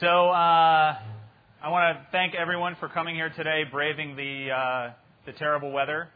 So 0.00 0.28
uh, 0.28 0.98
I 1.62 1.70
want 1.70 1.96
to 1.96 2.06
thank 2.12 2.34
everyone 2.34 2.76
for 2.78 2.86
coming 2.86 3.14
here 3.14 3.30
today, 3.30 3.62
braving 3.64 4.14
the 4.14 4.50
uh, 4.50 4.92
the 5.24 5.32
terrible 5.32 5.72
weather. 5.72 6.08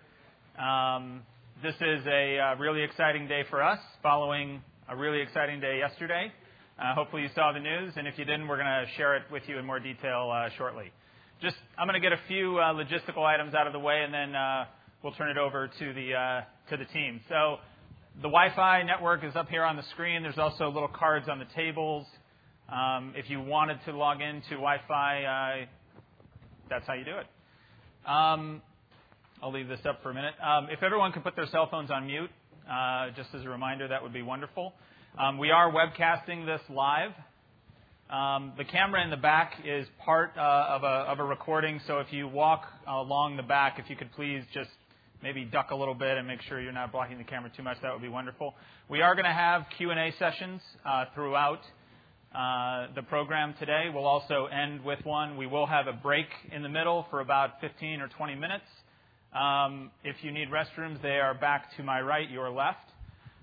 Um, 0.59 1.23
this 1.63 1.75
is 1.77 2.07
a 2.07 2.39
uh, 2.39 2.57
really 2.57 2.83
exciting 2.83 3.27
day 3.27 3.45
for 3.49 3.63
us, 3.63 3.79
following 4.03 4.61
a 4.87 4.95
really 4.95 5.23
exciting 5.23 5.61
day 5.61 5.79
yesterday. 5.79 6.31
Uh, 6.79 6.95
hopefully, 6.95 7.23
you 7.23 7.31
saw 7.35 7.53
the 7.53 7.61
news, 7.61 7.95
and 7.97 8.07
if 8.07 8.19
you 8.19 8.27
didn't, 8.27 8.49
we're 8.49 8.59
going 8.59 8.67
to 8.67 8.85
share 8.99 9.17
it 9.17 9.23
with 9.33 9.45
you 9.47 9.57
in 9.57 9.65
more 9.65 9.81
detail 9.81 10.31
uh, 10.31 10.51
shortly. 10.59 10.93
Just, 11.41 11.57
I'm 11.79 11.87
going 11.87 11.99
to 11.99 12.07
get 12.07 12.13
a 12.13 12.21
few 12.29 12.59
uh, 12.59 12.75
logistical 12.75 13.25
items 13.25 13.55
out 13.55 13.67
of 13.67 13.73
the 13.73 13.79
way, 13.79 14.03
and 14.05 14.13
then 14.13 14.35
we'll 15.03 15.15
turn 15.15 15.31
it 15.31 15.39
over 15.39 15.69
to 15.79 15.95
the 15.95 16.43
to 16.69 16.77
the 16.77 16.85
team. 16.93 17.23
So, 17.31 17.57
the 18.17 18.29
Wi-Fi 18.29 18.83
network 18.83 19.25
is 19.25 19.35
up 19.37 19.49
here 19.49 19.65
on 19.65 19.77
the 19.77 19.85
screen. 19.93 20.23
There's 20.23 20.37
also 20.37 20.69
little 20.69 20.87
cards 20.93 21.31
on 21.31 21.39
the 21.39 21.47
tables. 21.57 22.05
Um, 22.71 23.15
if 23.17 23.29
you 23.29 23.41
wanted 23.41 23.81
to 23.87 23.97
log 23.97 24.21
into 24.21 24.51
Wi-Fi, 24.51 25.25
uh, 25.25 25.67
that's 26.69 26.87
how 26.87 26.95
you 26.95 27.05
do 27.05 27.17
it. 27.19 27.27
Um, 28.09 28.63
I'll 29.43 29.53
leave 29.53 29.67
this 29.67 29.81
up 29.89 30.03
for 30.05 30.11
a 30.11 30.15
minute. 30.15 30.35
Um, 30.41 30.69
if 30.71 30.83
everyone 30.83 31.11
could 31.11 31.25
put 31.25 31.35
their 31.35 31.49
cell 31.49 31.69
phones 31.69 31.91
on 31.91 32.07
mute, 32.07 32.31
uh, 32.71 33.09
just 33.17 33.31
as 33.35 33.45
a 33.45 33.49
reminder, 33.49 33.89
that 33.89 34.03
would 34.03 34.13
be 34.13 34.23
wonderful. 34.23 34.75
Um, 35.19 35.39
we 35.39 35.51
are 35.51 35.73
webcasting 35.73 36.47
this 36.47 36.61
live. 36.69 37.11
Um, 38.09 38.53
the 38.57 38.65
camera 38.65 39.03
in 39.03 39.11
the 39.11 39.17
back 39.17 39.55
is 39.65 39.87
part 40.05 40.33
uh, 40.37 40.41
of, 40.41 40.85
a, 40.85 41.11
of, 41.11 41.19
a, 41.19 41.25
recording, 41.25 41.81
so 41.87 41.99
if 41.99 42.13
you 42.13 42.29
walk 42.29 42.67
along 42.87 43.37
the 43.37 43.43
back, 43.43 43.79
if 43.79 43.91
you 43.91 43.97
could 43.97 44.13
please 44.13 44.45
just 44.55 44.71
maybe 45.23 45.45
duck 45.45 45.71
a 45.73 45.77
little 45.77 45.95
bit 45.95 46.19
and 46.19 46.27
make 46.27 46.41
sure 46.43 46.61
you're 46.61 46.73
not 46.73 46.93
blocking 46.93 47.19
the 47.19 47.25
camera 47.25 47.51
too 47.57 47.63
much, 47.63 47.79
that 47.83 47.93
would 47.93 48.03
be 48.03 48.09
wonderful. 48.09 48.55
We 48.89 49.03
are 49.03 49.15
going 49.15 49.27
to 49.27 49.33
have 49.33 49.67
Q&A 49.77 50.13
sessions 50.19 50.61
uh, 50.85 51.07
throughout 51.15 51.61
uh, 52.35 52.87
the 52.95 53.03
program 53.03 53.55
today. 53.59 53.87
We'll 53.93 54.07
also 54.07 54.47
end 54.47 54.85
with 54.85 55.05
one. 55.05 55.37
We 55.37 55.47
will 55.47 55.67
have 55.67 55.87
a 55.89 55.93
break 55.93 56.27
in 56.53 56.63
the 56.63 56.69
middle 56.69 57.07
for 57.11 57.21
about 57.21 57.61
15 57.61 58.01
or 58.01 58.09
20 58.09 58.35
minutes. 58.37 58.65
Um, 59.35 59.91
if 60.05 60.17
you 60.23 60.31
need 60.31 60.49
restrooms, 60.49 61.03
they 61.03 61.19
are 61.19 61.35
back 61.35 61.77
to 61.77 61.83
my 61.83 62.01
right, 62.01 62.31
your 62.31 62.51
left. 62.51 62.79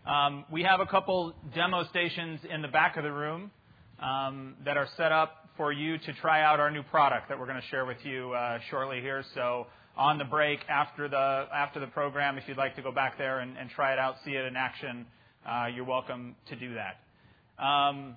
Um, 0.05 0.45
we 0.49 0.63
have 0.63 0.79
a 0.79 0.85
couple 0.85 1.33
demo 1.53 1.83
stations 1.89 2.39
in 2.49 2.61
the 2.61 2.69
back 2.69 2.95
of 2.95 3.03
the 3.03 3.11
room 3.11 3.51
um, 3.99 4.55
that 4.63 4.77
are 4.77 4.87
set 4.95 5.11
up 5.11 5.49
for 5.57 5.73
you 5.73 5.97
to 5.97 6.13
try 6.21 6.41
out 6.43 6.59
our 6.59 6.71
new 6.71 6.83
product 6.83 7.29
that 7.29 7.37
we're 7.37 7.47
going 7.47 7.59
to 7.59 7.67
share 7.67 7.85
with 7.85 7.97
you 8.03 8.31
uh, 8.31 8.59
shortly 8.69 9.01
here. 9.01 9.23
So 9.35 9.67
on 9.97 10.17
the 10.17 10.23
break 10.23 10.59
after 10.69 11.09
the 11.09 11.47
after 11.53 11.79
the 11.79 11.87
program, 11.87 12.37
if 12.37 12.45
you'd 12.47 12.57
like 12.57 12.75
to 12.75 12.81
go 12.81 12.91
back 12.91 13.17
there 13.17 13.39
and, 13.39 13.57
and 13.57 13.69
try 13.69 13.91
it 13.91 13.99
out, 13.99 14.15
see 14.23 14.31
it 14.31 14.45
in 14.45 14.55
action, 14.55 15.05
uh, 15.45 15.65
you're 15.73 15.83
welcome 15.83 16.35
to 16.49 16.55
do 16.55 16.75
that. 16.75 17.63
Um, 17.63 18.15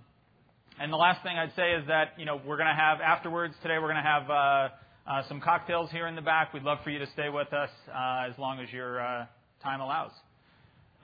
the 0.91 0.97
last 0.97 1.23
thing 1.23 1.36
I'd 1.36 1.55
say 1.56 1.73
is 1.73 1.86
that, 1.89 2.14
you 2.17 2.25
know, 2.25 2.41
we're 2.47 2.56
going 2.56 2.75
to 2.75 2.75
have 2.75 3.03
afterwards 3.03 3.53
today, 3.61 3.75
we're 3.75 3.92
going 3.92 4.03
to 4.03 4.09
have 4.09 4.31
uh, 4.31 4.34
uh, 4.34 5.28
some 5.28 5.39
cocktails 5.39 5.91
here 5.91 6.06
in 6.06 6.14
the 6.14 6.22
back. 6.22 6.55
We'd 6.55 6.62
love 6.62 6.78
for 6.83 6.89
you 6.89 6.98
to 6.98 7.06
stay 7.12 7.28
with 7.28 7.53
us 7.53 7.69
uh, 7.89 8.31
as 8.31 8.39
long 8.39 8.61
as 8.61 8.72
your 8.72 9.28
time 9.62 9.83
allows. 9.83 10.11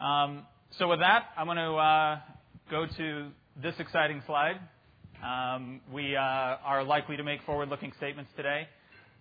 Um, 0.01 0.47
so 0.79 0.89
with 0.89 1.01
that, 1.01 1.27
I'm 1.37 1.45
going 1.45 1.59
to 1.59 1.75
uh, 1.75 2.21
go 2.71 2.87
to 2.97 3.29
this 3.63 3.75
exciting 3.79 4.23
slide. 4.27 4.61
Um, 5.23 5.83
we 5.93 6.17
are 6.17 6.83
likely 6.83 7.19
to 7.19 7.23
make 7.23 7.43
forward-looking 7.45 7.93
statements 7.99 8.31
today. 8.35 8.69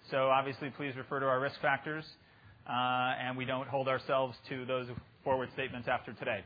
So 0.10 0.30
obviously, 0.30 0.70
please 0.78 0.94
refer 0.96 1.20
to 1.20 1.26
our 1.26 1.42
risk 1.42 1.60
factors. 1.62 2.06
and 2.66 3.36
we 3.36 3.44
don't 3.44 3.68
hold 3.68 3.90
ourselves 3.90 4.38
to 4.48 4.66
those 4.66 4.88
forward 5.26 5.50
statements 5.54 5.90
after 5.92 6.14
today. 6.14 6.46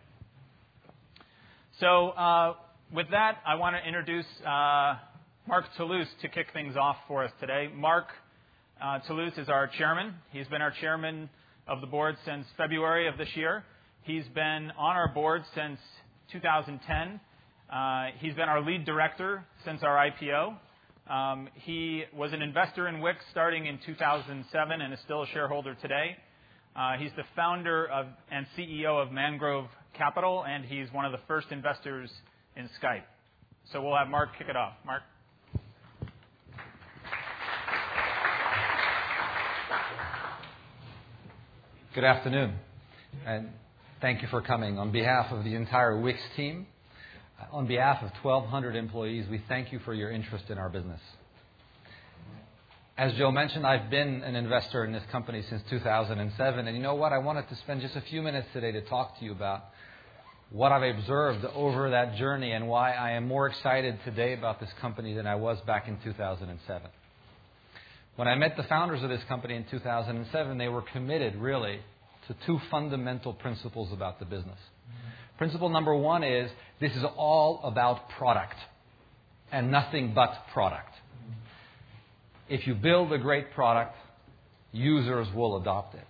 With 2.92 3.12
that, 3.12 3.38
I 3.46 3.54
want 3.54 3.76
to 3.76 3.88
introduce 3.88 4.26
uh, 4.42 4.96
Mark 5.48 5.66
Tluszcz 5.78 6.08
to 6.24 6.28
kick 6.28 6.48
things 6.54 6.76
off 6.76 6.96
for 7.08 7.24
us 7.24 7.32
today. 7.40 7.70
Mark 7.72 8.08
uh, 8.82 8.98
Tluszcz 9.08 9.38
is 9.38 9.48
our 9.48 9.68
chairman. 9.68 10.16
He's 10.32 10.48
been 10.48 10.64
our 10.64 10.74
chairman 10.82 11.30
of 11.68 11.82
the 11.82 11.88
board 11.88 12.16
since 12.26 12.48
February 12.58 13.08
of 13.08 13.16
this 13.16 13.28
year. 13.36 13.64
He's 14.02 14.26
been 14.34 14.72
on 14.76 14.96
our 14.96 15.14
board 15.14 15.44
since 15.54 15.78
2010. 16.32 17.20
Uh, 17.72 18.08
he's 18.18 18.34
been 18.34 18.50
our 18.50 18.60
lead 18.60 18.86
director 18.86 19.46
since 19.66 19.84
our 19.84 20.10
IPO. 20.10 20.58
Um, 21.14 21.48
he 21.54 22.06
was 22.12 22.34
an 22.34 22.42
investor 22.42 22.88
in 22.88 23.02
Wix 23.02 23.20
starting 23.30 23.68
in 23.68 23.78
2007 23.86 24.82
and 24.82 24.92
is 24.92 25.00
still 25.06 25.22
a 25.22 25.28
shareholder 25.28 25.76
today. 25.76 26.18
Uh, 26.76 26.98
he's 26.98 27.12
the 27.16 27.24
founder 27.36 27.86
of 27.86 28.08
and 28.32 28.48
CEO 28.58 29.00
of 29.00 29.12
Mangrove 29.12 29.68
Capital, 29.94 30.44
and 30.44 30.66
he's 30.66 30.92
one 30.92 31.06
of 31.06 31.12
the 31.12 31.20
first 31.28 31.52
investors 31.52 32.10
in 32.60 32.70
Skype. 32.84 33.04
So 33.72 33.82
we'll 33.82 33.96
have 33.96 34.10
Mark 34.10 34.38
kick 34.38 34.50
it 34.50 34.58
off. 34.58 34.74
Mark? 34.86 35.02
Good 41.96 42.04
afternoon, 42.04 42.56
and 43.26 43.50
thank 44.02 44.22
you 44.22 44.28
for 44.28 44.42
coming. 44.42 44.78
On 44.78 44.92
behalf 44.92 45.32
of 45.32 45.46
the 45.46 45.56
entire 45.56 46.00
Wix 46.00 46.20
team, 46.36 46.68
on 47.52 47.66
behalf 47.66 48.04
of 48.04 48.12
1,200 48.22 48.76
employees, 48.76 49.26
we 49.32 49.42
thank 49.48 49.72
you 49.72 49.80
for 49.80 49.94
your 49.94 50.12
interest 50.12 50.50
in 50.50 50.58
our 50.58 50.70
business. 50.70 51.00
As 52.98 53.14
Joe 53.14 53.32
mentioned, 53.32 53.66
I've 53.66 53.90
been 53.90 54.22
an 54.24 54.36
investor 54.36 54.84
in 54.84 54.92
this 54.92 55.04
company 55.14 55.44
since 55.50 55.62
2007, 55.70 56.68
and 56.68 56.76
you 56.76 56.84
know 56.84 56.96
what? 56.96 57.14
I 57.14 57.20
wanted 57.20 57.48
to 57.48 57.56
spend 57.56 57.82
just 57.82 57.96
a 57.96 58.02
few 58.02 58.22
minutes 58.22 58.48
today 58.52 58.74
to 58.74 58.82
talk 58.82 59.18
to 59.20 59.26
you 59.26 59.32
about 59.32 59.64
what 60.52 60.72
I've 60.72 60.98
observed 60.98 61.46
over 61.46 61.92
that 61.92 62.16
journey 62.16 62.52
and 62.52 62.68
why 62.68 62.94
I 62.94 63.12
am 63.12 63.28
more 63.28 63.48
excited 63.48 64.00
today 64.04 64.34
about 64.34 64.60
this 64.60 64.70
company 64.82 65.14
than 65.14 65.28
I 65.28 65.36
was 65.36 65.60
back 65.68 65.88
in 65.88 65.98
2007. 66.04 66.90
When 68.16 68.28
I 68.28 68.36
met 68.36 68.58
the 68.58 68.64
founders 68.64 69.04
of 69.04 69.10
this 69.10 69.22
company 69.28 69.56
in 69.56 69.66
2007, 69.70 70.58
they 70.58 70.68
were 70.68 70.82
committed 70.82 71.36
really 71.36 71.80
to 72.28 72.36
two 72.46 72.60
fundamental 72.72 73.34
principles 73.34 73.94
about 73.94 74.20
the 74.20 74.26
business. 74.26 74.58
Mm-hmm. 74.58 75.38
Principle 75.38 75.70
number 75.70 75.96
one 75.96 76.24
is 76.24 76.50
this 76.82 76.92
is 76.94 77.04
all 77.16 77.62
about 77.64 78.10
product 78.18 78.56
and 79.52 79.72
nothing 79.72 80.14
but 80.14 80.34
product. 80.52 80.94
If 82.50 82.66
you 82.66 82.74
build 82.74 83.14
a 83.14 83.20
great 83.20 83.52
product, 83.54 83.96
users 84.72 85.28
will 85.36 85.58
adopt 85.58 85.94
it. 85.94 86.08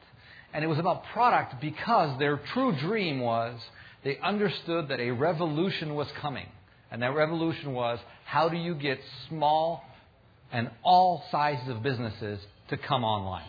And 0.54 0.64
it 0.64 0.68
was 0.68 0.80
about 0.80 1.04
product 1.14 1.62
because 1.62 2.18
their 2.18 2.40
true 2.54 2.74
dream 2.80 3.20
was 3.20 3.60
they 4.04 4.18
understood 4.20 4.90
that 4.90 5.00
a 5.00 5.12
revolution 5.12 5.96
was 5.96 6.08
coming. 6.22 6.48
And 6.92 7.02
that 7.04 7.14
revolution 7.14 7.74
was 7.74 8.00
how 8.26 8.50
do 8.50 8.58
you 8.58 8.76
get 8.76 9.00
small 9.28 9.84
and 10.52 10.70
all 10.84 11.24
sizes 11.32 11.70
of 11.70 11.84
businesses 11.84 12.40
to 12.70 12.78
come 12.78 13.04
online? 13.04 13.48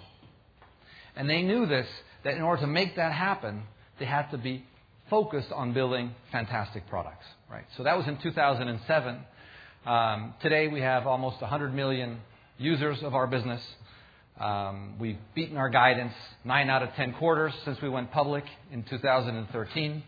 And 1.17 1.29
they 1.29 1.43
knew 1.43 1.67
this, 1.67 1.87
that 2.25 2.35
in 2.35 2.43
order 2.43 2.63
to 2.63 2.67
make 2.67 2.97
that 2.97 3.13
happen, 3.13 3.63
they 3.99 4.05
had 4.05 4.31
to 4.31 4.39
be 4.39 4.65
focused 5.09 5.51
on 5.53 5.73
building 5.73 6.15
fantastic 6.31 6.89
products. 6.89 7.27
Right? 7.51 7.65
So 7.77 7.85
that 7.85 7.97
was 7.97 8.07
in 8.07 8.19
2007. 8.19 9.19
Um, 9.87 10.35
today 10.43 10.69
we 10.69 10.81
have 10.81 11.07
almost 11.07 11.41
100 11.41 11.75
million 11.75 12.21
users 12.59 13.03
of 13.03 13.15
our 13.15 13.27
business. 13.27 13.63
Um, 14.39 14.95
we've 14.99 15.19
beaten 15.35 15.57
our 15.57 15.69
guidance 15.69 16.13
nine 16.45 16.71
out 16.71 16.83
of 16.83 16.91
10 16.95 17.15
quarters 17.15 17.53
since 17.65 17.81
we 17.83 17.89
went 17.89 18.11
public 18.11 18.45
in 18.71 18.83
2013. 18.85 20.03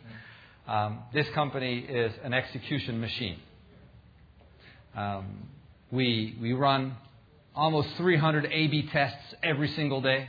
Um, 0.67 1.01
this 1.13 1.29
company 1.31 1.79
is 1.81 2.13
an 2.23 2.33
execution 2.33 3.01
machine. 3.01 3.39
Um, 4.97 5.49
we, 5.91 6.37
we 6.41 6.53
run 6.53 6.95
almost 7.55 7.89
300 7.97 8.47
A 8.47 8.67
B 8.69 8.89
tests 8.93 9.35
every 9.43 9.69
single 9.69 10.01
day. 10.01 10.29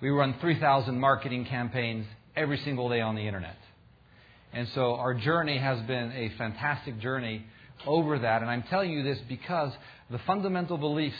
We 0.00 0.10
run 0.10 0.36
3,000 0.40 0.98
marketing 0.98 1.46
campaigns 1.46 2.06
every 2.36 2.58
single 2.58 2.88
day 2.88 3.00
on 3.00 3.16
the 3.16 3.22
internet. 3.22 3.56
And 4.52 4.68
so 4.74 4.94
our 4.94 5.14
journey 5.14 5.58
has 5.58 5.80
been 5.82 6.12
a 6.12 6.32
fantastic 6.38 7.00
journey 7.00 7.44
over 7.86 8.20
that. 8.20 8.42
And 8.42 8.50
I'm 8.50 8.62
telling 8.64 8.92
you 8.92 9.02
this 9.02 9.18
because 9.28 9.72
the 10.10 10.18
fundamental 10.20 10.78
beliefs 10.78 11.16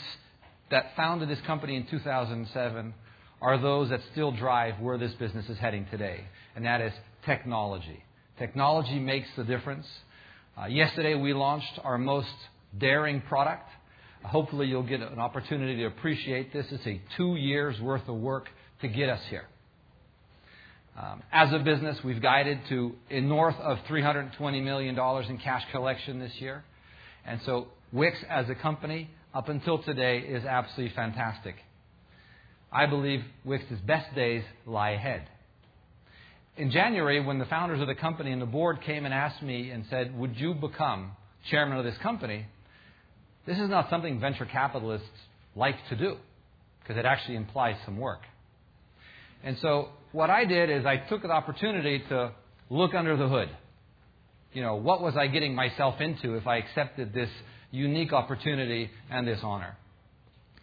that 0.71 0.95
founded 0.95 1.27
this 1.27 1.41
company 1.41 1.75
in 1.75 1.85
2007 1.87 2.93
are 3.41 3.57
those 3.57 3.89
that 3.89 4.01
still 4.11 4.31
drive 4.31 4.79
where 4.79 4.97
this 4.97 5.13
business 5.13 5.47
is 5.49 5.57
heading 5.57 5.85
today. 5.91 6.21
And 6.55 6.65
that 6.65 6.81
is 6.81 6.93
technology. 7.25 8.03
Technology 8.37 8.99
makes 8.99 9.27
the 9.35 9.43
difference. 9.43 9.85
Uh, 10.57 10.65
yesterday, 10.65 11.15
we 11.15 11.33
launched 11.33 11.79
our 11.83 11.97
most 11.97 12.27
daring 12.77 13.21
product. 13.21 13.69
Hopefully, 14.23 14.67
you'll 14.67 14.83
get 14.83 15.01
an 15.01 15.19
opportunity 15.19 15.77
to 15.77 15.85
appreciate 15.85 16.51
this. 16.51 16.65
It's 16.71 16.85
a 16.85 17.01
two 17.17 17.35
years 17.35 17.79
worth 17.79 18.07
of 18.07 18.15
work 18.15 18.49
to 18.81 18.87
get 18.87 19.09
us 19.09 19.21
here. 19.29 19.45
Um, 20.97 21.23
as 21.31 21.53
a 21.53 21.59
business, 21.59 21.97
we've 22.03 22.21
guided 22.21 22.59
to 22.69 22.93
north 23.09 23.55
of 23.55 23.77
$320 23.89 24.63
million 24.63 24.99
in 25.29 25.37
cash 25.37 25.63
collection 25.71 26.19
this 26.19 26.33
year. 26.39 26.63
And 27.25 27.39
so, 27.45 27.67
Wix 27.91 28.17
as 28.29 28.49
a 28.49 28.55
company, 28.55 29.09
up 29.33 29.47
until 29.49 29.81
today, 29.81 30.19
is 30.19 30.43
absolutely 30.43 30.93
fantastic. 30.95 31.55
I 32.71 32.85
believe 32.85 33.23
Wix's 33.45 33.79
best 33.85 34.13
days 34.13 34.43
lie 34.65 34.91
ahead 34.91 35.27
in 36.59 36.71
January, 36.71 37.19
when 37.19 37.39
the 37.39 37.45
founders 37.45 37.81
of 37.81 37.87
the 37.87 37.95
company 37.95 38.31
and 38.31 38.41
the 38.41 38.45
board 38.45 38.81
came 38.81 39.05
and 39.05 39.13
asked 39.13 39.41
me 39.41 39.71
and 39.71 39.85
said, 39.89 40.17
Would 40.17 40.37
you 40.37 40.53
become 40.53 41.11
chairman 41.49 41.77
of 41.77 41.85
this 41.85 41.97
company? 42.03 42.45
this 43.49 43.57
is 43.57 43.69
not 43.69 43.89
something 43.89 44.19
venture 44.19 44.45
capitalists 44.45 45.07
like 45.55 45.75
to 45.89 45.95
do 45.95 46.17
because 46.81 46.97
it 46.97 47.05
actually 47.05 47.35
implies 47.35 47.75
some 47.83 47.97
work. 47.97 48.21
And 49.43 49.57
so 49.59 49.89
what 50.11 50.29
I 50.29 50.45
did 50.45 50.69
is 50.69 50.85
I 50.85 50.97
took 50.97 51.23
the 51.23 51.29
opportunity 51.29 52.03
to 52.09 52.31
look 52.69 52.93
under 52.93 53.17
the 53.17 53.27
hood. 53.27 53.49
You 54.53 54.61
know, 54.61 54.75
what 54.75 55.01
was 55.01 55.15
I 55.17 55.27
getting 55.27 55.55
myself 55.55 55.99
into 55.99 56.35
if 56.35 56.45
I 56.45 56.57
accepted 56.57 57.11
this 57.11 57.29
unique 57.71 58.13
opportunity 58.13 58.91
and 59.09 59.27
this 59.27 59.39
honor? 59.41 59.75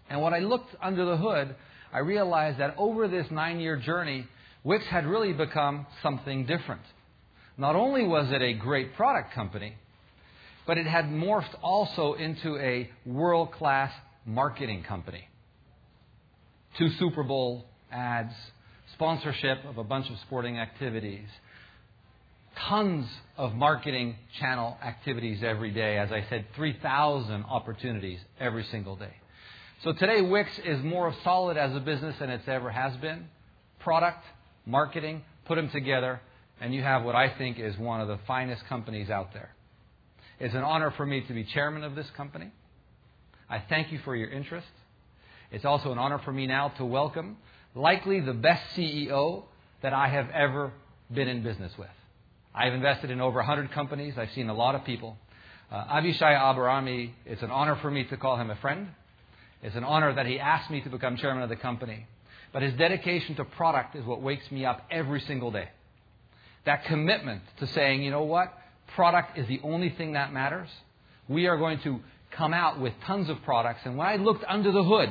And 0.08 0.22
when 0.22 0.32
I 0.32 0.38
looked 0.38 0.74
under 0.80 1.04
the 1.04 1.16
hood, 1.16 1.56
I 1.92 1.98
realized 1.98 2.60
that 2.60 2.74
over 2.78 3.08
this 3.08 3.26
nine 3.32 3.58
year 3.58 3.76
journey, 3.76 4.26
Wix 4.66 4.84
had 4.86 5.06
really 5.06 5.32
become 5.32 5.86
something 6.02 6.44
different. 6.44 6.80
Not 7.56 7.76
only 7.76 8.04
was 8.04 8.32
it 8.32 8.42
a 8.42 8.52
great 8.52 8.96
product 8.96 9.32
company, 9.32 9.76
but 10.66 10.76
it 10.76 10.86
had 10.86 11.04
morphed 11.04 11.54
also 11.62 12.14
into 12.14 12.58
a 12.58 12.90
world 13.06 13.52
class 13.52 13.92
marketing 14.26 14.82
company. 14.82 15.28
Two 16.78 16.90
Super 16.98 17.22
Bowl 17.22 17.64
ads, 17.92 18.34
sponsorship 18.94 19.64
of 19.66 19.78
a 19.78 19.84
bunch 19.84 20.10
of 20.10 20.18
sporting 20.26 20.58
activities, 20.58 21.28
tons 22.56 23.06
of 23.36 23.54
marketing 23.54 24.16
channel 24.40 24.76
activities 24.82 25.44
every 25.44 25.70
day. 25.70 25.96
As 25.96 26.10
I 26.10 26.24
said, 26.28 26.44
3,000 26.56 27.44
opportunities 27.44 28.18
every 28.40 28.64
single 28.64 28.96
day. 28.96 29.14
So 29.84 29.92
today, 29.92 30.22
Wix 30.22 30.50
is 30.64 30.82
more 30.82 31.14
solid 31.22 31.56
as 31.56 31.72
a 31.76 31.80
business 31.80 32.16
than 32.18 32.30
it's 32.30 32.48
ever 32.48 32.70
has 32.70 32.96
been. 32.96 33.28
Product, 33.78 34.24
marketing, 34.66 35.22
put 35.46 35.54
them 35.54 35.70
together, 35.70 36.20
and 36.60 36.74
you 36.74 36.82
have 36.82 37.04
what 37.04 37.14
I 37.14 37.30
think 37.38 37.58
is 37.58 37.76
one 37.78 38.00
of 38.00 38.08
the 38.08 38.18
finest 38.26 38.66
companies 38.66 39.08
out 39.08 39.32
there. 39.32 39.50
It's 40.38 40.54
an 40.54 40.62
honor 40.62 40.90
for 40.90 41.06
me 41.06 41.22
to 41.22 41.32
be 41.32 41.44
chairman 41.44 41.84
of 41.84 41.94
this 41.94 42.06
company. 42.16 42.50
I 43.48 43.62
thank 43.68 43.92
you 43.92 44.00
for 44.04 44.14
your 44.14 44.28
interest. 44.28 44.66
It's 45.50 45.64
also 45.64 45.92
an 45.92 45.98
honor 45.98 46.18
for 46.18 46.32
me 46.32 46.46
now 46.46 46.68
to 46.76 46.84
welcome 46.84 47.36
likely 47.74 48.20
the 48.20 48.32
best 48.32 48.62
CEO 48.76 49.44
that 49.82 49.92
I 49.92 50.08
have 50.08 50.28
ever 50.30 50.72
been 51.12 51.28
in 51.28 51.42
business 51.42 51.72
with. 51.78 51.88
I've 52.54 52.72
invested 52.72 53.10
in 53.10 53.20
over 53.20 53.36
100 53.36 53.70
companies. 53.72 54.14
I've 54.16 54.30
seen 54.34 54.48
a 54.48 54.54
lot 54.54 54.74
of 54.74 54.84
people. 54.84 55.16
Uh, 55.70 55.84
Avishai 55.84 56.22
Abrahami, 56.22 57.10
it's 57.24 57.42
an 57.42 57.50
honor 57.50 57.76
for 57.82 57.90
me 57.90 58.04
to 58.04 58.16
call 58.16 58.36
him 58.36 58.50
a 58.50 58.56
friend. 58.56 58.88
It's 59.62 59.76
an 59.76 59.84
honor 59.84 60.14
that 60.14 60.26
he 60.26 60.38
asked 60.38 60.70
me 60.70 60.80
to 60.82 60.88
become 60.88 61.16
chairman 61.16 61.42
of 61.42 61.48
the 61.48 61.56
company. 61.56 62.06
But 62.56 62.62
his 62.62 62.72
dedication 62.72 63.34
to 63.34 63.44
product 63.44 63.96
is 63.96 64.04
what 64.06 64.22
wakes 64.22 64.50
me 64.50 64.64
up 64.64 64.86
every 64.90 65.20
single 65.20 65.50
day. 65.50 65.68
That 66.64 66.86
commitment 66.86 67.42
to 67.58 67.66
saying, 67.66 68.02
you 68.02 68.10
know 68.10 68.22
what? 68.22 68.50
Product 68.94 69.36
is 69.36 69.46
the 69.46 69.60
only 69.62 69.90
thing 69.90 70.14
that 70.14 70.32
matters. 70.32 70.70
We 71.28 71.48
are 71.48 71.58
going 71.58 71.80
to 71.80 72.00
come 72.30 72.54
out 72.54 72.80
with 72.80 72.94
tons 73.04 73.28
of 73.28 73.42
products. 73.42 73.80
And 73.84 73.98
when 73.98 74.06
I 74.06 74.16
looked 74.16 74.42
under 74.48 74.72
the 74.72 74.82
hood, 74.82 75.10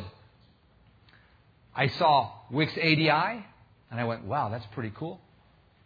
I 1.75 1.89
saw 1.89 2.31
Wix 2.49 2.73
ADI, 2.79 3.45
and 3.91 3.99
I 3.99 4.05
went, 4.05 4.23
wow, 4.23 4.49
that's 4.49 4.65
pretty 4.73 4.91
cool. 4.97 5.21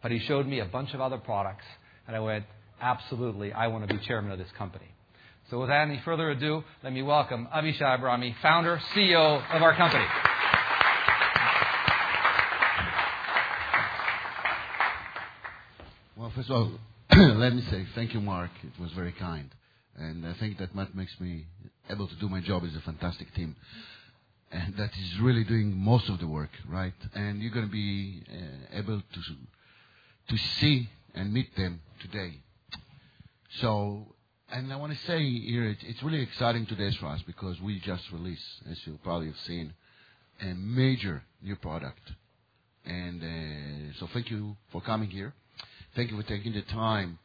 But 0.01 0.11
he 0.11 0.19
showed 0.19 0.47
me 0.47 0.61
a 0.61 0.65
bunch 0.65 0.93
of 0.93 1.01
other 1.01 1.17
products, 1.17 1.65
and 2.07 2.15
I 2.15 2.21
went, 2.21 2.45
absolutely, 2.79 3.51
I 3.51 3.67
want 3.67 3.85
to 3.85 3.93
be 3.93 4.01
chairman 4.05 4.31
of 4.31 4.39
this 4.39 4.51
company. 4.57 4.87
So 5.49 5.59
without 5.59 5.89
any 5.89 6.01
further 6.05 6.29
ado, 6.29 6.63
let 6.85 6.93
me 6.93 7.01
welcome 7.01 7.49
Avishai 7.53 7.99
Abrahami, 7.99 8.33
founder, 8.41 8.79
CEO 8.95 9.43
of 9.53 9.61
our 9.61 9.75
company. 9.75 10.05
Well, 16.19 16.28
first 16.39 16.51
of 16.51 16.55
all, 16.55 16.71
let 17.35 17.53
me 17.53 17.61
say 17.63 17.85
thank 17.95 18.13
you, 18.13 18.21
Mark. 18.21 18.51
It 18.63 18.81
was 18.81 18.93
very 18.93 19.11
kind. 19.11 19.49
And 19.97 20.25
I 20.25 20.31
think 20.35 20.57
that 20.59 20.73
what 20.73 20.95
makes 20.95 21.19
me 21.19 21.45
able 21.89 22.07
to 22.07 22.15
do 22.15 22.29
my 22.29 22.39
job 22.39 22.63
is 22.63 22.73
a 22.77 22.79
fantastic 22.79 23.33
team 23.33 23.57
and 24.49 24.73
that 24.77 24.91
is 24.97 25.19
really 25.19 25.43
doing 25.43 25.75
most 25.75 26.07
of 26.07 26.17
the 26.19 26.27
work, 26.27 26.51
right? 26.69 26.93
And 27.13 27.41
you're 27.41 27.51
going 27.51 27.65
to 27.65 27.71
be 27.71 28.23
uh, 28.31 28.77
able 28.79 29.01
to 29.01 29.21
to 30.29 30.37
see 30.37 30.89
and 31.13 31.33
meet 31.33 31.53
them 31.57 31.81
today. 31.99 32.37
So, 33.59 34.05
and 34.49 34.71
I 34.71 34.77
want 34.77 34.93
to 34.93 34.99
say 34.99 35.21
here, 35.21 35.65
it, 35.65 35.79
it's 35.81 36.01
really 36.01 36.21
exciting 36.21 36.65
today 36.67 36.91
for 37.01 37.07
us 37.07 37.21
because 37.23 37.59
we 37.59 37.81
just 37.81 38.09
released, 38.13 38.45
as 38.71 38.79
you 38.87 38.97
probably 39.03 39.27
have 39.27 39.39
seen, 39.39 39.73
a 40.41 40.53
major 40.53 41.21
new 41.41 41.57
product. 41.57 42.13
And 42.85 43.21
uh, 43.21 43.99
so, 43.99 44.07
thank 44.13 44.31
you 44.31 44.55
for 44.71 44.79
coming 44.79 45.09
here. 45.09 45.33
Thank 45.95 46.11
you 46.11 46.21
for 46.21 46.27
taking 46.27 46.53
the 46.53 46.61
time 46.61 47.17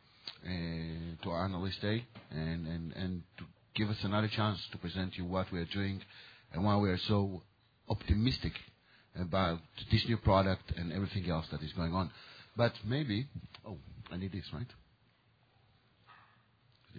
uh, 0.45 1.23
to 1.23 1.31
our 1.31 1.45
analyst 1.45 1.83
day 1.83 2.05
and, 2.31 2.67
and, 2.67 2.93
and 2.95 3.23
to 3.37 3.45
give 3.75 3.91
us 3.91 3.99
another 4.03 4.29
chance 4.29 4.59
to 4.73 4.79
present 4.79 5.19
you 5.19 5.27
what 5.27 5.53
we 5.53 5.61
are 5.61 5.67
doing 5.67 6.01
and 6.53 6.65
why 6.65 6.77
we 6.77 6.89
are 6.89 6.97
so 6.97 7.43
optimistic 7.91 8.55
about 9.21 9.61
this 9.91 10.09
new 10.09 10.17
product 10.17 10.73
and 10.77 10.93
everything 10.93 11.29
else 11.29 11.47
that 11.51 11.63
is 11.63 11.73
going 11.75 11.93
on. 11.93 12.11
But 12.57 12.73
maybe, 12.85 13.27
oh, 13.67 13.77
I 14.11 14.17
need 14.17 14.33
this, 14.33 14.51
right? 14.53 14.63
Is 14.63 14.69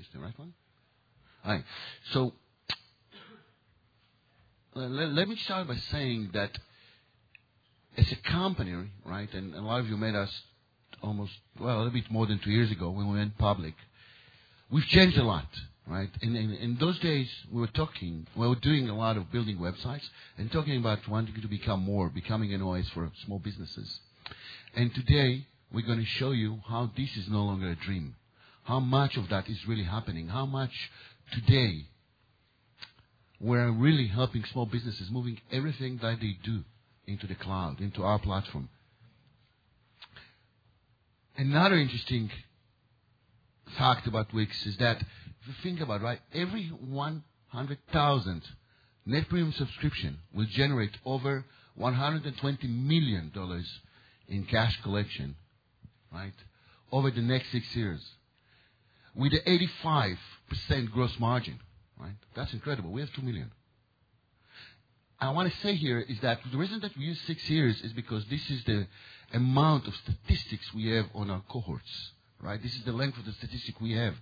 this 0.03 0.06
the 0.13 0.19
right 0.19 0.38
one? 0.38 0.53
All 1.44 1.51
right. 1.51 1.63
So, 2.12 2.33
let, 4.75 5.09
let 5.09 5.27
me 5.27 5.35
start 5.38 5.67
by 5.67 5.77
saying 5.77 6.29
that 6.33 6.51
as 7.97 8.12
a 8.12 8.17
company, 8.17 8.75
right, 9.03 9.33
and 9.33 9.56
a 9.56 9.62
lot 9.62 9.79
of 9.79 9.88
you 9.88 9.97
met 9.97 10.13
us 10.13 10.31
almost, 11.05 11.33
well, 11.59 11.75
a 11.75 11.77
little 11.77 11.93
bit 11.93 12.09
more 12.09 12.25
than 12.25 12.39
two 12.39 12.51
years 12.51 12.71
ago 12.71 12.89
when 12.89 13.07
we 13.07 13.17
went 13.17 13.37
public, 13.37 13.75
we've 14.69 14.85
changed 14.85 15.17
a 15.17 15.23
lot 15.23 15.47
right? 15.87 16.09
And 16.21 16.35
in, 16.35 16.53
in 16.53 16.77
those 16.79 16.97
days, 16.99 17.29
we 17.51 17.61
were 17.61 17.67
talking, 17.67 18.25
we 18.35 18.47
were 18.47 18.55
doing 18.55 18.89
a 18.89 18.97
lot 18.97 19.17
of 19.17 19.31
building 19.31 19.57
websites 19.57 20.07
and 20.37 20.51
talking 20.51 20.77
about 20.77 21.07
wanting 21.07 21.39
to 21.41 21.47
become 21.47 21.81
more, 21.81 22.09
becoming 22.09 22.53
an 22.53 22.61
OS 22.61 22.89
for 22.89 23.09
small 23.25 23.39
businesses. 23.39 23.99
And 24.75 24.93
today, 24.93 25.45
we're 25.71 25.85
going 25.85 25.99
to 25.99 26.05
show 26.05 26.31
you 26.31 26.59
how 26.67 26.91
this 26.97 27.15
is 27.17 27.27
no 27.29 27.43
longer 27.43 27.69
a 27.69 27.75
dream. 27.75 28.15
How 28.63 28.79
much 28.79 29.15
of 29.17 29.29
that 29.29 29.47
is 29.47 29.67
really 29.67 29.83
happening. 29.83 30.27
How 30.27 30.45
much 30.45 30.71
today 31.31 31.85
we're 33.39 33.71
really 33.71 34.07
helping 34.07 34.43
small 34.45 34.65
businesses 34.65 35.09
moving 35.11 35.39
everything 35.51 35.99
that 36.01 36.19
they 36.19 36.37
do 36.43 36.63
into 37.05 37.27
the 37.27 37.35
cloud, 37.35 37.79
into 37.79 38.03
our 38.03 38.17
platform. 38.17 38.69
Another 41.37 41.75
interesting 41.75 42.31
fact 43.77 44.07
about 44.07 44.33
Wix 44.33 44.65
is 44.65 44.77
that 44.77 45.01
if 45.01 45.48
you 45.48 45.53
think 45.63 45.81
about 45.81 46.01
it, 46.01 46.03
right, 46.03 46.19
every 46.33 46.67
100,000 46.69 48.41
net 49.05 49.29
premium 49.29 49.51
subscription 49.51 50.17
will 50.33 50.45
generate 50.45 50.98
over 51.05 51.45
$120 51.79 52.69
million 52.69 53.31
in 54.27 54.45
cash 54.45 54.81
collection, 54.81 55.36
right, 56.12 56.33
over 56.91 57.12
the 57.12 57.21
next 57.21 57.51
six 57.51 57.65
years. 57.75 58.01
With 59.13 59.31
the 59.31 59.41
85% 59.89 60.91
gross 60.91 61.13
margin, 61.19 61.60
right? 62.00 62.15
That's 62.36 62.53
incredible. 62.53 62.91
We 62.91 63.01
have 63.01 63.13
2 63.13 63.21
million. 63.21 63.51
I 65.19 65.29
want 65.31 65.51
to 65.51 65.60
say 65.60 65.75
here 65.75 66.00
is 66.00 66.19
that 66.22 66.39
the 66.51 66.57
reason 66.57 66.79
that 66.81 66.95
we 66.98 67.05
use 67.05 67.19
six 67.22 67.50
years 67.50 67.81
is 67.81 67.93
because 67.93 68.25
this 68.25 68.50
is 68.50 68.63
the 68.65 68.88
amount 69.34 69.88
of 69.88 69.95
statistics 69.95 70.74
we 70.74 70.88
have 70.89 71.05
on 71.13 71.29
our 71.29 71.41
cohorts 71.50 72.12
right? 72.41 72.62
This 72.62 72.75
is 72.75 72.84
the 72.84 72.91
length 72.91 73.17
of 73.17 73.25
the 73.25 73.31
statistic 73.34 73.79
we 73.81 73.93
have. 73.93 74.13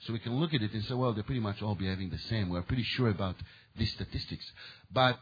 So 0.00 0.12
we 0.12 0.18
can 0.18 0.34
look 0.36 0.54
at 0.54 0.62
it 0.62 0.72
and 0.72 0.84
say, 0.84 0.94
well, 0.94 1.12
they're 1.12 1.24
pretty 1.24 1.40
much 1.40 1.62
all 1.62 1.74
behaving 1.74 2.10
the 2.10 2.18
same. 2.18 2.48
We're 2.48 2.62
pretty 2.62 2.84
sure 2.84 3.08
about 3.08 3.36
these 3.76 3.92
statistics. 3.92 4.44
But 4.92 5.18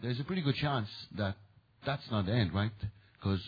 there's 0.00 0.20
a 0.20 0.24
pretty 0.24 0.42
good 0.42 0.56
chance 0.56 0.88
that 1.16 1.36
that's 1.84 2.08
not 2.10 2.26
the 2.26 2.32
end, 2.32 2.52
right? 2.54 2.70
Because 3.18 3.40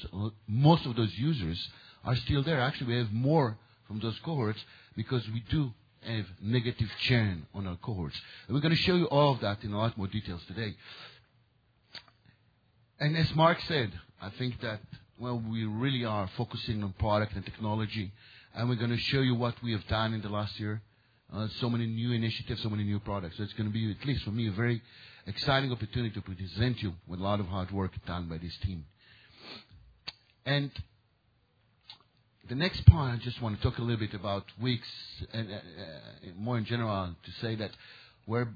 most 0.47 0.87
of 0.87 0.97
those 0.97 1.13
users 1.17 1.69
are 2.05 2.17
still 2.17 2.43
there. 2.43 2.61
Actually, 2.61 2.89
we 2.89 2.99
have 2.99 3.13
more 3.13 3.59
from 3.87 4.01
those 4.01 4.19
cohorts 4.21 4.65
because 4.97 5.29
we 5.31 5.43
do 5.51 5.73
have 6.03 6.27
negative 6.41 6.91
churn 7.01 7.47
on 7.55 7.67
our 7.67 7.77
cohorts. 7.77 8.21
And 8.47 8.55
we're 8.55 8.61
going 8.61 8.75
to 8.75 8.81
show 8.81 8.95
you 8.95 9.07
all 9.07 9.33
of 9.33 9.41
that 9.41 9.65
in 9.65 9.73
a 9.73 9.79
lot 9.79 9.97
more 9.97 10.07
details 10.07 10.43
today. 10.47 10.75
And 13.01 13.17
as 13.17 13.35
Mark 13.35 13.59
said, 13.67 13.93
I 14.21 14.31
think 14.31 14.61
that, 14.61 14.81
well, 15.19 15.43
we 15.51 15.65
really 15.65 16.05
are 16.05 16.29
focusing 16.37 16.83
on 16.83 16.93
product 16.99 17.35
and 17.35 17.45
technology 17.45 18.13
and 18.55 18.69
we're 18.69 18.77
going 18.77 18.91
to 18.91 18.97
show 18.97 19.21
you 19.21 19.35
what 19.35 19.55
we 19.63 19.73
have 19.73 19.87
done 19.89 20.15
in 20.15 20.23
the 20.23 20.29
last 20.29 20.59
year. 20.61 20.81
Uh, 21.33 21.49
so 21.59 21.69
many 21.69 21.87
new 21.87 22.13
initiatives, 22.13 22.63
so 22.63 22.71
many 22.71 22.85
new 22.85 23.01
products. 23.01 23.37
So 23.37 23.43
it's 23.43 23.53
going 23.55 23.69
to 23.69 23.73
be, 23.73 23.91
at 23.91 24.07
least 24.07 24.25
for 24.25 24.31
me, 24.31 24.47
a 24.47 24.53
very 24.53 24.81
exciting 25.27 25.73
opportunity 25.73 26.15
to 26.15 26.21
present 26.21 26.81
you 26.81 26.93
with 27.09 27.19
a 27.19 27.23
lot 27.23 27.41
of 27.41 27.47
hard 27.47 27.73
work 27.73 27.93
done 28.07 28.29
by 28.29 28.39
this 28.39 28.57
team. 28.59 28.85
And 30.47 30.71
the 32.49 32.55
next 32.55 32.87
part, 32.87 33.15
I 33.15 33.17
just 33.17 33.43
want 33.43 33.57
to 33.57 33.63
talk 33.63 33.79
a 33.79 33.83
little 33.83 33.99
bit 33.99 34.15
about 34.15 34.45
Wix, 34.61 34.87
and 35.33 35.51
uh, 35.51 35.55
uh, 35.55 35.59
more 36.37 36.59
in 36.59 36.65
general, 36.65 37.17
to 37.25 37.33
say 37.41 37.57
that 37.57 37.71
we're 38.27 38.49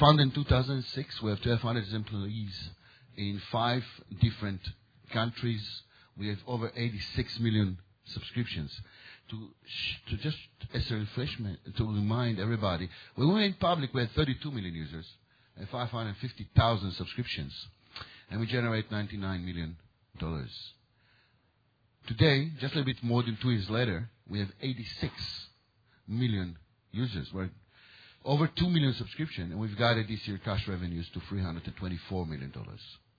founded 0.00 0.28
in 0.28 0.32
2006. 0.32 1.22
We 1.22 1.30
have 1.30 1.44
1,200 1.44 1.92
employees 1.92 2.70
in 3.18 3.42
five 3.50 3.84
different 4.20 4.60
countries. 5.12 5.82
We 6.16 6.28
have 6.28 6.38
over 6.46 6.72
86 6.74 7.40
million 7.40 7.78
subscriptions. 8.04 8.80
to 9.30 9.48
to 10.08 10.16
just 10.16 10.38
as 10.72 10.90
a 10.90 10.94
refreshment 10.94 11.58
to 11.76 11.84
remind 11.84 12.38
everybody, 12.40 12.88
when 13.16 13.28
we 13.28 13.34
went 13.34 13.60
public, 13.60 13.92
we 13.92 14.00
had 14.00 14.10
32 14.12 14.50
million 14.50 14.74
users 14.74 15.06
and 15.56 15.68
550,000 15.68 16.92
subscriptions, 16.92 17.52
and 18.30 18.40
we 18.40 18.46
generate 18.46 18.90
99 18.90 19.44
million 19.44 19.76
dollars. 20.18 20.72
Today, 22.06 22.50
just 22.60 22.74
a 22.74 22.78
little 22.78 22.84
bit 22.92 23.02
more 23.02 23.22
than 23.22 23.36
two 23.42 23.50
years 23.50 23.68
later, 23.68 24.08
we 24.30 24.38
have 24.38 24.50
86 24.62 25.12
million 26.06 26.56
users. 26.90 27.30
We're 27.34 27.50
over 28.24 28.46
2 28.46 28.68
million 28.70 28.94
subscription, 28.94 29.50
and 29.52 29.60
we've 29.60 29.76
guided 29.76 30.08
this 30.08 30.26
year 30.26 30.38
cash 30.42 30.66
revenues 30.68 31.08
to 31.10 31.20
$324 31.20 32.28
million, 32.28 32.52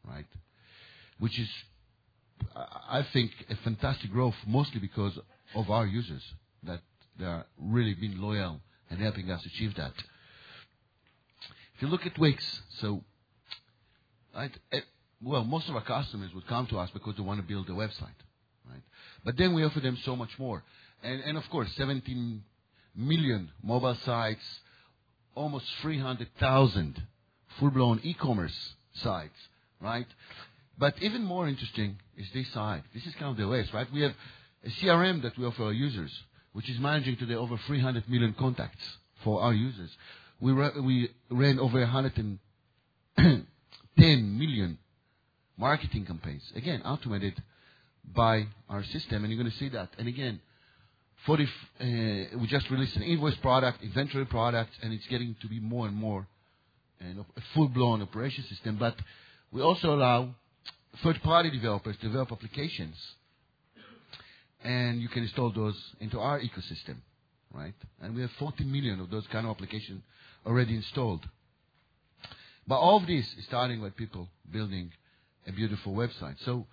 right? 0.08 0.25
Which 1.20 1.38
is, 1.39 1.50
I 2.56 3.06
think, 3.13 3.32
a 3.50 3.56
fantastic 3.58 4.12
growth, 4.12 4.36
mostly 4.48 4.79
because 4.79 5.18
of 5.56 5.70
our 5.70 5.86
users, 5.86 6.24
that 6.63 6.82
they 7.18 7.25
are 7.25 7.46
really 7.58 7.94
being 7.94 8.18
loyal 8.18 8.62
and 8.89 9.00
helping 9.00 9.29
us 9.32 9.46
achieve 9.46 9.75
that. 9.75 9.94
If 11.75 11.82
you 11.84 11.88
look 11.88 12.06
at 12.06 12.18
Wix, 12.18 12.44
so, 12.79 13.03
right, 14.36 14.51
eh, 14.72 14.82
well, 15.22 15.44
most 15.44 15.70
of 15.70 15.75
our 15.75 15.84
customers 15.84 16.34
would 16.34 16.48
come 16.48 16.68
to 16.68 16.79
us 16.79 16.89
because 16.94 17.15
they 17.15 17.24
want 17.24 17.39
to 17.39 17.48
build 17.48 17.70
a 17.70 17.74
website, 17.74 18.20
right? 18.70 18.82
But 19.24 19.38
then 19.38 19.53
we 19.53 19.63
offer 19.63 19.79
them 19.79 19.98
so 20.03 20.15
much 20.15 20.32
more. 20.38 20.63
And, 21.03 21.22
and 21.22 21.38
of 21.38 21.50
course, 21.50 21.70
17 21.77 22.44
million 22.96 23.51
mobile 23.63 23.98
sites, 24.06 24.44
almost 25.36 25.65
300,000 25.82 27.01
full-blown 27.60 28.01
e-commerce 28.03 28.75
sites, 28.94 29.38
right? 29.81 30.07
But 30.77 30.95
even 31.01 31.24
more 31.24 31.48
interesting 31.48 31.98
is 32.17 32.27
this 32.33 32.48
side. 32.53 32.83
This 32.93 33.05
is 33.05 33.13
kind 33.15 33.31
of 33.31 33.38
the 33.38 33.43
OS, 33.43 33.74
right? 33.74 33.91
We 33.91 34.01
have 34.01 34.13
a 34.63 34.69
CRM 34.69 35.21
that 35.24 35.38
we 35.38 35.45
offer 35.45 35.63
our 35.63 35.74
users, 35.74 36.12
which 36.53 36.69
is 36.69 36.79
managing 36.79 37.17
today 37.17 37.36
over 37.36 37.57
300 37.67 38.07
million 38.09 38.33
contacts 38.38 38.98
for 39.24 39.41
our 39.41 39.53
users. 39.53 39.89
We, 40.39 40.53
ra- 40.53 40.79
we 40.81 41.09
ran 41.29 41.59
over 41.59 41.79
110 41.79 43.48
million 44.38 44.77
marketing 45.57 46.05
campaigns, 46.05 46.43
again, 46.55 46.81
automated 46.83 47.41
by 48.15 48.48
our 48.69 48.83
system, 48.83 49.24
and 49.24 49.31
you're 49.31 49.41
going 49.41 49.51
to 49.51 49.57
see 49.57 49.69
that. 49.69 49.89
And 49.98 50.07
again, 50.07 50.39
40, 51.25 51.43
uh, 51.43 51.48
we 52.39 52.48
just 52.48 52.69
released 52.69 52.95
an 52.95 53.03
invoice 53.03 53.36
product, 53.36 53.83
inventory 53.83 54.25
product, 54.25 54.71
and 54.81 54.93
it's 54.93 55.05
getting 55.07 55.36
to 55.41 55.48
be 55.48 55.59
more 55.59 55.86
and 55.88 55.95
more 55.95 56.25
and 57.01 57.19
a 57.19 57.41
full-blown 57.53 58.01
operation 58.01 58.43
system. 58.45 58.77
But 58.77 58.95
we 59.51 59.62
also 59.62 59.94
allow 59.94 60.36
third-party 61.03 61.51
developers 61.51 61.96
to 61.98 62.08
develop 62.08 62.32
applications, 62.32 62.96
and 64.63 65.01
you 65.01 65.08
can 65.08 65.24
install 65.24 65.51
those 65.51 65.75
into 66.00 66.20
our 66.20 66.39
ecosystem, 66.39 66.98
right? 67.53 67.74
And 68.01 68.15
we 68.15 68.22
have 68.22 68.32
40 68.32 68.63
million 68.65 69.00
of 69.00 69.10
those 69.10 69.25
kind 69.27 69.46
of 69.46 69.51
applications 69.51 70.03
already 70.46 70.75
installed. 70.75 71.25
But 72.68 72.75
all 72.75 72.98
of 72.98 73.08
this 73.08 73.25
is 73.38 73.46
starting 73.46 73.82
with 73.82 73.96
people 73.96 74.27
building 74.51 74.91
a 75.48 75.51
beautiful 75.51 75.94
website. 75.94 76.36
So, 76.46 76.68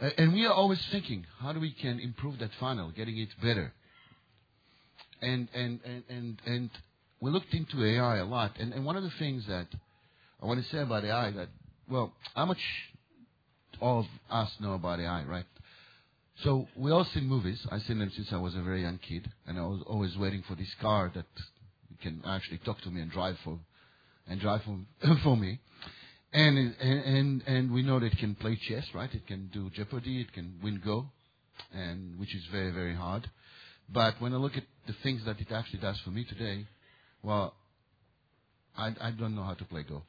and 0.00 0.32
we 0.32 0.44
are 0.44 0.52
always 0.52 0.84
thinking, 0.92 1.26
how 1.40 1.52
do 1.52 1.60
we 1.60 1.72
can 1.72 1.98
improve 1.98 2.38
that 2.40 2.50
funnel, 2.60 2.90
getting 2.90 3.18
it 3.18 3.30
better? 3.42 3.72
And 5.22 5.48
and 5.54 5.80
and 5.84 6.04
and 6.08 6.42
and 6.46 6.70
we 7.20 7.30
looked 7.30 7.52
into 7.52 7.84
AI 7.84 8.18
a 8.18 8.24
lot. 8.24 8.52
And, 8.60 8.72
and 8.72 8.84
one 8.84 8.96
of 8.96 9.02
the 9.02 9.10
things 9.18 9.46
that 9.48 9.66
I 10.40 10.46
want 10.46 10.62
to 10.62 10.70
say 10.70 10.78
about 10.78 11.02
the 11.02 11.10
AI 11.10 11.30
that 11.32 11.48
well, 11.90 12.12
how 12.34 12.46
much 12.46 12.60
all 13.80 14.00
of 14.00 14.06
us 14.30 14.50
know 14.60 14.74
about 14.74 15.00
AI, 15.00 15.24
right? 15.24 15.46
So 16.42 16.68
we 16.76 16.90
all 16.90 17.04
seen 17.04 17.26
movies. 17.26 17.66
I've 17.70 17.82
seen 17.82 17.98
them 17.98 18.12
since 18.14 18.32
I 18.32 18.36
was 18.36 18.54
a 18.54 18.62
very 18.62 18.82
young 18.82 18.98
kid, 18.98 19.28
and 19.46 19.58
I 19.58 19.62
was 19.62 19.82
always 19.86 20.16
waiting 20.16 20.44
for 20.46 20.54
this 20.54 20.72
car 20.80 21.10
that 21.14 21.26
can 22.02 22.22
actually 22.24 22.58
talk 22.58 22.80
to 22.82 22.90
me 22.90 23.00
and 23.00 23.10
drive 23.10 23.36
for, 23.42 23.58
and 24.28 24.40
drive 24.40 24.62
for, 24.62 25.16
for 25.22 25.36
me. 25.36 25.58
And, 26.32 26.58
and 26.58 26.74
and 26.80 27.42
and 27.46 27.72
we 27.72 27.82
know 27.82 27.98
that 27.98 28.12
it 28.12 28.18
can 28.18 28.34
play 28.34 28.56
chess, 28.68 28.84
right? 28.94 29.12
It 29.12 29.26
can 29.26 29.48
do 29.52 29.70
Jeopardy, 29.70 30.20
it 30.20 30.32
can 30.32 30.60
win 30.62 30.80
Go, 30.84 31.06
and 31.72 32.20
which 32.20 32.34
is 32.34 32.44
very 32.52 32.70
very 32.70 32.94
hard. 32.94 33.28
But 33.88 34.20
when 34.20 34.34
I 34.34 34.36
look 34.36 34.56
at 34.56 34.64
the 34.86 34.92
things 35.02 35.24
that 35.24 35.40
it 35.40 35.50
actually 35.50 35.80
does 35.80 35.98
for 36.00 36.10
me 36.10 36.24
today, 36.24 36.66
well, 37.22 37.54
I 38.76 38.94
I 39.00 39.10
don't 39.10 39.34
know 39.34 39.42
how 39.42 39.54
to 39.54 39.64
play 39.64 39.84
Go, 39.84 40.02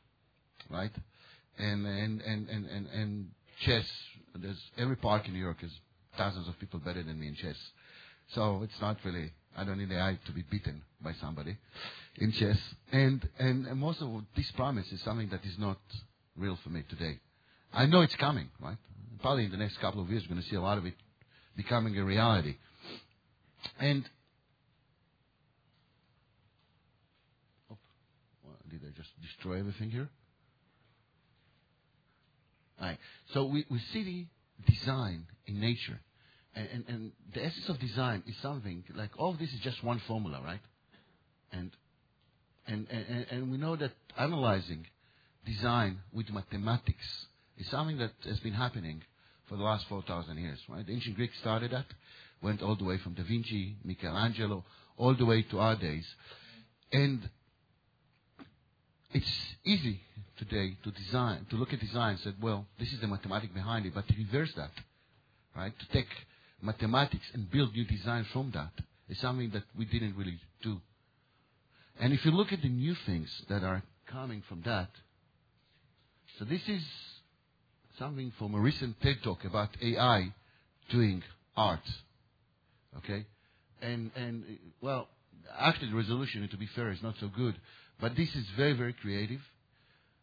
right? 0.70 0.92
and 1.60 1.86
and 1.86 2.22
and 2.22 2.50
and 2.50 2.66
and, 2.66 2.88
and 2.88 3.30
chess. 3.62 3.86
There's 4.36 4.60
every 4.78 4.96
park 4.96 5.28
in 5.28 5.34
New 5.34 5.40
York 5.40 5.58
is 5.62 5.72
thousands 6.18 6.48
of 6.48 6.58
people 6.60 6.80
better 6.80 7.04
than 7.04 7.20
me 7.20 7.28
in 7.28 7.36
chess. 7.36 7.58
So 8.34 8.62
it's 8.64 8.80
not 8.82 8.98
really. 9.04 9.32
I 9.58 9.66
don't 9.66 9.78
need 9.78 9.92
AI 9.92 10.18
to 10.26 10.32
be 10.32 10.44
beaten 10.50 10.84
by 11.02 11.14
somebody 11.20 11.58
in 12.18 12.32
chess. 12.32 12.58
And 12.92 13.28
and, 13.38 13.66
and 13.68 13.80
most 13.80 14.02
of 14.02 14.10
this 14.36 14.50
promise 14.52 14.90
is 14.92 15.02
something 15.02 15.30
that 15.30 15.44
is 15.44 15.58
not 15.60 15.80
real 16.38 16.58
for 16.64 16.70
me 16.70 16.84
today. 16.90 17.20
I 17.74 17.86
know 17.86 18.02
it's 18.02 18.16
coming, 18.16 18.50
right? 18.60 18.78
Probably 19.22 19.46
in 19.46 19.52
the 19.52 19.58
next 19.58 19.80
couple 19.80 20.02
of 20.02 20.10
years, 20.10 20.24
we're 20.24 20.36
going 20.36 20.42
to 20.42 20.50
see 20.50 20.56
a 20.56 20.62
lot 20.62 20.78
of 20.78 20.86
it 20.86 20.94
becoming 21.58 21.98
a 21.98 22.04
reality. 22.04 22.56
And 23.80 24.06
oh, 27.70 27.78
did 28.72 28.80
I 28.88 28.98
just 28.98 29.10
destroy 29.22 29.60
everything 29.60 29.92
here? 29.92 30.10
Right. 32.80 32.98
So 33.34 33.46
we, 33.46 33.66
we 33.70 33.80
see 33.92 34.04
the 34.04 34.72
design 34.72 35.26
in 35.46 35.60
nature. 35.60 36.00
And, 36.56 36.68
and, 36.74 36.84
and 36.88 37.12
the 37.34 37.46
essence 37.46 37.70
of 37.70 37.80
design 37.80 38.24
is 38.28 38.36
something 38.42 38.84
like 38.96 39.12
all 39.18 39.32
of 39.32 39.40
this 39.40 39.52
is 39.54 39.60
just 39.60 39.84
one 39.84 40.00
formula, 40.08 40.42
right? 40.44 40.62
And, 41.52 41.72
and, 42.68 42.88
and, 42.90 43.26
and 43.30 43.52
we 43.52 43.58
know 43.58 43.76
that 43.76 43.92
analyzing 44.18 44.86
design 45.46 46.00
with 46.14 46.30
mathematics 46.32 47.26
is 47.58 47.68
something 47.70 47.98
that 47.98 48.12
has 48.26 48.40
been 48.40 48.54
happening 48.54 49.04
for 49.48 49.58
the 49.58 49.64
last 49.64 49.88
4,000 49.90 50.38
years, 50.38 50.60
right? 50.70 50.86
The 50.86 50.94
ancient 50.94 51.16
Greeks 51.16 51.38
started 51.40 51.72
that, 51.72 51.86
went 52.42 52.62
all 52.62 52.76
the 52.76 52.84
way 52.84 52.98
from 52.98 53.14
Da 53.14 53.24
Vinci, 53.24 53.76
Michelangelo, 53.84 54.64
all 54.98 55.16
the 55.16 55.26
way 55.26 55.42
to 55.44 55.60
our 55.60 55.76
days. 55.76 56.06
And 56.92 57.30
it's 59.12 59.32
easy 59.66 60.02
today 60.40 60.78
to 60.84 60.92
design, 60.92 61.46
to 61.50 61.56
look 61.56 61.74
at 61.74 61.80
design 61.80 62.18
say, 62.24 62.32
well, 62.42 62.66
this 62.80 62.92
is 62.92 63.00
the 63.00 63.08
mathematics 63.08 63.54
behind 63.54 63.86
it, 63.86 63.94
but 63.94 64.08
to 64.08 64.14
reverse 64.18 64.52
that, 64.56 64.72
right? 65.56 65.74
To 65.78 65.88
take 65.90 66.08
mathematics 66.62 67.26
and 67.34 67.50
build 67.52 67.74
new 67.74 67.86
design 67.86 68.26
from 68.34 68.52
that 68.52 68.72
is 69.10 69.20
something 69.20 69.50
that 69.52 69.64
we 69.78 69.86
didn't 69.86 70.16
really 70.16 70.40
do. 70.64 70.80
And 72.00 72.14
if 72.14 72.26
you 72.26 72.32
look 72.32 72.54
at 72.54 72.62
the 72.62 72.70
new 72.70 72.96
things 73.06 73.30
that 73.50 73.64
are 73.64 73.84
coming 74.08 74.42
from 74.48 74.62
that, 74.66 74.90
so 76.38 76.46
this 76.46 76.62
is 76.68 76.84
something 77.98 78.32
from 78.40 78.56
a 78.56 78.60
recent 78.60 79.00
TED 79.02 79.18
talk 79.24 79.44
about 79.44 79.70
AI 79.82 80.34
doing 80.90 81.22
art. 81.58 81.82
Okay? 82.98 83.26
And, 83.82 84.12
and, 84.16 84.44
well, 84.82 85.10
actually 85.58 85.90
the 85.90 85.98
resolution, 85.98 86.48
to 86.48 86.58
be 86.58 86.68
fair, 86.68 86.92
is 86.92 87.04
not 87.04 87.16
so 87.20 87.28
good. 87.28 87.56
But 88.00 88.16
this 88.16 88.34
is 88.34 88.46
very, 88.56 88.74
very 88.74 88.94
creative. 88.94 89.42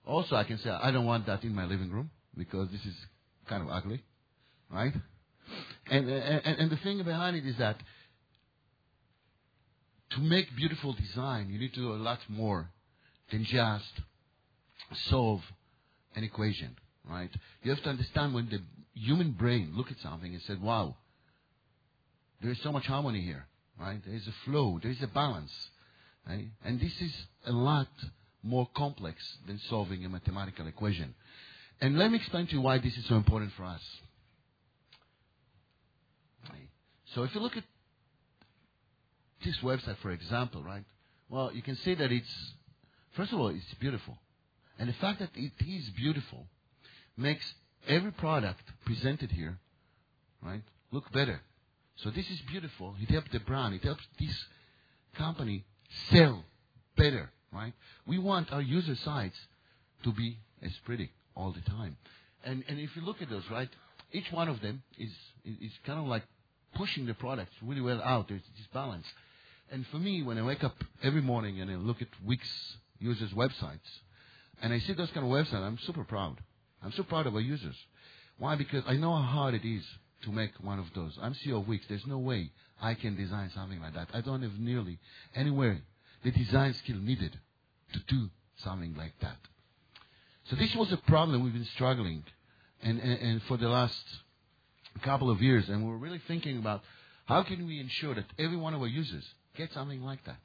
Also, 0.07 0.37
I 0.37 0.45
can 0.45 0.59
say 0.59 0.71
I 0.71 0.91
don't 0.93 1.05
want 1.05 1.27
that 1.27 1.43
in 1.43 1.55
my 1.55 1.65
living 1.65 1.91
room 1.91 2.11
because 2.37 2.71
this 2.71 2.85
is 2.85 2.95
kind 3.49 3.63
of 3.63 3.69
ugly, 3.69 4.03
right? 4.71 4.95
And, 5.91 6.09
and, 6.09 6.59
and 6.59 6.71
the 6.71 6.77
thing 6.77 7.03
behind 7.03 7.37
it 7.37 7.47
is 7.47 7.57
that 7.59 7.77
to 10.11 10.21
make 10.21 10.55
beautiful 10.57 10.93
design, 10.93 11.49
you 11.51 11.59
need 11.59 11.75
to 11.75 11.81
do 11.81 11.93
a 11.93 11.95
lot 11.95 12.21
more 12.29 12.71
than 13.31 13.45
just 13.45 13.93
solve 15.11 15.43
an 16.15 16.25
equation, 16.25 16.77
right? 17.09 17.31
You 17.63 17.73
have 17.73 17.83
to 17.83 17.91
understand 17.91 18.35
when 18.35 18.49
the 18.49 18.61
human 18.95 19.33
brain 19.33 19.73
look 19.75 19.91
at 19.91 19.99
something 19.99 20.33
and 20.33 20.43
said, 20.43 20.63
wow, 20.63 20.97
there 22.41 22.51
is 22.51 22.61
so 22.63 22.71
much 22.71 22.87
harmony 22.87 23.21
here, 23.21 23.47
right? 23.79 24.01
There 24.05 24.15
is 24.15 24.27
a 24.27 24.35
flow, 24.45 24.79
there 24.81 24.91
is 24.91 25.03
a 25.03 25.09
balance, 25.09 25.53
right? 26.29 26.47
And 26.65 26.81
this 26.81 26.93
is 27.01 27.13
a 27.47 27.53
lot 27.53 27.89
more 28.47 28.69
complex 28.75 29.23
than 29.47 29.59
solving 29.69 30.05
a 30.05 30.09
mathematical 30.09 30.67
equation. 30.67 31.15
And 31.81 31.99
let 31.99 32.11
me 32.11 32.17
explain 32.17 32.47
to 32.47 32.53
you 32.55 32.61
why 32.61 32.79
this 32.79 32.97
is 32.97 33.05
so 33.07 33.17
important 33.17 33.53
for 33.53 33.65
us. 33.65 33.83
So 37.17 37.23
if 37.23 37.35
you 37.35 37.41
look 37.41 37.57
at 37.57 37.65
this 39.43 39.57
website, 39.59 39.97
for 40.03 40.11
example, 40.11 40.63
right? 40.63 40.85
Well, 41.31 41.51
you 41.53 41.63
can 41.63 41.77
see 41.77 41.95
that 41.95 42.13
it's, 42.13 42.53
first 43.13 43.33
of 43.33 43.41
all, 43.41 43.49
it's 43.49 43.75
beautiful. 43.81 44.19
And 44.79 44.89
the 44.89 44.93
fact 44.95 45.21
that 45.21 45.31
it 45.35 45.53
is 45.67 45.89
beautiful 45.91 46.47
makes 47.17 47.55
every 47.89 48.13
product 48.13 48.63
presented 48.85 49.31
here, 49.31 49.59
right, 50.43 50.63
look 50.93 51.11
better. 51.13 51.41
So 51.97 52.11
this 52.11 52.29
is 52.29 52.39
beautiful. 52.51 52.95
It 53.01 53.11
helps 53.11 53.31
the 53.33 53.41
brand. 53.41 53.75
It 53.75 53.85
helps 53.85 54.07
this 54.21 54.37
company 55.17 55.65
sell 56.11 56.45
better 56.97 57.31
right? 57.53 57.73
We 58.07 58.19
want 58.19 58.53
our 58.53 58.63
user 58.63 58.97
sites 58.97 59.37
to 60.05 60.13
be 60.13 60.39
as 60.63 60.73
pretty 60.85 61.11
all 61.35 61.53
the 61.53 61.61
time. 61.71 61.97
And, 62.45 62.65
and 62.69 62.79
if 62.79 62.91
you 62.97 63.03
look 63.03 63.23
at 63.23 63.31
those, 63.31 63.45
right, 63.51 63.69
each 64.13 64.31
one 64.31 64.49
of 64.49 64.61
them 64.61 64.83
is, 64.99 65.11
is 65.45 65.73
kind 65.85 65.99
of 65.99 66.07
like 66.07 66.23
pushing 66.75 67.07
the 67.07 67.15
product 67.15 67.51
really 67.63 67.81
well 67.81 68.01
out. 68.03 68.29
There's 68.29 68.43
this 68.57 68.67
balance. 68.73 69.07
And 69.71 69.85
for 69.89 69.99
me, 69.99 70.23
when 70.23 70.39
I 70.39 70.43
wake 70.43 70.63
up 70.63 70.77
every 71.03 71.23
morning 71.23 71.61
and 71.61 71.71
I 71.71 71.75
look 71.75 72.01
at 72.01 72.09
Wix 72.25 72.47
users' 72.99 73.33
websites, 73.33 73.81
and 74.63 74.73
I 74.73 74.79
see 74.79 74.93
those 74.93 75.11
kind 75.11 75.27
of 75.27 75.33
websites, 75.33 75.63
I'm 75.63 75.79
super 75.87 76.05
proud. 76.05 76.39
I'm 76.83 76.93
so 76.93 77.03
proud 77.03 77.27
of 77.27 77.35
our 77.35 77.41
users. 77.41 77.77
Why? 78.39 78.55
Because 78.55 78.85
I 78.87 78.95
know 78.97 79.15
how 79.15 79.23
hard 79.23 79.55
it 79.55 79.67
is 79.67 79.83
to 80.23 80.33
make 80.33 80.53
one 80.61 80.79
of 80.79 80.87
those. 80.95 81.19
I'm 81.21 81.35
CEO 81.35 81.61
of 81.61 81.69
Wix. 81.69 81.85
There's 81.89 82.07
no 82.07 82.19
way 82.19 82.51
I 82.81 82.95
can 82.95 83.17
design 83.17 83.51
something 83.55 83.81
like 83.81 83.95
that. 83.95 84.09
I 84.15 84.21
don't 84.21 84.43
have 84.43 84.59
nearly 84.59 84.99
anywhere 85.35 85.81
the 86.25 86.31
design 86.31 86.75
skill 86.75 86.97
needed 86.97 87.39
to 87.93 88.01
do 88.09 88.31
something 88.57 88.95
like 88.97 89.15
that. 89.21 89.37
So 90.45 90.57
this 90.57 90.75
was 90.75 90.93
a 90.93 90.97
problem 90.97 91.43
we've 91.43 91.53
been 91.53 91.65
struggling, 91.65 92.25
and, 92.83 93.01
and, 93.01 93.21
and 93.21 93.43
for 93.45 93.57
the 93.57 93.69
last 93.69 94.05
couple 95.03 95.31
of 95.31 95.43
years, 95.43 95.69
and 95.69 95.87
we're 95.87 95.97
really 95.97 96.21
thinking 96.27 96.59
about 96.59 96.83
how 97.27 97.43
can 97.43 97.67
we 97.67 97.81
ensure 97.81 98.15
that 98.15 98.27
every 98.39 98.57
one 98.57 98.75
of 98.75 98.81
our 98.81 98.87
users 98.87 99.25
gets 99.57 99.75
something 99.75 100.03
like 100.03 100.25
that. 100.25 100.41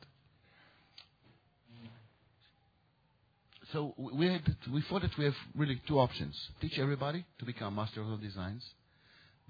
So 3.72 3.94
we 3.98 4.28
had, 4.28 4.42
we 4.74 4.82
thought 4.82 5.04
that 5.04 5.18
we 5.18 5.26
have 5.26 5.36
really 5.56 5.82
two 5.88 6.00
options: 6.00 6.36
teach 6.60 6.78
everybody 6.78 7.24
to 7.40 7.46
become 7.46 7.76
master 7.76 8.02
of 8.02 8.22
designs, 8.22 8.66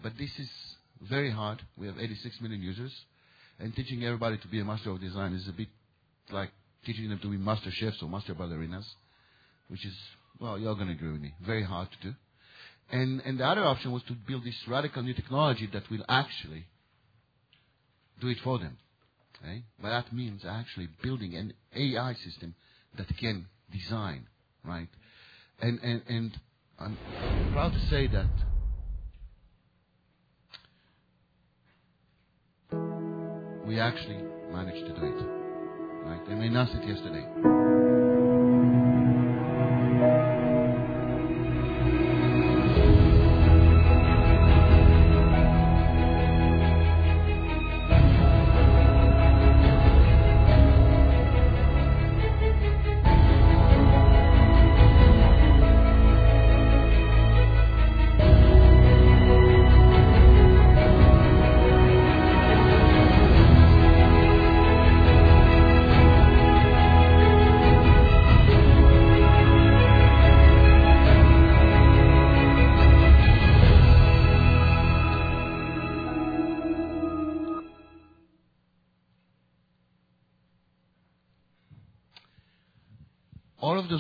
but 0.04 0.14
this 0.18 0.38
is 0.38 0.50
very 1.02 1.32
hard. 1.32 1.62
We 1.78 1.88
have 1.88 1.98
86 1.98 2.40
million 2.42 2.62
users, 2.62 2.94
and 3.60 3.76
teaching 3.76 4.04
everybody 4.04 4.38
to 4.38 4.48
be 4.48 4.60
a 4.60 4.66
master 4.66 4.92
of 4.92 5.02
design 5.02 5.34
is 5.34 5.48
a 5.48 5.54
bit 5.54 5.70
like 6.32 6.50
teaching 6.86 7.10
them 7.10 7.20
to 7.20 7.30
be 7.30 7.38
master 7.38 7.72
chefs 7.72 7.98
or 8.02 8.10
master 8.10 8.34
ballerinas, 8.34 8.86
which 9.68 9.86
is 9.86 9.94
well, 10.40 10.58
you're 10.58 10.76
going 10.76 10.88
to 10.88 10.94
agree 10.94 11.12
with 11.12 11.22
me, 11.22 11.34
very 11.46 11.64
hard 11.64 11.90
to 11.92 12.10
do. 12.10 12.16
And 12.92 13.22
and 13.22 13.40
the 13.40 13.46
other 13.46 13.64
option 13.64 13.92
was 13.92 14.04
to 14.04 14.14
build 14.14 14.44
this 14.44 14.58
radical 14.68 15.04
new 15.04 15.14
technology 15.14 15.70
that 15.74 15.90
will 15.90 16.04
actually 16.10 16.66
do 18.20 18.28
it 18.28 18.38
for 18.44 18.60
them. 18.60 18.78
Eh? 19.44 19.48
Okay? 19.48 19.64
But 19.82 19.90
that 19.90 20.14
means 20.14 20.44
actually 20.48 20.90
building 21.02 21.36
an 21.36 21.54
AI 21.76 22.14
system 22.14 22.56
that 22.98 23.08
can 23.18 23.48
design, 23.72 24.28
right? 24.64 24.90
And 25.62 25.80
and 25.82 26.02
and 26.08 26.40
I'm 26.80 26.98
proud 27.54 27.74
to 27.74 27.80
say 27.90 28.08
that 28.08 28.28
we 33.66 33.80
actually 33.80 34.22
managed 34.52 34.86
to 34.88 35.00
do 35.00 35.06
it. 35.06 35.41
Right? 36.04 36.28
And 36.28 36.40
we 36.40 36.48
announced 36.48 36.74
it 36.76 36.88
yesterday. 36.88 37.71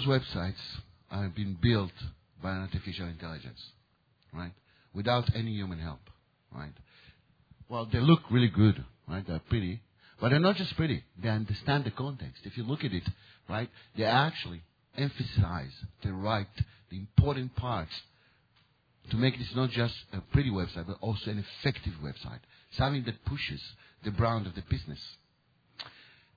Those 0.02 0.22
websites 0.22 0.54
have 1.10 1.36
been 1.36 1.58
built 1.62 1.92
by 2.42 2.52
an 2.52 2.62
artificial 2.62 3.08
intelligence, 3.08 3.60
right? 4.34 4.52
Without 4.94 5.30
any 5.36 5.52
human 5.52 5.80
help, 5.80 6.00
right? 6.54 6.74
Well, 7.70 7.88
they 7.92 8.00
look 8.00 8.22
really 8.30 8.50
good, 8.50 8.84
right? 9.08 9.26
They're 9.26 9.42
pretty, 9.50 9.82
but 10.20 10.30
they're 10.30 10.40
not 10.40 10.56
just 10.56 10.76
pretty. 10.76 11.04
They 11.22 11.30
understand 11.30 11.86
the 11.86 11.92
context. 11.92 12.42
If 12.46 12.58
you 12.58 12.64
look 12.64 12.84
at 12.84 12.94
it, 12.94 13.04
right, 13.50 13.70
they 13.98 14.04
actually 14.04 14.62
emphasize 14.98 15.72
the 16.04 16.14
right, 16.14 16.48
the 16.90 16.98
important 16.98 17.56
parts 17.56 17.92
to 19.10 19.18
make 19.18 19.38
this 19.38 19.48
not 19.56 19.70
just 19.72 19.96
a 20.14 20.22
pretty 20.34 20.50
website, 20.50 20.88
but 20.88 20.98
also 21.02 21.32
an 21.32 21.44
effective 21.60 21.94
website. 22.04 22.40
Something 22.78 23.04
that 23.06 23.26
pushes 23.26 23.62
the 24.04 24.12
brand 24.12 24.48
of 24.48 24.56
the 24.56 24.64
business. 24.70 25.00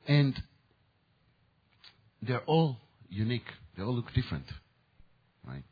And 0.07 0.41
they're 2.23 2.43
all 2.47 2.79
unique. 3.15 3.47
They 3.77 3.83
all 3.83 3.95
look 3.95 4.13
different, 4.13 4.47
right? 5.47 5.63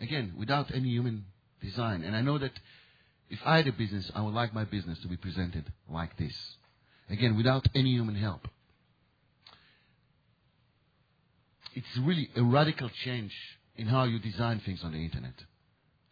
Again, 0.00 0.34
without 0.38 0.74
any 0.74 0.88
human 0.88 1.24
design. 1.62 2.02
And 2.02 2.14
I 2.14 2.20
know 2.20 2.38
that 2.38 2.52
if 3.30 3.38
I 3.44 3.56
had 3.56 3.66
a 3.66 3.72
business, 3.72 4.10
I 4.14 4.22
would 4.22 4.34
like 4.34 4.54
my 4.54 4.64
business 4.64 4.98
to 5.00 5.08
be 5.08 5.16
presented 5.16 5.64
like 5.88 6.16
this. 6.16 6.34
Again, 7.08 7.36
without 7.36 7.66
any 7.74 7.90
human 7.90 8.14
help. 8.14 8.46
It's 11.74 11.98
really 11.98 12.30
a 12.36 12.42
radical 12.42 12.90
change 13.04 13.32
in 13.76 13.86
how 13.86 14.04
you 14.04 14.18
design 14.18 14.60
things 14.64 14.80
on 14.82 14.92
the 14.92 14.98
internet, 14.98 15.34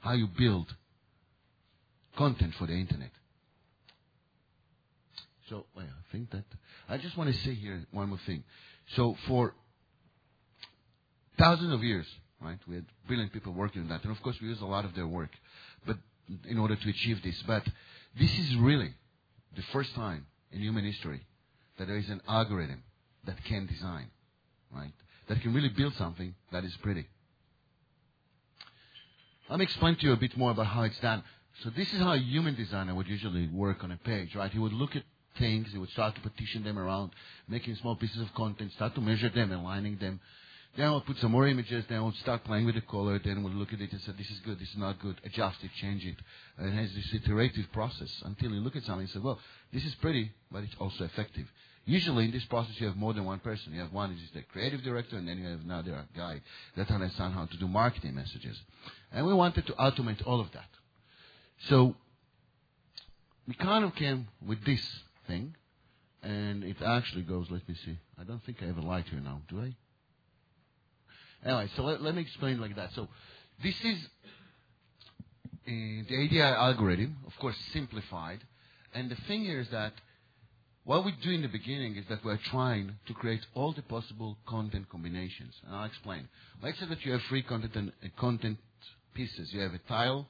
how 0.00 0.12
you 0.12 0.28
build 0.38 0.74
content 2.16 2.54
for 2.58 2.66
the 2.66 2.74
internet. 2.74 3.10
So, 5.48 5.66
well, 5.74 5.86
I 5.86 6.12
think 6.12 6.30
that 6.30 6.44
I 6.88 6.98
just 6.98 7.16
want 7.16 7.34
to 7.34 7.40
say 7.42 7.54
here 7.54 7.84
one 7.90 8.08
more 8.08 8.20
thing. 8.26 8.44
So, 8.96 9.16
for 9.26 9.54
thousands 11.38 11.72
of 11.72 11.82
years, 11.82 12.06
right? 12.40 12.58
We 12.68 12.76
had 12.76 12.86
brilliant 13.06 13.32
people 13.32 13.52
working 13.52 13.82
on 13.82 13.88
that, 13.88 14.02
and 14.02 14.12
of 14.12 14.22
course 14.22 14.36
we 14.40 14.48
use 14.48 14.60
a 14.60 14.66
lot 14.66 14.84
of 14.84 14.94
their 14.94 15.06
work, 15.06 15.30
but 15.86 15.96
in 16.48 16.58
order 16.58 16.76
to 16.76 16.88
achieve 16.88 17.22
this. 17.22 17.42
But 17.46 17.64
this 18.18 18.38
is 18.38 18.56
really 18.56 18.92
the 19.56 19.62
first 19.72 19.94
time 19.94 20.26
in 20.52 20.60
human 20.60 20.84
history 20.84 21.20
that 21.78 21.86
there 21.86 21.98
is 21.98 22.08
an 22.08 22.20
algorithm 22.28 22.82
that 23.26 23.42
can 23.44 23.66
design, 23.66 24.06
right? 24.74 24.92
That 25.28 25.40
can 25.40 25.54
really 25.54 25.70
build 25.70 25.94
something 25.94 26.34
that 26.52 26.64
is 26.64 26.76
pretty. 26.82 27.06
Let 29.48 29.58
me 29.58 29.64
explain 29.64 29.96
to 29.96 30.06
you 30.06 30.12
a 30.12 30.16
bit 30.16 30.36
more 30.36 30.50
about 30.50 30.66
how 30.66 30.82
it's 30.82 30.98
done. 31.00 31.22
So 31.62 31.70
this 31.70 31.92
is 31.92 32.00
how 32.00 32.12
a 32.12 32.18
human 32.18 32.54
designer 32.54 32.94
would 32.94 33.06
usually 33.06 33.48
work 33.48 33.84
on 33.84 33.92
a 33.92 33.96
page, 33.96 34.34
right? 34.34 34.50
He 34.50 34.58
would 34.58 34.72
look 34.72 34.96
at 34.96 35.02
things, 35.38 35.68
he 35.72 35.78
would 35.78 35.90
start 35.90 36.14
to 36.14 36.20
partition 36.20 36.64
them 36.64 36.78
around, 36.78 37.12
making 37.48 37.74
small 37.76 37.96
pieces 37.96 38.20
of 38.20 38.32
content, 38.34 38.72
start 38.72 38.94
to 38.94 39.00
measure 39.00 39.28
them, 39.28 39.52
aligning 39.52 39.96
them, 39.98 40.20
then 40.76 40.90
we'll 40.90 41.00
put 41.02 41.18
some 41.18 41.30
more 41.30 41.46
images. 41.46 41.84
Then 41.88 42.02
we'll 42.02 42.12
start 42.12 42.44
playing 42.44 42.66
with 42.66 42.74
the 42.74 42.80
color. 42.80 43.20
Then 43.24 43.42
we'll 43.44 43.52
look 43.52 43.72
at 43.72 43.80
it 43.80 43.92
and 43.92 44.00
say, 44.00 44.12
this 44.18 44.30
is 44.30 44.40
good, 44.40 44.58
this 44.58 44.70
is 44.70 44.76
not 44.76 45.00
good. 45.00 45.20
Adjust 45.24 45.62
it, 45.62 45.70
change 45.80 46.04
it. 46.04 46.16
And 46.58 46.68
it 46.68 46.72
has 46.72 46.92
this 46.94 47.14
iterative 47.14 47.70
process 47.72 48.10
until 48.24 48.50
you 48.50 48.60
look 48.60 48.74
at 48.74 48.82
something 48.82 49.02
and 49.02 49.10
say, 49.10 49.20
well, 49.20 49.38
this 49.72 49.84
is 49.84 49.94
pretty, 49.96 50.32
but 50.50 50.64
it's 50.64 50.74
also 50.80 51.04
effective. 51.04 51.46
Usually 51.86 52.24
in 52.24 52.32
this 52.32 52.44
process 52.46 52.80
you 52.80 52.86
have 52.86 52.96
more 52.96 53.12
than 53.12 53.24
one 53.24 53.38
person. 53.38 53.72
You 53.72 53.80
have 53.80 53.92
one 53.92 54.12
is 54.12 54.30
the 54.34 54.42
creative 54.42 54.82
director 54.82 55.16
and 55.16 55.28
then 55.28 55.38
you 55.38 55.48
have 55.48 55.60
another 55.60 56.06
guy 56.16 56.40
that 56.76 56.90
understands 56.90 57.36
how 57.36 57.46
to 57.46 57.56
do 57.56 57.68
marketing 57.68 58.14
messages. 58.14 58.60
And 59.12 59.26
we 59.26 59.34
wanted 59.34 59.66
to 59.66 59.72
automate 59.74 60.26
all 60.26 60.40
of 60.40 60.50
that. 60.52 60.68
So 61.68 61.94
we 63.46 63.54
kind 63.54 63.84
of 63.84 63.94
came 63.94 64.28
with 64.44 64.64
this 64.64 64.80
thing 65.28 65.54
and 66.22 66.64
it 66.64 66.82
actually 66.82 67.22
goes, 67.22 67.48
let 67.50 67.68
me 67.68 67.76
see. 67.84 67.98
I 68.18 68.24
don't 68.24 68.42
think 68.44 68.62
I 68.62 68.66
have 68.66 68.78
a 68.78 68.82
light 68.82 69.06
here 69.08 69.20
now, 69.20 69.42
do 69.48 69.60
I? 69.60 69.76
Anyway, 71.44 71.68
so 71.76 71.82
let, 71.82 72.02
let 72.02 72.14
me 72.14 72.22
explain 72.22 72.60
like 72.60 72.76
that. 72.76 72.92
So 72.94 73.08
this 73.62 73.74
is 73.84 73.98
uh, 75.66 75.70
the 76.08 76.24
ADI 76.26 76.40
algorithm, 76.40 77.16
of 77.26 77.36
course, 77.38 77.56
simplified. 77.72 78.40
And 78.94 79.10
the 79.10 79.16
thing 79.28 79.44
here 79.44 79.60
is 79.60 79.68
that 79.70 79.92
what 80.84 81.04
we 81.04 81.12
do 81.22 81.30
in 81.30 81.42
the 81.42 81.48
beginning 81.48 81.96
is 81.96 82.04
that 82.08 82.24
we're 82.24 82.36
trying 82.36 82.92
to 83.06 83.14
create 83.14 83.40
all 83.54 83.72
the 83.72 83.82
possible 83.82 84.36
content 84.46 84.88
combinations. 84.90 85.54
And 85.66 85.74
I'll 85.74 85.84
explain. 85.84 86.28
Let's 86.62 86.78
say 86.78 86.86
that 86.86 87.04
you 87.04 87.12
have 87.12 87.22
three 87.28 87.42
content 87.42 87.74
and 87.74 87.92
uh, 88.02 88.08
content 88.18 88.58
pieces. 89.14 89.52
You 89.52 89.60
have 89.60 89.74
a 89.74 89.78
tile, 89.88 90.28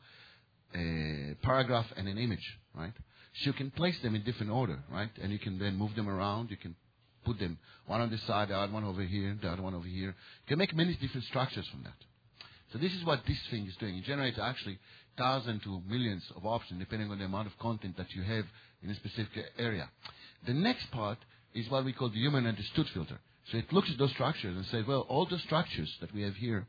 a 0.75 1.35
paragraph, 1.43 1.87
and 1.97 2.09
an 2.09 2.19
image, 2.19 2.59
right? 2.75 2.93
So 3.41 3.47
you 3.47 3.53
can 3.53 3.73
place 3.73 3.99
them 4.01 4.15
in 4.15 4.23
different 4.23 4.53
order, 4.53 4.79
right? 4.91 5.11
And 5.21 5.33
you 5.33 5.39
can 5.41 5.59
then 5.59 5.77
move 5.77 5.95
them 5.97 6.09
around. 6.09 6.51
You 6.51 6.57
can 6.57 6.77
put 7.25 7.39
them 7.39 7.59
one 7.87 8.01
on 8.01 8.11
the 8.11 8.19
side, 8.19 8.49
the 8.49 8.57
other 8.57 8.73
one 8.73 8.85
over 8.85 9.03
here, 9.03 9.37
the 9.41 9.51
other 9.51 9.63
one 9.63 9.75
over 9.75 9.87
here. 9.87 10.09
You 10.09 10.49
can 10.49 10.59
make 10.59 10.75
many 10.75 10.95
different 10.97 11.25
structures 11.27 11.67
from 11.69 11.83
that. 11.85 11.95
So 12.73 12.79
this 12.79 12.93
is 12.95 13.05
what 13.05 13.21
this 13.27 13.39
thing 13.51 13.67
is 13.67 13.77
doing. 13.77 13.97
It 13.97 14.05
generates 14.05 14.39
actually 14.39 14.79
thousands 15.17 15.63
to 15.65 15.81
millions 15.89 16.25
of 16.37 16.45
options 16.47 16.81
depending 16.81 17.11
on 17.11 17.19
the 17.19 17.25
amount 17.25 17.47
of 17.47 17.59
content 17.59 17.97
that 17.97 18.13
you 18.15 18.23
have 18.23 18.47
in 18.83 18.91
a 18.91 18.95
specific 18.97 19.45
area. 19.59 19.89
The 20.47 20.55
next 20.55 20.91
part 20.91 21.19
is 21.55 21.69
what 21.71 21.85
we 21.85 21.93
call 21.93 22.09
the 22.11 22.19
human 22.19 22.47
understood 22.47 22.89
filter. 22.91 23.21
So 23.51 23.59
it 23.59 23.73
looks 23.73 23.91
at 23.91 23.99
those 23.99 24.11
structures 24.11 24.57
and 24.57 24.67
says, 24.67 24.85
well, 24.87 25.03
all 25.03 25.27
the 25.27 25.39
structures 25.39 25.95
that 26.01 26.13
we 26.15 26.23
have 26.23 26.35
here, 26.37 26.67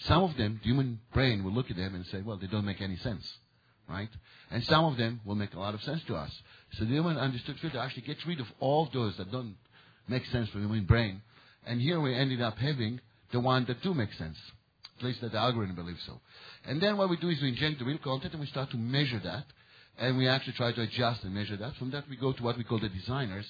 some 0.00 0.22
of 0.22 0.36
them, 0.36 0.60
the 0.62 0.68
human 0.68 1.00
brain 1.12 1.42
will 1.42 1.52
look 1.52 1.70
at 1.70 1.76
them 1.76 1.94
and 1.94 2.06
say, 2.06 2.20
well, 2.20 2.36
they 2.36 2.46
don't 2.46 2.64
make 2.66 2.80
any 2.80 2.96
sense. 2.96 3.38
right? 3.88 4.10
And 4.50 4.62
some 4.64 4.84
of 4.84 4.96
them 4.96 5.20
will 5.24 5.34
make 5.34 5.54
a 5.54 5.58
lot 5.60 5.74
of 5.74 5.82
sense 5.82 6.02
to 6.06 6.16
us. 6.16 6.30
So 6.74 6.84
the 6.84 6.90
human 6.92 7.16
understood 7.16 7.58
filter 7.60 7.78
actually 7.78 8.02
gets 8.02 8.24
rid 8.26 8.40
of 8.40 8.46
all 8.60 8.88
those 8.92 9.16
that 9.16 9.32
don't 9.32 9.56
make 10.08 10.24
sense 10.26 10.48
for 10.48 10.58
the 10.58 10.64
human 10.64 10.84
brain. 10.84 11.22
And 11.66 11.80
here 11.80 12.00
we 12.00 12.14
ended 12.14 12.40
up 12.40 12.58
having 12.58 13.00
the 13.32 13.40
one 13.40 13.64
that 13.66 13.82
do 13.82 13.94
make 13.94 14.12
sense. 14.14 14.38
At 14.98 15.04
least 15.04 15.20
that 15.20 15.32
the 15.32 15.38
algorithm 15.38 15.76
believes 15.76 16.02
so. 16.06 16.20
And 16.64 16.80
then 16.80 16.96
what 16.96 17.08
we 17.08 17.16
do 17.16 17.28
is 17.28 17.40
we 17.40 17.48
inject 17.50 17.78
the 17.78 17.84
real 17.84 17.98
content 17.98 18.32
and 18.32 18.40
we 18.40 18.46
start 18.46 18.70
to 18.70 18.76
measure 18.76 19.20
that. 19.22 19.44
And 19.98 20.16
we 20.16 20.28
actually 20.28 20.54
try 20.54 20.72
to 20.72 20.82
adjust 20.82 21.24
and 21.24 21.34
measure 21.34 21.56
that. 21.56 21.76
From 21.76 21.90
that 21.90 22.08
we 22.08 22.16
go 22.16 22.32
to 22.32 22.42
what 22.42 22.56
we 22.56 22.64
call 22.64 22.78
the 22.78 22.88
designers. 22.88 23.46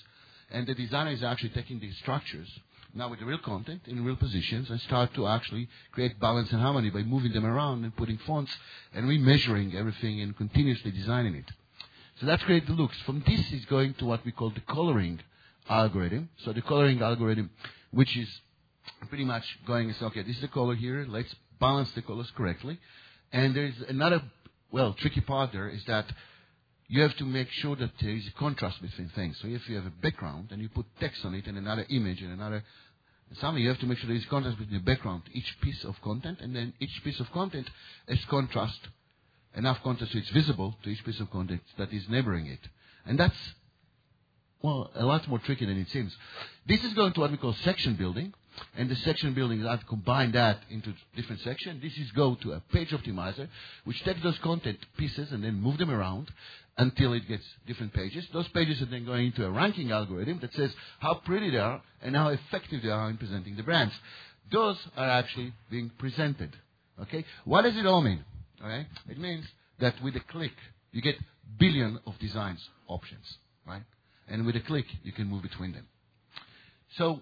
And 0.50 0.66
the 0.66 0.74
designer 0.74 1.10
is 1.10 1.22
actually 1.22 1.50
taking 1.50 1.78
these 1.80 1.96
structures 1.98 2.48
now 2.94 3.08
with 3.08 3.20
the 3.20 3.26
real 3.26 3.38
content 3.38 3.82
in 3.86 4.04
real 4.04 4.16
positions 4.16 4.70
and 4.70 4.80
start 4.80 5.12
to 5.14 5.26
actually 5.26 5.68
create 5.92 6.18
balance 6.18 6.50
and 6.52 6.60
harmony 6.60 6.90
by 6.90 7.02
moving 7.02 7.32
them 7.32 7.44
around 7.44 7.84
and 7.84 7.94
putting 7.96 8.18
fonts 8.18 8.50
and 8.94 9.06
remeasuring 9.06 9.74
everything 9.74 10.20
and 10.20 10.36
continuously 10.36 10.90
designing 10.90 11.34
it. 11.34 11.44
So 12.20 12.26
that's 12.26 12.42
create 12.42 12.66
the 12.66 12.72
looks. 12.72 12.96
From 13.02 13.22
this 13.26 13.52
is 13.52 13.64
going 13.66 13.94
to 13.94 14.06
what 14.06 14.24
we 14.24 14.32
call 14.32 14.50
the 14.50 14.60
coloring 14.60 15.20
algorithm. 15.68 16.28
So 16.44 16.52
the 16.52 16.62
coloring 16.62 17.00
algorithm, 17.02 17.50
which 17.90 18.16
is 18.16 18.28
pretty 19.08 19.24
much 19.24 19.44
going, 19.66 19.90
is 19.90 20.00
okay, 20.00 20.22
this 20.22 20.36
is 20.36 20.42
the 20.42 20.48
color 20.48 20.74
here, 20.74 21.06
let's 21.08 21.34
balance 21.60 21.90
the 21.92 22.02
colors 22.02 22.30
correctly. 22.36 22.78
And 23.32 23.54
there's 23.54 23.74
another, 23.88 24.22
well, 24.70 24.94
tricky 24.94 25.20
part 25.20 25.52
there 25.52 25.68
is 25.68 25.84
that 25.86 26.06
you 26.88 27.02
have 27.02 27.14
to 27.18 27.24
make 27.24 27.50
sure 27.50 27.76
that 27.76 27.90
there 28.00 28.10
is 28.10 28.26
a 28.26 28.38
contrast 28.38 28.80
between 28.80 29.10
things. 29.10 29.38
So 29.42 29.48
if 29.48 29.68
you 29.68 29.76
have 29.76 29.86
a 29.86 29.90
background 29.90 30.48
and 30.50 30.62
you 30.62 30.68
put 30.70 30.86
text 30.98 31.24
on 31.24 31.34
it 31.34 31.46
and 31.46 31.58
another 31.58 31.84
image 31.90 32.22
and 32.22 32.32
another 32.32 32.64
something, 33.40 33.62
you 33.62 33.68
have 33.68 33.78
to 33.80 33.86
make 33.86 33.98
sure 33.98 34.08
there 34.08 34.16
is 34.16 34.24
contrast 34.26 34.58
between 34.58 34.78
the 34.78 34.84
background, 34.84 35.22
each 35.34 35.60
piece 35.60 35.84
of 35.84 36.00
content, 36.00 36.38
and 36.40 36.56
then 36.56 36.72
each 36.80 37.04
piece 37.04 37.20
of 37.20 37.30
content 37.32 37.68
has 38.08 38.18
contrast, 38.24 38.78
enough 39.54 39.82
contrast 39.82 40.12
so 40.12 40.18
it's 40.18 40.30
visible 40.30 40.74
to 40.82 40.88
each 40.88 41.04
piece 41.04 41.20
of 41.20 41.30
content 41.30 41.60
that 41.76 41.92
is 41.92 42.08
neighboring 42.08 42.46
it. 42.46 42.60
And 43.04 43.18
that's, 43.18 43.36
well, 44.62 44.90
a 44.94 45.04
lot 45.04 45.26
more 45.28 45.38
tricky 45.38 45.66
than 45.66 45.78
it 45.78 45.88
seems. 45.88 46.14
This 46.66 46.82
is 46.82 46.94
going 46.94 47.12
to 47.12 47.20
what 47.20 47.30
we 47.30 47.36
call 47.36 47.54
section 47.64 47.94
building. 47.94 48.34
And 48.76 48.90
the 48.90 48.96
section 48.96 49.34
building 49.34 49.64
I've 49.64 49.86
combined 49.86 50.32
that 50.34 50.58
into 50.68 50.92
different 51.14 51.42
sections. 51.42 51.80
This 51.80 51.96
is 51.96 52.10
go 52.10 52.34
to 52.42 52.54
a 52.54 52.60
page 52.72 52.90
optimizer, 52.90 53.48
which 53.84 54.02
takes 54.02 54.20
those 54.22 54.38
content 54.38 54.78
pieces 54.96 55.30
and 55.30 55.44
then 55.44 55.60
move 55.60 55.78
them 55.78 55.90
around 55.90 56.28
until 56.76 57.12
it 57.12 57.28
gets 57.28 57.44
different 57.66 57.92
pages. 57.92 58.26
Those 58.32 58.48
pages 58.48 58.82
are 58.82 58.86
then 58.86 59.04
going 59.04 59.26
into 59.26 59.44
a 59.44 59.50
ranking 59.50 59.92
algorithm 59.92 60.38
that 60.40 60.52
says 60.54 60.72
how 60.98 61.14
pretty 61.24 61.50
they 61.50 61.58
are 61.58 61.80
and 62.02 62.16
how 62.16 62.28
effective 62.28 62.82
they 62.82 62.90
are 62.90 63.08
in 63.10 63.16
presenting 63.16 63.56
the 63.56 63.62
brands. 63.62 63.94
Those 64.50 64.78
are 64.96 65.08
actually 65.08 65.52
being 65.70 65.90
presented. 65.98 66.50
Okay? 67.02 67.24
What 67.44 67.62
does 67.62 67.76
it 67.76 67.86
all 67.86 68.00
mean? 68.00 68.24
Okay? 68.60 68.86
It 69.08 69.18
means 69.18 69.44
that 69.78 69.94
with 70.02 70.16
a 70.16 70.20
click, 70.20 70.52
you 70.92 71.02
get 71.02 71.16
billion 71.58 71.98
of 72.06 72.18
designs 72.18 72.68
options, 72.88 73.38
right? 73.66 73.82
And 74.28 74.44
with 74.44 74.56
a 74.56 74.60
click, 74.60 74.86
you 75.02 75.12
can 75.12 75.26
move 75.26 75.42
between 75.42 75.72
them. 75.72 75.86
So, 76.96 77.20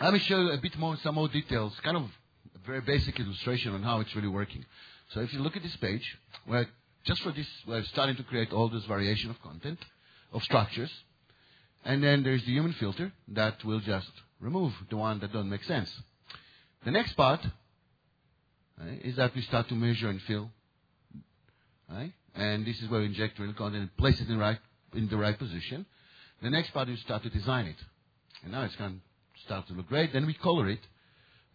let 0.00 0.12
me 0.12 0.18
show 0.20 0.40
you 0.40 0.50
a 0.52 0.58
bit 0.58 0.76
more, 0.78 0.96
some 0.96 1.14
more 1.14 1.28
details, 1.28 1.78
kind 1.82 1.96
of 1.96 2.04
a 2.04 2.66
very 2.66 2.80
basic 2.80 3.18
illustration 3.20 3.74
on 3.74 3.82
how 3.82 4.00
it's 4.00 4.14
really 4.16 4.28
working. 4.28 4.64
So 5.10 5.20
if 5.20 5.32
you 5.32 5.40
look 5.40 5.56
at 5.56 5.62
this 5.62 5.76
page, 5.76 6.18
where 6.46 6.66
just 7.04 7.22
for 7.22 7.32
this, 7.32 7.46
we're 7.66 7.82
starting 7.84 8.16
to 8.16 8.22
create 8.22 8.52
all 8.52 8.68
this 8.68 8.84
variation 8.84 9.30
of 9.30 9.40
content, 9.42 9.78
of 10.32 10.42
structures. 10.42 10.90
And 11.84 12.02
then 12.02 12.22
there's 12.22 12.44
the 12.44 12.52
human 12.52 12.72
filter 12.74 13.12
that 13.28 13.62
will 13.64 13.80
just 13.80 14.10
remove 14.40 14.72
the 14.88 14.96
one 14.96 15.20
that 15.20 15.32
don't 15.32 15.50
make 15.50 15.64
sense. 15.64 15.92
The 16.84 16.90
next 16.90 17.12
part 17.14 17.40
right, 18.78 19.00
is 19.04 19.16
that 19.16 19.34
we 19.34 19.42
start 19.42 19.68
to 19.68 19.74
measure 19.74 20.08
and 20.08 20.20
fill. 20.22 20.50
Right? 21.90 22.12
And 22.34 22.64
this 22.64 22.80
is 22.80 22.88
where 22.88 23.00
we 23.00 23.06
inject 23.06 23.38
real 23.38 23.52
content 23.52 23.82
and 23.82 23.96
place 23.96 24.20
it 24.20 24.28
in, 24.28 24.34
the 24.34 24.40
right, 24.40 24.58
in 24.94 25.08
the 25.08 25.16
right 25.16 25.38
position. 25.38 25.86
The 26.42 26.50
next 26.50 26.70
part 26.70 26.88
you 26.88 26.96
start 26.96 27.22
to 27.22 27.30
design 27.30 27.66
it. 27.66 27.76
And 28.42 28.52
now 28.52 28.62
it's 28.62 28.76
going 28.76 29.00
to 29.34 29.40
start 29.44 29.66
to 29.68 29.74
look 29.74 29.88
great. 29.88 30.12
Then 30.12 30.26
we 30.26 30.34
color 30.34 30.68
it. 30.68 30.80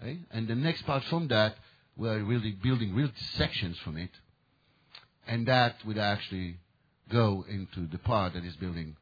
Right? 0.01 0.19
And 0.31 0.47
the 0.47 0.55
next 0.55 0.83
part 0.83 1.03
from 1.05 1.27
that, 1.29 1.55
we're 1.95 2.23
really 2.23 2.51
building 2.51 2.95
real 2.95 3.09
sections 3.35 3.77
from 3.79 3.97
it 3.97 4.11
and 5.27 5.45
that 5.47 5.75
would 5.85 5.97
actually 5.97 6.57
go 7.11 7.45
into 7.49 7.85
the 7.87 7.97
part 7.99 8.33
that 8.33 8.45
is 8.45 8.55
building 8.55 8.95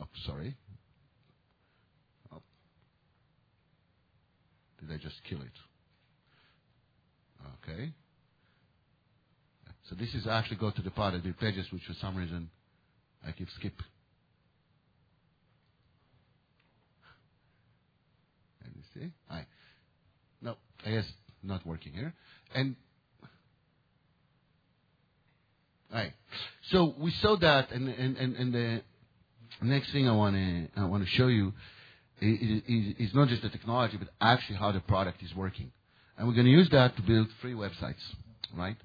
up. 0.00 0.08
Sorry. 0.24 0.56
Up. 2.32 2.42
Did 4.80 4.92
I 4.92 4.96
just 4.96 5.22
kill 5.24 5.40
it? 5.42 5.58
Okay. 7.68 7.92
So 9.88 9.96
this 9.96 10.14
is 10.14 10.26
actually 10.26 10.56
go 10.56 10.70
to 10.70 10.82
the 10.82 10.90
part 10.90 11.14
of 11.14 11.24
the 11.24 11.32
pages 11.32 11.66
which 11.72 11.82
for 11.84 11.94
some 11.94 12.16
reason 12.16 12.48
I 13.26 13.32
keep 13.32 13.48
skip. 13.50 13.74
And 18.64 18.72
you 18.74 18.82
see? 19.00 19.12
I 19.30 19.46
no, 20.40 20.56
I 20.84 20.90
guess 20.90 21.12
not 21.42 21.66
working 21.66 21.92
here. 21.92 22.14
And 22.54 22.76
Right. 25.92 26.12
So 26.70 26.94
we 26.98 27.10
saw 27.10 27.36
that, 27.36 27.70
and, 27.70 27.86
and, 27.88 28.16
and, 28.16 28.36
and 28.36 28.54
the 28.54 28.82
next 29.60 29.92
thing 29.92 30.08
I 30.08 30.12
want 30.12 30.34
to 30.36 30.68
I 30.80 30.86
want 30.86 31.04
to 31.04 31.10
show 31.10 31.26
you 31.26 31.52
is, 32.20 32.62
is, 32.66 33.08
is 33.08 33.14
not 33.14 33.28
just 33.28 33.42
the 33.42 33.50
technology, 33.50 33.98
but 33.98 34.08
actually 34.20 34.56
how 34.56 34.72
the 34.72 34.80
product 34.80 35.22
is 35.22 35.34
working. 35.34 35.70
And 36.16 36.26
we're 36.26 36.34
going 36.34 36.46
to 36.46 36.52
use 36.52 36.68
that 36.70 36.96
to 36.96 37.02
build 37.02 37.28
free 37.42 37.52
websites, 37.52 38.00
right? 38.56 38.76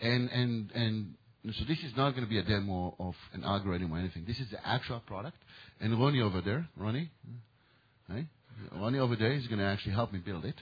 And 0.00 0.30
and 0.30 0.70
and 0.72 1.14
so 1.52 1.64
this 1.68 1.78
is 1.80 1.94
not 1.96 2.12
going 2.12 2.24
to 2.24 2.30
be 2.30 2.38
a 2.38 2.42
demo 2.42 2.94
of 2.98 3.14
an 3.34 3.44
algorithm 3.44 3.92
or 3.92 3.98
anything. 3.98 4.24
This 4.26 4.40
is 4.40 4.48
the 4.50 4.66
actual 4.66 5.00
product. 5.00 5.36
And 5.80 5.98
Ronnie 6.00 6.22
over 6.22 6.40
there, 6.40 6.66
Ronnie, 6.76 7.10
right? 8.08 8.26
Ronnie 8.72 8.98
over 8.98 9.16
there 9.16 9.32
is 9.32 9.46
going 9.46 9.58
to 9.58 9.64
actually 9.64 9.92
help 9.92 10.12
me 10.12 10.20
build 10.20 10.44
it. 10.44 10.54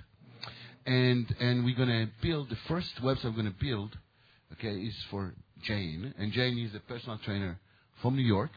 And 0.85 1.33
and 1.39 1.65
we're 1.65 1.77
going 1.77 1.89
to 1.89 2.09
build 2.21 2.51
the 2.51 2.57
first 2.67 2.91
website 3.01 3.25
we're 3.27 3.43
going 3.43 3.53
to 3.53 3.65
build. 3.65 3.97
Okay, 4.55 4.75
is 4.75 4.97
for 5.11 5.33
Jane, 5.63 6.13
and 6.19 6.33
Jane 6.33 6.59
is 6.59 6.75
a 6.75 6.81
personal 6.81 7.19
trainer 7.25 7.59
from 8.03 8.17
New 8.17 8.23
York. 8.23 8.51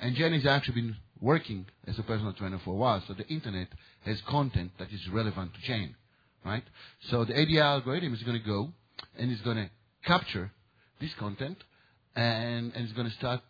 And 0.00 0.16
Jane 0.16 0.32
has 0.32 0.46
actually 0.46 0.80
been 0.80 0.96
working 1.20 1.66
as 1.86 1.98
a 1.98 2.02
personal 2.02 2.32
trainer 2.32 2.58
for 2.64 2.70
a 2.70 2.76
while, 2.76 3.02
so 3.06 3.14
the 3.14 3.26
internet 3.26 3.68
has 4.04 4.20
content 4.22 4.72
that 4.78 4.90
is 4.92 5.06
relevant 5.08 5.52
to 5.54 5.60
Jane, 5.60 5.94
right? 6.44 6.62
So 7.10 7.24
the 7.24 7.38
ADI 7.38 7.60
algorithm 7.60 8.14
is 8.14 8.22
going 8.22 8.38
to 8.38 8.44
go 8.46 8.70
and 9.18 9.30
it's 9.30 9.42
going 9.42 9.56
to 9.56 9.70
capture 10.04 10.52
this 11.00 11.10
content 11.18 11.58
and, 12.16 12.72
and 12.74 12.84
it's 12.84 12.92
going 12.92 13.08
to 13.08 13.14
start 13.16 13.40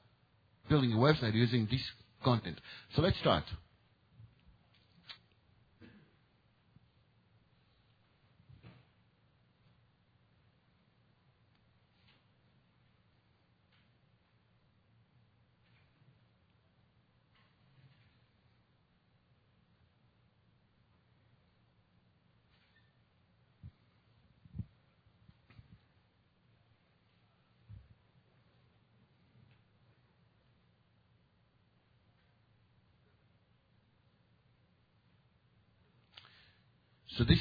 building 0.68 0.92
a 0.92 0.96
website 0.96 1.34
using 1.34 1.66
this 1.70 1.82
content. 2.24 2.60
So 2.94 3.02
let's 3.02 3.18
start. 3.18 3.44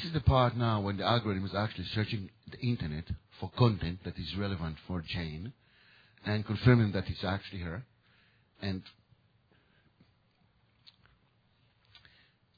Is 0.08 0.14
the 0.14 0.20
part 0.20 0.56
now 0.56 0.80
when 0.80 0.96
the 0.96 1.04
algorithm 1.04 1.44
is 1.44 1.54
actually 1.54 1.84
searching 1.94 2.30
the 2.50 2.58
internet 2.60 3.04
for 3.38 3.50
content 3.58 3.98
that 4.04 4.18
is 4.18 4.34
relevant 4.36 4.76
for 4.86 5.02
Jane 5.06 5.52
and 6.24 6.46
confirming 6.46 6.92
that 6.92 7.04
it's 7.08 7.24
actually 7.24 7.60
her. 7.60 7.84
And 8.62 8.82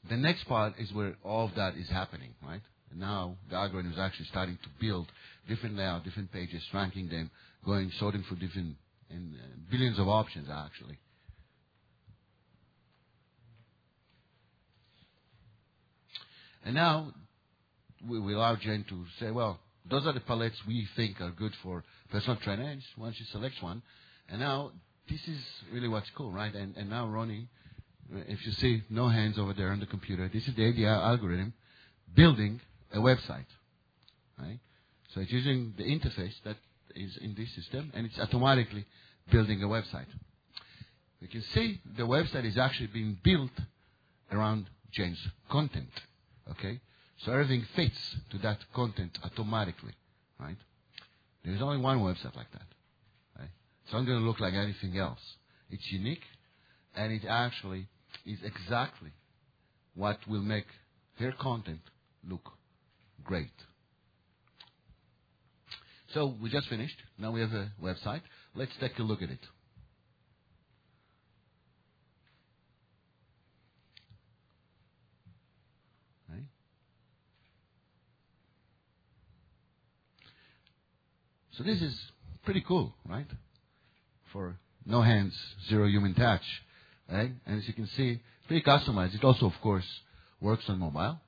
the 0.09 0.15
next 0.15 0.45
part 0.45 0.73
is 0.79 0.93
where 0.93 1.17
all 1.23 1.45
of 1.45 1.55
that 1.55 1.75
is 1.75 1.89
happening, 1.89 2.33
right? 2.41 2.61
And 2.89 2.99
now 3.01 3.35
the 3.49 3.57
algorithm 3.57 3.91
is 3.91 3.99
actually 3.99 4.27
starting 4.27 4.57
to 4.63 4.69
build 4.79 5.11
different 5.49 5.75
layout, 5.75 6.05
different 6.05 6.31
pages, 6.31 6.63
ranking 6.73 7.09
them, 7.09 7.29
going 7.65 7.91
sorting 7.99 8.23
for 8.29 8.35
different 8.35 8.77
and 9.09 9.35
uh, 9.35 9.45
billions 9.69 9.99
of 9.99 10.07
options 10.07 10.47
actually. 10.49 10.97
And 16.63 16.75
now 16.75 17.11
we, 18.07 18.19
we 18.19 18.33
allow 18.33 18.55
Jane 18.55 18.85
to 18.89 19.05
say, 19.19 19.31
well, 19.31 19.59
those 19.85 20.05
are 20.05 20.13
the 20.13 20.19
palettes 20.19 20.57
we 20.67 20.87
think 20.95 21.19
are 21.21 21.31
good 21.31 21.53
for 21.63 21.83
personal 22.11 22.37
trainer. 22.37 22.63
And 22.63 22.81
once 22.97 23.15
she 23.15 23.23
selects 23.25 23.61
one, 23.61 23.81
and 24.29 24.39
now 24.39 24.71
this 25.09 25.27
is 25.27 25.39
really 25.71 25.87
what's 25.87 26.09
cool, 26.11 26.31
right? 26.31 26.53
And, 26.53 26.75
and 26.77 26.89
now 26.89 27.07
Ronnie, 27.07 27.47
if 28.27 28.45
you 28.45 28.51
see 28.53 28.83
no 28.89 29.07
hands 29.07 29.39
over 29.39 29.53
there 29.53 29.71
on 29.71 29.79
the 29.79 29.85
computer, 29.85 30.29
this 30.31 30.47
is 30.47 30.55
the 30.55 30.67
ADI 30.67 30.85
algorithm 30.85 31.53
building 32.13 32.61
a 32.93 32.97
website, 32.97 33.45
right? 34.39 34.59
So 35.13 35.21
it's 35.21 35.31
using 35.31 35.73
the 35.77 35.83
interface 35.83 36.35
that 36.43 36.57
is 36.95 37.17
in 37.17 37.35
this 37.35 37.53
system, 37.53 37.91
and 37.93 38.05
it's 38.05 38.19
automatically 38.19 38.85
building 39.31 39.63
a 39.63 39.67
website. 39.67 40.07
You 41.19 41.27
can 41.27 41.41
see 41.41 41.79
the 41.97 42.03
website 42.03 42.45
is 42.45 42.57
actually 42.57 42.87
being 42.87 43.17
built 43.23 43.51
around 44.31 44.69
Jane's 44.91 45.25
content. 45.49 45.91
Okay? 46.49 46.79
So 47.25 47.31
everything 47.31 47.65
fits 47.75 48.15
to 48.31 48.37
that 48.39 48.57
content 48.73 49.17
automatically, 49.23 49.93
right? 50.39 50.57
There's 51.45 51.61
only 51.61 51.77
one 51.77 51.99
website 51.99 52.35
like 52.35 52.51
that. 52.51 52.67
Right? 53.37 53.49
It's 53.83 53.93
not 53.93 54.05
going 54.05 54.19
to 54.19 54.25
look 54.25 54.39
like 54.39 54.53
anything 54.53 54.97
else. 54.97 55.19
It's 55.69 55.91
unique, 55.91 56.23
and 56.95 57.13
it 57.13 57.23
actually 57.27 57.87
is 58.25 58.39
exactly 58.43 59.11
what 59.95 60.17
will 60.27 60.41
make 60.41 60.65
their 61.19 61.31
content 61.33 61.81
look 62.27 62.51
great. 63.23 63.51
So 66.13 66.35
we 66.41 66.49
just 66.49 66.67
finished. 66.67 66.97
Now 67.17 67.31
we 67.31 67.41
have 67.41 67.53
a 67.53 67.71
website. 67.81 68.21
Let's 68.53 68.71
take 68.79 68.97
a 68.99 69.03
look 69.03 69.21
at 69.21 69.29
it. 69.29 69.39
Right? 76.29 76.43
So 81.61 81.67
this 81.67 81.81
is 81.83 81.95
pretty 82.43 82.61
cool, 82.67 82.91
right? 83.07 83.27
For 84.33 84.57
no 84.83 85.03
hands, 85.03 85.37
zero 85.69 85.87
human 85.87 86.15
touch. 86.15 86.41
Right? 87.07 87.31
And 87.45 87.59
as 87.59 87.67
you 87.67 87.75
can 87.75 87.85
see, 87.85 88.19
pretty 88.47 88.63
customized. 88.63 89.13
It 89.13 89.23
also, 89.23 89.45
of 89.45 89.53
course, 89.61 89.85
works 90.39 90.63
on 90.69 90.79
mobile. 90.79 91.19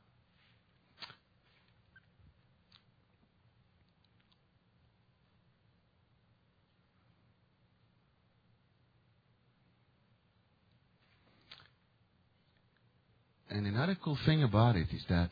And 13.52 13.68
another 13.68 13.96
cool 14.04 14.18
thing 14.26 14.42
about 14.42 14.78
it 14.78 14.88
is 14.92 15.04
that 15.10 15.30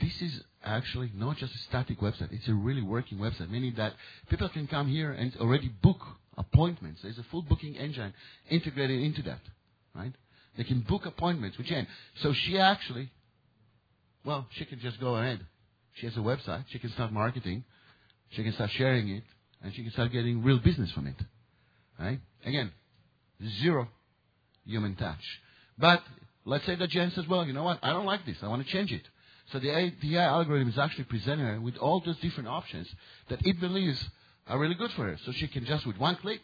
this 0.00 0.20
is 0.20 0.42
actually 0.64 1.10
not 1.14 1.36
just 1.36 1.54
a 1.54 1.58
static 1.68 2.00
website. 2.00 2.32
It's 2.32 2.48
a 2.48 2.54
really 2.54 2.82
working 2.82 3.18
website, 3.18 3.50
meaning 3.50 3.74
that 3.76 3.94
people 4.28 4.48
can 4.48 4.66
come 4.66 4.88
here 4.88 5.12
and 5.12 5.34
already 5.36 5.68
book 5.68 6.00
appointments. 6.36 7.00
There's 7.02 7.18
a 7.18 7.26
full 7.30 7.42
booking 7.42 7.76
engine 7.76 8.12
integrated 8.48 9.02
into 9.02 9.22
that, 9.22 9.40
right? 9.94 10.12
They 10.56 10.64
can 10.64 10.80
book 10.80 11.06
appointments 11.06 11.56
with 11.58 11.66
Jen. 11.66 11.86
So 12.22 12.32
she 12.32 12.58
actually, 12.58 13.10
well, 14.24 14.46
she 14.52 14.64
can 14.64 14.80
just 14.80 15.00
go 15.00 15.16
ahead. 15.16 15.40
She 15.94 16.06
has 16.06 16.16
a 16.16 16.20
website. 16.20 16.64
She 16.68 16.78
can 16.78 16.90
start 16.90 17.12
marketing. 17.12 17.64
She 18.30 18.42
can 18.42 18.52
start 18.52 18.70
sharing 18.72 19.08
it, 19.08 19.24
and 19.62 19.74
she 19.74 19.82
can 19.82 19.92
start 19.92 20.12
getting 20.12 20.42
real 20.42 20.58
business 20.58 20.90
from 20.92 21.06
it, 21.08 21.16
right? 21.98 22.20
Again, 22.44 22.70
zero 23.60 23.88
human 24.64 24.94
touch. 24.94 25.18
But 25.76 26.02
Let's 26.44 26.64
say 26.66 26.74
that 26.76 26.90
Jen 26.90 27.10
says, 27.12 27.26
well, 27.28 27.44
you 27.46 27.52
know 27.52 27.62
what? 27.62 27.78
I 27.82 27.90
don't 27.90 28.06
like 28.06 28.24
this. 28.24 28.36
I 28.42 28.48
want 28.48 28.66
to 28.66 28.72
change 28.72 28.92
it. 28.92 29.02
So 29.52 29.58
the 29.58 29.70
AI 29.70 30.24
algorithm 30.24 30.68
is 30.68 30.78
actually 30.78 31.04
presenting 31.04 31.46
her 31.46 31.60
with 31.60 31.76
all 31.76 32.00
those 32.00 32.18
different 32.18 32.48
options 32.48 32.88
that 33.28 33.44
it 33.44 33.58
believes 33.60 34.02
are 34.46 34.58
really 34.58 34.74
good 34.74 34.92
for 34.92 35.04
her. 35.04 35.18
So 35.24 35.32
she 35.32 35.48
can 35.48 35.64
just, 35.64 35.86
with 35.86 35.98
one 35.98 36.16
click, 36.16 36.40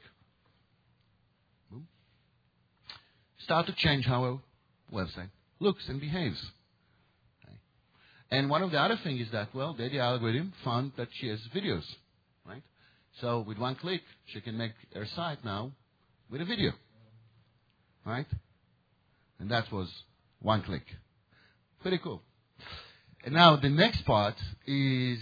boom, 1.71 1.87
start 3.39 3.67
to 3.67 3.73
change 3.75 4.07
how 4.07 4.25
her 4.25 4.37
website 4.93 5.31
looks 5.61 5.89
and 5.89 6.01
behaves. 6.01 6.45
And 8.29 8.51
one 8.51 8.65
of 8.65 8.73
the 8.73 8.81
other 8.81 8.99
things 9.05 9.21
is 9.21 9.31
that, 9.31 9.55
well, 9.55 9.73
the 9.73 9.95
AI 9.95 10.05
algorithm 10.05 10.53
found 10.65 10.93
that 10.97 11.09
she 11.13 11.29
has 11.29 11.39
videos, 11.55 11.85
right? 12.45 12.63
So 13.21 13.41
with 13.41 13.57
one 13.57 13.77
click, 13.77 14.03
she 14.27 14.41
can 14.41 14.59
make 14.59 14.73
her 14.95 15.07
site 15.07 15.45
now 15.45 15.71
with 16.29 16.41
a 16.41 16.45
video, 16.45 16.73
right? 18.05 18.27
And 19.39 19.49
that 19.53 19.71
was 19.71 19.89
one 20.41 20.63
click. 20.63 20.83
Pretty 21.83 21.99
cool. 21.99 22.21
And 23.27 23.35
now 23.35 23.57
the 23.57 23.69
next 23.69 24.03
part 24.03 24.37
is, 24.69 25.19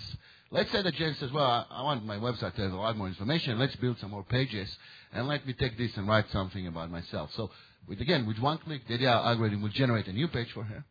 let's 0.51 0.71
say 0.71 0.83
that 0.83 0.95
Jen 0.95 1.15
says, 1.15 1.33
well, 1.33 1.43
I, 1.43 1.65
I 1.71 1.83
want 1.85 2.05
my 2.05 2.19
website 2.19 2.55
to 2.57 2.63
have 2.63 2.73
a 2.73 2.77
lot 2.77 2.99
more 2.99 3.09
information. 3.09 3.59
Let's 3.59 3.75
build 3.77 3.99
some 3.99 4.11
more 4.11 4.23
pages. 4.23 4.69
And 5.15 5.27
let 5.27 5.47
me 5.47 5.55
take 5.55 5.79
this 5.79 5.97
and 5.97 6.07
write 6.07 6.31
something 6.31 6.67
about 6.67 6.91
myself. 6.91 7.31
So 7.35 7.51
with, 7.89 8.03
again, 8.03 8.27
with 8.27 8.39
one 8.39 8.59
click, 8.59 8.83
the 8.87 9.03
AI 9.03 9.31
algorithm 9.31 9.63
will 9.63 9.71
generate 9.71 10.07
a 10.07 10.13
new 10.13 10.29
page 10.29 10.53
for 10.53 10.65
her. 10.65 10.85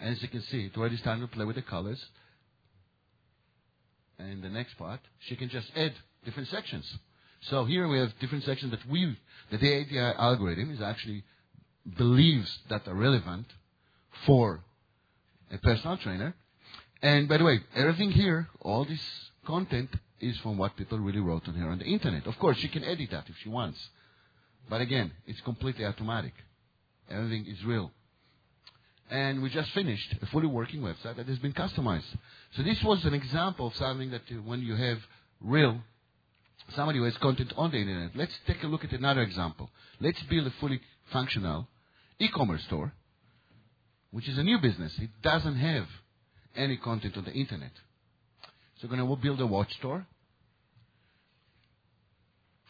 And 0.00 0.16
as 0.16 0.22
you 0.22 0.28
can 0.28 0.40
see, 0.44 0.64
it 0.64 0.76
already 0.78 0.96
started 0.96 1.20
to 1.20 1.26
play 1.28 1.44
with 1.44 1.56
the 1.56 1.62
colors. 1.62 2.02
And 4.18 4.32
in 4.32 4.40
the 4.40 4.48
next 4.48 4.78
part, 4.78 5.00
she 5.20 5.36
can 5.36 5.50
just 5.50 5.70
add 5.76 5.92
different 6.24 6.48
sections. 6.48 6.90
So 7.50 7.66
here 7.66 7.86
we 7.88 7.98
have 7.98 8.18
different 8.20 8.44
sections 8.44 8.70
that 8.70 8.88
we, 8.88 9.18
that 9.50 9.60
the 9.60 9.98
AI 9.98 10.12
algorithm 10.14 10.70
is 10.70 10.80
actually 10.80 11.24
believes 11.98 12.58
that 12.70 12.88
are 12.88 12.94
relevant 12.94 13.48
for 14.24 14.64
a 15.50 15.58
personal 15.58 15.96
trainer. 15.96 16.34
And 17.02 17.28
by 17.28 17.38
the 17.38 17.44
way, 17.44 17.60
everything 17.74 18.10
here, 18.10 18.48
all 18.60 18.84
this 18.84 19.00
content 19.46 19.90
is 20.20 20.38
from 20.38 20.56
what 20.56 20.76
people 20.76 20.98
really 20.98 21.20
wrote 21.20 21.46
on 21.48 21.54
here 21.54 21.68
on 21.68 21.78
the 21.78 21.84
internet. 21.84 22.26
Of 22.26 22.38
course, 22.38 22.56
she 22.58 22.68
can 22.68 22.84
edit 22.84 23.10
that 23.10 23.28
if 23.28 23.36
she 23.42 23.48
wants. 23.48 23.78
But 24.68 24.80
again, 24.80 25.12
it's 25.26 25.40
completely 25.42 25.84
automatic. 25.84 26.32
Everything 27.10 27.46
is 27.46 27.62
real. 27.64 27.92
And 29.10 29.42
we 29.42 29.50
just 29.50 29.70
finished 29.72 30.14
a 30.22 30.26
fully 30.26 30.46
working 30.46 30.80
website 30.80 31.16
that 31.16 31.28
has 31.28 31.38
been 31.38 31.52
customized. 31.52 32.16
So 32.56 32.62
this 32.62 32.82
was 32.82 33.04
an 33.04 33.12
example 33.12 33.66
of 33.66 33.76
something 33.76 34.10
that 34.10 34.22
uh, 34.30 34.36
when 34.36 34.62
you 34.62 34.74
have 34.74 34.98
real, 35.40 35.82
somebody 36.74 36.98
who 36.98 37.04
has 37.04 37.16
content 37.18 37.52
on 37.56 37.70
the 37.70 37.76
internet. 37.76 38.16
Let's 38.16 38.34
take 38.46 38.62
a 38.62 38.66
look 38.66 38.84
at 38.84 38.92
another 38.92 39.20
example. 39.20 39.70
Let's 40.00 40.22
build 40.22 40.46
a 40.46 40.50
fully 40.52 40.80
functional 41.12 41.68
e-commerce 42.18 42.64
store, 42.64 42.94
which 44.14 44.28
is 44.28 44.38
a 44.38 44.44
new 44.44 44.58
business. 44.58 44.96
It 45.00 45.10
doesn't 45.22 45.56
have 45.56 45.86
any 46.54 46.76
content 46.76 47.16
on 47.16 47.24
the 47.24 47.32
internet. 47.32 47.72
So 48.76 48.86
we're 48.86 48.96
going 48.96 49.08
to 49.08 49.16
build 49.20 49.40
a 49.40 49.46
watch 49.46 49.72
store. 49.74 50.06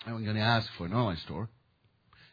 And 0.06 0.14
we're 0.14 0.22
going 0.22 0.36
to 0.36 0.42
ask 0.42 0.66
for 0.78 0.86
an 0.86 0.94
online 0.94 1.18
store. 1.18 1.50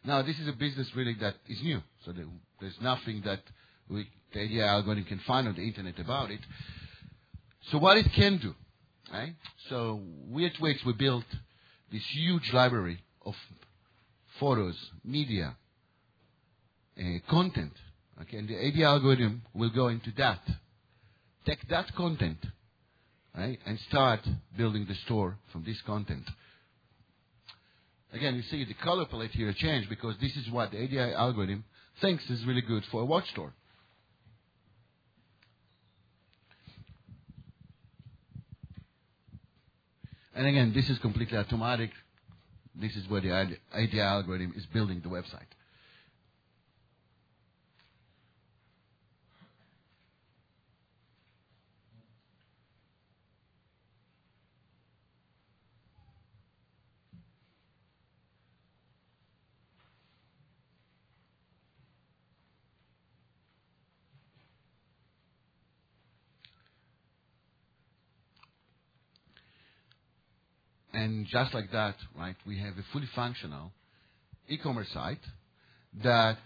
Now, 0.06 0.22
this 0.22 0.40
is 0.40 0.48
a 0.48 0.54
business 0.54 0.88
really 0.96 1.14
that 1.20 1.36
is 1.50 1.62
new. 1.62 1.82
So 2.06 2.14
there's 2.62 2.78
nothing 2.82 3.22
that 3.26 3.42
we, 3.90 4.08
the 4.34 4.60
AI 4.60 4.66
algorithm 4.66 5.04
can 5.04 5.20
find 5.28 5.46
on 5.46 5.56
the 5.56 5.62
internet 5.62 6.00
about 6.00 6.32
it. 6.32 6.40
So 7.70 7.80
what 7.80 7.98
it 7.98 8.14
can 8.14 8.38
do, 8.38 8.56
right? 9.12 9.36
So 9.68 10.00
we 10.30 10.46
at 10.46 10.54
Wix, 10.62 10.86
we 10.86 10.94
built 10.94 11.26
this 11.92 12.04
huge 12.14 12.54
library 12.54 13.00
of 13.26 13.36
photos, 14.40 14.78
media, 15.04 15.58
uh, 16.98 17.04
content. 17.30 17.74
Okay, 18.22 18.38
and 18.38 18.48
the 18.48 18.56
AI 18.56 18.88
algorithm 18.88 19.42
will 19.54 19.72
go 19.72 19.88
into 19.88 20.12
that. 20.18 20.42
Take 21.46 21.68
that 21.70 21.94
content, 21.96 22.38
right, 23.36 23.58
and 23.66 23.80
start 23.90 24.20
building 24.56 24.86
the 24.88 24.94
store 25.06 25.38
from 25.52 25.64
this 25.64 25.82
content. 25.82 26.24
Again, 28.14 28.36
you 28.36 28.44
see 28.44 28.64
the 28.66 28.74
color 28.76 29.06
palette 29.06 29.32
here 29.32 29.52
changed 29.54 29.90
because 29.90 30.16
this 30.22 30.36
is 30.36 30.50
what 30.52 30.72
the 30.72 30.84
AI 30.84 31.14
algorithm 31.14 31.64
thinks 32.00 32.30
is 32.30 32.46
really 32.46 32.62
good 32.62 32.84
for 32.92 33.02
a 33.02 33.06
watch 33.06 33.28
store. 33.30 33.54
And 40.36 40.48
again, 40.48 40.74
this 40.74 40.90
is 40.90 41.00
completely 41.00 41.38
automatic. 41.38 41.92
This 42.76 42.96
is 42.96 43.08
where 43.10 43.22
the 43.22 43.58
AI 43.74 44.00
algorithm 44.00 44.54
is 44.56 44.66
building 44.68 45.02
the 45.02 45.10
website. 45.10 45.48
Just 71.32 71.54
like 71.54 71.72
that, 71.72 71.96
right, 72.18 72.36
we 72.46 72.60
have 72.60 72.78
a 72.78 72.84
fully 72.92 73.08
functional 73.16 73.72
e-commerce 74.50 74.90
site 74.94 75.22
that, 76.04 76.38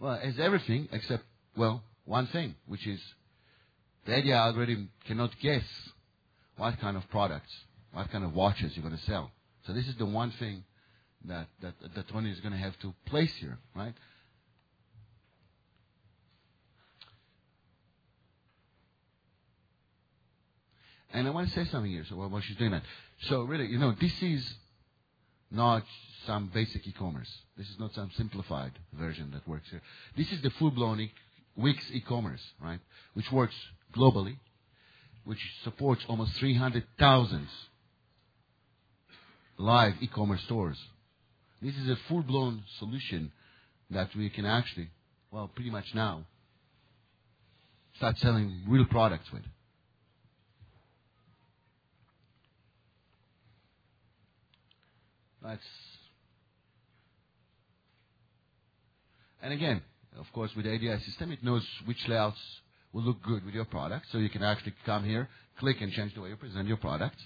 well, 0.00 0.18
has 0.18 0.38
everything 0.38 0.88
except, 0.92 1.22
well, 1.56 1.82
one 2.04 2.26
thing, 2.28 2.56
which 2.66 2.86
is 2.86 3.00
the 4.04 4.16
AI 4.16 4.36
algorithm 4.36 4.90
cannot 5.06 5.30
guess 5.40 5.64
what 6.56 6.78
kind 6.80 6.96
of 6.96 7.08
products, 7.10 7.52
what 7.92 8.10
kind 8.10 8.24
of 8.24 8.32
watches 8.34 8.72
you're 8.74 8.84
going 8.84 8.96
to 8.96 9.04
sell. 9.04 9.30
So 9.66 9.72
this 9.72 9.86
is 9.86 9.94
the 9.96 10.06
one 10.06 10.32
thing 10.38 10.64
that, 11.26 11.46
that, 11.62 11.74
that 11.94 12.08
Tony 12.08 12.30
is 12.30 12.40
going 12.40 12.52
to 12.52 12.58
have 12.58 12.78
to 12.80 12.94
place 13.06 13.32
here, 13.38 13.58
right? 13.76 13.94
And 21.12 21.26
I 21.26 21.30
want 21.30 21.48
to 21.48 21.54
say 21.54 21.70
something 21.70 21.90
here, 21.90 22.04
so 22.08 22.16
while 22.16 22.40
she's 22.40 22.56
doing 22.56 22.72
that. 22.72 22.82
So 23.22 23.42
really, 23.42 23.66
you 23.66 23.78
know, 23.78 23.94
this 23.98 24.22
is 24.22 24.54
not 25.50 25.84
some 26.26 26.50
basic 26.52 26.86
e-commerce. 26.86 27.30
This 27.56 27.68
is 27.68 27.78
not 27.78 27.94
some 27.94 28.10
simplified 28.16 28.72
version 28.92 29.30
that 29.32 29.48
works 29.48 29.68
here. 29.70 29.80
This 30.16 30.30
is 30.32 30.42
the 30.42 30.50
full-blown 30.50 31.00
e- 31.00 31.12
Wix 31.56 31.82
e-commerce, 31.92 32.42
right? 32.62 32.80
Which 33.14 33.32
works 33.32 33.54
globally, 33.96 34.36
which 35.24 35.40
supports 35.64 36.04
almost 36.08 36.32
300,000 36.34 37.48
live 39.56 39.94
e-commerce 40.00 40.42
stores. 40.42 40.78
This 41.60 41.76
is 41.76 41.88
a 41.88 41.96
full-blown 42.08 42.62
solution 42.78 43.32
that 43.90 44.14
we 44.14 44.28
can 44.30 44.44
actually, 44.44 44.90
well, 45.30 45.48
pretty 45.48 45.70
much 45.70 45.94
now, 45.94 46.26
start 47.96 48.18
selling 48.18 48.62
real 48.68 48.84
products 48.84 49.32
with. 49.32 49.42
That's 55.48 55.62
and 59.40 59.54
again, 59.54 59.80
of 60.18 60.26
course, 60.34 60.50
with 60.54 60.66
the 60.66 60.74
ADI 60.74 61.02
system, 61.04 61.32
it 61.32 61.42
knows 61.42 61.66
which 61.86 61.96
layouts 62.06 62.36
will 62.92 63.02
look 63.02 63.22
good 63.22 63.46
with 63.46 63.54
your 63.54 63.64
product, 63.64 64.06
so 64.12 64.18
you 64.18 64.28
can 64.28 64.42
actually 64.42 64.74
come 64.84 65.04
here, 65.04 65.26
click, 65.58 65.80
and 65.80 65.90
change 65.92 66.14
the 66.14 66.20
way 66.20 66.28
you 66.28 66.36
present 66.36 66.68
your 66.68 66.76
product. 66.76 67.16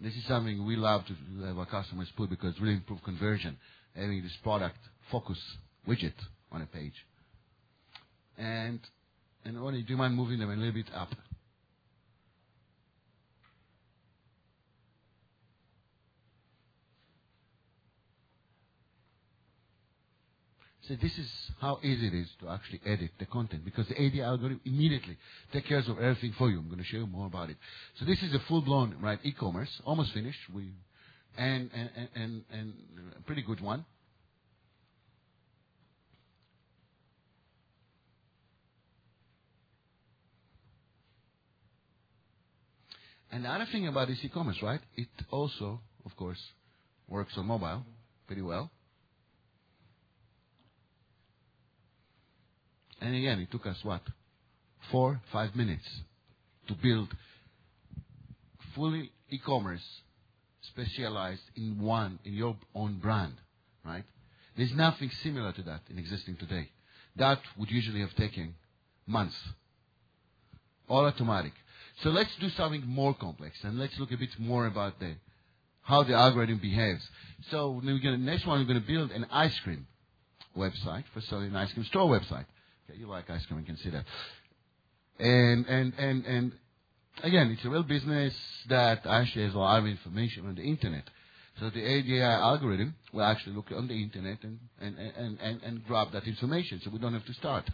This 0.00 0.14
is 0.14 0.24
something 0.26 0.64
we 0.64 0.76
love 0.76 1.04
to 1.06 1.46
have 1.46 1.58
our 1.58 1.66
customers 1.66 2.08
put 2.16 2.30
because 2.30 2.54
it 2.54 2.62
really 2.62 2.76
improve 2.76 3.02
conversion, 3.02 3.58
having 3.94 4.22
this 4.22 4.36
product 4.42 4.78
focus 5.12 5.38
widget 5.86 6.14
on 6.50 6.62
a 6.62 6.66
page. 6.66 6.94
And 8.38 8.80
and 9.44 9.60
Ronnie, 9.60 9.82
do 9.82 9.92
you 9.92 9.98
mind 9.98 10.14
moving 10.14 10.38
them 10.38 10.50
a 10.50 10.56
little 10.56 10.72
bit 10.72 10.86
up? 10.94 11.10
So 20.88 20.96
this 21.02 21.18
is 21.18 21.30
how 21.60 21.80
easy 21.82 22.06
it 22.06 22.14
is 22.14 22.28
to 22.40 22.48
actually 22.48 22.80
edit 22.86 23.10
the 23.18 23.26
content 23.26 23.62
because 23.62 23.86
the 23.88 23.94
ADI 23.94 24.22
algorithm 24.22 24.58
immediately 24.64 25.18
takes 25.52 25.68
care 25.68 25.80
of 25.80 25.98
everything 25.98 26.32
for 26.38 26.48
you. 26.48 26.60
I'm 26.60 26.66
going 26.66 26.78
to 26.78 26.84
show 26.84 26.96
you 26.96 27.06
more 27.06 27.26
about 27.26 27.50
it. 27.50 27.58
So 27.98 28.06
this 28.06 28.22
is 28.22 28.34
a 28.34 28.38
full-blown 28.48 28.96
right 28.98 29.18
e-commerce, 29.22 29.68
almost 29.84 30.14
finished. 30.14 30.38
We 30.54 30.70
and 31.36 31.70
and 31.74 31.90
and 32.14 32.42
and, 32.50 32.72
a 33.18 33.22
pretty 33.22 33.42
good 33.42 33.60
one. 33.60 33.84
And 43.30 43.44
the 43.44 43.50
other 43.50 43.66
thing 43.70 43.86
about 43.88 44.08
this 44.08 44.24
e-commerce, 44.24 44.62
right? 44.62 44.80
It 44.96 45.08
also, 45.30 45.82
of 46.06 46.16
course, 46.16 46.42
works 47.08 47.34
on 47.36 47.44
mobile 47.44 47.84
pretty 48.26 48.40
well. 48.40 48.70
And 53.00 53.14
again, 53.14 53.40
it 53.40 53.50
took 53.50 53.66
us 53.66 53.78
what? 53.82 54.02
Four, 54.90 55.20
five 55.32 55.54
minutes 55.54 55.88
to 56.68 56.74
build 56.74 57.08
fully 58.74 59.10
e-commerce 59.30 59.84
specialized 60.62 61.42
in 61.56 61.80
one, 61.80 62.18
in 62.24 62.34
your 62.34 62.56
own 62.74 62.98
brand, 62.98 63.34
right? 63.84 64.04
There's 64.56 64.72
nothing 64.74 65.10
similar 65.22 65.52
to 65.52 65.62
that 65.62 65.82
in 65.90 65.98
existing 65.98 66.36
today. 66.36 66.68
That 67.16 67.40
would 67.56 67.70
usually 67.70 68.00
have 68.00 68.14
taken 68.14 68.54
months. 69.06 69.36
All 70.88 71.04
automatic. 71.04 71.52
So 72.02 72.10
let's 72.10 72.34
do 72.36 72.48
something 72.50 72.84
more 72.86 73.14
complex 73.14 73.58
and 73.62 73.78
let's 73.78 73.98
look 73.98 74.12
a 74.12 74.16
bit 74.16 74.30
more 74.38 74.66
about 74.66 75.00
the, 75.00 75.14
how 75.82 76.02
the 76.02 76.14
algorithm 76.14 76.58
behaves. 76.58 77.06
So 77.50 77.80
gonna, 77.80 78.18
next 78.18 78.46
one, 78.46 78.60
we're 78.60 78.72
going 78.72 78.80
to 78.80 78.86
build 78.86 79.10
an 79.10 79.26
ice 79.30 79.58
cream 79.60 79.86
website 80.56 81.04
for 81.12 81.20
selling 81.22 81.48
an 81.48 81.56
ice 81.56 81.72
cream 81.72 81.84
store 81.86 82.08
website. 82.08 82.46
Okay, 82.88 82.98
you 82.98 83.06
like 83.06 83.28
ice 83.28 83.44
cream, 83.46 83.60
you 83.60 83.66
can 83.66 83.76
see 83.76 83.90
that. 83.90 84.04
And, 85.18 85.66
and, 85.66 85.92
and, 85.98 86.24
and 86.24 86.52
again, 87.22 87.50
it's 87.50 87.64
a 87.64 87.68
real 87.68 87.82
business 87.82 88.34
that 88.68 89.06
actually 89.06 89.44
has 89.44 89.54
a 89.54 89.58
lot 89.58 89.80
of 89.80 89.86
information 89.86 90.46
on 90.46 90.54
the 90.54 90.62
internet. 90.62 91.04
So 91.60 91.70
the 91.70 91.84
ADI 91.84 92.22
algorithm 92.22 92.94
will 93.12 93.24
actually 93.24 93.56
look 93.56 93.66
on 93.74 93.88
the 93.88 94.00
internet 94.00 94.38
and, 94.44 94.58
and, 94.80 94.96
and, 94.96 95.38
and, 95.40 95.62
and 95.62 95.84
grab 95.86 96.12
that 96.12 96.24
information 96.24 96.80
so 96.84 96.90
we 96.90 96.98
don't 96.98 97.14
have 97.14 97.26
to 97.26 97.34
start. 97.34 97.68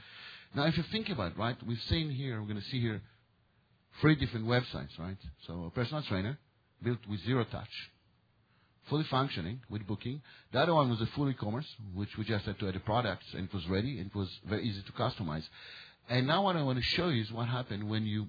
Now, 0.54 0.64
if 0.66 0.76
you 0.76 0.84
think 0.90 1.10
about 1.10 1.32
it, 1.32 1.38
right, 1.38 1.56
we've 1.66 1.76
seen 1.88 2.10
here, 2.10 2.40
we're 2.40 2.48
going 2.48 2.60
to 2.60 2.70
see 2.70 2.80
here 2.80 3.02
three 4.00 4.14
different 4.14 4.46
websites, 4.46 4.98
right? 4.98 5.18
So 5.46 5.64
a 5.64 5.70
personal 5.70 6.02
trainer 6.02 6.38
built 6.82 6.98
with 7.08 7.20
zero 7.24 7.44
touch, 7.44 7.68
fully 8.88 9.04
functioning 9.04 9.60
with 9.70 9.86
booking. 9.86 10.20
The 10.52 10.60
other 10.60 10.74
one 10.74 10.90
was 10.90 11.00
a 11.00 11.06
full 11.06 11.28
e-commerce, 11.30 11.66
which 11.94 12.16
we 12.18 12.24
just 12.24 12.44
had 12.44 12.58
to 12.58 12.68
add 12.68 12.74
the 12.74 12.80
products 12.80 13.26
and 13.32 13.44
it 13.48 13.54
was 13.54 13.66
ready 13.68 13.98
it 13.98 14.14
was 14.14 14.28
very 14.46 14.64
easy 14.64 14.82
to 14.82 14.92
customize. 14.92 15.44
And 16.08 16.26
now 16.26 16.44
what 16.44 16.56
I 16.56 16.62
want 16.62 16.78
to 16.78 16.84
show 16.84 17.08
you 17.08 17.22
is 17.22 17.32
what 17.32 17.48
happened 17.48 17.88
when 17.88 18.04
you 18.04 18.28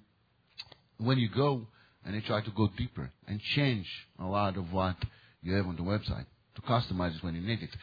when 0.97 1.17
you 1.17 1.29
go 1.29 1.67
and 2.05 2.15
you 2.15 2.21
try 2.21 2.41
to 2.41 2.51
go 2.51 2.69
deeper 2.77 3.11
and 3.27 3.41
change 3.41 3.87
a 4.19 4.25
lot 4.25 4.57
of 4.57 4.71
what 4.71 4.95
you 5.41 5.53
have 5.55 5.67
on 5.67 5.75
the 5.75 5.81
website 5.81 6.25
to 6.55 6.61
customize 6.61 7.15
it 7.15 7.23
when 7.23 7.35
you 7.35 7.41
need 7.41 7.61
it. 7.61 7.75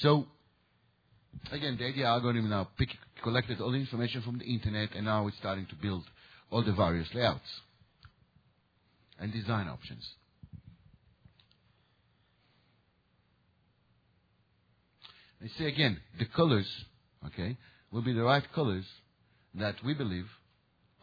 So 0.00 0.26
again, 1.52 1.76
the 1.76 1.88
ADI 1.88 2.04
algorithm 2.04 2.48
now 2.48 2.68
pick, 2.78 2.88
collected 3.22 3.60
all 3.60 3.72
the 3.72 3.78
information 3.78 4.22
from 4.22 4.38
the 4.38 4.44
internet 4.44 4.94
and 4.94 5.04
now 5.04 5.26
it's 5.26 5.36
starting 5.36 5.66
to 5.66 5.74
build 5.74 6.04
all 6.50 6.62
the 6.62 6.72
various 6.72 7.08
layouts 7.14 7.60
and 9.18 9.32
design 9.32 9.68
options. 9.68 10.08
And 15.40 15.50
say 15.58 15.66
again, 15.66 16.00
the 16.18 16.26
colors, 16.26 16.68
okay, 17.26 17.56
will 17.90 18.02
be 18.02 18.12
the 18.12 18.22
right 18.22 18.44
colors 18.52 18.84
that 19.54 19.76
we 19.84 19.94
believe 19.94 20.26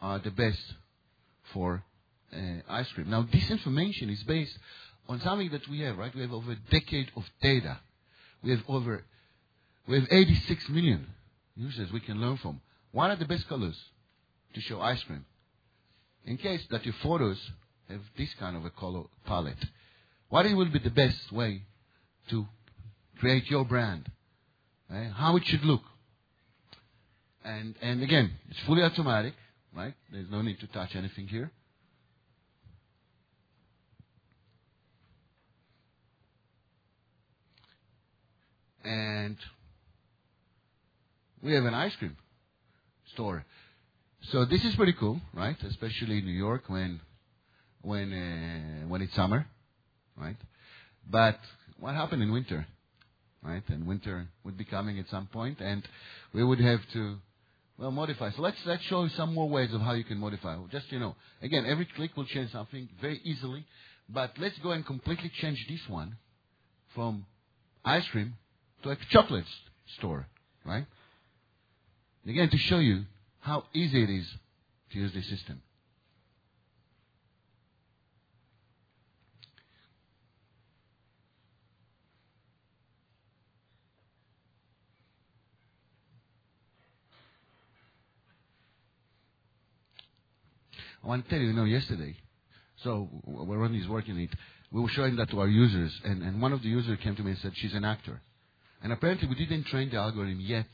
are 0.00 0.18
the 0.18 0.30
best 0.30 0.60
for 1.52 1.82
uh, 2.32 2.38
ice 2.68 2.90
cream. 2.92 3.10
Now, 3.10 3.26
this 3.30 3.50
information 3.50 4.10
is 4.10 4.22
based 4.24 4.56
on 5.08 5.20
something 5.20 5.50
that 5.50 5.68
we 5.68 5.80
have, 5.80 5.96
right? 5.96 6.14
We 6.14 6.22
have 6.22 6.32
over 6.32 6.52
a 6.52 6.70
decade 6.70 7.10
of 7.16 7.24
data. 7.40 7.78
We 8.42 8.50
have 8.50 8.62
over, 8.68 9.04
we 9.86 10.00
have 10.00 10.08
86 10.10 10.68
million 10.70 11.06
users 11.56 11.92
we 11.92 12.00
can 12.00 12.20
learn 12.20 12.36
from. 12.38 12.60
What 12.92 13.10
are 13.10 13.16
the 13.16 13.24
best 13.24 13.48
colors 13.48 13.78
to 14.54 14.60
show 14.60 14.80
ice 14.80 15.02
cream? 15.04 15.24
In 16.24 16.36
case 16.36 16.62
that 16.70 16.84
your 16.84 16.94
photos 17.02 17.38
have 17.88 18.00
this 18.16 18.32
kind 18.38 18.56
of 18.56 18.64
a 18.64 18.70
color 18.70 19.04
palette, 19.26 19.64
what 20.28 20.46
will 20.46 20.70
be 20.70 20.78
the 20.78 20.90
best 20.90 21.32
way 21.32 21.62
to 22.30 22.46
create 23.18 23.50
your 23.50 23.64
brand? 23.64 24.10
Right? 24.92 25.10
How 25.10 25.36
it 25.36 25.44
should 25.46 25.64
look. 25.64 25.82
And, 27.44 27.74
and 27.80 28.02
again, 28.02 28.32
it's 28.50 28.60
fully 28.66 28.82
automatic, 28.82 29.32
right? 29.74 29.94
There's 30.12 30.30
no 30.30 30.42
need 30.42 30.60
to 30.60 30.66
touch 30.66 30.94
anything 30.94 31.28
here. 31.28 31.50
And 38.84 39.36
we 41.42 41.52
have 41.54 41.64
an 41.64 41.74
ice 41.74 41.94
cream 41.96 42.16
store. 43.14 43.46
So 44.30 44.44
this 44.44 44.62
is 44.64 44.74
pretty 44.76 44.92
cool, 44.92 45.20
right? 45.32 45.56
Especially 45.62 46.18
in 46.18 46.26
New 46.26 46.32
York 46.32 46.64
when 46.68 47.00
when 47.80 48.12
uh, 48.12 48.88
when 48.88 49.02
it's 49.02 49.14
summer, 49.14 49.46
right? 50.16 50.36
But 51.08 51.38
what 51.78 51.94
happened 51.94 52.22
in 52.22 52.32
winter, 52.32 52.66
right? 53.42 53.62
And 53.68 53.86
winter 53.86 54.28
would 54.44 54.56
be 54.56 54.64
coming 54.64 54.98
at 54.98 55.08
some 55.08 55.26
point, 55.26 55.60
and 55.60 55.82
we 56.32 56.44
would 56.44 56.60
have 56.60 56.80
to 56.92 57.16
well 57.78 57.90
modify. 57.90 58.30
So 58.30 58.42
let's 58.42 58.58
let's 58.64 58.82
show 58.84 59.04
you 59.04 59.10
some 59.10 59.34
more 59.34 59.48
ways 59.48 59.72
of 59.72 59.80
how 59.80 59.92
you 59.92 60.04
can 60.04 60.18
modify. 60.18 60.56
Just 60.70 60.90
you 60.92 60.98
know, 60.98 61.16
again, 61.42 61.66
every 61.66 61.86
click 61.86 62.16
will 62.16 62.26
change 62.26 62.52
something 62.52 62.88
very 63.00 63.20
easily. 63.24 63.64
But 64.08 64.32
let's 64.38 64.58
go 64.58 64.72
and 64.72 64.84
completely 64.84 65.30
change 65.40 65.66
this 65.68 65.80
one 65.88 66.16
from 66.94 67.24
ice 67.84 68.06
cream 68.08 68.34
to 68.82 68.90
a 68.90 68.96
chocolate 69.10 69.46
store, 69.96 70.26
right? 70.64 70.86
Again, 72.26 72.50
to 72.50 72.58
show 72.58 72.78
you 72.78 73.04
how 73.40 73.64
easy 73.72 74.02
it 74.02 74.10
is 74.10 74.26
to 74.92 74.98
use 74.98 75.12
this 75.12 75.28
system. 75.28 75.62
I 91.02 91.08
want 91.08 91.24
to 91.24 91.30
tell 91.30 91.40
you, 91.40 91.48
you 91.48 91.52
know, 91.52 91.64
yesterday, 91.64 92.16
so 92.84 93.08
when 93.24 93.58
Ronnie 93.58 93.78
is 93.78 93.88
working 93.88 94.18
it, 94.20 94.30
we 94.70 94.80
were 94.80 94.88
showing 94.88 95.16
that 95.16 95.30
to 95.30 95.40
our 95.40 95.48
users, 95.48 95.92
and, 96.04 96.22
and 96.22 96.40
one 96.40 96.52
of 96.52 96.62
the 96.62 96.68
users 96.68 96.98
came 97.02 97.16
to 97.16 97.22
me 97.22 97.32
and 97.32 97.40
said 97.40 97.52
she's 97.56 97.74
an 97.74 97.84
actor. 97.84 98.20
And 98.82 98.92
apparently 98.92 99.28
we 99.28 99.34
didn't 99.34 99.64
train 99.64 99.90
the 99.90 99.96
algorithm 99.96 100.40
yet 100.40 100.66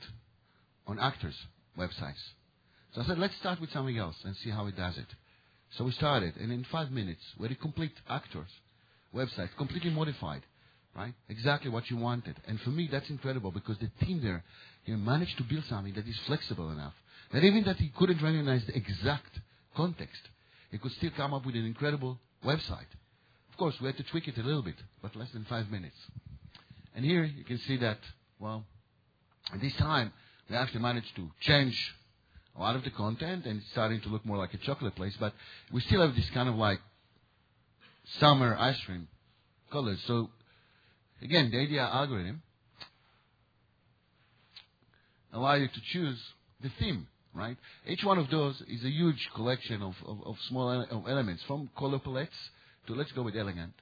on 0.86 0.98
actors' 0.98 1.36
websites. 1.78 2.22
So 2.92 3.02
I 3.02 3.04
said, 3.06 3.18
let's 3.18 3.36
start 3.36 3.60
with 3.60 3.70
something 3.72 3.98
else 3.98 4.16
and 4.24 4.36
see 4.36 4.50
how 4.50 4.66
it 4.66 4.76
does 4.76 4.96
it. 4.96 5.06
So 5.76 5.84
we 5.84 5.92
started, 5.92 6.36
and 6.36 6.50
in 6.50 6.64
five 6.64 6.90
minutes, 6.90 7.22
we 7.38 7.48
had 7.48 7.56
a 7.56 7.60
complete 7.60 7.92
actors 8.08 8.48
website, 9.14 9.48
completely 9.56 9.90
modified, 9.90 10.42
right? 10.96 11.12
Exactly 11.28 11.70
what 11.70 11.90
you 11.90 11.96
wanted. 11.96 12.36
And 12.46 12.60
for 12.60 12.70
me, 12.70 12.88
that's 12.90 13.10
incredible 13.10 13.50
because 13.50 13.76
the 13.78 13.90
team 14.04 14.22
there 14.22 14.44
you 14.84 14.96
managed 14.96 15.36
to 15.38 15.44
build 15.44 15.64
something 15.68 15.92
that 15.94 16.06
is 16.06 16.16
flexible 16.26 16.70
enough 16.70 16.94
that 17.32 17.44
even 17.44 17.64
that 17.64 17.76
he 17.76 17.92
couldn't 17.96 18.22
recognize 18.22 18.64
the 18.66 18.76
exact 18.76 19.38
context, 19.78 20.22
he 20.72 20.78
could 20.78 20.92
still 20.92 21.12
come 21.16 21.32
up 21.32 21.46
with 21.46 21.54
an 21.54 21.64
incredible 21.64 22.18
website. 22.44 22.92
Of 23.50 23.56
course, 23.56 23.76
we 23.80 23.86
had 23.86 23.96
to 23.96 24.02
tweak 24.10 24.26
it 24.28 24.36
a 24.36 24.42
little 24.42 24.62
bit, 24.62 24.74
but 25.02 25.14
less 25.14 25.30
than 25.32 25.44
five 25.44 25.70
minutes. 25.70 25.96
And 26.94 27.04
here 27.04 27.24
you 27.24 27.44
can 27.44 27.58
see 27.58 27.76
that, 27.78 27.98
well, 28.40 28.64
at 29.54 29.60
this 29.60 29.74
time, 29.76 30.12
we 30.50 30.56
actually 30.56 30.80
managed 30.80 31.14
to 31.16 31.30
change 31.40 31.76
a 32.56 32.60
lot 32.60 32.74
of 32.74 32.82
the 32.82 32.90
content 32.90 33.46
and 33.46 33.60
it's 33.60 33.70
starting 33.70 34.00
to 34.00 34.08
look 34.08 34.26
more 34.26 34.36
like 34.36 34.52
a 34.52 34.58
chocolate 34.58 34.96
place, 34.96 35.16
but 35.20 35.32
we 35.72 35.80
still 35.82 36.00
have 36.00 36.14
this 36.16 36.28
kind 36.30 36.48
of 36.48 36.56
like 36.56 36.80
summer 38.18 38.56
ice 38.58 38.80
cream 38.84 39.06
colors. 39.70 40.00
So 40.06 40.30
again, 41.22 41.50
the 41.52 41.58
ADI 41.62 41.78
algorithm 41.78 42.42
allows 45.32 45.60
you 45.60 45.68
to 45.68 45.80
choose 45.92 46.20
the 46.62 46.70
theme, 46.80 47.06
right? 47.34 47.56
Each 47.86 48.04
one 48.04 48.18
of 48.18 48.30
those 48.30 48.62
is 48.68 48.84
a 48.84 48.90
huge 48.90 49.30
collection 49.34 49.82
of, 49.82 49.94
of, 50.06 50.18
of 50.26 50.36
small 50.48 50.70
ele- 50.70 50.88
of 50.90 51.08
elements 51.08 51.42
from 51.44 51.70
color 51.76 51.98
palettes 51.98 52.36
to 52.86 52.94
let's 52.94 53.12
go 53.12 53.22
with 53.22 53.36
elegant 53.36 53.72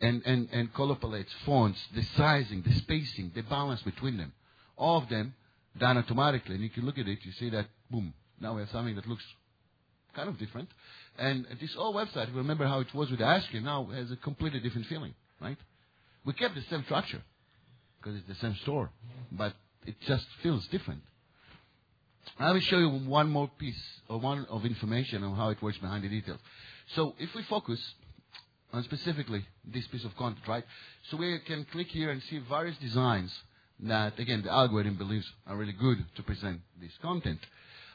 and, 0.00 0.22
and, 0.24 0.48
and 0.52 0.72
color 0.72 0.96
palettes, 0.96 1.32
fonts, 1.44 1.78
the 1.94 2.02
sizing, 2.16 2.62
the 2.62 2.72
spacing, 2.74 3.30
the 3.34 3.42
balance 3.42 3.82
between 3.82 4.16
them. 4.16 4.32
All 4.76 4.98
of 4.98 5.08
them 5.08 5.34
done 5.78 5.98
automatically. 5.98 6.54
And 6.54 6.64
you 6.64 6.70
can 6.70 6.84
look 6.84 6.98
at 6.98 7.06
it, 7.06 7.18
you 7.22 7.32
see 7.32 7.50
that, 7.50 7.66
boom, 7.90 8.14
now 8.40 8.54
we 8.54 8.60
have 8.60 8.70
something 8.70 8.94
that 8.96 9.06
looks 9.06 9.24
kind 10.14 10.28
of 10.28 10.38
different. 10.38 10.68
And 11.18 11.46
this 11.60 11.74
old 11.76 11.94
website, 11.94 12.34
remember 12.34 12.66
how 12.66 12.80
it 12.80 12.92
was 12.94 13.10
with 13.10 13.20
cream, 13.50 13.64
now 13.64 13.84
has 13.86 14.10
a 14.10 14.16
completely 14.16 14.60
different 14.60 14.86
feeling, 14.86 15.14
right? 15.40 15.58
We 16.24 16.32
kept 16.32 16.54
the 16.54 16.62
same 16.70 16.84
structure 16.84 17.22
because 18.00 18.18
it's 18.18 18.28
the 18.28 18.34
same 18.36 18.56
store, 18.62 18.90
but 19.30 19.54
it 19.86 19.96
just 20.00 20.26
feels 20.42 20.66
different. 20.68 21.02
I 22.38 22.52
will 22.52 22.60
show 22.60 22.78
you 22.78 22.88
one 22.88 23.30
more 23.30 23.50
piece 23.58 23.82
or 24.08 24.18
one 24.18 24.46
of 24.46 24.64
information 24.64 25.22
on 25.22 25.36
how 25.36 25.50
it 25.50 25.62
works 25.62 25.78
behind 25.78 26.04
the 26.04 26.08
details. 26.08 26.40
So 26.94 27.14
if 27.18 27.34
we 27.34 27.42
focus 27.44 27.80
on 28.72 28.82
specifically 28.84 29.44
this 29.64 29.86
piece 29.86 30.04
of 30.04 30.16
content, 30.16 30.46
right? 30.48 30.64
So 31.10 31.16
we 31.16 31.38
can 31.46 31.64
click 31.66 31.88
here 31.88 32.10
and 32.10 32.22
see 32.24 32.38
various 32.48 32.76
designs 32.78 33.32
that, 33.80 34.18
again, 34.18 34.42
the 34.42 34.50
algorithm 34.50 34.96
believes 34.96 35.26
are 35.46 35.56
really 35.56 35.72
good 35.72 36.04
to 36.16 36.22
present 36.22 36.60
this 36.80 36.92
content. 37.00 37.40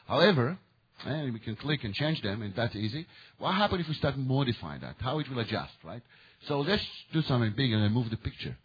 However, 0.06 0.58
and 1.04 1.32
we 1.32 1.38
can 1.38 1.56
click 1.56 1.84
and 1.84 1.94
change 1.94 2.20
them, 2.22 2.42
and 2.42 2.54
that's 2.54 2.76
easy. 2.76 3.06
What 3.38 3.54
happens 3.54 3.82
if 3.82 3.88
we 3.88 3.94
start 3.94 4.18
modifying 4.18 4.80
that? 4.82 4.96
How 4.98 5.18
it 5.18 5.28
will 5.30 5.38
adjust, 5.38 5.72
right? 5.84 6.02
So 6.46 6.60
let's 6.60 6.84
do 7.12 7.22
something 7.22 7.52
big 7.56 7.72
and 7.72 7.94
move 7.94 8.10
the 8.10 8.16
picture. 8.16 8.56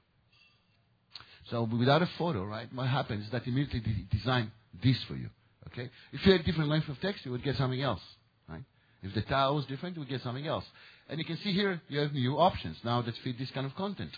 So 1.50 1.64
without 1.64 2.02
a 2.02 2.10
photo, 2.18 2.44
right, 2.44 2.68
what 2.74 2.88
happens 2.88 3.26
is 3.26 3.32
that 3.32 3.46
immediately 3.46 3.80
de- 3.82 4.18
design 4.18 4.52
this 4.84 5.02
for 5.04 5.16
you. 5.16 5.30
Okay? 5.68 5.90
If 6.12 6.26
you 6.26 6.32
had 6.32 6.46
different 6.46 6.70
length 6.70 6.90
of 6.90 7.00
text, 7.02 7.26
you 7.26 7.32
would 7.32 7.44
get 7.44 7.56
something 7.58 7.82
else. 7.82 8.02
Right? 8.48 8.64
If 9.04 9.14
the 9.14 9.22
tile 9.22 9.56
was 9.56 9.66
different, 9.66 9.96
you 9.96 10.02
would 10.02 10.10
get 10.10 10.22
something 10.22 10.48
else. 10.48 10.66
And 11.10 11.20
you 11.20 11.26
can 11.26 11.38
see 11.38 11.54
here 11.54 11.82
you 11.88 12.00
have 12.00 12.14
new 12.14 12.38
options 12.38 12.78
now 12.84 13.02
that 13.02 13.16
fit 13.18 13.38
this 13.38 13.52
kind 13.52 13.66
of 13.66 13.76
content. 13.76 14.12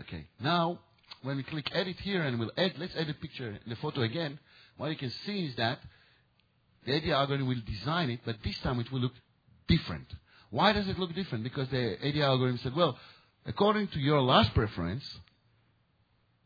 Okay. 0.00 0.26
Now, 0.40 0.78
when 1.22 1.36
we 1.36 1.42
click 1.42 1.70
edit 1.72 1.96
here 2.00 2.22
and 2.22 2.38
we'll 2.38 2.52
add, 2.56 2.74
let's 2.78 2.94
add 2.96 3.08
a 3.08 3.14
picture, 3.14 3.58
the 3.66 3.76
photo 3.76 4.02
again, 4.02 4.38
what 4.76 4.90
you 4.90 4.96
can 4.96 5.10
see 5.24 5.46
is 5.46 5.56
that 5.56 5.78
the 6.84 6.96
ADI 6.96 7.12
algorithm 7.12 7.48
will 7.48 7.62
design 7.66 8.10
it, 8.10 8.20
but 8.24 8.36
this 8.44 8.58
time 8.58 8.78
it 8.80 8.92
will 8.92 9.00
look 9.00 9.14
different. 9.66 10.06
Why 10.50 10.72
does 10.72 10.86
it 10.88 10.98
look 10.98 11.14
different? 11.14 11.44
Because 11.44 11.68
the 11.68 11.96
ADI 12.06 12.22
algorithm 12.22 12.58
said, 12.58 12.76
well, 12.76 12.98
according 13.44 13.88
to 13.88 13.98
your 13.98 14.20
last 14.20 14.54
preference, 14.54 15.04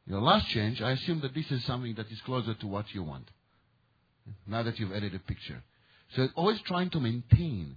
your 0.07 0.21
last 0.21 0.49
change, 0.49 0.81
I 0.81 0.93
assume 0.93 1.21
that 1.21 1.35
this 1.35 1.51
is 1.51 1.65
something 1.65 1.95
that 1.97 2.11
is 2.11 2.21
closer 2.23 2.55
to 2.55 2.67
what 2.67 2.93
you 2.95 3.03
want. 3.03 3.29
Now 4.47 4.63
that 4.63 4.79
you've 4.79 4.93
added 4.93 5.15
a 5.15 5.19
picture. 5.19 5.63
So 6.15 6.23
it's 6.23 6.33
always 6.37 6.61
trying 6.63 6.91
to 6.91 7.01
maintain, 7.01 7.77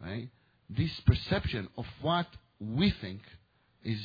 right, 0.00 0.28
this 0.70 0.90
perception 1.00 1.68
of 1.76 1.86
what 2.00 2.26
we 2.60 2.90
think 3.00 3.20
is 3.84 4.00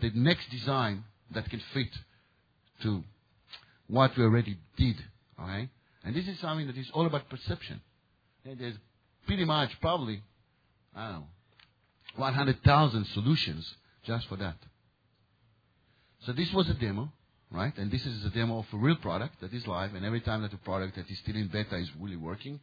the 0.00 0.10
next 0.14 0.50
design 0.50 1.04
that 1.30 1.48
can 1.48 1.62
fit 1.72 1.88
to 2.82 3.02
what 3.86 4.16
we 4.16 4.24
already 4.24 4.58
did. 4.76 4.96
Okay? 5.40 5.70
And 6.04 6.14
this 6.14 6.26
is 6.28 6.38
something 6.40 6.66
that 6.66 6.76
is 6.76 6.90
all 6.92 7.06
about 7.06 7.28
perception. 7.28 7.80
And 8.44 8.58
there's 8.58 8.76
pretty 9.26 9.44
much 9.44 9.78
probably, 9.80 10.22
I 10.94 11.04
don't 11.04 11.20
know, 11.20 11.26
100,000 12.16 13.04
solutions 13.06 13.74
just 14.04 14.28
for 14.28 14.36
that. 14.36 14.56
So 16.20 16.32
this 16.32 16.52
was 16.52 16.68
a 16.68 16.74
demo, 16.74 17.12
right? 17.50 17.76
And 17.76 17.90
this 17.90 18.04
is 18.04 18.24
a 18.24 18.30
demo 18.30 18.58
of 18.58 18.66
a 18.72 18.76
real 18.76 18.96
product 18.96 19.40
that 19.40 19.52
is 19.52 19.66
live, 19.66 19.94
and 19.94 20.04
every 20.04 20.20
time 20.20 20.42
that 20.42 20.52
a 20.52 20.58
product 20.58 20.96
that 20.96 21.10
is 21.10 21.18
still 21.18 21.36
in 21.36 21.48
beta 21.48 21.76
is 21.76 21.90
really 21.98 22.16
working, 22.16 22.60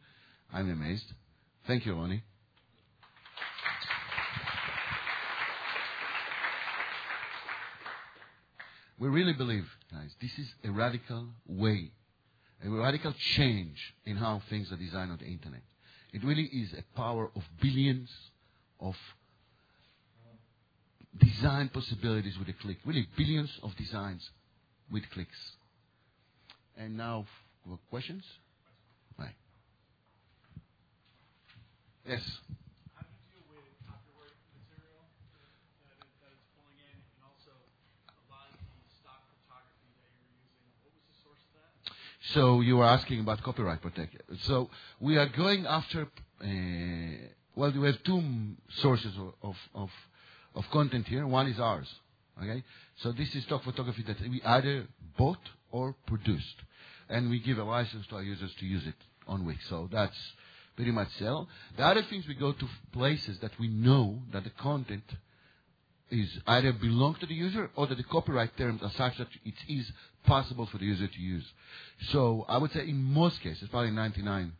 I'm 0.52 0.70
amazed. 0.70 1.12
Thank 1.66 1.86
you, 1.86 1.94
Ronnie. 1.94 2.22
We 8.98 9.08
really 9.08 9.34
believe, 9.34 9.66
guys, 9.92 10.14
this 10.22 10.38
is 10.38 10.48
a 10.64 10.70
radical 10.70 11.28
way, 11.46 11.90
a 12.64 12.70
radical 12.70 13.12
change 13.36 13.94
in 14.06 14.16
how 14.16 14.40
things 14.48 14.72
are 14.72 14.76
designed 14.76 15.10
on 15.10 15.18
the 15.18 15.26
internet. 15.26 15.60
It 16.14 16.24
really 16.24 16.44
is 16.44 16.72
a 16.72 16.96
power 16.96 17.30
of 17.36 17.42
billions 17.60 18.10
of 18.80 18.96
design 21.18 21.68
possibilities 21.68 22.38
with 22.38 22.48
a 22.48 22.54
click. 22.54 22.78
Really, 22.86 23.06
billions 23.18 23.50
of 23.62 23.76
designs 23.76 24.30
with 24.90 25.08
clicks. 25.10 25.38
And 26.76 26.96
now, 26.96 27.26
for 27.64 27.78
questions? 27.90 28.24
Right. 29.18 29.34
Yes. 32.06 32.22
How 32.94 33.02
do 33.02 33.08
you 33.32 33.40
deal 33.48 33.62
with 33.64 33.74
copyright 33.88 34.36
material 34.54 35.02
that, 35.32 35.50
that, 35.88 35.98
that 36.20 36.30
it's 36.36 36.46
pulling 36.54 36.78
in, 36.78 36.96
and 37.00 37.22
also 37.24 37.50
a 38.12 38.14
lot 38.30 38.46
of 38.52 38.60
the 38.60 38.92
stock 39.00 39.24
photography 39.26 39.90
that 40.04 40.12
you're 40.20 40.36
using? 40.36 40.68
What 40.84 40.92
was 40.92 41.04
the 41.08 41.18
source 41.24 41.42
of 41.48 41.52
that? 41.58 41.72
So 42.36 42.60
you 42.60 42.76
were 42.76 42.86
asking 42.86 43.20
about 43.20 43.42
copyright 43.42 43.80
protection. 43.80 44.20
So 44.42 44.70
we 45.00 45.16
are 45.16 45.26
going 45.26 45.66
after. 45.66 46.08
Uh, 46.40 47.32
well, 47.56 47.72
we 47.72 47.86
have 47.86 48.02
two 48.04 48.18
m- 48.18 48.58
sources 48.68 49.16
of, 49.42 49.56
of, 49.74 49.90
of 50.54 50.70
content 50.70 51.08
here. 51.08 51.26
One 51.26 51.48
is 51.48 51.58
ours. 51.58 51.88
Okay. 52.42 52.62
So 52.96 53.12
this 53.12 53.34
is 53.34 53.44
stock 53.44 53.64
photography 53.64 54.02
that 54.06 54.20
we 54.20 54.42
either 54.42 54.86
bought 55.16 55.38
or 55.70 55.94
produced, 56.06 56.56
and 57.08 57.30
we 57.30 57.40
give 57.40 57.58
a 57.58 57.64
license 57.64 58.06
to 58.08 58.16
our 58.16 58.22
users 58.22 58.52
to 58.60 58.66
use 58.66 58.86
it 58.86 58.94
on 59.26 59.46
Wix. 59.46 59.60
So 59.68 59.88
that's 59.90 60.16
pretty 60.76 60.90
much 60.90 61.08
sell. 61.18 61.48
The 61.76 61.84
other 61.84 62.02
things 62.02 62.26
we 62.28 62.34
go 62.34 62.52
to 62.52 62.68
places 62.92 63.38
that 63.40 63.58
we 63.58 63.68
know 63.68 64.20
that 64.32 64.44
the 64.44 64.50
content 64.50 65.04
is 66.10 66.38
either 66.46 66.72
belong 66.72 67.16
to 67.20 67.26
the 67.26 67.34
user 67.34 67.70
or 67.74 67.86
that 67.88 67.96
the 67.96 68.04
copyright 68.04 68.56
terms 68.56 68.80
are 68.82 68.92
such 68.96 69.18
that 69.18 69.28
it 69.44 69.54
is 69.68 69.90
possible 70.24 70.66
for 70.66 70.78
the 70.78 70.84
user 70.84 71.08
to 71.08 71.20
use. 71.20 71.44
So 72.10 72.44
I 72.48 72.58
would 72.58 72.72
say 72.72 72.80
in 72.80 73.02
most 73.02 73.40
cases, 73.40 73.68
probably 73.70 73.90
99% 73.90 74.50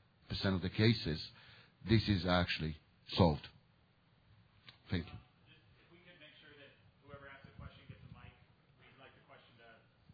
of 0.46 0.62
the 0.62 0.70
cases, 0.70 1.20
this 1.88 2.08
is 2.08 2.26
actually 2.26 2.76
solved. 3.14 3.46
Thank 4.90 5.06
you. 5.06 5.12
If 5.14 5.90
we 5.90 5.98
could 6.02 6.18
make 6.18 6.34
sure 6.42 6.54
that 6.58 6.70
whoever 7.06 7.30
asks 7.30 7.46
the 7.46 7.54
question 7.58 7.82
gets 7.90 8.02
a 8.02 8.10
mic, 8.18 8.34
we'd 8.82 8.98
like 8.98 9.14
the 9.14 9.26
question 9.30 9.54
to 9.58 9.70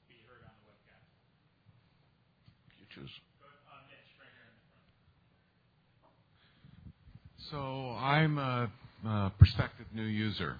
be 0.08 0.20
heard 0.28 0.44
on 0.44 0.52
the 0.52 0.64
webcast. 0.68 1.08
You 2.76 2.88
choose. 2.92 3.12
Go, 3.40 3.48
uh, 3.48 3.84
Mitch, 3.88 4.12
right 4.20 4.32
here 4.32 4.48
in 4.48 4.56
the 4.56 4.64
front. 4.68 4.92
So 7.52 7.94
I'm 8.00 8.38
a, 8.38 8.70
a 9.04 9.32
prospective 9.38 9.84
new 9.94 10.04
user. 10.06 10.56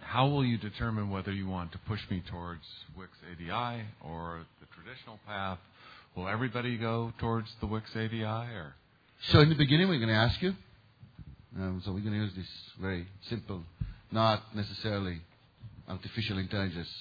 How 0.00 0.28
will 0.28 0.44
you 0.44 0.56
determine 0.58 1.10
whether 1.10 1.32
you 1.32 1.48
want 1.48 1.72
to 1.72 1.78
push 1.88 1.98
me 2.08 2.22
towards 2.30 2.62
Wix 2.96 3.10
ADI 3.32 3.82
or 4.00 4.46
the 4.60 4.66
traditional 4.76 5.18
path? 5.26 5.58
Will 6.14 6.28
everybody 6.28 6.78
go 6.78 7.12
towards 7.18 7.48
the 7.60 7.66
Wix 7.66 7.90
ADI 7.96 8.22
or? 8.22 8.76
So 9.32 9.40
in 9.40 9.48
the 9.48 9.56
beginning, 9.56 9.88
we're 9.88 9.98
going 9.98 10.08
to 10.08 10.14
ask 10.14 10.40
you. 10.40 10.54
Um, 11.56 11.82
so 11.84 11.90
we're 11.90 11.98
going 11.98 12.12
to 12.12 12.20
use 12.20 12.34
this 12.36 12.46
very 12.80 13.08
simple, 13.28 13.64
not 14.12 14.40
necessarily 14.54 15.20
artificial 15.88 16.38
intelligence 16.38 16.94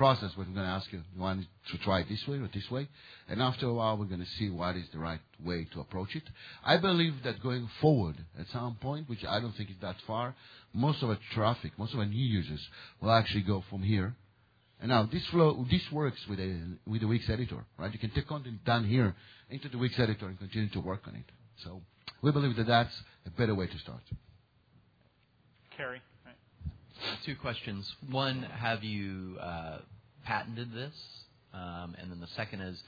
process. 0.00 0.30
We're 0.36 0.44
going 0.44 0.56
to 0.56 0.62
ask 0.62 0.90
you, 0.92 1.02
you 1.14 1.20
want 1.20 1.44
to 1.72 1.78
try 1.78 2.00
it 2.00 2.08
this 2.08 2.24
way 2.26 2.38
or 2.38 2.48
this 2.52 2.70
way? 2.70 2.88
And 3.28 3.42
after 3.42 3.66
a 3.66 3.74
while, 3.74 3.98
we're 3.98 4.06
going 4.14 4.26
to 4.28 4.32
see 4.38 4.48
what 4.48 4.74
is 4.76 4.88
the 4.92 4.98
right 4.98 5.20
way 5.44 5.66
to 5.74 5.80
approach 5.80 6.16
it. 6.16 6.22
I 6.64 6.78
believe 6.78 7.14
that 7.24 7.42
going 7.42 7.68
forward, 7.82 8.16
at 8.38 8.46
some 8.48 8.76
point, 8.80 9.10
which 9.10 9.24
I 9.28 9.40
don't 9.40 9.54
think 9.58 9.70
is 9.70 9.76
that 9.82 9.96
far, 10.06 10.34
most 10.72 11.02
of 11.02 11.10
our 11.10 11.18
traffic, 11.34 11.72
most 11.76 11.92
of 11.92 12.00
our 12.00 12.06
new 12.06 12.26
users 12.40 12.62
will 13.00 13.12
actually 13.12 13.42
go 13.42 13.62
from 13.70 13.82
here 13.82 14.14
And 14.80 14.88
now 14.88 15.08
this 15.12 15.24
flow, 15.26 15.66
this 15.70 15.82
works 15.92 16.20
with 16.28 16.40
a 16.40 16.58
with 16.86 17.02
the 17.02 17.06
Wix 17.06 17.28
editor, 17.28 17.64
right? 17.78 17.92
You 17.92 17.98
can 17.98 18.10
take 18.10 18.26
content 18.26 18.64
done 18.64 18.84
here 18.86 19.14
into 19.50 19.68
the 19.68 19.78
Wix 19.78 19.98
editor 19.98 20.26
and 20.26 20.38
continue 20.38 20.70
to 20.70 20.80
work 20.80 21.02
on 21.06 21.14
it. 21.16 21.24
So 21.64 21.82
we 22.22 22.32
believe 22.32 22.56
that 22.56 22.66
that's 22.66 22.94
a 23.26 23.30
better 23.30 23.54
way 23.54 23.66
to 23.66 23.78
start. 23.78 24.00
Carrie. 25.76 26.00
Two 27.24 27.36
questions. 27.36 27.94
One, 28.10 28.42
have 28.42 28.84
you 28.84 29.36
uh, 29.40 29.78
patented 30.24 30.72
this? 30.72 30.94
Um, 31.52 31.96
and 31.98 32.10
then 32.10 32.20
the 32.20 32.28
second 32.28 32.60
is, 32.60 32.82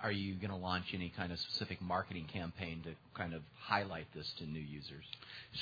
are 0.00 0.10
you 0.10 0.34
going 0.34 0.50
to 0.50 0.56
launch 0.56 0.86
any 0.92 1.12
kind 1.16 1.32
of 1.32 1.38
specific 1.38 1.80
marketing 1.80 2.26
campaign 2.32 2.82
to 2.84 2.90
kind 3.14 3.32
of 3.32 3.42
highlight 3.58 4.06
this 4.14 4.30
to 4.38 4.46
new 4.46 4.60
users? 4.60 5.04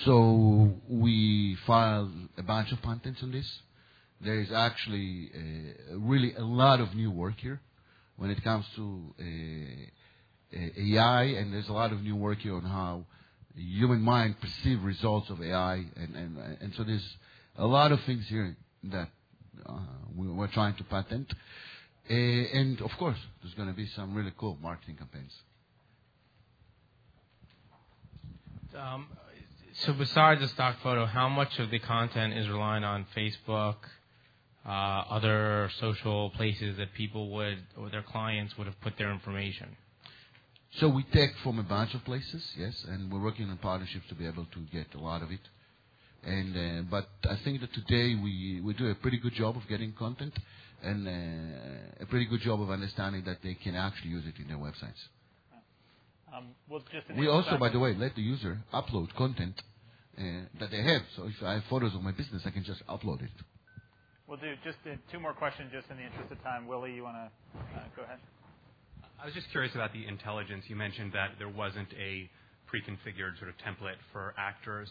So 0.05 0.73
we 0.89 1.57
filed 1.67 2.11
a 2.39 2.43
bunch 2.43 2.73
of 2.73 2.81
patents 2.83 3.23
on 3.23 3.33
this. 3.33 3.61
There 4.21 4.41
is 4.41 4.51
actually 4.53 5.31
really 5.93 6.35
a 6.35 6.45
lot 6.45 6.81
of 6.81 6.95
new 6.95 7.11
work 7.11 7.39
here 7.39 7.61
when 8.17 8.31
it 8.31 8.43
comes 8.43 8.67
to 8.77 9.15
uh, 9.19 10.57
uh 10.57 10.69
AI, 10.79 11.23
and 11.23 11.53
there's 11.55 11.69
a 11.69 11.73
lot 11.73 11.93
of 11.93 12.03
new 12.03 12.17
work 12.17 12.39
here 12.39 12.55
on 12.55 12.63
how 12.63 13.05
human 13.57 14.01
mind 14.01 14.41
perceive 14.41 14.83
results 14.83 15.31
of 15.31 15.43
AI, 15.43 15.85
and, 15.97 16.15
and, 16.15 16.39
and 16.61 16.75
so 16.75 16.85
there's 16.85 17.17
a 17.57 17.67
lot 17.67 17.93
of 17.93 18.01
things 18.03 18.27
here 18.29 18.57
that 18.85 19.09
uh, 19.67 19.79
we, 20.17 20.29
we're 20.29 20.49
trying 20.49 20.75
to 20.77 20.85
patent. 20.85 21.33
Uh, 22.09 22.15
and 22.15 22.81
of 22.81 22.91
course, 22.99 23.19
there's 23.43 23.55
going 23.55 23.69
to 23.69 23.75
be 23.75 23.87
some 23.87 24.15
really 24.15 24.33
cool 24.37 24.59
marketing 24.61 24.97
campaigns. 24.97 25.33
Um, 28.77 29.09
so 29.75 29.93
besides 29.93 30.41
the 30.41 30.49
stock 30.49 30.77
photo, 30.83 31.07
how 31.07 31.29
much 31.29 31.59
of 31.59 31.71
the 31.71 31.79
content 31.79 32.35
is 32.35 32.49
relying 32.49 32.85
on 32.85 33.07
Facebook, 33.17 33.77
uh, 34.67 34.69
other 34.69 35.71
social 35.81 36.31
places 36.31 36.77
that 36.77 36.93
people 36.95 37.31
would 37.31 37.59
or 37.77 37.91
their 37.91 38.03
clients 38.03 38.57
would 38.59 38.67
have 38.67 38.81
put 38.81 38.97
their 38.97 39.11
information? 39.13 39.77
So 40.77 40.89
we 40.89 41.03
take 41.03 41.37
from 41.43 41.59
a 41.59 41.65
bunch 41.65 41.95
of 41.95 42.05
places, 42.05 42.45
yes, 42.57 42.85
and 42.89 43.11
we're 43.11 43.23
working 43.23 43.51
on 43.51 43.57
partnerships 43.59 44.09
to 44.09 44.15
be 44.15 44.27
able 44.27 44.47
to 44.47 44.61
get 44.73 44.95
a 44.95 44.99
lot 44.99 45.23
of 45.23 45.31
it. 45.31 45.41
And 46.23 46.57
uh, 46.57 46.83
but 46.91 47.09
I 47.29 47.37
think 47.45 47.61
that 47.63 47.73
today 47.73 48.15
we 48.15 48.61
we 48.63 48.75
do 48.75 48.89
a 48.89 48.95
pretty 48.95 49.19
good 49.19 49.33
job 49.35 49.57
of 49.57 49.67
getting 49.69 49.93
content, 49.93 50.35
and 50.83 51.09
uh, 51.09 52.03
a 52.03 52.07
pretty 52.07 52.27
good 52.27 52.41
job 52.41 52.61
of 52.61 52.71
understanding 52.71 53.25
that 53.25 53.39
they 53.43 53.55
can 53.55 53.75
actually 53.75 54.11
use 54.11 54.25
it 54.27 54.41
in 54.41 54.49
their 54.49 54.59
websites. 54.59 55.01
Um, 56.33 56.49
well, 56.69 56.83
just 56.93 57.07
we 57.19 57.27
also, 57.27 57.57
by 57.59 57.71
the 57.71 57.79
way, 57.79 57.95
let 57.95 58.15
the 58.15 58.23
user 58.23 58.59
upload 58.73 59.13
content 59.17 59.61
uh, 60.19 60.23
that 60.61 60.71
they 60.71 60.83
have. 60.83 61.03
So 61.17 61.25
if 61.25 61.43
I 61.43 61.55
have 61.55 61.65
photos 61.69 61.95
of 61.95 62.03
my 62.03 62.13
business, 62.13 62.43
I 62.45 62.51
can 62.51 62.65
just 62.65 62.87
upload 62.87 63.23
it. 63.23 63.31
We'll 64.29 64.39
do 64.39 64.55
just 64.63 64.79
uh, 64.87 64.95
two 65.11 65.19
more 65.19 65.33
questions, 65.33 65.71
just 65.73 65.91
in 65.91 65.97
the 65.97 66.05
interest 66.05 66.31
of 66.31 66.41
time. 66.45 66.69
Willie, 66.69 66.93
you 66.95 67.03
want 67.03 67.17
to 67.17 67.59
uh, 67.59 67.83
go 67.97 68.03
ahead? 68.03 68.19
I 69.21 69.25
was 69.25 69.35
just 69.35 69.51
curious 69.51 69.75
about 69.75 69.93
the 69.93 70.07
intelligence. 70.07 70.65
You 70.69 70.77
mentioned 70.77 71.13
that 71.15 71.33
there 71.39 71.49
wasn't 71.49 71.89
a 71.99 72.31
pre-configured 72.67 73.39
sort 73.39 73.51
of 73.51 73.57
template 73.59 73.99
for 74.13 74.33
actors, 74.39 74.89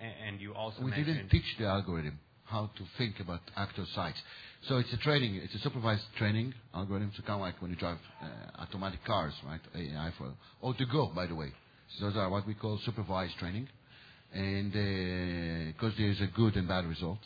and 0.00 0.40
you 0.40 0.54
also 0.54 0.82
we 0.82 0.90
didn't 0.92 1.28
teach 1.28 1.56
the 1.58 1.66
algorithm 1.66 2.18
how 2.44 2.70
to 2.76 2.84
think 2.96 3.20
about 3.20 3.40
actor 3.56 3.84
sites. 3.94 4.20
So 4.62 4.78
it's 4.78 4.92
a 4.92 4.96
training, 4.96 5.36
it's 5.36 5.54
a 5.54 5.58
supervised 5.58 6.04
training 6.16 6.54
algorithm. 6.74 7.12
So 7.14 7.22
kind 7.22 7.34
of 7.34 7.40
like 7.40 7.60
when 7.60 7.70
you 7.70 7.76
drive 7.76 7.98
uh, 8.22 8.62
automatic 8.62 9.04
cars, 9.04 9.34
right? 9.46 9.60
AI 9.74 10.12
for 10.16 10.32
or 10.60 10.74
to 10.74 10.86
go, 10.86 11.12
by 11.14 11.26
the 11.26 11.34
way. 11.34 11.52
So 11.96 12.06
those 12.06 12.16
are 12.16 12.28
what 12.30 12.46
we 12.46 12.54
call 12.54 12.78
supervised 12.84 13.36
training, 13.38 13.68
and 14.32 14.72
because 15.74 15.92
uh, 15.92 15.96
there's 15.98 16.20
a 16.20 16.26
good 16.26 16.56
and 16.56 16.66
bad 16.66 16.86
result. 16.86 17.18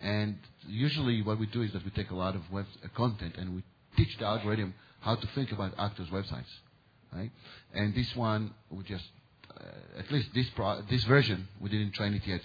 And 0.00 0.36
usually, 0.66 1.22
what 1.22 1.38
we 1.38 1.46
do 1.46 1.62
is 1.62 1.72
that 1.72 1.84
we 1.84 1.90
take 1.90 2.10
a 2.10 2.14
lot 2.14 2.34
of 2.34 2.42
web 2.52 2.66
uh, 2.84 2.88
content 2.96 3.36
and 3.38 3.54
we 3.54 3.62
teach 3.96 4.16
the 4.18 4.26
algorithm 4.26 4.74
how 5.00 5.14
to 5.16 5.26
think 5.34 5.52
about 5.52 5.72
actors' 5.78 6.08
websites, 6.08 6.52
right? 7.12 7.30
And 7.72 7.94
this 7.94 8.14
one, 8.14 8.52
we 8.70 8.84
just 8.84 9.04
Uh, 9.58 10.00
at 10.00 10.10
least 10.10 10.28
this 10.34 10.48
pro- 10.50 10.82
this 10.90 11.04
version, 11.04 11.48
we 11.60 11.68
didn't 11.68 11.92
train 11.92 12.14
it 12.14 12.26
yet 12.26 12.40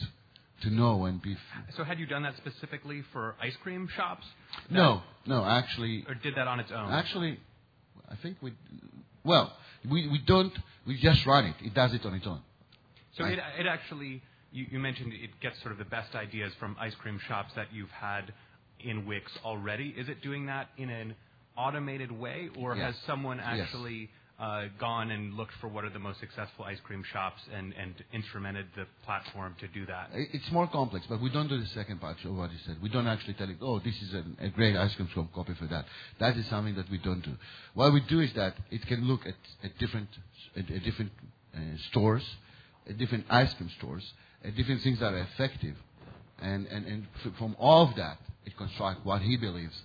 to 0.62 0.70
know 0.70 1.06
and 1.06 1.22
be. 1.22 1.34
F- 1.34 1.76
so 1.76 1.84
had 1.84 2.00
you 2.00 2.06
done 2.06 2.24
that 2.24 2.36
specifically 2.38 3.04
for 3.14 3.36
ice 3.42 3.56
cream 3.64 3.88
shops? 3.96 4.26
No, 4.70 5.02
no, 5.26 5.44
actually. 5.44 6.06
Or 6.08 6.14
did 6.14 6.36
that 6.36 6.48
on 6.48 6.60
its 6.60 6.72
own? 6.72 6.92
Actually, 6.92 7.40
I 8.10 8.16
think 8.18 8.38
we. 8.42 8.54
Well, 9.24 9.54
we 9.90 10.08
we 10.08 10.20
don't. 10.20 10.54
We 10.86 10.98
just 10.98 11.26
run 11.26 11.46
it. 11.46 11.56
It 11.64 11.74
does 11.74 11.94
it 11.94 12.06
on 12.06 12.14
its 12.14 12.28
own. 12.28 12.42
So 13.18 13.24
right? 13.24 13.34
it 13.34 13.40
it 13.60 13.66
actually. 13.66 14.22
You, 14.52 14.66
you 14.72 14.80
mentioned 14.80 15.14
it 15.14 15.40
gets 15.42 15.60
sort 15.62 15.74
of 15.74 15.78
the 15.78 15.86
best 15.86 16.16
ideas 16.16 16.52
from 16.60 16.76
ice 16.80 16.96
cream 16.96 17.20
shops 17.28 17.54
that 17.56 17.68
you've 17.72 17.92
had 17.92 18.34
in 18.80 19.06
Wix 19.06 19.32
already. 19.46 19.94
Is 19.96 20.10
it 20.10 20.24
doing 20.24 20.48
that 20.48 20.70
in 20.76 20.90
an 20.90 21.16
automated 21.56 22.12
way, 22.12 22.50
or 22.58 22.76
yes. 22.76 22.86
has 22.86 22.96
someone 23.06 23.40
actually 23.40 24.00
yes 24.00 24.10
uh, 24.40 24.66
gone 24.80 25.12
and 25.12 25.34
looked 25.34 25.54
for 25.60 25.68
what 25.68 25.84
are 25.84 25.90
the 25.90 26.00
most 26.00 26.20
successful 26.20 26.64
ice 26.64 26.80
cream 26.84 27.04
shops 27.12 27.42
and, 27.54 27.74
and 27.74 27.94
instrumented 28.14 28.66
the 28.76 28.86
platform 29.06 29.56
to 29.60 29.68
do 29.68 29.86
that? 29.86 30.10
It's 30.14 30.50
more 30.52 30.68
complex, 30.68 31.06
but 31.10 31.22
we 31.22 31.30
don't 31.30 31.50
do 31.50 31.60
the 31.60 31.68
second 31.68 32.00
part 32.00 32.18
of 32.24 32.36
what 32.36 32.52
you 32.52 32.58
said. 32.66 32.78
We 32.82 32.90
don't 32.90 33.08
actually 33.08 33.34
tell 33.34 33.50
it, 33.50 33.58
oh, 33.62 33.80
this 33.80 33.96
is 34.02 34.14
a, 34.14 34.24
a 34.46 34.50
great 34.50 34.78
ice 34.78 34.96
cream 34.96 35.10
shop, 35.14 35.34
copy 35.34 35.54
for 35.56 35.68
that. 35.68 35.86
That 36.20 36.38
is 36.38 36.48
something 36.48 36.76
that 36.76 36.90
we 36.90 37.00
don't 37.00 37.22
do. 37.22 37.34
What 37.74 37.92
we 37.92 38.00
do 38.02 38.22
is 38.22 38.32
that 38.34 38.56
it 38.72 38.86
can 38.88 39.06
look 39.06 39.26
at, 39.26 39.36
at 39.64 39.78
different, 39.78 40.08
at, 40.56 40.70
at 40.72 40.84
different 40.84 41.12
uh, 41.54 41.60
stores, 41.90 42.24
at 42.88 42.98
different 42.98 43.26
ice 43.30 43.54
cream 43.56 43.70
stores, 43.78 44.14
at 44.46 44.56
different 44.56 44.82
things 44.84 45.00
that 45.00 45.14
are 45.14 45.28
effective. 45.34 45.76
And, 46.42 46.66
and, 46.68 46.86
and 46.86 47.08
from 47.38 47.58
all 47.60 47.90
of 47.90 47.96
that, 47.98 48.18
it 48.46 48.56
constructs 48.56 49.04
what 49.04 49.22
he 49.22 49.36
believes 49.36 49.76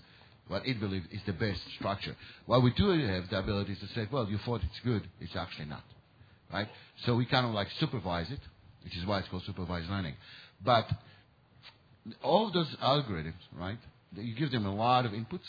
what 0.48 0.66
it 0.66 0.78
believes 0.78 1.06
is 1.10 1.20
the 1.26 1.32
best 1.32 1.60
structure. 1.76 2.16
What 2.46 2.62
we 2.62 2.72
do 2.72 2.90
have 2.90 3.30
the 3.30 3.38
ability 3.38 3.76
to 3.76 3.86
say, 3.94 4.06
well, 4.10 4.28
you 4.28 4.38
thought 4.38 4.60
it's 4.62 4.80
good, 4.84 5.08
it's 5.20 5.34
actually 5.36 5.66
not. 5.66 5.84
Right? 6.52 6.68
So 7.06 7.16
we 7.16 7.24
kind 7.26 7.46
of 7.46 7.52
like 7.52 7.68
supervise 7.80 8.30
it, 8.30 8.40
which 8.84 8.96
is 8.96 9.06
why 9.06 9.20
it's 9.20 9.28
called 9.28 9.44
supervised 9.44 9.88
learning. 9.88 10.14
But 10.64 10.86
all 12.22 12.50
those 12.52 12.68
algorithms, 12.82 13.32
right, 13.58 13.78
you 14.14 14.34
give 14.34 14.50
them 14.50 14.66
a 14.66 14.74
lot 14.74 15.06
of 15.06 15.12
inputs, 15.12 15.48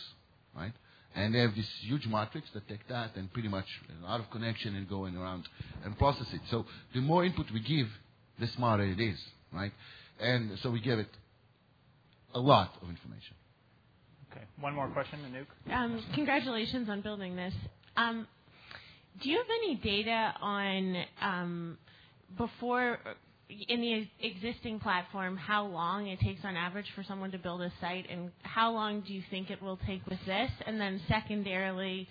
right? 0.55 0.71
And 1.13 1.33
they 1.33 1.39
have 1.39 1.55
this 1.55 1.67
huge 1.81 2.07
matrix 2.07 2.47
that 2.53 2.67
take 2.67 2.87
that 2.89 3.15
and 3.15 3.31
pretty 3.31 3.47
much 3.47 3.65
a 4.01 4.05
lot 4.05 4.19
of 4.19 4.29
connection 4.31 4.75
and 4.75 4.87
going 4.89 5.15
around 5.15 5.47
and 5.83 5.97
process 5.97 6.27
it. 6.33 6.41
So 6.49 6.65
the 6.93 7.01
more 7.01 7.23
input 7.23 7.47
we 7.53 7.61
give, 7.61 7.87
the 8.39 8.47
smarter 8.47 8.83
it 8.83 8.99
is, 8.99 9.17
right? 9.53 9.71
And 10.19 10.57
so 10.59 10.71
we 10.71 10.81
give 10.81 10.99
it 10.99 11.07
a 12.33 12.39
lot 12.39 12.73
of 12.81 12.89
information. 12.89 13.35
Okay. 14.35 14.45
One 14.59 14.73
more 14.73 14.87
question, 14.89 15.19
Anouk. 15.29 15.73
Um, 15.73 16.03
congratulations 16.13 16.89
on 16.89 17.01
building 17.01 17.35
this. 17.35 17.53
Um, 17.95 18.27
do 19.21 19.29
you 19.29 19.37
have 19.37 19.45
any 19.63 19.75
data 19.75 20.33
on 20.41 21.03
um, 21.21 21.77
before 22.37 22.99
in 23.69 23.79
the 23.79 24.07
existing 24.25 24.79
platform 24.79 25.37
how 25.37 25.65
long 25.65 26.07
it 26.07 26.19
takes 26.19 26.43
on 26.43 26.57
average 26.57 26.87
for 26.95 27.03
someone 27.03 27.31
to 27.31 27.37
build 27.37 27.61
a 27.61 27.71
site, 27.79 28.07
and 28.09 28.31
how 28.41 28.71
long 28.71 29.01
do 29.01 29.13
you 29.13 29.21
think 29.29 29.49
it 29.49 29.61
will 29.61 29.79
take 29.87 30.05
with 30.07 30.19
this? 30.25 30.51
And 30.65 30.81
then 30.81 30.99
secondarily, 31.07 32.07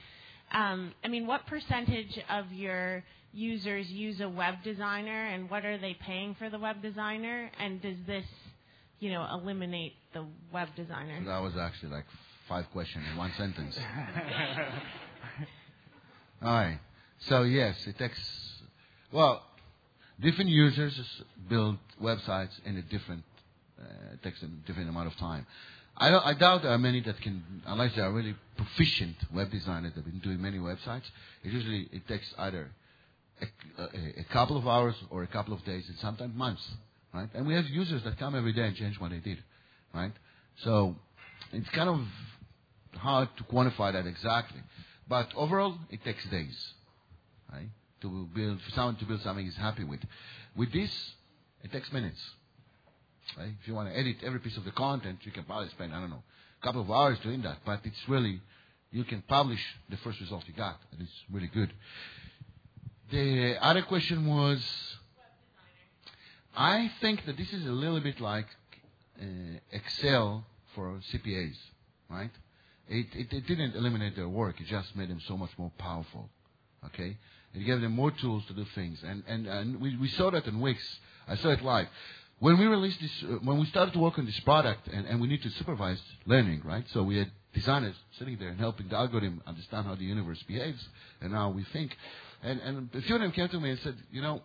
um, 0.53 0.95
I 1.05 1.09
mean, 1.09 1.27
what 1.27 1.47
percentage 1.47 2.19
of 2.31 2.51
your 2.53 3.03
users 3.33 3.89
use 3.89 4.21
a 4.21 4.29
web 4.29 4.55
designer, 4.65 5.27
and 5.27 5.51
what 5.51 5.67
are 5.67 5.77
they 5.77 5.95
paying 6.07 6.37
for 6.39 6.49
the 6.49 6.59
web 6.59 6.81
designer? 6.81 7.51
And 7.61 7.83
does 7.83 7.97
this 8.07 8.25
you 9.05 9.11
know, 9.11 9.27
eliminate 9.33 9.93
the 10.15 10.25
web 10.53 10.69
designer? 10.77 11.23
That 11.27 11.43
was 11.43 11.57
actually 11.57 11.91
like 11.91 12.05
five 12.49 12.71
questions 12.73 13.05
in 13.11 13.17
one 13.17 13.33
sentence. 13.37 13.79
All 16.43 16.53
right. 16.53 16.79
So 17.21 17.43
yes, 17.43 17.87
it 17.87 17.99
takes 17.99 18.19
well, 19.13 19.43
different 20.21 20.51
users 20.51 20.99
build 21.49 21.79
websites 22.03 22.53
in 22.65 22.77
a 22.77 22.83
different 22.83 23.23
uh, 23.81 23.85
takes 24.23 24.43
a 24.43 24.47
different 24.67 24.89
amount 24.89 25.09
of 25.09 25.17
time. 25.17 25.47
I, 25.97 26.13
I, 26.13 26.35
doubt 26.35 26.63
there 26.63 26.73
are 26.73 26.79
many 26.79 27.01
that 27.03 27.21
can, 27.21 27.63
unless 27.67 27.95
they 27.95 28.03
are 28.03 28.13
really 28.13 28.35
proficient 28.57 29.15
web 29.33 29.53
designers 29.53 29.93
that 29.95 30.03
have 30.03 30.11
been 30.11 30.21
doing 30.21 30.43
many 30.43 30.59
websites. 30.59 31.05
It 31.45 31.53
usually 31.53 31.89
it 31.93 32.09
takes 32.09 32.35
either 32.37 32.73
a, 33.41 33.83
a, 33.83 34.21
a 34.21 34.25
couple 34.33 34.57
of 34.57 34.67
hours 34.67 34.97
or 35.11 35.23
a 35.23 35.29
couple 35.29 35.55
of 35.55 35.65
days, 35.65 35.89
and 35.89 35.97
sometimes 35.99 36.35
months 36.35 36.69
right? 37.15 37.29
And 37.33 37.47
we 37.47 37.55
have 37.55 37.67
users 37.67 38.03
that 38.03 38.19
come 38.19 38.35
every 38.35 38.53
day 38.53 38.67
and 38.67 38.77
change 38.77 39.01
what 39.01 39.13
they 39.13 39.19
did, 39.19 39.39
right? 39.95 40.13
So 40.63 40.97
it's 41.53 41.69
kind 41.71 41.89
of 41.89 42.01
hard 42.99 43.29
to 43.37 43.45
quantify 43.45 43.93
that 43.93 44.07
exactly. 44.07 44.61
But 45.09 45.29
overall, 45.37 45.77
it 45.91 46.03
takes 46.05 46.25
days, 46.27 46.73
right? 47.53 47.69
To 48.03 48.29
build, 48.35 48.61
for 48.63 48.71
someone 48.71 48.97
to 48.97 49.05
build 49.05 49.21
something 49.23 49.45
he's 49.45 49.57
happy 49.57 49.85
with. 49.85 50.01
With 50.57 50.73
this, 50.73 50.91
it 51.63 51.73
takes 51.73 51.93
minutes, 51.93 52.21
right? 53.39 53.53
If 53.61 53.69
you 53.69 53.75
want 53.75 53.91
to 53.91 53.99
edit 53.99 54.17
every 54.25 54.41
piece 54.41 54.57
of 54.57 54.65
the 54.65 54.71
content, 54.71 55.21
you 55.23 55.33
can 55.33 55.45
probably 55.45 55.69
spend, 55.71 55.95
I 55.95 56.01
don't 56.01 56.11
know, 56.11 56.23
a 56.61 56.67
couple 56.67 56.81
of 56.81 56.91
hours 56.91 57.19
doing 57.21 57.43
that. 57.43 57.59
But 57.65 57.81
it's 57.85 58.09
really, 58.09 58.41
you 58.91 59.05
can 59.05 59.23
publish 59.23 59.61
the 59.91 59.97
first 59.99 60.21
result 60.21 60.45
you 60.47 60.55
got, 60.55 60.79
and 60.93 61.03
it's 61.03 61.25
really 61.31 61.49
good. 61.49 61.73
The 63.11 63.57
other 63.63 63.83
question 63.83 64.27
was 64.27 64.63
I 66.57 66.91
think 67.01 67.27
that 67.27 67.37
this 67.37 67.53
is 67.53 67.67
a 67.67 67.73
little 67.73 68.01
bit 68.01 68.21
like 68.21 68.47
Excel 69.73 70.45
for 70.75 71.01
CPAs. 71.13 71.57
right? 72.11 72.31
It, 72.89 73.07
it, 73.15 73.33
it 73.33 73.47
didn't 73.47 73.75
eliminate 73.75 74.17
their 74.17 74.29
work. 74.29 74.61
It 74.61 74.67
just 74.67 74.95
made 74.97 75.09
them 75.09 75.21
so 75.27 75.37
much 75.37 75.51
more 75.57 75.73
powerful. 75.79 76.29
Okay? 76.87 77.17
It 77.55 77.65
gave 77.65 77.81
them 77.81 77.93
more 77.93 78.11
tools 78.11 78.45
to 78.47 78.53
do 78.53 78.65
things. 78.75 79.03
And, 79.07 79.23
and, 79.27 79.47
and 79.47 79.81
we, 79.81 79.97
we 79.97 80.09
saw 80.09 80.31
that 80.31 80.47
in 80.47 80.61
Wix. 80.61 80.81
I 81.27 81.37
saw 81.37 81.51
it 81.51 81.63
live. 81.63 81.87
When 82.41 82.59
we 82.59 82.67
released 82.67 83.01
this, 83.01 83.23
uh, 83.23 83.37
when 83.43 83.59
we 83.59 83.67
started 83.67 83.95
to 83.95 84.01
work 84.01 84.19
on 84.19 84.27
this 84.27 84.39
product, 84.41 84.89
and, 84.89 85.07
and 85.07 85.21
we 85.21 85.29
need 85.29 85.43
to 85.43 85.51
supervise 85.51 86.01
learning, 86.27 86.63
right? 86.65 86.85
So 86.93 87.03
we 87.05 87.17
had 87.17 87.31
designers 87.55 87.95
sitting 88.19 88.37
there 88.39 88.49
and 88.49 88.59
helping 88.59 88.89
the 88.89 88.97
algorithm 88.97 89.41
understand 89.47 89.87
how 89.87 89.95
the 89.95 90.05
universe 90.05 90.43
behaves 90.43 90.87
and 91.21 91.33
how 91.33 91.51
we 91.51 91.65
think. 91.73 91.97
And, 92.43 92.61
and 92.61 92.91
a 92.93 93.01
few 93.03 93.15
of 93.15 93.23
them 93.23 93.31
came 93.31 93.49
to 93.49 93.61
me 93.61 93.71
and 93.71 93.79
said, 93.81 93.95
you 94.11 94.21
know, 94.21 94.43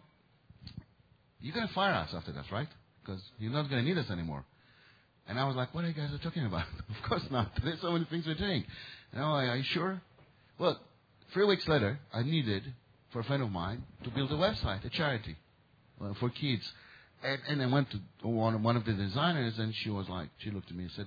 you're 1.41 1.55
going 1.55 1.67
to 1.67 1.73
fire 1.73 1.93
us 1.93 2.13
after 2.13 2.31
that, 2.31 2.49
right? 2.51 2.67
Because 3.03 3.21
you're 3.39 3.51
not 3.51 3.69
going 3.69 3.83
to 3.83 3.89
need 3.89 3.97
us 3.97 4.09
anymore. 4.09 4.45
And 5.29 5.39
I 5.39 5.45
was 5.45 5.55
like, 5.55 5.75
what 5.75 5.85
are 5.85 5.87
you 5.87 5.93
guys 5.93 6.09
talking 6.23 6.45
about? 6.45 6.65
of 6.89 7.07
course 7.07 7.23
not. 7.29 7.51
There's 7.63 7.79
so 7.81 7.91
many 7.91 8.05
things 8.05 8.25
we're 8.25 8.33
doing. 8.33 8.65
And 9.13 9.23
I'm 9.23 9.31
like, 9.31 9.49
are 9.49 9.57
you 9.57 9.63
sure? 9.63 10.01
Well, 10.57 10.79
three 11.33 11.45
weeks 11.45 11.67
later, 11.67 11.99
I 12.11 12.23
needed, 12.23 12.63
for 13.13 13.19
a 13.19 13.23
friend 13.23 13.43
of 13.43 13.51
mine, 13.51 13.83
to 14.03 14.09
build 14.09 14.31
a 14.31 14.35
website, 14.35 14.83
a 14.83 14.89
charity 14.89 15.35
uh, 16.03 16.15
for 16.19 16.29
kids. 16.31 16.63
And, 17.23 17.39
and 17.47 17.61
I 17.61 17.67
went 17.67 17.89
to 17.91 18.27
one, 18.27 18.63
one 18.63 18.75
of 18.75 18.85
the 18.85 18.93
designers, 18.93 19.59
and 19.59 19.73
she 19.75 19.91
was 19.91 20.09
like, 20.09 20.29
she 20.39 20.49
looked 20.49 20.71
at 20.71 20.75
me 20.75 20.85
and 20.85 20.91
said, 20.93 21.05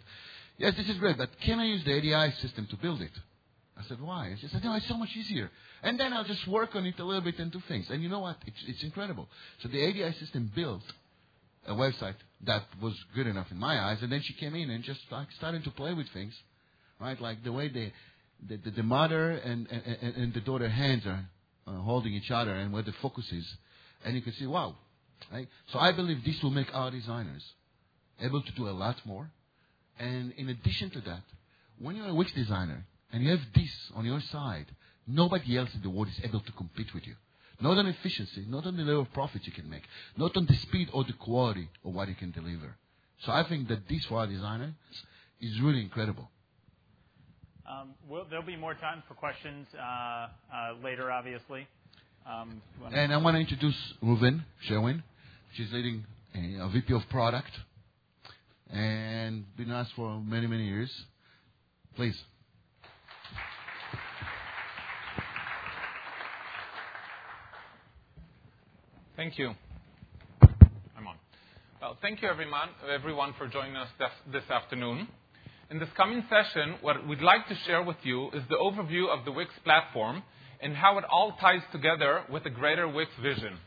yes, 0.57 0.75
this 0.77 0.89
is 0.89 0.99
great, 0.99 1.18
but 1.18 1.29
can 1.41 1.59
I 1.59 1.64
use 1.64 1.83
the 1.85 1.97
ADI 1.97 2.33
system 2.37 2.68
to 2.70 2.77
build 2.77 3.01
it? 3.01 3.11
I 3.77 3.83
said, 3.89 4.01
why? 4.01 4.27
And 4.27 4.39
she 4.39 4.47
said, 4.47 4.62
no, 4.62 4.75
it's 4.75 4.87
so 4.87 4.99
much 4.99 5.16
easier. 5.16 5.51
And 5.83 5.99
then 5.99 6.12
I'll 6.12 6.25
just 6.25 6.47
work 6.47 6.77
on 6.77 6.87
it 6.87 6.97
a 7.01 7.05
little 7.05 7.23
bit 7.23 7.41
and 7.41 7.51
do 7.51 7.61
things. 7.66 7.87
And 7.91 8.03
you 8.03 8.09
know 8.09 8.20
what? 8.20 8.37
It's, 8.47 8.62
it's 8.68 8.85
incredible. 8.85 9.29
So 9.62 9.68
the 9.68 9.85
ADI 9.85 10.12
system 10.18 10.53
built 10.55 10.83
a 11.66 11.73
website 11.73 12.14
that 12.45 12.64
was 12.80 12.95
good 13.14 13.26
enough 13.26 13.47
in 13.51 13.59
my 13.59 13.78
eyes. 13.78 13.99
And 14.03 14.11
then 14.11 14.22
she 14.22 14.34
came 14.34 14.55
in 14.55 14.70
and 14.70 14.82
just 14.82 15.01
like 15.11 15.28
started 15.32 15.64
to 15.64 15.70
play 15.70 15.95
with 15.95 16.09
things, 16.11 16.34
right? 17.01 17.20
Like 17.20 17.45
the 17.45 17.53
way 17.53 17.68
the, 17.68 17.93
the, 18.49 18.70
the 18.70 18.82
mother 18.82 19.30
and, 19.30 19.68
and, 19.70 20.16
and 20.16 20.34
the 20.34 20.40
daughter 20.40 20.68
hands 20.68 21.07
are 21.07 21.24
uh, 21.66 21.80
holding 21.80 22.14
each 22.14 22.30
other 22.30 22.55
and 22.55 22.72
where 22.72 22.82
the 22.82 22.93
focus 23.01 23.30
is. 23.32 23.47
And 24.05 24.14
you 24.16 24.22
can 24.22 24.32
see, 24.32 24.47
wow. 24.47 24.74
Right? 25.32 25.49
So 25.72 25.78
I 25.78 25.93
believe 25.93 26.24
this 26.24 26.43
will 26.43 26.51
make 26.51 26.74
our 26.74 26.90
designers 26.90 27.45
able 28.20 28.43
to 28.43 28.53
do 28.53 28.68
a 28.68 28.70
lot 28.70 28.97
more. 29.05 29.30
And 29.99 30.32
in 30.32 30.49
addition 30.49 30.90
to 30.90 31.01
that, 31.03 31.22
when 31.78 31.97
you're 31.97 32.09
a 32.09 32.14
Wix 32.14 32.32
designer 32.32 32.84
and 33.12 33.22
you 33.22 33.30
have 33.30 33.40
this 33.55 33.70
on 33.95 34.05
your 34.05 34.20
side, 34.20 34.66
nobody 35.07 35.57
else 35.57 35.70
in 35.74 35.82
the 35.82 35.90
world 35.90 36.09
is 36.09 36.24
able 36.24 36.40
to 36.40 36.53
compete 36.53 36.93
with 36.93 37.07
you. 37.07 37.14
Not 37.62 37.78
on 37.78 37.86
efficiency, 37.86 38.44
not 38.48 38.66
on 38.66 38.76
the 38.76 38.82
level 38.82 39.02
of 39.02 39.12
profit 39.12 39.46
you 39.46 39.52
can 39.52 39.70
make, 39.70 39.84
not 40.16 40.36
on 40.36 40.46
the 40.46 40.54
speed 40.54 40.88
or 40.92 41.04
the 41.04 41.12
quality 41.12 41.68
of 41.84 41.94
what 41.94 42.08
you 42.08 42.16
can 42.16 42.32
deliver. 42.32 42.74
So 43.20 43.30
I 43.30 43.48
think 43.48 43.68
that 43.68 43.88
this 43.88 44.04
for 44.06 44.18
our 44.18 44.26
designers 44.26 44.74
is 45.40 45.60
really 45.60 45.80
incredible. 45.80 46.28
Um, 47.70 47.94
we'll, 48.08 48.24
there'll 48.28 48.44
be 48.44 48.56
more 48.56 48.74
time 48.74 49.04
for 49.06 49.14
questions 49.14 49.68
uh, 49.78 49.80
uh, 49.80 50.28
later, 50.82 51.12
obviously. 51.12 51.68
Um, 52.28 52.60
and 52.92 53.12
I 53.12 53.16
want 53.18 53.36
to 53.36 53.40
introduce 53.40 53.76
Reuven 54.02 54.42
Sherwin. 54.62 55.04
She's 55.54 55.72
leading 55.72 56.04
a, 56.34 56.64
a 56.64 56.68
VP 56.68 56.92
of 56.94 57.02
product 57.10 57.50
and 58.70 59.44
been 59.56 59.70
us 59.70 59.88
for 59.94 60.20
many, 60.20 60.48
many 60.48 60.66
years. 60.66 60.90
Please. 61.94 62.20
Thank 69.14 69.38
you. 69.38 69.50
I'm 70.96 71.06
on. 71.06 71.16
Well, 71.82 71.98
thank 72.00 72.22
you, 72.22 72.28
everyone, 72.28 72.70
everyone 72.90 73.34
for 73.36 73.46
joining 73.46 73.76
us 73.76 73.88
this, 74.32 74.42
afternoon. 74.50 75.06
In 75.70 75.78
this 75.78 75.90
coming 75.98 76.24
session, 76.30 76.76
what 76.80 77.06
we'd 77.06 77.20
like 77.20 77.46
to 77.48 77.54
share 77.66 77.82
with 77.82 77.98
you 78.04 78.30
is 78.30 78.42
the 78.48 78.56
overview 78.56 79.08
of 79.08 79.26
the 79.26 79.30
Wix 79.32 79.50
platform 79.64 80.22
and 80.62 80.74
how 80.74 80.96
it 80.96 81.04
all 81.10 81.36
ties 81.38 81.60
together 81.72 82.22
with 82.30 82.46
a 82.46 82.50
greater 82.50 82.88
Wix 82.88 83.10
vision. 83.22 83.58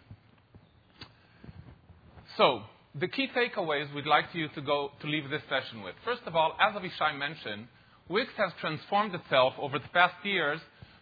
So, 2.37 2.61
the 2.99 3.07
key 3.07 3.27
takeaways 3.27 3.93
we'd 3.93 4.07
like 4.07 4.25
you 4.33 4.47
to 4.55 4.61
go 4.61 4.89
to 4.99 5.07
leave 5.07 5.29
this 5.29 5.43
session 5.47 5.83
with. 5.83 5.93
First 6.03 6.21
of 6.25 6.35
all, 6.35 6.55
as 6.59 6.73
Avishai 6.73 7.15
mentioned, 7.19 7.67
Wix 8.09 8.31
has 8.37 8.51
transformed 8.59 9.13
itself 9.13 9.53
over 9.59 9.77
the 9.77 9.89
past 9.89 10.15
years 10.25 10.59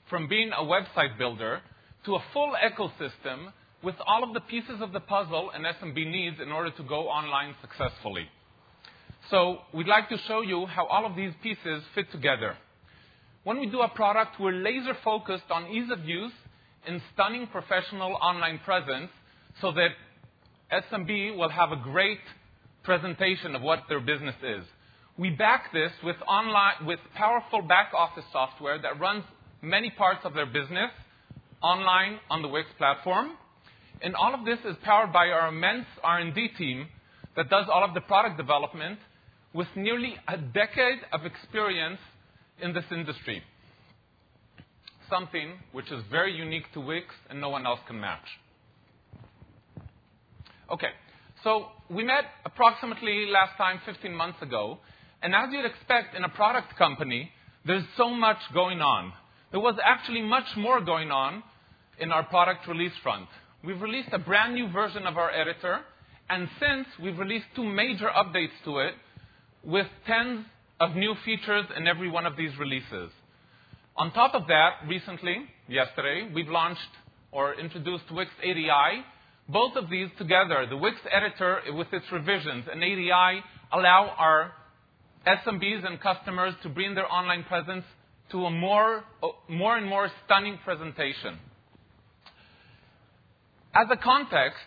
from 0.10 0.28
being 0.28 0.52
a 0.52 0.64
website 0.64 1.18
builder 1.18 1.62
to 2.06 2.16
a 2.16 2.24
full 2.34 2.54
ecosystem 2.62 3.54
with 3.84 3.96
all 4.08 4.24
of 4.24 4.34
the 4.34 4.40
pieces 4.40 4.82
of 4.82 4.94
the 4.94 5.00
puzzle 5.00 5.52
an 5.52 5.64
SMB 5.64 5.96
needs 6.10 6.38
in 6.42 6.52
order 6.52 6.72
to 6.72 6.84
go 6.84 7.10
online 7.10 7.54
successfully. 7.62 8.28
So 9.30 9.60
we'd 9.74 9.88
like 9.88 10.10
to 10.10 10.18
show 10.28 10.42
you 10.42 10.66
how 10.66 10.86
all 10.86 11.06
of 11.06 11.16
these 11.16 11.34
pieces 11.42 11.84
fit 11.94 12.12
together. 12.12 12.56
When 13.44 13.60
we 13.60 13.70
do 13.70 13.82
a 13.82 13.90
product, 13.90 14.40
we're 14.40 14.54
laser 14.54 14.96
focused 15.04 15.52
on 15.52 15.68
ease 15.68 15.90
of 15.92 16.06
use 16.06 16.32
and 16.88 17.02
stunning 17.14 17.48
professional 17.48 18.14
online 18.22 18.60
presence 18.60 19.10
so 19.62 19.72
that 19.74 19.90
SMB 20.72 21.38
will 21.38 21.50
have 21.50 21.72
a 21.72 21.76
great 21.76 22.20
presentation 22.84 23.56
of 23.56 23.62
what 23.62 23.84
their 23.90 24.00
business 24.00 24.36
is. 24.44 24.64
We 25.18 25.30
back 25.30 25.72
this 25.74 25.92
with 26.04 26.16
online 26.28 26.86
with 26.86 27.00
powerful 27.16 27.62
back 27.62 27.92
office 27.96 28.26
software 28.32 28.82
that 28.82 29.00
runs 29.00 29.24
many 29.62 29.90
parts 29.92 30.22
of 30.24 30.34
their 30.34 30.46
business 30.46 30.90
online 31.62 32.20
on 32.30 32.42
the 32.42 32.48
Wix 32.48 32.68
platform. 32.78 33.32
And 34.04 34.16
all 34.16 34.34
of 34.34 34.46
this 34.46 34.60
is 34.66 34.76
powered 34.84 35.14
by 35.14 35.30
our 35.30 35.48
immense 35.48 35.86
R&D 36.04 36.50
team 36.58 36.88
that 37.38 37.50
does 37.50 37.66
all 37.74 37.86
of 37.86 37.94
the 37.94 38.02
product 38.02 38.38
development 38.38 39.00
with 39.54 39.68
nearly 39.76 40.16
a 40.28 40.38
decade 40.38 41.00
of 41.14 41.26
experience 41.26 42.00
in 42.62 42.74
this 42.74 42.84
industry. 42.92 43.42
Something 45.10 45.54
which 45.72 45.90
is 45.90 46.04
very 46.12 46.36
unique 46.36 46.66
to 46.74 46.82
Wix 46.82 47.08
and 47.30 47.40
no 47.40 47.50
one 47.50 47.66
else 47.66 47.80
can 47.88 48.00
match. 48.00 48.28
Okay, 50.70 50.90
so 51.44 51.68
we 51.90 52.04
met 52.04 52.26
approximately 52.46 53.28
last 53.28 53.58
time 53.58 53.80
15 53.86 54.14
months 54.14 54.42
ago, 54.42 54.80
and 55.22 55.34
as 55.34 55.50
you'd 55.52 55.66
expect 55.66 56.16
in 56.16 56.24
a 56.24 56.30
product 56.30 56.76
company, 56.78 57.32
there's 57.66 57.84
so 57.96 58.10
much 58.10 58.38
going 58.54 58.82
on. 58.82 59.14
There 59.52 59.60
was 59.62 59.76
actually 59.84 60.24
much 60.24 60.58
more 60.58 60.82
going 60.82 61.12
on 61.12 61.44
in 62.00 62.12
our 62.12 62.24
product 62.24 62.68
release 62.68 62.94
front. 63.02 63.28
We've 63.66 63.82
released 63.82 64.10
a 64.12 64.20
brand 64.20 64.56
new 64.56 64.68
version 64.68 65.08
of 65.08 65.18
our 65.18 65.32
editor, 65.32 65.80
and 66.30 66.50
since 66.60 66.86
we've 67.02 67.18
released 67.18 67.46
two 67.56 67.64
major 67.64 68.10
updates 68.10 68.52
to 68.66 68.80
it 68.80 68.94
with 69.64 69.88
tens 70.06 70.46
of 70.82 70.98
new 70.98 71.16
features 71.24 71.64
in 71.78 71.88
every 71.88 72.12
one 72.12 72.26
of 72.26 72.36
these 72.36 72.52
releases. 72.60 73.10
On 73.96 74.12
top 74.12 74.36
of 74.36 74.48
that, 74.48 74.86
recently, 74.86 75.46
yesterday, 75.70 76.30
we've 76.36 76.50
launched 76.50 76.82
or 77.32 77.54
introduced 77.54 78.04
Wix 78.12 78.30
ADI. 78.42 79.06
Both 79.48 79.78
of 79.78 79.90
these 79.90 80.10
together, 80.18 80.66
the 80.70 80.76
Wix 80.76 80.98
editor 81.10 81.62
with 81.72 81.88
its 81.94 82.06
revisions 82.12 82.66
and 82.70 82.84
ADI, 82.84 83.44
allow 83.72 84.14
our 84.18 84.52
SMBs 85.26 85.88
and 85.88 86.02
customers 86.02 86.54
to 86.64 86.70
bring 86.70 86.96
their 86.96 87.10
online 87.10 87.46
presence 87.46 87.86
to 88.32 88.46
a 88.46 88.52
more, 88.52 89.06
more 89.48 89.78
and 89.78 89.88
more 89.88 90.12
stunning 90.26 90.60
presentation. 90.66 91.40
As 93.76 93.88
a 93.90 93.98
context, 93.98 94.60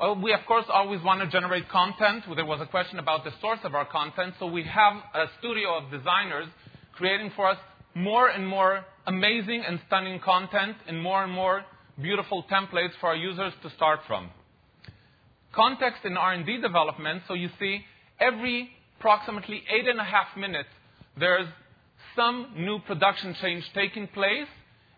well, 0.00 0.20
we 0.20 0.32
of 0.32 0.40
course 0.48 0.64
always 0.68 1.00
want 1.02 1.20
to 1.20 1.28
generate 1.28 1.68
content. 1.68 2.24
There 2.34 2.44
was 2.44 2.60
a 2.60 2.66
question 2.66 2.98
about 2.98 3.22
the 3.22 3.30
source 3.40 3.60
of 3.62 3.76
our 3.76 3.84
content, 3.84 4.34
so 4.40 4.46
we 4.46 4.64
have 4.64 4.94
a 5.14 5.26
studio 5.38 5.76
of 5.78 5.92
designers 5.92 6.48
creating 6.94 7.30
for 7.36 7.48
us 7.48 7.58
more 7.94 8.28
and 8.28 8.44
more 8.44 8.84
amazing 9.06 9.62
and 9.64 9.78
stunning 9.86 10.18
content 10.18 10.76
and 10.88 11.00
more 11.00 11.22
and 11.22 11.32
more 11.32 11.64
beautiful 12.00 12.44
templates 12.50 12.90
for 13.00 13.10
our 13.10 13.16
users 13.16 13.52
to 13.62 13.70
start 13.76 14.00
from. 14.08 14.28
Context 15.54 16.04
in 16.04 16.16
R&D 16.16 16.60
development, 16.62 17.22
so 17.28 17.34
you 17.34 17.48
see 17.60 17.84
every 18.18 18.70
approximately 18.98 19.62
eight 19.72 19.86
and 19.86 20.00
a 20.00 20.04
half 20.04 20.36
minutes, 20.36 20.68
there's 21.16 21.46
some 22.16 22.54
new 22.56 22.80
production 22.80 23.36
change 23.40 23.64
taking 23.72 24.08
place, 24.08 24.48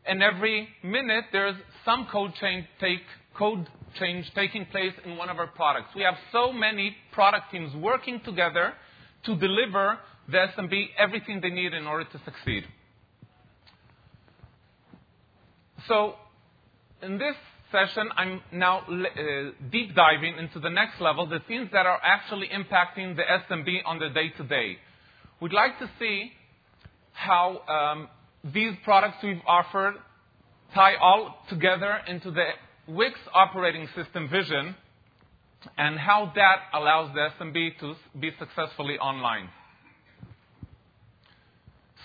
and 0.07 0.23
every 0.23 0.67
minute 0.83 1.25
there's 1.31 1.57
some 1.85 2.07
code 2.11 2.33
change 2.41 2.65
take 2.81 3.03
code 3.37 3.69
change 3.99 4.31
taking 4.35 4.67
place 4.67 4.93
in 5.05 5.17
one 5.17 5.29
of 5.29 5.39
our 5.39 5.47
products. 5.47 5.89
We 5.95 6.03
have 6.03 6.15
so 6.33 6.53
many 6.53 6.97
product 7.13 7.51
teams 7.53 7.75
working 7.77 8.21
together 8.25 8.73
to 9.27 9.37
deliver 9.37 9.99
the 10.29 10.47
SMB 10.57 10.87
everything 10.99 11.41
they 11.41 11.51
need 11.51 11.75
in 11.75 11.87
order 11.87 12.05
to 12.05 12.21
succeed. 12.25 12.65
So, 15.87 16.15
in 17.03 17.19
this 17.19 17.35
session, 17.71 18.09
I'm 18.17 18.41
now 18.53 18.81
uh, 18.81 19.51
deep 19.71 19.95
diving 19.95 20.39
into 20.39 20.61
the 20.61 20.71
next 20.71 21.01
level, 21.01 21.27
the 21.27 21.41
things 21.47 21.69
that 21.73 21.85
are 21.85 22.01
actually 22.03 22.49
impacting 22.49 23.17
the 23.17 23.23
SMB 23.23 23.81
on 23.85 23.99
the 23.99 24.09
day 24.09 24.31
to 24.39 24.45
day. 24.45 24.79
We'd 25.41 25.53
like 25.53 25.79
to 25.81 25.91
see 25.99 26.33
how 27.13 27.61
um, 27.69 28.09
these 28.53 28.75
products 28.85 29.19
we've 29.23 29.43
offered 29.47 29.95
tie 30.75 30.97
all 30.97 31.37
together 31.49 31.99
into 32.09 32.31
the 32.31 32.47
Wix 32.87 33.19
operating 33.33 33.89
system 33.95 34.29
vision 34.29 34.75
and 35.79 35.99
how 35.99 36.33
that 36.35 36.57
allows 36.75 37.15
the 37.15 37.29
SMB 37.39 37.79
to 37.81 37.95
be 38.21 38.31
successfully 38.39 38.99
online. 38.99 39.49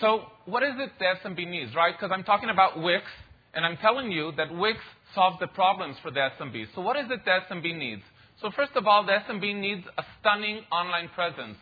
So 0.00 0.24
what 0.46 0.62
is 0.62 0.72
it 0.78 0.92
the 0.98 1.28
SMB 1.28 1.50
needs, 1.50 1.74
right? 1.74 1.94
Because 1.94 2.10
I'm 2.12 2.24
talking 2.24 2.48
about 2.48 2.80
Wix, 2.80 3.04
and 3.52 3.66
I'm 3.66 3.76
telling 3.76 4.10
you 4.10 4.32
that 4.36 4.54
Wix 4.54 4.78
solves 5.14 5.36
the 5.40 5.48
problems 5.48 5.96
for 6.02 6.10
the 6.10 6.20
SMB. 6.20 6.66
So 6.74 6.80
what 6.80 6.96
is 6.96 7.06
it 7.10 7.20
the 7.24 7.54
SMB 7.54 7.76
needs? 7.76 8.02
So 8.40 8.50
first 8.56 8.72
of 8.76 8.86
all, 8.86 9.04
the 9.04 9.12
SMB 9.12 9.60
needs 9.60 9.84
a 9.98 10.02
stunning 10.18 10.62
online 10.72 11.10
presence. 11.14 11.56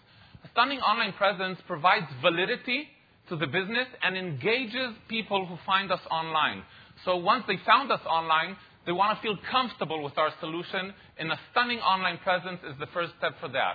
A 0.45 0.49
stunning 0.53 0.79
online 0.79 1.13
presence 1.15 1.59
provides 1.67 2.07
validity 2.23 2.87
to 3.29 3.37
the 3.37 3.47
business 3.47 3.89
and 4.03 4.17
engages 4.17 4.95
people 5.09 5.45
who 5.47 5.57
find 5.67 5.91
us 5.91 6.01
online. 6.11 6.63
So 7.05 7.17
once 7.17 7.45
they 7.49 7.57
found 7.67 7.91
us 7.91 8.01
online, 8.09 8.57
they 8.89 8.93
want 8.93 9.19
to 9.19 9.23
feel 9.23 9.37
comfortable 9.51 10.03
with 10.03 10.17
our 10.17 10.31
solution, 10.41 10.95
and 11.19 11.31
a 11.31 11.39
stunning 11.51 11.79
online 11.81 12.17
presence 12.25 12.59
is 12.67 12.75
the 12.81 12.87
first 12.87 13.13
step 13.19 13.35
for 13.39 13.49
that. 13.49 13.75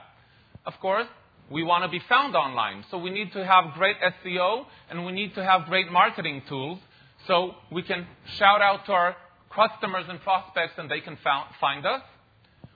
Of 0.65 0.73
course, 0.81 1.05
we 1.51 1.61
want 1.61 1.83
to 1.83 1.87
be 1.87 2.01
found 2.09 2.35
online, 2.35 2.83
so 2.89 2.97
we 2.97 3.11
need 3.11 3.31
to 3.33 3.45
have 3.45 3.75
great 3.75 3.95
SEO 4.01 4.65
and 4.89 5.05
we 5.05 5.11
need 5.11 5.35
to 5.35 5.43
have 5.43 5.65
great 5.65 5.91
marketing 5.91 6.41
tools 6.49 6.79
so 7.27 7.51
we 7.71 7.83
can 7.83 8.07
shout 8.39 8.63
out 8.63 8.87
to 8.87 8.91
our 8.91 9.15
customers 9.55 10.05
and 10.09 10.19
prospects 10.21 10.73
and 10.79 10.89
they 10.89 10.99
can 10.99 11.15
find 11.61 11.85
us. 11.85 12.01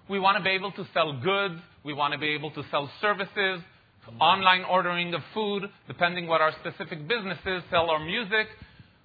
We 0.08 0.20
want 0.20 0.38
to 0.38 0.44
be 0.44 0.52
able 0.52 0.72
to 0.74 0.86
sell 0.94 1.20
goods. 1.20 1.60
We 1.84 1.94
want 1.94 2.14
to 2.14 2.20
be 2.20 2.36
able 2.36 2.52
to 2.52 2.64
sell 2.70 2.88
services, 3.02 3.62
online 4.22 4.64
ordering 4.64 5.12
of 5.16 5.22
food, 5.34 5.64
depending 5.88 6.28
what 6.28 6.42
our 6.42 6.52
specific 6.60 7.08
business 7.08 7.40
is, 7.48 7.64
sell 7.72 7.90
our 7.90 8.00
music. 8.00 8.46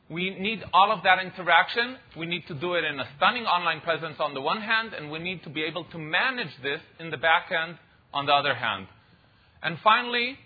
We 0.09 0.31
need 0.31 0.63
all 0.75 0.93
of 0.93 1.03
that 1.05 1.19
interaction. 1.25 1.97
We 2.19 2.27
need 2.27 2.47
to 2.49 2.55
do 2.55 2.75
it 2.75 2.85
in 2.85 3.01
a 3.01 3.09
stunning 3.17 3.45
online 3.45 3.81
presence 3.81 4.17
on 4.19 4.35
the 4.35 4.41
one 4.41 4.61
hand, 4.61 4.93
and 4.93 5.11
we 5.11 5.19
need 5.19 5.43
to 5.45 5.51
be 5.51 5.63
able 5.63 5.85
to 5.85 5.99
manage 5.99 6.55
this 6.63 6.81
in 7.01 7.11
the 7.11 7.17
back 7.17 7.51
end 7.51 7.79
on 8.13 8.27
the 8.27 8.33
other 8.33 8.55
hand. 8.55 8.87
And 9.63 9.79
finally, 9.83 10.37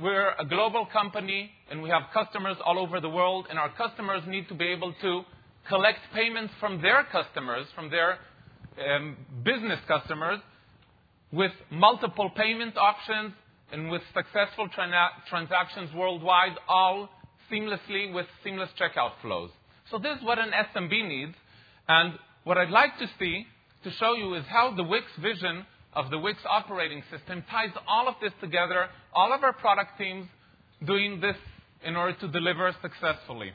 we're 0.00 0.32
a 0.38 0.44
global 0.44 0.86
company 0.86 1.50
and 1.70 1.82
we 1.82 1.88
have 1.88 2.02
customers 2.12 2.56
all 2.64 2.78
over 2.78 3.00
the 3.00 3.08
world, 3.08 3.46
and 3.48 3.58
our 3.58 3.70
customers 3.70 4.22
need 4.26 4.48
to 4.48 4.54
be 4.54 4.66
able 4.66 4.92
to 5.00 5.22
collect 5.68 6.00
payments 6.12 6.52
from 6.60 6.82
their 6.82 7.04
customers, 7.10 7.66
from 7.74 7.90
their 7.90 8.18
um, 8.78 9.16
business 9.44 9.78
customers, 9.88 10.40
with 11.32 11.52
multiple 11.70 12.30
payment 12.36 12.76
options 12.76 13.32
and 13.72 13.90
with 13.90 14.02
successful 14.14 14.68
trana- 14.68 15.08
transactions 15.28 15.90
worldwide, 15.94 16.52
all 16.68 17.08
seamlessly 17.54 18.12
with 18.12 18.26
seamless 18.42 18.70
checkout 18.80 19.12
flows. 19.22 19.50
So 19.90 19.98
this 19.98 20.18
is 20.18 20.24
what 20.24 20.38
an 20.38 20.50
SMB 20.50 21.08
needs. 21.08 21.34
And 21.88 22.14
what 22.44 22.58
I'd 22.58 22.70
like 22.70 22.98
to 22.98 23.06
see, 23.18 23.46
to 23.84 23.90
show 23.92 24.14
you, 24.14 24.34
is 24.34 24.44
how 24.48 24.74
the 24.74 24.82
Wix 24.82 25.04
vision 25.20 25.64
of 25.92 26.10
the 26.10 26.18
Wix 26.18 26.38
operating 26.48 27.02
system 27.10 27.44
ties 27.50 27.70
all 27.86 28.08
of 28.08 28.14
this 28.20 28.32
together, 28.40 28.88
all 29.12 29.32
of 29.32 29.44
our 29.44 29.52
product 29.52 29.98
teams 29.98 30.26
doing 30.84 31.20
this 31.20 31.36
in 31.84 31.96
order 31.96 32.18
to 32.18 32.28
deliver 32.28 32.74
successfully. 32.82 33.52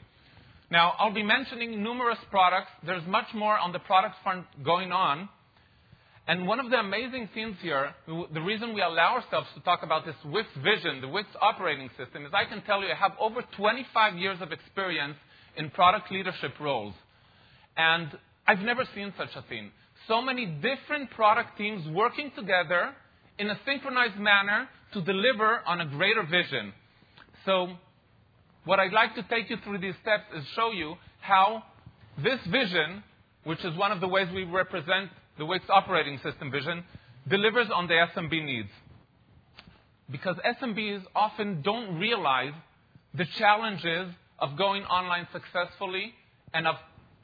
Now, 0.70 0.94
I'll 0.98 1.12
be 1.12 1.24
mentioning 1.24 1.82
numerous 1.82 2.18
products. 2.30 2.70
There's 2.86 3.06
much 3.06 3.26
more 3.34 3.58
on 3.58 3.72
the 3.72 3.80
product 3.80 4.14
front 4.22 4.46
going 4.64 4.92
on. 4.92 5.28
And 6.30 6.46
one 6.46 6.60
of 6.60 6.70
the 6.70 6.76
amazing 6.76 7.28
things 7.34 7.56
here, 7.60 7.92
the 8.06 8.40
reason 8.40 8.72
we 8.72 8.80
allow 8.80 9.16
ourselves 9.16 9.48
to 9.56 9.60
talk 9.62 9.82
about 9.82 10.06
this 10.06 10.14
Wix 10.24 10.46
vision, 10.62 11.00
the 11.00 11.08
Wix 11.08 11.26
operating 11.42 11.90
system, 11.98 12.24
is 12.24 12.30
I 12.32 12.44
can 12.44 12.62
tell 12.62 12.80
you 12.82 12.86
I 12.86 12.94
have 12.94 13.14
over 13.18 13.42
25 13.56 14.14
years 14.14 14.38
of 14.40 14.52
experience 14.52 15.16
in 15.56 15.70
product 15.70 16.08
leadership 16.12 16.52
roles. 16.60 16.94
And 17.76 18.16
I've 18.46 18.60
never 18.60 18.84
seen 18.94 19.12
such 19.18 19.34
a 19.34 19.42
thing. 19.48 19.72
So 20.06 20.22
many 20.22 20.46
different 20.46 21.10
product 21.16 21.58
teams 21.58 21.84
working 21.88 22.30
together 22.36 22.94
in 23.40 23.50
a 23.50 23.58
synchronized 23.66 24.16
manner 24.16 24.68
to 24.92 25.02
deliver 25.02 25.62
on 25.66 25.80
a 25.80 25.86
greater 25.86 26.22
vision. 26.22 26.72
So, 27.44 27.70
what 28.66 28.78
I'd 28.78 28.92
like 28.92 29.16
to 29.16 29.24
take 29.24 29.50
you 29.50 29.56
through 29.64 29.78
these 29.78 29.96
steps 30.00 30.26
is 30.36 30.44
show 30.54 30.70
you 30.70 30.94
how 31.22 31.64
this 32.22 32.38
vision, 32.52 33.02
which 33.42 33.64
is 33.64 33.76
one 33.76 33.90
of 33.90 34.00
the 34.00 34.06
ways 34.06 34.28
we 34.32 34.44
represent 34.44 35.10
the 35.38 35.46
Wix 35.46 35.64
operating 35.68 36.18
system 36.22 36.50
vision, 36.50 36.84
delivers 37.28 37.68
on 37.74 37.86
the 37.86 37.94
SMB 37.94 38.44
needs. 38.44 38.68
Because 40.10 40.36
SMBs 40.60 41.02
often 41.14 41.62
don't 41.62 41.98
realize 41.98 42.52
the 43.14 43.26
challenges 43.38 44.12
of 44.38 44.56
going 44.56 44.82
online 44.84 45.26
successfully 45.32 46.14
and 46.52 46.66
of 46.66 46.76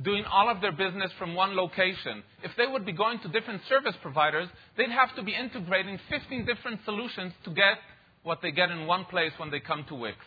doing 0.03 0.25
all 0.25 0.51
of 0.51 0.61
their 0.61 0.73
business 0.73 1.11
from 1.19 1.35
one 1.35 1.57
location. 1.57 2.23
If 2.43 2.53
they 2.57 2.67
would 2.67 2.85
be 2.85 2.93
going 2.93 3.19
to 3.21 3.29
different 3.29 3.63
service 3.69 3.95
providers, 4.03 4.49
they'd 4.77 4.91
have 4.91 5.15
to 5.17 5.23
be 5.23 5.35
integrating 5.35 5.99
15 6.11 6.45
different 6.45 6.81
solutions 6.85 7.33
to 7.45 7.51
get 7.51 7.79
what 8.23 8.43
they 8.43 8.51
get 8.51 8.71
in 8.71 8.87
one 8.87 9.05
place 9.07 9.33
when 9.39 9.51
they 9.51 9.61
come 9.61 9.85
to 9.89 9.95
Wix. 9.95 10.19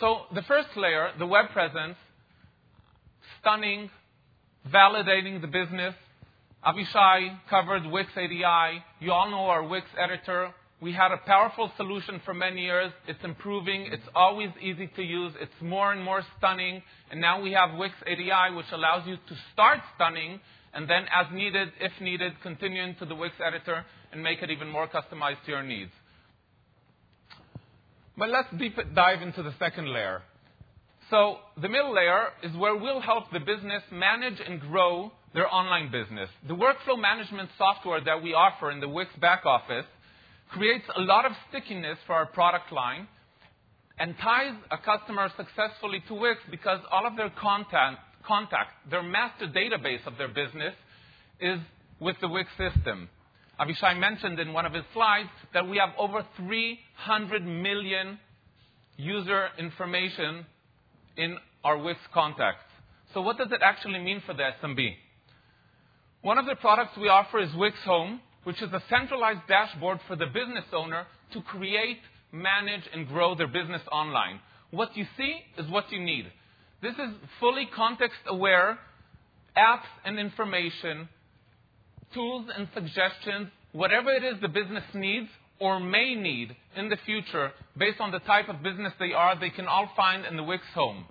So 0.00 0.22
the 0.34 0.42
first 0.42 0.68
layer, 0.76 1.10
the 1.18 1.26
web 1.26 1.50
presence, 1.52 1.96
stunning, 3.40 3.90
validating 4.70 5.40
the 5.40 5.46
business. 5.46 5.94
Avishai 6.64 7.38
covered 7.48 7.86
Wix 7.86 8.10
ADI. 8.16 8.82
You 9.00 9.12
all 9.12 9.30
know 9.30 9.46
our 9.46 9.66
Wix 9.66 9.86
editor. 9.98 10.52
We 10.80 10.92
had 10.92 11.12
a 11.12 11.18
powerful 11.18 11.70
solution 11.76 12.20
for 12.24 12.34
many 12.34 12.62
years. 12.62 12.92
It's 13.06 13.22
improving. 13.24 13.88
It's 13.92 14.08
always 14.14 14.50
easy 14.60 14.88
to 14.96 15.02
use. 15.02 15.32
It's 15.40 15.52
more 15.60 15.92
and 15.92 16.02
more 16.02 16.22
stunning. 16.38 16.82
And 17.10 17.20
now 17.20 17.40
we 17.40 17.52
have 17.52 17.78
Wix 17.78 17.94
ADI, 18.02 18.54
which 18.56 18.66
allows 18.72 19.06
you 19.06 19.16
to 19.16 19.36
start 19.52 19.80
stunning 19.94 20.40
and 20.74 20.88
then, 20.88 21.04
as 21.12 21.26
needed, 21.32 21.68
if 21.80 21.92
needed, 22.00 22.32
continue 22.42 22.82
into 22.82 23.04
the 23.04 23.14
Wix 23.14 23.34
editor 23.44 23.84
and 24.10 24.22
make 24.22 24.42
it 24.42 24.50
even 24.50 24.68
more 24.68 24.88
customized 24.88 25.44
to 25.44 25.50
your 25.50 25.62
needs. 25.62 25.90
But 28.16 28.30
let's 28.30 28.48
deep 28.58 28.78
dive 28.94 29.22
into 29.22 29.42
the 29.42 29.54
second 29.58 29.92
layer. 29.92 30.22
So 31.12 31.40
the 31.60 31.68
middle 31.68 31.94
layer 31.94 32.28
is 32.42 32.56
where 32.56 32.74
we'll 32.74 33.02
help 33.02 33.24
the 33.34 33.38
business 33.38 33.82
manage 33.92 34.40
and 34.40 34.58
grow 34.58 35.12
their 35.34 35.46
online 35.46 35.92
business. 35.92 36.30
The 36.48 36.54
workflow 36.54 36.98
management 36.98 37.50
software 37.58 38.02
that 38.02 38.22
we 38.22 38.32
offer 38.32 38.70
in 38.70 38.80
the 38.80 38.88
Wix 38.88 39.10
back 39.20 39.44
office 39.44 39.84
creates 40.48 40.86
a 40.96 41.02
lot 41.02 41.26
of 41.26 41.32
stickiness 41.50 41.98
for 42.06 42.14
our 42.14 42.24
product 42.24 42.72
line 42.72 43.06
and 43.98 44.14
ties 44.22 44.54
a 44.70 44.78
customer 44.78 45.30
successfully 45.36 46.02
to 46.08 46.14
Wix 46.14 46.40
because 46.50 46.80
all 46.90 47.06
of 47.06 47.14
their 47.18 47.28
content, 47.38 47.98
contact, 48.26 48.70
their 48.90 49.02
master 49.02 49.48
database 49.48 50.06
of 50.06 50.16
their 50.16 50.28
business 50.28 50.72
is 51.42 51.58
with 52.00 52.16
the 52.22 52.28
Wix 52.28 52.48
system. 52.56 53.10
Avishai 53.60 53.98
mentioned 54.00 54.40
in 54.40 54.54
one 54.54 54.64
of 54.64 54.72
his 54.72 54.84
slides 54.94 55.28
that 55.52 55.68
we 55.68 55.76
have 55.76 55.90
over 55.98 56.24
300 56.38 57.44
million 57.44 58.18
user 58.96 59.48
information 59.58 60.46
in 61.16 61.36
our 61.64 61.78
Wix 61.78 61.98
contacts. 62.12 62.64
So 63.14 63.20
what 63.20 63.38
does 63.38 63.48
it 63.52 63.60
actually 63.62 64.00
mean 64.00 64.22
for 64.26 64.34
the 64.34 64.42
SMB? 64.62 64.94
One 66.22 66.38
of 66.38 66.46
the 66.46 66.56
products 66.56 66.96
we 66.96 67.08
offer 67.08 67.40
is 67.40 67.50
Wix 67.54 67.76
Home, 67.84 68.20
which 68.44 68.62
is 68.62 68.72
a 68.72 68.82
centralized 68.88 69.46
dashboard 69.48 70.00
for 70.06 70.16
the 70.16 70.26
business 70.26 70.64
owner 70.72 71.06
to 71.32 71.42
create, 71.42 71.98
manage, 72.32 72.82
and 72.92 73.06
grow 73.08 73.34
their 73.34 73.48
business 73.48 73.82
online. 73.90 74.40
What 74.70 74.96
you 74.96 75.04
see 75.16 75.38
is 75.58 75.70
what 75.70 75.90
you 75.92 76.00
need. 76.00 76.26
This 76.80 76.94
is 76.94 77.14
fully 77.38 77.68
context 77.74 78.18
aware 78.26 78.78
apps 79.56 79.90
and 80.04 80.18
information, 80.18 81.08
tools 82.14 82.46
and 82.56 82.68
suggestions, 82.74 83.48
whatever 83.72 84.10
it 84.10 84.24
is 84.24 84.40
the 84.40 84.48
business 84.48 84.84
needs 84.94 85.28
or 85.62 85.78
may 85.78 86.16
need 86.16 86.56
in 86.76 86.88
the 86.88 86.96
future 87.06 87.52
based 87.78 88.00
on 88.00 88.10
the 88.10 88.18
type 88.20 88.48
of 88.48 88.64
business 88.64 88.92
they 88.98 89.12
are, 89.12 89.38
they 89.38 89.48
can 89.50 89.68
all 89.68 89.88
find 89.96 90.26
in 90.26 90.36
the 90.36 90.42
Wix 90.42 90.64
Home. 90.74 91.04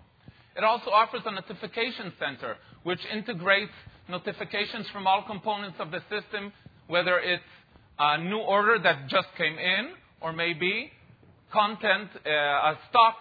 It 0.58 0.64
also 0.66 0.90
offers 0.92 1.22
a 1.26 1.32
notification 1.32 2.12
center, 2.20 2.58
which 2.84 3.00
integrates 3.14 3.72
notifications 4.10 4.86
from 4.92 5.08
all 5.08 5.24
components 5.26 5.78
of 5.80 5.90
the 5.92 6.02
system, 6.10 6.52
whether 6.88 7.18
it's 7.18 7.54
a 7.98 8.18
new 8.18 8.40
order 8.40 8.78
that 8.84 9.08
just 9.08 9.30
came 9.38 9.58
in, 9.58 9.92
or 10.20 10.34
maybe 10.34 10.92
content, 11.54 12.10
uh, 12.26 12.30
a 12.30 12.80
stock 12.90 13.16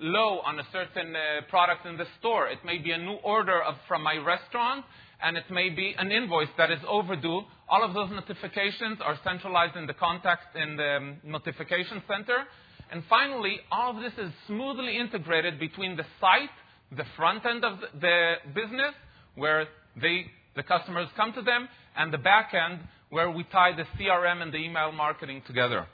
low 0.00 0.40
on 0.46 0.58
a 0.58 0.66
certain 0.72 1.14
uh, 1.14 1.42
product 1.50 1.84
in 1.84 1.98
the 1.98 2.06
store. 2.18 2.48
It 2.48 2.64
may 2.64 2.78
be 2.78 2.92
a 2.92 2.98
new 2.98 3.18
order 3.22 3.62
of, 3.62 3.74
from 3.86 4.02
my 4.02 4.16
restaurant, 4.16 4.86
and 5.22 5.36
it 5.36 5.50
may 5.50 5.68
be 5.68 5.94
an 5.98 6.10
invoice 6.10 6.48
that 6.56 6.70
is 6.70 6.80
overdue. 6.88 7.42
All 7.68 7.82
of 7.82 7.94
those 7.94 8.10
notifications 8.10 8.98
are 9.00 9.18
centralized 9.24 9.76
in 9.76 9.86
the 9.86 9.94
contact 9.94 10.54
in 10.56 10.76
the 10.76 10.96
um, 10.96 11.16
notification 11.24 12.02
center. 12.06 12.44
And 12.90 13.02
finally, 13.08 13.60
all 13.72 13.96
of 13.96 14.02
this 14.02 14.12
is 14.18 14.30
smoothly 14.46 14.96
integrated 14.98 15.58
between 15.58 15.96
the 15.96 16.04
site, 16.20 16.50
the 16.94 17.04
front 17.16 17.44
end 17.46 17.64
of 17.64 17.78
the 18.00 18.34
business, 18.54 18.94
where 19.34 19.66
they, 20.00 20.26
the 20.54 20.62
customers 20.62 21.08
come 21.16 21.32
to 21.32 21.42
them, 21.42 21.68
and 21.96 22.12
the 22.12 22.18
back 22.18 22.52
end, 22.54 22.80
where 23.08 23.30
we 23.30 23.44
tie 23.44 23.72
the 23.74 23.84
CRM 23.98 24.42
and 24.42 24.52
the 24.52 24.58
email 24.58 24.92
marketing 24.92 25.42
together. 25.46 25.86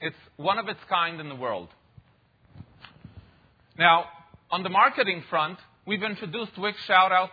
It's 0.00 0.16
one 0.36 0.58
of 0.58 0.68
its 0.68 0.80
kind 0.88 1.20
in 1.20 1.28
the 1.28 1.34
world. 1.36 1.68
Now, 3.78 4.06
on 4.50 4.62
the 4.62 4.68
marketing 4.68 5.22
front, 5.30 5.58
we've 5.86 6.02
introduced 6.02 6.58
Wix 6.58 6.78
Shoutout 6.88 7.30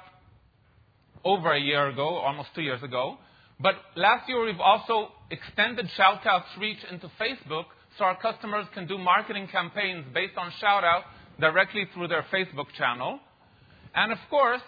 over 1.24 1.52
a 1.52 1.60
year 1.60 1.88
ago, 1.88 2.18
almost 2.18 2.50
two 2.56 2.62
years 2.62 2.82
ago. 2.84 3.18
But 3.62 3.76
last 3.96 4.28
year, 4.28 4.44
we've 4.44 4.60
also 4.60 5.10
extended 5.30 5.88
Shoutout's 5.98 6.58
reach 6.60 6.80
into 6.90 7.12
Facebook 7.20 7.66
so 7.98 8.06
our 8.06 8.18
customers 8.20 8.66
can 8.74 8.88
do 8.88 8.98
marketing 8.98 9.48
campaigns 9.52 10.06
based 10.14 10.38
on 10.38 10.52
Shoutout 10.62 11.04
directly 11.40 11.86
through 11.94 12.08
their 12.08 12.26
Facebook 12.34 12.68
channel. 12.78 13.20
And 13.94 14.12
of 14.12 14.18
course, 14.30 14.62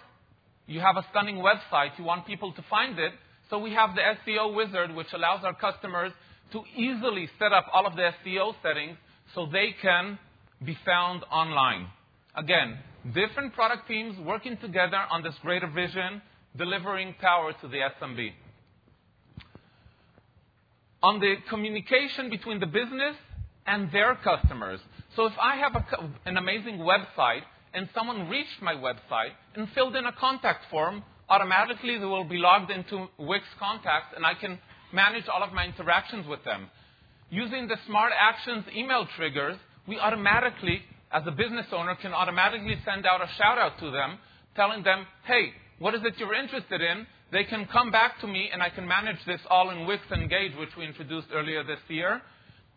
you 0.67 0.79
have 0.79 0.97
a 0.97 1.05
stunning 1.09 1.37
website. 1.37 1.97
You 1.97 2.03
want 2.03 2.27
people 2.27 2.53
to 2.53 2.63
find 2.69 2.99
it. 2.99 3.13
So 3.49 3.57
we 3.59 3.73
have 3.73 3.91
the 3.95 4.01
SEO 4.01 4.55
wizard, 4.55 4.93
which 4.95 5.07
allows 5.13 5.43
our 5.43 5.53
customers 5.55 6.11
to 6.51 6.63
easily 6.75 7.29
set 7.39 7.51
up 7.51 7.65
all 7.73 7.87
of 7.87 7.95
the 7.95 8.11
SEO 8.25 8.53
settings 8.61 8.97
so 9.33 9.47
they 9.51 9.75
can 9.81 10.19
be 10.63 10.77
found 10.85 11.23
online. 11.31 11.87
Again, 12.35 12.77
different 13.13 13.53
product 13.53 13.87
teams 13.87 14.17
working 14.19 14.57
together 14.57 15.01
on 15.09 15.23
this 15.23 15.33
greater 15.41 15.67
vision, 15.67 16.21
delivering 16.57 17.15
power 17.19 17.53
to 17.61 17.67
the 17.67 17.77
SMB. 18.01 18.31
On 21.03 21.19
the 21.19 21.35
communication 21.49 22.29
between 22.29 22.59
the 22.59 22.65
business 22.65 23.15
and 23.67 23.91
their 23.91 24.15
customers. 24.15 24.79
So 25.15 25.25
if 25.25 25.33
I 25.39 25.57
have 25.57 25.75
a, 25.75 25.85
an 26.25 26.37
amazing 26.37 26.79
website 26.79 27.43
and 27.73 27.89
someone 27.93 28.29
reached 28.29 28.61
my 28.61 28.73
website 28.73 29.33
and 29.55 29.67
filled 29.75 29.95
in 29.95 30.05
a 30.05 30.13
contact 30.13 30.65
form, 30.71 31.03
automatically 31.29 31.97
they 31.97 32.05
will 32.05 32.23
be 32.23 32.37
logged 32.37 32.71
into 32.71 33.07
Wix 33.19 33.43
Contacts 33.59 34.13
and 34.15 34.25
I 34.25 34.33
can 34.33 34.59
manage 34.91 35.27
all 35.27 35.43
of 35.43 35.53
my 35.53 35.65
interactions 35.65 36.25
with 36.27 36.43
them. 36.45 36.69
Using 37.29 37.67
the 37.67 37.77
Smart 37.87 38.13
Actions 38.17 38.65
email 38.75 39.07
triggers, 39.17 39.57
we 39.87 39.99
automatically, 39.99 40.83
as 41.11 41.23
a 41.25 41.31
business 41.31 41.65
owner, 41.71 41.95
can 41.95 42.13
automatically 42.13 42.77
send 42.85 43.05
out 43.05 43.21
a 43.21 43.27
shout 43.37 43.57
out 43.57 43.77
to 43.79 43.91
them 43.91 44.19
telling 44.55 44.83
them, 44.83 45.05
hey, 45.25 45.51
what 45.79 45.95
is 45.95 46.01
it 46.03 46.13
you're 46.17 46.33
interested 46.33 46.79
in? 46.79 47.07
They 47.33 47.43
can 47.45 47.65
come 47.65 47.89
back 47.89 48.21
to 48.21 48.27
me 48.27 48.51
and 48.53 48.61
I 48.61 48.69
can 48.69 48.87
manage 48.87 49.17
this 49.25 49.41
all 49.49 49.71
in 49.71 49.87
Wix 49.87 50.03
Engage, 50.11 50.55
which 50.55 50.69
we 50.77 50.85
introduced 50.85 51.29
earlier 51.33 51.63
this 51.63 51.79
year. 51.87 52.21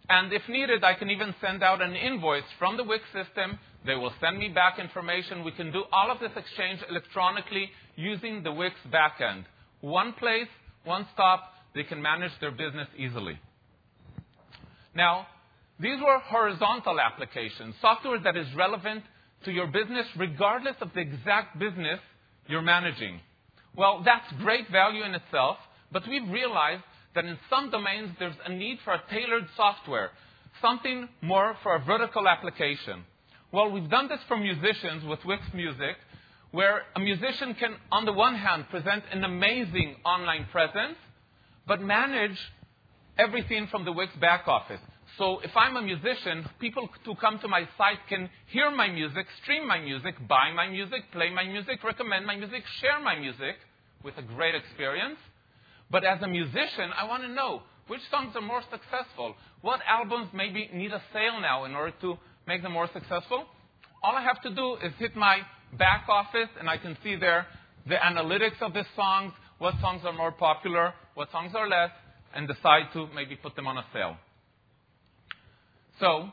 And 0.09 0.32
if 0.32 0.48
needed, 0.48 0.82
I 0.82 0.94
can 0.94 1.11
even 1.11 1.34
send 1.42 1.62
out 1.62 1.82
an 1.82 1.94
invoice 1.94 2.48
from 2.59 2.78
the 2.78 2.84
Wix 2.84 3.04
system. 3.12 3.59
They 3.84 3.96
will 3.96 4.14
send 4.18 4.38
me 4.38 4.48
back 4.48 4.78
information. 4.78 5.44
We 5.44 5.52
can 5.52 5.72
do 5.72 5.84
all 5.92 6.11
of 6.11 6.20
this 6.20 6.30
exchange 6.34 6.80
electronically 6.88 7.68
using 7.96 8.42
the 8.42 8.50
Wix 8.50 8.74
backend. 8.90 9.44
One 9.82 10.14
place, 10.14 10.48
one 10.84 11.07
stop, 11.12 11.52
they 11.74 11.84
can 11.84 12.00
manage 12.00 12.32
their 12.40 12.50
business 12.50 12.88
easily. 12.96 13.38
Now, 14.94 15.26
these 15.78 16.00
were 16.00 16.18
horizontal 16.20 16.98
applications, 16.98 17.74
software 17.82 18.20
that 18.24 18.38
is 18.38 18.46
relevant 18.57 19.04
to 19.44 19.52
your 19.52 19.66
business 19.66 20.07
regardless 20.16 20.76
of 20.80 20.88
the 20.94 21.00
exact 21.00 21.59
business 21.59 22.00
you're 22.48 22.62
managing. 22.62 23.20
Well, 23.76 24.02
that's 24.04 24.30
great 24.38 24.70
value 24.70 25.04
in 25.04 25.14
itself, 25.14 25.58
but 25.92 26.08
we've 26.08 26.28
realized 26.30 26.82
that 27.14 27.24
in 27.24 27.38
some 27.50 27.70
domains 27.70 28.10
there's 28.18 28.34
a 28.44 28.52
need 28.52 28.78
for 28.84 28.94
a 28.94 29.02
tailored 29.10 29.46
software, 29.56 30.10
something 30.62 31.08
more 31.20 31.56
for 31.62 31.76
a 31.76 31.80
vertical 31.80 32.26
application. 32.26 33.04
Well, 33.52 33.70
we've 33.70 33.88
done 33.88 34.08
this 34.08 34.20
for 34.28 34.36
musicians 34.36 35.04
with 35.04 35.24
Wix 35.24 35.42
Music, 35.54 35.96
where 36.52 36.82
a 36.94 37.00
musician 37.00 37.54
can, 37.54 37.76
on 37.92 38.06
the 38.06 38.12
one 38.12 38.34
hand, 38.34 38.68
present 38.70 39.04
an 39.12 39.24
amazing 39.24 39.96
online 40.04 40.46
presence, 40.50 40.96
but 41.66 41.82
manage 41.82 42.38
everything 43.18 43.66
from 43.66 43.84
the 43.84 43.92
Wix 43.92 44.14
back 44.16 44.48
office. 44.48 44.80
So 45.18 45.40
if 45.40 45.50
I'm 45.56 45.76
a 45.76 45.82
musician, 45.82 46.46
people 46.60 46.88
who 47.04 47.14
come 47.14 47.38
to 47.38 47.48
my 47.48 47.62
site 47.78 47.98
can 48.08 48.28
hear 48.48 48.70
my 48.70 48.88
music, 48.88 49.26
stream 49.42 49.66
my 49.66 49.78
music, 49.78 50.14
buy 50.28 50.52
my 50.54 50.68
music, 50.68 51.10
play 51.10 51.30
my 51.30 51.44
music, 51.44 51.82
recommend 51.82 52.26
my 52.26 52.36
music, 52.36 52.62
share 52.80 53.00
my 53.02 53.18
music 53.18 53.56
with 54.04 54.14
a 54.18 54.22
great 54.22 54.54
experience. 54.54 55.16
But 55.90 56.04
as 56.04 56.20
a 56.20 56.28
musician, 56.28 56.90
I 57.00 57.06
want 57.06 57.22
to 57.22 57.28
know 57.28 57.62
which 57.86 58.00
songs 58.10 58.34
are 58.36 58.42
more 58.42 58.62
successful. 58.70 59.34
What 59.62 59.80
albums 59.88 60.28
maybe 60.34 60.68
need 60.74 60.92
a 60.92 61.02
sale 61.12 61.40
now 61.40 61.64
in 61.64 61.74
order 61.74 61.94
to 62.02 62.18
make 62.46 62.62
them 62.62 62.72
more 62.72 62.88
successful? 62.92 63.44
All 64.02 64.14
I 64.16 64.22
have 64.22 64.42
to 64.42 64.50
do 64.54 64.74
is 64.84 64.92
hit 64.98 65.16
my 65.16 65.38
back 65.78 66.06
office 66.10 66.50
and 66.58 66.68
I 66.68 66.76
can 66.76 66.96
see 67.02 67.16
there 67.16 67.46
the 67.88 67.94
analytics 67.94 68.60
of 68.60 68.74
the 68.74 68.84
songs, 68.94 69.32
what 69.58 69.74
songs 69.80 70.02
are 70.04 70.12
more 70.12 70.32
popular, 70.32 70.92
what 71.14 71.30
songs 71.30 71.52
are 71.54 71.68
less, 71.68 71.90
and 72.34 72.46
decide 72.46 72.92
to 72.92 73.06
maybe 73.14 73.36
put 73.36 73.56
them 73.56 73.66
on 73.66 73.78
a 73.78 73.84
sale. 73.94 74.16
So, 75.99 76.28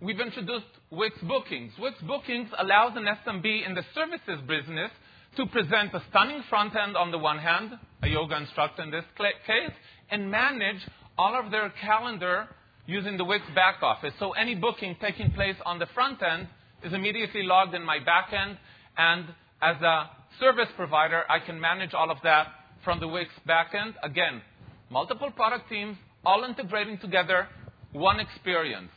we've 0.00 0.20
introduced 0.20 0.66
Wix 0.92 1.18
Bookings. 1.22 1.72
Wix 1.76 1.96
Bookings 2.02 2.48
allows 2.56 2.92
an 2.94 3.04
SMB 3.04 3.66
in 3.66 3.74
the 3.74 3.82
services 3.96 4.40
business 4.46 4.92
to 5.36 5.46
present 5.46 5.92
a 5.92 6.00
stunning 6.10 6.44
front 6.48 6.76
end 6.76 6.96
on 6.96 7.10
the 7.10 7.18
one 7.18 7.38
hand, 7.38 7.72
a 8.04 8.06
yoga 8.06 8.36
instructor 8.36 8.82
in 8.82 8.92
this 8.92 9.04
case, 9.16 9.72
and 10.12 10.30
manage 10.30 10.86
all 11.18 11.36
of 11.36 11.50
their 11.50 11.72
calendar 11.82 12.46
using 12.86 13.16
the 13.16 13.24
Wix 13.24 13.44
back 13.56 13.82
office. 13.82 14.12
So 14.20 14.32
any 14.32 14.54
booking 14.54 14.96
taking 15.00 15.32
place 15.32 15.56
on 15.66 15.80
the 15.80 15.86
front 15.92 16.22
end 16.22 16.46
is 16.84 16.92
immediately 16.92 17.42
logged 17.42 17.74
in 17.74 17.82
my 17.82 17.98
back 17.98 18.32
end, 18.32 18.56
and 18.96 19.24
as 19.60 19.82
a 19.82 20.10
service 20.38 20.68
provider, 20.76 21.24
I 21.28 21.44
can 21.44 21.60
manage 21.60 21.92
all 21.92 22.12
of 22.12 22.18
that 22.22 22.46
from 22.84 23.00
the 23.00 23.08
Wix 23.08 23.30
back 23.48 23.74
end. 23.74 23.94
Again, 24.04 24.42
multiple 24.90 25.32
product 25.32 25.68
teams, 25.68 25.96
all 26.24 26.44
integrating 26.44 26.98
together, 26.98 27.48
one 27.92 28.20
experience. 28.20 28.90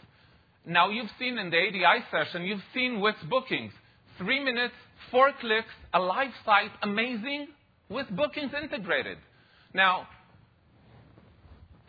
Now, 0.65 0.89
you've 0.89 1.09
seen 1.19 1.37
in 1.37 1.49
the 1.49 1.57
ADI 1.57 2.05
session, 2.11 2.43
you've 2.43 2.63
seen 2.73 3.01
Wix 3.01 3.17
bookings. 3.29 3.73
Three 4.17 4.43
minutes 4.43 4.75
four 5.11 5.31
clicks, 5.39 5.67
a 5.93 5.99
live 5.99 6.31
site, 6.45 6.71
amazing, 6.81 7.47
with 7.89 8.07
bookings 8.09 8.51
integrated. 8.61 9.17
Now, 9.73 10.07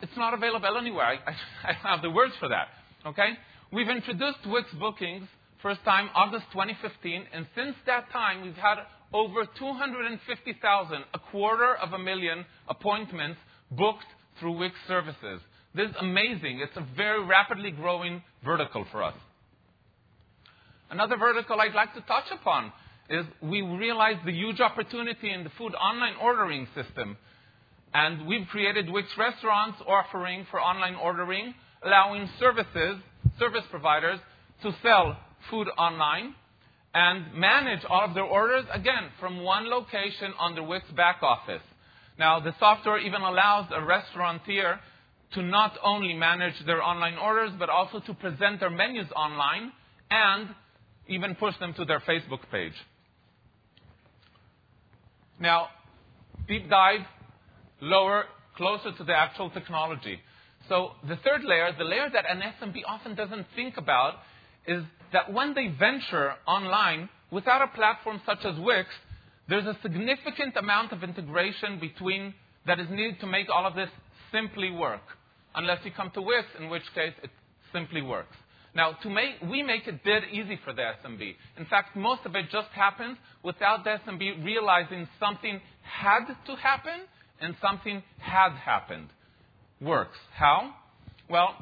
it's 0.01 0.15
not 0.17 0.33
available 0.33 0.77
anywhere. 0.77 1.05
I, 1.05 1.13
I, 1.67 1.71
I 1.71 1.73
have 1.95 2.01
the 2.01 2.11
words 2.11 2.33
for 2.39 2.49
that. 2.49 2.67
Okay? 3.05 3.29
We've 3.73 3.89
introduced 3.89 4.39
Wix 4.45 4.67
bookings 4.79 5.27
first 5.61 5.83
time 5.83 6.09
August 6.13 6.45
2015, 6.51 7.25
and 7.33 7.47
since 7.55 7.75
that 7.87 8.11
time 8.11 8.43
we've 8.43 8.53
had 8.53 8.77
over 9.13 9.45
250,000, 9.57 10.97
a 11.13 11.19
quarter 11.31 11.75
of 11.75 11.93
a 11.93 11.97
million 11.97 12.45
appointments 12.67 13.39
booked 13.71 14.05
through 14.39 14.59
Wix 14.59 14.75
services. 14.87 15.41
This 15.75 15.89
is 15.89 15.95
amazing. 15.99 16.61
It's 16.61 16.77
a 16.77 16.87
very 16.95 17.23
rapidly 17.25 17.71
growing 17.71 18.23
vertical 18.45 18.85
for 18.91 19.03
us. 19.03 19.15
Another 20.89 21.17
vertical 21.17 21.59
I'd 21.59 21.75
like 21.75 21.93
to 21.95 22.01
touch 22.01 22.25
upon 22.31 22.71
is 23.09 23.25
we 23.41 23.61
realized 23.61 24.25
the 24.25 24.31
huge 24.31 24.61
opportunity 24.61 25.31
in 25.31 25.43
the 25.43 25.49
food 25.57 25.73
online 25.75 26.13
ordering 26.21 26.67
system. 26.73 27.17
And 27.93 28.25
we've 28.25 28.47
created 28.47 28.89
Wix 28.89 29.09
Restaurants 29.17 29.77
offering 29.85 30.47
for 30.49 30.61
online 30.61 30.95
ordering, 30.95 31.53
allowing 31.83 32.29
services, 32.39 32.97
service 33.37 33.63
providers 33.69 34.19
to 34.63 34.73
sell 34.81 35.17
food 35.49 35.67
online 35.77 36.35
and 36.93 37.33
manage 37.33 37.83
all 37.89 38.05
of 38.05 38.13
their 38.13 38.23
orders, 38.23 38.63
again, 38.71 39.09
from 39.19 39.43
one 39.43 39.69
location 39.69 40.31
on 40.39 40.55
the 40.55 40.63
Wix 40.63 40.85
back 40.95 41.17
office. 41.21 41.61
Now, 42.17 42.39
the 42.39 42.55
software 42.59 42.97
even 42.99 43.21
allows 43.21 43.65
a 43.75 43.83
restaurateur 43.83 44.79
to 45.35 45.43
not 45.43 45.77
only 45.83 46.13
manage 46.13 46.55
their 46.65 46.81
online 46.81 47.17
orders, 47.17 47.51
but 47.59 47.69
also 47.69 47.99
to 47.99 48.13
present 48.13 48.59
their 48.59 48.69
menus 48.69 49.07
online 49.15 49.71
and 50.09 50.49
even 51.07 51.35
push 51.35 51.57
them 51.59 51.73
to 51.75 51.85
their 51.85 51.99
Facebook 51.99 52.39
page. 52.51 52.73
Now, 55.39 55.67
deep 56.47 56.69
dive, 56.69 57.01
lower, 57.81 58.25
closer 58.55 58.91
to 58.97 59.03
the 59.03 59.13
actual 59.13 59.49
technology. 59.49 60.19
So 60.69 60.91
the 61.07 61.17
third 61.17 61.43
layer, 61.43 61.69
the 61.77 61.83
layer 61.83 62.09
that 62.11 62.25
an 62.29 62.41
SMB 62.41 62.81
often 62.87 63.15
doesn't 63.15 63.45
think 63.55 63.77
about, 63.77 64.15
is 64.67 64.83
that 65.13 65.31
when 65.31 65.53
they 65.53 65.67
venture 65.67 66.33
online 66.47 67.09
without 67.31 67.61
a 67.61 67.67
platform 67.75 68.21
such 68.25 68.45
as 68.45 68.57
Wix, 68.59 68.89
there's 69.47 69.65
a 69.65 69.77
significant 69.83 70.55
amount 70.57 70.91
of 70.91 71.03
integration 71.03 71.79
between 71.79 72.33
that 72.65 72.79
is 72.79 72.87
needed 72.89 73.19
to 73.19 73.27
make 73.27 73.47
all 73.49 73.67
of 73.67 73.75
this 73.75 73.89
simply 74.31 74.71
work. 74.71 75.01
Unless 75.55 75.79
you 75.85 75.91
come 75.91 76.11
to 76.13 76.21
Wix, 76.21 76.47
in 76.59 76.69
which 76.69 76.83
case 76.93 77.13
it 77.23 77.29
simply 77.71 78.01
works. 78.01 78.35
Now, 78.75 78.91
to 79.03 79.09
make, 79.09 79.35
we 79.49 79.63
make 79.63 79.87
it 79.87 80.03
dead 80.03 80.23
easy 80.31 80.59
for 80.65 80.73
the 80.73 80.81
SMB. 80.81 81.33
In 81.57 81.65
fact, 81.65 81.95
most 81.95 82.21
of 82.25 82.35
it 82.35 82.49
just 82.51 82.67
happens 82.73 83.17
without 83.41 83.85
the 83.85 83.97
SMB 84.05 84.43
realizing 84.43 85.07
something 85.17 85.61
had 85.81 86.25
to 86.45 86.55
happen 86.57 87.01
and 87.39 87.55
something 87.61 88.03
had 88.19 88.51
happened. 88.51 89.07
Works. 89.79 90.17
How? 90.33 90.73
Well, 91.29 91.55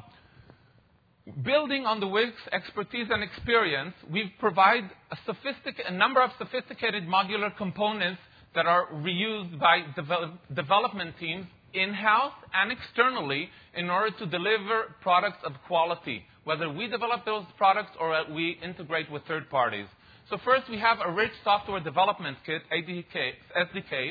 building 1.44 1.86
on 1.86 2.00
the 2.00 2.08
Wix 2.08 2.32
expertise 2.52 3.06
and 3.10 3.22
experience, 3.22 3.94
we 4.12 4.32
provide 4.40 4.84
a, 5.12 5.16
sophistic- 5.24 5.82
a 5.86 5.92
number 5.92 6.20
of 6.20 6.30
sophisticated 6.38 7.04
modular 7.04 7.56
components 7.56 8.20
that 8.56 8.66
are 8.66 8.88
reused 8.92 9.58
by 9.58 9.82
develop- 9.94 10.38
development 10.52 11.14
teams 11.20 11.46
in-house 11.74 12.32
and 12.54 12.72
externally 12.72 13.50
in 13.76 13.90
order 13.90 14.16
to 14.18 14.26
deliver 14.26 14.94
products 15.02 15.38
of 15.44 15.52
quality 15.66 16.24
whether 16.44 16.70
we 16.70 16.86
develop 16.88 17.24
those 17.24 17.44
products 17.56 17.90
or 17.98 18.14
we 18.32 18.58
integrate 18.62 19.10
with 19.10 19.22
third 19.26 19.50
parties. 19.50 19.86
So 20.30 20.38
first, 20.44 20.70
we 20.70 20.78
have 20.78 20.98
a 21.04 21.10
rich 21.10 21.32
software 21.42 21.80
development 21.80 22.38
kit, 22.46 22.62
ADK, 22.72 23.32
SDK, 23.56 24.10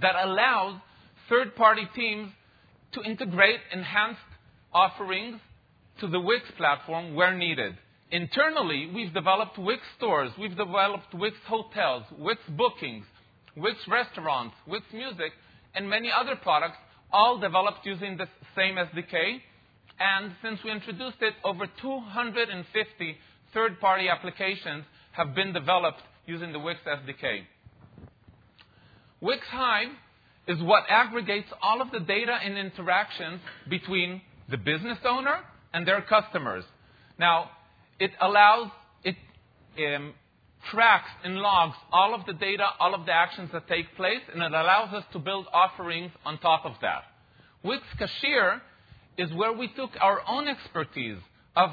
that 0.00 0.14
allows 0.24 0.80
third-party 1.28 1.88
teams 1.94 2.30
to 2.92 3.02
integrate 3.02 3.60
enhanced 3.72 4.20
offerings 4.72 5.40
to 6.00 6.08
the 6.08 6.20
Wix 6.20 6.44
platform 6.56 7.14
where 7.14 7.36
needed. 7.36 7.76
Internally, 8.10 8.90
we've 8.94 9.12
developed 9.12 9.58
Wix 9.58 9.82
stores, 9.96 10.30
we've 10.38 10.56
developed 10.56 11.14
Wix 11.14 11.36
hotels, 11.46 12.04
Wix 12.18 12.40
bookings, 12.50 13.04
Wix 13.56 13.78
restaurants, 13.88 14.54
Wix 14.66 14.84
music, 14.92 15.32
and 15.74 15.88
many 15.88 16.10
other 16.12 16.36
products, 16.36 16.76
all 17.12 17.38
developed 17.38 17.84
using 17.84 18.16
the 18.16 18.26
same 18.56 18.76
SDK. 18.76 19.40
And 19.98 20.32
since 20.42 20.60
we 20.64 20.70
introduced 20.70 21.18
it, 21.20 21.34
over 21.44 21.66
250 21.80 23.16
third 23.54 23.80
party 23.80 24.08
applications 24.08 24.84
have 25.12 25.34
been 25.34 25.52
developed 25.52 26.02
using 26.26 26.52
the 26.52 26.58
Wix 26.58 26.80
SDK. 26.86 27.42
Wix 29.20 29.42
Hive 29.50 29.88
is 30.46 30.62
what 30.62 30.84
aggregates 30.88 31.48
all 31.62 31.80
of 31.80 31.90
the 31.90 32.00
data 32.00 32.36
and 32.44 32.58
interactions 32.58 33.40
between 33.68 34.20
the 34.50 34.56
business 34.56 34.98
owner 35.04 35.40
and 35.72 35.86
their 35.86 36.02
customers. 36.02 36.64
Now, 37.18 37.50
it 37.98 38.10
allows, 38.20 38.70
it 39.02 39.16
um, 39.78 40.14
tracks 40.70 41.08
and 41.24 41.36
logs 41.36 41.76
all 41.92 42.14
of 42.14 42.26
the 42.26 42.32
data, 42.32 42.66
all 42.80 42.94
of 42.94 43.06
the 43.06 43.12
actions 43.12 43.50
that 43.52 43.68
take 43.68 43.94
place, 43.96 44.20
and 44.32 44.42
it 44.42 44.52
allows 44.52 44.92
us 44.94 45.04
to 45.12 45.18
build 45.18 45.46
offerings 45.52 46.10
on 46.24 46.38
top 46.38 46.64
of 46.64 46.72
that. 46.82 47.04
Wix 47.62 47.82
Cashier 47.98 48.60
is 49.18 49.32
where 49.34 49.52
we 49.52 49.68
took 49.68 49.90
our 50.00 50.20
own 50.28 50.48
expertise 50.48 51.18
of 51.54 51.70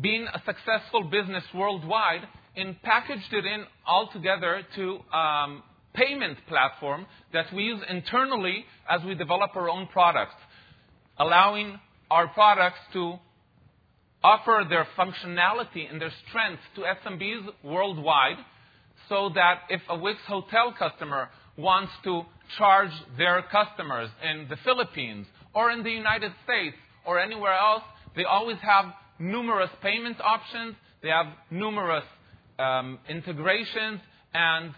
being 0.00 0.26
a 0.32 0.42
successful 0.44 1.04
business 1.04 1.44
worldwide 1.54 2.22
and 2.56 2.80
packaged 2.82 3.32
it 3.32 3.44
in 3.44 3.64
all 3.86 4.08
together 4.12 4.62
to 4.74 4.98
um, 5.16 5.62
payment 5.94 6.38
platform 6.48 7.06
that 7.32 7.46
we 7.54 7.64
use 7.64 7.80
internally 7.88 8.64
as 8.88 9.02
we 9.04 9.14
develop 9.14 9.54
our 9.56 9.70
own 9.70 9.86
products, 9.88 10.34
allowing 11.18 11.78
our 12.10 12.28
products 12.28 12.78
to 12.92 13.14
offer 14.22 14.64
their 14.68 14.86
functionality 14.98 15.90
and 15.90 16.00
their 16.00 16.12
strength 16.28 16.60
to 16.74 16.82
SMBs 16.82 17.46
worldwide 17.62 18.38
so 19.08 19.30
that 19.34 19.60
if 19.68 19.80
a 19.88 19.98
Wix 19.98 20.18
hotel 20.26 20.74
customer 20.76 21.28
wants 21.56 21.92
to 22.04 22.22
charge 22.58 22.90
their 23.16 23.42
customers 23.50 24.10
in 24.22 24.46
the 24.48 24.56
Philippines 24.64 25.26
or 25.54 25.70
in 25.70 25.82
the 25.82 25.90
United 25.90 26.32
States 26.44 26.76
or 27.06 27.20
anywhere 27.20 27.54
else, 27.54 27.82
they 28.14 28.24
always 28.24 28.58
have 28.58 28.86
numerous 29.18 29.70
payment 29.82 30.20
options, 30.20 30.74
they 31.02 31.08
have 31.08 31.26
numerous 31.50 32.04
um, 32.58 32.98
integrations, 33.08 34.00
and 34.34 34.72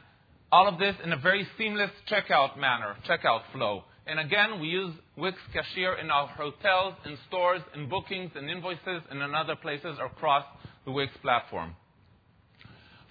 all 0.50 0.68
of 0.68 0.78
this 0.78 0.94
in 1.04 1.12
a 1.12 1.16
very 1.16 1.46
seamless 1.56 1.90
checkout 2.10 2.58
manner, 2.58 2.96
checkout 3.08 3.42
flow. 3.52 3.84
And 4.08 4.18
again, 4.18 4.58
we 4.58 4.68
use 4.68 4.94
Wix 5.18 5.36
Cashier 5.52 5.94
in 5.96 6.10
our 6.10 6.28
hotels, 6.28 6.94
in 7.04 7.18
stores, 7.28 7.60
in 7.74 7.90
bookings, 7.90 8.30
in 8.36 8.48
invoices, 8.48 9.02
and 9.10 9.22
in 9.22 9.34
other 9.34 9.54
places 9.54 9.98
across 10.02 10.44
the 10.86 10.90
Wix 10.90 11.12
platform. 11.20 11.76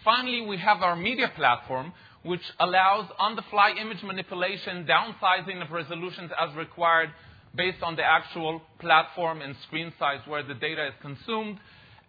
Finally, 0.03 0.41
we 0.47 0.57
have 0.57 0.81
our 0.81 0.95
media 0.95 1.31
platform, 1.35 1.93
which 2.23 2.41
allows 2.59 3.07
on-the-fly 3.19 3.73
image 3.79 4.01
manipulation, 4.01 4.87
downsizing 4.87 5.63
of 5.63 5.69
resolutions 5.69 6.31
as 6.39 6.55
required 6.55 7.09
based 7.53 7.83
on 7.83 7.95
the 7.95 8.03
actual 8.03 8.61
platform 8.79 9.41
and 9.41 9.55
screen 9.67 9.93
size 9.99 10.19
where 10.25 10.41
the 10.41 10.55
data 10.55 10.87
is 10.87 10.93
consumed, 11.01 11.59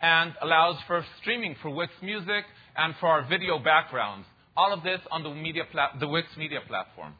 and 0.00 0.32
allows 0.40 0.76
for 0.86 1.04
streaming 1.20 1.56
for 1.60 1.68
Wix 1.68 1.92
Music 2.00 2.44
and 2.74 2.94
for 3.00 3.08
our 3.08 3.28
video 3.28 3.58
backgrounds. 3.58 4.26
All 4.56 4.72
of 4.72 4.82
this 4.82 5.00
on 5.10 5.22
the, 5.22 5.34
media 5.34 5.64
pla- 5.70 5.92
the 6.00 6.08
Wix 6.08 6.28
Media 6.38 6.60
platform. 6.66 7.14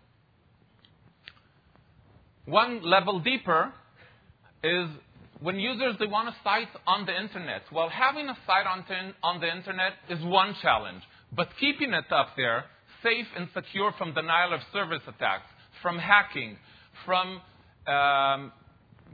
One 2.49 2.83
level 2.83 3.21
deeper 3.21 3.71
is 4.65 4.89
when 5.41 5.57
users 5.57 5.97
they 6.01 6.07
want 6.07 6.31
a 6.31 6.37
site 6.43 6.69
on 6.87 7.05
the 7.05 7.15
internet. 7.15 7.63
Well, 7.71 7.91
having 7.91 8.27
a 8.27 8.37
site 8.47 8.67
on, 8.67 8.87
on 9.23 9.41
the 9.41 9.55
internet 9.55 9.93
is 10.09 10.25
one 10.25 10.55
challenge, 10.63 11.03
but 11.37 11.49
keeping 11.61 11.93
it 11.93 12.11
up 12.11 12.29
there 12.39 12.65
safe 13.03 13.27
and 13.37 13.49
secure 13.53 13.93
from 13.99 14.15
denial 14.15 14.55
of 14.55 14.61
service 14.73 15.03
attacks, 15.07 15.45
from 15.83 15.99
hacking, 15.99 16.57
from 17.05 17.43
um, 17.87 18.51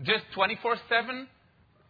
just 0.05 0.25
24/7 0.37 1.27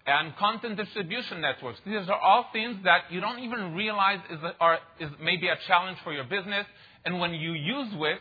and 0.07 0.37
content 0.37 0.79
distribution 0.79 1.43
networks. 1.43 1.79
These 1.85 2.09
are 2.09 2.19
all 2.19 2.47
things 2.55 2.79
that 2.85 3.11
you 3.11 3.21
don't 3.21 3.41
even 3.41 3.75
realize 3.75 4.21
is, 4.31 4.39
a, 4.43 4.55
are, 4.61 4.79
is 4.99 5.11
maybe 5.23 5.49
a 5.49 5.57
challenge 5.67 5.99
for 6.05 6.13
your 6.15 6.25
business. 6.25 6.67
And 7.05 7.21
when 7.21 7.35
you 7.35 7.53
use 7.53 7.89
Wix, 7.97 8.21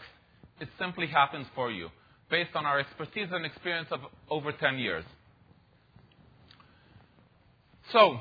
it 0.59 0.67
simply 0.77 1.07
happens 1.07 1.47
for 1.55 1.71
you 1.71 1.89
based 2.33 2.55
on 2.55 2.65
our 2.65 2.79
expertise 2.79 3.27
and 3.31 3.45
experience 3.45 3.87
of 3.91 3.99
over 4.27 4.51
10 4.51 4.79
years. 4.79 5.05
So, 7.91 8.17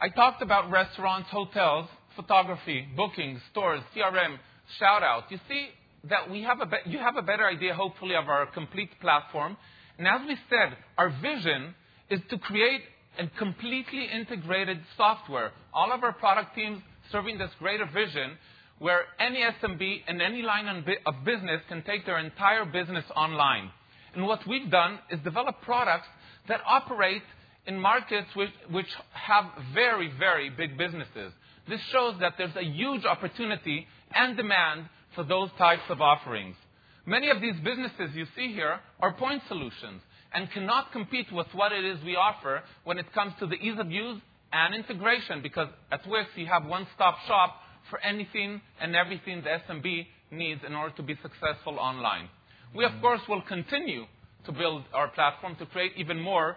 I 0.00 0.08
talked 0.08 0.42
about 0.42 0.68
restaurants, 0.72 1.28
hotels, 1.30 1.86
photography, 2.16 2.88
bookings, 2.96 3.40
stores, 3.52 3.82
CRM, 3.94 4.36
shout 4.80 5.04
out. 5.04 5.30
You 5.30 5.38
see 5.48 5.68
that 6.08 6.28
we 6.28 6.42
have 6.42 6.60
a 6.60 6.66
be- 6.66 6.86
you 6.86 6.98
have 6.98 7.16
a 7.16 7.22
better 7.22 7.46
idea, 7.46 7.72
hopefully, 7.72 8.16
of 8.16 8.28
our 8.28 8.46
complete 8.46 8.90
platform. 9.00 9.56
And 9.96 10.08
as 10.08 10.22
we 10.26 10.36
said, 10.48 10.76
our 10.98 11.10
vision 11.22 11.76
is 12.10 12.20
to 12.30 12.38
create 12.38 12.82
a 13.16 13.28
completely 13.38 14.06
integrated 14.12 14.80
software. 14.96 15.52
All 15.72 15.92
of 15.92 16.02
our 16.02 16.14
product 16.14 16.56
teams 16.56 16.82
serving 17.12 17.38
this 17.38 17.50
greater 17.60 17.86
vision 17.86 18.38
where 18.80 19.02
any 19.20 19.44
SMB 19.62 20.00
and 20.08 20.20
any 20.22 20.40
line 20.40 20.66
of 20.66 21.14
business 21.24 21.60
can 21.68 21.82
take 21.82 22.06
their 22.06 22.18
entire 22.18 22.64
business 22.64 23.04
online. 23.14 23.70
And 24.14 24.26
what 24.26 24.40
we've 24.48 24.70
done 24.70 24.98
is 25.10 25.20
develop 25.20 25.60
products 25.62 26.08
that 26.48 26.60
operate 26.66 27.22
in 27.66 27.78
markets 27.78 28.28
which, 28.34 28.50
which 28.70 28.88
have 29.12 29.44
very, 29.74 30.10
very 30.18 30.48
big 30.48 30.78
businesses. 30.78 31.32
This 31.68 31.80
shows 31.92 32.14
that 32.20 32.34
there's 32.38 32.56
a 32.56 32.64
huge 32.64 33.04
opportunity 33.04 33.86
and 34.14 34.34
demand 34.34 34.88
for 35.14 35.24
those 35.24 35.50
types 35.58 35.82
of 35.90 36.00
offerings. 36.00 36.56
Many 37.04 37.28
of 37.28 37.42
these 37.42 37.56
businesses 37.62 38.14
you 38.14 38.26
see 38.34 38.54
here 38.54 38.80
are 38.98 39.12
point 39.12 39.42
solutions 39.46 40.00
and 40.32 40.50
cannot 40.52 40.90
compete 40.92 41.30
with 41.30 41.48
what 41.52 41.72
it 41.72 41.84
is 41.84 42.02
we 42.02 42.16
offer 42.16 42.62
when 42.84 42.98
it 42.98 43.12
comes 43.12 43.34
to 43.40 43.46
the 43.46 43.56
ease 43.56 43.78
of 43.78 43.90
use 43.90 44.20
and 44.54 44.74
integration 44.74 45.42
because 45.42 45.68
at 45.92 46.06
Wix 46.08 46.30
you 46.36 46.46
have 46.46 46.64
one-stop 46.64 47.18
shop 47.26 47.56
for 47.88 47.98
anything 48.00 48.60
and 48.80 48.94
everything 48.94 49.42
the 49.42 49.48
SMB 49.48 50.06
needs 50.30 50.60
in 50.66 50.74
order 50.74 50.94
to 50.96 51.02
be 51.02 51.16
successful 51.22 51.78
online. 51.78 52.28
We, 52.74 52.84
of 52.84 52.92
course, 53.00 53.20
will 53.28 53.42
continue 53.42 54.04
to 54.44 54.52
build 54.52 54.84
our 54.92 55.08
platform 55.08 55.56
to 55.56 55.66
create 55.66 55.92
even 55.96 56.20
more 56.20 56.56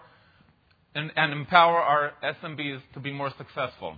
and, 0.95 1.11
and 1.15 1.31
empower 1.31 1.79
our 1.79 2.13
SMBs 2.23 2.81
to 2.93 2.99
be 2.99 3.11
more 3.11 3.31
successful. 3.37 3.97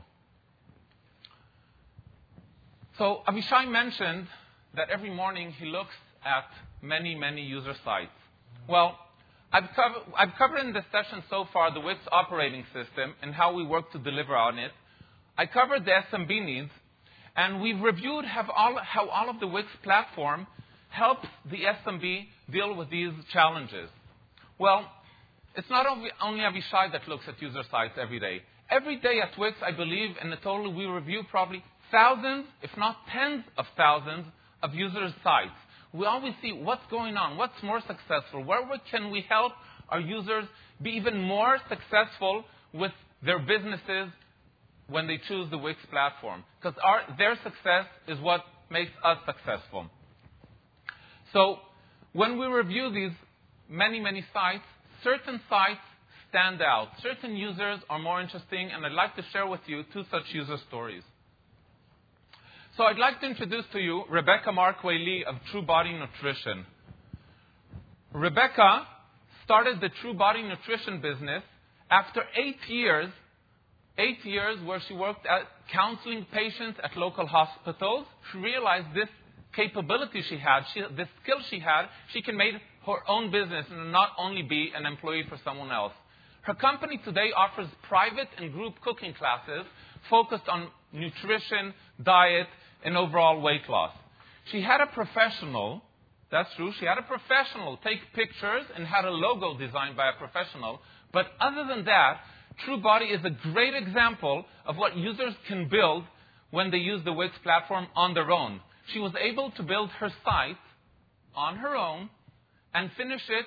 So 2.98 3.22
Avishai 3.28 3.70
mentioned 3.70 4.28
that 4.76 4.90
every 4.90 5.10
morning 5.14 5.52
he 5.52 5.66
looks 5.66 5.94
at 6.26 6.46
many, 6.82 7.16
many 7.16 7.42
user 7.42 7.74
sites. 7.84 8.12
Well, 8.70 8.98
I've, 9.52 9.70
cover, 9.76 9.96
I've 10.18 10.36
covered 10.38 10.60
in 10.60 10.74
this 10.74 10.86
session 10.92 11.24
so 11.30 11.48
far 11.52 11.74
the 11.74 11.80
Wix 11.82 12.00
operating 12.12 12.64
system 12.74 13.14
and 13.22 13.34
how 13.34 13.54
we 13.54 13.66
work 13.66 13.92
to 13.92 14.00
deliver 14.00 14.36
on 14.36 14.58
it. 14.58 14.72
I 15.38 15.46
covered 15.46 15.86
the 15.86 15.92
SMB 15.92 16.46
needs 16.46 16.72
and 17.36 17.62
we've 17.62 17.80
reviewed 17.82 18.26
all, 18.56 18.78
how 18.82 19.10
all 19.10 19.30
of 19.30 19.40
the 19.40 19.48
Wix 19.48 19.68
platform 19.84 20.48
helps 20.90 21.28
the 21.50 21.58
SMB 21.86 22.28
deal 22.52 22.76
with 22.76 22.90
these 22.90 23.12
challenges. 23.34 23.90
Well, 24.58 24.90
it's 25.56 25.70
not 25.70 25.86
only, 25.86 26.10
Avishai 26.22 26.92
that 26.92 27.08
looks 27.08 27.26
at 27.28 27.42
user 27.42 27.64
sites 27.70 27.94
every 28.02 28.20
day. 28.20 28.42
Every 28.70 28.98
day 28.98 29.20
at 29.22 29.38
Wix, 29.38 29.58
I 29.66 29.72
believe, 29.72 30.16
in 30.22 30.30
the 30.30 30.38
total, 30.38 30.74
we 30.74 30.86
review 30.86 31.24
probably 31.30 31.64
thousands, 31.92 32.46
if 32.62 32.72
not 32.78 32.98
tens 33.12 33.44
of 33.58 33.66
thousands, 33.78 34.26
of 34.64 34.74
user 34.74 35.14
sites. 35.24 35.52
We 35.94 36.06
always 36.06 36.34
see 36.42 36.52
what's 36.52 36.86
going 36.90 37.16
on, 37.16 37.38
what's 37.38 37.62
more 37.64 37.82
successful, 37.82 38.44
where 38.44 38.62
can 38.92 39.12
we 39.12 39.26
help 39.30 39.54
our 39.90 40.00
users 40.00 40.46
be 40.82 40.92
even 40.92 41.22
more 41.22 41.58
successful 41.70 42.44
with 42.74 42.92
their 43.24 43.40
businesses 43.40 44.10
when 44.88 45.08
they 45.08 45.20
choose 45.28 45.50
the 45.50 45.58
Wix 45.58 45.80
platform. 45.90 46.44
Because 46.62 46.78
their 47.18 47.36
success 47.44 47.86
is 48.08 48.20
what 48.20 48.42
makes 48.70 48.92
us 49.04 49.18
successful. 49.26 49.88
So 51.34 51.58
when 52.14 52.40
we 52.40 52.46
review 52.46 52.92
these 52.92 53.12
many, 53.70 54.00
many 54.00 54.24
sites, 54.34 54.64
certain 55.04 55.42
sites 55.50 55.82
stand 56.30 56.62
out. 56.62 56.90
Certain 57.02 57.36
users 57.36 57.80
are 57.90 58.00
more 58.00 58.22
interesting, 58.22 58.70
and 58.74 58.86
I'd 58.86 58.92
like 58.92 59.16
to 59.16 59.24
share 59.32 59.48
with 59.48 59.62
you 59.68 59.84
two 59.94 60.04
such 60.12 60.24
user 60.34 60.58
stories. 60.68 61.04
So 62.78 62.84
I'd 62.84 62.98
like 62.98 63.22
to 63.22 63.28
introduce 63.28 63.64
to 63.72 63.80
you 63.80 64.04
Rebecca 64.10 64.50
Markway 64.50 65.04
Lee 65.04 65.24
of 65.26 65.36
True 65.52 65.62
Body 65.62 65.94
Nutrition. 65.94 66.66
Rebecca 68.12 68.86
started 69.46 69.80
the 69.80 69.90
True 70.02 70.14
Body 70.14 70.42
Nutrition 70.42 71.02
business 71.02 71.44
after 71.90 72.24
eight 72.36 72.58
years 72.68 73.10
eight 73.98 74.24
years 74.26 74.60
where 74.64 74.82
she 74.88 74.94
worked 74.94 75.26
at 75.26 75.44
counseling 75.72 76.26
patients 76.32 76.80
at 76.84 76.96
local 76.98 77.26
hospitals, 77.26 78.06
she 78.32 78.38
realized 78.40 78.88
this 78.94 79.10
capability 79.54 80.22
she 80.22 80.38
had, 80.38 80.64
she, 80.74 80.82
this 80.96 81.08
skill 81.24 81.38
she 81.50 81.60
had, 81.60 81.88
she 82.12 82.22
can 82.22 82.36
make 82.36 82.56
her 82.86 83.10
own 83.10 83.32
business 83.32 83.66
and 83.72 83.92
not 83.92 84.10
only 84.18 84.42
be 84.42 84.72
an 84.76 84.86
employee 84.86 85.26
for 85.30 85.40
someone 85.44 85.72
else. 85.72 85.94
Her 86.42 86.54
company 86.54 87.00
today 87.04 87.32
offers 87.36 87.68
private 87.84 88.28
and 88.38 88.52
group 88.52 88.76
cooking 88.82 89.14
classes 89.14 89.66
focused 90.10 90.48
on 90.48 90.68
nutrition, 90.92 91.74
diet, 92.04 92.48
and 92.84 92.96
overall 92.96 93.42
weight 93.42 93.68
loss. 93.68 93.92
She 94.52 94.62
had 94.62 94.80
a 94.80 94.86
professional, 94.88 95.82
that's 96.32 96.54
true, 96.56 96.72
she 96.80 96.86
had 96.86 97.00
a 97.00 97.02
professional 97.02 97.78
take 97.78 98.00
pictures 98.14 98.66
and 98.76 98.86
had 98.86 99.06
a 99.06 99.10
logo 99.10 99.58
designed 99.58 99.98
by 99.98 100.10
a 100.10 100.14
professional. 100.20 100.82
But 101.12 101.28
other 101.40 101.66
than 101.66 101.86
that, 101.86 102.20
TrueBody 102.64 103.14
is 103.14 103.24
a 103.26 103.52
great 103.52 103.74
example 103.76 104.46
of 104.66 104.78
what 104.78 104.96
users 104.96 105.34
can 105.48 105.68
build 105.70 106.04
when 106.52 106.72
they 106.72 106.78
use 106.78 107.04
the 107.04 107.14
Wix 107.14 107.34
platform 107.44 107.88
on 107.96 108.14
their 108.14 108.32
own. 108.32 108.62
She 108.94 109.00
was 109.00 109.14
able 109.20 109.52
to 109.52 109.64
build 109.64 109.90
her 110.00 110.10
site 110.24 110.58
on 111.36 111.58
her 111.58 111.76
own 111.76 112.10
and 112.74 112.92
finish 112.98 113.22
it 113.30 113.46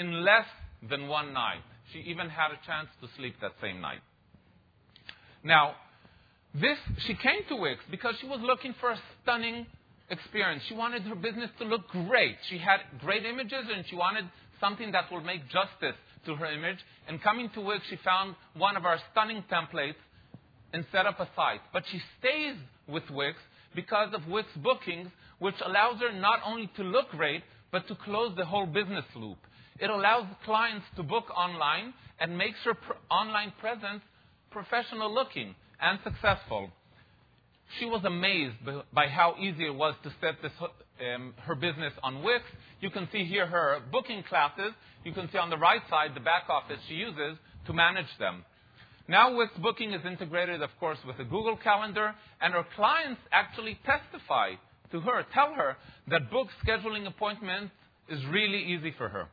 in 0.00 0.24
less 0.24 0.46
than 0.88 1.08
one 1.08 1.32
night. 1.32 1.62
She 1.92 2.00
even 2.00 2.28
had 2.28 2.50
a 2.50 2.66
chance 2.66 2.88
to 3.00 3.08
sleep 3.16 3.34
that 3.40 3.52
same 3.60 3.80
night. 3.80 4.00
Now, 5.42 5.74
this 6.54 6.78
she 7.06 7.14
came 7.14 7.40
to 7.48 7.56
Wix 7.56 7.80
because 7.90 8.14
she 8.20 8.26
was 8.26 8.40
looking 8.42 8.74
for 8.80 8.90
a 8.90 9.00
stunning 9.22 9.66
experience. 10.10 10.62
She 10.68 10.74
wanted 10.74 11.02
her 11.02 11.14
business 11.14 11.50
to 11.58 11.64
look 11.64 11.88
great. 11.88 12.36
She 12.48 12.58
had 12.58 12.80
great 13.00 13.24
images 13.24 13.64
and 13.74 13.84
she 13.88 13.96
wanted 13.96 14.24
something 14.60 14.92
that 14.92 15.10
will 15.10 15.20
make 15.20 15.48
justice 15.48 15.96
to 16.26 16.34
her 16.36 16.46
image. 16.46 16.78
And 17.06 17.22
coming 17.22 17.50
to 17.54 17.60
Wix, 17.60 17.84
she 17.88 17.96
found 18.04 18.34
one 18.54 18.76
of 18.76 18.84
our 18.84 18.98
stunning 19.12 19.44
templates 19.50 19.96
and 20.72 20.84
set 20.92 21.06
up 21.06 21.20
a 21.20 21.28
site. 21.34 21.60
But 21.72 21.84
she 21.90 22.00
stays 22.18 22.56
with 22.86 23.08
Wix 23.10 23.38
because 23.74 24.12
of 24.14 24.26
Wix 24.28 24.48
bookings, 24.56 25.10
which 25.38 25.54
allows 25.64 26.00
her 26.00 26.12
not 26.12 26.40
only 26.44 26.70
to 26.76 26.82
look 26.82 27.10
great, 27.10 27.42
but 27.70 27.86
to 27.88 27.94
close 27.94 28.34
the 28.36 28.44
whole 28.44 28.66
business 28.66 29.04
loop. 29.14 29.38
It 29.78 29.90
allows 29.90 30.26
clients 30.44 30.86
to 30.96 31.02
book 31.02 31.26
online 31.36 31.94
and 32.18 32.36
makes 32.36 32.58
her 32.64 32.74
pr- 32.74 32.94
online 33.10 33.52
presence 33.60 34.02
professional 34.50 35.12
looking 35.12 35.54
and 35.80 35.98
successful. 36.02 36.70
She 37.78 37.84
was 37.84 38.02
amazed 38.04 38.56
by 38.92 39.08
how 39.08 39.36
easy 39.38 39.66
it 39.66 39.74
was 39.74 39.94
to 40.02 40.12
set 40.20 40.40
this, 40.42 40.52
um, 41.14 41.34
her 41.38 41.54
business 41.54 41.92
on 42.02 42.22
Wix. 42.22 42.44
You 42.80 42.90
can 42.90 43.08
see 43.12 43.24
here 43.24 43.46
her 43.46 43.80
booking 43.90 44.22
classes. 44.24 44.72
You 45.04 45.12
can 45.12 45.28
see 45.30 45.38
on 45.38 45.50
the 45.50 45.58
right 45.58 45.82
side 45.90 46.10
the 46.14 46.20
back 46.20 46.44
office 46.48 46.78
she 46.88 46.94
uses 46.94 47.38
to 47.66 47.72
manage 47.72 48.06
them. 48.18 48.44
Now 49.08 49.34
Wix 49.34 49.52
Booking 49.62 49.92
is 49.92 50.04
integrated, 50.04 50.60
of 50.62 50.70
course, 50.78 50.98
with 51.06 51.16
the 51.16 51.24
Google 51.24 51.56
Calendar, 51.56 52.14
and 52.42 52.52
her 52.52 52.64
clients 52.76 53.20
actually 53.32 53.78
testify 53.86 54.52
to 54.92 55.00
her, 55.00 55.24
tell 55.32 55.54
her 55.54 55.76
that 56.08 56.30
book 56.30 56.48
scheduling 56.64 57.06
appointments 57.06 57.72
is 58.10 58.24
really 58.26 58.62
easy 58.62 58.94
for 58.98 59.08
her. 59.08 59.26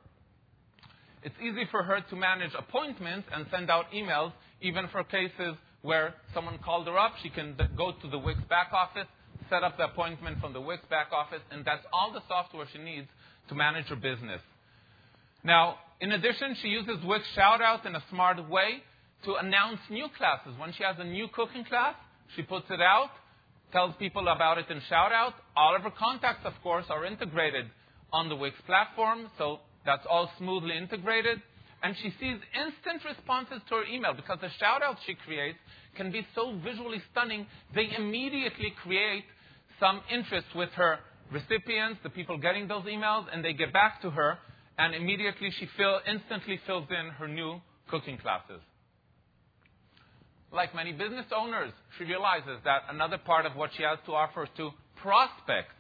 It's 1.24 1.36
easy 1.42 1.66
for 1.72 1.84
her 1.84 2.02
to 2.10 2.16
manage 2.16 2.52
appointments 2.58 3.28
and 3.34 3.46
send 3.52 3.70
out 3.70 3.92
emails, 3.92 4.32
even 4.62 4.88
for 4.92 5.04
cases 5.04 5.56
where 5.82 6.14
someone 6.34 6.58
called 6.60 6.88
her 6.88 6.98
up. 6.98 7.14
She 7.22 7.30
can 7.30 7.56
go 7.76 7.92
to 8.02 8.08
the 8.10 8.18
Wix 8.18 8.40
back 8.50 8.72
office, 8.72 9.08
set 9.50 9.64
up 9.64 9.78
the 9.78 9.86
appointment 9.86 10.40
from 10.40 10.54
the 10.54 10.62
Wix 10.62 10.84
back 10.90 11.08
office, 11.12 11.42
and 11.52 11.64
that's 11.66 11.86
all 11.94 12.12
the 12.12 12.22
software 12.28 12.66
she 12.72 12.80
needs 12.80 13.08
to 13.50 13.56
manage 13.56 13.88
her 13.88 13.96
business. 13.96 14.42
Now, 15.44 15.78
in 16.02 16.12
addition, 16.12 16.56
she 16.62 16.70
uses 16.70 16.98
Wix 17.06 17.24
Shoutout 17.38 17.86
in 17.86 17.96
a 17.96 18.04
smart 18.10 18.38
way 18.50 18.84
to 19.26 19.36
announce 19.36 19.80
new 19.90 20.08
classes. 20.18 20.54
When 20.58 20.74
she 20.74 20.84
has 20.84 20.96
a 21.00 21.04
new 21.04 21.28
cooking 21.34 21.66
class, 21.66 21.96
she 22.36 22.42
puts 22.42 22.66
it 22.70 22.82
out, 22.82 23.12
tells 23.72 23.96
people 23.98 24.28
about 24.28 24.58
it 24.58 24.66
in 24.70 24.82
Shoutout. 24.92 25.34
All 25.56 25.76
of 25.76 25.84
her 25.84 25.92
contacts, 25.92 26.46
of 26.46 26.54
course, 26.64 26.86
are 26.90 27.06
integrated 27.06 27.66
on 28.12 28.30
the 28.30 28.36
Wix 28.36 28.56
platform, 28.66 29.28
so 29.38 29.60
that's 29.86 30.06
all 30.10 30.30
smoothly 30.38 30.78
integrated. 30.78 31.42
And 31.84 31.96
she 32.02 32.10
sees 32.20 32.38
instant 32.56 33.04
responses 33.06 33.62
to 33.70 33.76
her 33.76 33.84
email 33.86 34.14
because 34.14 34.40
the 34.42 34.50
shoutouts 34.60 34.98
she 35.06 35.14
creates 35.14 35.60
can 35.96 36.12
be 36.12 36.26
so 36.34 36.58
visually 36.64 37.02
stunning, 37.12 37.46
they 37.74 37.90
immediately 37.96 38.74
create 38.82 39.26
some 39.80 40.02
interest 40.12 40.48
with 40.56 40.70
her 40.72 41.00
recipients, 41.32 42.00
the 42.04 42.10
people 42.10 42.38
getting 42.38 42.68
those 42.68 42.84
emails, 42.84 43.26
and 43.32 43.44
they 43.44 43.54
get 43.54 43.74
back 43.74 44.02
to 44.02 44.10
her, 44.10 44.38
and 44.78 44.94
immediately 44.94 45.50
she 45.60 45.68
fill, 45.78 46.00
instantly 46.08 46.60
fills 46.66 46.86
in 46.90 47.12
her 47.12 47.28
new 47.28 47.60
cooking 47.90 48.18
classes. 48.18 48.62
Like 50.52 50.76
many 50.76 50.92
business 50.92 51.26
owners, 51.36 51.72
she 51.98 52.06
realizes 52.06 52.60
that 52.64 52.84
another 52.90 53.18
part 53.18 53.46
of 53.46 53.56
what 53.56 53.72
she 53.76 53.84
has 53.84 54.00
to 54.06 54.14
offer 54.14 54.48
to 54.58 54.72
prospects 55.02 55.74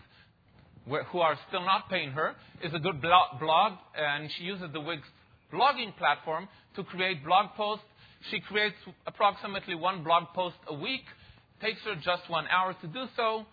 who 1.11 1.19
are 1.19 1.37
still 1.47 1.61
not 1.61 1.89
paying 1.89 2.11
her 2.11 2.35
is 2.63 2.73
a 2.73 2.79
good 2.79 3.01
blog, 3.01 3.73
and 3.97 4.29
she 4.37 4.43
uses 4.43 4.67
the 4.73 4.79
Wix 4.79 5.01
blogging 5.53 5.95
platform 5.97 6.47
to 6.75 6.83
create 6.83 7.23
blog 7.23 7.51
posts. 7.55 7.85
She 8.31 8.39
creates 8.39 8.75
approximately 9.07 9.75
one 9.75 10.03
blog 10.03 10.25
post 10.33 10.55
a 10.67 10.73
week. 10.73 11.03
Takes 11.61 11.79
her 11.85 11.95
just 11.95 12.29
one 12.29 12.45
hour 12.47 12.75
to 12.81 12.87
do 12.87 13.05
so. 13.15 13.45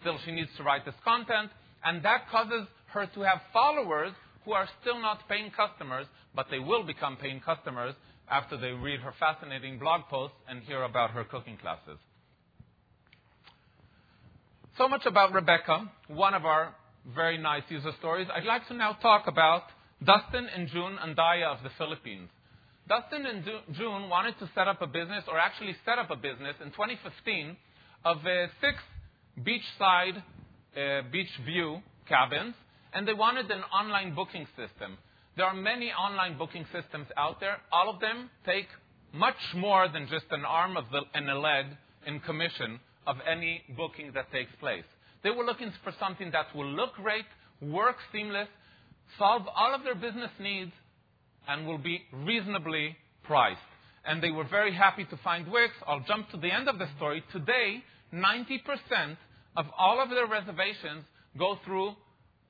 Still, 0.00 0.18
she 0.24 0.32
needs 0.32 0.50
to 0.56 0.62
write 0.62 0.84
this 0.84 0.94
content, 1.04 1.50
and 1.84 2.02
that 2.04 2.28
causes 2.30 2.66
her 2.92 3.06
to 3.14 3.20
have 3.20 3.40
followers 3.52 4.12
who 4.44 4.52
are 4.52 4.68
still 4.80 5.00
not 5.00 5.28
paying 5.28 5.50
customers, 5.50 6.06
but 6.34 6.46
they 6.50 6.58
will 6.58 6.82
become 6.82 7.16
paying 7.16 7.40
customers 7.40 7.94
after 8.30 8.56
they 8.56 8.70
read 8.70 9.00
her 9.00 9.12
fascinating 9.18 9.78
blog 9.78 10.02
posts 10.08 10.36
and 10.48 10.62
hear 10.62 10.82
about 10.84 11.10
her 11.10 11.24
cooking 11.24 11.56
classes. 11.56 11.98
So 14.78 14.88
much 14.88 15.04
about 15.04 15.32
Rebecca, 15.32 15.90
one 16.08 16.32
of 16.32 16.44
our 16.44 16.74
very 17.14 17.38
nice 17.38 17.62
user 17.68 17.92
stories. 17.98 18.28
I'd 18.34 18.44
like 18.44 18.66
to 18.68 18.74
now 18.74 18.92
talk 18.92 19.26
about 19.26 19.64
Dustin 20.04 20.46
and 20.54 20.68
June 20.68 20.96
and 21.00 21.16
Andaya 21.16 21.46
of 21.46 21.62
the 21.62 21.70
Philippines. 21.76 22.30
Dustin 22.88 23.26
and 23.26 23.44
June 23.76 24.08
wanted 24.08 24.38
to 24.38 24.48
set 24.54 24.68
up 24.68 24.80
a 24.80 24.86
business, 24.86 25.24
or 25.28 25.38
actually 25.38 25.76
set 25.84 25.98
up 25.98 26.10
a 26.10 26.16
business 26.16 26.56
in 26.62 26.70
2015 26.70 27.56
of 28.04 28.18
uh, 28.18 28.46
six 28.60 28.78
beachside 29.44 30.22
uh, 30.76 31.02
beach 31.10 31.30
view 31.44 31.80
cabins, 32.08 32.54
and 32.92 33.06
they 33.06 33.14
wanted 33.14 33.50
an 33.50 33.62
online 33.72 34.14
booking 34.14 34.46
system. 34.56 34.98
There 35.36 35.46
are 35.46 35.54
many 35.54 35.92
online 35.92 36.36
booking 36.36 36.66
systems 36.72 37.06
out 37.16 37.40
there. 37.40 37.58
All 37.72 37.88
of 37.88 38.00
them 38.00 38.30
take 38.44 38.66
much 39.12 39.36
more 39.56 39.88
than 39.88 40.08
just 40.10 40.26
an 40.30 40.44
arm 40.44 40.76
of 40.76 40.84
the, 40.92 41.00
and 41.14 41.28
a 41.30 41.38
leg 41.38 41.66
in 42.06 42.20
commission 42.20 42.80
of 43.06 43.16
any 43.30 43.62
booking 43.76 44.12
that 44.14 44.30
takes 44.32 44.50
place. 44.60 44.84
They 45.22 45.30
were 45.30 45.44
looking 45.44 45.72
for 45.84 45.92
something 45.98 46.30
that 46.32 46.54
will 46.54 46.70
look 46.70 46.94
great, 46.94 47.24
work 47.60 47.96
seamless, 48.12 48.48
solve 49.18 49.42
all 49.54 49.74
of 49.74 49.82
their 49.84 49.94
business 49.94 50.30
needs, 50.38 50.72
and 51.48 51.66
will 51.66 51.78
be 51.78 52.02
reasonably 52.12 52.96
priced. 53.24 53.60
And 54.04 54.22
they 54.22 54.30
were 54.30 54.44
very 54.44 54.74
happy 54.74 55.04
to 55.04 55.16
find 55.18 55.50
Wix. 55.50 55.74
I'll 55.86 56.04
jump 56.06 56.30
to 56.30 56.36
the 56.36 56.50
end 56.50 56.68
of 56.68 56.78
the 56.78 56.86
story. 56.96 57.22
Today, 57.32 57.82
90% 58.14 59.16
of 59.56 59.66
all 59.78 60.02
of 60.02 60.10
their 60.10 60.26
reservations 60.26 61.04
go 61.38 61.58
through 61.64 61.94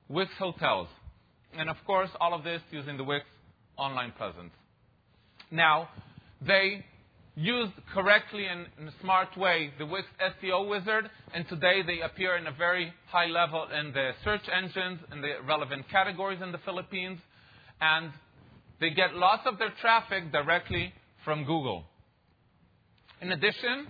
Wix 0.07 0.31
hotels. 0.37 0.87
And 1.57 1.69
of 1.69 1.77
course, 1.85 2.09
all 2.19 2.33
of 2.33 2.43
this 2.43 2.61
using 2.71 2.97
the 2.97 3.03
Wix 3.03 3.25
online 3.77 4.11
presence. 4.11 4.51
Now, 5.49 5.89
they 6.45 6.85
used 7.35 7.71
correctly 7.93 8.45
and 8.45 8.67
in 8.79 8.87
a 8.87 8.93
smart 9.01 9.35
way 9.37 9.71
the 9.77 9.85
Wix 9.85 10.05
SEO 10.19 10.67
wizard, 10.67 11.09
and 11.33 11.47
today 11.47 11.81
they 11.81 12.01
appear 12.01 12.35
in 12.35 12.47
a 12.47 12.51
very 12.51 12.93
high 13.07 13.27
level 13.27 13.67
in 13.77 13.93
the 13.93 14.11
search 14.23 14.41
engines 14.53 14.99
in 15.11 15.21
the 15.21 15.35
relevant 15.47 15.89
categories 15.89 16.39
in 16.41 16.51
the 16.51 16.57
Philippines, 16.59 17.19
and 17.79 18.11
they 18.79 18.89
get 18.89 19.15
lots 19.15 19.43
of 19.45 19.57
their 19.59 19.73
traffic 19.81 20.31
directly 20.31 20.93
from 21.23 21.45
Google. 21.45 21.85
In 23.21 23.31
addition, 23.31 23.87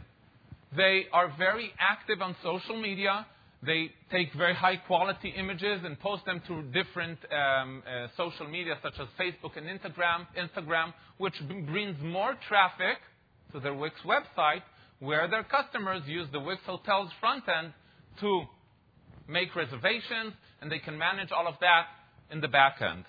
they 0.76 1.06
are 1.11 1.34
very 1.38 1.72
active 1.80 2.22
on 2.22 2.35
social 2.43 2.81
media 2.81 3.26
they 3.64 3.91
take 4.11 4.34
very 4.34 4.56
high 4.56 4.77
quality 4.77 5.34
images 5.38 5.81
and 5.85 5.99
post 5.99 6.26
them 6.26 6.41
to 6.48 6.64
different 6.64 7.19
um, 7.31 7.84
uh, 7.85 8.07
social 8.18 8.48
media 8.48 8.76
such 8.81 8.95
as 8.99 9.07
Facebook 9.19 9.56
and 9.56 9.68
Instagram, 9.68 10.26
Instagram, 10.35 10.93
which 11.19 11.35
brings 11.48 11.95
more 12.02 12.35
traffic 12.48 12.98
to 13.52 13.60
their 13.60 13.76
Wix 13.76 13.95
website, 14.03 14.64
where 14.99 15.27
their 15.27 15.43
customers 15.43 16.02
use 16.07 16.27
the 16.31 16.39
Wix 16.39 16.60
Hotels 16.65 17.11
front 17.19 17.43
end 17.48 17.72
to 18.22 18.43
make 19.27 19.56
reservations, 19.56 20.34
and 20.61 20.72
they 20.72 20.80
can 20.80 20.98
manage 20.98 21.31
all 21.31 21.48
of 21.48 21.56
that 21.61 21.85
in 22.31 22.41
the 22.41 22.48
back 22.48 22.81
end. 22.81 23.06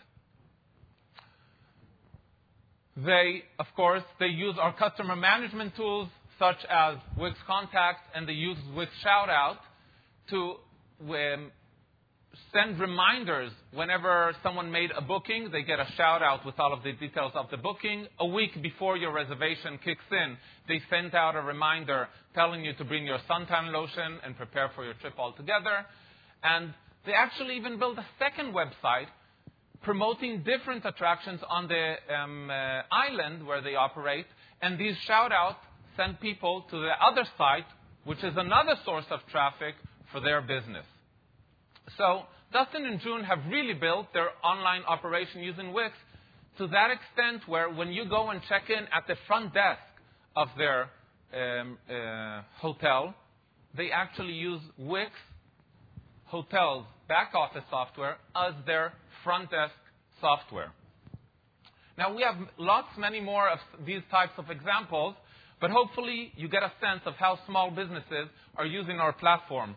They, 2.94 3.44
of 3.58 3.66
course, 3.74 4.02
they 4.20 4.26
use 4.26 4.56
our 4.60 4.74
customer 4.74 5.16
management 5.16 5.76
tools 5.76 6.08
such 6.42 6.64
as 6.68 6.96
Wix 7.16 7.38
Contact, 7.46 8.00
and 8.16 8.26
the 8.26 8.32
use 8.32 8.58
Wix 8.74 8.90
Shoutout 9.06 9.58
to 10.30 10.54
um, 11.08 11.52
send 12.52 12.80
reminders 12.80 13.52
whenever 13.72 14.34
someone 14.42 14.72
made 14.72 14.90
a 14.96 15.00
booking. 15.00 15.50
They 15.52 15.62
get 15.62 15.78
a 15.78 15.86
shout 15.96 16.20
out 16.20 16.44
with 16.44 16.58
all 16.58 16.72
of 16.72 16.82
the 16.82 16.94
details 16.94 17.30
of 17.36 17.48
the 17.52 17.58
booking. 17.58 18.08
A 18.18 18.26
week 18.26 18.60
before 18.60 18.96
your 18.96 19.12
reservation 19.12 19.78
kicks 19.84 20.02
in, 20.10 20.36
they 20.66 20.82
send 20.90 21.14
out 21.14 21.36
a 21.36 21.40
reminder 21.40 22.08
telling 22.34 22.64
you 22.64 22.72
to 22.74 22.84
bring 22.84 23.06
your 23.06 23.20
suntan 23.30 23.70
lotion 23.70 24.18
and 24.24 24.36
prepare 24.36 24.72
for 24.74 24.84
your 24.84 24.94
trip 24.94 25.14
altogether. 25.18 25.86
And 26.42 26.74
they 27.06 27.12
actually 27.12 27.56
even 27.56 27.78
built 27.78 27.98
a 27.98 28.06
second 28.18 28.52
website 28.52 29.06
promoting 29.82 30.42
different 30.42 30.84
attractions 30.84 31.40
on 31.48 31.68
the 31.68 31.94
um, 32.12 32.50
uh, 32.50 32.82
island 32.90 33.46
where 33.46 33.60
they 33.60 33.76
operate, 33.76 34.26
and 34.60 34.76
these 34.76 34.96
shout 35.06 35.30
outs 35.30 35.58
send 35.96 36.20
people 36.20 36.64
to 36.70 36.76
the 36.76 36.92
other 37.00 37.24
site, 37.38 37.66
which 38.04 38.22
is 38.24 38.34
another 38.36 38.74
source 38.84 39.04
of 39.10 39.20
traffic 39.30 39.74
for 40.10 40.20
their 40.20 40.40
business. 40.40 40.86
So 41.96 42.22
Dustin 42.52 42.84
and 42.86 43.00
June 43.00 43.24
have 43.24 43.38
really 43.50 43.74
built 43.74 44.12
their 44.12 44.28
online 44.44 44.82
operation 44.84 45.40
using 45.40 45.72
Wix 45.72 45.94
to 46.58 46.66
that 46.68 46.88
extent 46.90 47.48
where 47.48 47.70
when 47.70 47.88
you 47.88 48.04
go 48.08 48.30
and 48.30 48.40
check 48.48 48.68
in 48.68 48.84
at 48.92 49.06
the 49.06 49.16
front 49.26 49.54
desk 49.54 49.80
of 50.36 50.48
their 50.58 50.90
um, 51.34 51.78
uh, 51.90 52.42
hotel, 52.58 53.14
they 53.76 53.90
actually 53.90 54.34
use 54.34 54.60
Wix 54.78 55.10
Hotels 56.26 56.86
back 57.08 57.32
office 57.34 57.64
software 57.70 58.16
as 58.34 58.54
their 58.66 58.92
front 59.24 59.50
desk 59.50 59.74
software. 60.20 60.72
Now 61.98 62.14
we 62.14 62.22
have 62.22 62.36
lots 62.58 62.88
many 62.98 63.20
more 63.20 63.48
of 63.48 63.58
these 63.86 64.00
types 64.10 64.32
of 64.38 64.50
examples, 64.50 65.14
but 65.62 65.70
hopefully 65.70 66.32
you 66.36 66.48
get 66.48 66.64
a 66.64 66.72
sense 66.80 67.02
of 67.06 67.14
how 67.14 67.38
small 67.46 67.70
businesses 67.70 68.26
are 68.56 68.66
using 68.66 68.98
our 68.98 69.12
platform. 69.12 69.76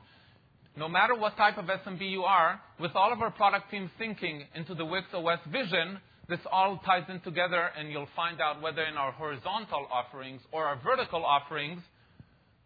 No 0.75 0.89
matter 0.89 1.13
what 1.13 1.37
type 1.37 1.59
of 1.59 1.65
SMB 1.65 2.09
you 2.09 2.23
are, 2.23 2.59
with 2.79 2.91
all 2.95 3.13
of 3.13 3.21
our 3.21 3.29
product 3.29 3.69
teams 3.69 3.91
thinking 3.99 4.45
into 4.55 4.73
the 4.73 4.83
Wix 4.83 5.05
OS 5.13 5.39
vision, 5.49 5.99
this 6.27 6.39
all 6.51 6.81
ties 6.83 7.03
in 7.07 7.19
together 7.21 7.69
and 7.77 7.91
you'll 7.91 8.09
find 8.15 8.41
out 8.41 8.63
whether 8.63 8.81
in 8.81 8.95
our 8.95 9.11
horizontal 9.11 9.87
offerings 9.93 10.41
or 10.51 10.65
our 10.65 10.79
vertical 10.83 11.23
offerings, 11.23 11.81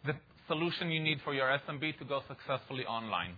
the 0.06 0.14
solution 0.48 0.90
you 0.90 1.02
need 1.02 1.20
for 1.26 1.34
your 1.34 1.48
SMB 1.68 2.00
to 2.00 2.06
go 2.06 2.22
successfully 2.26 2.86
online. 2.86 3.34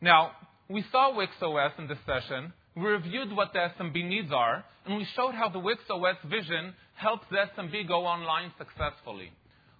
Now, 0.00 0.32
we 0.70 0.82
saw 0.90 1.14
Wix 1.14 1.32
OS 1.42 1.72
in 1.76 1.86
this 1.86 1.98
session. 2.06 2.54
We 2.74 2.84
reviewed 2.84 3.30
what 3.36 3.52
the 3.52 3.68
SMB 3.78 4.08
needs 4.08 4.32
are, 4.32 4.64
and 4.86 4.96
we 4.96 5.06
showed 5.14 5.34
how 5.34 5.50
the 5.50 5.58
Wix 5.58 5.82
OS 5.90 6.16
vision 6.30 6.72
helps 6.98 7.24
the 7.30 7.36
SMB 7.56 7.86
go 7.86 8.04
online 8.04 8.52
successfully. 8.58 9.30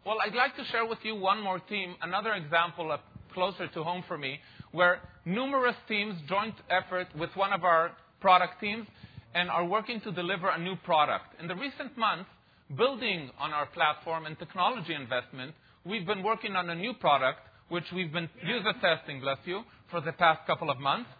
Well, 0.06 0.16
I'd 0.24 0.34
like 0.34 0.56
to 0.56 0.64
share 0.70 0.86
with 0.86 0.98
you 1.02 1.16
one 1.16 1.42
more 1.42 1.58
team, 1.58 1.96
another 2.00 2.32
example 2.32 2.92
of 2.92 3.00
closer 3.34 3.66
to 3.66 3.82
home 3.82 4.04
for 4.06 4.16
me, 4.16 4.38
where 4.72 5.00
numerous 5.24 5.74
teams 5.88 6.14
joint 6.28 6.54
effort 6.70 7.08
with 7.18 7.30
one 7.34 7.52
of 7.52 7.64
our 7.64 7.92
product 8.20 8.60
teams 8.60 8.86
and 9.34 9.50
are 9.50 9.64
working 9.64 10.00
to 10.02 10.12
deliver 10.12 10.48
a 10.48 10.58
new 10.58 10.76
product. 10.76 11.26
In 11.40 11.48
the 11.48 11.56
recent 11.56 11.96
months, 11.98 12.30
building 12.76 13.30
on 13.38 13.52
our 13.52 13.66
platform 13.66 14.26
and 14.26 14.38
technology 14.38 14.94
investment, 14.94 15.54
we've 15.84 16.06
been 16.06 16.22
working 16.22 16.54
on 16.54 16.70
a 16.70 16.74
new 16.74 16.94
product 16.94 17.40
which 17.68 17.84
we've 17.94 18.12
been 18.12 18.28
user 18.46 18.72
testing, 18.80 19.20
bless 19.20 19.38
you, 19.44 19.62
for 19.90 20.00
the 20.00 20.12
past 20.12 20.46
couple 20.46 20.70
of 20.70 20.78
months. 20.78 21.10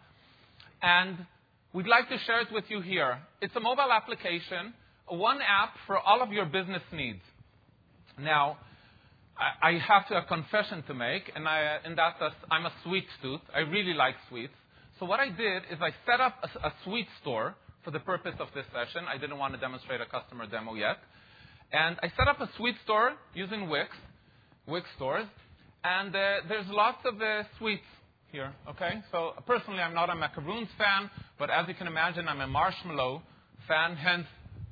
And 0.81 1.27
we'd 1.73 1.87
like 1.87 2.09
to 2.09 2.19
share 2.27 2.41
it 2.41 2.49
with 2.53 2.65
you 2.69 2.81
here. 2.81 3.19
It's 3.43 3.55
a 3.57 3.61
mobile 3.61 3.93
application, 3.93 4.73
one 5.11 5.39
app 5.41 5.75
for 5.87 5.99
all 5.99 6.23
of 6.23 6.33
your 6.33 6.47
business 6.47 6.83
needs. 6.93 7.21
Now, 8.19 8.59
I 9.39 9.79
have 9.87 10.09
to 10.09 10.17
a 10.17 10.25
confession 10.25 10.83
to 10.89 10.95
make, 10.95 11.31
and, 11.35 11.47
I, 11.47 11.79
and 11.85 11.97
that's 11.97 12.21
a, 12.21 12.31
I'm 12.51 12.67
a 12.67 12.73
sweet 12.83 13.07
tooth. 13.23 13.41
I 13.55 13.61
really 13.61 13.95
like 13.95 14.17
sweets. 14.29 14.53
So 14.99 15.07
what 15.07 15.21
I 15.21 15.29
did 15.29 15.63
is 15.71 15.79
I 15.81 15.91
set 16.11 16.21
up 16.21 16.35
a, 16.43 16.67
a 16.67 16.73
sweet 16.85 17.07
store 17.23 17.55
for 17.85 17.93
the 17.93 18.01
purpose 18.01 18.35
of 18.41 18.49
this 18.55 18.65
session. 18.73 19.07
I 19.09 19.17
didn't 19.17 19.39
want 19.39 19.55
to 19.55 19.61
demonstrate 19.61 20.01
a 20.01 20.07
customer 20.07 20.47
demo 20.47 20.75
yet. 20.75 20.97
And 21.73 21.97
I 22.03 22.09
set 22.17 22.27
up 22.27 22.41
a 22.41 22.51
sweet 22.57 22.75
store 22.83 23.13
using 23.35 23.69
Wix, 23.69 23.91
Wix 24.67 24.87
stores, 24.97 25.27
and 25.85 26.15
uh, 26.15 26.35
there's 26.49 26.67
lots 26.69 26.99
of 27.05 27.21
uh, 27.23 27.45
sweets 27.59 27.87
here, 28.33 28.53
okay? 28.69 29.01
So 29.13 29.35
personally, 29.47 29.81
I'm 29.81 29.95
not 29.95 30.11
a 30.11 30.17
macaroons 30.17 30.69
fan, 30.77 31.11
but 31.39 31.49
as 31.49 31.69
you 31.69 31.75
can 31.75 31.87
imagine, 31.87 32.27
I'm 32.27 32.41
a 32.41 32.47
marshmallow 32.47 33.23
fan, 33.69 33.97
hence 33.97 34.27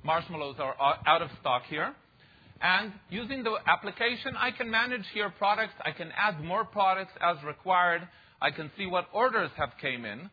marshmallows 0.07 0.57
are 0.59 0.75
out 1.07 1.21
of 1.21 1.29
stock 1.41 1.65
here. 1.69 1.95
And 2.63 2.93
using 3.11 3.43
the 3.43 3.57
application, 3.67 4.35
I 4.39 4.51
can 4.51 4.71
manage 4.71 5.05
here 5.13 5.31
products. 5.37 5.75
I 5.85 5.91
can 5.91 6.11
add 6.17 6.43
more 6.43 6.65
products 6.65 7.13
as 7.21 7.37
required. 7.45 8.09
I 8.41 8.51
can 8.51 8.71
see 8.79 8.87
what 8.87 9.07
orders 9.13 9.51
have 9.57 9.71
came 9.81 10.05
in. 10.07 10.31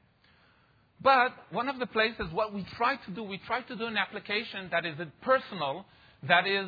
But 1.01 1.31
one 1.51 1.67
of 1.67 1.79
the 1.79 1.85
places, 1.87 2.27
what 2.31 2.53
we 2.53 2.65
try 2.77 2.95
to 2.95 3.11
do, 3.11 3.23
we 3.23 3.39
try 3.45 3.61
to 3.61 3.75
do 3.75 3.85
an 3.87 3.97
application 3.97 4.69
that 4.71 4.85
is 4.85 4.95
personal, 5.21 5.85
that 6.27 6.47
is 6.47 6.67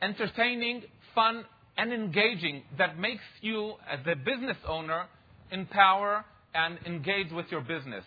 entertaining, 0.00 0.82
fun, 1.14 1.44
and 1.76 1.92
engaging, 1.92 2.64
that 2.76 2.98
makes 2.98 3.22
you, 3.40 3.74
as 3.88 4.00
a 4.06 4.16
business 4.16 4.56
owner, 4.66 5.06
empower 5.52 6.24
and 6.54 6.78
engage 6.86 7.30
with 7.30 7.46
your 7.50 7.60
business. 7.60 8.04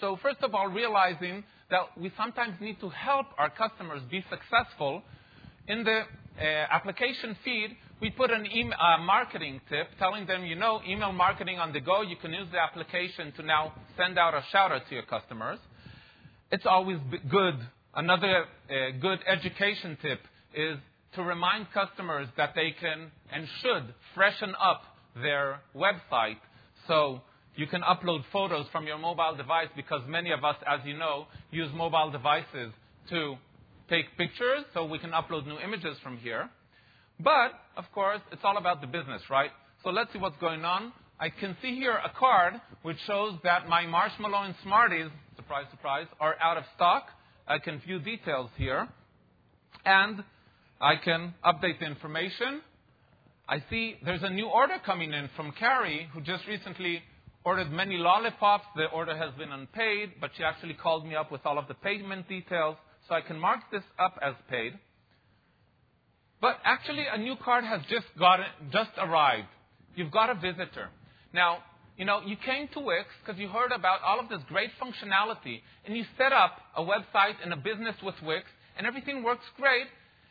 So 0.00 0.18
first 0.22 0.38
of 0.42 0.54
all, 0.54 0.68
realizing 0.68 1.42
that 1.70 1.82
we 2.00 2.10
sometimes 2.16 2.54
need 2.60 2.80
to 2.80 2.88
help 2.88 3.26
our 3.36 3.50
customers 3.50 4.00
be 4.10 4.24
successful. 4.30 5.02
In 5.66 5.84
the 5.84 6.00
uh, 6.00 6.44
application 6.70 7.36
feed, 7.44 7.76
we 8.00 8.10
put 8.10 8.30
an 8.30 8.46
email, 8.46 8.78
uh, 8.78 8.98
marketing 9.02 9.60
tip 9.68 9.88
telling 9.98 10.26
them, 10.26 10.46
you 10.46 10.54
know, 10.54 10.80
email 10.88 11.12
marketing 11.12 11.58
on 11.58 11.72
the 11.72 11.80
go, 11.80 12.02
you 12.02 12.16
can 12.16 12.32
use 12.32 12.46
the 12.52 12.58
application 12.58 13.32
to 13.32 13.42
now 13.42 13.74
send 13.96 14.18
out 14.18 14.34
a 14.34 14.44
shout 14.50 14.72
out 14.72 14.82
to 14.88 14.94
your 14.94 15.04
customers. 15.04 15.58
It's 16.50 16.64
always 16.64 16.98
good. 17.28 17.58
Another 17.94 18.44
uh, 18.44 18.98
good 19.00 19.18
education 19.26 19.98
tip 20.00 20.20
is 20.54 20.78
to 21.14 21.22
remind 21.22 21.70
customers 21.72 22.28
that 22.36 22.54
they 22.54 22.74
can 22.80 23.10
and 23.32 23.46
should 23.60 23.94
freshen 24.14 24.54
up 24.62 24.82
their 25.16 25.60
website. 25.74 26.38
So 26.86 27.20
you 27.58 27.66
can 27.66 27.82
upload 27.82 28.22
photos 28.32 28.66
from 28.70 28.86
your 28.86 28.98
mobile 28.98 29.34
device 29.36 29.66
because 29.74 30.00
many 30.06 30.30
of 30.30 30.44
us, 30.44 30.54
as 30.64 30.78
you 30.84 30.96
know, 30.96 31.26
use 31.50 31.68
mobile 31.74 32.08
devices 32.08 32.72
to 33.10 33.34
take 33.90 34.04
pictures, 34.16 34.62
so 34.72 34.84
we 34.84 35.00
can 35.00 35.10
upload 35.10 35.44
new 35.44 35.58
images 35.58 35.96
from 36.00 36.18
here. 36.18 36.48
But, 37.18 37.50
of 37.76 37.84
course, 37.92 38.20
it's 38.30 38.42
all 38.44 38.58
about 38.58 38.80
the 38.80 38.86
business, 38.86 39.22
right? 39.28 39.50
So 39.82 39.90
let's 39.90 40.12
see 40.12 40.20
what's 40.20 40.36
going 40.40 40.64
on. 40.64 40.92
I 41.18 41.30
can 41.30 41.56
see 41.60 41.74
here 41.74 41.94
a 41.94 42.12
card 42.16 42.54
which 42.82 42.96
shows 43.08 43.34
that 43.42 43.68
my 43.68 43.84
marshmallow 43.86 44.44
and 44.44 44.54
Smarties, 44.62 45.10
surprise, 45.34 45.64
surprise, 45.72 46.06
are 46.20 46.36
out 46.40 46.58
of 46.58 46.64
stock. 46.76 47.06
I 47.48 47.58
can 47.58 47.80
view 47.80 47.98
details 47.98 48.50
here. 48.56 48.86
And 49.84 50.22
I 50.80 50.94
can 50.94 51.34
update 51.44 51.80
the 51.80 51.86
information. 51.86 52.60
I 53.48 53.64
see 53.68 53.96
there's 54.04 54.22
a 54.22 54.30
new 54.30 54.46
order 54.46 54.76
coming 54.86 55.12
in 55.12 55.28
from 55.34 55.50
Carrie, 55.58 56.08
who 56.12 56.20
just 56.20 56.46
recently 56.46 57.02
ordered 57.48 57.72
many 57.72 57.96
lollipops. 57.96 58.66
The 58.76 58.84
order 58.92 59.16
has 59.16 59.32
been 59.38 59.50
unpaid, 59.50 60.12
but 60.20 60.30
she 60.36 60.44
actually 60.44 60.74
called 60.74 61.06
me 61.06 61.14
up 61.16 61.32
with 61.32 61.46
all 61.46 61.58
of 61.58 61.66
the 61.66 61.72
payment 61.72 62.28
details, 62.28 62.76
so 63.08 63.14
I 63.14 63.22
can 63.22 63.40
mark 63.40 63.60
this 63.72 63.82
up 63.98 64.18
as 64.20 64.34
paid. 64.50 64.74
But 66.42 66.58
actually, 66.62 67.06
a 67.10 67.16
new 67.16 67.36
card 67.42 67.64
has 67.64 67.80
just 67.88 68.04
got 68.18 68.40
just 68.70 68.90
arrived. 68.98 69.48
You've 69.96 70.10
got 70.10 70.28
a 70.28 70.34
visitor. 70.34 70.90
Now, 71.32 71.58
you 71.96 72.04
know, 72.04 72.20
you 72.20 72.36
came 72.36 72.68
to 72.74 72.80
Wix 72.80 73.08
because 73.24 73.40
you 73.40 73.48
heard 73.48 73.72
about 73.72 74.02
all 74.02 74.20
of 74.20 74.28
this 74.28 74.42
great 74.46 74.70
functionality, 74.78 75.62
and 75.86 75.96
you 75.96 76.04
set 76.18 76.34
up 76.34 76.52
a 76.76 76.82
website 76.82 77.36
and 77.42 77.50
a 77.54 77.56
business 77.56 77.96
with 78.02 78.14
Wix, 78.22 78.44
and 78.76 78.86
everything 78.86 79.22
works 79.22 79.46
great, 79.56 79.86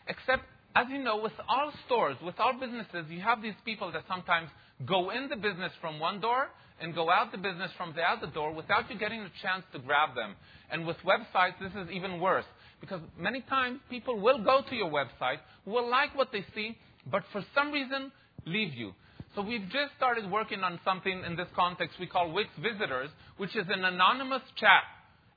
except 0.07 0.43
as 0.75 0.85
you 0.91 0.99
know, 0.99 1.17
with 1.17 1.33
all 1.49 1.71
stores, 1.87 2.17
with 2.23 2.35
all 2.37 2.53
businesses, 2.59 3.09
you 3.09 3.21
have 3.21 3.41
these 3.41 3.57
people 3.65 3.91
that 3.91 4.03
sometimes 4.07 4.49
go 4.85 5.09
in 5.09 5.29
the 5.29 5.35
business 5.35 5.71
from 5.81 5.99
one 5.99 6.21
door 6.21 6.49
and 6.81 6.93
go 6.93 7.09
out 7.09 7.31
the 7.31 7.37
business 7.37 7.71
from 7.77 7.93
the 7.95 8.01
other 8.01 8.27
door 8.27 8.53
without 8.53 8.89
you 8.89 8.97
getting 8.97 9.21
a 9.21 9.31
chance 9.41 9.63
to 9.73 9.79
grab 9.79 10.15
them. 10.15 10.35
And 10.71 10.85
with 10.85 10.97
websites, 11.05 11.59
this 11.59 11.71
is 11.73 11.89
even 11.91 12.19
worse 12.19 12.45
because 12.79 13.01
many 13.17 13.41
times 13.41 13.79
people 13.89 14.19
will 14.19 14.43
go 14.43 14.61
to 14.69 14.75
your 14.75 14.89
website, 14.89 15.39
will 15.65 15.89
like 15.89 16.15
what 16.15 16.31
they 16.31 16.45
see, 16.53 16.77
but 17.09 17.23
for 17.31 17.43
some 17.55 17.71
reason 17.71 18.11
leave 18.45 18.73
you. 18.73 18.93
So 19.35 19.41
we've 19.41 19.67
just 19.69 19.95
started 19.97 20.29
working 20.29 20.61
on 20.61 20.79
something 20.83 21.23
in 21.25 21.35
this 21.35 21.47
context 21.55 21.99
we 21.99 22.07
call 22.07 22.31
Wix 22.31 22.49
Visitors, 22.61 23.09
which 23.37 23.55
is 23.55 23.65
an 23.69 23.85
anonymous 23.85 24.41
chat. 24.59 24.83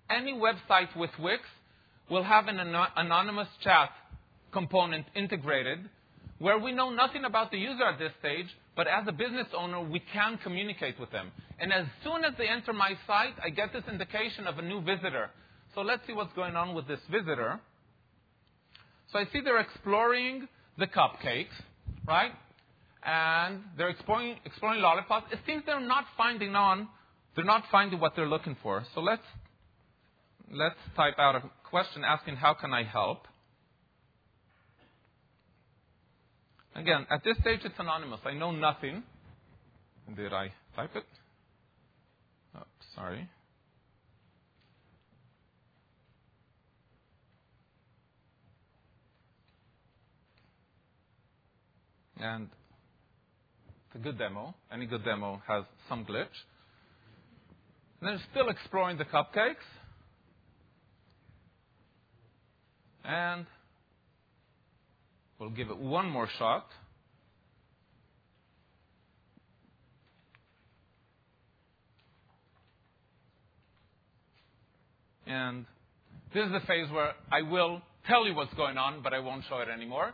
Any 0.09 0.33
website 0.33 0.95
with 0.97 1.11
Wix 1.19 1.43
will 2.11 2.25
have 2.25 2.49
an 2.49 2.59
anonymous 2.97 3.49
chat 3.63 3.91
component 4.53 5.07
integrated 5.15 5.79
where 6.39 6.59
we 6.59 6.73
know 6.73 6.91
nothing 6.91 7.25
about 7.25 7.51
the 7.51 7.59
user 7.59 7.85
at 7.85 7.99
this 7.99 8.13
stage, 8.19 8.47
but 8.81 8.89
as 8.89 9.07
a 9.07 9.13
business 9.13 9.47
owner, 9.55 9.83
we 9.83 10.01
can 10.11 10.39
communicate 10.43 10.99
with 10.99 11.11
them. 11.11 11.31
And 11.59 11.71
as 11.71 11.85
soon 12.03 12.25
as 12.25 12.33
they 12.39 12.49
enter 12.49 12.73
my 12.73 12.95
site, 13.07 13.35
I 13.45 13.51
get 13.51 13.75
this 13.75 13.83
indication 13.93 14.47
of 14.47 14.57
a 14.57 14.63
new 14.63 14.81
visitor. 14.81 15.29
So 15.75 15.83
let's 15.83 16.07
see 16.07 16.15
what's 16.15 16.33
going 16.33 16.57
on 16.57 16.75
with 16.75 16.89
this 16.89 17.01
visitor. 17.11 17.61
So 19.13 19.19
I 19.19 19.25
see 19.35 19.43
they're 19.45 19.61
exploring 19.61 20.49
the 20.79 20.87
cupcakes, 20.87 21.53
right? 22.09 22.31
And 23.05 23.61
they're 23.77 23.91
exploring, 23.91 24.37
exploring 24.47 24.81
lollipops. 24.81 25.31
It 25.31 25.41
seems 25.47 25.63
they're 25.67 25.79
not 25.79 26.07
finding 26.17 26.55
on, 26.55 26.89
they're 27.37 27.45
not 27.45 27.65
finding 27.71 28.01
what 28.01 28.17
they're 28.17 28.31
looking 28.31 28.57
for. 28.63 28.83
So 28.95 29.03
let's, 29.03 29.21
let's 30.51 30.81
type 30.97 31.19
out 31.19 31.35
a 31.35 31.43
question 31.69 32.03
asking, 32.03 32.37
how 32.37 32.55
can 32.55 32.73
I 32.73 32.85
help? 32.85 33.27
Again, 36.81 37.07
at 37.11 37.23
this 37.23 37.37
stage, 37.43 37.61
it's 37.63 37.75
anonymous. 37.79 38.21
I 38.25 38.33
know 38.33 38.53
nothing. 38.53 39.03
Did 40.17 40.33
I 40.33 40.51
type 40.75 40.97
it? 40.97 41.05
Oh, 42.57 42.63
sorry. 42.95 43.29
And 52.19 52.49
it's 53.87 53.97
a 53.97 53.99
good 53.99 54.17
demo. 54.17 54.55
Any 54.73 54.87
good 54.87 55.05
demo 55.05 55.43
has 55.47 55.65
some 55.87 56.07
glitch. 56.07 56.29
And 58.01 58.09
then 58.09 58.21
still 58.31 58.49
exploring 58.49 58.97
the 58.97 59.05
cupcakes. 59.05 59.57
And 63.05 63.45
we'll 65.41 65.51
give 65.51 65.71
it 65.71 65.79
one 65.79 66.09
more 66.09 66.29
shot. 66.39 66.67
And 75.27 75.65
this 76.35 76.45
is 76.45 76.53
the 76.53 76.61
phase 76.61 76.91
where 76.91 77.13
I 77.33 77.43
will 77.43 77.81
tell 78.07 78.27
you 78.27 78.35
what's 78.35 78.53
going 78.55 78.77
on, 78.77 79.03
but 79.03 79.15
I 79.15 79.21
won't 79.21 79.45
show 79.49 79.61
it 79.61 79.69
anymore. 79.69 80.13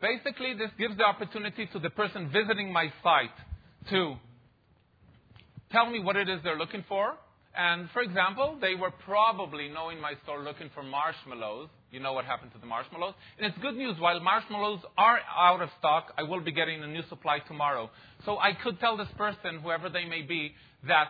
Basically, 0.00 0.54
this 0.54 0.70
gives 0.78 0.96
the 0.96 1.04
opportunity 1.04 1.66
to 1.72 1.78
the 1.78 1.90
person 1.90 2.30
visiting 2.30 2.72
my 2.72 2.92
site 3.02 3.30
to 3.90 4.14
tell 5.72 5.90
me 5.90 5.98
what 5.98 6.16
it 6.16 6.28
is 6.28 6.40
they're 6.44 6.58
looking 6.58 6.84
for. 6.88 7.14
And 7.58 7.90
for 7.90 8.02
example, 8.02 8.56
they 8.60 8.76
were 8.76 8.92
probably 9.04 9.68
knowing 9.68 10.00
my 10.00 10.12
store 10.22 10.44
looking 10.44 10.70
for 10.74 10.84
marshmallows. 10.84 11.68
You 11.90 11.98
know 11.98 12.12
what 12.12 12.24
happened 12.24 12.52
to 12.52 12.58
the 12.58 12.66
marshmallows. 12.66 13.14
And 13.36 13.46
it's 13.48 13.58
good 13.60 13.74
news. 13.74 13.96
While 13.98 14.20
marshmallows 14.20 14.78
are 14.96 15.18
out 15.36 15.60
of 15.60 15.68
stock, 15.80 16.12
I 16.16 16.22
will 16.22 16.40
be 16.40 16.52
getting 16.52 16.84
a 16.84 16.86
new 16.86 17.02
supply 17.08 17.40
tomorrow. 17.40 17.90
So 18.24 18.38
I 18.38 18.52
could 18.52 18.78
tell 18.78 18.96
this 18.96 19.08
person, 19.18 19.58
whoever 19.60 19.88
they 19.88 20.04
may 20.04 20.22
be, 20.22 20.52
that 20.86 21.08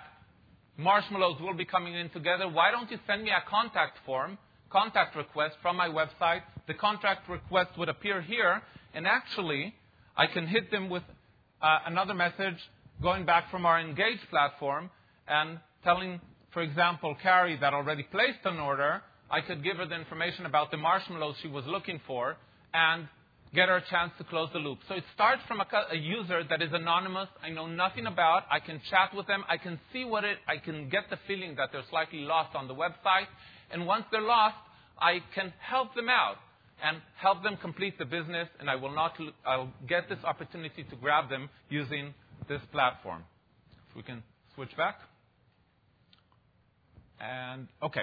marshmallows 0.79 1.39
will 1.39 1.53
be 1.53 1.67
coming 1.67 1.95
in 1.95 2.09
together. 2.09 2.49
Why 2.49 2.71
don't 2.71 2.91
you 2.91 2.99
send 3.07 3.25
me 3.25 3.31
a 3.31 3.47
contact 3.47 3.99
form, 4.07 4.39
contact 4.71 5.17
request 5.17 5.57
from 5.61 5.77
my 5.77 5.89
website? 5.89 6.41
The 6.67 6.73
contact 6.73 7.29
request 7.29 7.73
would 7.77 7.91
appear 7.91 8.23
here, 8.23 8.63
and 8.95 9.07
actually, 9.07 9.75
I 10.17 10.27
can 10.27 10.47
hit 10.47 10.71
them 10.71 10.89
with 10.89 11.03
uh, 11.61 11.81
another 11.85 12.15
message 12.15 12.57
going 13.03 13.27
back 13.27 13.51
from 13.51 13.67
our 13.67 13.79
Engage 13.79 14.21
platform 14.31 14.89
and 15.29 15.59
telling, 15.85 16.21
for 16.53 16.63
example, 16.63 17.17
Carrie 17.23 17.59
that 17.61 17.75
already 17.75 18.03
placed 18.05 18.45
an 18.45 18.59
order. 18.59 19.03
I 19.31 19.41
could 19.43 19.63
give 19.63 19.77
her 19.77 19.87
the 19.87 19.95
information 19.95 20.47
about 20.47 20.71
the 20.71 20.79
marshmallows 20.79 21.37
she 21.43 21.49
was 21.49 21.65
looking 21.67 22.01
for 22.07 22.37
and 22.73 23.07
get 23.55 23.69
her 23.69 23.77
a 23.77 23.85
chance 23.89 24.13
to 24.19 24.25
close 24.25 24.49
the 24.53 24.59
loop. 24.59 24.79
So 24.89 24.95
it 24.95 25.05
starts 25.15 25.43
from 25.47 25.61
a, 25.61 25.67
a, 25.93 25.97
user 25.97 26.43
that 26.49 26.63
is 26.63 26.71
anonymous, 26.73 27.29
I 27.43 27.51
know 27.51 27.67
nothing 27.67 28.07
about, 28.07 28.45
I 28.51 28.61
can 28.61 28.81
chat 28.91 29.15
with 29.15 29.27
them, 29.27 29.45
I 29.49 29.57
can 29.57 29.79
see 29.93 30.05
what 30.05 30.25
it, 30.25 30.39
I 30.47 30.59
can 30.59 30.89
get 30.89 31.05
the 31.11 31.19
feeling 31.27 31.55
that 31.57 31.71
they're 31.73 31.85
slightly 31.91 32.21
lost 32.21 32.55
on 32.55 32.69
the 32.69 32.75
website, 32.75 33.27
and 33.71 33.87
once 33.87 34.05
they're 34.13 34.21
lost, 34.21 34.57
I 34.99 35.21
can 35.35 35.53
help 35.61 35.95
them 35.95 36.09
out 36.09 36.37
and 36.83 36.99
help 37.17 37.43
them 37.43 37.57
complete 37.57 37.99
the 37.99 38.05
business, 38.05 38.49
and 38.61 38.69
I 38.69 38.77
will 38.77 38.95
not, 38.95 39.15
I'll 39.47 39.73
get 39.89 40.09
this 40.09 40.19
opportunity 40.25 40.85
to 40.85 40.97
grab 40.97 41.29
them 41.31 41.49
using 41.71 42.15
this 42.49 42.61
platform. 42.71 43.25
If 43.91 43.97
we 43.97 44.03
can 44.03 44.23
switch 44.55 44.77
back. 44.77 45.08
And, 47.21 47.69
okay. 47.83 48.03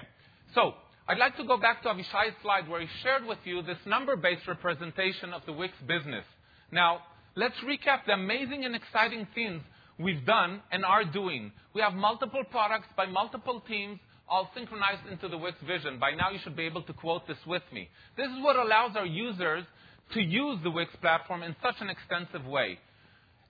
So, 0.54 0.74
I'd 1.08 1.18
like 1.18 1.38
to 1.38 1.44
go 1.44 1.58
back 1.58 1.84
to 1.84 1.90
Avishai's 1.90 2.34
slide 2.42 2.68
where 2.68 2.82
he 2.82 2.88
shared 3.04 3.26
with 3.26 3.38
you 3.44 3.62
this 3.62 3.78
number-based 3.86 4.48
representation 4.48 5.34
of 5.34 5.42
the 5.46 5.54
Wix 5.54 5.74
business. 5.88 6.26
Now, 6.72 7.02
let's 7.36 7.56
recap 7.64 8.06
the 8.08 8.14
amazing 8.14 8.66
and 8.66 8.76
exciting 8.76 9.28
things 9.36 9.62
we've 10.00 10.26
done 10.26 10.62
and 10.72 10.84
are 10.84 11.06
doing. 11.06 11.52
We 11.74 11.82
have 11.82 11.94
multiple 11.94 12.44
products 12.50 12.88
by 12.98 13.06
multiple 13.06 13.62
teams, 13.68 14.00
all 14.28 14.50
synchronized 14.56 15.06
into 15.12 15.28
the 15.28 15.38
Wix 15.38 15.58
vision. 15.68 16.00
By 16.00 16.12
now, 16.12 16.32
you 16.32 16.40
should 16.44 16.56
be 16.56 16.64
able 16.64 16.82
to 16.84 16.94
quote 16.94 17.28
this 17.28 17.38
with 17.46 17.64
me. 17.72 17.88
This 18.18 18.28
is 18.28 18.44
what 18.44 18.56
allows 18.56 18.96
our 18.96 19.06
users 19.06 19.64
to 20.14 20.22
use 20.22 20.60
the 20.64 20.72
Wix 20.72 20.96
platform 21.02 21.44
in 21.44 21.56
such 21.62 21.76
an 21.82 21.90
extensive 21.90 22.46
way. 22.48 22.80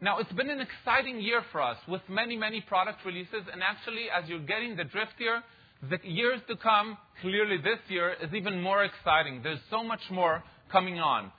Now, 0.02 0.20
it's 0.20 0.32
been 0.34 0.50
an 0.50 0.60
exciting 0.60 1.22
year 1.22 1.42
for 1.54 1.62
us 1.62 1.78
with 1.88 2.02
many, 2.10 2.36
many 2.36 2.60
product 2.60 3.06
releases, 3.06 3.44
and 3.52 3.64
actually, 3.64 4.08
as 4.10 4.28
you're 4.30 4.40
getting 4.40 4.76
the 4.76 4.84
drift 4.84 5.14
here, 5.18 5.42
the 5.90 6.00
years 6.04 6.42
to 6.48 6.56
come, 6.56 6.98
clearly 7.22 7.58
this 7.58 7.80
year, 7.90 8.16
is 8.22 8.34
even 8.34 8.62
more 8.62 8.84
exciting. 8.84 9.42
There's 9.44 9.60
so 9.70 9.84
much 9.84 10.02
more 10.10 10.44
coming 10.72 11.00
on. 11.00 11.32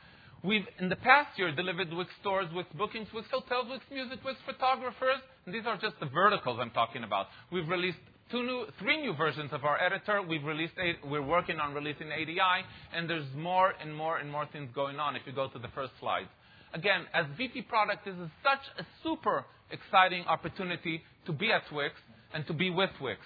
We've, 0.45 0.67
in 0.79 0.89
the 0.89 0.97
past 0.97 1.39
year, 1.39 1.53
delivered 1.55 1.93
Wix 1.93 2.11
stores, 2.21 2.47
Wix 2.55 2.69
bookings, 2.77 3.09
Wix 3.13 3.27
hotels, 3.33 3.67
Wix 3.69 3.85
music, 3.91 4.21
Wix 4.25 4.39
photographers, 4.47 5.19
and 5.45 5.55
these 5.55 5.67
are 5.67 5.77
just 5.77 5.99
the 5.99 6.07
verticals 6.07 6.59
I'm 6.61 6.71
talking 6.71 7.03
about. 7.03 7.27
We've 7.51 7.69
released 7.69 7.99
two 8.31 8.43
new, 8.43 8.67
three 8.79 9.01
new 9.01 9.15
versions 9.15 9.51
of 9.53 9.65
our 9.65 9.81
editor. 9.83 10.23
We've 10.23 10.45
released, 10.45 10.75
we're 11.05 11.23
working 11.23 11.59
on 11.59 11.75
releasing 11.75 12.13
ADI, 12.13 12.65
and 12.95 13.09
there's 13.09 13.27
more 13.35 13.73
and 13.81 13.95
more 13.95 14.19
and 14.19 14.31
more 14.31 14.47
things 14.53 14.71
going 14.75 15.01
on 15.01 15.17
if 15.17 15.23
you 15.27 15.33
go 15.33 15.49
to 15.49 15.59
the 15.59 15.69
first 15.75 15.93
slide. 16.01 16.29
Again, 16.75 17.07
as 17.15 17.27
VP 17.37 17.63
product, 17.63 18.05
this 18.05 18.15
is 18.15 18.29
such 18.43 18.63
a 18.79 18.87
super 19.03 19.45
exciting 19.71 20.25
opportunity 20.27 21.03
to 21.25 21.33
be 21.33 21.51
at 21.51 21.63
Wix 21.73 21.95
and 22.35 22.47
to 22.47 22.53
be 22.53 22.71
with 22.71 22.91
Wix. 23.01 23.21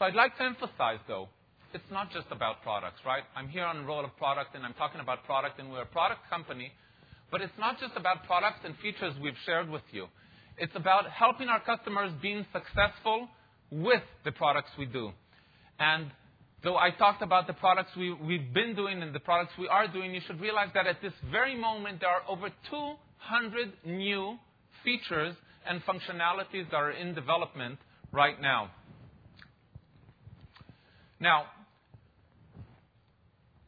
So 0.00 0.06
I'd 0.06 0.14
like 0.14 0.34
to 0.38 0.44
emphasize, 0.44 0.98
though, 1.06 1.28
it's 1.74 1.84
not 1.92 2.10
just 2.10 2.24
about 2.30 2.62
products, 2.62 3.00
right? 3.04 3.22
I'm 3.36 3.50
here 3.50 3.66
on 3.66 3.82
the 3.82 3.84
role 3.84 4.02
of 4.02 4.16
product, 4.16 4.54
and 4.54 4.64
I'm 4.64 4.72
talking 4.72 4.98
about 4.98 5.24
product, 5.24 5.60
and 5.60 5.70
we're 5.70 5.82
a 5.82 5.92
product 5.92 6.20
company. 6.30 6.72
But 7.30 7.42
it's 7.42 7.52
not 7.58 7.78
just 7.78 7.92
about 7.96 8.24
products 8.24 8.60
and 8.64 8.74
features 8.78 9.12
we've 9.22 9.36
shared 9.44 9.68
with 9.68 9.82
you. 9.92 10.06
It's 10.56 10.74
about 10.74 11.10
helping 11.10 11.48
our 11.48 11.60
customers 11.60 12.12
being 12.22 12.46
successful 12.50 13.28
with 13.70 14.00
the 14.24 14.32
products 14.32 14.70
we 14.78 14.86
do. 14.86 15.12
And 15.78 16.10
though 16.64 16.78
I 16.78 16.92
talked 16.92 17.20
about 17.20 17.46
the 17.46 17.52
products 17.52 17.90
we, 17.94 18.14
we've 18.14 18.54
been 18.54 18.74
doing 18.74 19.02
and 19.02 19.14
the 19.14 19.20
products 19.20 19.52
we 19.58 19.68
are 19.68 19.86
doing, 19.86 20.14
you 20.14 20.22
should 20.26 20.40
realize 20.40 20.70
that 20.72 20.86
at 20.86 21.02
this 21.02 21.12
very 21.30 21.54
moment, 21.54 22.00
there 22.00 22.08
are 22.08 22.22
over 22.26 22.48
200 22.70 23.72
new 23.84 24.38
features 24.82 25.36
and 25.68 25.82
functionalities 25.84 26.70
that 26.70 26.76
are 26.76 26.90
in 26.90 27.14
development 27.14 27.78
right 28.12 28.40
now. 28.40 28.70
Now, 31.20 31.44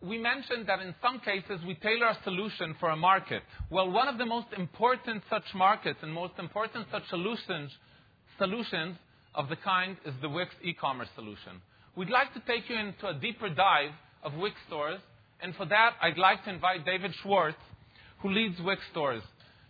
we 0.01 0.19
mentioned 0.19 0.67
that 0.67 0.81
in 0.81 0.95
some 1.01 1.21
cases 1.21 1.65
we 1.67 1.75
tailor 1.75 2.09
a 2.09 2.19
solution 2.25 2.75
for 2.81 2.91
a 2.91 2.97
market. 2.97 3.43
Well, 3.71 3.91
one 3.91 4.09
of 4.09 4.19
the 4.19 4.27
most 4.27 4.49
important 4.57 5.23
such 5.31 5.45
markets 5.55 5.99
and 6.03 6.13
most 6.13 6.33
important 6.39 6.87
such 6.91 7.09
solutions, 7.09 7.71
solutions 8.39 8.97
of 9.35 9.49
the 9.49 9.57
kind 9.57 9.97
is 10.05 10.15
the 10.21 10.29
Wix 10.29 10.51
e-commerce 10.63 11.09
solution. 11.15 11.61
We'd 11.95 12.11
like 12.11 12.33
to 12.35 12.41
take 12.41 12.69
you 12.69 12.77
into 12.77 13.07
a 13.07 13.15
deeper 13.15 13.49
dive 13.49 13.93
of 14.25 14.35
Wix 14.35 14.57
stores, 14.67 15.01
and 15.43 15.55
for 15.55 15.67
that, 15.67 15.93
I'd 16.01 16.19
like 16.19 16.45
to 16.45 16.51
invite 16.51 16.87
David 16.87 17.13
Schwartz, 17.23 17.59
who 18.21 18.31
leads 18.31 18.61
Wix 18.61 18.81
stores. 18.91 19.23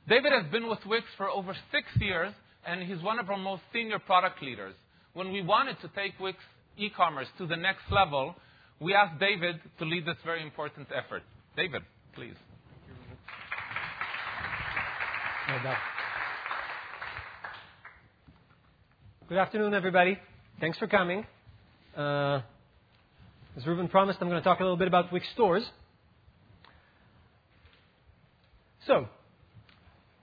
David 0.09 0.32
has 0.32 0.50
been 0.50 0.68
with 0.68 0.78
Wix 0.86 1.04
for 1.16 1.28
over 1.28 1.54
six 1.72 1.88
years, 2.00 2.32
and 2.66 2.82
he's 2.82 3.02
one 3.02 3.18
of 3.18 3.28
our 3.28 3.36
most 3.36 3.62
senior 3.72 3.98
product 3.98 4.40
leaders. 4.42 4.74
When 5.14 5.32
we 5.32 5.42
wanted 5.42 5.80
to 5.80 5.88
take 5.88 6.18
Wix 6.20 6.38
e-commerce 6.77 7.28
to 7.39 7.47
the 7.47 7.57
next 7.57 7.82
level, 7.90 8.35
we 8.81 8.94
asked 8.94 9.20
David 9.20 9.61
to 9.78 9.85
lead 9.85 10.07
this 10.07 10.16
very 10.24 10.43
important 10.43 10.89
effort. 10.94 11.23
David, 11.57 11.82
please. 12.15 12.35
Good 19.28 19.39
afternoon, 19.39 19.74
everybody. 19.74 20.19
Thanks 20.61 20.78
for 20.78 20.86
coming. 20.86 21.27
Uh, 21.97 22.40
as 23.57 23.65
Reuven 23.65 23.90
promised, 23.90 24.19
I'm 24.20 24.28
going 24.28 24.40
to 24.40 24.44
talk 24.44 24.61
a 24.61 24.62
little 24.62 24.78
bit 24.78 24.89
about 24.89 25.12
Wix 25.12 25.27
stores. 25.35 25.65
So, 28.86 29.07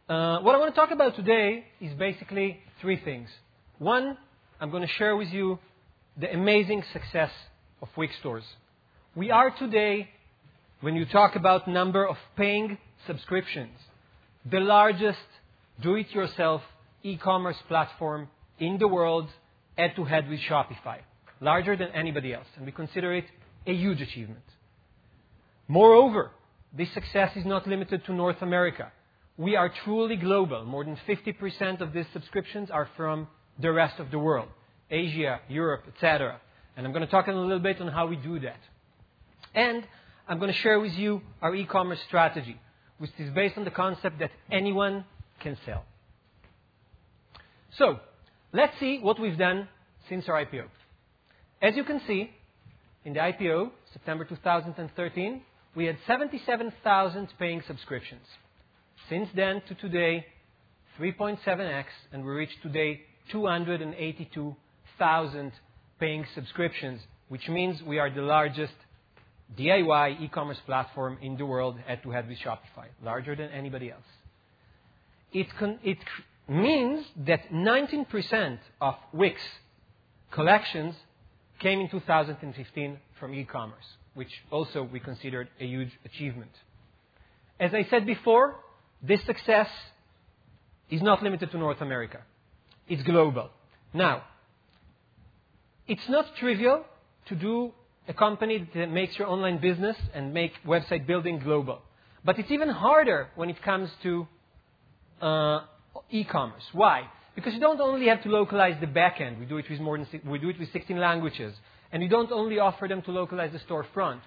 uh, 0.10 0.40
what 0.40 0.56
I 0.56 0.58
want 0.58 0.74
to 0.74 0.80
talk 0.80 0.92
about 0.92 1.16
today 1.16 1.64
is 1.80 1.94
basically 1.94 2.60
three 2.82 3.00
things. 3.04 3.30
One, 3.78 4.18
I'm 4.60 4.72
going 4.72 4.82
to 4.82 4.94
share 4.98 5.16
with 5.16 5.30
you 5.30 5.60
the 6.20 6.32
amazing 6.34 6.84
success 6.92 7.32
of 7.82 7.88
Wix 7.96 8.14
stores. 8.20 8.44
We 9.16 9.32
are 9.32 9.52
today, 9.52 10.10
when 10.82 10.96
you 10.96 11.06
talk 11.06 11.38
about 11.38 11.68
number 11.68 12.06
of 12.06 12.18
paying 12.36 12.78
subscriptions, 13.08 13.78
the 14.46 14.60
largest 14.60 15.20
do-it-yourself 15.82 16.62
e-commerce 17.04 17.56
platform 17.70 18.28
in 18.60 18.78
the 18.80 18.88
world 18.88 19.30
head-to-head 19.78 20.28
with 20.28 20.42
Shopify, 20.42 20.98
larger 21.40 21.78
than 21.78 21.88
anybody 21.90 22.34
else, 22.34 22.48
and 22.58 22.66
we 22.66 22.74
consider 22.74 23.14
it 23.14 23.26
a 23.66 23.74
huge 23.74 24.02
achievement. 24.02 24.44
Moreover, 25.70 26.32
this 26.78 26.92
success 26.94 27.32
is 27.38 27.46
not 27.46 27.66
limited 27.66 28.04
to 28.06 28.14
North 28.14 28.42
America. 28.42 28.92
We 29.38 29.56
are 29.56 29.72
truly 29.86 30.18
global. 30.18 30.66
More 30.66 30.84
than 30.84 30.98
50% 31.08 31.80
of 31.80 31.94
these 31.94 32.08
subscriptions 32.12 32.70
are 32.70 32.90
from 32.98 33.30
the 33.58 33.72
rest 33.72 34.00
of 34.00 34.12
the 34.12 34.20
world. 34.20 34.50
Asia, 34.90 35.40
Europe, 35.48 35.84
etc. 35.88 36.40
And 36.76 36.86
I'm 36.86 36.94
going 36.94 37.06
to 37.06 37.12
talk 37.12 37.28
a 37.28 37.32
little 37.32 37.60
bit 37.60 37.82
on 37.82 37.88
how 37.88 38.08
we 38.08 38.16
do 38.16 38.40
that. 38.40 38.60
And 39.54 39.86
I'm 40.28 40.40
going 40.40 40.52
to 40.52 40.58
share 40.58 40.80
with 40.80 40.94
you 40.94 41.22
our 41.42 41.56
e-commerce 41.56 42.00
strategy, 42.08 42.60
which 42.98 43.12
is 43.18 43.32
based 43.34 43.58
on 43.58 43.66
the 43.66 43.72
concept 43.72 44.20
that 44.20 44.32
anyone 44.52 45.06
can 45.40 45.58
sell. 45.66 45.84
So, 47.78 48.00
let's 48.52 48.78
see 48.80 49.00
what 49.00 49.20
we've 49.20 49.38
done 49.38 49.68
since 50.08 50.28
our 50.28 50.46
IPO. 50.46 50.66
As 51.62 51.76
you 51.76 51.84
can 51.84 52.02
see, 52.08 52.32
in 53.06 53.14
the 53.14 53.20
IPO, 53.20 53.72
September 53.94 54.26
2013, 54.26 55.42
we 55.76 55.86
had 55.86 55.98
77,000 56.08 57.34
paying 57.38 57.62
subscriptions. 57.66 58.26
Since 59.08 59.30
then 59.36 59.62
to 59.68 59.76
today, 59.76 60.26
3.7x, 61.00 61.86
and 62.12 62.26
we 62.26 62.32
reached 62.32 62.62
today 62.62 63.02
282,000 65.00 65.52
paying 66.00 66.26
subscriptions, 66.36 67.02
which 67.30 67.48
means 67.48 67.82
we 67.84 68.00
are 68.00 68.10
the 68.10 68.22
largest 68.22 68.74
DIY 69.58 70.22
e-commerce 70.22 70.60
platform 70.66 71.18
in 71.22 71.38
the 71.38 71.46
world 71.46 71.78
head-to-head 71.88 72.28
with 72.28 72.38
Shopify, 72.40 72.88
larger 73.04 73.36
than 73.36 73.50
anybody 73.50 73.92
else. 73.92 74.04
It, 75.32 75.48
it 75.84 75.98
means 76.48 77.06
that 77.26 77.50
19% 77.52 78.60
of 78.82 78.96
Wix 79.14 79.42
collections 80.32 80.96
came 81.60 81.80
in 81.80 81.90
2015 81.90 82.98
from 83.20 83.34
e-commerce, 83.34 83.86
which 84.14 84.32
also 84.52 84.84
we 84.84 85.00
considered 85.00 85.50
a 85.60 85.66
huge 85.66 85.92
achievement. 86.06 86.52
As 87.60 87.74
I 87.74 87.86
said 87.90 88.06
before, 88.06 88.56
this 89.02 89.24
success 89.26 89.68
is 90.90 91.02
not 91.02 91.22
limited 91.24 91.52
to 91.52 91.58
North 91.58 91.82
America. 91.82 92.22
It's 92.88 93.04
global. 93.04 93.50
Now, 93.94 94.24
it's 95.90 96.08
not 96.08 96.26
trivial 96.40 96.86
to 97.28 97.36
do 97.36 97.74
a 98.08 98.14
company 98.14 98.70
that 98.76 98.92
makes 98.92 99.18
your 99.18 99.28
online 99.28 99.60
business 99.60 99.98
and 100.14 100.34
make 100.34 100.54
website 100.66 101.08
building 101.08 101.40
global. 101.40 101.82
But 102.24 102.38
it's 102.38 102.52
even 102.52 102.70
harder 102.70 103.30
when 103.36 103.50
it 103.50 103.62
comes 103.64 103.90
to 104.04 104.28
uh, 105.22 105.62
e-commerce. 106.12 106.64
Why? 106.74 107.10
Because 107.36 107.54
you 107.54 107.60
don't 107.60 107.82
only 107.82 108.08
have 108.08 108.22
to 108.24 108.30
localize 108.30 108.76
the 108.80 108.88
backend. 108.88 109.40
We 109.40 109.46
do 109.46 109.58
it 109.58 109.66
with 109.70 109.80
more 109.80 109.98
than 109.98 110.08
we 110.26 110.38
do 110.38 110.50
it 110.50 110.60
with 110.60 110.72
16 110.72 110.98
languages, 110.98 111.56
and 111.92 112.04
you 112.04 112.10
don't 112.10 112.32
only 112.32 112.60
offer 112.60 112.88
them 112.88 113.02
to 113.04 113.12
localize 113.12 113.52
the 113.52 113.60
storefront. 113.60 114.20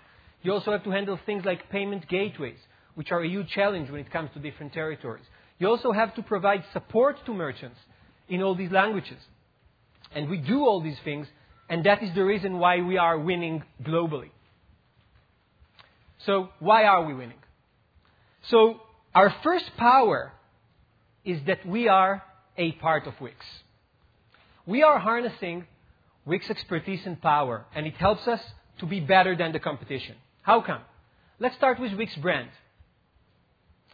You 0.43 0.53
also 0.53 0.73
have 0.73 0.83
to 0.83 0.91
handle 0.91 1.19
things 1.25 1.45
like 1.45 1.71
payment 1.71 2.09
gateways, 2.09 2.59
which 2.97 3.13
are 3.13 3.23
a 3.23 3.29
huge 3.29 3.49
challenge 3.51 3.89
when 3.89 4.01
it 4.01 4.11
comes 4.11 4.31
to 4.35 4.41
different 4.41 4.73
territories. 4.73 5.25
You 5.61 5.69
also 5.69 5.93
have 5.93 6.13
to 6.17 6.23
provide 6.23 6.65
support 6.73 7.25
to 7.27 7.35
merchants 7.35 7.79
in 8.29 8.43
all 8.43 8.57
these 8.57 8.73
languages. 8.73 9.19
And 10.15 10.29
we 10.29 10.39
do 10.39 10.65
all 10.67 10.83
these 10.83 10.99
things, 11.05 11.27
and 11.73 11.85
that 11.85 12.03
is 12.03 12.15
the 12.15 12.23
reason 12.23 12.59
why 12.59 12.83
we 12.83 12.99
are 12.99 13.19
winning 13.19 13.65
globally. 13.83 14.29
So, 16.27 16.51
why 16.59 16.85
are 16.85 17.03
we 17.07 17.15
winning? 17.15 17.43
So, 18.51 18.83
our 19.15 19.35
first 19.43 19.65
power 19.79 20.33
is 21.25 21.39
that 21.47 21.65
we 21.65 21.89
are 21.89 22.23
a 22.59 22.73
part 22.73 23.07
of 23.07 23.15
Wix. 23.23 23.37
We 24.67 24.83
are 24.83 24.99
harnessing 24.99 25.67
Wix 26.27 26.51
expertise 26.51 27.07
and 27.07 27.19
power, 27.23 27.65
and 27.75 27.87
it 27.87 27.95
helps 27.95 28.29
us 28.29 28.43
to 28.81 28.85
be 28.85 29.01
better 29.01 29.35
than 29.35 29.53
the 29.53 29.59
competition. 29.59 30.17
How 30.43 30.61
come? 30.61 30.83
Let's 31.41 31.57
start 31.57 31.81
with 31.81 31.95
Wix 31.95 32.15
brand. 32.17 32.51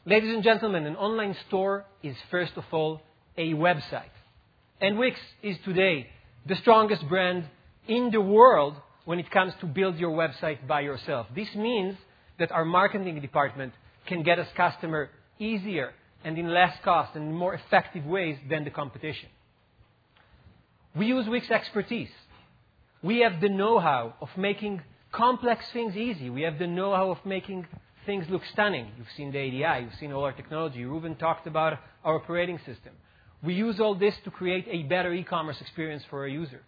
Ladies 0.04 0.34
and 0.34 0.42
gentlemen, 0.42 0.84
an 0.84 0.96
online 0.96 1.36
store 1.46 1.84
is 2.02 2.16
first 2.28 2.54
of 2.56 2.64
all 2.72 3.02
a 3.36 3.52
website. 3.52 4.16
And 4.80 4.98
Wix 4.98 5.20
is 5.44 5.56
today 5.64 6.08
the 6.44 6.56
strongest 6.56 7.08
brand 7.08 7.44
in 7.88 8.10
the 8.10 8.20
world 8.20 8.74
when 9.04 9.18
it 9.18 9.30
comes 9.30 9.54
to 9.60 9.66
build 9.66 9.96
your 9.96 10.10
website 10.10 10.66
by 10.66 10.82
yourself. 10.82 11.26
This 11.34 11.52
means 11.54 11.96
that 12.38 12.52
our 12.52 12.64
marketing 12.64 13.20
department 13.20 13.72
can 14.06 14.22
get 14.22 14.38
us 14.38 14.48
customer 14.56 15.10
easier 15.38 15.92
and 16.24 16.38
in 16.38 16.52
less 16.52 16.76
cost 16.84 17.16
and 17.16 17.34
more 17.34 17.54
effective 17.54 18.04
ways 18.04 18.36
than 18.48 18.64
the 18.64 18.70
competition. 18.70 19.28
We 20.94 21.06
use 21.06 21.26
Wix 21.26 21.50
expertise. 21.50 22.10
We 23.02 23.20
have 23.20 23.40
the 23.40 23.48
know-how 23.48 24.14
of 24.20 24.28
making 24.36 24.82
complex 25.12 25.64
things 25.72 25.96
easy. 25.96 26.28
We 26.28 26.42
have 26.42 26.58
the 26.58 26.66
know-how 26.66 27.10
of 27.10 27.24
making 27.24 27.66
things 28.04 28.26
look 28.28 28.42
stunning. 28.52 28.88
You've 28.96 29.06
seen 29.16 29.32
the 29.32 29.38
ADI, 29.38 29.84
you've 29.84 29.94
seen 30.00 30.12
all 30.12 30.24
our 30.24 30.32
technology. 30.32 30.82
Reuven 30.82 31.18
talked 31.18 31.46
about 31.46 31.78
our 32.04 32.16
operating 32.16 32.58
system. 32.58 32.92
We 33.42 33.54
use 33.54 33.78
all 33.80 33.94
this 33.94 34.14
to 34.24 34.30
create 34.30 34.66
a 34.68 34.82
better 34.84 35.12
e-commerce 35.12 35.60
experience 35.60 36.02
for 36.10 36.20
our 36.20 36.28
users. 36.28 36.64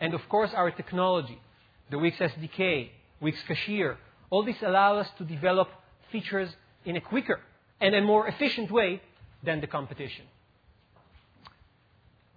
And 0.00 0.14
of 0.14 0.20
course, 0.28 0.50
our 0.54 0.70
technology, 0.70 1.38
the 1.90 1.98
Wix 1.98 2.16
SDK, 2.18 2.90
Wix 3.20 3.38
Cashier, 3.46 3.96
all 4.30 4.44
this 4.44 4.56
allow 4.62 4.98
us 4.98 5.08
to 5.18 5.24
develop 5.24 5.68
features 6.12 6.50
in 6.84 6.96
a 6.96 7.00
quicker 7.00 7.40
and 7.80 7.94
a 7.94 8.02
more 8.02 8.26
efficient 8.26 8.70
way 8.70 9.00
than 9.44 9.60
the 9.60 9.66
competition. 9.66 10.24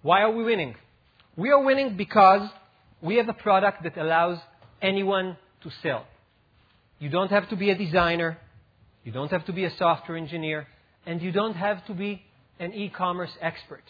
Why 0.02 0.22
are 0.22 0.30
we 0.30 0.44
winning? 0.44 0.74
We 1.36 1.50
are 1.50 1.62
winning 1.62 1.96
because 1.96 2.48
we 3.02 3.16
have 3.16 3.28
a 3.28 3.34
product 3.34 3.82
that 3.82 3.96
allows 3.98 4.38
anyone 4.80 5.36
to 5.62 5.70
sell. 5.82 6.06
You 6.98 7.08
don't 7.10 7.30
have 7.30 7.48
to 7.50 7.56
be 7.56 7.70
a 7.70 7.74
designer, 7.76 8.38
you 9.04 9.12
don't 9.12 9.30
have 9.30 9.44
to 9.46 9.52
be 9.52 9.64
a 9.64 9.76
software 9.76 10.16
engineer, 10.16 10.66
and 11.06 11.20
you 11.20 11.32
don't 11.32 11.54
have 11.54 11.84
to 11.86 11.94
be 11.94 12.22
an 12.58 12.72
e 12.74 12.90
commerce 12.90 13.30
expert. 13.40 13.84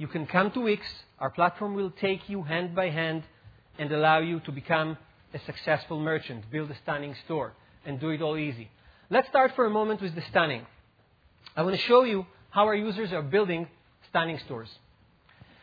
You 0.00 0.06
can 0.06 0.26
come 0.26 0.50
to 0.52 0.60
Wix, 0.60 0.86
our 1.18 1.28
platform 1.28 1.74
will 1.74 1.90
take 1.90 2.26
you 2.30 2.42
hand 2.42 2.74
by 2.74 2.88
hand 2.88 3.22
and 3.78 3.92
allow 3.92 4.20
you 4.20 4.40
to 4.40 4.50
become 4.50 4.96
a 5.34 5.38
successful 5.40 6.00
merchant, 6.00 6.50
build 6.50 6.70
a 6.70 6.76
stunning 6.76 7.14
store, 7.26 7.52
and 7.84 8.00
do 8.00 8.08
it 8.08 8.22
all 8.22 8.38
easy. 8.38 8.70
Let's 9.10 9.28
start 9.28 9.52
for 9.54 9.66
a 9.66 9.70
moment 9.70 10.00
with 10.00 10.14
the 10.14 10.22
stunning. 10.30 10.64
I 11.54 11.60
want 11.64 11.76
to 11.76 11.82
show 11.82 12.04
you 12.04 12.24
how 12.48 12.64
our 12.64 12.74
users 12.74 13.12
are 13.12 13.20
building 13.20 13.68
stunning 14.08 14.38
stores. 14.38 14.70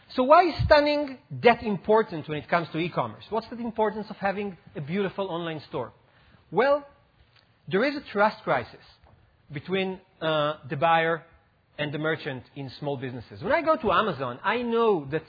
So 0.10 0.22
why 0.22 0.44
is 0.44 0.56
stunning 0.66 1.18
that 1.42 1.64
important 1.64 2.30
when 2.30 2.38
it 2.38 2.48
comes 2.48 2.68
to 2.74 2.78
e-commerce? 2.78 3.26
What's 3.32 3.48
the 3.48 3.58
importance 3.58 4.08
of 4.12 4.18
having 4.18 4.56
a 4.76 4.82
beautiful 4.82 5.30
online 5.30 5.62
store? 5.62 5.94
Well, 6.52 6.88
there 7.68 7.84
is 7.84 7.96
a 7.96 8.02
trust 8.02 8.44
crisis 8.44 8.86
between 9.52 10.00
uh, 10.22 10.58
the 10.70 10.78
buyer 10.78 11.24
and 11.78 11.94
the 11.94 11.98
merchant 11.98 12.44
in 12.56 12.72
small 12.80 12.98
businesses. 12.98 13.42
When 13.42 13.52
I 13.52 13.62
go 13.62 13.76
to 13.78 13.92
Amazon, 13.92 14.40
I 14.44 14.62
know 14.62 15.08
that 15.12 15.24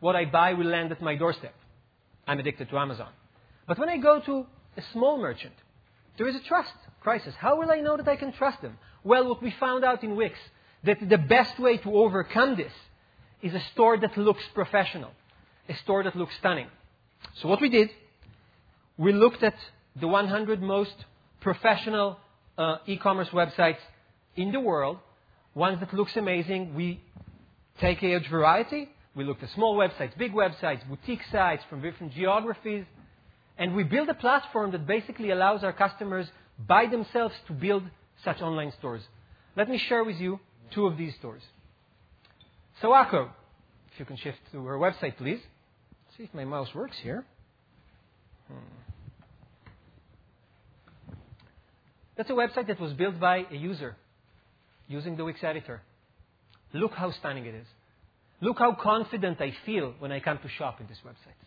what 0.00 0.16
I 0.16 0.26
buy 0.26 0.54
will 0.54 0.66
land 0.66 0.92
at 0.92 1.00
my 1.00 1.16
doorstep. 1.16 1.54
I'm 2.26 2.38
addicted 2.38 2.68
to 2.70 2.78
Amazon. 2.78 3.10
But 3.66 3.78
when 3.78 3.88
I 3.88 3.96
go 3.96 4.20
to 4.20 4.46
a 4.76 4.82
small 4.92 5.18
merchant, 5.18 5.54
there 6.18 6.28
is 6.28 6.36
a 6.36 6.40
trust 6.40 6.72
crisis. 7.00 7.34
How 7.38 7.58
will 7.58 7.70
I 7.70 7.80
know 7.80 7.96
that 7.96 8.08
I 8.08 8.16
can 8.16 8.32
trust 8.32 8.60
them? 8.62 8.78
Well, 9.02 9.28
what 9.28 9.42
we 9.42 9.54
found 9.58 9.84
out 9.84 10.04
in 10.04 10.16
Wix, 10.16 10.38
that 10.84 10.98
the 11.08 11.18
best 11.18 11.58
way 11.58 11.78
to 11.78 11.96
overcome 11.96 12.56
this 12.56 12.72
is 13.42 13.54
a 13.54 13.62
store 13.72 13.98
that 13.98 14.16
looks 14.16 14.42
professional, 14.54 15.10
a 15.68 15.76
store 15.76 16.02
that 16.04 16.16
looks 16.16 16.34
stunning. 16.38 16.68
So 17.40 17.48
what 17.48 17.60
we 17.60 17.68
did, 17.68 17.90
we 18.96 19.12
looked 19.12 19.42
at 19.42 19.54
the 20.00 20.08
100 20.08 20.62
most 20.62 20.94
professional 21.40 22.18
uh, 22.56 22.76
e-commerce 22.86 23.28
websites 23.28 23.78
in 24.36 24.52
the 24.52 24.60
world, 24.60 24.98
ones 25.54 25.80
that 25.80 25.92
looks 25.94 26.16
amazing. 26.16 26.74
We 26.74 27.00
take 27.80 28.02
a 28.02 28.06
huge 28.06 28.28
variety. 28.28 28.88
We 29.14 29.24
looked 29.24 29.42
at 29.42 29.50
small 29.50 29.76
websites, 29.76 30.16
big 30.18 30.32
websites, 30.32 30.86
boutique 30.88 31.22
sites 31.30 31.62
from 31.70 31.80
different 31.80 32.12
geographies, 32.14 32.84
and 33.56 33.74
we 33.74 33.84
build 33.84 34.08
a 34.08 34.14
platform 34.14 34.72
that 34.72 34.86
basically 34.86 35.30
allows 35.30 35.62
our 35.62 35.72
customers 35.72 36.26
by 36.66 36.86
themselves 36.86 37.34
to 37.46 37.52
build 37.52 37.84
such 38.24 38.40
online 38.42 38.72
stores. 38.78 39.02
Let 39.56 39.68
me 39.68 39.78
share 39.78 40.02
with 40.02 40.16
you 40.16 40.40
two 40.72 40.86
of 40.86 40.98
these 40.98 41.14
stores. 41.14 41.42
Sawako, 42.82 43.30
if 43.92 44.00
you 44.00 44.04
can 44.04 44.16
shift 44.16 44.38
to 44.50 44.64
her 44.66 44.76
website, 44.76 45.16
please. 45.16 45.38
Let's 46.06 46.16
see 46.16 46.24
if 46.24 46.34
my 46.34 46.44
mouse 46.44 46.74
works 46.74 46.96
here. 47.00 47.24
Hmm. 48.48 48.58
That's 52.16 52.30
a 52.30 52.32
website 52.32 52.66
that 52.66 52.80
was 52.80 52.92
built 52.94 53.20
by 53.20 53.46
a 53.50 53.54
user 53.54 53.96
using 54.88 55.16
the 55.16 55.24
Wix 55.24 55.42
editor. 55.42 55.82
Look 56.72 56.92
how 56.94 57.10
stunning 57.12 57.46
it 57.46 57.54
is. 57.54 57.66
Look 58.40 58.58
how 58.58 58.74
confident 58.74 59.40
I 59.40 59.54
feel 59.64 59.94
when 59.98 60.12
I 60.12 60.20
come 60.20 60.38
to 60.38 60.48
shop 60.48 60.80
in 60.80 60.86
this 60.86 60.98
website. 61.06 61.40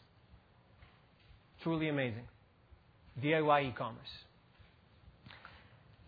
Truly 1.61 1.89
amazing. 1.89 2.23
DIY 3.21 3.69
e-commerce. 3.69 4.13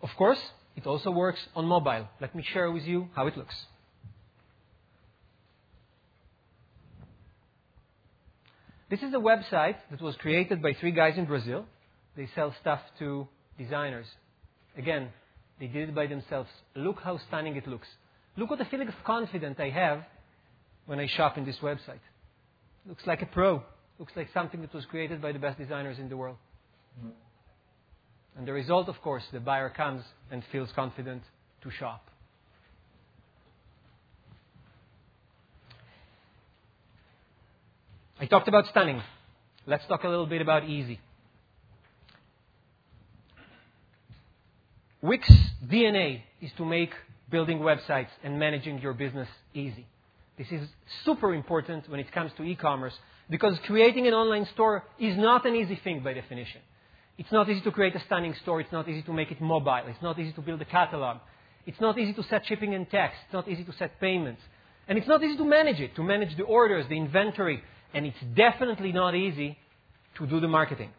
Of 0.01 0.09
course, 0.17 0.39
it 0.75 0.87
also 0.87 1.11
works 1.11 1.45
on 1.55 1.65
mobile. 1.65 2.07
Let 2.21 2.33
me 2.33 2.43
share 2.43 2.71
with 2.71 2.83
you 2.83 3.09
how 3.15 3.27
it 3.27 3.35
looks. 3.35 3.55
This 8.89 9.03
is 9.03 9.13
a 9.13 9.17
website 9.17 9.75
that 9.91 10.01
was 10.01 10.15
created 10.15 10.61
by 10.61 10.73
three 10.73 10.91
guys 10.91 11.17
in 11.17 11.25
Brazil. 11.25 11.65
They 12.15 12.27
sell 12.33 12.55
stuff 12.59 12.79
to 12.99 13.27
designers. 13.57 14.07
Again, 14.77 15.09
they 15.59 15.67
did 15.67 15.89
it 15.89 15.95
by 15.95 16.07
themselves. 16.07 16.49
Look 16.75 16.99
how 17.01 17.19
stunning 17.27 17.55
it 17.55 17.67
looks. 17.67 17.87
Look 18.37 18.49
what 18.49 18.61
a 18.61 18.65
feeling 18.65 18.87
of 18.87 18.93
confidence 19.05 19.57
I 19.59 19.69
have 19.69 20.03
when 20.85 20.99
I 20.99 21.07
shop 21.07 21.37
in 21.37 21.45
this 21.45 21.57
website. 21.61 21.99
Looks 22.87 23.05
like 23.05 23.21
a 23.21 23.25
pro. 23.25 23.61
Looks 23.99 24.13
like 24.15 24.29
something 24.33 24.61
that 24.61 24.73
was 24.73 24.85
created 24.85 25.21
by 25.21 25.33
the 25.33 25.39
best 25.39 25.57
designers 25.57 25.99
in 25.99 26.07
the 26.07 26.15
world. 26.15 26.37
Mm-hmm. 26.99 27.09
And 28.37 28.47
the 28.47 28.53
result, 28.53 28.87
of 28.87 29.01
course, 29.01 29.23
the 29.33 29.41
buyer 29.41 29.69
comes 29.69 30.03
and 30.31 30.41
feels 30.51 30.69
confident 30.73 31.23
to 31.63 31.71
shop. 31.71 32.09
I 38.21 38.25
talked 38.25 38.47
about 38.47 38.65
stunning. 38.67 39.01
Let's 39.65 39.85
talk 39.87 40.03
a 40.03 40.09
little 40.09 40.25
bit 40.25 40.41
about 40.41 40.65
easy. 40.65 40.99
Wix 45.01 45.31
DNA 45.65 46.21
is 46.41 46.51
to 46.57 46.65
make 46.65 46.91
building 47.29 47.59
websites 47.59 48.09
and 48.21 48.37
managing 48.37 48.79
your 48.79 48.93
business 48.93 49.29
easy. 49.53 49.87
This 50.37 50.47
is 50.51 50.67
super 51.05 51.33
important 51.33 51.89
when 51.89 52.01
it 52.01 52.11
comes 52.11 52.31
to 52.37 52.43
e-commerce 52.43 52.93
because 53.29 53.57
creating 53.65 54.07
an 54.07 54.13
online 54.13 54.45
store 54.47 54.83
is 54.99 55.15
not 55.17 55.45
an 55.45 55.55
easy 55.55 55.79
thing 55.83 56.01
by 56.03 56.13
definition. 56.13 56.59
It's 57.17 57.31
not 57.31 57.49
easy 57.49 57.61
to 57.61 57.71
create 57.71 57.95
a 57.95 58.01
stunning 58.01 58.33
store. 58.41 58.59
It's 58.59 58.71
not 58.71 58.89
easy 58.89 59.01
to 59.03 59.13
make 59.13 59.31
it 59.31 59.39
mobile. 59.39 59.83
It's 59.87 60.01
not 60.01 60.19
easy 60.19 60.33
to 60.33 60.41
build 60.41 60.61
a 60.61 60.65
catalog. 60.65 61.17
It's 61.65 61.79
not 61.79 61.97
easy 61.97 62.13
to 62.13 62.23
set 62.23 62.45
shipping 62.45 62.73
and 62.73 62.89
tax. 62.89 63.15
It's 63.25 63.33
not 63.33 63.47
easy 63.47 63.63
to 63.63 63.73
set 63.73 63.99
payments. 64.01 64.41
And 64.87 64.97
it's 64.97 65.07
not 65.07 65.23
easy 65.23 65.37
to 65.37 65.45
manage 65.45 65.79
it, 65.79 65.95
to 65.95 66.03
manage 66.03 66.35
the 66.35 66.43
orders, 66.43 66.85
the 66.89 66.97
inventory. 66.97 67.61
And 67.93 68.05
it's 68.05 68.19
definitely 68.35 68.91
not 68.91 69.15
easy 69.15 69.57
to 70.15 70.27
do 70.27 70.39
the 70.39 70.47
marketing. 70.47 70.91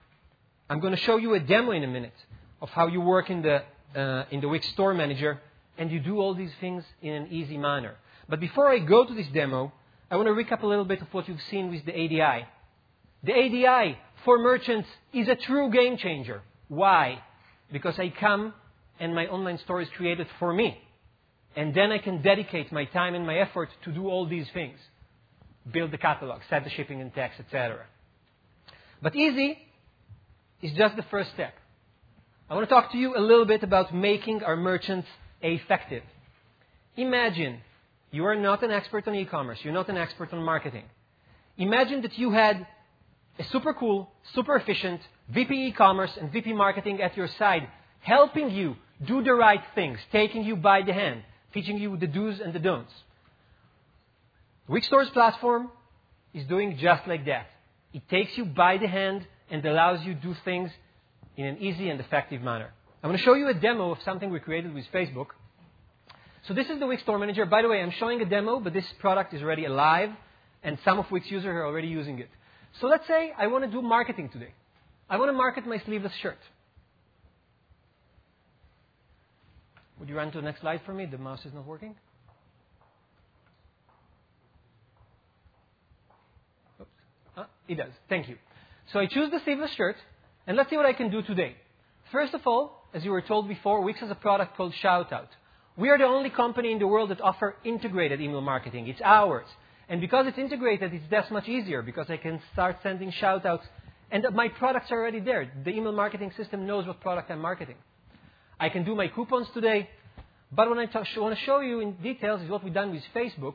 I'm 0.70 0.81
going 0.81 0.94
to 0.94 1.01
show 1.01 1.16
you 1.16 1.35
a 1.35 1.40
demo 1.40 1.72
in 1.72 1.85
a 1.85 1.89
minute 1.89 2.14
of 2.62 2.68
how 2.70 2.86
you 2.86 3.01
work 3.01 3.31
in 3.31 3.43
the, 3.43 3.62
uh, 3.96 4.24
in 4.30 4.40
the 4.40 4.48
Wix 4.48 4.68
Store 4.70 4.94
Manager 4.94 5.40
and 5.78 5.90
you 5.90 5.98
do 5.98 6.18
all 6.18 6.34
these 6.34 6.52
things 6.60 6.84
in 7.00 7.12
an 7.12 7.28
easy 7.32 7.56
manner. 7.56 7.96
But 8.28 8.38
before 8.38 8.68
I 8.68 8.78
go 8.78 9.06
to 9.06 9.14
this 9.14 9.26
demo, 9.32 9.72
I 10.10 10.16
want 10.16 10.28
to 10.28 10.32
recap 10.32 10.62
a 10.62 10.66
little 10.66 10.84
bit 10.84 11.00
of 11.00 11.08
what 11.12 11.26
you've 11.26 11.40
seen 11.50 11.70
with 11.70 11.84
the 11.86 11.92
ADI. 11.92 12.46
The 13.24 13.32
ADI 13.32 13.98
for 14.24 14.38
merchants 14.38 14.88
is 15.12 15.28
a 15.28 15.36
true 15.36 15.70
game 15.70 15.96
changer. 15.96 16.42
Why? 16.68 17.22
Because 17.72 17.98
I 17.98 18.12
come 18.20 18.52
and 18.98 19.14
my 19.14 19.26
online 19.26 19.58
store 19.58 19.80
is 19.80 19.88
created 19.96 20.26
for 20.38 20.52
me. 20.52 20.78
And 21.56 21.74
then 21.74 21.90
I 21.90 21.98
can 21.98 22.22
dedicate 22.22 22.70
my 22.70 22.84
time 22.84 23.14
and 23.14 23.26
my 23.26 23.38
effort 23.38 23.70
to 23.84 23.92
do 23.92 24.08
all 24.08 24.28
these 24.28 24.46
things. 24.52 24.78
Build 25.72 25.90
the 25.90 25.98
catalog, 25.98 26.42
set 26.48 26.64
the 26.64 26.70
shipping 26.70 27.00
and 27.00 27.12
tax, 27.14 27.34
etc. 27.40 27.86
But 29.02 29.16
easy 29.16 29.58
is 30.62 30.72
just 30.76 30.96
the 30.96 31.04
first 31.10 31.30
step. 31.34 31.54
I 32.51 32.55
want 32.55 32.68
to 32.68 32.74
talk 32.74 32.90
to 32.90 32.98
you 32.98 33.16
a 33.16 33.20
little 33.20 33.44
bit 33.44 33.62
about 33.62 33.94
making 33.94 34.43
our 34.43 34.56
merchants 34.56 35.06
effective. 35.40 36.02
Imagine 36.97 37.60
you 38.10 38.27
are 38.27 38.35
not 38.35 38.64
an 38.64 38.72
expert 38.72 39.06
on 39.06 39.14
e-commerce. 39.14 39.60
You're 39.62 39.72
not 39.72 39.89
an 39.89 39.97
expert 39.97 40.32
on 40.32 40.43
marketing. 40.43 40.82
Imagine 41.59 42.02
that 42.02 42.18
you 42.18 42.32
had 42.32 42.66
a 43.39 43.44
super 43.44 43.72
cool, 43.72 44.10
super 44.35 44.56
efficient 44.56 45.01
VP 45.28 45.68
e-commerce 45.68 46.10
and 46.20 46.32
VP 46.32 46.52
marketing 46.55 47.01
at 47.01 47.16
your 47.16 47.28
side, 47.39 47.68
helping 48.01 48.51
you 48.51 48.74
do 49.06 49.22
the 49.22 49.32
right 49.32 49.62
things, 49.77 50.01
taking 50.10 50.43
you 50.43 50.56
by 50.56 50.82
the 50.82 50.93
hand, 50.93 51.22
teaching 51.55 51.78
you 51.78 51.97
the 51.98 52.09
do's 52.09 52.40
and 52.40 52.52
the 52.52 52.59
don'ts. 52.59 52.93
Wixstore's 54.68 55.10
platform 55.10 55.70
is 56.35 56.44
doing 56.47 56.78
just 56.78 57.06
like 57.06 57.27
that. 57.27 57.47
It 57.93 58.09
takes 58.09 58.36
you 58.36 58.44
by 58.44 58.78
the 58.78 58.89
hand 58.89 59.24
and 59.48 59.64
allows 59.64 60.05
you 60.05 60.14
to 60.14 60.20
do 60.20 60.35
things 60.44 60.72
in 61.36 61.47
an 61.47 61.59
easy 61.59 61.89
and 61.89 62.01
effective 62.01 62.43
manner. 62.43 62.73
I'm 63.02 63.09
going 63.09 63.19
to 63.19 63.24
show 63.24 63.35
you 63.35 63.48
a 63.48 63.55
demo 63.55 63.93
of 63.93 63.98
something 64.05 64.31
we 64.31 64.40
created 64.40 64.74
with 64.74 64.85
Facebook. 64.93 65.28
So 66.43 66.55
this 66.55 66.69
is 66.69 66.78
the 66.78 66.86
Wix 66.86 67.02
Store 67.02 67.19
Manager. 67.19 67.47
By 67.47 67.62
the 67.62 67.69
way, 67.69 67.81
I'm 67.81 67.93
showing 67.93 68.20
a 68.20 68.24
demo, 68.24 68.61
but 68.61 68.73
this 68.73 68.86
product 68.98 69.35
is 69.35 69.43
already 69.43 69.65
alive, 69.65 70.11
and 70.62 70.78
some 70.85 70.98
of 70.98 71.11
Wix 71.11 71.31
users 71.31 71.47
are 71.47 71.65
already 71.65 71.89
using 71.89 72.19
it. 72.19 72.28
So 72.81 72.86
let's 72.86 73.07
say 73.07 73.32
I 73.36 73.47
want 73.47 73.65
to 73.65 73.70
do 73.70 73.82
marketing 73.82 74.28
today. 74.28 74.52
I 75.09 75.16
want 75.16 75.28
to 75.28 75.32
market 75.32 75.66
my 75.66 75.78
sleeveless 75.78 76.12
shirt. 76.23 76.39
Would 79.98 80.09
you 80.09 80.16
run 80.16 80.31
to 80.32 80.39
the 80.39 80.44
next 80.44 80.61
slide 80.61 80.81
for 80.86 80.94
me? 80.94 81.05
The 81.05 81.19
mouse 81.19 81.44
is 81.44 81.52
not 81.52 81.66
working. 81.66 81.94
Oops. 86.81 86.90
Ah, 87.36 87.48
it 87.69 87.74
does. 87.74 87.93
Thank 88.09 88.28
you. 88.28 88.36
So 88.93 88.98
I 88.98 89.07
choose 89.07 89.31
the 89.31 89.40
sleeveless 89.44 89.73
shirt, 89.73 89.97
and 90.51 90.56
let's 90.56 90.68
see 90.68 90.77
what 90.77 90.85
I 90.85 90.94
can 90.94 91.12
do 91.12 91.22
today. 91.22 91.55
First 92.10 92.35
of 92.35 92.40
all, 92.44 92.82
as 92.93 93.05
you 93.05 93.12
were 93.12 93.22
told 93.22 93.47
before, 93.47 93.82
Wix 93.82 94.01
has 94.01 94.10
a 94.10 94.16
product 94.16 94.56
called 94.56 94.74
Shoutout. 94.82 95.28
We 95.77 95.90
are 95.90 95.97
the 95.97 96.06
only 96.06 96.28
company 96.28 96.72
in 96.72 96.81
the 96.81 96.89
world 96.89 97.10
that 97.10 97.20
offer 97.20 97.55
integrated 97.64 98.20
email 98.20 98.40
marketing. 98.40 98.89
It's 98.89 99.01
ours. 99.01 99.47
And 99.89 100.01
because 100.01 100.27
it's 100.27 100.39
integrated, 100.39 100.93
it's 100.93 101.09
that 101.12 101.31
much 101.31 101.47
easier 101.47 101.82
because 101.82 102.06
I 102.10 102.16
can 102.16 102.40
start 102.52 102.78
sending 102.82 103.12
shoutouts 103.12 103.62
and 104.10 104.27
my 104.35 104.48
products 104.48 104.90
are 104.90 104.98
already 104.98 105.20
there. 105.20 105.52
The 105.64 105.70
email 105.70 105.93
marketing 105.93 106.32
system 106.36 106.66
knows 106.66 106.85
what 106.85 107.01
product 107.01 107.31
I'm 107.31 107.39
marketing. 107.39 107.77
I 108.59 108.70
can 108.70 108.85
do 108.85 108.97
my 108.97 109.06
coupons 109.06 109.47
today, 109.55 109.89
but 110.51 110.68
what 110.68 110.78
I 110.78 111.20
want 111.20 111.39
to 111.39 111.44
show 111.44 111.60
you 111.60 111.78
in 111.78 111.93
details 112.02 112.43
is 112.43 112.51
what 112.51 112.64
we've 112.64 112.74
done 112.74 112.90
with 112.90 113.05
Facebook. 113.14 113.55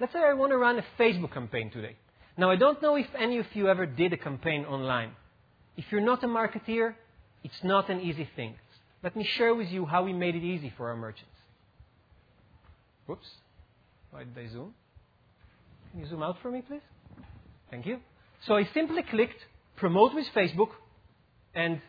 Let's 0.00 0.14
say 0.14 0.20
I 0.20 0.32
want 0.32 0.52
to 0.52 0.56
run 0.56 0.78
a 0.78 0.84
Facebook 0.98 1.34
campaign 1.34 1.70
today. 1.70 1.96
Now, 2.38 2.50
I 2.50 2.56
don't 2.56 2.80
know 2.80 2.96
if 2.96 3.08
any 3.18 3.36
of 3.36 3.44
you 3.52 3.68
ever 3.68 3.84
did 3.84 4.14
a 4.14 4.16
campaign 4.16 4.64
online. 4.64 5.10
If 5.76 5.86
you're 5.90 6.00
not 6.00 6.22
a 6.22 6.26
marketeer, 6.26 6.94
it's 7.44 7.62
not 7.64 7.90
an 7.90 8.00
easy 8.00 8.28
thing. 8.36 8.54
Let 9.02 9.16
me 9.16 9.26
share 9.36 9.54
with 9.54 9.68
you 9.68 9.86
how 9.86 10.04
we 10.04 10.12
made 10.12 10.34
it 10.34 10.44
easy 10.44 10.72
for 10.76 10.88
our 10.90 10.96
merchants. 10.96 11.30
Whoops. 13.06 13.26
Why 14.10 14.24
did 14.24 14.38
I 14.38 14.52
zoom? 14.52 14.74
Can 15.90 16.00
you 16.00 16.06
zoom 16.06 16.22
out 16.22 16.36
for 16.40 16.50
me, 16.50 16.62
please? 16.62 16.82
Thank 17.70 17.86
you. 17.86 17.98
So 18.46 18.54
I 18.54 18.68
simply 18.74 19.02
clicked 19.02 19.40
promote 19.76 20.14
with 20.14 20.26
Facebook, 20.34 20.68
and 21.54 21.80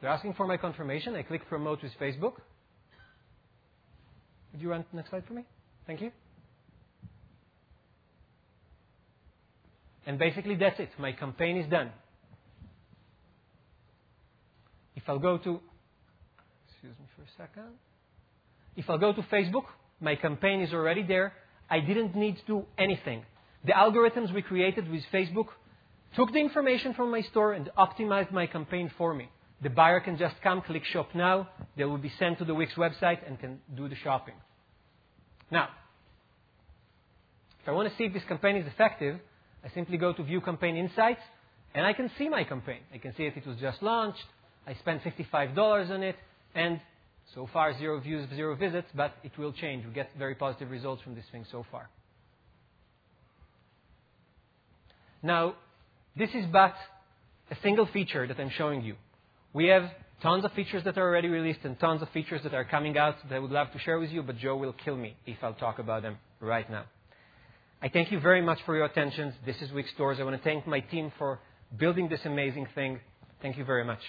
they're 0.00 0.10
asking 0.10 0.34
for 0.34 0.46
my 0.46 0.56
confirmation. 0.56 1.14
I 1.14 1.22
click 1.22 1.46
promote 1.48 1.82
with 1.82 1.92
Facebook. 2.00 2.34
Would 4.52 4.62
you 4.62 4.70
run 4.70 4.84
the 4.90 4.96
next 4.96 5.10
slide 5.10 5.24
for 5.26 5.34
me? 5.34 5.44
Thank 5.86 6.00
you. 6.00 6.10
And 10.06 10.18
basically 10.18 10.56
that's 10.56 10.80
it. 10.80 10.90
My 10.98 11.12
campaign 11.12 11.58
is 11.58 11.70
done. 11.70 11.90
If 15.08 15.12
I'll 15.12 15.18
go 15.20 15.38
to, 15.38 15.60
excuse 16.68 16.94
me 17.00 17.06
for 17.16 17.22
a 17.22 17.48
second. 17.48 17.72
If 18.76 18.90
I'll 18.90 18.98
go 18.98 19.14
to 19.14 19.22
Facebook, 19.22 19.64
my 20.02 20.16
campaign 20.16 20.60
is 20.60 20.74
already 20.74 21.02
there. 21.02 21.32
I 21.70 21.80
didn't 21.80 22.14
need 22.14 22.36
to 22.36 22.42
do 22.46 22.66
anything. 22.76 23.24
The 23.64 23.72
algorithms 23.72 24.34
we 24.34 24.42
created 24.42 24.86
with 24.90 25.00
Facebook 25.10 25.46
took 26.14 26.30
the 26.34 26.40
information 26.40 26.92
from 26.92 27.10
my 27.10 27.22
store 27.22 27.54
and 27.54 27.70
optimized 27.78 28.32
my 28.32 28.46
campaign 28.46 28.90
for 28.98 29.14
me. 29.14 29.30
The 29.62 29.70
buyer 29.70 30.00
can 30.00 30.18
just 30.18 30.34
come, 30.42 30.60
click 30.60 30.84
shop 30.84 31.08
now. 31.14 31.48
They 31.78 31.86
will 31.86 31.96
be 31.96 32.12
sent 32.18 32.38
to 32.40 32.44
the 32.44 32.54
Wix 32.54 32.74
website 32.74 33.26
and 33.26 33.40
can 33.40 33.60
do 33.74 33.88
the 33.88 33.96
shopping. 33.96 34.34
Now, 35.50 35.68
if 37.62 37.68
I 37.68 37.70
want 37.70 37.88
to 37.90 37.96
see 37.96 38.04
if 38.04 38.12
this 38.12 38.24
campaign 38.28 38.56
is 38.56 38.66
effective, 38.66 39.18
I 39.64 39.70
simply 39.70 39.96
go 39.96 40.12
to 40.12 40.22
View 40.22 40.42
Campaign 40.42 40.76
Insights 40.76 41.22
and 41.74 41.86
I 41.86 41.94
can 41.94 42.10
see 42.18 42.28
my 42.28 42.44
campaign. 42.44 42.80
I 42.92 42.98
can 42.98 43.14
see 43.16 43.24
if 43.24 43.38
it 43.38 43.46
was 43.46 43.56
just 43.56 43.82
launched. 43.82 44.26
I 44.68 44.74
spent 44.74 45.02
$55 45.02 45.90
on 45.90 46.02
it 46.02 46.16
and 46.54 46.78
so 47.34 47.48
far, 47.52 47.76
zero 47.78 48.00
views, 48.00 48.28
zero 48.36 48.54
visits, 48.54 48.86
but 48.94 49.14
it 49.24 49.32
will 49.38 49.52
change. 49.52 49.86
We 49.86 49.92
get 49.92 50.10
very 50.18 50.34
positive 50.34 50.70
results 50.70 51.02
from 51.02 51.14
this 51.14 51.24
thing 51.32 51.46
so 51.50 51.64
far. 51.70 51.88
Now, 55.22 55.54
this 56.16 56.30
is 56.34 56.44
but 56.52 56.74
a 57.50 57.56
single 57.62 57.86
feature 57.86 58.26
that 58.26 58.38
I'm 58.38 58.50
showing 58.50 58.82
you. 58.82 58.96
We 59.54 59.68
have 59.68 59.84
tons 60.22 60.44
of 60.44 60.52
features 60.52 60.84
that 60.84 60.98
are 60.98 61.08
already 61.08 61.28
released 61.28 61.60
and 61.64 61.78
tons 61.80 62.02
of 62.02 62.10
features 62.10 62.42
that 62.44 62.52
are 62.52 62.64
coming 62.64 62.98
out 62.98 63.16
that 63.28 63.34
I 63.34 63.38
would 63.38 63.50
love 63.50 63.72
to 63.72 63.78
share 63.78 63.98
with 63.98 64.10
you, 64.10 64.22
but 64.22 64.36
Joe 64.36 64.56
will 64.56 64.74
kill 64.84 64.96
me 64.96 65.16
if 65.26 65.38
I'll 65.42 65.54
talk 65.54 65.78
about 65.78 66.02
them 66.02 66.18
right 66.40 66.68
now. 66.70 66.84
I 67.80 67.88
thank 67.88 68.12
you 68.12 68.20
very 68.20 68.42
much 68.42 68.58
for 68.66 68.76
your 68.76 68.84
attention. 68.84 69.32
This 69.46 69.56
is 69.62 69.72
Wix 69.72 69.90
Stores. 69.94 70.18
I 70.20 70.24
want 70.24 70.36
to 70.36 70.42
thank 70.42 70.66
my 70.66 70.80
team 70.80 71.10
for 71.18 71.38
building 71.78 72.08
this 72.08 72.20
amazing 72.24 72.66
thing. 72.74 73.00
Thank 73.40 73.56
you 73.56 73.64
very 73.64 73.84
much. 73.84 74.00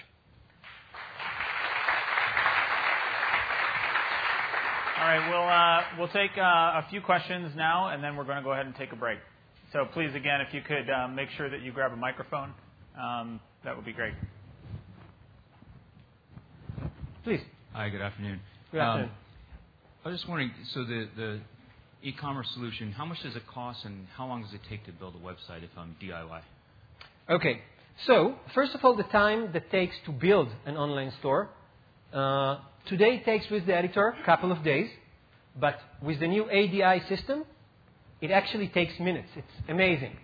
Right, 5.10 5.30
we'll, 5.30 5.48
uh, 5.48 5.98
we'll 5.98 6.24
take 6.24 6.38
uh, 6.38 6.82
a 6.82 6.86
few 6.90 7.02
questions 7.02 7.52
now, 7.56 7.90
and 7.90 8.04
then 8.04 8.16
we're 8.16 8.26
going 8.26 8.38
to 8.38 8.44
go 8.44 8.52
ahead 8.52 8.66
and 8.66 8.76
take 8.76 8.92
a 8.92 8.96
break. 8.96 9.20
So 9.74 9.86
please, 9.94 10.14
again, 10.16 10.42
if 10.42 10.54
you 10.54 10.62
could 10.62 10.90
uh, 10.90 11.08
make 11.08 11.30
sure 11.32 11.50
that 11.50 11.62
you 11.62 11.72
grab 11.72 11.92
a 11.92 11.96
microphone, 11.96 12.54
um, 13.00 13.40
that 13.64 13.76
would 13.76 13.86
be 13.86 13.94
great. 13.94 14.14
Please. 17.24 17.42
Hi, 17.74 17.90
good 17.90 18.02
afternoon. 18.02 18.40
Good 18.72 18.82
afternoon. 18.82 19.10
Um, 19.10 19.16
I 20.06 20.10
was 20.10 20.20
just 20.20 20.30
wondering, 20.30 20.52
so 20.74 20.84
the, 20.84 21.08
the 21.16 21.40
e-commerce 22.04 22.48
solution, 22.54 22.92
how 22.92 23.06
much 23.06 23.22
does 23.24 23.36
it 23.36 23.46
cost 23.48 23.86
and 23.86 24.08
how 24.16 24.28
long 24.28 24.44
does 24.44 24.54
it 24.54 24.62
take 24.70 24.86
to 24.86 24.92
build 24.92 25.16
a 25.16 25.26
website 25.26 25.64
if 25.64 25.70
I'm 25.78 25.96
DIY? 26.02 26.42
Okay. 27.30 27.62
So, 28.06 28.36
first 28.54 28.74
of 28.76 28.86
all, 28.86 28.96
the 28.96 29.04
time 29.04 29.52
that 29.54 29.70
takes 29.72 29.96
to 30.06 30.12
build 30.12 30.50
an 30.66 30.78
online 30.78 31.12
store. 31.20 31.50
Uh, 32.14 32.60
Today 32.90 33.18
it 33.18 33.26
takes 33.26 33.48
with 33.52 33.68
the 33.68 33.76
editor 33.76 34.16
a 34.20 34.26
couple 34.26 34.52
of 34.52 34.64
days, 34.64 34.90
but 35.60 35.80
with 36.02 36.20
the 36.20 36.28
new 36.28 36.50
ADI 36.50 37.04
system, 37.08 37.44
it 38.22 38.32
actually 38.32 38.68
takes 38.68 39.00
minutes. 39.00 39.30
It's 39.36 39.70
amazing. 39.70 40.16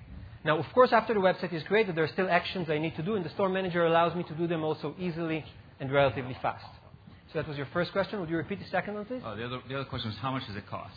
Now, 0.44 0.60
of 0.60 0.66
course, 0.74 0.92
after 0.94 1.14
the 1.14 1.20
website 1.20 1.54
is 1.54 1.64
created, 1.64 1.96
there 1.96 2.04
are 2.04 2.10
still 2.10 2.30
actions 2.30 2.70
I 2.70 2.78
need 2.78 2.96
to 2.98 3.02
do, 3.02 3.16
and 3.16 3.26
the 3.26 3.30
store 3.32 3.50
manager 3.50 3.86
allows 3.86 4.16
me 4.16 4.24
to 4.24 4.34
do 4.36 4.48
them 4.48 4.64
also 4.64 4.96
easily 5.00 5.44
and 5.80 5.92
relatively 5.92 6.38
fast. 6.42 6.66
So 7.34 7.40
that 7.40 7.48
was 7.48 7.58
your 7.58 7.68
first 7.74 7.92
question. 7.92 8.20
Would 8.20 8.30
you 8.30 8.38
repeat 8.38 8.60
the 8.60 8.70
second 8.70 8.94
one, 8.94 9.06
please? 9.06 9.22
Oh, 9.26 9.36
the, 9.36 9.46
other, 9.46 9.60
the 9.68 9.76
other 9.76 9.86
question 9.86 10.10
was 10.12 10.18
how 10.20 10.32
much 10.32 10.46
does 10.46 10.56
it 10.56 10.68
cost? 10.68 10.94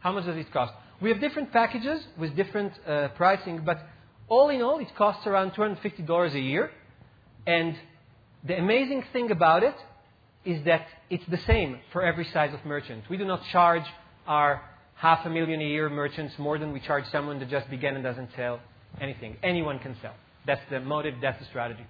How 0.00 0.12
much 0.12 0.24
does 0.24 0.36
it 0.36 0.52
cost? 0.52 0.72
We 1.00 1.10
have 1.10 1.20
different 1.20 1.52
packages 1.52 2.00
with 2.16 2.36
different 2.36 2.72
uh, 2.86 3.08
pricing, 3.16 3.62
but 3.64 3.78
all 4.28 4.48
in 4.50 4.62
all, 4.62 4.78
it 4.78 4.94
costs 4.96 5.26
around 5.26 5.52
$250 5.52 6.34
a 6.34 6.40
year. 6.40 6.70
And 7.46 7.76
the 8.44 8.56
amazing 8.56 9.04
thing 9.12 9.30
about 9.30 9.64
it 9.64 9.74
is 10.44 10.64
that 10.64 10.86
it's 11.10 11.24
the 11.26 11.38
same 11.46 11.78
for 11.92 12.02
every 12.02 12.24
size 12.26 12.52
of 12.52 12.64
merchant. 12.64 13.04
We 13.08 13.16
do 13.16 13.24
not 13.24 13.42
charge 13.52 13.84
our 14.26 14.62
half 14.94 15.24
a 15.26 15.30
million 15.30 15.60
a 15.60 15.64
year 15.64 15.88
merchants 15.88 16.34
more 16.38 16.58
than 16.58 16.72
we 16.72 16.80
charge 16.80 17.04
someone 17.10 17.38
that 17.40 17.48
just 17.50 17.68
began 17.70 17.94
and 17.94 18.04
doesn't 18.04 18.30
sell 18.36 18.60
anything. 19.00 19.36
Anyone 19.42 19.78
can 19.78 19.96
sell. 20.00 20.14
That's 20.46 20.60
the 20.70 20.80
motive, 20.80 21.14
that's 21.20 21.38
the 21.38 21.44
strategy. 21.46 21.86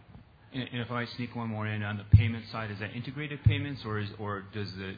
And 0.54 0.68
if 0.72 0.90
I 0.90 1.06
sneak 1.16 1.34
one 1.34 1.48
more 1.48 1.66
in 1.66 1.82
on 1.82 1.96
the 1.96 2.04
payment 2.16 2.44
side, 2.52 2.70
is 2.70 2.78
that 2.80 2.92
integrated 2.94 3.42
payments, 3.44 3.82
or 3.86 3.98
is 3.98 4.08
or 4.18 4.44
does 4.52 4.70
the 4.74 4.96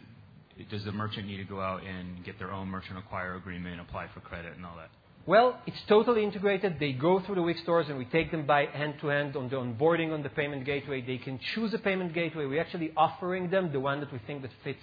does 0.68 0.85
the 0.85 0.90
merchant 0.90 1.28
need 1.28 1.36
to 1.36 1.44
go 1.44 1.60
out 1.60 1.82
and 1.85 2.24
get 2.24 2.39
their 2.40 2.51
own 2.51 2.68
merchant 2.68 2.98
acquire 2.98 3.36
agreement, 3.36 3.81
apply 3.81 4.09
for 4.12 4.20
credit, 4.20 4.56
and 4.56 4.66
all 4.66 4.76
that? 4.76 4.90
Well, 5.26 5.59
it's 5.66 5.80
totally 5.88 6.22
integrated. 6.22 6.76
They 6.78 6.92
go 6.92 7.18
through 7.24 7.36
the 7.36 7.42
Wix 7.42 7.62
stores 7.62 7.86
and 7.88 7.96
we 7.96 8.05
take 8.05 8.30
them 8.30 8.46
by 8.46 8.66
hand 8.66 8.96
to 9.01 9.06
hand 9.06 9.36
on 9.36 9.48
the 9.48 9.56
onboarding 9.56 10.12
on 10.12 10.22
the 10.22 10.28
payment 10.28 10.66
gateway. 10.66 11.01
They 11.01 11.16
can 11.16 11.40
choose 11.55 11.72
a 11.72 11.78
payment 11.78 12.12
gateway. 12.12 12.44
We're 12.44 12.60
actually 12.60 12.92
offering 12.94 13.51
them 13.51 13.72
the 13.72 13.80
one 13.80 14.01
that 14.01 14.12
we 14.12 14.20
think 14.26 14.42
that 14.42 14.51
fits 14.62 14.80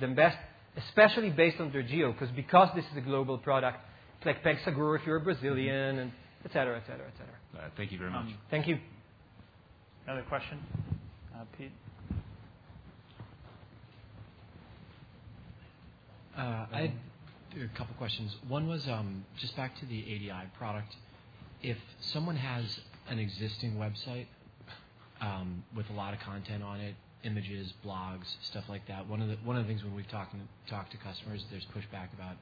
them 0.00 0.14
best, 0.14 0.38
especially 0.76 1.28
based 1.28 1.60
on 1.60 1.70
their 1.70 1.82
geo, 1.82 2.12
because 2.12 2.30
because 2.30 2.68
this 2.74 2.84
is 2.92 2.96
a 2.96 3.02
global 3.02 3.36
product, 3.36 3.78
it's 4.16 4.26
like 4.26 4.42
PagSeguro 4.42 4.98
if 4.98 5.06
you're 5.06 5.16
a 5.16 5.20
Brazilian, 5.20 5.98
and 5.98 6.12
et 6.44 6.52
cetera, 6.52 6.78
et 6.78 6.84
cetera, 6.86 7.06
et 7.06 7.12
cetera. 7.18 7.66
Uh, 7.66 7.68
thank 7.76 7.92
you 7.92 7.98
very 7.98 8.10
much. 8.10 8.26
Um, 8.26 8.38
thank 8.50 8.66
you. 8.66 8.78
Another 10.06 10.22
question, 10.22 10.58
uh, 11.34 11.44
Pete. 11.58 11.72
Uh, 16.36 16.66
I 16.72 16.80
had 16.80 16.92
a 17.64 17.68
couple 17.76 17.94
questions. 17.96 18.36
One 18.46 18.68
was 18.68 18.86
um, 18.88 19.24
just 19.38 19.56
back 19.56 19.78
to 19.80 19.86
the 19.86 20.00
ADI 20.02 20.48
product. 20.56 20.94
If 21.62 21.76
someone 22.00 22.36
has 22.36 22.80
an 23.08 23.18
existing 23.18 23.74
website 23.74 24.26
um, 25.20 25.64
with 25.74 25.90
a 25.90 25.92
lot 25.92 26.14
of 26.14 26.20
content 26.20 26.62
on 26.62 26.80
it, 26.80 26.94
images, 27.24 27.72
blogs, 27.84 28.26
stuff 28.42 28.64
like 28.68 28.86
that, 28.86 29.08
one 29.08 29.20
of 29.20 29.28
the 29.28 29.36
one 29.44 29.56
of 29.56 29.64
the 29.64 29.68
things 29.68 29.82
when 29.82 29.94
we've 29.94 30.08
talked 30.08 30.34
talked 30.68 30.92
to 30.92 30.98
customers, 30.98 31.44
there's 31.50 31.66
pushback 31.66 32.12
about 32.14 32.36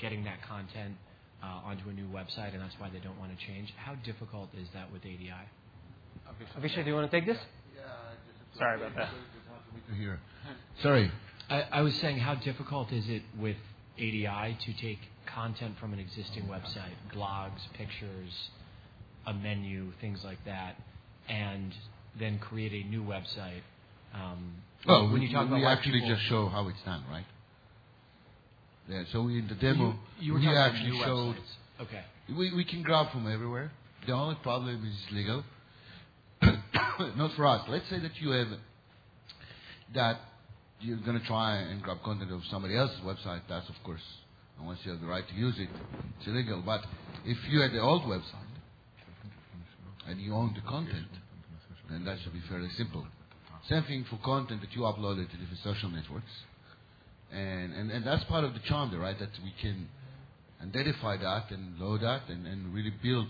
getting 0.00 0.24
that 0.24 0.42
content 0.42 0.96
uh, 1.42 1.60
onto 1.64 1.88
a 1.88 1.92
new 1.92 2.08
website, 2.08 2.52
and 2.52 2.60
that's 2.60 2.74
why 2.78 2.90
they 2.90 2.98
don't 2.98 3.18
want 3.18 3.36
to 3.36 3.46
change. 3.46 3.72
How 3.76 3.94
difficult 4.04 4.48
is 4.60 4.68
that 4.74 4.90
with 4.92 5.02
ADI? 5.02 5.32
Avishai, 6.58 6.82
do 6.84 6.90
you 6.90 6.94
want 6.94 7.10
to 7.10 7.16
take 7.16 7.26
this? 7.26 7.38
Yeah. 7.76 7.82
Sorry 8.58 8.76
about 8.76 8.96
that. 8.96 9.10
Sorry. 10.82 11.10
I, 11.48 11.64
I 11.72 11.80
was 11.82 11.94
saying, 11.96 12.18
how 12.18 12.34
difficult 12.36 12.92
is 12.92 13.08
it 13.08 13.22
with 13.38 13.56
ADI 14.00 14.56
to 14.64 14.72
take 14.80 14.98
content 15.26 15.74
from 15.78 15.92
an 15.92 15.98
existing 15.98 16.44
website, 16.44 16.94
blogs, 17.14 17.60
pictures, 17.74 18.50
a 19.26 19.34
menu, 19.34 19.92
things 20.00 20.20
like 20.24 20.42
that, 20.46 20.76
and 21.28 21.74
then 22.18 22.38
create 22.38 22.72
a 22.72 22.88
new 22.88 23.02
website. 23.02 23.62
Um, 24.14 24.54
well, 24.86 25.10
when 25.12 25.22
you 25.22 25.32
talk 25.32 25.42
we, 25.42 25.48
about 25.48 25.60
we 25.60 25.66
actually 25.66 26.00
just 26.08 26.22
show 26.22 26.48
how 26.48 26.68
it's 26.68 26.82
done, 26.84 27.04
right? 27.10 27.26
Yeah. 28.88 29.04
So 29.12 29.28
in 29.28 29.46
the 29.48 29.54
demo, 29.54 29.94
you, 30.18 30.38
you 30.38 30.50
we 30.50 30.56
actually 30.56 30.98
showed. 30.98 31.36
Websites. 31.36 31.82
Okay. 31.82 32.02
We 32.36 32.54
we 32.54 32.64
can 32.64 32.82
grab 32.82 33.12
from 33.12 33.30
everywhere. 33.30 33.70
The 34.06 34.12
only 34.12 34.36
problem 34.42 34.84
is 34.84 35.14
legal. 35.14 35.44
Not 36.42 37.36
for 37.36 37.46
us. 37.46 37.62
Let's 37.68 37.88
say 37.88 38.00
that 38.00 38.12
you 38.20 38.30
have 38.30 38.48
that 39.94 40.16
you're 40.80 40.98
going 40.98 41.18
to 41.18 41.26
try 41.26 41.56
and 41.56 41.82
grab 41.82 42.02
content 42.02 42.32
of 42.32 42.40
somebody 42.50 42.76
else's 42.76 43.00
website, 43.00 43.42
that's 43.48 43.68
of 43.68 43.74
course, 43.84 44.02
unless 44.60 44.78
you 44.84 44.92
have 44.92 45.00
the 45.00 45.06
right 45.06 45.26
to 45.26 45.34
use 45.34 45.54
it, 45.58 45.68
it's 46.18 46.26
illegal. 46.26 46.62
But 46.64 46.82
if 47.24 47.38
you 47.50 47.60
had 47.60 47.72
the 47.72 47.80
old 47.80 48.02
website 48.02 48.50
and 50.06 50.20
you 50.20 50.34
own 50.34 50.54
the 50.54 50.68
content, 50.68 51.08
then 51.90 52.04
that 52.04 52.18
should 52.22 52.32
be 52.32 52.42
fairly 52.48 52.68
simple. 52.76 53.06
Same 53.68 53.82
thing 53.84 54.06
for 54.08 54.18
content 54.24 54.62
that 54.62 54.72
you 54.72 54.82
uploaded 54.82 55.30
to 55.30 55.36
different 55.36 55.60
social 55.62 55.90
networks. 55.90 56.32
And, 57.32 57.72
and, 57.74 57.90
and 57.90 58.06
that's 58.06 58.24
part 58.24 58.44
of 58.44 58.54
the 58.54 58.60
charm 58.60 58.90
there, 58.90 59.00
right? 59.00 59.18
That 59.18 59.30
we 59.44 59.52
can 59.60 59.88
identify 60.62 61.16
that 61.16 61.50
and 61.50 61.78
load 61.78 62.00
that 62.02 62.22
and, 62.28 62.46
and 62.46 62.74
really 62.74 62.92
build 63.02 63.28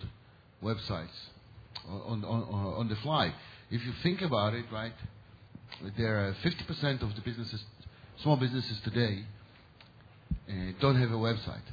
websites 0.62 1.08
on, 1.88 2.24
on, 2.24 2.44
on, 2.44 2.74
on 2.74 2.88
the 2.88 2.96
fly. 2.96 3.34
If 3.70 3.84
you 3.84 3.92
think 4.02 4.22
about 4.22 4.54
it, 4.54 4.64
right, 4.72 4.92
there 5.96 6.28
are 6.28 6.34
50% 6.42 7.02
of 7.02 7.14
the 7.14 7.20
businesses, 7.22 7.64
small 8.22 8.36
businesses 8.36 8.80
today, 8.80 9.24
uh, 10.48 10.52
don't 10.80 10.96
have 10.96 11.10
a 11.10 11.14
website. 11.14 11.66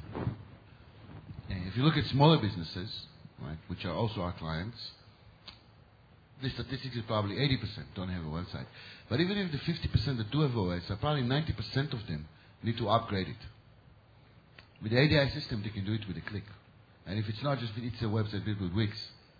And 1.48 1.66
if 1.66 1.76
you 1.76 1.82
look 1.82 1.96
at 1.96 2.04
smaller 2.06 2.38
businesses, 2.38 3.06
right, 3.40 3.58
which 3.68 3.84
are 3.84 3.94
also 3.94 4.20
our 4.20 4.32
clients, 4.32 4.78
the 6.42 6.50
statistics 6.50 6.94
is 6.96 7.02
probably 7.06 7.36
80% 7.36 7.58
don't 7.94 8.08
have 8.08 8.22
a 8.22 8.28
website. 8.28 8.66
But 9.08 9.20
even 9.20 9.38
if 9.38 9.50
the 9.50 9.58
50% 9.58 10.18
that 10.18 10.30
do 10.30 10.40
have 10.42 10.54
a 10.54 10.58
website, 10.58 11.00
probably 11.00 11.22
90% 11.22 11.92
of 11.92 12.06
them 12.06 12.28
need 12.62 12.76
to 12.78 12.88
upgrade 12.88 13.28
it. 13.28 13.36
With 14.82 14.92
the 14.92 14.98
ADI 14.98 15.30
system, 15.30 15.62
they 15.62 15.70
can 15.70 15.84
do 15.84 15.94
it 15.94 16.06
with 16.06 16.16
a 16.16 16.20
click. 16.20 16.44
And 17.06 17.18
if 17.18 17.28
it's 17.28 17.42
not 17.42 17.58
just 17.58 17.72
it's 17.76 18.00
a 18.02 18.04
website 18.04 18.44
built 18.44 18.60
with 18.60 18.72
Wix, 18.74 18.96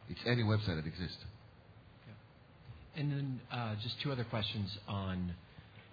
it's 0.08 0.20
any 0.26 0.42
website 0.42 0.76
that 0.82 0.86
exists. 0.86 1.24
And 2.96 3.12
then 3.12 3.40
uh, 3.52 3.74
just 3.82 4.00
two 4.00 4.10
other 4.10 4.24
questions 4.24 4.76
on, 4.88 5.34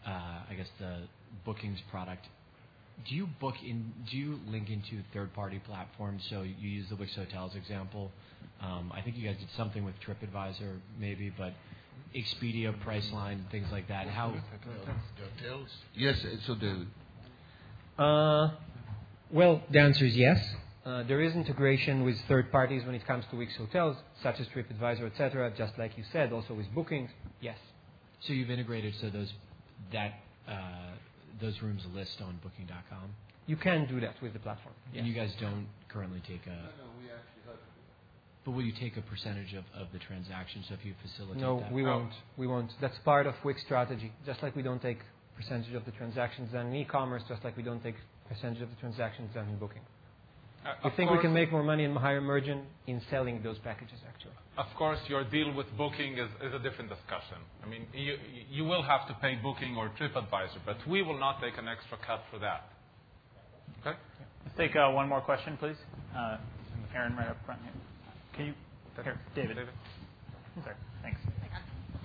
uh, 0.05 0.09
I 0.49 0.53
guess, 0.57 0.67
the 0.79 1.01
bookings 1.45 1.79
product. 1.91 2.27
Do 3.07 3.13
you 3.13 3.27
book 3.39 3.55
in? 3.63 3.91
Do 4.09 4.17
you 4.17 4.39
link 4.47 4.69
into 4.69 5.03
third-party 5.13 5.61
platforms? 5.67 6.23
So 6.29 6.43
you 6.43 6.69
use 6.69 6.87
the 6.89 6.95
Wix 6.95 7.13
Hotels 7.15 7.53
example. 7.55 8.11
Um, 8.61 8.91
I 8.95 9.01
think 9.01 9.17
you 9.17 9.27
guys 9.27 9.37
did 9.37 9.49
something 9.57 9.83
with 9.83 9.95
TripAdvisor, 9.99 10.79
maybe, 10.97 11.31
but 11.37 11.53
Expedia, 12.15 12.73
Priceline, 12.83 13.49
things 13.51 13.67
like 13.71 13.89
that. 13.89 14.07
How? 14.07 14.33
Hotels. 15.37 15.69
Yes. 15.93 16.25
So 16.47 16.55
the. 16.55 18.01
Uh, 18.01 18.51
well, 19.29 19.61
the 19.69 19.79
answer 19.79 20.05
is 20.05 20.15
yes. 20.15 20.55
Uh, 20.85 21.01
there 21.07 21.19
is 21.19 21.33
integration 21.33 22.03
with 22.03 22.15
third 22.27 22.51
parties 22.51 22.85
when 22.85 22.93
it 22.93 23.05
comes 23.07 23.25
to 23.31 23.37
Wix 23.37 23.55
hotels, 23.57 23.97
such 24.21 24.39
as 24.39 24.45
TripAdvisor, 24.47 25.11
etc. 25.11 25.51
Just 25.57 25.73
like 25.79 25.97
you 25.97 26.03
said, 26.13 26.31
also 26.31 26.53
with 26.53 26.67
bookings. 26.75 27.09
Yes. 27.41 27.57
So 28.21 28.33
you've 28.33 28.51
integrated 28.51 28.93
so 29.01 29.09
those 29.09 29.33
that 29.91 30.13
uh, 30.47 30.93
those 31.41 31.59
rooms 31.63 31.81
list 31.95 32.21
on 32.21 32.39
Booking.com. 32.43 33.09
You 33.47 33.55
can 33.55 33.87
do 33.87 33.99
that 33.99 34.21
with 34.21 34.33
the 34.33 34.39
platform. 34.39 34.75
Yes. 34.93 34.99
And 34.99 35.07
you 35.07 35.15
guys 35.15 35.33
don't 35.41 35.67
currently 35.89 36.21
take 36.27 36.45
a. 36.45 36.49
No, 36.49 36.55
no, 36.55 36.61
we 36.99 37.05
actually 37.05 37.41
have. 37.47 37.55
But 38.45 38.51
will 38.51 38.61
you 38.63 38.73
take 38.79 38.95
a 38.95 39.01
percentage 39.01 39.53
of, 39.53 39.63
of 39.75 39.87
the 39.91 39.97
transaction? 39.97 40.63
So 40.67 40.75
if 40.75 40.85
you 40.85 40.93
facilitate 41.01 41.41
no, 41.41 41.61
that? 41.61 41.71
we 41.71 41.81
won't. 41.81 42.13
We 42.37 42.45
won't. 42.45 42.71
That's 42.79 42.97
part 43.03 43.25
of 43.25 43.33
Wix 43.43 43.59
strategy. 43.63 44.11
Just 44.23 44.43
like 44.43 44.55
we 44.55 44.61
don't 44.61 44.83
take 44.83 44.99
percentage 45.35 45.73
of 45.73 45.83
the 45.85 45.91
transactions 45.91 46.51
done 46.53 46.67
in 46.67 46.75
e-commerce, 46.75 47.23
just 47.27 47.43
like 47.43 47.57
we 47.57 47.63
don't 47.63 47.81
take 47.81 47.95
percentage 48.29 48.61
of 48.61 48.69
the 48.69 48.75
transactions 48.75 49.31
done 49.33 49.49
in 49.49 49.57
Booking. 49.57 49.81
Uh, 50.65 50.73
we 50.83 50.89
think 50.91 51.11
we 51.11 51.19
can 51.19 51.33
make 51.33 51.51
more 51.51 51.61
money 51.61 51.83
in 51.83 51.95
higher 51.95 52.21
margin 52.21 52.63
in 52.87 52.99
selling 53.11 53.41
those 53.43 53.59
packages, 53.59 53.99
actually. 54.07 54.33
Of 54.57 54.65
course, 54.77 54.97
your 55.07 55.23
deal 55.23 55.53
with 55.53 55.67
Booking 55.77 56.17
is, 56.17 56.29
is 56.41 56.53
a 56.53 56.59
different 56.59 56.89
discussion. 56.89 57.37
I 57.63 57.69
mean, 57.69 57.85
you, 57.93 58.15
you 58.49 58.63
will 58.63 58.81
have 58.81 59.07
to 59.07 59.13
pay 59.21 59.35
Booking 59.35 59.75
or 59.75 59.91
TripAdvisor, 59.99 60.59
but 60.65 60.77
we 60.87 61.03
will 61.03 61.19
not 61.19 61.39
take 61.39 61.57
an 61.59 61.67
extra 61.67 61.97
cut 62.05 62.23
for 62.31 62.39
that. 62.39 62.69
Okay? 63.81 63.97
Let's 64.45 64.57
take 64.57 64.75
uh, 64.75 64.89
one 64.91 65.07
more 65.07 65.21
question, 65.21 65.57
please. 65.57 65.75
Uh, 66.17 66.37
Aaron, 66.95 67.15
right 67.15 67.27
up 67.27 67.37
front 67.45 67.61
here. 67.61 67.71
Can 68.35 68.45
you? 68.47 68.53
Here, 69.03 69.19
David. 69.35 69.57
David. 69.57 69.73
Sorry. 70.63 70.75
Thanks. 71.03 71.19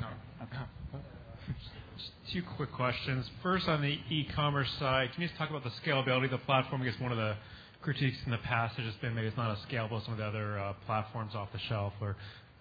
No. 0.01 0.07
Okay. 0.43 1.03
Two 2.33 2.43
quick 2.57 2.73
questions. 2.73 3.25
First, 3.43 3.69
on 3.69 3.81
the 3.81 3.99
e-commerce 4.11 4.71
side, 4.79 5.11
can 5.13 5.23
you 5.23 5.29
just 5.29 5.39
talk 5.39 5.51
about 5.51 5.65
the 5.65 5.71
scalability 5.85 6.25
of 6.27 6.33
the 6.33 6.39
platform? 6.39 6.83
I 6.83 6.87
guess 6.87 7.01
one 7.01 7.13
of 7.13 7.19
the 7.19 7.37
critiques 7.83 8.17
in 8.25 8.33
the 8.33 8.39
past 8.39 8.77
has 8.77 8.87
just 8.87 9.01
been 9.01 9.15
maybe 9.15 9.29
it's 9.29 9.37
not 9.37 9.51
as 9.51 9.59
scalable 9.71 9.99
as 9.99 10.05
some 10.05 10.13
of 10.13 10.19
the 10.19 10.25
other 10.25 10.59
uh, 10.59 10.73
platforms 10.87 11.35
off 11.35 11.49
the 11.53 11.59
shelf 11.69 11.93
or 12.01 12.17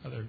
other 0.05 0.27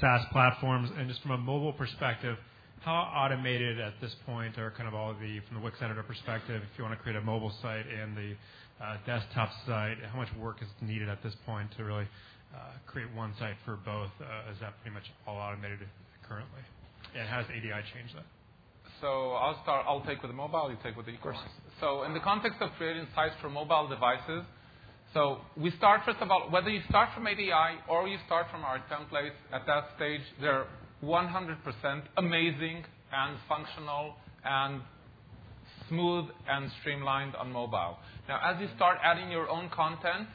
SaaS 0.00 0.22
platforms. 0.32 0.90
And 0.96 1.08
just 1.08 1.22
from 1.22 1.32
a 1.32 1.38
mobile 1.38 1.72
perspective, 1.72 2.36
how 2.80 2.94
automated 2.94 3.80
at 3.80 3.94
this 4.00 4.14
point 4.26 4.58
are 4.58 4.70
kind 4.72 4.88
of 4.88 4.94
all 4.94 5.14
the, 5.14 5.40
from 5.46 5.58
the 5.58 5.62
Wix 5.62 5.76
editor 5.82 6.02
perspective, 6.02 6.62
if 6.62 6.78
you 6.78 6.84
want 6.84 6.96
to 6.96 7.02
create 7.02 7.16
a 7.16 7.20
mobile 7.20 7.52
site 7.62 7.86
and 7.86 8.16
the 8.16 8.34
uh, 8.82 8.96
desktop 9.06 9.50
site, 9.66 9.96
how 10.12 10.18
much 10.18 10.28
work 10.40 10.56
is 10.62 10.68
needed 10.80 11.08
at 11.08 11.22
this 11.22 11.34
point 11.44 11.68
to 11.76 11.84
really 11.84 12.06
uh, 12.54 12.58
create 12.86 13.08
one 13.14 13.32
site 13.38 13.56
for 13.64 13.76
both? 13.76 14.10
Uh, 14.20 14.52
is 14.52 14.58
that 14.60 14.74
pretty 14.82 14.94
much 14.94 15.04
all 15.26 15.36
automated 15.36 15.78
currently? 16.28 16.62
And 17.16 17.28
how 17.28 17.38
does 17.38 17.50
ADI 17.50 17.82
change 17.94 18.14
that? 18.14 18.24
So 19.00 19.32
I'll 19.32 19.60
start. 19.62 19.86
I'll 19.86 20.02
take 20.02 20.22
with 20.22 20.30
the 20.30 20.36
mobile. 20.36 20.70
You 20.70 20.76
take 20.82 20.96
with 20.96 21.06
the 21.06 21.12
e-commerce. 21.12 21.38
So 21.80 22.02
in 22.02 22.12
the 22.12 22.20
context 22.20 22.58
of 22.60 22.70
creating 22.76 23.06
sites 23.14 23.34
for 23.40 23.48
mobile 23.48 23.88
devices, 23.88 24.44
so 25.14 25.38
we 25.56 25.70
start 25.72 26.02
first 26.04 26.18
of 26.20 26.30
all 26.30 26.50
whether 26.50 26.68
you 26.68 26.80
start 26.88 27.10
from 27.14 27.26
ADI 27.26 27.80
or 27.88 28.08
you 28.08 28.18
start 28.26 28.46
from 28.50 28.64
our 28.64 28.78
templates. 28.90 29.38
At 29.52 29.66
that 29.66 29.84
stage, 29.96 30.20
they're 30.40 30.66
100% 31.02 32.02
amazing 32.16 32.84
and 33.12 33.36
functional 33.48 34.14
and 34.44 34.82
smooth 35.88 36.26
and 36.48 36.70
streamlined 36.80 37.36
on 37.36 37.52
mobile. 37.52 37.96
Now, 38.28 38.40
as 38.44 38.60
you 38.60 38.68
start 38.76 38.98
adding 39.02 39.30
your 39.30 39.48
own 39.48 39.70
content, 39.70 40.28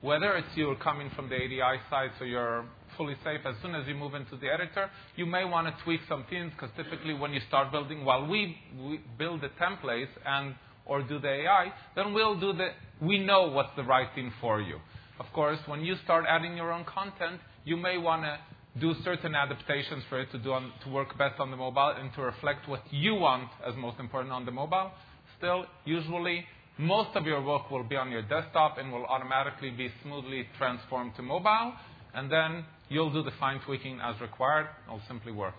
whether 0.00 0.36
it's 0.36 0.48
you're 0.54 0.76
coming 0.76 1.10
from 1.16 1.28
the 1.28 1.34
ADI 1.34 1.80
side, 1.90 2.10
so 2.18 2.24
you're 2.24 2.64
fully 2.96 3.14
safe. 3.24 3.40
As 3.44 3.54
soon 3.62 3.74
as 3.74 3.86
you 3.88 3.94
move 3.94 4.14
into 4.14 4.36
the 4.36 4.48
editor, 4.48 4.90
you 5.16 5.26
may 5.26 5.44
want 5.44 5.66
to 5.66 5.84
tweak 5.84 6.00
some 6.08 6.24
things 6.30 6.52
because 6.52 6.70
typically 6.76 7.14
when 7.14 7.32
you 7.32 7.40
start 7.48 7.72
building, 7.72 8.04
while 8.04 8.26
we, 8.26 8.56
we 8.78 9.00
build 9.18 9.40
the 9.40 9.48
templates 9.60 10.08
and 10.26 10.54
or 10.86 11.02
do 11.02 11.18
the 11.18 11.28
AI, 11.28 11.72
then 11.96 12.12
we'll 12.12 12.38
do 12.38 12.52
the, 12.52 12.68
we 13.00 13.18
know 13.18 13.48
what's 13.48 13.74
the 13.76 13.84
right 13.84 14.08
thing 14.14 14.32
for 14.40 14.60
you. 14.60 14.78
Of 15.18 15.26
course, 15.32 15.58
when 15.66 15.80
you 15.82 15.94
start 16.04 16.24
adding 16.28 16.56
your 16.56 16.72
own 16.72 16.84
content, 16.84 17.40
you 17.64 17.76
may 17.76 17.98
want 17.98 18.22
to 18.22 18.38
do 18.80 18.94
certain 19.04 19.34
adaptations 19.34 20.02
for 20.08 20.20
it 20.20 20.30
to, 20.32 20.38
do 20.38 20.52
on, 20.52 20.72
to 20.82 20.90
work 20.90 21.16
best 21.16 21.38
on 21.38 21.50
the 21.50 21.56
mobile 21.56 21.94
and 21.96 22.12
to 22.14 22.22
reflect 22.22 22.68
what 22.68 22.82
you 22.90 23.14
want 23.14 23.48
as 23.66 23.74
most 23.76 24.00
important 24.00 24.32
on 24.32 24.44
the 24.44 24.50
mobile. 24.50 24.90
Still, 25.38 25.64
usually, 25.84 26.44
most 26.76 27.10
of 27.14 27.24
your 27.24 27.42
work 27.42 27.70
will 27.70 27.84
be 27.84 27.96
on 27.96 28.10
your 28.10 28.22
desktop 28.22 28.78
and 28.78 28.92
will 28.92 29.04
automatically 29.06 29.70
be 29.70 29.90
smoothly 30.02 30.48
transformed 30.58 31.12
to 31.16 31.22
mobile, 31.22 31.72
and 32.14 32.30
then 32.30 32.64
you'll 32.88 33.12
do 33.12 33.22
the 33.22 33.30
fine 33.38 33.60
tweaking 33.64 34.00
as 34.02 34.20
required. 34.20 34.66
It'll 34.86 35.00
simply 35.06 35.30
work. 35.30 35.54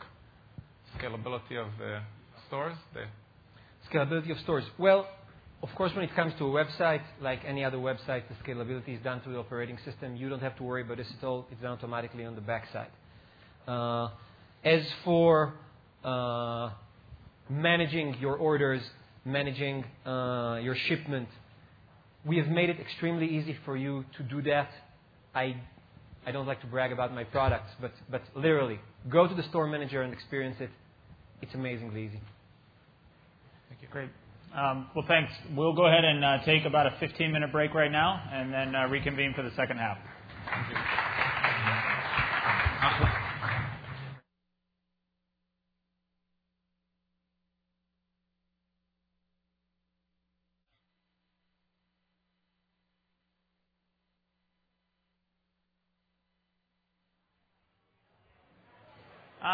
Scalability 1.00 1.58
of 1.58 1.68
the 1.80 2.00
stores. 2.48 2.76
The 2.94 3.06
scalability 3.92 4.32
of 4.32 4.40
stores. 4.40 4.64
Well, 4.78 5.08
of 5.64 5.74
course, 5.76 5.94
when 5.96 6.04
it 6.04 6.16
comes 6.16 6.34
to 6.38 6.46
a 6.46 6.66
website, 6.66 7.02
like 7.22 7.40
any 7.46 7.64
other 7.64 7.78
website, 7.78 8.24
the 8.30 8.36
scalability 8.46 8.98
is 8.98 9.04
done 9.04 9.22
through 9.22 9.34
the 9.34 9.40
operating 9.40 9.78
system. 9.84 10.16
You 10.16 10.30
don't 10.30 10.42
have 10.42 10.56
to 10.58 10.64
worry 10.64 10.82
about 10.84 10.98
this 10.98 11.08
at 11.18 11.26
all. 11.26 11.48
It's 11.52 11.62
done 11.62 11.72
automatically 11.72 12.26
on 12.26 12.36
the 12.36 12.42
backside. 12.42 12.92
Uh, 13.68 14.10
as 14.64 14.84
for 15.04 15.54
uh, 16.04 16.70
managing 17.50 18.16
your 18.20 18.36
orders, 18.36 18.82
managing 19.24 19.84
uh, 20.06 20.60
your 20.62 20.76
shipment, 20.76 21.30
we 22.26 22.38
have 22.38 22.48
made 22.48 22.70
it 22.70 22.80
extremely 22.80 23.28
easy 23.28 23.58
for 23.66 23.76
you 23.76 24.06
to 24.18 24.24
do 24.24 24.42
that. 24.44 24.70
I, 25.34 25.56
I 26.26 26.32
don't 26.32 26.48
like 26.48 26.62
to 26.62 26.68
brag 26.68 26.92
about 26.92 27.14
my 27.14 27.24
products, 27.24 27.72
but, 27.82 27.92
but 28.10 28.22
literally, 28.36 28.80
go 29.10 29.28
to 29.28 29.34
the 29.34 29.44
store 29.44 29.68
manager 29.68 30.02
and 30.02 30.14
experience 30.14 30.58
it. 30.60 30.70
It's 31.42 31.54
amazingly 31.54 32.06
easy. 32.06 32.22
Great. 33.92 34.10
Um, 34.56 34.90
well, 34.96 35.06
thanks. 35.08 35.32
We'll 35.56 35.76
go 35.76 35.88
ahead 35.88 36.06
and 36.06 36.24
uh, 36.24 36.38
take 36.46 36.66
about 36.66 36.88
a 36.88 36.96
15 37.00 37.32
minute 37.32 37.52
break 37.52 37.74
right 37.74 37.92
now 37.92 38.22
and 38.32 38.54
then 38.54 38.76
uh, 38.76 38.88
reconvene 38.88 39.34
for 39.36 39.44
the 39.44 39.52
second 39.56 39.78
half. 39.78 39.98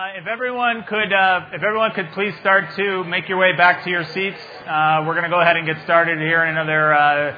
Uh, 0.02 0.18
if 0.18 0.26
everyone 0.26 0.84
could, 0.86 1.14
uh, 1.14 1.42
if 1.54 1.62
everyone 1.62 1.92
could 1.92 2.10
please 2.14 2.34
start 2.40 2.66
to 2.76 3.04
make 3.04 3.30
your 3.30 3.38
way 3.38 3.56
back 3.56 3.84
to 3.84 3.90
your 3.92 4.04
seats, 4.04 4.40
uh, 4.66 5.04
we're 5.06 5.14
going 5.14 5.22
to 5.22 5.30
go 5.30 5.40
ahead 5.40 5.56
and 5.56 5.68
get 5.68 5.80
started 5.84 6.18
here 6.18 6.44
in 6.44 6.58
another 6.58 6.92
uh, 6.92 7.38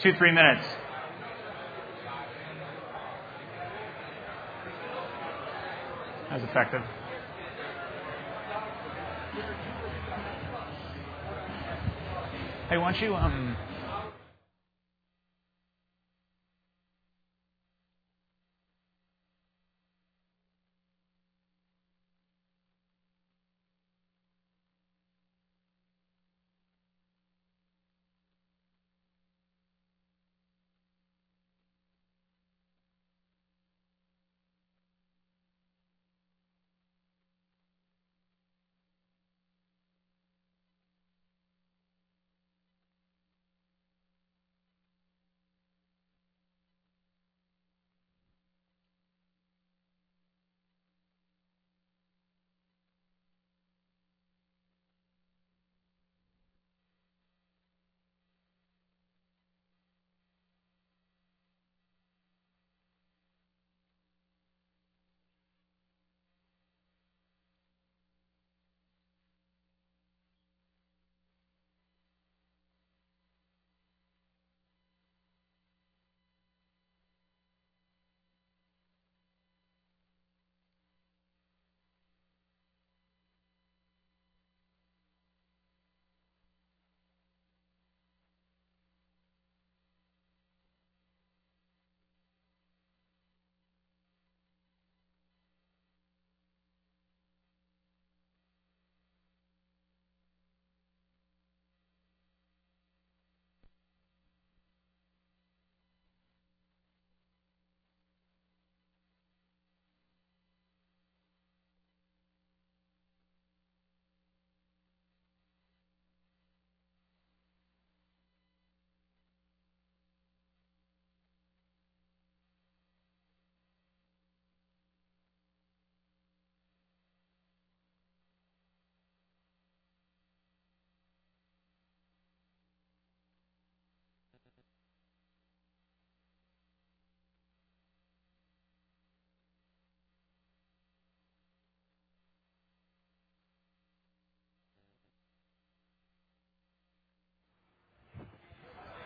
two, 0.00 0.14
three 0.14 0.30
minutes. 0.30 0.64
As 6.30 6.40
effective. 6.44 6.82
Hey, 12.68 12.78
why 12.78 12.92
don't 12.92 13.02
you 13.02 13.16
um, 13.16 13.56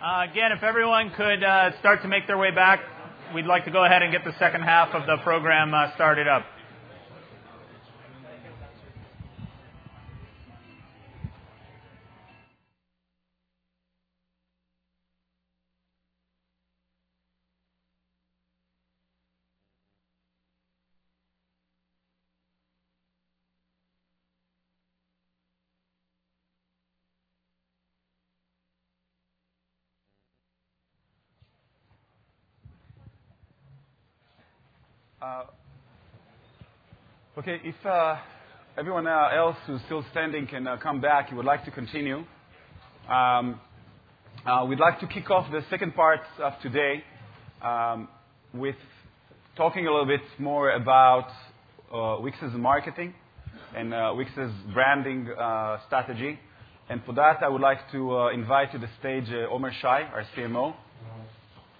Uh, 0.00 0.24
again, 0.30 0.52
if 0.52 0.62
everyone 0.62 1.10
could 1.16 1.42
uh, 1.42 1.76
start 1.80 2.02
to 2.02 2.08
make 2.08 2.28
their 2.28 2.38
way 2.38 2.52
back, 2.52 2.78
we'd 3.34 3.46
like 3.46 3.64
to 3.64 3.70
go 3.72 3.84
ahead 3.84 4.00
and 4.00 4.12
get 4.12 4.22
the 4.22 4.32
second 4.38 4.62
half 4.62 4.94
of 4.94 5.06
the 5.06 5.16
program 5.24 5.74
uh, 5.74 5.92
started 5.96 6.28
up. 6.28 6.44
Uh, 35.28 35.44
okay, 37.36 37.59
if 37.62 37.74
uh, 37.84 38.16
everyone 38.78 39.06
uh, 39.06 39.28
else 39.36 39.56
who's 39.66 39.80
still 39.84 40.02
standing 40.10 40.46
can 40.46 40.66
uh, 40.66 40.78
come 40.82 41.02
back, 41.02 41.30
you 41.30 41.36
would 41.36 41.44
like 41.44 41.66
to 41.66 41.70
continue. 41.70 42.24
Um, 43.10 43.60
uh, 44.46 44.64
we'd 44.66 44.78
like 44.78 45.00
to 45.00 45.06
kick 45.06 45.28
off 45.30 45.50
the 45.52 45.60
second 45.68 45.94
part 45.94 46.20
of 46.42 46.55
today 46.62 47.05
um, 47.62 48.09
with 48.55 48.76
talking 49.55 49.86
a 49.86 49.90
little 49.90 50.06
bit 50.06 50.22
more 50.38 50.70
about 50.70 51.28
uh, 51.92 52.16
Wix's 52.22 52.55
marketing 52.55 53.12
and 53.76 53.90
Wix's 54.16 54.52
branding 54.72 55.28
uh, 55.38 55.76
strategy. 55.86 56.38
And 56.88 57.02
for 57.05 57.12
that, 57.14 57.42
I 57.42 57.48
would 57.48 57.60
like 57.60 57.90
to 57.92 58.28
invite 58.28 58.72
to 58.72 58.78
the 58.78 58.88
stage 58.98 59.26
Omer 59.50 59.72
Shai, 59.82 60.05
our 60.05 60.24
CMO. 60.34 60.74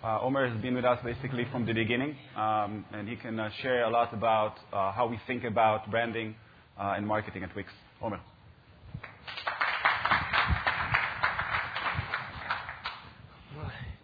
Uh, 0.03 0.21
Omer 0.23 0.49
has 0.49 0.63
been 0.63 0.75
with 0.75 0.85
us 0.85 1.01
basically 1.05 1.45
from 1.51 1.67
the 1.67 1.73
beginning, 1.73 2.15
um, 2.37 2.85
and 2.93 3.09
he 3.09 3.17
can 3.17 3.39
uh, 3.41 3.51
share 3.63 3.83
a 3.83 3.91
lot 3.91 4.15
about 4.15 4.55
uh, 4.73 4.93
how 4.93 5.09
we 5.09 5.19
think 5.27 5.43
about 5.43 5.91
branding 5.91 6.37
uh, 6.79 6.95
and 6.97 7.05
marketing 7.05 7.43
at 7.43 7.55
Wix. 7.57 7.69
Omer. 8.01 8.21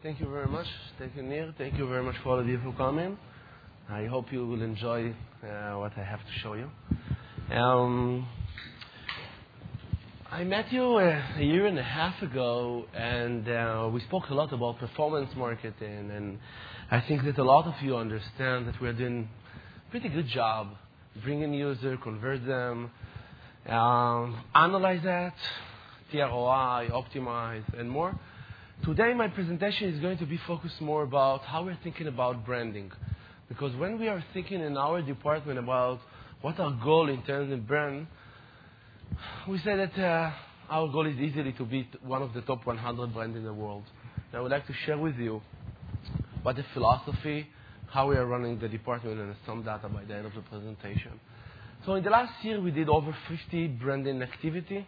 Thank 0.03 0.21
you 0.21 0.29
very 0.29 0.49
much. 0.49 0.67
Thank 0.99 1.17
you, 1.17 1.23
Nir. 1.23 1.55
Thank 1.57 1.79
you 1.79 1.89
very 1.89 2.03
much 2.03 2.17
for 2.23 2.31
all 2.31 2.41
of 2.41 2.47
you 2.47 2.61
for 2.63 2.73
coming. 2.73 3.17
I 3.89 4.05
hope 4.07 4.33
you 4.33 4.47
will 4.47 4.63
enjoy 4.63 5.15
uh, 5.43 5.79
what 5.79 5.97
I 5.97 6.03
have 6.03 6.19
to 6.19 6.33
show 6.43 6.55
you. 6.55 6.71
Um, 7.57 8.29
I 10.35 10.43
met 10.43 10.73
you 10.73 10.97
uh, 10.97 11.23
a 11.37 11.45
year 11.45 11.67
and 11.67 11.79
a 11.79 11.83
half 11.85 12.21
ago, 12.21 12.87
and 12.93 13.49
uh, 13.49 13.89
we 13.93 14.01
spoke 14.01 14.31
a 14.31 14.35
lot 14.35 14.53
about 14.53 14.81
performance 14.81 15.31
marketing. 15.37 16.11
And 16.11 16.41
I 16.91 17.01
think 17.03 17.23
that 17.23 17.39
a 17.39 17.45
lot 17.45 17.67
of 17.67 17.81
you 17.81 17.97
understand 17.97 18.67
that 18.67 18.81
we're 18.81 18.95
doing 18.95 19.29
a 19.87 19.91
pretty 19.93 20.09
good 20.09 20.27
job 20.27 20.71
bringing 21.23 21.55
users, 21.55 22.01
convert 22.03 22.45
them, 22.45 22.91
um, 23.69 24.43
analyze 24.57 25.05
that, 25.05 25.35
TROI, 26.11 26.91
optimize, 26.91 27.63
and 27.79 27.89
more. 27.89 28.19
Today, 28.85 29.15
my 29.15 29.29
presentation 29.29 29.95
is 29.95 30.01
going 30.01 30.19
to 30.19 30.27
be 30.27 30.41
focused 30.49 30.81
more 30.81 31.05
about 31.05 31.43
how 31.43 31.63
we're 31.65 31.79
thinking 31.85 32.09
about 32.09 32.45
branding. 32.45 32.91
Because 33.49 33.77
when 33.77 34.01
we 34.01 34.09
are 34.09 34.25
thinking 34.33 34.61
in 34.63 34.77
our 34.77 35.01
department 35.01 35.61
about 35.61 36.01
what 36.41 36.59
our 36.59 36.73
goal 36.83 37.09
in 37.09 37.23
terms 37.23 37.53
of 37.53 37.69
brand, 37.69 38.09
we 39.49 39.59
say 39.59 39.77
that 39.77 39.99
uh, 39.99 40.33
our 40.71 40.89
goal 40.89 41.07
is 41.07 41.19
easily 41.19 41.53
to 41.53 41.65
be 41.65 41.89
one 42.03 42.23
of 42.23 42.33
the 42.33 42.41
top 42.43 42.65
100 42.67 43.13
brands 43.13 43.37
in 43.37 43.45
the 43.45 43.53
world. 43.53 43.85
And 44.31 44.39
I 44.39 44.43
would 44.43 44.51
like 44.51 44.67
to 44.67 44.73
share 44.87 44.99
with 44.99 45.17
you 45.17 45.43
what 46.43 46.57
the 46.57 46.65
philosophy, 46.75 47.47
how 47.89 48.09
we 48.09 48.17
are 48.17 48.27
running 48.27 48.59
the 48.59 48.69
department, 48.69 49.21
and 49.21 49.35
some 49.47 49.63
data 49.63 49.89
by 49.89 50.05
the 50.05 50.15
end 50.15 50.27
of 50.27 50.35
the 50.35 50.41
presentation. 50.43 51.21
So 51.87 51.95
in 51.95 52.05
the 52.05 52.11
last 52.11 52.45
year, 52.45 52.61
we 52.61 52.71
did 52.71 52.89
over 52.89 53.15
50 53.29 53.69
branding 53.69 54.23
activity. 54.23 54.87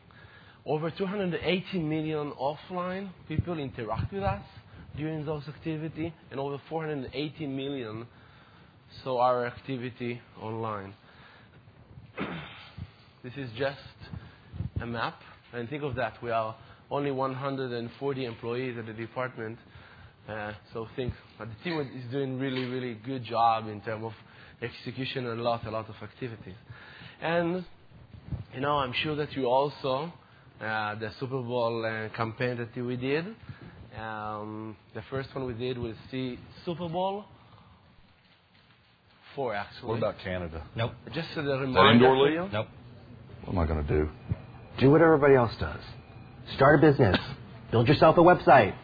Over 0.64 0.90
280 0.90 1.78
million 1.78 2.32
offline 2.32 3.10
people 3.28 3.58
interact 3.58 4.12
with 4.12 4.22
us 4.22 4.42
during 4.96 5.24
those 5.24 5.42
activity, 5.46 6.12
and 6.30 6.40
over 6.40 6.58
480 6.68 7.46
million 7.46 8.06
saw 9.04 9.20
our 9.20 9.46
activity 9.46 10.20
online. 10.40 10.94
this 13.22 13.34
is 13.36 13.50
just 13.58 13.78
a 14.80 14.86
map, 14.86 15.20
and 15.52 15.68
think 15.68 15.82
of 15.82 15.94
that. 15.96 16.14
We 16.22 16.30
are 16.30 16.54
only 16.90 17.10
140 17.10 18.24
employees 18.24 18.76
at 18.78 18.86
the 18.86 18.92
department, 18.92 19.58
uh, 20.28 20.52
so 20.72 20.86
think. 20.96 21.12
But 21.38 21.48
the 21.48 21.64
team 21.64 21.80
is 21.80 22.10
doing 22.10 22.38
really, 22.38 22.64
really 22.64 22.94
good 22.94 23.24
job 23.24 23.68
in 23.68 23.80
terms 23.80 24.04
of 24.04 24.12
execution 24.62 25.26
and 25.26 25.40
a 25.40 25.42
lot, 25.42 25.66
a 25.66 25.70
lot 25.70 25.88
of 25.88 25.94
activities. 26.02 26.54
And 27.20 27.64
you 28.54 28.60
know, 28.60 28.76
I'm 28.76 28.92
sure 29.02 29.16
that 29.16 29.32
you 29.32 29.46
also 29.46 30.12
uh, 30.60 30.94
the 30.96 31.10
Super 31.20 31.42
Bowl 31.42 31.84
uh, 31.84 32.14
campaign 32.16 32.56
that 32.58 32.76
we 32.82 32.96
did. 32.96 33.26
Um, 33.98 34.76
the 34.94 35.02
first 35.10 35.34
one 35.34 35.46
we 35.46 35.54
did 35.54 35.78
was 35.78 35.94
see 36.10 36.38
Super 36.64 36.88
Bowl 36.88 37.24
four, 39.36 39.54
actually. 39.54 39.88
What 39.90 39.98
about 39.98 40.16
Canada? 40.24 40.62
Nope. 40.74 40.92
Just 41.14 41.28
as 41.32 41.36
a 41.36 41.40
Is 41.40 41.46
that 41.46 41.58
reminder 41.60 41.92
indoor 41.92 42.16
league? 42.18 42.52
Nope. 42.52 42.68
What 43.44 43.52
am 43.52 43.58
I 43.58 43.66
going 43.66 43.86
to 43.86 43.88
do? 43.88 44.08
Do 44.78 44.90
what 44.90 45.00
everybody 45.00 45.34
else 45.34 45.52
does. 45.58 45.80
Start 46.54 46.78
a 46.78 46.90
business. 46.90 47.16
Build 47.70 47.88
yourself 47.88 48.18
a 48.18 48.20
website. 48.20 48.74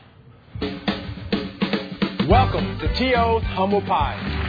Welcome 2.28 2.78
to 2.78 2.94
T.O.'s 2.98 3.42
Humble 3.44 3.82
Pie. 3.82 4.41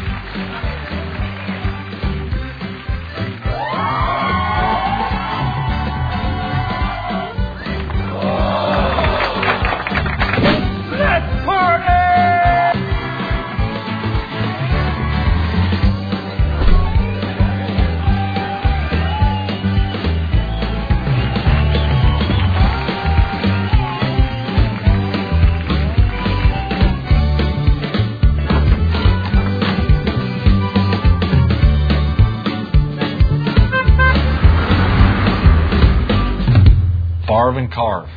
Favre 37.54 37.66
and 37.66 37.72
carve. 37.72 38.10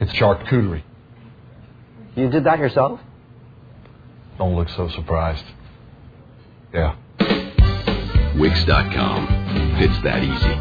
It's 0.00 0.12
charcuterie. 0.14 0.82
You 2.16 2.28
did 2.30 2.42
that 2.44 2.58
yourself? 2.58 2.98
Don't 4.38 4.56
look 4.56 4.68
so 4.70 4.88
surprised. 4.88 5.44
Yeah. 6.74 6.96
Wix.com. 8.36 9.28
It's 9.78 10.02
that 10.02 10.24
easy. 10.24 10.52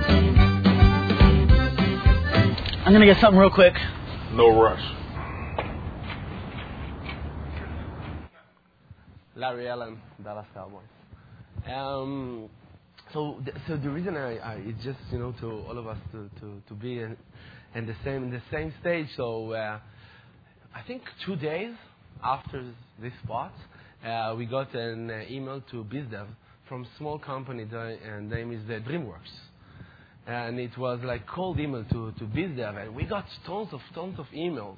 I'm 2.85 2.93
gonna 2.93 3.07
get 3.07 3.19
something 3.19 3.39
real 3.39 3.49
quick. 3.49 3.73
No 4.34 4.61
rush. 4.61 4.84
Larry 9.35 9.68
Allen, 9.68 9.99
Dallas 10.23 10.45
Cowboys. 10.53 10.84
Um, 11.65 12.49
so, 13.13 13.41
th- 13.43 13.57
so 13.67 13.77
the 13.77 13.89
reason 13.89 14.15
I, 14.15 14.38
I 14.38 14.53
it's 14.65 14.83
just 14.83 14.99
you 15.11 15.19
know 15.19 15.33
to 15.41 15.47
all 15.67 15.77
of 15.77 15.88
us 15.88 15.97
to, 16.11 16.29
to, 16.39 16.61
to 16.67 16.73
be 16.73 16.99
in, 16.99 17.17
in 17.75 17.85
the 17.85 17.95
same 18.03 18.23
in 18.23 18.31
the 18.31 18.41
same 18.51 18.73
stage. 18.81 19.07
So 19.17 19.51
uh, 19.53 19.79
I 20.75 20.81
think 20.88 21.03
two 21.25 21.35
days 21.35 21.73
after 22.23 22.63
this 23.01 23.13
spot, 23.23 23.53
uh, 24.05 24.35
we 24.38 24.45
got 24.45 24.73
an 24.75 25.09
uh, 25.09 25.23
email 25.29 25.61
to 25.71 25.83
BizDev 25.83 26.27
from 26.67 26.88
small 26.97 27.19
company. 27.19 27.65
The 27.65 27.97
uh, 27.97 28.19
name 28.21 28.51
is 28.51 28.61
uh, 28.69 28.79
DreamWorks, 28.89 29.33
and 30.27 30.59
it 30.59 30.77
was 30.77 30.99
like 31.03 31.27
cold 31.27 31.59
email 31.59 31.83
to 31.91 32.11
to 32.13 32.23
BizDev, 32.25 32.83
and 32.83 32.95
we 32.95 33.05
got 33.05 33.25
tons 33.45 33.69
of 33.71 33.81
tons 33.93 34.19
of 34.19 34.25
emails 34.35 34.77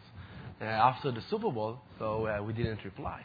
uh, 0.62 0.66
after 0.66 1.12
the 1.12 1.22
Super 1.30 1.52
Bowl. 1.52 1.80
So 2.00 2.42
we 2.46 2.54
didn't 2.54 2.84
reply. 2.84 3.22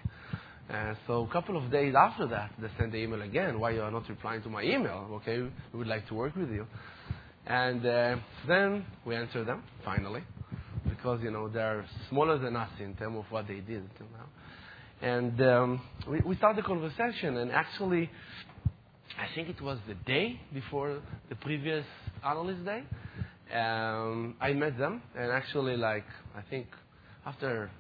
Uh, 0.73 0.95
so 1.07 1.25
a 1.25 1.33
couple 1.33 1.57
of 1.57 1.71
days 1.71 1.95
after 1.97 2.27
that, 2.27 2.51
they 2.61 2.69
sent 2.79 2.93
the 2.93 2.99
email 2.99 3.23
again. 3.23 3.59
Why 3.59 3.71
you 3.71 3.81
are 3.81 3.91
not 3.91 4.07
replying 4.09 4.43
to 4.43 4.51
my 4.51 4.63
email? 4.63 5.09
Okay, 5.13 5.41
we 5.73 5.79
would 5.79 5.87
like 5.87 6.07
to 6.09 6.15
work 6.15 6.37
with 6.37 6.51
you. 6.51 6.67
And 7.47 7.85
uh, 7.87 8.17
then 8.47 8.85
we 9.07 9.17
answered 9.17 9.47
them 9.47 9.63
finally, 9.83 10.23
because 10.87 11.21
you 11.23 11.31
know 11.31 11.49
they're 11.49 11.87
smaller 12.11 12.39
than 12.39 12.55
us 12.55 12.69
in 12.81 12.95
terms 12.95 13.17
of 13.17 13.25
what 13.31 13.49
they 13.49 13.61
did 13.61 13.83
until 13.83 14.07
now. 14.13 14.27
And 15.01 15.41
um, 15.41 15.81
we, 16.07 16.21
we 16.21 16.37
started 16.37 16.63
the 16.63 16.67
conversation, 16.67 17.39
and 17.39 17.51
actually, 17.51 18.11
I 19.19 19.35
think 19.35 19.49
it 19.49 19.63
was 19.63 19.79
the 19.89 19.95
day 19.95 20.39
before 20.53 21.01
the 21.31 21.37
previous 21.37 21.87
analyst 22.23 22.65
day. 22.67 22.83
Um, 23.57 24.37
I 24.39 24.53
met 24.53 24.77
them, 24.77 25.01
and 25.17 25.33
actually, 25.33 25.79
like 25.79 26.05
I 26.37 26.43
think 26.51 26.67
after 27.25 27.71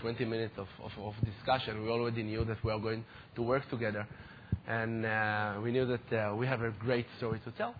20 0.00 0.24
minutes 0.24 0.54
of, 0.56 0.66
of, 0.82 0.92
of 1.02 1.14
discussion, 1.24 1.82
we 1.82 1.90
already 1.90 2.22
knew 2.22 2.44
that 2.44 2.62
we 2.64 2.72
are 2.72 2.78
going 2.78 3.04
to 3.36 3.42
work 3.42 3.68
together. 3.70 4.06
And 4.66 5.04
uh, 5.04 5.54
we 5.62 5.72
knew 5.72 5.86
that 5.86 6.12
uh, 6.12 6.34
we 6.36 6.46
have 6.46 6.62
a 6.62 6.70
great 6.70 7.06
story 7.18 7.40
to 7.44 7.50
tell. 7.52 7.74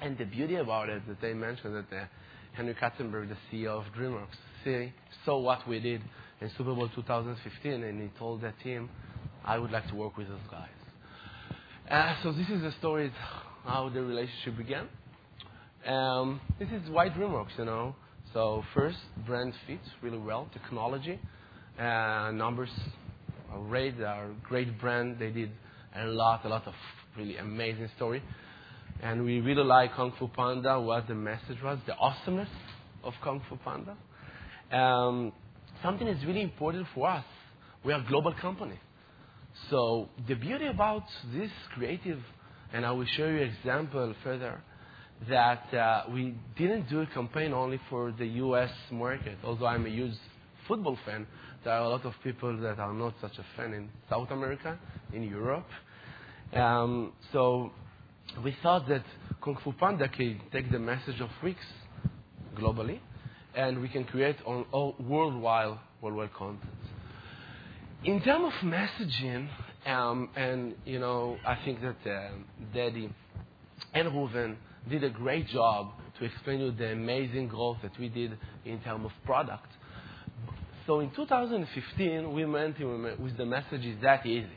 And 0.00 0.16
the 0.18 0.24
beauty 0.24 0.56
about 0.56 0.88
it 0.88 1.06
that 1.08 1.20
they 1.20 1.34
mentioned 1.34 1.74
that 1.74 1.96
uh, 1.96 2.04
Henry 2.52 2.74
Katzenberg, 2.74 3.28
the 3.28 3.36
CEO 3.50 3.68
of 3.68 3.84
DreamWorks, 3.98 4.36
see, 4.64 4.92
saw 5.24 5.38
what 5.38 5.66
we 5.68 5.80
did 5.80 6.02
in 6.40 6.50
Super 6.56 6.74
Bowl 6.74 6.88
2015, 6.94 7.82
and 7.82 8.02
he 8.02 8.08
told 8.18 8.42
that 8.42 8.54
team, 8.62 8.88
I 9.44 9.58
would 9.58 9.70
like 9.70 9.88
to 9.88 9.94
work 9.94 10.16
with 10.16 10.28
those 10.28 10.38
guys. 10.50 10.68
Uh, 11.90 12.14
so 12.22 12.32
this 12.32 12.48
is 12.48 12.62
the 12.62 12.72
story 12.78 13.12
how 13.64 13.90
the 13.92 14.02
relationship 14.02 14.56
began. 14.56 14.88
Um, 15.86 16.40
this 16.58 16.68
is 16.68 16.88
why 16.90 17.08
DreamWorks, 17.08 17.58
you 17.58 17.64
know. 17.64 17.94
So 18.34 18.64
first, 18.74 18.98
brand 19.26 19.54
fits 19.64 19.88
really 20.02 20.18
well, 20.18 20.48
technology, 20.52 21.20
uh, 21.78 22.32
numbers 22.34 22.68
are 23.52 23.60
great, 23.68 23.96
they 23.96 24.04
are 24.04 24.26
a 24.26 24.34
great 24.42 24.80
brand. 24.80 25.20
They 25.20 25.30
did 25.30 25.50
a 25.96 26.06
lot, 26.06 26.44
a 26.44 26.48
lot 26.48 26.66
of 26.66 26.74
really 27.16 27.36
amazing 27.36 27.88
story. 27.96 28.20
And 29.00 29.24
we 29.24 29.40
really 29.40 29.62
like 29.62 29.94
Kung 29.94 30.12
Fu 30.18 30.26
Panda, 30.26 30.80
what 30.80 31.06
the 31.06 31.14
message 31.14 31.62
was, 31.62 31.78
the 31.86 31.94
awesomeness 31.94 32.48
of 33.04 33.12
Kung 33.22 33.40
Fu 33.48 33.56
Panda. 33.56 33.96
Um, 34.76 35.32
something 35.80 36.08
is 36.08 36.24
really 36.26 36.42
important 36.42 36.88
for 36.92 37.08
us. 37.08 37.24
We 37.84 37.92
are 37.92 38.00
a 38.00 38.08
global 38.08 38.34
company. 38.40 38.80
So 39.70 40.08
the 40.26 40.34
beauty 40.34 40.66
about 40.66 41.04
this 41.32 41.50
creative, 41.74 42.18
and 42.72 42.84
I 42.84 42.90
will 42.90 43.06
show 43.16 43.26
you 43.26 43.42
example 43.42 44.12
further, 44.24 44.60
that 45.28 45.72
uh, 45.74 46.04
we 46.12 46.34
didn't 46.56 46.88
do 46.88 47.00
a 47.00 47.06
campaign 47.06 47.52
only 47.52 47.80
for 47.88 48.12
the 48.12 48.26
U.S. 48.26 48.70
market. 48.90 49.38
Although 49.44 49.66
I'm 49.66 49.86
a 49.86 49.88
huge 49.88 50.14
football 50.66 50.98
fan, 51.04 51.26
there 51.64 51.72
are 51.72 51.84
a 51.84 51.88
lot 51.88 52.04
of 52.04 52.12
people 52.22 52.56
that 52.58 52.78
are 52.78 52.92
not 52.92 53.14
such 53.20 53.38
a 53.38 53.44
fan 53.56 53.72
in 53.72 53.88
South 54.10 54.30
America, 54.30 54.78
in 55.12 55.22
Europe. 55.22 55.66
Um, 56.52 57.12
so 57.32 57.70
we 58.42 58.56
thought 58.62 58.88
that 58.88 59.04
Kung 59.42 59.56
Fu 59.62 59.72
Panda 59.72 60.08
can 60.08 60.40
take 60.52 60.70
the 60.70 60.78
message 60.78 61.20
of 61.20 61.30
Wix 61.42 61.58
globally, 62.56 63.00
and 63.54 63.80
we 63.80 63.88
can 63.88 64.04
create 64.04 64.36
on 64.46 64.64
all 64.72 64.94
worldwide 65.00 65.78
worldwide 66.00 66.34
content. 66.34 66.70
In 68.04 68.20
terms 68.20 68.52
of 68.52 68.68
messaging, 68.68 69.48
um, 69.86 70.28
and 70.36 70.74
you 70.84 70.98
know, 70.98 71.38
I 71.46 71.56
think 71.64 71.80
that 71.80 72.10
uh, 72.10 72.30
Daddy 72.74 73.10
and 73.94 74.08
Reuven 74.08 74.56
did 74.90 75.04
a 75.04 75.10
great 75.10 75.48
job 75.48 75.92
to 76.18 76.24
explain 76.24 76.60
you 76.60 76.70
the 76.70 76.92
amazing 76.92 77.48
growth 77.48 77.78
that 77.82 77.98
we 77.98 78.08
did 78.08 78.36
in 78.64 78.80
terms 78.80 79.06
of 79.06 79.12
product. 79.24 79.68
So 80.86 81.00
in 81.00 81.10
2015, 81.10 82.32
we 82.32 82.44
went 82.44 82.78
with 83.18 83.36
the 83.36 83.46
message 83.46 83.84
is 83.84 83.96
that 84.02 84.26
easy. 84.26 84.48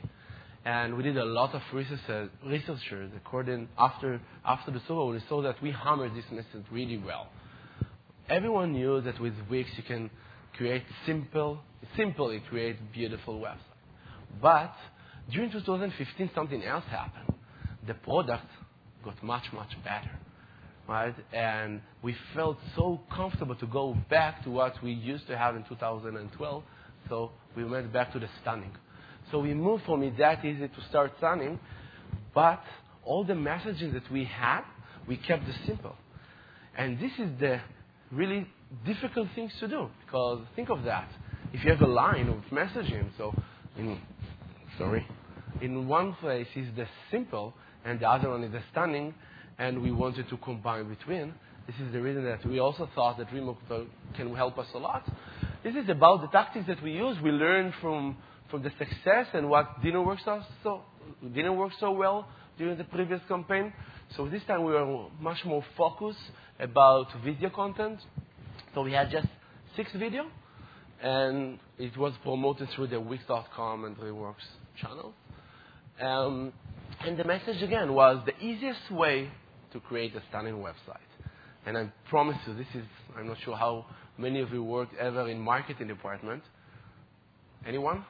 And 0.64 0.96
we 0.96 1.02
did 1.02 1.16
a 1.16 1.24
lot 1.24 1.54
of 1.54 1.62
researchers 1.72 3.10
according 3.16 3.68
after 3.78 4.20
after 4.44 4.70
the 4.70 4.80
Super 4.80 4.94
Bowl, 4.94 5.10
we 5.10 5.22
saw 5.28 5.40
that 5.42 5.62
we 5.62 5.70
hammered 5.70 6.14
this 6.14 6.26
message 6.30 6.66
really 6.70 6.98
well. 6.98 7.28
Everyone 8.28 8.72
knew 8.72 9.00
that 9.00 9.18
with 9.18 9.32
Wix 9.48 9.70
you 9.78 9.82
can 9.84 10.10
create 10.54 10.82
simple, 11.06 11.60
simply 11.96 12.42
create 12.50 12.76
beautiful 12.92 13.40
website. 13.40 13.56
But 14.42 14.74
during 15.30 15.50
2015, 15.50 16.30
something 16.34 16.62
else 16.62 16.84
happened. 16.90 17.34
The 17.86 17.94
product 17.94 18.46
got 19.08 19.22
much, 19.22 19.44
much 19.52 19.72
better. 19.84 20.10
Right? 20.88 21.14
And 21.32 21.82
we 22.02 22.16
felt 22.34 22.58
so 22.74 23.00
comfortable 23.14 23.54
to 23.56 23.66
go 23.66 23.96
back 24.08 24.42
to 24.44 24.50
what 24.50 24.82
we 24.82 24.92
used 24.92 25.26
to 25.26 25.36
have 25.36 25.54
in 25.56 25.64
2012. 25.64 26.62
So 27.08 27.30
we 27.56 27.64
went 27.64 27.92
back 27.92 28.12
to 28.12 28.18
the 28.18 28.28
stunning. 28.40 28.72
So 29.30 29.40
we 29.40 29.52
moved 29.52 29.84
from 29.84 30.02
it 30.02 30.16
that 30.18 30.44
easy 30.44 30.68
to 30.68 30.80
start 30.88 31.12
stunning, 31.18 31.58
but 32.34 32.62
all 33.04 33.24
the 33.24 33.34
messages 33.34 33.92
that 33.92 34.10
we 34.10 34.24
had, 34.24 34.62
we 35.06 35.16
kept 35.16 35.46
the 35.46 35.54
simple. 35.66 35.94
And 36.76 36.98
this 36.98 37.12
is 37.18 37.38
the 37.38 37.60
really 38.10 38.46
difficult 38.86 39.28
things 39.34 39.52
to 39.60 39.68
do 39.68 39.88
because 40.04 40.40
think 40.56 40.70
of 40.70 40.84
that. 40.84 41.08
If 41.52 41.64
you 41.64 41.70
have 41.70 41.82
a 41.82 41.86
line 41.86 42.28
of 42.28 42.42
messaging, 42.50 43.08
so 43.18 43.34
in, 43.76 43.98
sorry, 44.78 45.06
in 45.60 45.88
one 45.88 46.14
place 46.14 46.46
is 46.54 46.68
the 46.76 46.86
simple 47.10 47.54
and 47.88 47.98
the 47.98 48.08
other 48.08 48.28
one 48.28 48.44
is 48.44 48.52
stunning, 48.70 49.14
and 49.58 49.82
we 49.82 49.90
wanted 49.90 50.28
to 50.28 50.36
combine 50.38 50.88
between. 50.88 51.32
This 51.66 51.76
is 51.80 51.90
the 51.90 52.00
reason 52.00 52.22
that 52.24 52.44
we 52.46 52.58
also 52.58 52.88
thought 52.94 53.16
that 53.16 53.32
remote 53.32 53.56
can 54.14 54.34
help 54.34 54.58
us 54.58 54.66
a 54.74 54.78
lot. 54.78 55.10
This 55.64 55.74
is 55.74 55.88
about 55.88 56.20
the 56.20 56.28
tactics 56.28 56.66
that 56.66 56.82
we 56.82 56.92
use. 56.92 57.16
We 57.22 57.30
learn 57.30 57.72
from, 57.80 58.16
from 58.50 58.62
the 58.62 58.70
success 58.78 59.26
and 59.32 59.48
what 59.48 59.82
didn't 59.82 60.04
work 60.04 60.18
so, 60.22 60.42
so 60.62 60.82
didn't 61.34 61.56
work 61.56 61.72
so 61.80 61.92
well 61.92 62.28
during 62.58 62.76
the 62.76 62.84
previous 62.84 63.20
campaign. 63.26 63.72
So 64.16 64.28
this 64.28 64.42
time 64.46 64.64
we 64.64 64.72
were 64.72 65.06
much 65.18 65.44
more 65.46 65.64
focused 65.76 66.18
about 66.60 67.06
video 67.24 67.48
content. 67.48 68.00
So 68.74 68.82
we 68.82 68.92
had 68.92 69.10
just 69.10 69.28
six 69.76 69.90
video, 69.94 70.26
and 71.02 71.58
it 71.78 71.96
was 71.96 72.12
promoted 72.22 72.68
through 72.74 72.88
the 72.88 73.00
Wix.com 73.00 73.84
and 73.86 73.96
DreamWorks 73.96 74.46
channel. 74.80 75.14
Um, 76.00 76.52
and 77.04 77.16
the 77.16 77.24
message 77.24 77.62
again 77.62 77.92
was 77.92 78.24
the 78.26 78.36
easiest 78.44 78.90
way 78.90 79.30
to 79.72 79.80
create 79.80 80.14
a 80.16 80.22
stunning 80.28 80.56
website. 80.56 80.96
And 81.66 81.76
I 81.76 81.92
promise 82.08 82.36
you, 82.46 82.54
this 82.54 82.66
is, 82.74 82.84
I'm 83.16 83.26
not 83.26 83.36
sure 83.44 83.56
how 83.56 83.86
many 84.16 84.40
of 84.40 84.50
you 84.50 84.64
worked 84.64 84.94
ever 84.96 85.28
in 85.28 85.38
marketing 85.38 85.88
department. 85.88 86.42
Anyone? 87.66 88.04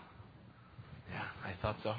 Yeah, 1.10 1.24
I 1.44 1.54
thought 1.60 1.76
so. 1.82 1.94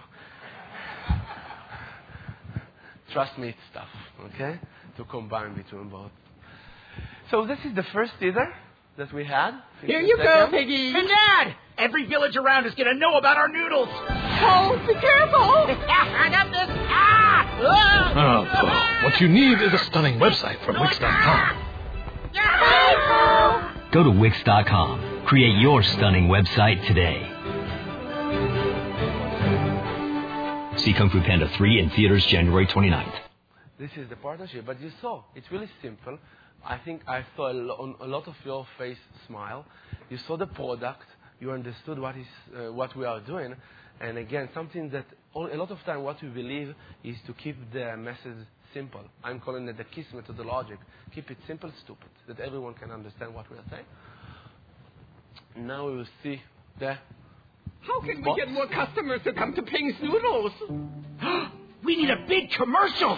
Trust 3.13 3.37
me, 3.37 3.49
it's 3.49 3.57
tough, 3.73 3.89
okay? 4.33 4.59
To 4.97 5.03
combine 5.05 5.55
between 5.55 5.89
both. 5.89 6.11
So 7.31 7.45
this 7.45 7.59
is 7.65 7.75
the 7.75 7.83
first 7.93 8.13
teaser 8.19 8.47
that 8.99 9.11
we 9.13 9.25
had. 9.25 9.55
Here 9.81 10.01
you 10.01 10.17
go, 10.17 10.47
Piggy. 10.51 10.93
And 10.93 11.07
Dad, 11.07 11.55
every 11.77 12.05
village 12.05 12.35
around 12.35 12.65
is 12.65 12.75
going 12.75 12.93
to 12.93 12.99
know 12.99 13.17
about 13.17 13.37
our 13.37 13.47
noodles. 13.47 13.89
Oh, 14.41 14.81
be 14.87 14.93
careful. 14.93 15.41
I 15.41 16.29
got 16.31 16.49
this. 16.49 16.69
Ah! 16.87 17.35
Oh, 18.15 19.03
what 19.03 19.19
you 19.19 19.27
need 19.27 19.61
is 19.61 19.73
a 19.73 19.77
stunning 19.79 20.17
website 20.17 20.63
from 20.65 20.79
Wix.com. 20.79 21.57
Go 23.91 24.03
to 24.03 24.11
Wix.com. 24.11 25.25
Create 25.25 25.57
your 25.59 25.83
stunning 25.83 26.29
website 26.29 26.87
today. 26.87 27.19
See 30.77 30.93
Kung 30.93 31.09
Fu 31.09 31.19
Panda 31.19 31.49
3 31.57 31.79
in 31.79 31.89
theaters 31.89 32.25
January 32.27 32.65
29th. 32.65 33.13
This 33.77 33.91
is 33.97 34.07
the 34.09 34.15
partnership, 34.15 34.65
but 34.65 34.79
you 34.81 34.89
saw, 35.01 35.23
it's 35.35 35.51
really 35.51 35.69
simple. 35.81 36.17
I 36.65 36.77
think 36.79 37.01
I 37.07 37.25
saw 37.35 37.51
a, 37.51 37.53
lo- 37.53 37.95
a 38.01 38.07
lot 38.07 38.27
of 38.27 38.35
your 38.45 38.65
face 38.77 38.97
smile. 39.27 39.65
You 40.09 40.17
saw 40.27 40.37
the 40.37 40.47
product, 40.47 41.03
you 41.39 41.51
understood 41.51 41.99
what 41.99 42.15
is 42.17 42.27
uh, 42.55 42.71
what 42.73 42.95
we 42.95 43.05
are 43.05 43.19
doing, 43.21 43.55
and 44.01 44.17
again, 44.17 44.49
something 44.53 44.89
that 44.89 45.05
all, 45.33 45.47
a 45.47 45.55
lot 45.55 45.71
of 45.71 45.79
time 45.83 46.03
what 46.03 46.21
we 46.21 46.29
believe 46.29 46.73
is 47.03 47.15
to 47.27 47.33
keep 47.33 47.55
the 47.71 47.95
message 47.97 48.37
simple. 48.73 49.01
I'm 49.23 49.39
calling 49.39 49.67
it 49.67 49.77
the 49.77 49.83
KISS 49.83 50.05
methodology. 50.13 50.73
Keep 51.13 51.31
it 51.31 51.37
simple, 51.47 51.71
stupid, 51.83 52.09
that 52.27 52.39
everyone 52.39 52.73
can 52.75 52.91
understand 52.91 53.33
what 53.33 53.49
we 53.51 53.57
are 53.57 53.63
saying. 53.69 53.85
Now 55.67 55.87
we 55.87 55.97
will 55.97 56.07
see 56.23 56.41
the 56.79 56.97
How 57.81 58.01
can 58.01 58.21
we 58.21 58.35
get 58.35 58.49
more 58.51 58.67
customers 58.67 59.21
to 59.23 59.33
come 59.33 59.53
to 59.55 59.61
Ping's 59.61 59.95
Noodles? 60.01 60.51
we 61.83 61.95
need 61.95 62.09
a 62.09 62.25
big 62.27 62.51
commercial. 62.51 63.17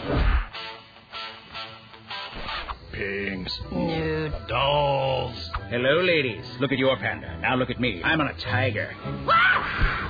Pigs. 2.91 3.59
Nude. 3.72 4.34
Dolls. 4.47 5.35
Hello, 5.69 6.01
ladies. 6.01 6.45
Look 6.59 6.72
at 6.72 6.77
your 6.77 6.97
panda. 6.97 7.38
Now 7.41 7.55
look 7.55 7.69
at 7.69 7.80
me. 7.80 8.01
I'm 8.03 8.19
on 8.22 8.27
a 8.27 8.34
tiger. 8.34 8.93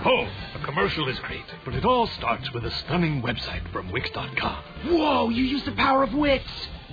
Oh, 0.03 0.27
a 0.55 0.65
commercial 0.65 1.07
is 1.09 1.19
great, 1.19 1.45
but 1.63 1.75
it 1.75 1.85
all 1.85 2.07
starts 2.07 2.51
with 2.53 2.65
a 2.65 2.71
stunning 2.71 3.21
website 3.21 3.71
from 3.71 3.91
Wix.com. 3.91 4.63
Whoa, 4.85 5.29
you 5.29 5.43
use 5.43 5.63
the 5.63 5.73
power 5.73 6.03
of 6.03 6.13
Wix. 6.13 6.43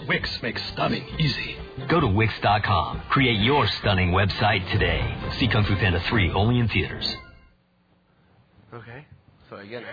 Wix 0.07 0.43
makes 0.43 0.63
stunning 0.73 1.07
easy. 1.19 1.57
Go 1.89 2.01
to 2.01 2.07
Wix.com. 2.07 3.03
Create 3.09 3.41
your 3.41 3.67
stunning 3.67 4.11
website 4.13 4.71
today. 4.71 5.17
See 5.39 5.49
Kung 5.49 5.65
Fu 5.65 5.75
Panda 5.77 6.01
3 6.09 6.33
only 6.33 6.59
in 6.59 6.69
theaters. 6.69 7.17
Okay. 8.75 9.07
So 9.49 9.57
again. 9.57 9.85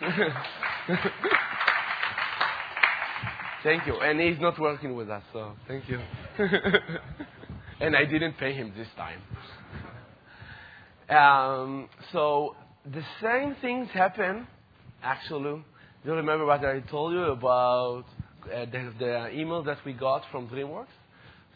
thank 3.62 3.86
you. 3.86 3.94
And 4.00 4.20
he's 4.20 4.40
not 4.40 4.58
working 4.58 4.94
with 4.94 5.10
us, 5.10 5.22
so 5.32 5.52
thank 5.68 5.88
you. 5.88 5.98
and 7.80 7.96
I 7.96 8.04
didn't 8.04 8.34
pay 8.38 8.52
him 8.52 8.72
this 8.76 8.88
time. 8.96 9.20
Um, 11.08 11.88
so 12.12 12.54
the 12.84 13.02
same 13.22 13.56
things 13.60 13.88
happen, 13.92 14.46
actually. 15.02 15.42
Do 15.42 16.10
you 16.10 16.12
remember 16.14 16.46
what 16.46 16.64
I 16.64 16.80
told 16.80 17.12
you 17.12 17.24
about 17.24 18.04
uh, 18.44 18.64
the, 18.66 18.92
the 18.98 19.30
email 19.38 19.62
that 19.64 19.78
we 19.84 19.92
got 19.92 20.22
from 20.30 20.48
DreamWorks? 20.48 20.86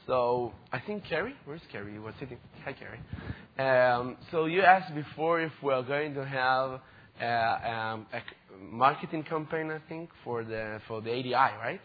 So 0.06 0.52
I 0.70 0.80
think 0.80 1.04
Carrie, 1.08 1.34
where's 1.46 1.62
Carrie? 1.72 1.94
You 1.94 2.02
were 2.02 2.12
sitting. 2.20 2.36
Hi, 2.64 2.74
Carrie. 2.74 3.00
Um, 3.56 4.16
so 4.30 4.44
you 4.44 4.60
asked 4.60 4.94
before 4.94 5.40
if 5.40 5.52
we're 5.62 5.82
going 5.82 6.14
to 6.14 6.26
have 6.26 6.80
uh, 7.22 7.24
um, 7.24 8.06
a 8.12 8.20
marketing 8.60 9.22
campaign, 9.22 9.70
I 9.70 9.78
think, 9.88 10.10
for 10.22 10.44
the 10.44 10.80
for 10.86 11.00
the 11.00 11.10
ADI, 11.10 11.32
right? 11.32 11.80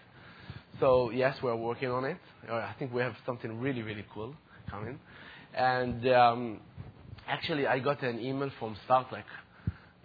So 0.80 1.10
yes, 1.10 1.36
we're 1.44 1.58
working 1.58 1.90
on 1.90 2.06
it. 2.06 2.18
Uh, 2.50 2.54
I 2.54 2.74
think 2.80 2.94
we 2.94 3.02
have 3.02 3.14
something 3.26 3.60
really, 3.60 3.82
really 3.82 4.06
cool 4.14 4.34
coming. 4.72 4.98
And 5.54 6.08
um, 6.08 6.60
actually, 7.28 7.68
I 7.68 7.80
got 7.80 8.02
an 8.02 8.20
email 8.20 8.50
from 8.60 8.78
Star 8.86 9.06
Trek. 9.10 9.26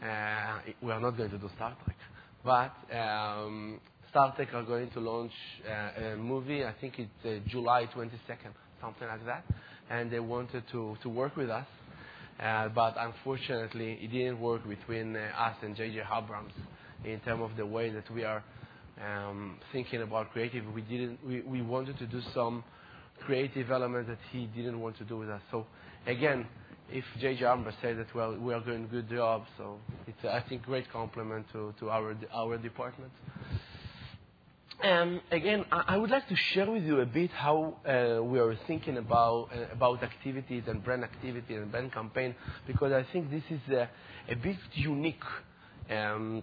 Uh, 0.03 0.73
we 0.83 0.91
are 0.91 0.99
not 0.99 1.17
going 1.17 1.31
to 1.31 1.39
do 1.39 1.49
Star 1.55 1.77
Trek, 1.85 1.97
but 2.45 2.97
um, 2.97 3.81
Star 4.11 4.35
Trek 4.35 4.49
are 4.53 4.65
going 4.65 4.91
to 4.91 5.01
launch 5.01 5.31
uh, 5.65 6.15
a 6.15 6.17
movie. 6.17 6.65
I 6.65 6.75
think 6.81 6.95
it's 6.99 7.49
July 7.49 7.87
22nd, 7.95 8.51
something 8.81 9.07
like 9.07 9.25
that. 9.27 9.45
And 9.91 10.11
they 10.11 10.19
wanted 10.19 10.65
to, 10.73 10.97
work 11.05 11.37
with 11.37 11.51
us. 11.51 11.67
But 12.39 12.97
unfortunately, 12.99 14.01
it 14.03 14.11
didn't 14.11 14.41
work 14.41 14.69
between 14.69 15.15
us 15.15 15.55
and 15.63 15.77
J.J. 15.77 16.03
Abrams 16.13 16.53
in 17.05 17.21
terms 17.21 17.49
of 17.49 17.57
the 17.57 17.67
way 17.67 17.91
that 17.91 18.11
we 18.11 18.25
are 18.25 18.43
um, 19.03 19.59
thinking 19.73 20.03
about 20.03 20.33
creative. 20.33 20.65
We 20.73 20.83
didn't. 20.83 21.19
We, 21.27 21.41
we 21.43 21.63
wanted 21.63 21.99
to 21.99 22.07
do 22.07 22.21
some 22.33 22.65
creative 23.21 23.71
element 23.71 24.09
that 24.09 24.19
he 24.33 24.47
didn't 24.47 24.81
want 24.81 24.99
to 24.99 25.05
do 25.05 25.17
with 25.17 25.31
us. 25.31 25.41
So 25.51 25.67
again, 26.07 26.47
if 26.91 27.05
J.J. 27.21 27.45
Abrams 27.45 27.75
say 27.81 27.95
that 27.95 28.15
well, 28.15 28.37
we 28.39 28.53
are 28.53 28.61
doing 28.61 28.89
good 28.91 29.09
job, 29.09 29.45
so 29.57 29.79
it's 30.07 30.25
I 30.25 30.41
think 30.49 30.63
great 30.63 30.91
compliment 30.93 31.47
to, 31.53 31.75
to 31.81 31.91
our 31.91 32.15
our 32.33 32.59
department. 32.59 33.13
And 34.83 35.21
again, 35.31 35.65
I, 35.73 35.85
I 35.89 35.97
would 35.97 36.11
like 36.11 36.29
to 36.29 36.37
share 36.37 36.71
with 36.71 36.83
you 36.83 37.01
a 37.01 37.07
bit 37.07 37.31
how 37.31 37.77
uh, 37.87 38.23
we 38.23 38.39
are 38.39 38.55
thinking 38.67 38.99
about 38.99 39.49
uh, 39.55 39.73
about 39.73 40.03
activities 40.03 40.65
and 40.67 40.85
brand 40.85 41.05
activity 41.05 41.55
and 41.55 41.71
brand 41.71 41.93
campaign 41.93 42.35
because 42.67 42.93
I 42.93 43.05
think 43.13 43.31
this 43.31 43.45
is 43.51 43.61
a, 43.73 43.89
a 44.29 44.35
bit 44.37 44.59
unique. 44.75 45.25
Um, 45.91 46.43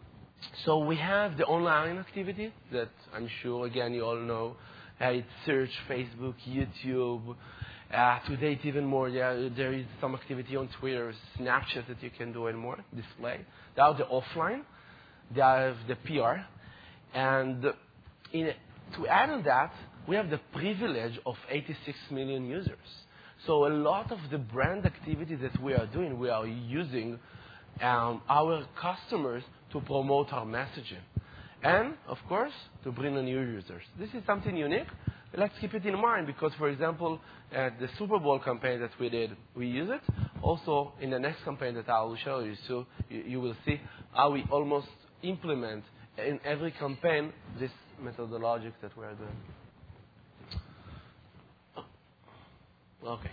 so 0.65 0.79
we 0.79 0.95
have 0.97 1.37
the 1.37 1.45
online 1.45 1.97
activity 1.97 2.53
that 2.71 2.89
I'm 3.13 3.29
sure 3.41 3.65
again 3.65 3.93
you 3.93 4.03
all 4.03 4.19
know. 4.19 4.55
Uh, 4.99 5.05
it's 5.05 5.27
search, 5.45 5.71
Facebook, 5.89 6.35
YouTube. 6.47 7.35
Uh, 7.93 8.19
today 8.27 8.53
it's 8.53 8.65
even 8.65 8.85
more. 8.85 9.09
Yeah, 9.09 9.49
there 9.55 9.73
is 9.73 9.85
some 9.99 10.13
activity 10.15 10.55
on 10.55 10.69
Twitter, 10.79 11.13
Snapchat 11.39 11.87
that 11.87 12.01
you 12.01 12.11
can 12.15 12.33
do 12.33 12.47
and 12.47 12.57
more 12.57 12.77
display. 12.95 13.41
They 13.75 13.81
are 13.81 13.97
the 13.97 14.03
offline. 14.03 14.61
They 15.33 15.41
have 15.41 15.77
the 15.87 15.95
PR, 15.95 16.41
and 17.17 17.65
in, 18.33 18.51
to 18.97 19.07
add 19.07 19.29
on 19.29 19.43
that, 19.43 19.73
we 20.07 20.15
have 20.15 20.29
the 20.29 20.39
privilege 20.53 21.17
of 21.25 21.35
86 21.49 21.97
million 22.11 22.45
users. 22.45 22.77
So 23.47 23.65
a 23.67 23.73
lot 23.73 24.11
of 24.11 24.19
the 24.29 24.37
brand 24.37 24.85
activities 24.85 25.39
that 25.41 25.61
we 25.61 25.73
are 25.73 25.87
doing, 25.87 26.19
we 26.19 26.29
are 26.29 26.45
using 26.45 27.17
um, 27.81 28.21
our 28.29 28.65
customers 28.79 29.43
to 29.73 29.81
promote 29.81 30.31
our 30.33 30.45
messaging. 30.45 31.03
And, 31.63 31.93
of 32.07 32.17
course, 32.27 32.53
to 32.83 32.91
bring 32.91 33.15
in 33.15 33.25
new 33.25 33.39
users. 33.39 33.83
This 33.99 34.09
is 34.09 34.23
something 34.25 34.55
unique. 34.55 34.87
Let's 35.37 35.53
keep 35.61 35.73
it 35.73 35.85
in 35.85 35.99
mind 35.99 36.27
because, 36.27 36.51
for 36.57 36.69
example, 36.69 37.19
at 37.53 37.79
the 37.79 37.87
Super 37.97 38.19
Bowl 38.19 38.39
campaign 38.39 38.79
that 38.81 38.91
we 38.99 39.09
did, 39.09 39.31
we 39.55 39.67
use 39.67 39.89
it. 39.89 40.01
Also, 40.41 40.93
in 40.99 41.11
the 41.11 41.19
next 41.19 41.43
campaign 41.43 41.75
that 41.75 41.87
I 41.87 42.01
will 42.01 42.17
show 42.17 42.39
you, 42.39 42.55
so 42.67 42.85
you, 43.09 43.39
will 43.39 43.55
see 43.65 43.79
how 44.13 44.31
we 44.31 44.43
almost 44.51 44.87
implement 45.21 45.83
in 46.17 46.39
every 46.43 46.71
campaign 46.71 47.31
this 47.59 47.71
methodologic 48.03 48.73
that 48.81 48.97
we 48.97 49.05
are 49.05 49.13
doing. 49.13 49.37
Okay. 53.05 53.31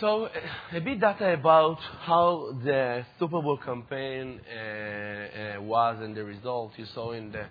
So 0.00 0.28
a 0.74 0.80
bit 0.80 1.00
data 1.00 1.32
about 1.32 1.78
how 2.02 2.54
the 2.62 3.06
Super 3.18 3.40
Bowl 3.40 3.56
campaign 3.56 4.40
uh, 4.46 5.58
uh, 5.58 5.62
was 5.62 5.96
and 6.02 6.14
the 6.14 6.22
results. 6.22 6.74
You 6.76 6.84
saw 6.94 7.12
in 7.12 7.32
the 7.32 7.46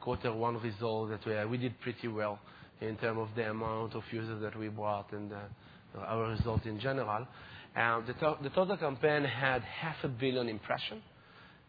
quarter 0.00 0.32
one 0.32 0.60
result 0.60 1.10
that 1.10 1.26
we, 1.26 1.36
uh, 1.36 1.48
we 1.48 1.56
did 1.58 1.80
pretty 1.80 2.06
well 2.06 2.38
in 2.80 2.96
terms 2.98 3.18
of 3.18 3.28
the 3.34 3.50
amount 3.50 3.96
of 3.96 4.04
users 4.12 4.40
that 4.42 4.56
we 4.56 4.68
brought 4.68 5.10
and 5.12 5.32
uh, 5.32 5.98
our 6.06 6.28
result 6.30 6.66
in 6.66 6.78
general. 6.78 7.26
The, 7.74 8.14
to- 8.20 8.38
the 8.44 8.50
total 8.50 8.76
campaign 8.76 9.24
had 9.24 9.62
half 9.62 9.96
a 10.04 10.08
billion 10.08 10.48
impressions, 10.48 11.02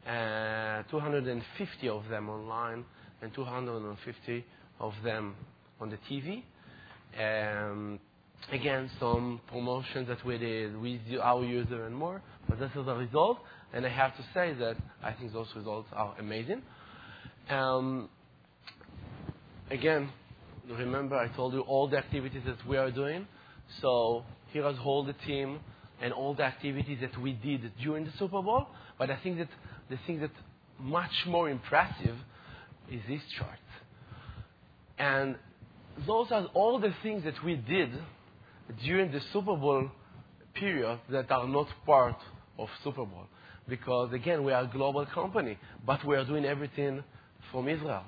uh, 0.07 0.83
250 0.91 1.89
of 1.89 2.07
them 2.07 2.29
online, 2.29 2.85
and 3.23 3.33
250 3.33 4.45
of 4.79 4.93
them 5.03 5.33
on 5.81 5.89
the 5.89 5.97
TV. 6.07 6.43
Um, 7.19 7.99
again, 8.51 8.89
some 8.99 9.41
promotions 9.47 10.07
that 10.07 10.23
we 10.25 10.37
did 10.37 10.79
with 10.79 11.01
our 11.21 11.43
user 11.43 11.85
and 11.85 11.95
more, 11.95 12.21
but 12.47 12.59
this 12.59 12.71
is 12.75 12.85
the 12.85 12.95
result. 12.95 13.39
And 13.73 13.85
I 13.85 13.89
have 13.89 14.15
to 14.17 14.23
say 14.33 14.53
that 14.53 14.75
I 15.03 15.13
think 15.13 15.33
those 15.33 15.47
results 15.55 15.87
are 15.93 16.15
amazing. 16.19 16.61
Um, 17.49 18.09
again, 19.69 20.09
remember 20.67 21.15
I 21.15 21.27
told 21.35 21.53
you 21.53 21.61
all 21.61 21.87
the 21.87 21.97
activities 21.97 22.41
that 22.45 22.65
we 22.67 22.77
are 22.77 22.91
doing. 22.91 23.27
So 23.81 24.23
here 24.51 24.67
is 24.67 24.77
all 24.83 25.03
the 25.03 25.13
team 25.13 25.59
and 26.01 26.13
all 26.13 26.33
the 26.33 26.43
activities 26.43 26.99
that 27.01 27.19
we 27.21 27.33
did 27.33 27.71
during 27.81 28.05
the 28.05 28.11
Super 28.17 28.41
Bowl. 28.41 28.67
But 28.97 29.11
I 29.11 29.17
think 29.21 29.37
that 29.37 29.49
the 29.89 29.97
thing 30.07 30.21
that 30.21 30.31
much 30.79 31.11
more 31.27 31.49
impressive 31.49 32.15
is 32.91 33.01
this 33.07 33.21
chart. 33.37 33.59
And 34.97 35.35
those 36.07 36.27
are 36.31 36.45
all 36.53 36.79
the 36.79 36.93
things 37.03 37.23
that 37.23 37.43
we 37.43 37.55
did 37.55 37.91
during 38.83 39.11
the 39.11 39.21
Super 39.33 39.55
Bowl 39.55 39.89
period 40.53 40.99
that 41.09 41.31
are 41.31 41.47
not 41.47 41.67
part 41.85 42.15
of 42.57 42.67
Super 42.83 43.05
Bowl. 43.05 43.25
Because 43.67 44.11
again, 44.13 44.43
we 44.43 44.51
are 44.51 44.63
a 44.63 44.67
global 44.67 45.05
company, 45.05 45.57
but 45.85 46.03
we 46.05 46.15
are 46.15 46.25
doing 46.25 46.45
everything 46.45 47.03
from 47.51 47.67
Israel. 47.67 48.03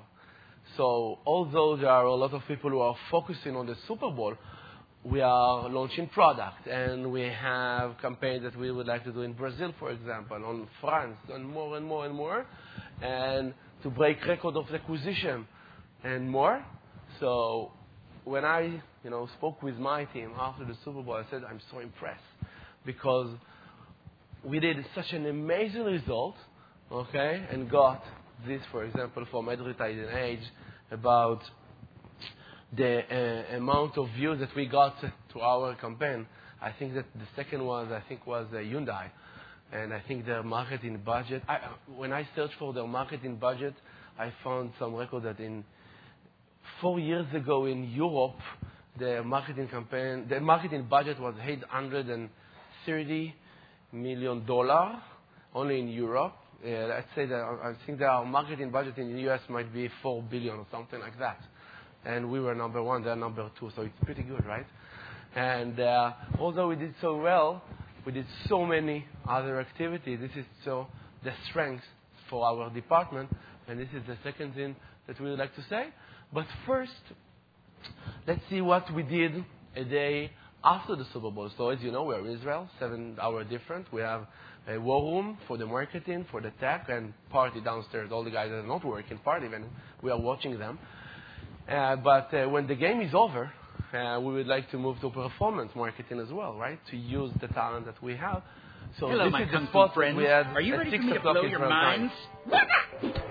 So 0.76 1.18
although 1.26 1.76
there 1.76 1.90
are 1.90 2.04
a 2.04 2.14
lot 2.14 2.32
of 2.32 2.42
people 2.46 2.70
who 2.70 2.80
are 2.80 2.96
focusing 3.10 3.56
on 3.56 3.66
the 3.66 3.76
Super 3.86 4.10
Bowl, 4.10 4.34
we 5.04 5.20
are 5.20 5.68
launching 5.68 6.08
product 6.08 6.66
and 6.68 7.10
we 7.10 7.22
have 7.22 7.98
campaigns 8.00 8.44
that 8.44 8.56
we 8.56 8.70
would 8.70 8.86
like 8.86 9.02
to 9.04 9.12
do 9.12 9.22
in 9.22 9.32
Brazil, 9.32 9.74
for 9.78 9.90
example, 9.90 10.36
on 10.44 10.68
France, 10.80 11.16
and 11.32 11.44
more 11.44 11.76
and 11.76 11.84
more 11.84 12.06
and 12.06 12.14
more, 12.14 12.46
and 13.02 13.52
to 13.82 13.90
break 13.90 14.24
record 14.26 14.56
of 14.56 14.72
acquisition 14.72 15.46
and 16.04 16.30
more. 16.30 16.64
So 17.18 17.72
when 18.24 18.44
I, 18.44 18.80
you 19.02 19.10
know, 19.10 19.28
spoke 19.38 19.62
with 19.62 19.76
my 19.76 20.04
team 20.06 20.32
after 20.38 20.64
the 20.64 20.76
Super 20.84 21.02
Bowl, 21.02 21.14
I 21.14 21.28
said 21.30 21.42
I'm 21.48 21.60
so 21.70 21.80
impressed 21.80 22.20
because 22.84 23.34
we 24.44 24.60
did 24.60 24.76
such 24.94 25.12
an 25.12 25.26
amazing 25.26 25.84
result, 25.84 26.34
okay, 26.90 27.46
and 27.50 27.70
got 27.70 28.02
this, 28.46 28.60
for 28.70 28.84
example, 28.84 29.24
from 29.30 29.48
Advertising 29.48 30.08
Age 30.16 30.42
about 30.90 31.40
the 32.76 33.00
uh, 33.00 33.56
amount 33.56 33.98
of 33.98 34.08
views 34.16 34.40
that 34.40 34.54
we 34.56 34.66
got 34.66 34.94
to 35.00 35.40
our 35.40 35.74
campaign. 35.76 36.26
I 36.60 36.72
think 36.78 36.94
that 36.94 37.06
the 37.14 37.26
second 37.36 37.64
one, 37.64 37.92
I 37.92 38.02
think, 38.08 38.26
was 38.26 38.46
uh, 38.52 38.56
Hyundai. 38.56 39.10
And 39.72 39.92
I 39.92 40.02
think 40.06 40.26
their 40.26 40.42
marketing 40.42 41.00
budget, 41.04 41.42
I, 41.48 41.58
when 41.96 42.12
I 42.12 42.28
searched 42.36 42.54
for 42.58 42.72
their 42.72 42.86
marketing 42.86 43.36
budget, 43.36 43.74
I 44.18 44.32
found 44.44 44.72
some 44.78 44.94
record 44.94 45.22
that 45.24 45.40
in 45.40 45.64
four 46.82 47.00
years 47.00 47.26
ago 47.34 47.64
in 47.64 47.90
Europe, 47.92 48.36
the 48.98 49.22
marketing 49.24 49.68
campaign, 49.68 50.26
the 50.28 50.40
marketing 50.40 50.86
budget 50.90 51.18
was 51.18 51.34
830 51.42 53.34
million 53.92 54.44
dollar 54.44 55.00
only 55.54 55.80
in 55.80 55.88
Europe. 55.88 56.34
Uh, 56.62 56.68
let's 56.88 57.08
say 57.14 57.24
that 57.26 57.40
I 57.40 57.72
think 57.86 57.98
that 58.00 58.06
our 58.06 58.24
marketing 58.26 58.70
budget 58.70 58.98
in 58.98 59.14
the 59.14 59.30
US 59.30 59.40
might 59.48 59.72
be 59.72 59.88
four 60.02 60.22
billion 60.22 60.56
or 60.56 60.66
something 60.70 61.00
like 61.00 61.18
that 61.18 61.40
and 62.04 62.30
we 62.30 62.40
were 62.40 62.54
number 62.54 62.82
one, 62.82 63.02
they're 63.02 63.16
number 63.16 63.48
two, 63.58 63.70
so 63.76 63.82
it's 63.82 63.94
pretty 64.04 64.22
good, 64.22 64.44
right? 64.44 64.66
And 65.34 65.78
uh, 65.78 66.12
although 66.38 66.68
we 66.68 66.76
did 66.76 66.94
so 67.00 67.16
well, 67.16 67.62
we 68.04 68.12
did 68.12 68.26
so 68.48 68.66
many 68.66 69.06
other 69.28 69.60
activities. 69.60 70.18
This 70.20 70.30
is 70.36 70.44
so 70.64 70.88
the 71.22 71.32
strength 71.48 71.84
for 72.28 72.44
our 72.44 72.70
department, 72.70 73.28
and 73.68 73.78
this 73.78 73.88
is 73.94 74.02
the 74.06 74.16
second 74.24 74.54
thing 74.54 74.74
that 75.06 75.20
we 75.20 75.30
would 75.30 75.38
like 75.38 75.54
to 75.54 75.64
say. 75.70 75.88
But 76.32 76.46
first, 76.66 76.92
let's 78.26 78.40
see 78.48 78.60
what 78.60 78.92
we 78.94 79.02
did 79.02 79.44
a 79.76 79.84
day 79.84 80.30
after 80.64 80.96
the 80.96 81.04
Super 81.12 81.30
Bowl. 81.30 81.50
So 81.58 81.68
as 81.68 81.80
you 81.80 81.90
know, 81.90 82.04
we're 82.04 82.20
in 82.20 82.34
Israel, 82.34 82.68
seven 82.78 83.16
hour 83.20 83.44
different. 83.44 83.92
We 83.92 84.00
have 84.00 84.26
a 84.66 84.78
war 84.78 85.12
room 85.12 85.36
for 85.46 85.58
the 85.58 85.66
marketing, 85.66 86.24
for 86.30 86.40
the 86.40 86.50
tech, 86.60 86.86
and 86.88 87.12
party 87.30 87.60
downstairs. 87.60 88.10
All 88.12 88.24
the 88.24 88.30
guys 88.30 88.48
that 88.50 88.56
are 88.58 88.66
not 88.66 88.84
working 88.84 89.18
party, 89.18 89.46
and 89.46 89.64
we 90.02 90.10
are 90.10 90.20
watching 90.20 90.58
them. 90.58 90.78
Uh, 91.68 91.96
but 91.96 92.32
uh, 92.32 92.48
when 92.48 92.66
the 92.66 92.76
game 92.76 93.00
is 93.00 93.12
over, 93.14 93.52
uh, 93.92 94.20
we 94.20 94.32
would 94.32 94.46
like 94.46 94.70
to 94.70 94.78
move 94.78 95.00
to 95.00 95.10
performance 95.10 95.72
marketing 95.74 96.18
as 96.18 96.32
well, 96.32 96.56
right? 96.56 96.78
To 96.90 96.96
use 96.96 97.30
the 97.40 97.48
talent 97.48 97.86
that 97.86 98.02
we 98.02 98.16
have. 98.16 98.42
So 98.98 99.08
Hello, 99.08 99.24
this 99.24 99.32
my 99.32 99.42
is 99.44 99.50
kung 99.50 99.62
the 99.62 99.66
fu 99.68 99.72
spot 99.72 99.94
friends. 99.94 100.16
we 100.16 100.24
had 100.24 100.46
Are 100.48 100.60
you 100.60 100.74
at 100.74 100.78
ready 100.80 100.90
for 100.98 101.02
me 101.02 101.12
to 101.14 101.18
o'clock 101.18 101.34
blow 101.34 101.42
your 101.42 101.52
Israel 101.54 101.70
time. 101.70 102.00
minds? 102.00 102.14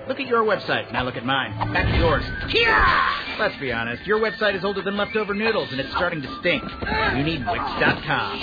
Look 0.08 0.20
at 0.20 0.28
your 0.28 0.44
website. 0.44 0.92
Now 0.92 1.04
look 1.04 1.16
at 1.16 1.26
mine. 1.26 1.52
Back 1.72 1.92
to 1.92 1.98
yours. 1.98 2.24
Yeah! 2.54 3.36
Let's 3.40 3.56
be 3.60 3.72
honest. 3.72 4.06
Your 4.08 4.20
website 4.20 4.56
is 4.56 4.64
older 4.66 4.82
than 4.82 4.98
leftover 4.98 5.34
noodles, 5.34 5.70
and 5.72 5.80
it's 5.80 5.92
starting 5.92 6.22
to 6.24 6.40
stink. 6.40 6.64
You 6.64 7.24
need 7.24 7.46
Wix.com. 7.46 8.42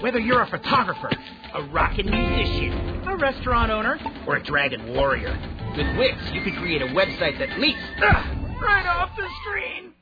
Whether 0.00 0.18
you're 0.18 0.42
a 0.42 0.46
photographer, 0.48 1.10
a 1.54 1.62
rockin' 1.64 2.10
musician, 2.10 2.72
a 3.06 3.16
restaurant 3.16 3.70
owner, 3.70 3.98
or 4.26 4.36
a 4.36 4.42
dragon 4.42 4.94
warrior, 4.94 5.38
with 5.76 5.96
Wix 5.96 6.16
you 6.32 6.42
can 6.42 6.56
create 6.56 6.82
a 6.82 6.86
website 6.86 7.38
that 7.38 7.58
leaps 7.60 7.78
ugh, 8.02 8.60
right 8.60 8.86
off 8.86 9.10
the 9.16 9.26
screen. 9.42 9.92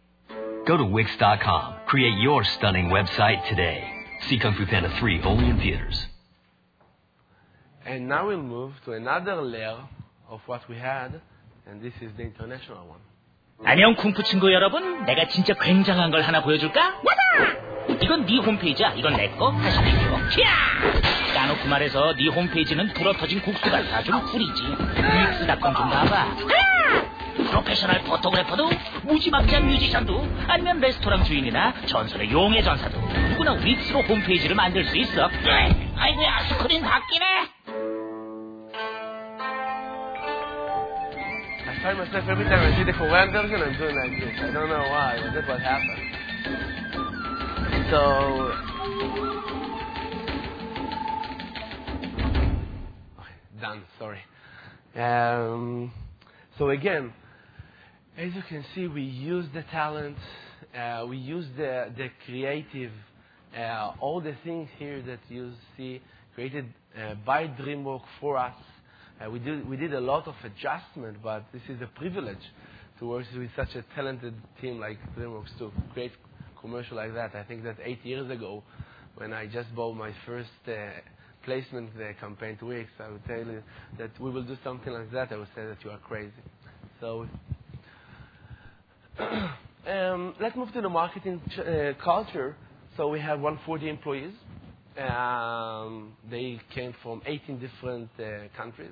Go 0.66 0.76
to 0.78 0.84
Wix.com. 0.84 1.76
Create 1.86 2.18
your 2.18 2.42
stunning 2.44 2.86
website 2.86 3.46
today. 3.48 3.92
See 4.28 4.38
Kung 4.38 4.54
Fu 4.54 4.66
Panda 4.66 4.88
3 4.98 5.22
only 5.24 5.46
in 5.50 5.58
theaters. 5.58 6.06
And 7.86 8.08
now 8.08 8.26
we'll 8.28 8.42
move 8.42 8.72
to 8.84 8.92
another 8.92 9.40
layer 9.40 9.78
of 10.28 10.40
what 10.46 10.62
we 10.68 10.76
had, 10.76 11.20
and 11.66 11.80
this 11.80 11.94
is 12.02 12.10
the 12.16 12.24
international 12.24 12.86
one. 12.88 13.00
안녕 13.64 13.94
쿵푸 13.94 14.22
친구 14.24 14.52
여러분. 14.52 15.04
내가 15.06 15.28
진짜 15.28 15.54
굉장한 15.54 16.10
걸 16.10 16.22
하나 16.22 16.42
보여줄까? 16.42 17.00
이건 18.02 18.26
네 18.26 18.38
홈페이지야. 18.38 18.92
이건 18.94 19.16
내 19.16 19.30
거. 19.30 19.52
다시 19.52 19.78
비교. 19.82 20.16
캬! 20.16 21.34
까놓고 21.34 21.68
말해서 21.68 22.14
네 22.16 22.28
홈페이지는 22.28 22.92
불어터진 22.94 23.40
국수 23.42 23.62
같아. 23.70 24.02
좀 24.02 24.20
꿀이지. 24.26 24.62
믹스닷컴 25.30 25.74
좀 25.74 25.88
가봐. 25.88 26.36
프로페셔널 27.36 28.02
포토그래퍼도 28.04 28.70
무지막지한 29.04 29.66
뮤지션도 29.66 30.26
아니면 30.48 30.80
레스토랑 30.80 31.24
주인이나 31.24 31.74
전설의 31.86 32.30
용의 32.30 32.62
전사도 32.62 32.98
누구나 33.30 33.54
윅스로 33.54 34.02
홈페이지를 34.02 34.56
만들 34.56 34.84
수 34.84 34.96
있어. 34.96 35.28
네. 35.28 35.92
아이고야 35.96 36.48
스크린 36.48 36.82
바뀌네. 36.82 37.26
I 41.68 41.74
find 41.80 41.98
myself 42.00 42.28
every 42.28 42.44
time 42.48 42.60
I 42.64 42.72
see 42.74 42.84
the 42.84 42.92
Korean 42.92 43.30
version, 43.30 43.62
I'm 43.62 43.76
doing 43.76 43.94
like 43.94 44.10
this. 44.18 44.40
I 44.42 44.50
don't 44.52 44.68
know 44.68 44.88
why, 44.88 45.20
but 45.22 45.32
that's 45.34 45.46
what 45.46 45.60
happened. 45.60 46.02
So. 47.90 48.52
Done, 53.60 53.82
sorry. 53.98 54.20
Um, 54.96 55.92
so 56.58 56.70
again, 56.70 57.12
as 58.18 58.34
you 58.34 58.42
can 58.48 58.64
see, 58.74 58.86
we 58.86 59.02
use 59.02 59.44
the 59.52 59.62
talent, 59.70 60.16
uh, 60.74 61.04
we 61.06 61.18
use 61.18 61.46
the, 61.56 61.92
the 61.96 62.08
creative, 62.24 62.90
uh, 63.56 63.92
all 64.00 64.22
the 64.22 64.34
things 64.42 64.68
here 64.78 65.02
that 65.02 65.18
you 65.28 65.52
see 65.76 66.00
created 66.34 66.66
uh, 66.98 67.14
by 67.26 67.46
DreamWorks 67.46 68.06
for 68.18 68.38
us. 68.38 68.54
Uh, 69.20 69.30
we, 69.30 69.38
did, 69.38 69.68
we 69.68 69.76
did 69.76 69.92
a 69.92 70.00
lot 70.00 70.26
of 70.26 70.34
adjustment, 70.44 71.18
but 71.22 71.44
this 71.52 71.62
is 71.68 71.80
a 71.82 71.86
privilege 71.98 72.38
to 72.98 73.06
work 73.06 73.26
with 73.36 73.50
such 73.54 73.74
a 73.74 73.84
talented 73.94 74.34
team 74.62 74.80
like 74.80 74.98
DreamWorks 75.18 75.56
to 75.58 75.70
create 75.92 76.12
commercial 76.60 76.96
like 76.96 77.12
that. 77.12 77.34
I 77.34 77.42
think 77.42 77.64
that 77.64 77.76
eight 77.84 78.04
years 78.04 78.30
ago, 78.30 78.62
when 79.16 79.34
I 79.34 79.46
just 79.46 79.74
bought 79.74 79.94
my 79.94 80.12
first 80.24 80.48
uh, 80.66 80.72
placement 81.44 81.90
uh, 81.96 82.18
campaign 82.18 82.56
to 82.58 82.66
Wix, 82.66 82.88
I 82.98 83.10
would 83.10 83.24
tell 83.26 83.38
you 83.38 83.62
that 83.98 84.18
we 84.18 84.30
will 84.30 84.42
do 84.42 84.56
something 84.64 84.92
like 84.92 85.12
that. 85.12 85.32
I 85.32 85.36
would 85.36 85.48
say 85.54 85.66
that 85.66 85.76
you 85.84 85.90
are 85.90 85.98
crazy. 85.98 86.32
So 87.00 87.26
um, 89.86 90.34
let's 90.40 90.56
move 90.56 90.72
to 90.72 90.80
the 90.82 90.88
marketing 90.88 91.40
ch- 91.54 91.58
uh, 91.60 91.92
culture. 92.02 92.56
So 92.96 93.08
we 93.08 93.20
have 93.20 93.40
140 93.40 93.88
employees. 93.88 94.34
Um, 94.98 96.12
they 96.30 96.60
came 96.74 96.94
from 97.02 97.22
18 97.24 97.58
different 97.58 98.10
uh, 98.18 98.48
countries. 98.56 98.90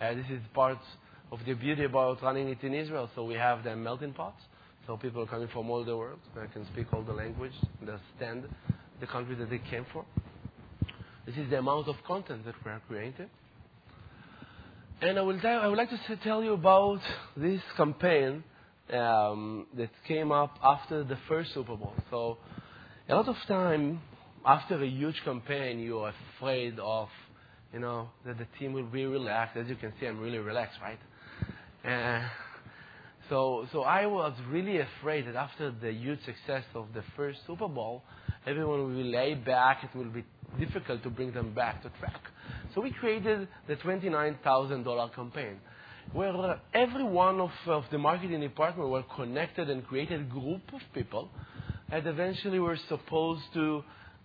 Uh, 0.00 0.14
this 0.14 0.26
is 0.30 0.40
part 0.54 0.78
of 1.30 1.40
the 1.46 1.54
beauty 1.54 1.84
about 1.84 2.22
running 2.22 2.48
it 2.48 2.62
in 2.62 2.74
Israel. 2.74 3.08
So 3.14 3.24
we 3.24 3.34
have 3.34 3.62
the 3.64 3.76
melting 3.76 4.14
pot. 4.14 4.34
So 4.86 4.96
people 4.96 5.22
are 5.22 5.26
coming 5.26 5.48
from 5.52 5.70
all 5.70 5.84
the 5.84 5.96
world. 5.96 6.18
They 6.34 6.46
can 6.52 6.66
speak 6.72 6.92
all 6.92 7.02
the 7.02 7.12
language, 7.12 7.52
understand 7.80 8.44
the 9.00 9.06
country 9.06 9.36
that 9.36 9.48
they 9.48 9.60
came 9.70 9.86
from. 9.92 10.04
This 11.24 11.36
is 11.36 11.48
the 11.50 11.58
amount 11.58 11.86
of 11.86 11.96
content 12.04 12.44
that 12.46 12.54
we 12.64 12.70
are 12.70 12.82
creating. 12.88 13.30
And 15.00 15.18
I 15.18 15.22
will, 15.22 15.40
tell, 15.40 15.60
I 15.60 15.66
would 15.68 15.78
like 15.78 15.90
to 15.90 16.16
tell 16.24 16.42
you 16.42 16.52
about 16.52 17.00
this 17.36 17.60
campaign 17.76 18.42
um, 18.92 19.66
that 19.76 19.90
came 20.06 20.32
up 20.32 20.58
after 20.62 21.04
the 21.04 21.18
first 21.28 21.54
Super 21.54 21.76
Bowl. 21.76 21.94
So, 22.10 22.38
a 23.08 23.14
lot 23.14 23.28
of 23.28 23.36
time 23.48 24.00
after 24.44 24.82
a 24.82 24.86
huge 24.86 25.20
campaign, 25.24 25.78
you 25.78 25.98
are 25.98 26.12
afraid 26.36 26.78
of, 26.78 27.08
you 27.72 27.78
know, 27.80 28.08
that 28.26 28.38
the 28.38 28.46
team 28.58 28.72
will 28.72 28.86
be 28.86 29.06
relaxed. 29.06 29.56
As 29.56 29.68
you 29.68 29.76
can 29.76 29.92
see, 29.98 30.06
I'm 30.06 30.20
really 30.20 30.38
relaxed, 30.38 30.78
right? 30.82 30.98
Uh, 31.84 32.28
so, 33.28 33.66
so 33.72 33.82
I 33.82 34.06
was 34.06 34.34
really 34.50 34.78
afraid 34.78 35.26
that 35.26 35.36
after 35.36 35.70
the 35.70 35.92
huge 35.92 36.18
success 36.24 36.64
of 36.74 36.88
the 36.94 37.02
first 37.16 37.38
Super 37.46 37.68
Bowl, 37.68 38.02
everyone 38.46 38.94
will 38.94 39.04
lay 39.04 39.34
back. 39.34 39.84
It 39.84 39.96
will 39.96 40.10
be 40.10 40.24
difficult 40.58 41.02
to 41.04 41.10
bring 41.10 41.32
them 41.32 41.54
back 41.54 41.82
to 41.82 41.90
track. 42.00 42.20
So 42.74 42.80
we 42.80 42.90
created 42.90 43.48
the 43.68 43.76
$29,000 43.76 45.14
campaign, 45.14 45.60
where 46.12 46.60
every 46.74 47.04
one 47.04 47.40
of, 47.40 47.50
of 47.66 47.84
the 47.90 47.98
marketing 47.98 48.40
department 48.40 48.88
were 48.90 49.04
connected 49.16 49.70
and 49.70 49.86
created 49.86 50.20
a 50.20 50.24
group 50.24 50.62
of 50.72 50.80
people, 50.94 51.28
and 51.90 52.06
eventually 52.06 52.58
were 52.58 52.78
supposed 52.88 53.42
to 53.54 53.82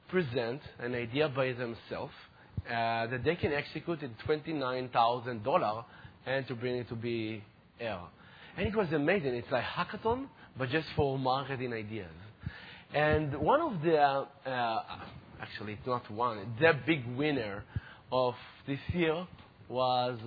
present 0.10 0.62
an 0.80 0.96
idea 0.96 1.30
by 1.30 1.54
themselves 1.54 2.14
uh, 2.68 3.08
that 3.08 3.22
they 3.24 3.36
can 3.36 3.54
execute 3.54 4.02
in 4.02 4.12
$29,000 4.28 5.86
and 6.26 6.48
to 6.48 6.56
bring 6.56 6.76
it 6.76 6.90
to 6.90 6.96
be 6.96 7.44
air. 7.80 8.00
And 8.58 8.68
it 8.68 8.76
was 8.76 8.92
amazing. 8.92 9.34
It's 9.36 9.52
like 9.52 9.64
hackathon, 9.64 10.28
but 10.58 10.70
just 10.70 10.88
for 10.96 11.18
marketing 11.18 11.74
ideas. 11.74 12.12
And 12.94 13.36
one 13.40 13.62
of 13.62 13.82
the, 13.82 13.98
uh, 13.98 14.84
actually, 15.42 15.74
it's 15.74 15.88
not 15.88 16.10
one, 16.10 16.40
the 16.60 16.74
big 16.86 17.06
winner 17.16 17.64
of 18.12 18.34
this 18.66 18.80
year 18.94 19.28
was, 19.70 20.18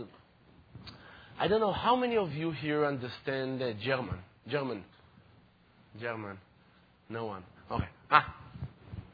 I 1.40 1.48
don't 1.48 1.60
know 1.60 1.72
how 1.72 1.96
many 1.96 2.18
of 2.18 2.32
you 2.34 2.50
here 2.50 2.84
understand 2.84 3.62
uh, 3.62 3.72
German. 3.82 4.18
German. 4.46 4.84
German. 5.98 6.36
No 7.08 7.24
one. 7.24 7.42
Okay. 7.72 7.88
Ah. 8.10 8.36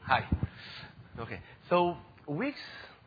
Hi. 0.01 0.25
Okay. 1.17 1.39
So, 1.69 1.95
Wix, 2.27 2.57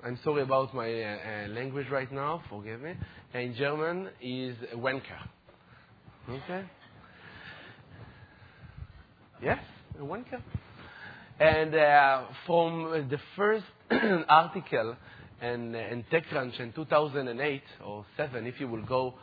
I'm 0.02 0.18
sorry 0.24 0.40
about 0.40 0.74
my 0.74 0.88
uh, 0.88 1.16
uh, 1.44 1.48
language 1.48 1.88
right 1.92 2.10
now, 2.10 2.42
forgive 2.48 2.80
me. 2.80 2.94
In 3.34 3.54
German 3.56 4.08
is 4.22 4.56
Wenker. 4.74 5.20
Okay? 6.26 6.64
Yes? 9.42 9.58
Wenker? 10.00 10.40
And 11.38 11.74
uh, 11.74 12.24
from 12.46 13.06
the 13.10 13.18
first 13.36 13.66
article 14.30 14.96
in, 15.42 15.74
in 15.74 16.04
TechCrunch 16.12 16.60
in 16.60 16.72
2008 16.72 17.62
or 17.84 18.04
7, 18.16 18.46
if 18.46 18.60
you 18.60 18.68
will 18.68 18.84
go 18.84 19.14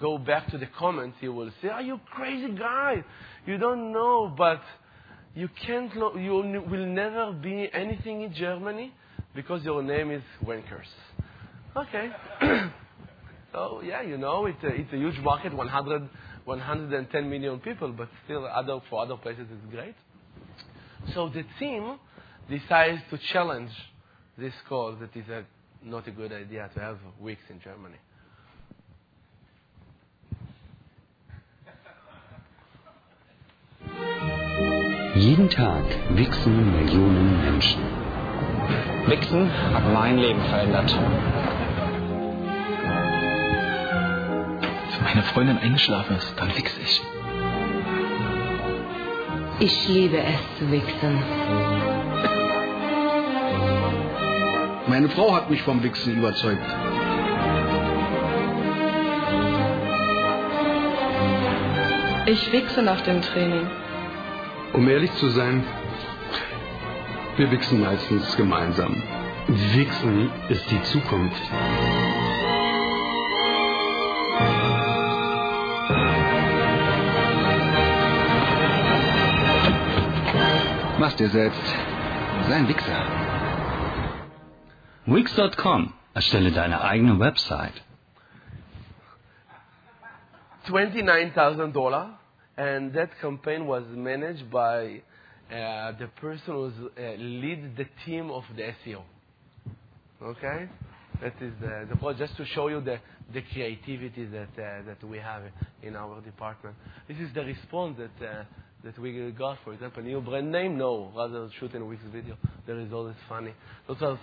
go 0.00 0.16
back 0.16 0.48
to 0.50 0.58
the 0.58 0.66
comments, 0.78 1.16
you 1.20 1.32
will 1.32 1.50
say, 1.60 1.68
"Are 1.68 1.82
you 1.82 2.00
crazy 2.12 2.52
guy? 2.52 3.02
You 3.46 3.58
don't 3.58 3.92
know, 3.92 4.32
but 4.36 4.62
you 5.34 5.48
can't. 5.66 5.94
Lo- 5.96 6.16
you 6.16 6.32
will 6.32 6.86
never 6.86 7.32
be 7.32 7.68
anything 7.72 8.22
in 8.22 8.32
Germany 8.32 8.92
because 9.34 9.64
your 9.64 9.82
name 9.82 10.10
is 10.10 10.22
Wenkers." 10.44 10.86
Okay. 11.76 12.10
so 13.52 13.82
yeah, 13.84 14.02
you 14.02 14.18
know, 14.18 14.46
it's 14.46 14.62
a, 14.62 14.68
it's 14.68 14.92
a 14.92 14.96
huge 14.96 15.18
market, 15.18 15.52
100, 15.52 16.08
110 16.44 17.30
million 17.30 17.58
people, 17.60 17.92
but 17.92 18.08
still, 18.24 18.46
other 18.46 18.80
for 18.88 19.02
other 19.02 19.16
places, 19.16 19.46
it's 19.50 19.74
great. 19.74 19.94
So 21.14 21.28
the 21.28 21.44
team 21.58 21.98
decides 22.48 23.02
to 23.10 23.18
challenge 23.32 23.70
this 24.36 24.54
cause 24.68 24.96
that 25.00 25.14
is 25.18 25.28
a, 25.28 25.44
not 25.84 26.06
a 26.06 26.10
good 26.10 26.32
idea 26.32 26.68
to 26.74 26.80
have 26.80 26.98
Wix 27.20 27.40
in 27.50 27.60
Germany. 27.60 27.98
Jeden 35.14 35.48
Tag 35.50 35.84
wichsen 36.10 36.70
Millionen 36.72 37.40
Menschen. 37.42 37.82
Wichsen 39.06 39.50
hat 39.74 39.92
mein 39.92 40.18
Leben 40.18 40.40
verändert. 40.42 40.94
Wenn 44.92 45.04
meine 45.04 45.22
Freundin 45.22 45.58
eingeschlafen 45.58 46.16
ist, 46.16 46.34
dann 46.38 46.56
wichse 46.56 46.80
ich. 46.80 47.02
Ich 49.60 49.88
liebe 49.88 50.18
es 50.18 50.58
zu 50.58 50.70
wichsen. 50.70 51.87
Meine 54.88 55.10
Frau 55.10 55.34
hat 55.34 55.50
mich 55.50 55.62
vom 55.62 55.82
Wichsen 55.82 56.16
überzeugt. 56.16 56.64
Ich 62.26 62.52
wichse 62.52 62.82
nach 62.82 63.02
dem 63.02 63.20
Training. 63.20 63.66
Um 64.72 64.88
ehrlich 64.88 65.12
zu 65.16 65.28
sein, 65.28 65.62
wir 67.36 67.50
wichsen 67.50 67.80
meistens 67.80 68.34
gemeinsam. 68.36 69.02
Wichsen 69.46 70.30
ist 70.48 70.70
die 70.70 70.82
Zukunft. 70.84 71.42
Mach 80.98 81.12
dir 81.12 81.28
selbst. 81.28 81.74
Sei 82.48 82.54
ein 82.54 82.68
Wichser. 82.68 83.27
Wix.com. 85.08 85.94
Erstelle 86.14 86.50
deine 86.50 86.78
eigene 86.82 87.18
Website. 87.18 87.72
$29,000, 90.66 92.10
and 92.58 92.92
that 92.92 93.18
campaign 93.18 93.66
was 93.66 93.84
managed 93.88 94.50
by 94.50 95.00
uh, 95.50 95.92
the 95.92 96.08
person 96.20 96.52
who 96.52 96.66
uh, 96.66 97.14
lead 97.16 97.74
the 97.78 97.86
team 98.04 98.30
of 98.30 98.44
the 98.54 98.74
SEO. 98.84 99.02
Okay, 100.22 100.68
that 101.22 101.32
is 101.40 101.54
the, 101.58 101.86
the 101.88 101.96
point. 101.96 102.18
Just 102.18 102.36
to 102.36 102.44
show 102.44 102.68
you 102.68 102.82
the, 102.82 102.98
the 103.32 103.40
creativity 103.52 104.26
that 104.26 104.50
uh, 104.58 104.82
that 104.84 105.02
we 105.04 105.16
have 105.16 105.42
in 105.82 105.96
our 105.96 106.20
department. 106.20 106.76
This 107.06 107.16
is 107.16 107.32
the 107.32 107.44
response 107.44 107.96
that 107.96 108.26
uh, 108.26 108.44
that 108.84 108.98
we 108.98 109.30
got. 109.30 109.56
For 109.64 109.72
example, 109.72 110.02
new 110.02 110.20
brand 110.20 110.52
name, 110.52 110.76
no, 110.76 111.10
rather 111.16 111.48
shoot 111.58 111.72
in 111.72 111.88
Wix 111.88 112.02
video. 112.12 112.36
The 112.66 112.74
result 112.74 113.10
is 113.10 113.16
funny. 113.26 113.54
Those 113.86 114.02
are 114.02 114.18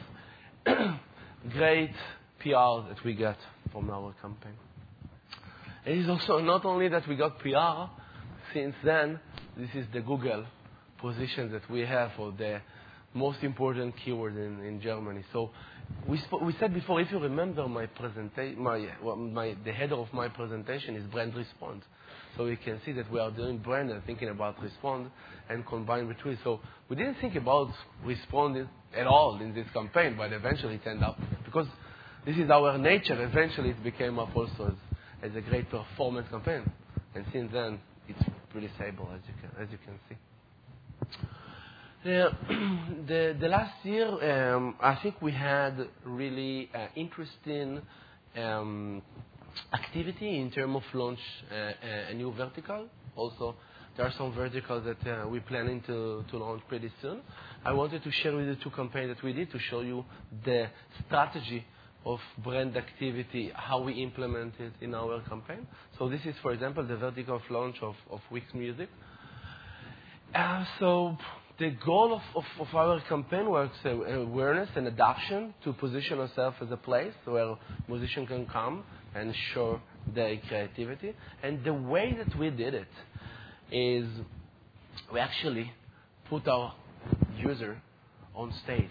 great 1.51 1.93
PR 2.39 2.87
that 2.89 2.97
we 3.03 3.13
got 3.13 3.37
from 3.71 3.89
our 3.89 4.13
campaign. 4.21 4.53
It's 5.85 6.09
also 6.09 6.39
not 6.39 6.65
only 6.65 6.87
that 6.89 7.07
we 7.07 7.15
got 7.15 7.39
PR, 7.39 7.91
since 8.53 8.75
then, 8.83 9.19
this 9.57 9.69
is 9.75 9.85
the 9.93 10.01
Google 10.01 10.45
position 10.99 11.51
that 11.51 11.69
we 11.69 11.81
have 11.81 12.11
for 12.17 12.31
the 12.31 12.61
most 13.13 13.43
important 13.43 13.95
keyword 14.03 14.35
in, 14.35 14.59
in 14.65 14.81
Germany. 14.81 15.23
So 15.31 15.51
we, 16.07 16.21
we 16.41 16.55
said 16.59 16.73
before, 16.73 16.99
if 16.99 17.11
you 17.11 17.19
remember 17.19 17.67
my 17.67 17.85
presentation, 17.85 18.61
my, 18.61 18.87
well, 19.03 19.15
my, 19.15 19.55
the 19.63 19.71
header 19.71 19.95
of 19.95 20.11
my 20.13 20.27
presentation 20.27 20.95
is 20.95 21.03
brand 21.11 21.35
response. 21.35 21.83
So 22.35 22.45
we 22.45 22.57
can 22.57 22.81
see 22.85 22.91
that 22.93 23.09
we 23.11 23.19
are 23.19 23.31
doing 23.31 23.59
brand 23.59 23.91
and 23.91 24.03
thinking 24.05 24.29
about 24.29 24.61
respond 24.61 25.11
and 25.49 25.65
combine 25.65 26.07
between. 26.07 26.38
So 26.43 26.59
we 26.89 26.95
didn't 26.95 27.15
think 27.22 27.35
about 27.35 27.72
responding 28.03 28.69
at 28.95 29.07
all 29.07 29.39
in 29.41 29.53
this 29.53 29.67
campaign, 29.73 30.15
but 30.17 30.31
eventually 30.31 30.76
it 30.76 30.81
ended 30.85 31.03
up 31.03 31.19
because 31.45 31.67
this 32.26 32.38
is 32.38 32.49
our 32.49 32.77
nature. 32.77 33.22
Eventually 33.22 33.69
it 33.69 33.84
became 33.84 34.19
up 34.19 34.35
also 34.35 34.76
as, 35.22 35.31
as 35.31 35.35
a 35.35 35.41
great 35.41 35.69
performance 35.69 36.27
campaign, 36.30 36.63
and 37.13 37.26
since 37.31 37.51
then 37.53 37.80
it's 38.07 38.23
pretty 38.51 38.69
stable 38.76 39.09
as 39.13 39.22
you 39.27 39.34
can 39.41 39.63
as 39.63 39.72
you 39.72 39.77
can 39.85 39.99
see. 40.09 40.15
The, 42.03 42.30
the, 43.07 43.35
the 43.39 43.47
last 43.47 43.84
year, 43.84 44.53
um, 44.53 44.76
I 44.80 44.95
think 45.01 45.19
we 45.23 45.31
had 45.31 45.88
really 46.03 46.69
uh, 46.73 46.85
interesting 46.95 47.81
um, 48.38 49.01
activity 49.73 50.39
in 50.39 50.51
terms 50.51 50.76
of 50.76 50.84
launch 50.93 51.19
uh, 51.51 52.11
a 52.11 52.13
new 52.13 52.31
vertical. 52.34 52.88
Also, 53.15 53.55
there 53.95 54.05
are 54.05 54.13
some 54.17 54.34
verticals 54.34 54.84
that 54.85 55.09
uh, 55.09 55.27
we're 55.27 55.41
planning 55.41 55.81
to, 55.88 56.23
launch 56.34 56.61
pretty 56.67 56.91
soon. 57.01 57.22
I 57.63 57.72
wanted 57.72 58.03
to 58.03 58.11
share 58.11 58.35
with 58.35 58.45
you 58.45 58.55
two 58.55 58.69
campaigns 58.72 59.15
that 59.15 59.23
we 59.23 59.31
did 59.31 59.51
to 59.51 59.59
show 59.59 59.81
you 59.81 60.03
the 60.43 60.67
strategy 61.05 61.65
of 62.05 62.19
brand 62.43 62.76
activity, 62.76 63.51
how 63.55 63.81
we 63.81 63.93
implement 63.93 64.53
it 64.59 64.73
in 64.81 64.93
our 64.93 65.22
campaign. 65.22 65.65
So 65.97 66.09
this 66.09 66.19
is, 66.26 66.35
for 66.41 66.51
example, 66.51 66.85
the 66.85 66.97
vertical 66.97 67.41
launch 67.49 67.77
of, 67.81 67.95
Wix 68.30 68.45
Music. 68.53 68.89
Uh, 70.34 70.65
so 70.80 71.17
the 71.57 71.72
goal 71.85 72.22
of, 72.35 72.43
our 72.76 72.99
campaign 73.07 73.49
was 73.49 73.69
uh, 73.85 73.89
awareness 73.91 74.69
and 74.76 74.88
adoption 74.88 75.53
to 75.63 75.72
position 75.72 76.19
ourselves 76.19 76.57
as 76.61 76.69
a 76.69 76.77
place 76.77 77.13
where 77.23 77.55
musicians 77.88 78.27
can 78.27 78.45
come 78.45 78.84
and 79.15 79.34
show 79.53 79.80
their 80.13 80.35
creativity. 80.49 81.13
And 81.41 81.63
the 81.63 81.73
way 81.73 82.13
that 82.17 82.38
we 82.38 82.49
did 82.49 82.73
it 82.73 82.88
is 83.71 84.05
we 85.13 85.19
actually 85.19 85.71
put 86.29 86.47
our 86.47 86.73
user 87.37 87.81
on 88.35 88.53
stage. 88.63 88.89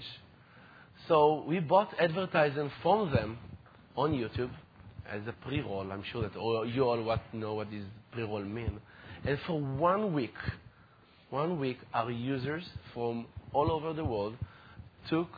So 1.09 1.45
we 1.47 1.61
bought 1.61 1.91
advertising 2.01 2.71
from 2.83 3.13
them 3.13 3.39
on 3.97 4.13
YouTube 4.13 4.51
as 5.11 5.21
a 5.27 5.33
pre-roll. 5.47 5.91
I'm 5.93 6.03
sure 6.13 6.23
that 6.23 6.37
all, 6.37 6.67
you 6.67 6.83
all 6.83 7.03
what 7.03 7.21
know 7.35 7.55
what 7.55 7.71
this 7.71 7.85
pre-roll 8.13 8.43
mean. 8.45 8.81
And 9.25 9.39
for 9.47 9.61
one 9.61 10.15
week, 10.15 10.35
one 11.31 11.59
week, 11.59 11.79
our 11.93 12.11
users 12.11 12.63
from 12.93 13.27
all 13.53 13.71
over 13.71 13.93
the 13.93 14.05
world 14.05 14.37
took 15.09 15.29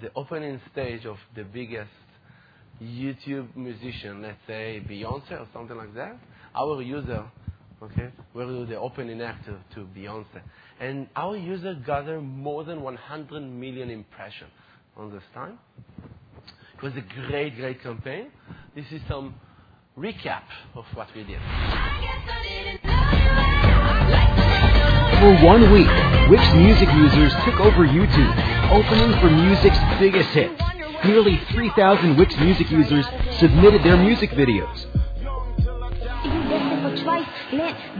the 0.00 0.10
opening 0.14 0.60
stage 0.72 1.04
of 1.04 1.16
the 1.34 1.42
biggest 1.44 1.90
YouTube 2.82 3.54
musician, 3.56 4.22
let's 4.22 4.38
say 4.46 4.82
Beyonce 4.88 5.32
or 5.32 5.46
something 5.52 5.76
like 5.76 5.94
that. 5.94 6.16
Our 6.54 6.80
user, 6.82 7.24
okay, 7.82 8.10
were 8.34 8.46
the 8.66 8.78
opening 8.78 9.20
act 9.22 9.46
to, 9.46 9.56
to 9.74 9.88
Beyonce. 9.96 10.40
And 10.80 11.08
our 11.16 11.36
user 11.36 11.74
gathered 11.74 12.22
more 12.22 12.64
than 12.64 12.82
100 12.82 13.40
million 13.40 13.90
impressions 13.90 14.50
on 14.96 15.12
this 15.12 15.22
time. 15.34 15.58
It 16.76 16.82
was 16.82 16.92
a 16.96 17.26
great, 17.26 17.56
great 17.56 17.82
campaign. 17.82 18.28
This 18.74 18.86
is 18.90 19.00
some 19.08 19.34
recap 19.98 20.42
of 20.74 20.84
what 20.94 21.08
we 21.14 21.24
did. 21.24 21.38
For 25.20 25.44
one 25.44 25.70
week, 25.70 25.90
Wix 26.30 26.42
Music 26.54 26.88
users 26.94 27.32
took 27.44 27.60
over 27.60 27.86
YouTube, 27.86 28.70
opening 28.70 29.20
for 29.20 29.28
music's 29.28 29.78
biggest 29.98 30.30
hits. 30.30 30.62
Nearly 31.04 31.38
3,000 31.50 32.16
Wix 32.16 32.36
Music 32.38 32.70
users 32.70 33.04
submitted 33.38 33.82
their 33.82 33.96
music 33.98 34.30
videos. 34.30 34.86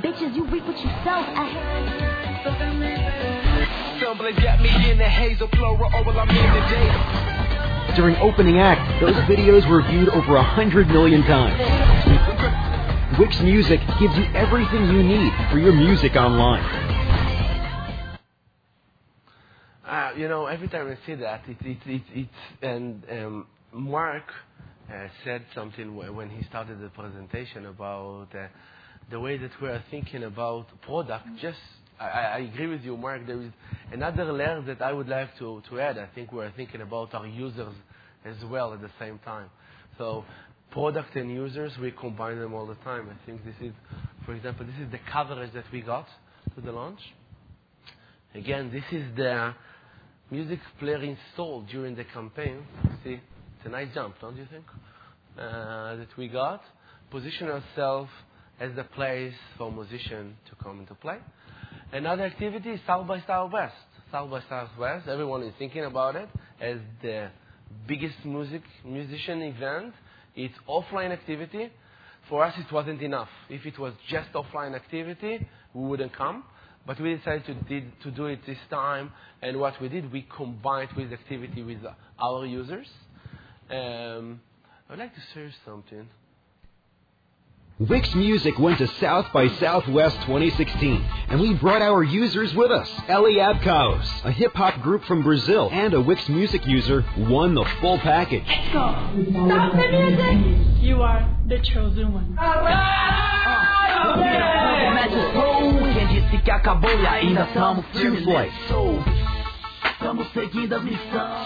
Bitches, 0.02 0.34
you 0.34 0.44
reap 0.46 0.64
what 0.64 0.78
you 0.78 0.90
sow. 1.04 1.24
During 7.96 8.16
opening 8.16 8.58
act, 8.58 9.00
those 9.00 9.14
videos 9.24 9.68
were 9.68 9.82
viewed 9.82 10.08
over 10.10 10.34
100 10.34 10.88
million 10.88 11.22
times. 11.22 11.58
Wix 13.18 13.40
Music 13.40 13.80
gives 13.98 14.16
you 14.16 14.24
everything 14.34 14.86
you 14.86 15.02
need 15.02 15.32
for 15.50 15.58
your 15.58 15.72
music 15.72 16.16
online. 16.16 16.62
Uh, 19.84 20.12
you 20.16 20.28
know, 20.28 20.46
every 20.46 20.68
time 20.68 20.86
I 20.86 21.06
see 21.06 21.14
that, 21.16 21.42
it, 21.48 21.56
it, 21.66 21.78
it, 21.84 22.02
it's 22.14 22.28
and 22.62 23.02
um, 23.10 23.46
Mark 23.72 24.32
uh, 24.88 25.08
said 25.24 25.44
something 25.54 25.96
when 25.96 26.30
he 26.30 26.42
started 26.44 26.80
the 26.80 26.88
presentation 26.90 27.66
about 27.66 28.28
uh, 28.34 28.46
the 29.10 29.18
way 29.18 29.36
that 29.36 29.50
we 29.60 29.68
are 29.68 29.82
thinking 29.90 30.22
about 30.22 30.66
product. 30.82 31.26
Just, 31.40 31.58
I, 31.98 32.04
I, 32.06 32.38
agree 32.38 32.68
with 32.68 32.82
you, 32.82 32.96
Mark. 32.96 33.26
There 33.26 33.42
is 33.42 33.50
another 33.92 34.32
layer 34.32 34.62
that 34.66 34.80
I 34.80 34.92
would 34.92 35.08
like 35.08 35.36
to, 35.38 35.62
to 35.68 35.80
add. 35.80 35.98
I 35.98 36.06
think 36.14 36.32
we 36.32 36.44
are 36.44 36.52
thinking 36.56 36.80
about 36.80 37.12
our 37.14 37.26
users 37.26 37.74
as 38.24 38.36
well 38.44 38.72
at 38.72 38.80
the 38.80 38.90
same 39.00 39.18
time. 39.24 39.50
So, 39.98 40.24
product 40.70 41.16
and 41.16 41.30
users, 41.30 41.72
we 41.78 41.90
combine 41.90 42.38
them 42.38 42.54
all 42.54 42.66
the 42.66 42.76
time. 42.76 43.08
I 43.10 43.26
think 43.26 43.44
this 43.44 43.54
is, 43.60 43.72
for 44.24 44.34
example, 44.34 44.64
this 44.64 44.86
is 44.86 44.90
the 44.92 45.00
coverage 45.12 45.52
that 45.54 45.64
we 45.72 45.80
got 45.80 46.06
to 46.54 46.60
the 46.60 46.70
launch. 46.70 47.00
Again, 48.34 48.70
this 48.72 48.84
is 48.92 49.04
the 49.16 49.54
music 50.30 50.60
player 50.78 51.02
installed 51.02 51.68
during 51.68 51.96
the 51.96 52.04
campaign. 52.04 52.62
See, 53.02 53.14
it's 53.14 53.66
a 53.66 53.70
nice 53.70 53.88
jump, 53.92 54.14
don't 54.20 54.36
you 54.36 54.46
think? 54.52 54.64
Uh, 55.36 55.96
that 55.96 56.08
we 56.16 56.28
got. 56.28 56.62
Position 57.10 57.48
ourselves 57.48 58.10
as 58.60 58.76
the 58.76 58.84
place 58.84 59.32
for 59.56 59.72
musician 59.72 60.36
to 60.48 60.54
come 60.62 60.80
into 60.80 60.94
play. 60.94 61.16
Another 61.92 62.24
activity 62.24 62.70
is 62.70 62.80
South 62.86 63.06
by 63.06 63.22
Southwest. 63.26 63.74
South 64.12 64.30
by 64.30 64.42
Southwest, 64.48 65.08
everyone 65.08 65.42
is 65.42 65.54
thinking 65.58 65.84
about 65.84 66.14
it 66.14 66.28
as 66.60 66.78
the 67.02 67.30
biggest 67.88 68.16
music 68.24 68.62
musician 68.84 69.42
event. 69.42 69.94
It's 70.36 70.54
offline 70.68 71.10
activity. 71.10 71.70
For 72.28 72.44
us, 72.44 72.54
it 72.58 72.72
wasn't 72.72 73.02
enough. 73.02 73.28
If 73.48 73.64
it 73.64 73.78
was 73.78 73.94
just 74.08 74.32
offline 74.34 74.76
activity, 74.76 75.48
we 75.74 75.88
wouldn't 75.88 76.14
come. 76.14 76.44
But 76.86 77.00
we 77.00 77.16
decided 77.16 77.44
to, 77.46 77.54
did, 77.54 77.92
to 78.02 78.10
do 78.10 78.26
it 78.26 78.40
this 78.46 78.58
time, 78.70 79.12
and 79.42 79.58
what 79.58 79.80
we 79.80 79.88
did, 79.88 80.10
we 80.12 80.26
combined 80.36 80.90
with 80.96 81.12
activity 81.12 81.62
with 81.62 81.78
our 82.18 82.46
users. 82.46 82.86
Um, 83.70 84.40
I'd 84.88 84.98
like 84.98 85.14
to 85.14 85.20
share 85.34 85.50
something. 85.64 86.08
Wix 87.80 88.14
Music 88.14 88.58
went 88.58 88.76
to 88.76 88.86
South 89.00 89.32
by 89.32 89.48
Southwest 89.48 90.14
2016, 90.26 91.02
and 91.30 91.40
we 91.40 91.54
brought 91.54 91.80
our 91.80 92.02
users 92.02 92.54
with 92.54 92.70
us. 92.70 92.90
Eliab 93.08 93.62
Caos, 93.62 94.06
a 94.22 94.30
hip 94.30 94.52
hop 94.54 94.82
group 94.82 95.02
from 95.04 95.22
Brazil 95.22 95.70
and 95.72 95.94
a 95.94 96.00
Wix 96.00 96.28
Music 96.28 96.66
user, 96.66 97.02
won 97.16 97.54
the 97.54 97.64
full 97.80 97.96
package. 98.00 98.44
Let's 98.46 98.70
go. 98.74 99.24
Stop 99.46 99.72
the 99.72 99.88
music. 99.92 100.82
You 100.82 101.00
are 101.00 101.26
the 101.46 101.58
chosen 101.60 102.12
one. 102.12 102.36
Ah, 102.38 102.66
ah, 102.68 103.46
ah, 103.46 104.20
Two 107.94 108.22
flights. 108.24 108.54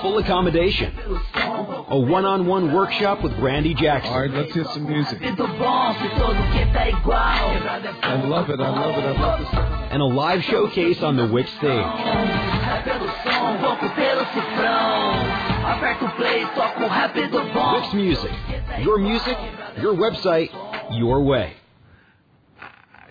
Full 0.02 0.18
accommodation. 0.18 0.92
A 1.34 1.98
one 1.98 2.24
on 2.24 2.46
one 2.46 2.72
workshop 2.72 3.22
with 3.22 3.36
Brandy 3.36 3.74
Jackson. 3.74 4.12
All 4.12 4.20
right, 4.20 4.30
let's 4.30 4.54
hit 4.54 4.66
some 4.68 4.86
music. 4.86 5.20
I 5.22 5.30
love 8.26 8.50
it, 8.50 8.60
I 8.60 8.68
love 8.70 8.96
it, 8.98 9.04
I 9.04 9.20
love 9.20 9.40
this. 9.40 9.48
And 9.92 10.00
a 10.00 10.06
live 10.06 10.44
showcase 10.44 11.02
on 11.02 11.16
the 11.16 11.26
Wix 11.26 11.50
stage. 11.54 11.84
Wix 17.80 17.94
Music. 17.94 18.32
Your 18.80 18.98
music, 18.98 19.36
your 19.78 19.94
website, 19.94 20.50
your 20.98 21.22
way 21.22 21.54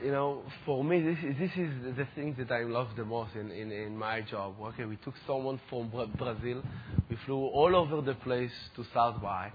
you 0.03 0.11
know, 0.11 0.41
for 0.65 0.83
me, 0.83 1.01
this 1.01 1.17
is, 1.23 1.37
this 1.39 1.51
is 1.55 1.95
the 1.95 2.07
thing 2.13 2.35
that 2.37 2.51
I 2.51 2.63
love 2.63 2.89
the 2.97 3.05
most 3.05 3.35
in, 3.35 3.51
in, 3.51 3.71
in 3.71 3.97
my 3.97 4.19
job. 4.21 4.55
Okay, 4.61 4.83
we 4.83 4.97
took 4.97 5.13
someone 5.25 5.61
from 5.69 5.89
Brazil, 5.89 6.61
we 7.09 7.17
flew 7.25 7.37
all 7.47 7.73
over 7.75 8.01
the 8.01 8.15
place 8.15 8.51
to 8.75 8.83
South 8.93 9.21
by, 9.21 9.51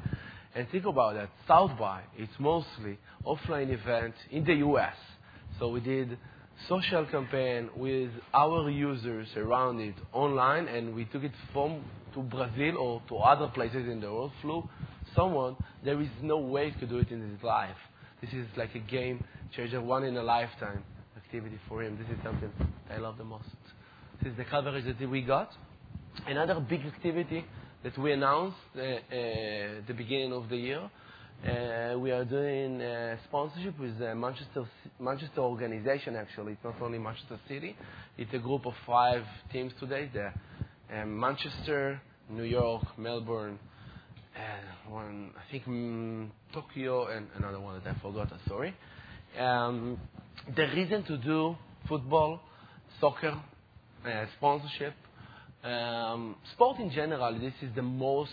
and 0.55 0.67
think 0.71 0.87
about 0.87 1.15
that. 1.15 1.29
South 1.47 1.79
by, 1.79 2.03
it's 2.17 2.33
mostly 2.39 2.99
offline 3.27 3.71
event 3.71 4.15
in 4.31 4.45
the 4.45 4.55
U.S. 4.55 4.95
So 5.59 5.69
we 5.69 5.81
did 5.81 6.17
social 6.67 7.05
campaign 7.07 7.69
with 7.77 8.11
our 8.33 8.71
users 8.71 9.29
around 9.37 9.81
it 9.81 9.97
online, 10.15 10.67
and 10.67 10.95
we 10.95 11.05
took 11.05 11.25
it 11.25 11.33
from 11.53 11.85
to 12.15 12.23
Brazil 12.23 12.79
or 12.79 13.03
to 13.09 13.17
other 13.19 13.49
places 13.49 13.87
in 13.87 14.01
the 14.01 14.11
world. 14.11 14.33
Flew 14.41 14.67
someone. 15.15 15.57
There 15.85 16.01
is 16.01 16.09
no 16.23 16.39
way 16.39 16.71
to 16.81 16.87
do 16.87 16.99
it 16.99 17.11
in 17.11 17.21
this 17.21 17.43
life. 17.43 17.77
this 18.23 18.33
is 18.33 18.47
like 18.57 18.75
a 18.75 18.79
game 18.79 19.23
changer, 19.55 19.81
one 19.81 20.05
in 20.05 20.17
a 20.17 20.23
lifetime 20.23 20.83
activity 21.17 21.59
for 21.69 21.83
him. 21.83 21.99
This 21.99 22.17
is 22.17 22.23
something 22.25 22.51
I 22.91 22.99
love 22.99 23.19
the 23.19 23.25
most. 23.25 23.45
This 24.23 24.33
is 24.33 24.37
the 24.37 24.45
coverage 24.45 24.85
that 24.85 25.09
we 25.09 25.23
got. 25.23 25.51
Another 26.27 26.59
big 26.61 26.81
activity 26.85 27.45
that 27.85 27.97
we 27.99 28.13
announced 28.13 28.57
uh, 28.77 28.81
uh, 28.81 29.01
the 29.87 29.95
beginning 29.97 30.33
of 30.33 30.49
the 30.49 30.57
year. 30.57 30.91
Uh, 31.45 31.97
we 31.99 32.11
are 32.11 32.25
doing 32.25 32.83
uh, 32.83 33.17
sponsorship 33.29 33.79
with 33.79 33.97
Manchester 34.17 34.65
Manchester 34.99 35.41
organization. 35.41 36.17
Actually, 36.17 36.55
it's 36.55 36.65
not 36.65 36.75
only 36.83 36.99
Manchester 36.99 37.39
City. 37.47 37.77
It's 38.17 38.35
a 38.35 38.39
group 38.39 38.67
of 38.67 38.73
five 38.85 39.23
teams 39.53 39.73
today. 39.79 40.11
The 40.13 40.33
um, 41.01 41.19
Manchester, 41.21 42.01
New 42.29 42.43
York, 42.43 42.83
Melbourne, 42.99 43.59
one 44.89 45.31
I 45.37 45.51
think 45.53 45.65
mm, 45.67 46.29
Tokyo, 46.53 47.07
and 47.07 47.29
another 47.37 47.61
one 47.61 47.81
that 47.85 47.95
I 47.95 48.01
forgot. 48.01 48.33
Sorry. 48.49 48.75
Um, 49.37 49.99
the 50.57 50.63
reason 50.69 51.03
to 51.05 51.17
do 51.19 51.57
football, 51.89 52.41
soccer, 53.01 53.41
uh, 54.07 54.25
sponsorship 54.37 54.95
um, 55.65 56.37
sport 56.53 56.79
in 56.79 56.91
general, 56.91 57.39
this 57.39 57.53
is 57.63 57.75
the 57.75 57.83
most 57.83 58.31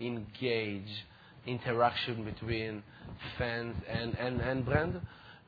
engaged 0.00 0.88
interaction 1.46 2.24
between 2.24 2.82
fans 3.36 3.76
and, 3.88 4.16
and, 4.16 4.40
and 4.40 4.64
brand. 4.64 5.00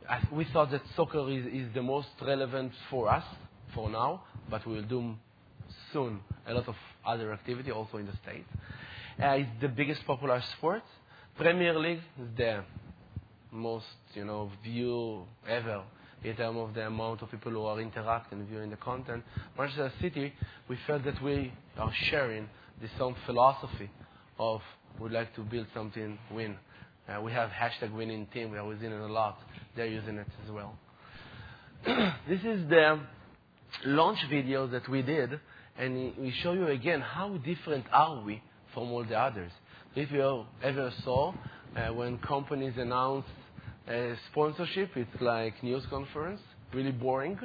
I, 0.08 0.20
we 0.32 0.44
thought 0.52 0.70
that 0.72 0.82
soccer 0.96 1.30
is, 1.30 1.46
is 1.46 1.72
the 1.72 1.82
most 1.82 2.08
relevant 2.20 2.72
for 2.90 3.08
us 3.08 3.24
for 3.74 3.88
now, 3.88 4.22
but 4.50 4.66
we 4.66 4.74
will 4.74 4.82
do 4.82 5.14
soon 5.92 6.20
a 6.46 6.54
lot 6.54 6.68
of 6.68 6.74
other 7.06 7.32
activity 7.32 7.70
also 7.70 7.98
in 7.98 8.06
the 8.06 8.16
States. 8.22 8.48
Uh, 9.22 9.28
it's 9.28 9.50
the 9.60 9.68
biggest 9.68 10.04
popular 10.06 10.42
sport. 10.58 10.82
Premier 11.36 11.78
League 11.78 11.98
is 12.20 12.28
the 12.36 12.64
most, 13.54 13.86
you 14.14 14.24
know, 14.24 14.50
view 14.62 15.24
ever 15.48 15.82
in 16.22 16.34
terms 16.36 16.58
of 16.58 16.74
the 16.74 16.86
amount 16.86 17.22
of 17.22 17.30
people 17.30 17.52
who 17.52 17.64
are 17.64 17.80
interacting, 17.80 18.46
viewing 18.46 18.70
the 18.70 18.76
content. 18.76 19.22
Manchester 19.56 19.92
City, 20.00 20.32
we 20.68 20.78
felt 20.86 21.04
that 21.04 21.22
we 21.22 21.52
are 21.78 21.92
sharing 22.10 22.48
the 22.80 22.88
same 22.98 23.14
philosophy 23.26 23.90
of 24.38 24.60
we'd 24.98 25.12
like 25.12 25.34
to 25.34 25.42
build 25.42 25.66
something 25.74 26.18
win. 26.32 26.56
Uh, 27.08 27.20
we 27.20 27.30
have 27.32 27.50
hashtag 27.50 27.94
winning 27.94 28.26
team. 28.32 28.50
We 28.50 28.58
are 28.58 28.72
using 28.72 28.90
it 28.90 29.00
a 29.00 29.06
lot. 29.06 29.38
They're 29.76 29.86
using 29.86 30.16
it 30.16 30.26
as 30.44 30.50
well. 30.50 30.74
this 32.28 32.40
is 32.40 32.68
the 32.68 33.00
launch 33.84 34.18
video 34.30 34.66
that 34.68 34.88
we 34.88 35.02
did, 35.02 35.38
and 35.78 36.16
we 36.16 36.32
show 36.42 36.52
you 36.52 36.68
again 36.68 37.00
how 37.02 37.36
different 37.38 37.84
are 37.92 38.22
we 38.22 38.42
from 38.72 38.84
all 38.84 39.04
the 39.04 39.18
others. 39.18 39.52
If 39.94 40.10
you 40.10 40.46
ever 40.62 40.92
saw 41.04 41.34
uh, 41.76 41.92
when 41.92 42.18
companies 42.18 42.74
announce 42.78 43.26
uh, 43.26 43.43
sponsorship. 44.30 44.96
It's 44.96 45.20
like 45.20 45.62
news 45.62 45.84
conference, 45.90 46.40
really 46.72 46.92
boring. 46.92 47.38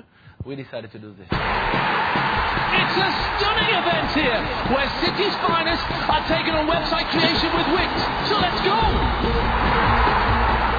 We 0.45 0.55
decided 0.55 0.91
to 0.91 0.99
do 0.99 1.13
this. 1.17 1.27
It's 1.27 2.95
a 2.95 3.09
stunning 3.35 3.71
event 3.75 4.07
here, 4.15 4.39
where 4.71 4.87
city's 5.03 5.35
finest 5.43 5.83
are 6.07 6.23
taken 6.31 6.55
on 6.55 6.67
website 6.67 7.09
creation 7.11 7.51
with 7.51 7.67
Wix. 7.75 7.91
So 8.31 8.39
let's 8.39 8.61
go. 8.63 8.77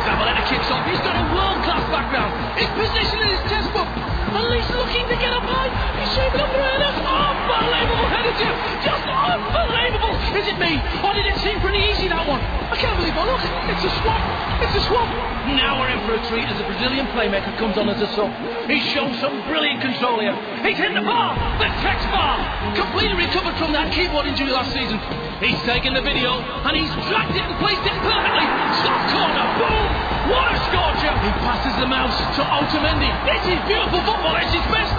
Zabaleta 0.01 0.49
kicks 0.49 0.71
off. 0.71 0.87
He's 0.89 1.03
got 1.05 1.13
a 1.19 1.25
world-class 1.35 1.85
background. 1.93 2.33
His 2.57 2.71
position 2.73 3.21
in 3.21 3.29
his 3.37 3.43
test 3.53 3.69
book. 3.77 3.90
Least 4.41 4.73
looking 4.73 5.05
to 5.05 5.17
get 5.21 5.37
a 5.37 5.41
high. 5.41 5.69
He's 6.01 6.11
shaping 6.17 6.41
up 6.41 6.49
around 6.49 6.81
us. 6.81 6.97
Unbelievable 6.97 8.09
header 8.09 8.35
tip. 8.41 8.57
Just 8.81 9.05
unbelievable. 9.05 10.15
Is 10.33 10.47
it 10.49 10.57
me? 10.57 10.81
Or 11.05 11.13
did 11.13 11.29
it 11.29 11.37
seem 11.45 11.61
pretty 11.61 11.85
easy, 11.93 12.09
that 12.09 12.25
one? 12.25 12.41
I 12.41 12.77
can't 12.81 12.97
believe 12.97 13.13
I 13.13 13.25
look. 13.29 13.43
It's 13.69 13.85
a 13.85 13.93
swap. 14.01 14.23
It's 14.65 14.77
a 14.81 14.83
swap. 14.89 15.09
Now 15.61 15.81
we're 15.81 15.93
in 15.93 16.01
for 16.09 16.17
a 16.17 16.23
treat 16.33 16.49
as 16.49 16.57
the 16.57 16.65
Brazilian 16.65 17.07
playmaker 17.13 17.53
comes 17.61 17.77
on 17.77 17.89
as 17.93 18.01
a 18.01 18.09
sub. 18.17 18.33
He's 18.65 18.85
shown 18.97 19.13
some 19.21 19.45
brilliant 19.45 19.85
control 19.85 20.21
here. 20.21 20.37
He's 20.65 20.79
hit 20.81 20.97
the 20.97 21.05
bar. 21.05 21.37
The 21.61 21.69
text 21.85 22.09
bar. 22.09 22.41
Completely 22.75 23.21
recovered 23.21 23.57
from 23.61 23.77
that 23.77 23.93
keyboard 23.93 24.25
injury 24.25 24.51
last 24.51 24.73
season. 24.73 24.97
He's 25.45 25.61
taken 25.69 25.93
the 25.93 26.03
video 26.03 26.41
and 26.41 26.73
he's 26.77 26.93
dragged 27.09 27.37
it 27.37 27.45
and 27.45 27.57
placed 27.61 27.85
it 27.85 27.97
perfectly. 28.03 28.47
Soft 28.85 29.05
corner. 29.13 29.47
Boom. 29.61 30.20
What 30.31 30.47
a 30.55 30.59
scorcher. 30.71 31.13
He 31.27 31.31
passes 31.43 31.75
the 31.83 31.89
mouse 31.91 32.15
to 32.39 32.43
Otamendi. 32.47 33.11
This 33.27 33.43
is 33.51 33.59
beautiful 33.67 33.99
football. 34.07 34.39
It's 34.39 34.55
his 34.55 34.63
best. 34.71 34.95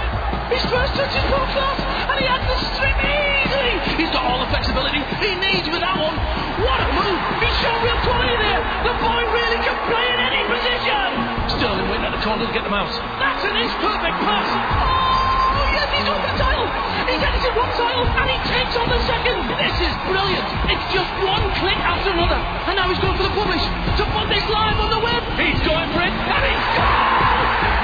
His 0.51 0.63
first 0.67 0.91
touch 0.99 1.15
is 1.15 1.23
world 1.31 1.47
and 1.47 2.17
he 2.19 2.27
had 2.27 2.43
the 2.43 2.57
strip 2.75 2.99
easily. 2.99 3.71
He's 3.95 4.11
got 4.11 4.27
all 4.27 4.43
the 4.43 4.51
flexibility 4.51 4.99
he 5.23 5.31
needs 5.39 5.63
with 5.71 5.79
that 5.79 5.95
one. 5.95 6.19
What 6.59 6.83
a 6.83 6.89
move! 6.91 7.19
He's 7.39 7.55
shown 7.63 7.79
real 7.79 7.95
quality 8.03 8.35
there. 8.35 8.59
The 8.83 8.93
boy 8.99 9.21
really 9.31 9.59
can 9.63 9.77
play 9.87 10.05
in 10.11 10.19
any 10.19 10.43
position. 10.51 11.07
Sterling 11.55 11.87
went 11.87 12.03
at 12.03 12.11
the 12.11 12.19
corner 12.19 12.43
to 12.43 12.51
get 12.51 12.67
the 12.67 12.73
mouse. 12.73 12.91
That's 13.15 13.43
an 13.47 13.55
inch 13.55 13.71
perfect 13.79 14.17
pass. 14.27 14.47
Oh 14.51 15.67
yes, 15.71 15.87
he's 15.95 16.03
got 16.03 16.19
the 16.19 16.35
title. 16.35 16.67
He's 17.07 17.23
edited 17.23 17.55
one 17.55 17.71
title, 17.79 18.03
and 18.03 18.27
he 18.27 18.37
takes 18.51 18.75
on 18.75 18.87
the 18.91 18.99
second. 19.07 19.37
This 19.55 19.75
is 19.87 19.93
brilliant. 20.11 20.40
It's 20.71 20.87
just 20.95 21.11
one 21.19 21.43
click 21.59 21.75
after 21.83 22.15
another, 22.15 22.39
and 22.39 22.79
now 22.79 22.87
he's 22.87 22.99
going 23.03 23.19
for 23.19 23.27
the 23.27 23.35
publish 23.35 23.59
to 23.59 24.03
put 24.15 24.31
this 24.31 24.47
live 24.47 24.79
on 24.79 24.87
the 24.87 25.03
web. 25.03 25.19
He's 25.35 25.59
going 25.67 25.91
for 25.91 25.99
it, 25.99 26.15
and 26.15 26.41
he's 26.47 26.67
gone. 26.79 27.11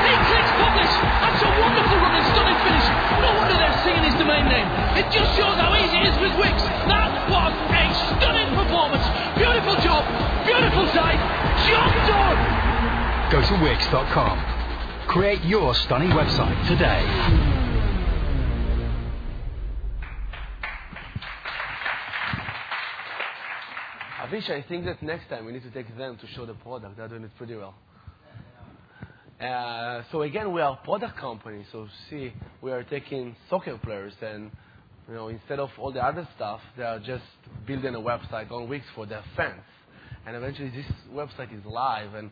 He 0.07 0.15
clicks 0.31 0.53
publish. 0.55 0.93
That's 1.19 1.41
a 1.43 1.51
wonderful 1.51 1.99
run 1.99 2.15
and 2.15 2.27
stunning 2.31 2.59
finish. 2.63 2.87
No 3.19 3.29
wonder 3.35 3.59
they're 3.59 3.79
singing 3.83 4.07
his 4.07 4.15
domain 4.15 4.47
name. 4.47 4.67
It 4.95 5.11
just 5.11 5.35
shows 5.35 5.59
how 5.59 5.75
easy 5.75 5.99
it 5.99 6.15
is 6.15 6.17
with 6.23 6.31
Wix. 6.39 6.55
That 6.87 7.11
was 7.27 7.51
a 7.51 7.83
stunning 8.15 8.55
performance. 8.55 9.03
Beautiful 9.35 9.75
job. 9.83 10.07
Beautiful 10.47 10.87
side. 10.95 11.19
Job 11.67 11.91
done. 12.07 12.39
Go 13.35 13.43
to 13.43 13.55
Wix.com. 13.67 14.39
Create 15.11 15.43
your 15.43 15.75
stunning 15.75 16.15
website 16.15 16.55
today. 16.71 17.56
Avishai, 24.27 24.61
I 24.61 24.67
think 24.67 24.83
that 24.83 25.01
next 25.01 25.29
time 25.29 25.45
we 25.45 25.53
need 25.53 25.63
to 25.63 25.69
take 25.69 25.95
them 25.97 26.17
to 26.17 26.27
show 26.35 26.45
the 26.45 26.53
product. 26.55 26.97
They're 26.97 27.07
doing 27.07 27.23
it 27.23 27.31
pretty 27.37 27.55
well. 27.55 27.75
Uh, 29.39 30.03
so 30.11 30.23
again, 30.23 30.51
we 30.51 30.59
are 30.59 30.73
a 30.73 30.85
product 30.85 31.17
company. 31.17 31.65
So 31.71 31.87
see, 32.09 32.33
we 32.61 32.71
are 32.71 32.83
taking 32.83 33.37
soccer 33.49 33.77
players, 33.77 34.11
and 34.21 34.51
you 35.07 35.15
know, 35.15 35.29
instead 35.29 35.59
of 35.59 35.69
all 35.79 35.93
the 35.93 36.03
other 36.03 36.27
stuff, 36.35 36.59
they 36.75 36.83
are 36.83 36.99
just 36.99 37.23
building 37.65 37.95
a 37.95 37.99
website 37.99 38.51
on 38.51 38.67
Wix 38.67 38.85
for 38.95 39.05
their 39.05 39.23
fans. 39.37 39.61
And 40.25 40.35
eventually, 40.35 40.71
this 40.71 40.91
website 41.13 41.57
is 41.57 41.63
live 41.65 42.13
and 42.13 42.29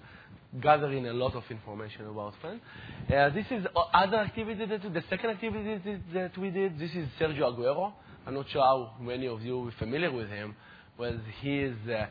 gathering 0.62 1.08
a 1.08 1.14
lot 1.14 1.34
of 1.34 1.44
information 1.50 2.08
about 2.08 2.34
fans. 2.42 2.60
Uh, 3.08 3.30
this 3.30 3.46
is 3.52 3.66
other 3.94 4.18
activity 4.18 4.66
that 4.66 4.82
the 4.82 5.04
second 5.10 5.30
activity 5.30 6.02
that 6.14 6.38
we 6.38 6.50
did. 6.50 6.78
This 6.78 6.92
is 6.92 7.08
Sergio 7.18 7.56
Aguero. 7.56 7.94
I'm 8.28 8.34
not 8.34 8.50
sure 8.50 8.64
how 8.64 8.96
many 9.00 9.28
of 9.28 9.42
you 9.44 9.70
are 9.70 9.72
familiar 9.80 10.12
with 10.12 10.28
him. 10.28 10.58
Well, 10.98 11.20
his 11.42 11.74
is 11.74 11.90
a 11.90 12.10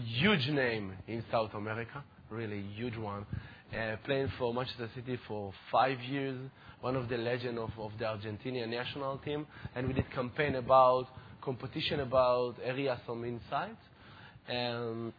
huge 0.00 0.48
name 0.48 0.92
in 1.06 1.22
South 1.30 1.54
America, 1.54 2.02
really 2.30 2.64
huge 2.74 2.96
one 2.96 3.26
uh, 3.74 3.96
playing 4.04 4.30
for 4.38 4.52
Manchester 4.54 4.88
City 4.94 5.18
for 5.26 5.52
five 5.70 6.00
years, 6.00 6.38
one 6.80 6.96
of 6.96 7.08
the 7.08 7.16
legends 7.16 7.58
of, 7.58 7.70
of 7.78 7.92
the 7.98 8.04
Argentinian 8.04 8.68
national 8.68 9.18
team, 9.18 9.46
and 9.74 9.86
we 9.88 9.94
did 9.94 10.10
campaign 10.12 10.56
about 10.56 11.06
competition 11.42 12.00
about 12.00 12.54
areas 12.64 12.98
on 13.08 13.24
inside. 13.24 13.76
And 14.48 15.12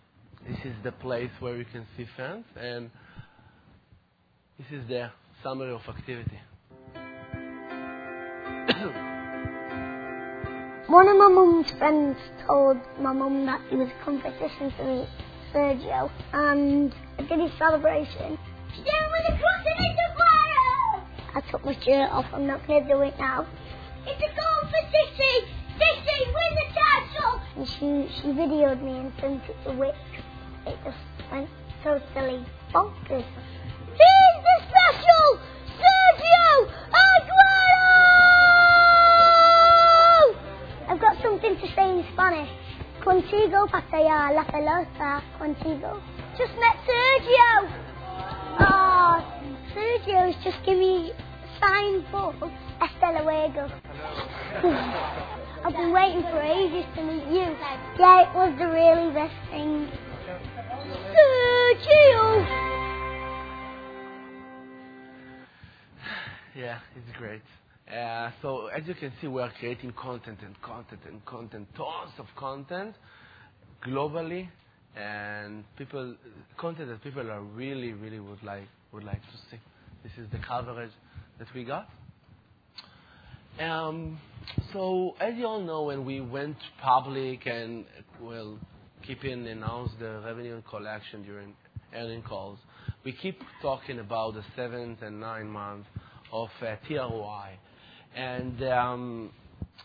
this 0.48 0.58
is 0.64 0.74
the 0.84 0.92
place 0.92 1.32
where 1.40 1.58
you 1.58 1.66
can 1.66 1.86
see 1.98 2.06
fans, 2.16 2.46
and 2.56 2.90
this 4.58 4.68
is 4.72 4.88
the 4.88 5.10
summary 5.44 5.74
of 5.74 5.82
activity. 5.88 6.40
One 10.88 11.07
of 11.07 11.18
my 11.18 11.28
mum's 11.30 11.72
friends 11.80 12.16
told 12.45 12.78
my 12.99 13.12
mum 13.12 13.48
that 13.48 13.60
he 13.72 13.76
was 13.76 13.90
a 13.90 14.03
competition 14.06 14.72
to 14.78 14.84
meet 14.84 15.07
Sergio, 15.52 16.12
and 16.32 16.94
I 17.18 17.24
did 17.24 17.40
his 17.40 17.52
celebration. 17.57 18.38
I 21.34 21.41
took 21.49 21.66
my 21.66 21.74
shirt 21.84 22.12
off, 22.12 22.26
I'm 22.32 22.45
not 22.45 22.68
going 22.68 22.84
to 22.84 22.88
do 22.94 23.02
it 23.02 23.16
now. 23.18 23.48
It's 24.06 24.22
a 24.22 24.28
goal 24.28 24.70
for 24.70 24.84
City! 24.91 25.48
City, 25.74 26.26
win 26.28 26.52
the 26.53 26.68
title! 26.78 27.41
And 27.57 27.68
she, 27.68 28.22
she 28.22 28.28
videoed 28.28 28.84
me 28.84 28.99
and 28.99 29.12
sent 29.20 29.44
it 29.49 29.57
to 29.66 29.72
Wix. 29.72 29.98
It 30.68 30.78
just 30.86 31.32
went 31.32 31.49
totally 31.84 32.45
bonkers. 32.72 33.26
Here's 33.26 34.38
the 34.45 34.56
special! 34.70 35.40
Sergio 35.82 36.70
Aguero! 36.94 38.06
Something 41.45 41.67
to 41.67 41.76
say 41.76 41.89
in 41.91 42.03
Spanish. 42.13 42.49
Contigo 43.03 43.67
patea 43.69 44.34
la 44.34 44.45
pelota. 44.45 45.22
Contigo. 45.38 46.01
Just 46.38 46.53
met 46.57 46.76
Sergio. 46.88 47.69
Oh, 48.61 49.22
Sergio's 49.73 50.35
just 50.43 50.57
give 50.65 50.77
me 50.77 51.11
signed 51.59 52.03
book. 52.11 52.35
Hasta 52.80 53.22
luego. 53.22 53.69
I've 55.63 55.73
been 55.73 55.91
waiting 55.91 56.23
for 56.23 56.41
ages 56.41 56.85
to 56.95 57.03
meet 57.03 57.27
you. 57.27 57.55
Yeah, 57.99 58.23
it 58.23 58.34
was 58.34 58.57
the 58.57 58.67
really 58.67 59.13
best 59.13 59.35
thing. 59.51 59.88
Sergio! 61.13 62.45
Yeah, 66.55 66.80
it's 66.95 67.17
great. 67.17 67.41
Uh, 67.91 68.32
so 68.41 68.68
as 68.68 68.82
you 68.88 68.95
can 68.95 69.14
see, 69.22 69.28
we 69.28 69.41
are 69.41 69.52
creating 69.60 69.94
content 69.94 70.40
and 70.44 70.60
content 70.62 71.02
and 71.07 71.24
content, 71.26 71.68
tons 71.78 72.12
of 72.18 72.26
content 72.36 72.95
globally, 73.86 74.48
and 74.95 75.64
people 75.78 76.16
content 76.57 76.90
that 76.90 77.03
people 77.03 77.30
are 77.30 77.41
really, 77.41 77.94
really 77.94 78.20
would 78.20 78.41
like 78.44 78.68
would 78.91 79.03
like 79.03 79.22
to 79.22 79.38
see. 79.52 79.60
This 80.03 80.12
is 80.18 80.32
the 80.32 80.40
coverage 80.40 80.91
that 81.38 81.48
we 81.53 81.64
got. 81.64 81.88
Um, 83.60 84.20
so 84.74 85.16
as 85.20 85.36
you 85.36 85.45
all 85.45 85.62
know, 85.62 85.84
when 85.84 86.06
we 86.06 86.22
went 86.22 86.57
public 86.82 87.45
and 87.45 87.86
well, 88.20 88.57
keeping 89.06 89.48
announced 89.48 89.94
the 89.99 90.22
revenue 90.26 90.62
collection 90.70 91.24
during 91.24 91.53
earning 91.94 92.24
calls, 92.24 92.57
we 93.03 93.12
keep 93.12 93.40
talking 93.62 93.99
about 93.99 94.34
the 94.34 94.44
seventh 94.56 95.03
and 95.03 95.20
nine 95.20 95.48
months 95.48 95.88
of 96.32 96.49
uh, 96.62 96.76
TROI. 96.90 97.52
And 98.16 98.64
um, 98.64 99.32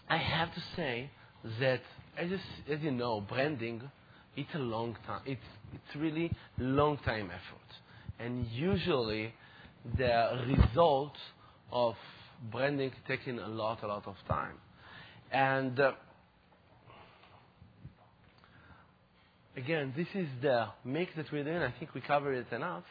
I 0.08 0.16
have 0.16 0.54
to 0.54 0.62
say 0.76 1.10
that, 1.58 1.80
as 2.16 2.30
you, 2.30 2.38
as 2.72 2.80
you 2.80 2.92
know, 2.92 3.20
branding, 3.20 3.82
it's 4.36 4.54
a 4.54 4.58
long 4.58 4.96
time. 5.06 5.22
It's, 5.26 5.40
it's 5.74 5.96
really 5.96 6.30
long 6.58 6.98
time 6.98 7.26
effort. 7.26 8.24
And 8.24 8.46
usually 8.52 9.34
the 9.98 10.44
result 10.46 11.14
of 11.72 11.94
branding 12.52 12.92
taking 13.08 13.38
a 13.38 13.48
lot, 13.48 13.82
a 13.82 13.86
lot 13.88 14.06
of 14.06 14.14
time. 14.28 14.54
And 15.32 15.78
uh, 15.80 15.92
again, 19.56 19.92
this 19.96 20.06
is 20.14 20.28
the 20.40 20.66
mix 20.84 21.10
that 21.16 21.26
we're 21.32 21.44
doing. 21.44 21.56
I 21.56 21.74
think 21.78 21.94
we 21.94 22.00
covered 22.00 22.34
it 22.34 22.54
enough. 22.54 22.84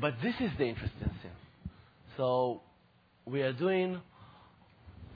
But 0.00 0.14
this 0.22 0.34
is 0.40 0.50
the 0.58 0.64
interesting. 0.64 1.11
So 2.16 2.60
we 3.26 3.42
are 3.42 3.52
doing 3.52 4.00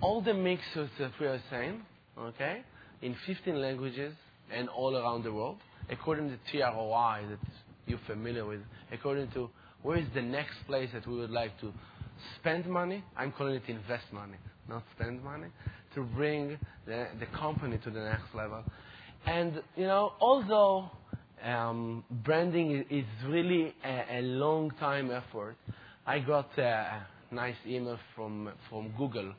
all 0.01 0.21
the 0.21 0.35
mixes 0.35 0.89
that 0.99 1.13
we 1.21 1.27
are 1.27 1.41
saying, 1.51 1.83
okay, 2.19 2.63
in 3.03 3.15
15 3.27 3.61
languages 3.61 4.15
and 4.53 4.69
all 4.69 4.97
around 4.97 5.25
the 5.25 5.33
world, 5.33 5.59
according 5.91 6.31
to 6.31 6.37
TROI 6.51 7.29
that 7.29 7.39
you're 7.87 8.01
familiar 8.07 8.47
with, 8.47 8.61
according 8.93 9.31
to 9.33 9.51
where 9.83 9.99
is 9.99 10.07
the 10.15 10.23
next 10.23 10.57
place 10.67 10.91
that 10.93 11.07
we 11.07 11.17
would 11.19 11.31
like 11.31 11.59
to 11.61 11.73
spend 12.39 12.67
money. 12.67 13.05
I'm 13.17 13.33
calling 13.33 13.55
it 13.55 13.63
invest 13.69 14.05
money, 14.13 14.37
not 14.69 14.83
spend 14.99 15.23
money, 15.23 15.49
to 15.95 16.03
bring 16.03 16.59
the, 16.87 17.09
the 17.21 17.27
company 17.39 17.79
to 17.85 17.91
the 17.91 18.01
next 18.01 18.35
level. 18.35 18.63
And, 19.27 19.63
you 19.77 19.87
know, 19.87 20.13
although 20.21 20.91
um, 21.45 22.05
branding 22.25 22.85
is 22.91 23.05
really 23.27 23.75
a, 23.85 24.19
a, 24.19 24.23
long 24.23 24.71
time 24.81 25.11
effort. 25.11 25.57
I 26.09 26.21
got 26.21 26.57
a 26.57 27.05
nice 27.33 27.57
email 27.67 27.99
from 28.15 28.49
from 28.71 28.93
Google 28.97 29.33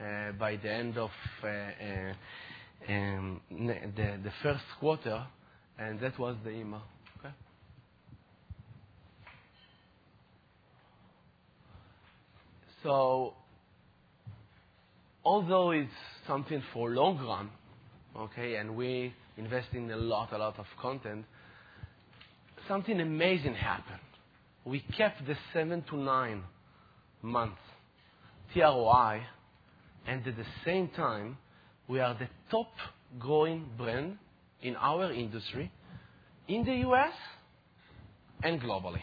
uh, 0.00 0.32
by 0.38 0.56
the 0.56 0.72
end 0.72 0.96
of 0.96 1.10
uh, 1.44 1.46
uh, 1.46 2.90
um, 2.90 3.40
the 3.50 4.18
the 4.24 4.32
first 4.42 4.64
quarter, 4.80 5.26
and 5.78 6.00
that 6.00 6.18
was 6.18 6.36
the 6.42 6.50
email. 6.52 6.80
Okay. 7.18 7.34
So, 12.82 13.34
although 15.22 15.72
it's 15.72 15.90
something 16.26 16.62
for 16.72 16.88
long 16.88 17.18
run, 17.18 17.50
okay, 18.16 18.56
and 18.56 18.74
we 18.74 19.12
invest 19.36 19.68
in 19.74 19.90
a 19.90 19.96
lot, 19.96 20.32
a 20.32 20.38
lot 20.38 20.58
of 20.58 20.66
content, 20.80 21.26
something 22.66 22.98
amazing 23.02 23.54
happened. 23.54 24.00
We 24.66 24.80
kept 24.80 25.24
the 25.26 25.36
seven 25.52 25.82
to 25.90 25.96
nine 25.96 26.42
months 27.22 27.60
TROI, 28.52 29.22
and 30.06 30.26
at 30.26 30.36
the 30.36 30.44
same 30.64 30.88
time, 30.88 31.38
we 31.88 32.00
are 32.00 32.14
the 32.14 32.28
top 32.50 32.72
growing 33.18 33.66
brand 33.78 34.18
in 34.62 34.74
our 34.76 35.12
industry 35.12 35.70
in 36.48 36.64
the 36.64 36.74
US 36.88 37.12
and 38.42 38.60
globally. 38.60 39.02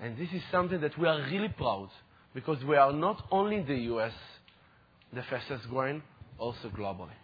And 0.00 0.16
this 0.16 0.28
is 0.32 0.42
something 0.50 0.80
that 0.80 0.96
we 0.98 1.08
are 1.08 1.20
really 1.30 1.48
proud 1.48 1.88
because 2.34 2.62
we 2.64 2.76
are 2.76 2.92
not 2.92 3.24
only 3.30 3.56
in 3.56 3.66
the 3.66 3.78
US 3.94 4.12
the 5.12 5.22
fastest 5.28 5.68
growing, 5.68 6.02
also 6.38 6.70
globally. 6.76 7.16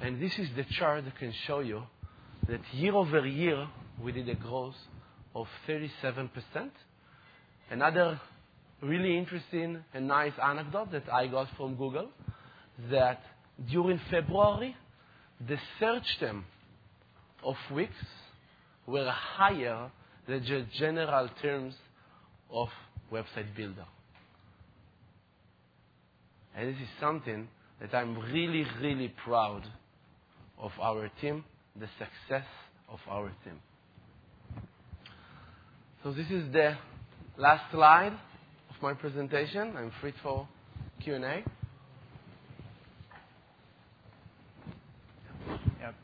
And 0.00 0.20
this 0.20 0.32
is 0.38 0.48
the 0.56 0.64
chart 0.78 1.04
that 1.04 1.18
can 1.18 1.32
show 1.46 1.60
you 1.60 1.82
that 2.48 2.60
year-over-year, 2.72 3.66
we 4.02 4.12
did 4.12 4.28
a 4.28 4.34
growth 4.34 4.74
of 5.34 5.46
37%. 5.68 6.30
Another 7.70 8.20
really 8.82 9.16
interesting 9.16 9.82
and 9.94 10.08
nice 10.08 10.32
anecdote 10.42 10.92
that 10.92 11.12
I 11.12 11.26
got 11.26 11.48
from 11.56 11.76
Google, 11.76 12.08
that 12.90 13.22
during 13.70 14.00
February, 14.10 14.76
the 15.46 15.56
search 15.80 16.04
term 16.20 16.44
of 17.42 17.56
Wix 17.70 17.92
were 18.86 19.10
higher 19.10 19.90
than 20.28 20.40
the 20.40 20.66
general 20.78 21.28
terms 21.42 21.74
of 22.50 22.68
website 23.12 23.54
builder. 23.56 23.86
And 26.56 26.68
this 26.68 26.80
is 26.80 26.88
something 27.00 27.48
that 27.80 27.94
I'm 27.94 28.18
really, 28.32 28.66
really 28.80 29.12
proud 29.24 29.62
of 30.58 30.70
our 30.80 31.10
team 31.20 31.44
the 31.78 31.88
success 31.98 32.46
of 32.88 32.98
our 33.10 33.30
team. 33.44 33.60
So 36.06 36.12
this 36.12 36.30
is 36.30 36.52
the 36.52 36.76
last 37.36 37.68
slide 37.72 38.12
of 38.12 38.80
my 38.80 38.94
presentation. 38.94 39.74
I'm 39.76 39.90
free 40.00 40.14
for 40.22 40.46
Q&A. 41.00 41.18
Yeah, 41.18 41.42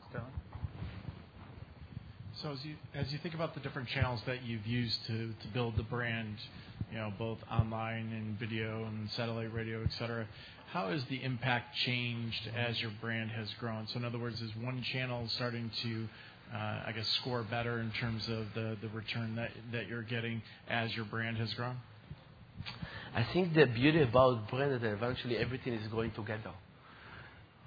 Sterling. 0.09 0.27
So 2.33 2.51
as 2.51 2.65
you 2.65 2.75
as 2.93 3.13
you 3.13 3.19
think 3.19 3.33
about 3.33 3.53
the 3.53 3.61
different 3.61 3.87
channels 3.87 4.19
that 4.25 4.43
you've 4.43 4.67
used 4.67 5.05
to, 5.05 5.33
to 5.41 5.47
build 5.53 5.77
the 5.77 5.83
brand, 5.83 6.35
you 6.91 6.97
know, 6.97 7.13
both 7.17 7.37
online 7.49 8.11
and 8.11 8.37
video 8.37 8.83
and 8.83 9.09
satellite 9.11 9.53
radio, 9.53 9.83
et 9.83 9.93
cetera, 9.97 10.27
how 10.73 10.89
has 10.89 11.05
the 11.05 11.23
impact 11.23 11.77
changed 11.77 12.49
as 12.57 12.81
your 12.81 12.91
brand 12.99 13.31
has 13.31 13.47
grown? 13.57 13.87
So 13.87 13.99
in 13.99 14.03
other 14.03 14.19
words, 14.19 14.41
is 14.41 14.51
one 14.59 14.81
channel 14.81 15.29
starting 15.29 15.71
to, 15.83 16.09
I 16.53 16.91
guess, 16.95 17.07
score 17.21 17.43
better 17.43 17.79
in 17.79 17.91
terms 17.91 18.27
of 18.29 18.45
the, 18.53 18.77
the 18.81 18.89
return 18.89 19.35
that, 19.35 19.51
that 19.71 19.87
you're 19.87 20.03
getting 20.03 20.41
as 20.69 20.95
your 20.95 21.05
brand 21.05 21.37
has 21.37 21.53
grown? 21.53 21.77
I 23.15 23.23
think 23.33 23.53
the 23.53 23.65
beauty 23.65 24.01
about 24.01 24.49
brand 24.49 24.73
is 24.73 24.81
that 24.81 24.93
eventually 24.93 25.37
everything 25.37 25.73
is 25.73 25.87
going 25.87 26.11
together. 26.11 26.51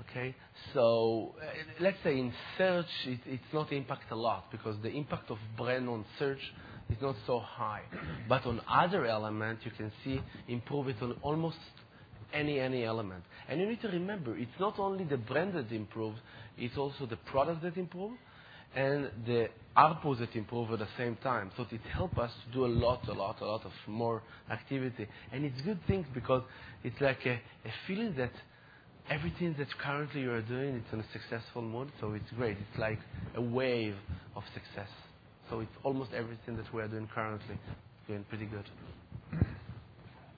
Okay, 0.01 0.35
so 0.75 1.35
uh, 1.41 1.47
let's 1.81 1.97
say 2.05 2.19
in 2.19 2.33
search 2.59 2.87
it, 3.07 3.21
it's 3.27 3.53
not 3.53 3.73
impact 3.73 4.11
a 4.11 4.15
lot 4.15 4.51
because 4.53 4.77
the 4.83 4.91
impact 4.91 5.31
of 5.31 5.39
brand 5.57 5.89
on 5.89 6.05
search 6.19 6.41
is 6.91 6.99
not 7.01 7.17
so 7.27 7.41
high, 7.41 7.81
but 8.29 8.45
on 8.45 8.61
other 8.69 9.07
elements 9.07 9.65
you 9.65 9.71
can 9.71 9.91
see 10.05 10.21
improve 10.49 10.89
it 10.89 10.97
on 11.01 11.17
almost 11.23 11.57
any 12.35 12.61
any 12.61 12.85
element. 12.85 13.25
And 13.49 13.59
you 13.59 13.67
need 13.67 13.81
to 13.83 13.89
remember, 13.89 14.37
it's 14.37 14.61
not 14.61 14.79
only 14.79 15.05
the 15.05 15.17
brand 15.17 15.55
that 15.55 15.73
improves, 15.73 16.19
it's 16.59 16.77
also 16.77 17.07
the 17.07 17.17
product 17.17 17.63
that 17.63 17.77
improves 17.77 18.17
and 18.75 19.11
the 19.27 19.49
ARPU 19.77 20.19
that 20.19 20.35
improve 20.35 20.71
at 20.73 20.79
the 20.79 20.89
same 20.97 21.17
time. 21.17 21.51
So 21.57 21.67
it 21.71 21.81
helps 21.93 22.19
us 22.19 22.31
to 22.47 22.53
do 22.53 22.65
a 22.65 22.69
lot, 22.69 23.07
a 23.09 23.13
lot, 23.13 23.41
a 23.41 23.47
lot 23.47 23.65
of 23.65 23.73
more 23.87 24.23
activity. 24.51 25.07
And 25.33 25.45
it's 25.45 25.61
good 25.63 25.79
things 25.87 26.07
because 26.15 26.43
it's 26.83 27.01
like 27.01 27.25
a, 27.27 27.33
a 27.33 27.73
feeling 27.87 28.15
that 28.17 28.33
everything 29.11 29.55
that 29.59 29.69
currently 29.79 30.23
you 30.23 30.33
are 30.33 30.43
doing, 30.43 30.77
it's 30.77 30.93
in 30.93 31.01
a 31.01 31.05
successful 31.13 31.63
mode. 31.63 31.91
So 32.01 32.13
it's 32.15 32.31
great. 32.37 32.57
It's 32.57 32.79
like 32.79 32.99
a 33.37 33.43
wave 33.43 33.97
of 34.35 34.43
success. 34.55 34.89
So 35.51 35.61
it's 35.61 35.71
almost 35.85 36.13
everything 36.13 36.57
that 36.57 36.73
we 36.75 36.83
are 36.83 36.89
doing 36.89 37.09
currently 37.15 37.59
doing 38.09 38.25
pretty 38.29 38.47
good. 38.47 38.65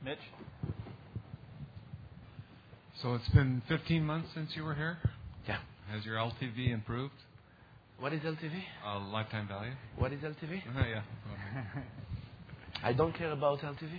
Mitch? 0.05 0.19
So 3.03 3.15
it's 3.15 3.29
been 3.29 3.63
15 3.69 4.05
months 4.05 4.29
since 4.35 4.51
you 4.57 4.65
were 4.65 4.75
here? 4.75 4.99
Yeah. 5.47 5.59
Has 5.91 6.05
your 6.05 6.17
LTV 6.17 6.73
improved? 6.73 7.15
What 8.01 8.13
is 8.13 8.21
LTV? 8.21 8.63
Uh, 8.87 9.01
lifetime 9.11 9.49
value. 9.49 9.73
What 9.97 10.13
is 10.13 10.21
LTV? 10.21 10.63
Uh, 10.77 10.87
yeah. 10.89 11.03
I 12.85 12.93
don't 12.93 13.13
care 13.17 13.33
about 13.33 13.59
LTV. 13.61 13.91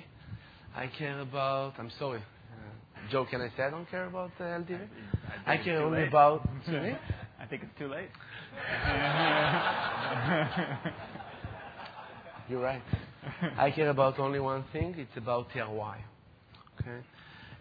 I 0.73 0.87
care 0.97 1.19
about. 1.19 1.73
I'm 1.77 1.91
sorry. 1.99 2.19
Uh, 2.19 3.11
Joe, 3.11 3.25
can 3.29 3.41
I 3.41 3.49
say 3.57 3.63
I 3.63 3.69
don't 3.69 3.89
care 3.91 4.05
about 4.05 4.31
uh, 4.39 4.43
LTV? 4.43 4.79
I, 5.45 5.53
I 5.53 5.57
care 5.57 5.81
only 5.81 5.99
late. 5.99 6.07
about. 6.07 6.47
I 6.67 7.45
think 7.49 7.63
it's 7.63 7.77
too 7.77 7.87
late. 7.87 8.09
You're 12.49 12.61
right. 12.61 12.81
I 13.57 13.69
care 13.71 13.89
about 13.89 14.17
only 14.17 14.39
one 14.39 14.63
thing. 14.71 14.95
It's 14.97 15.17
about 15.17 15.47
ROI. 15.53 15.97
Okay. 16.79 16.99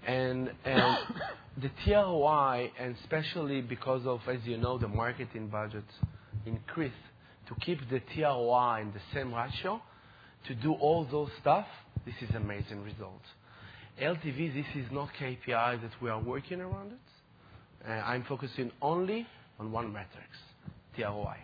And, 0.06 0.52
and 0.65 0.98
the 1.60 1.70
TROI, 1.85 2.70
and 2.78 2.94
especially 3.02 3.60
because 3.60 4.06
of, 4.06 4.20
as 4.28 4.39
you 4.44 4.56
know, 4.56 4.78
the 4.78 4.89
marketing 4.89 5.48
budget 5.48 5.85
increased, 6.49 6.95
to 7.49 7.55
keep 7.65 7.79
the 7.91 8.01
TROI 8.15 8.83
in 8.83 8.93
the 8.93 9.01
same 9.15 9.35
ratio, 9.35 9.81
to 10.47 10.55
do 10.55 10.73
all 10.75 11.07
those 11.11 11.31
stuff, 11.41 11.66
this 12.05 12.15
is 12.23 12.35
amazing 12.35 12.83
results. 12.83 13.25
LTV, 14.01 14.55
this 14.55 14.85
is 14.85 14.91
not 14.93 15.09
KPI 15.20 15.83
that 15.83 15.91
we 16.01 16.09
are 16.09 16.20
working 16.20 16.61
around 16.61 16.93
it. 16.93 17.89
Uh, 17.89 17.93
I'm 17.93 18.25
focusing 18.25 18.70
only 18.81 19.27
on 19.59 19.73
one 19.73 19.93
metrics, 19.93 20.39
TROI. 20.97 21.37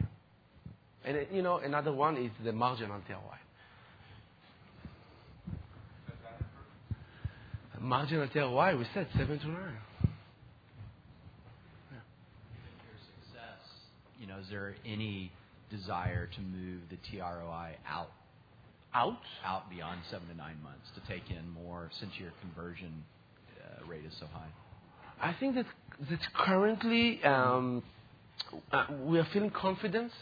And, 1.05 1.27
you 1.33 1.43
know, 1.43 1.59
another 1.59 1.93
one 1.93 2.17
is 2.17 2.31
the 2.45 2.53
marginal 2.53 3.01
TROI. 3.07 3.39
Marginal 7.81 8.29
TROI, 8.29 8.79
we 8.79 8.87
said 8.95 9.07
7 9.17 9.39
to 9.39 9.47
9. 9.47 9.55
Your 9.55 9.71
success, 13.05 13.61
you 14.21 14.27
know, 14.27 14.39
is 14.39 14.47
there 14.51 14.75
any 14.87 15.33
desire 15.71 16.27
to 16.27 16.41
move 16.41 16.81
the 16.91 16.97
TROI 16.97 17.73
out? 17.89 18.11
Out? 18.95 19.19
Out 19.45 19.71
beyond 19.71 20.01
seven 20.11 20.29
to 20.29 20.37
nine 20.37 20.57
months 20.63 20.87
to 20.95 21.13
take 21.13 21.31
in 21.31 21.49
more 21.51 21.91
since 21.99 22.13
your 22.19 22.31
conversion 22.41 23.05
uh, 23.59 23.87
rate 23.87 24.05
is 24.07 24.15
so 24.21 24.27
high? 24.27 24.49
I 25.21 25.35
think 25.39 25.55
that 25.57 25.67
that 26.11 26.21
currently 26.35 27.23
um, 27.25 27.83
uh, 28.73 28.87
we 29.03 29.19
are 29.19 29.27
feeling 29.33 29.51
confidence 29.51 30.13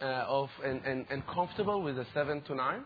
uh, 0.00 0.04
of 0.04 0.48
and, 0.64 0.82
and, 0.84 1.06
and 1.10 1.26
comfortable 1.26 1.82
with 1.82 1.96
the 1.96 2.06
seven 2.14 2.40
to 2.42 2.54
nine. 2.54 2.82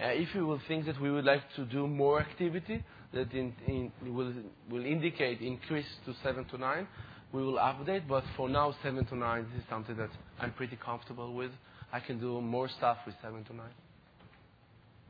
Uh, 0.00 0.06
if 0.08 0.28
we 0.34 0.42
will 0.42 0.60
think 0.68 0.86
that 0.86 1.00
we 1.00 1.10
would 1.10 1.24
like 1.24 1.42
to 1.56 1.64
do 1.64 1.86
more 1.86 2.20
activity 2.20 2.84
that 3.12 3.32
in, 3.32 3.52
in 3.66 4.14
will 4.14 4.32
will 4.70 4.84
indicate 4.84 5.40
increase 5.40 5.86
to 6.04 6.14
seven 6.22 6.44
to 6.46 6.58
nine, 6.58 6.86
we 7.32 7.42
will 7.42 7.58
update. 7.58 8.08
But 8.08 8.24
for 8.36 8.48
now, 8.48 8.74
seven 8.82 9.04
to 9.06 9.16
nine 9.16 9.46
this 9.52 9.62
is 9.62 9.68
something 9.68 9.96
that 9.96 10.10
I'm 10.40 10.52
pretty 10.52 10.76
comfortable 10.76 11.34
with. 11.34 11.50
I 11.92 12.00
can 12.00 12.18
do 12.18 12.40
more 12.40 12.68
stuff 12.68 12.98
with 13.06 13.14
seven 13.22 13.44
to 13.44 13.56
nine. 13.56 13.70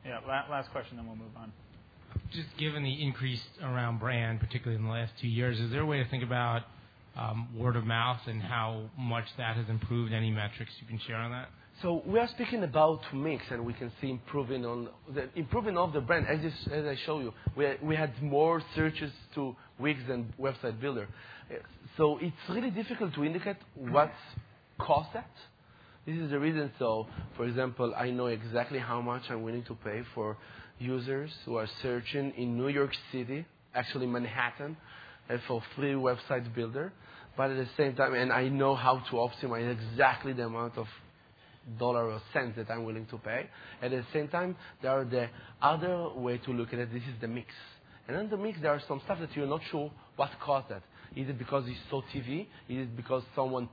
Yeah, 0.05 0.19
last 0.27 0.71
question, 0.71 0.97
then 0.97 1.05
we'll 1.07 1.17
move 1.17 1.35
on. 1.35 1.51
Just 2.31 2.55
given 2.57 2.83
the 2.83 3.03
increase 3.03 3.43
around 3.61 3.99
brand, 3.99 4.39
particularly 4.39 4.77
in 4.81 4.85
the 4.85 4.91
last 4.91 5.11
two 5.19 5.27
years, 5.27 5.59
is 5.59 5.71
there 5.71 5.81
a 5.81 5.85
way 5.85 6.01
to 6.01 6.09
think 6.09 6.23
about 6.23 6.63
um, 7.17 7.47
word 7.55 7.75
of 7.75 7.85
mouth 7.85 8.19
and 8.27 8.41
how 8.41 8.89
much 8.97 9.25
that 9.37 9.57
has 9.57 9.67
improved? 9.67 10.13
Any 10.13 10.31
metrics 10.31 10.71
you 10.79 10.87
can 10.87 10.99
share 10.99 11.17
on 11.17 11.31
that? 11.31 11.49
So 11.81 12.03
we 12.05 12.19
are 12.19 12.27
speaking 12.27 12.63
about 12.63 13.01
mix, 13.13 13.43
and 13.51 13.65
we 13.65 13.73
can 13.73 13.91
see 14.01 14.09
improving 14.09 14.65
on 14.65 14.89
the 15.13 15.29
improving 15.35 15.77
of 15.77 15.93
the 15.93 16.01
brand. 16.01 16.27
As, 16.27 16.39
I 16.71 16.97
show 17.05 17.19
you, 17.19 17.33
we, 17.55 17.67
we 17.81 17.95
had 17.95 18.21
more 18.21 18.61
searches 18.75 19.11
to 19.35 19.55
Wix 19.79 19.99
than 20.07 20.33
Website 20.39 20.79
Builder. 20.81 21.07
So 21.99 22.17
it's 22.21 22.33
really 22.47 22.71
difficult 22.71 23.13
to 23.15 23.25
indicate 23.25 23.57
what 23.75 24.13
caused 24.77 25.13
that. 25.13 25.29
This 26.05 26.15
is 26.15 26.29
the 26.29 26.39
reason. 26.39 26.71
So, 26.79 27.07
for 27.35 27.43
example, 27.45 27.93
I 27.93 28.09
know 28.09 28.27
exactly 28.27 28.79
how 28.79 29.01
much 29.01 29.23
I'm 29.29 29.43
willing 29.43 29.65
to 29.65 29.75
pay 29.75 30.03
for 30.15 30.37
users 30.79 31.29
who 31.43 31.57
are 31.57 31.67
searching 31.81 32.31
in 32.37 32.57
New 32.57 32.69
York 32.69 32.91
City, 33.11 33.45
actually 33.75 34.07
Manhattan, 34.07 34.77
for 35.45 35.61
free 35.75 35.91
website 35.91 36.55
builder. 36.55 36.93
But 37.35 37.51
at 37.51 37.57
the 37.57 37.67
same 37.75 37.97
time, 37.97 38.13
and 38.13 38.31
I 38.31 38.47
know 38.47 38.75
how 38.75 38.99
to 38.99 39.15
optimize 39.17 39.69
exactly 39.69 40.31
the 40.31 40.45
amount 40.45 40.77
of 40.77 40.87
dollar 41.77 42.09
or 42.09 42.21
cents 42.31 42.53
that 42.55 42.71
I'm 42.71 42.85
willing 42.85 43.07
to 43.07 43.17
pay. 43.17 43.49
At 43.81 43.91
the 43.91 44.05
same 44.13 44.29
time, 44.29 44.55
there 44.81 44.91
are 44.91 45.03
the 45.03 45.27
other 45.61 46.11
way 46.15 46.37
to 46.37 46.53
look 46.53 46.71
at 46.71 46.79
it. 46.79 46.93
This 46.93 47.03
is 47.03 47.19
the 47.19 47.27
mix. 47.27 47.49
And 48.07 48.15
in 48.15 48.29
the 48.29 48.37
mix, 48.37 48.57
there 48.61 48.71
are 48.71 48.81
some 48.87 49.01
stuff 49.03 49.19
that 49.19 49.35
you're 49.35 49.47
not 49.47 49.61
sure 49.69 49.91
what 50.15 50.29
caused 50.39 50.69
that. 50.69 50.81
Is 51.15 51.29
it 51.29 51.37
because 51.37 51.63
it's 51.67 51.79
so 51.89 52.03
TV? 52.13 52.41
Is 52.67 52.83
it 52.87 52.95
because 52.95 53.23
someone 53.35 53.69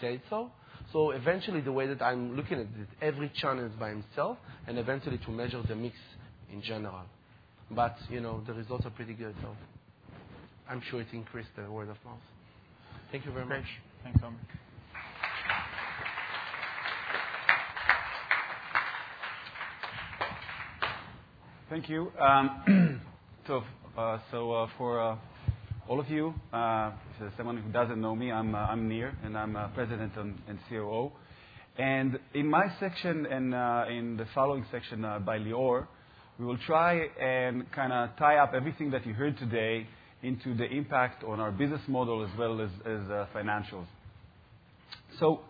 said 0.00 0.20
so? 0.30 0.50
So 0.92 1.10
eventually, 1.10 1.60
the 1.60 1.72
way 1.72 1.86
that 1.86 2.00
I'm 2.00 2.34
looking 2.34 2.54
at 2.54 2.66
it, 2.66 2.88
every 3.02 3.30
channel 3.34 3.66
is 3.66 3.72
by 3.78 3.90
himself, 3.90 4.38
and 4.66 4.78
eventually 4.78 5.18
to 5.18 5.30
measure 5.30 5.62
the 5.66 5.74
mix 5.76 5.96
in 6.52 6.62
general. 6.62 7.02
But 7.70 7.96
you 8.08 8.20
know, 8.20 8.42
the 8.46 8.54
results 8.54 8.86
are 8.86 8.90
pretty 8.90 9.12
good, 9.12 9.34
so 9.42 9.54
I'm 10.68 10.82
sure 10.90 11.02
it 11.02 11.08
increased 11.12 11.50
the 11.56 11.70
word 11.70 11.90
of 11.90 11.96
mouth. 12.04 12.20
Thank 13.12 13.26
you 13.26 13.32
very 13.32 13.44
Great. 13.46 13.60
much. 13.60 13.68
Thanks, 14.02 14.20
Omer. 14.24 14.36
Thank 21.70 21.90
you. 21.90 22.10
Um, 22.18 23.00
so, 23.46 23.62
uh, 23.96 24.18
so 24.30 24.52
uh, 24.52 24.68
for 24.78 25.00
uh, 25.00 25.16
all 25.88 26.00
of 26.00 26.10
you, 26.10 26.34
uh, 26.52 26.90
for 27.16 27.32
someone 27.38 27.56
who 27.56 27.72
doesn't 27.72 27.98
know 27.98 28.14
me, 28.14 28.30
I'm, 28.30 28.54
uh, 28.54 28.58
I'm 28.58 28.88
Nir, 28.88 29.16
and 29.24 29.38
I'm 29.38 29.56
uh, 29.56 29.68
president 29.68 30.12
and, 30.16 30.58
COO. 30.68 31.10
And 31.78 32.18
in 32.34 32.46
my 32.46 32.66
section 32.78 33.24
and 33.24 33.54
uh, 33.54 33.84
in 33.88 34.18
the 34.18 34.26
following 34.34 34.66
section 34.70 35.02
uh, 35.02 35.18
by 35.18 35.38
Lior, 35.38 35.86
we 36.38 36.44
will 36.44 36.58
try 36.58 37.06
and 37.18 37.72
kind 37.72 37.94
of 37.94 38.10
tie 38.18 38.36
up 38.36 38.52
everything 38.54 38.90
that 38.90 39.06
you 39.06 39.14
heard 39.14 39.38
today 39.38 39.86
into 40.22 40.54
the 40.54 40.64
impact 40.64 41.24
on 41.24 41.40
our 41.40 41.50
business 41.50 41.80
model 41.88 42.22
as 42.22 42.38
well 42.38 42.60
as, 42.60 42.70
as 42.80 43.10
uh, 43.10 43.26
financials. 43.34 43.86
So 45.18 45.40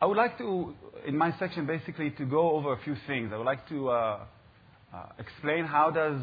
I 0.00 0.06
would 0.06 0.16
like 0.16 0.38
to, 0.38 0.74
in 1.06 1.18
my 1.18 1.38
section, 1.38 1.66
basically 1.66 2.10
to 2.12 2.24
go 2.24 2.52
over 2.52 2.72
a 2.72 2.82
few 2.82 2.96
things. 3.06 3.30
I 3.30 3.36
would 3.36 3.46
like 3.46 3.68
to 3.68 3.90
uh, 3.90 4.20
explain 5.18 5.66
how 5.66 5.90
does 5.90 6.18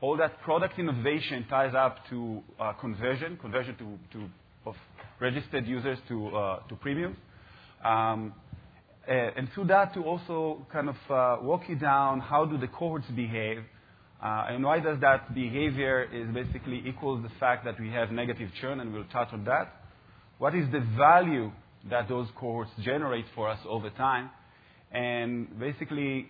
all 0.00 0.16
that 0.16 0.40
product 0.42 0.78
innovation 0.78 1.46
ties 1.48 1.74
up 1.74 1.98
to 2.08 2.42
uh, 2.58 2.72
conversion, 2.74 3.36
conversion 3.36 3.76
to, 3.76 4.18
to, 4.18 4.26
of 4.66 4.74
registered 5.20 5.66
users 5.66 5.98
to, 6.08 6.28
uh, 6.28 6.60
to 6.68 6.76
premium. 6.76 7.16
Um, 7.84 8.34
and 9.06 9.48
through 9.54 9.64
that 9.64 9.92
to 9.94 10.04
also 10.04 10.66
kind 10.72 10.88
of 10.88 10.96
uh, 11.10 11.42
walk 11.42 11.62
you 11.68 11.74
down 11.74 12.20
how 12.20 12.44
do 12.44 12.56
the 12.58 12.68
cohorts 12.68 13.06
behave 13.16 13.64
uh, 14.22 14.46
and 14.48 14.62
why 14.62 14.78
does 14.78 15.00
that 15.00 15.34
behavior 15.34 16.06
is 16.12 16.28
basically 16.34 16.82
equals 16.86 17.22
the 17.22 17.30
fact 17.40 17.64
that 17.64 17.80
we 17.80 17.88
have 17.88 18.10
negative 18.10 18.50
churn 18.60 18.80
and 18.80 18.92
we'll 18.92 19.04
touch 19.04 19.28
on 19.32 19.44
that. 19.44 19.74
What 20.38 20.54
is 20.54 20.70
the 20.70 20.80
value 20.96 21.50
that 21.88 22.08
those 22.08 22.28
cohorts 22.36 22.70
generate 22.82 23.24
for 23.34 23.48
us 23.48 23.58
over 23.66 23.88
time? 23.90 24.30
And 24.92 25.58
basically, 25.58 26.26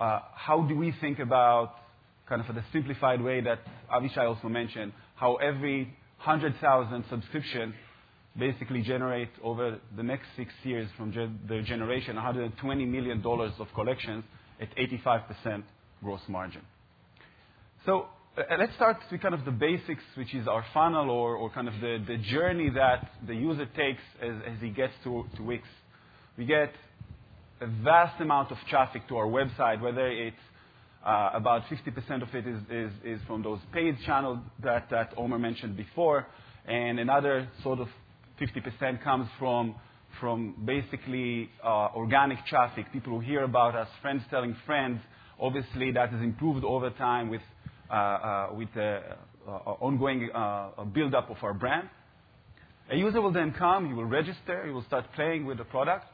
uh, 0.00 0.20
how 0.34 0.62
do 0.62 0.74
we 0.74 0.94
think 1.00 1.18
about 1.18 1.74
kind 2.30 2.40
of 2.40 2.54
the 2.54 2.64
simplified 2.72 3.20
way 3.20 3.42
that 3.42 3.58
Avishai 3.92 4.26
also 4.26 4.48
mentioned, 4.48 4.92
how 5.16 5.34
every 5.36 5.84
100,000 6.24 7.04
subscription 7.10 7.74
basically 8.38 8.82
generate 8.82 9.30
over 9.42 9.78
the 9.96 10.02
next 10.02 10.26
six 10.36 10.52
years 10.62 10.88
from 10.96 11.12
their 11.48 11.62
generation 11.62 12.16
$120 12.16 12.88
million 12.88 13.22
of 13.26 13.66
collections 13.74 14.24
at 14.60 14.68
85% 14.76 15.62
gross 16.02 16.20
margin. 16.28 16.62
So 17.84 18.06
uh, 18.38 18.42
let's 18.58 18.74
start 18.76 18.98
with 19.10 19.20
kind 19.20 19.34
of 19.34 19.44
the 19.44 19.50
basics, 19.50 20.04
which 20.16 20.32
is 20.34 20.46
our 20.46 20.64
funnel 20.72 21.10
or, 21.10 21.34
or 21.34 21.50
kind 21.50 21.66
of 21.66 21.74
the, 21.80 22.02
the 22.06 22.18
journey 22.18 22.70
that 22.70 23.10
the 23.26 23.34
user 23.34 23.66
takes 23.66 24.02
as, 24.22 24.34
as 24.46 24.60
he 24.60 24.70
gets 24.70 24.92
to, 25.02 25.24
to 25.36 25.42
Wix. 25.42 25.66
We 26.38 26.46
get 26.46 26.72
a 27.60 27.66
vast 27.66 28.20
amount 28.20 28.52
of 28.52 28.58
traffic 28.68 29.08
to 29.08 29.16
our 29.16 29.26
website, 29.26 29.80
whether 29.80 30.06
it's 30.06 30.36
about 31.02 31.62
50% 31.64 32.22
of 32.22 32.34
it 32.34 32.44
is, 33.04 33.20
from 33.26 33.42
those 33.42 33.60
paid 33.72 33.96
channels 34.04 34.38
that, 34.62 35.12
Omer 35.16 35.38
mentioned 35.38 35.76
before, 35.76 36.26
and 36.66 36.98
another 37.00 37.48
sort 37.62 37.80
of 37.80 37.88
50% 38.40 39.02
comes 39.02 39.28
from, 39.38 39.74
basically 40.64 41.48
uh, 41.64 41.88
organic 41.94 42.44
traffic, 42.46 42.92
people 42.92 43.12
who 43.12 43.20
hear 43.20 43.44
about 43.44 43.74
us, 43.74 43.88
friends 44.02 44.22
telling 44.30 44.56
friends. 44.66 45.00
Obviously, 45.38 45.92
that 45.92 46.10
has 46.10 46.20
improved 46.20 46.64
over 46.64 46.90
time 46.90 47.30
with, 47.30 47.40
uh, 47.90 47.94
uh 47.94 49.00
uh, 49.46 49.50
ongoing 49.80 50.30
uh, 50.34 50.84
build-up 50.92 51.30
of 51.30 51.36
our 51.42 51.54
brand. 51.54 51.88
A 52.90 52.96
user 52.96 53.20
will 53.20 53.32
then 53.32 53.54
come, 53.56 53.86
he 53.86 53.94
will 53.94 54.04
register, 54.04 54.66
he 54.66 54.70
will 54.72 54.84
start 54.84 55.06
playing 55.14 55.46
with 55.46 55.58
the 55.58 55.64
product. 55.64 56.04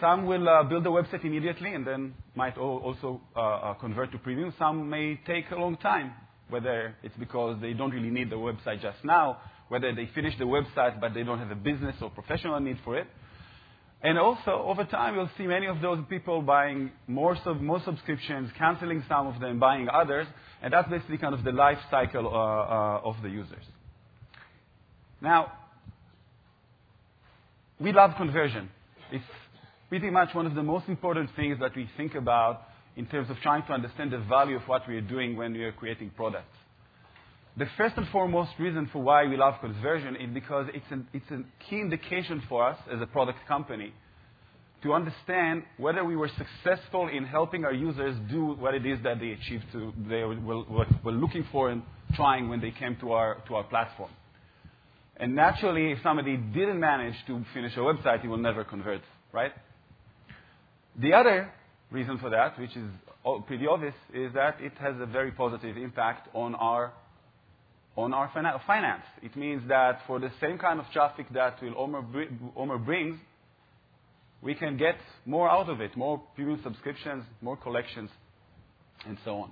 Some 0.00 0.26
will 0.26 0.48
uh, 0.48 0.64
build 0.64 0.86
a 0.86 0.90
website 0.90 1.24
immediately 1.24 1.74
and 1.74 1.86
then 1.86 2.14
might 2.34 2.56
also 2.58 3.20
uh, 3.36 3.40
uh, 3.40 3.74
convert 3.74 4.12
to 4.12 4.18
premium. 4.18 4.52
Some 4.58 4.88
may 4.88 5.20
take 5.26 5.50
a 5.50 5.56
long 5.56 5.76
time, 5.76 6.12
whether 6.48 6.96
it's 7.02 7.16
because 7.16 7.60
they 7.60 7.72
don't 7.72 7.90
really 7.90 8.10
need 8.10 8.30
the 8.30 8.36
website 8.36 8.82
just 8.82 9.04
now, 9.04 9.38
whether 9.68 9.94
they 9.94 10.08
finish 10.14 10.36
the 10.38 10.44
website 10.44 11.00
but 11.00 11.14
they 11.14 11.22
don't 11.22 11.38
have 11.38 11.50
a 11.50 11.56
business 11.56 11.96
or 12.00 12.10
professional 12.10 12.58
need 12.60 12.78
for 12.84 12.98
it. 12.98 13.06
And 14.04 14.18
also, 14.18 14.50
over 14.50 14.84
time, 14.84 15.14
you'll 15.14 15.30
see 15.38 15.46
many 15.46 15.66
of 15.66 15.80
those 15.80 16.00
people 16.10 16.42
buying 16.42 16.90
more, 17.06 17.36
sub- 17.44 17.60
more 17.60 17.80
subscriptions, 17.84 18.50
canceling 18.58 19.04
some 19.08 19.28
of 19.28 19.40
them, 19.40 19.60
buying 19.60 19.88
others, 19.88 20.26
and 20.60 20.72
that's 20.72 20.88
basically 20.88 21.18
kind 21.18 21.34
of 21.34 21.44
the 21.44 21.52
life 21.52 21.78
cycle 21.88 22.26
uh, 22.26 22.30
uh, 22.30 23.00
of 23.04 23.14
the 23.22 23.28
users. 23.28 23.64
Now, 25.20 25.52
we 27.78 27.92
love 27.92 28.16
conversion. 28.16 28.70
It's 29.12 29.24
pretty 29.92 30.08
much 30.08 30.34
one 30.34 30.46
of 30.46 30.54
the 30.54 30.62
most 30.62 30.88
important 30.88 31.28
things 31.36 31.58
that 31.60 31.76
we 31.76 31.86
think 31.98 32.14
about 32.14 32.62
in 32.96 33.04
terms 33.04 33.28
of 33.28 33.36
trying 33.42 33.62
to 33.66 33.74
understand 33.74 34.10
the 34.10 34.20
value 34.20 34.56
of 34.56 34.62
what 34.62 34.80
we 34.88 34.96
are 34.96 35.02
doing 35.02 35.36
when 35.36 35.52
we 35.52 35.62
are 35.64 35.72
creating 35.72 36.10
products. 36.16 36.56
The 37.58 37.66
first 37.76 37.98
and 37.98 38.08
foremost 38.08 38.52
reason 38.58 38.88
for 38.90 39.02
why 39.02 39.26
we 39.26 39.36
love 39.36 39.60
conversion 39.60 40.16
is 40.16 40.32
because 40.32 40.68
it's, 40.72 40.86
it's 41.12 41.30
a 41.30 41.42
key 41.68 41.80
indication 41.80 42.42
for 42.48 42.66
us 42.66 42.78
as 42.90 43.02
a 43.02 43.06
product 43.06 43.40
company 43.46 43.92
to 44.82 44.94
understand 44.94 45.62
whether 45.76 46.02
we 46.02 46.16
were 46.16 46.30
successful 46.38 47.08
in 47.08 47.24
helping 47.26 47.66
our 47.66 47.74
users 47.74 48.16
do 48.30 48.54
what 48.54 48.72
it 48.72 48.86
is 48.86 48.98
that 49.04 49.20
they 49.20 49.32
achieved 49.32 49.66
to, 49.72 49.92
they 50.08 50.22
were, 50.22 50.40
were, 50.40 50.86
were 51.04 51.12
looking 51.12 51.44
for 51.52 51.68
and 51.68 51.82
trying 52.14 52.48
when 52.48 52.62
they 52.62 52.70
came 52.70 52.96
to 53.02 53.12
our, 53.12 53.42
to 53.46 53.56
our 53.56 53.64
platform. 53.64 54.10
And 55.18 55.34
naturally, 55.34 55.92
if 55.92 55.98
somebody 56.02 56.38
didn't 56.38 56.80
manage 56.80 57.16
to 57.26 57.44
finish 57.52 57.76
a 57.76 57.80
website, 57.80 58.22
he 58.22 58.28
will 58.28 58.38
never 58.38 58.64
convert, 58.64 59.02
right? 59.34 59.52
The 61.00 61.14
other 61.14 61.50
reason 61.90 62.18
for 62.18 62.30
that, 62.30 62.58
which 62.58 62.76
is 62.76 62.90
pretty 63.46 63.66
obvious, 63.66 63.94
is 64.12 64.32
that 64.34 64.60
it 64.60 64.72
has 64.78 64.94
a 65.00 65.06
very 65.06 65.30
positive 65.30 65.76
impact 65.76 66.28
on 66.34 66.54
our 66.54 66.92
on 67.96 68.14
our 68.14 68.30
finance. 68.66 69.02
It 69.22 69.36
means 69.36 69.62
that 69.68 70.00
for 70.06 70.18
the 70.18 70.30
same 70.40 70.56
kind 70.56 70.80
of 70.80 70.86
traffic 70.92 71.26
that 71.34 71.58
Omer, 71.76 72.02
Omer 72.56 72.78
brings, 72.78 73.18
we 74.40 74.54
can 74.54 74.78
get 74.78 74.96
more 75.26 75.50
out 75.50 75.68
of 75.68 75.82
it, 75.82 75.94
more 75.94 76.22
premium 76.34 76.58
subscriptions, 76.64 77.24
more 77.42 77.56
collections, 77.56 78.08
and 79.06 79.18
so 79.26 79.36
on. 79.36 79.50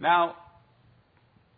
Now, 0.00 0.34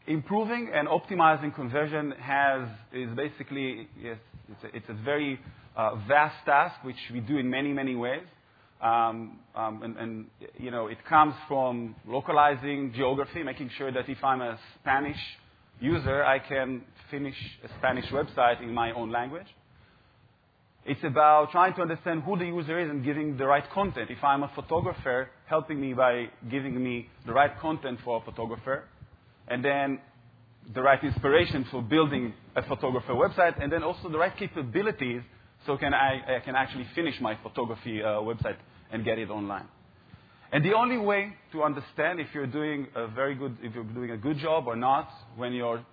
improving 0.07 0.71
and 0.75 0.89
optimizing 0.89 1.55
conversion 1.55 2.13
has 2.21 2.69
is 2.93 3.09
basically 3.17 3.89
yes, 4.01 4.19
it's 4.49 4.65
a, 4.65 4.77
it's 4.77 4.89
a 4.89 5.05
very 5.05 5.41
uh, 5.77 5.97
vast 6.07 6.45
task 6.45 6.77
which 6.85 6.97
we 7.13 7.21
do 7.21 7.39
in 7.39 7.49
many 7.49 7.73
many 7.73 7.95
ways. 7.95 8.27
Um, 8.81 9.41
um, 9.57 9.83
and, 9.83 9.97
and, 9.97 10.27
you 10.57 10.71
know 10.71 10.87
it 10.87 10.99
comes 11.09 11.35
from 11.49 11.97
localizing 12.07 12.93
geography, 12.95 13.43
making 13.43 13.71
sure 13.77 13.91
that 13.91 14.09
if 14.09 14.23
I'm 14.23 14.41
a 14.41 14.57
Spanish 14.81 15.19
user, 15.81 16.25
I 16.25 16.39
can 16.39 16.83
finish 17.11 17.35
a 17.65 17.69
Spanish 17.79 18.07
website 18.11 18.63
in 18.63 18.73
my 18.73 18.93
own 18.93 19.11
language. 19.11 19.47
It's 20.87 21.03
about 21.05 21.51
trying 21.51 21.75
to 21.75 21.83
understand 21.83 22.23
who 22.23 22.39
the 22.39 22.47
user 22.47 22.79
is 22.79 22.89
and 22.89 23.05
giving 23.05 23.37
the 23.37 23.47
right 23.47 23.69
content. 23.75 24.11
If 24.11 24.23
I'm 24.23 24.43
a 24.43 24.51
photographer, 24.55 25.29
helping 25.47 25.81
me 25.81 25.93
by 25.93 26.29
giving 26.49 26.83
me 26.83 27.09
the 27.27 27.33
right 27.33 27.59
content 27.61 27.99
for 28.05 28.23
a 28.23 28.25
photographer, 28.25 28.85
and 29.49 29.65
then 29.65 29.99
the 30.73 30.83
right 30.83 31.03
inspiration 31.03 31.67
for 31.71 31.83
building 31.83 32.33
a 32.55 32.63
photographer 32.63 33.13
website, 33.13 33.63
and 33.63 33.73
then 33.73 33.83
also 33.83 34.09
the 34.09 34.19
right 34.19 34.37
capabilities 34.37 35.23
so 35.69 35.77
can 35.77 35.93
I, 35.93 36.39
I 36.39 36.41
can 36.41 36.57
actually 36.57 36.87
finish 36.95 37.15
my 37.21 37.37
photography 37.43 38.03
uh, 38.03 38.23
website 38.23 38.57
and 38.91 39.05
get 39.05 39.19
it 39.19 39.29
online. 39.29 39.67
And 40.51 40.65
the 40.65 40.73
only 40.73 40.97
way 40.97 41.35
to 41.53 41.63
understand 41.63 42.21
if 42.21 42.29
you're 42.33 42.47
doing 42.47 42.87
a 42.97 43.07
very 43.07 43.35
good, 43.35 43.59
if 43.63 43.75
you're 43.75 43.85
doing 43.85 44.13
a 44.13 44.17
good 44.17 44.39
job 44.39 44.67
or 44.67 44.77
not 44.77 45.11
when 45.37 45.53
you're 45.53 45.85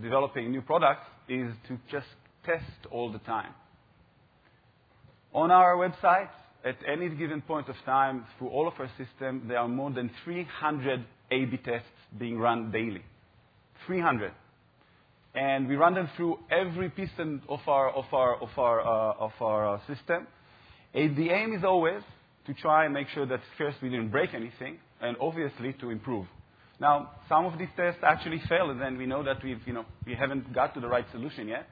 developing 0.00 0.52
new 0.52 0.62
products 0.62 1.06
is 1.28 1.52
to 1.66 1.76
just 1.90 2.06
test 2.46 2.86
all 2.92 3.10
the 3.10 3.18
time. 3.18 3.52
On 5.34 5.50
our 5.50 5.74
website, 5.74 6.28
at 6.64 6.76
any 6.86 7.08
given 7.08 7.42
point 7.42 7.68
of 7.68 7.74
time, 7.84 8.24
through 8.38 8.50
all 8.50 8.68
of 8.68 8.74
our 8.78 8.88
system, 8.96 9.46
there 9.48 9.58
are 9.58 9.66
more 9.66 9.90
than 9.90 10.12
300 10.24 11.04
A-B 11.32 11.56
tests 11.64 11.88
being 12.16 12.38
run 12.38 12.70
daily. 12.70 13.02
300. 13.88 14.30
And 15.34 15.68
we 15.68 15.74
run 15.74 15.94
them 15.94 16.08
through 16.16 16.38
every 16.50 16.90
piece 16.90 17.10
of 17.48 17.60
our, 17.66 17.90
of 17.90 18.04
our, 18.12 18.40
of 18.40 18.50
our, 18.56 18.80
uh, 18.80 19.14
of 19.18 19.32
our 19.40 19.74
uh, 19.74 19.80
system. 19.86 20.26
The 20.92 21.30
aim 21.30 21.52
is 21.52 21.64
always 21.64 22.02
to 22.46 22.54
try 22.54 22.84
and 22.84 22.94
make 22.94 23.08
sure 23.08 23.26
that 23.26 23.40
first 23.58 23.78
we 23.82 23.88
didn't 23.88 24.10
break 24.10 24.32
anything, 24.32 24.78
and 25.00 25.16
obviously 25.20 25.72
to 25.74 25.90
improve. 25.90 26.26
Now, 26.80 27.10
some 27.28 27.46
of 27.46 27.58
these 27.58 27.68
tests 27.76 28.00
actually 28.04 28.42
fail, 28.48 28.70
and 28.70 28.80
then 28.80 28.96
we 28.96 29.06
know 29.06 29.22
that 29.24 29.42
we've, 29.42 29.60
you 29.66 29.72
know, 29.72 29.86
we 30.06 30.14
haven't 30.14 30.52
got 30.52 30.74
to 30.74 30.80
the 30.80 30.88
right 30.88 31.06
solution 31.12 31.48
yet. 31.48 31.66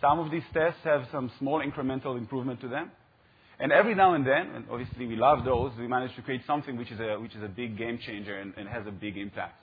Some 0.00 0.18
of 0.18 0.30
these 0.30 0.42
tests 0.52 0.80
have 0.84 1.06
some 1.12 1.30
small 1.38 1.62
incremental 1.62 2.18
improvement 2.18 2.60
to 2.62 2.68
them. 2.68 2.90
And 3.58 3.72
every 3.72 3.94
now 3.94 4.14
and 4.14 4.26
then, 4.26 4.54
and 4.54 4.64
obviously 4.70 5.06
we 5.06 5.16
love 5.16 5.44
those, 5.44 5.72
we 5.78 5.86
manage 5.86 6.14
to 6.16 6.22
create 6.22 6.40
something 6.46 6.76
which 6.78 6.90
is 6.90 6.98
a, 6.98 7.20
which 7.20 7.34
is 7.34 7.42
a 7.42 7.48
big 7.48 7.76
game 7.76 7.98
changer 8.04 8.38
and 8.38 8.68
has 8.68 8.86
a 8.86 8.90
big 8.90 9.18
impact. 9.18 9.54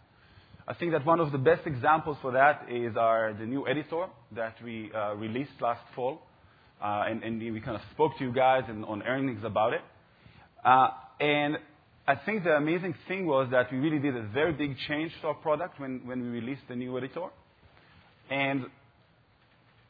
I 0.70 0.74
think 0.74 0.92
that 0.92 1.06
one 1.06 1.22
of 1.22 1.32
the 1.32 1.38
best 1.38 1.66
examples 1.66 2.18
for 2.22 2.34
that 2.34 2.68
is 2.70 2.98
our, 2.98 3.34
the 3.34 3.46
new 3.46 3.66
editor 3.66 4.08
that 4.36 4.56
we 4.62 4.92
uh, 4.94 5.14
released 5.14 5.62
last 5.62 5.80
fall. 5.96 6.22
Uh, 6.84 7.06
and, 7.08 7.24
and, 7.24 7.40
we 7.40 7.62
kind 7.62 7.78
of 7.78 7.82
spoke 7.94 8.18
to 8.18 8.26
you 8.26 8.34
guys 8.34 8.64
and, 8.68 8.84
on 8.84 9.02
earnings 9.04 9.44
about 9.46 9.72
it. 9.72 9.80
Uh, 10.66 10.90
and 11.22 11.58
I 12.06 12.16
think 12.16 12.44
the 12.44 12.52
amazing 12.52 12.96
thing 13.08 13.26
was 13.26 13.48
that 13.52 13.72
we 13.72 13.78
really 13.78 14.00
did 14.00 14.16
a 14.18 14.24
very 14.28 14.52
big 14.52 14.76
change 14.90 15.14
to 15.22 15.28
our 15.28 15.34
product 15.36 15.80
when, 15.80 16.02
when 16.06 16.22
we 16.22 16.28
released 16.28 16.64
the 16.68 16.76
new 16.76 16.98
editor. 16.98 17.28
And 18.30 18.66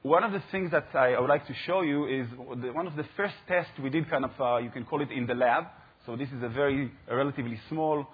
one 0.04 0.24
of 0.24 0.32
the 0.32 0.44
things 0.52 0.70
that 0.72 0.90
I, 0.94 1.14
I 1.14 1.20
would 1.20 1.30
like 1.30 1.48
to 1.48 1.54
show 1.66 1.82
you 1.82 2.06
is 2.06 2.28
the, 2.62 2.72
one 2.72 2.86
of 2.86 2.96
the 2.96 3.06
first 3.18 3.34
tests 3.48 3.72
we 3.82 3.90
did 3.90 4.10
kind 4.12 4.26
of, 4.26 4.32
uh, 4.40 4.58
you 4.58 4.70
can 4.70 4.86
call 4.86 5.02
it 5.02 5.12
in 5.12 5.26
the 5.26 5.34
lab. 5.34 5.64
So 6.06 6.16
this 6.16 6.30
is 6.30 6.44
a 6.44 6.50
very, 6.50 6.92
a 7.10 7.16
relatively 7.16 7.60
small 7.68 8.08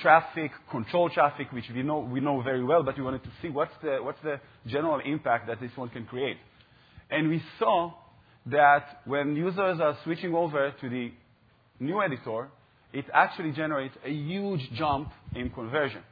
traffic, 0.00 0.50
control 0.70 1.10
traffic, 1.10 1.52
which 1.52 1.64
we 1.74 1.82
know, 1.82 2.00
we 2.00 2.20
know 2.20 2.40
very 2.42 2.64
well, 2.64 2.82
but 2.82 2.96
we 2.96 3.04
wanted 3.04 3.22
to 3.24 3.30
see 3.40 3.48
what's 3.48 3.72
the, 3.82 3.98
what's 4.00 4.20
the 4.22 4.40
general 4.66 5.00
impact 5.04 5.46
that 5.48 5.60
this 5.60 5.70
one 5.76 5.88
can 5.88 6.04
create. 6.06 6.36
And 7.10 7.28
we 7.28 7.42
saw 7.58 7.92
that 8.46 9.00
when 9.04 9.36
users 9.36 9.80
are 9.80 9.96
switching 10.04 10.34
over 10.34 10.72
to 10.80 10.88
the 10.88 11.12
new 11.78 12.02
editor, 12.02 12.48
it 12.92 13.04
actually 13.12 13.52
generates 13.52 13.94
a 14.04 14.10
huge 14.10 14.60
jump 14.74 15.10
in 15.34 15.50
conversion. 15.50 16.02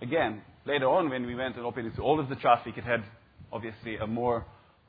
Again, 0.00 0.42
later 0.66 0.88
on 0.88 1.08
when 1.08 1.26
we 1.26 1.34
went 1.34 1.56
and 1.56 1.64
opened 1.64 1.88
it 1.88 1.96
to 1.96 2.02
all 2.02 2.20
of 2.20 2.28
the 2.28 2.36
traffic, 2.36 2.74
it 2.76 2.84
had 2.84 3.04
obviously 3.52 3.96
a 3.96 4.06
more 4.06 4.44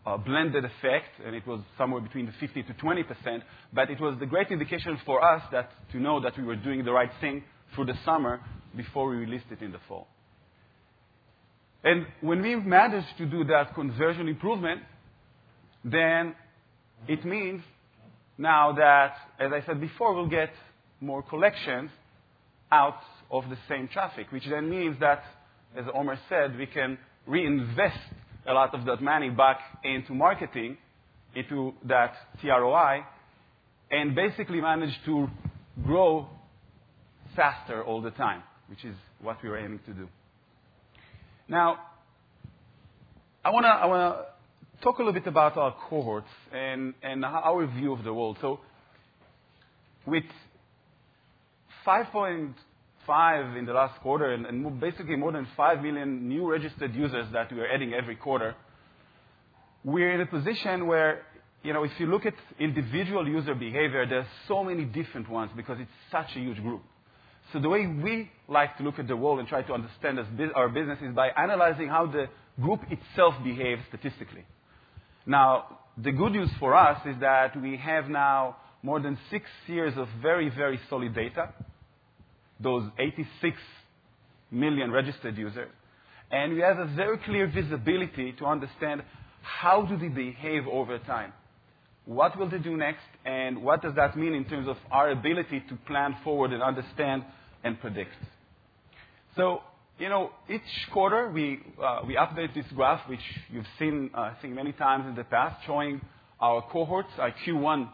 uh, 0.06 0.18
blended 0.18 0.66
effect, 0.66 1.10
and 1.26 1.36
it 1.36 1.48
was 1.48 1.62
somewhere 1.78 2.02
between 2.02 2.26
the 2.26 2.34
50 2.40 2.64
to 2.64 2.74
20 2.74 3.04
percent. 3.04 3.44
But 3.72 3.90
it 3.90 4.00
was 4.02 4.18
the 4.20 4.26
great 4.26 4.50
indication 4.52 4.98
for 5.06 5.24
us 5.24 5.42
that 5.52 5.72
to 5.92 6.00
know 6.00 6.20
that 6.22 6.38
we 6.38 6.44
were 6.44 6.56
doing 6.56 6.84
the 6.84 6.92
right 6.92 7.12
thing 7.22 7.44
through 7.76 7.86
the 7.86 7.98
summer 8.06 8.40
before 8.76 9.10
we 9.10 9.18
released 9.18 9.46
it 9.52 9.62
in 9.62 9.72
the 9.72 9.80
fall. 9.88 10.08
And 11.84 12.06
when 12.22 12.42
we 12.42 12.56
managed 12.56 13.18
to 13.18 13.26
do 13.26 13.44
that 13.46 13.76
conversion 13.76 14.28
improvement, 14.28 14.82
then 15.84 16.34
it 17.08 17.26
means 17.26 17.62
now 18.38 18.72
that, 18.74 19.16
as 19.40 19.52
I 19.52 19.66
said 19.66 19.82
before, 19.82 20.14
we'll 20.14 20.30
get 20.30 20.52
more 21.02 21.22
collections 21.22 21.92
out 22.72 23.00
of 23.30 23.44
the 23.50 23.58
same 23.68 23.88
traffic, 23.90 24.32
which 24.32 24.46
then 24.50 24.70
means 24.70 24.98
that, 25.00 25.24
as 25.76 25.86
Omer 25.94 26.18
said, 26.30 26.58
we 26.58 26.66
can 26.66 26.98
reinvest 27.28 28.00
a 28.48 28.54
lot 28.54 28.74
of 28.74 28.86
that 28.86 29.02
money 29.02 29.30
back 29.30 29.60
into 29.84 30.14
marketing, 30.14 30.78
into 31.36 31.74
that 31.86 32.14
TROI, 32.42 33.04
and 33.92 34.16
basically 34.16 34.62
manage 34.62 34.94
to 35.06 35.28
grow 35.86 36.28
faster 37.36 37.84
all 37.84 38.02
the 38.02 38.12
time, 38.12 38.44
which 38.68 38.84
is 38.86 38.96
what 39.22 39.42
we 39.44 39.50
were 39.50 39.58
aiming 39.58 39.80
to 39.86 39.94
do. 39.94 40.08
Now, 41.48 41.80
I 43.44 43.50
want 43.50 43.66
to 43.66 44.26
talk 44.82 44.98
a 44.98 45.02
little 45.02 45.14
bit 45.14 45.28
about 45.28 45.58
our 45.58 45.76
cohorts 45.90 46.30
and, 46.54 46.94
our 47.26 47.66
view 47.68 47.94
of 47.94 48.04
the 48.04 48.14
world. 48.14 48.38
So, 48.42 48.60
with 50.06 50.24
5.5 51.86 53.58
in 53.58 53.66
the 53.66 53.74
last 53.74 54.00
quarter 54.02 54.34
and, 54.34 54.80
basically 54.80 55.16
more 55.16 55.32
than 55.32 55.48
5 55.56 55.82
million 55.82 56.28
new 56.28 56.50
registered 56.50 56.96
users 56.96 57.28
that 57.34 57.52
we 57.52 57.60
are 57.60 57.68
adding 57.68 57.94
every 57.94 58.16
quarter, 58.16 58.56
we're 59.84 60.14
in 60.14 60.22
a 60.22 60.26
position 60.26 60.88
where 60.88 61.24
you 61.64 61.72
know, 61.72 61.84
if 61.84 61.92
you 61.98 62.08
look 62.08 62.26
at 62.26 62.34
individual 62.60 63.26
user 63.26 63.56
behavior, 63.56 64.06
there's 64.06 64.26
so 64.50 64.66
many 64.66 64.84
different 64.84 65.30
ones 65.30 65.50
because 65.56 65.78
it's 65.80 65.90
such 66.12 66.36
a 66.36 66.40
huge 66.40 66.62
group. 66.62 66.84
So 67.52 67.60
the 67.60 67.70
way 67.70 67.86
we 67.86 68.32
like 68.48 68.78
to 68.78 68.84
look 68.84 69.00
at 69.00 69.08
the 69.08 69.16
world 69.16 69.40
and 69.40 69.48
try 69.48 69.62
to 69.64 69.74
understand 69.74 70.20
our 70.56 70.70
business 70.70 71.00
is 71.02 71.14
by 71.14 71.30
analyzing 71.30 71.88
how 71.88 72.08
the 72.08 72.28
group 72.60 72.82
itself 72.90 73.36
behaves 73.44 73.82
statistically. 73.90 74.46
Now, 75.26 75.80
the 75.98 76.12
good 76.12 76.32
news 76.32 76.50
for 76.60 76.76
us 76.76 77.00
is 77.06 77.16
that 77.20 77.60
we 77.60 77.78
have 77.78 78.10
now 78.10 78.58
more 78.82 79.00
than 79.00 79.18
six 79.30 79.46
years 79.68 79.94
of 79.98 80.08
very, 80.22 80.50
very 80.50 80.80
solid 80.90 81.16
data, 81.16 81.50
those 82.60 82.90
86 83.00 83.58
million 84.52 84.92
registered 84.92 85.38
users, 85.38 85.70
and 86.32 86.54
we 86.54 86.62
have 86.62 86.80
a 86.80 86.86
very 86.96 87.18
clear 87.20 87.48
visibility 87.48 88.34
to 88.34 88.46
understand 88.46 89.04
how 89.42 89.84
do 89.84 89.98
they 89.98 90.08
behave 90.08 90.68
over 90.68 90.98
time. 91.00 91.34
What 92.06 92.38
will 92.38 92.50
they 92.50 92.60
do 92.60 92.76
next, 92.76 93.06
and 93.26 93.64
what 93.64 93.82
does 93.82 93.96
that 93.96 94.18
mean 94.18 94.34
in 94.34 94.46
terms 94.46 94.68
of 94.68 94.78
our 94.92 95.12
ability 95.12 95.64
to 95.70 95.76
plan 95.88 96.18
forward 96.24 96.52
and 96.52 96.62
understand 96.62 97.24
and 97.64 97.80
predict. 97.80 98.12
So, 99.38 99.62
you 99.98 100.10
know, 100.10 100.32
each 100.50 100.62
quarter 100.92 101.30
we, 101.32 101.62
uh, 101.82 102.02
we 102.06 102.16
update 102.16 102.54
this 102.54 102.66
graph, 102.76 103.08
which 103.08 103.22
you've 103.50 103.66
seen, 103.80 104.12
uh, 104.14 104.20
I 104.20 104.34
think, 104.42 104.54
many 104.54 104.74
times 104.74 105.06
in 105.08 105.16
the 105.16 105.24
past, 105.24 105.66
showing 105.66 106.02
our 106.42 106.62
cohorts, 106.62 107.10
our 107.18 107.34
Q1 107.46 107.90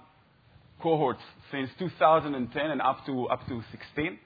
cohorts 0.82 1.22
since 1.52 1.70
2010 1.78 2.66
and 2.66 2.82
up 2.82 3.06
to, 3.06 3.28
up 3.28 3.48
to 3.48 3.62
16. 3.72 4.18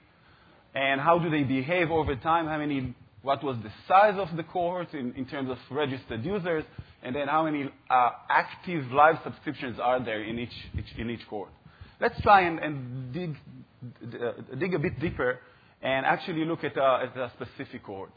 And 0.74 1.00
how 1.00 1.18
do 1.18 1.30
they 1.30 1.42
behave 1.42 1.90
over 1.90 2.16
time? 2.16 2.46
How 2.46 2.58
many 2.58 2.94
what 3.22 3.42
was 3.42 3.56
the 3.62 3.72
size 3.88 4.14
of 4.18 4.36
the 4.36 4.42
cohort 4.42 4.92
in, 4.92 5.14
in 5.14 5.24
terms 5.24 5.50
of 5.50 5.56
registered 5.70 6.22
users, 6.22 6.62
and 7.04 7.14
then 7.14 7.28
how 7.28 7.44
many 7.44 7.70
uh, 7.90 8.10
active 8.30 8.90
live 8.90 9.16
subscriptions 9.22 9.78
are 9.78 10.02
there 10.02 10.24
in 10.24 10.38
each, 10.38 10.54
in 10.96 11.10
each 11.10 11.20
cohort. 11.28 11.50
Let's 12.00 12.20
try 12.22 12.42
and, 12.42 12.58
and 12.58 13.12
dig, 13.12 13.36
uh, 14.02 14.56
dig 14.58 14.74
a 14.74 14.78
bit 14.78 14.98
deeper 14.98 15.38
and 15.82 16.06
actually 16.06 16.46
look 16.46 16.64
at, 16.64 16.76
uh, 16.78 17.00
at 17.02 17.16
a 17.16 17.30
specific 17.36 17.84
cohort. 17.84 18.10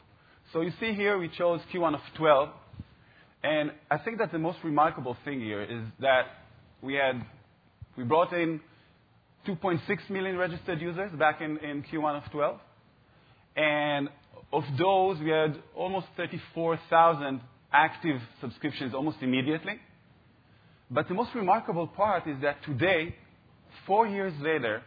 So 0.52 0.62
you 0.62 0.72
see 0.80 0.94
here 0.94 1.18
we 1.18 1.28
chose 1.28 1.60
Q1 1.72 1.94
of 1.94 2.00
12, 2.16 2.48
and 3.44 3.70
I 3.90 3.98
think 3.98 4.18
that 4.18 4.32
the 4.32 4.38
most 4.38 4.58
remarkable 4.64 5.16
thing 5.22 5.40
here 5.40 5.62
is 5.62 5.84
that 6.00 6.22
we 6.82 6.94
had 6.94 7.22
we 7.96 8.04
brought 8.04 8.32
in 8.32 8.60
2.6 9.46 9.80
million 10.08 10.38
registered 10.38 10.80
users 10.80 11.12
back 11.12 11.42
in, 11.42 11.58
in 11.58 11.82
Q1 11.82 12.24
of 12.24 12.30
12, 12.32 12.58
and 13.56 14.08
of 14.50 14.64
those 14.78 15.18
we 15.18 15.30
had 15.30 15.58
almost 15.76 16.06
34,000 16.16 17.40
active 17.72 18.20
subscriptions 18.40 18.94
almost 18.94 19.18
immediately. 19.20 19.80
But 20.90 21.08
the 21.08 21.14
most 21.14 21.34
remarkable 21.34 21.86
part 21.86 22.26
is 22.26 22.36
that 22.42 22.64
today, 22.64 23.14
four 23.86 24.06
years 24.06 24.32
later, 24.40 24.82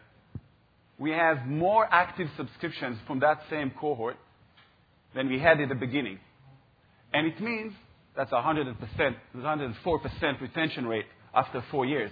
we 0.97 1.11
have 1.11 1.45
more 1.45 1.87
active 1.91 2.27
subscriptions 2.37 2.97
from 3.07 3.19
that 3.19 3.41
same 3.49 3.71
cohort 3.79 4.17
than 5.15 5.29
we 5.29 5.39
had 5.39 5.59
at 5.59 5.69
the 5.69 5.75
beginning. 5.75 6.19
And 7.13 7.27
it 7.27 7.39
means 7.41 7.73
that's 8.15 8.31
100%, 8.31 8.75
104% 9.35 10.41
retention 10.41 10.87
rate 10.87 11.05
after 11.33 11.63
four 11.71 11.85
years. 11.85 12.11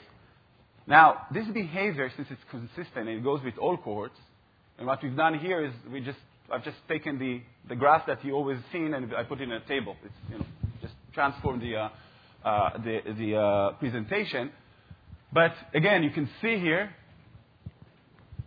Now, 0.88 1.28
this 1.32 1.46
behavior, 1.48 2.12
since 2.16 2.28
it's 2.32 2.42
consistent 2.50 3.08
and 3.08 3.10
it 3.10 3.24
goes 3.24 3.42
with 3.44 3.58
all 3.58 3.78
cohorts, 3.78 4.18
and 4.78 4.88
what 4.88 5.04
we've 5.04 5.16
done 5.16 5.38
here 5.38 5.64
is 5.64 5.72
we 5.92 6.02
just, 6.02 6.18
I've 6.52 6.64
just 6.64 6.78
taken 6.88 7.20
the, 7.20 7.76
graph 7.76 8.08
that 8.08 8.26
you 8.26 8.34
always 8.34 8.58
seen 8.72 8.94
and 8.94 9.14
I 9.14 9.24
put 9.24 9.40
it 9.40 9.44
in 9.44 9.52
a 9.52 9.60
table. 9.68 9.96
It's, 10.04 10.14
you 10.32 10.38
know, 10.40 10.46
just 10.46 10.59
transform 11.20 11.60
the, 11.60 11.76
uh, 11.76 11.90
uh, 12.46 12.78
the, 12.78 13.00
the 13.18 13.36
uh, 13.36 13.72
presentation. 13.74 14.52
But 15.34 15.52
again, 15.74 16.02
you 16.02 16.12
can 16.12 16.30
see 16.42 16.58
here 16.58 16.92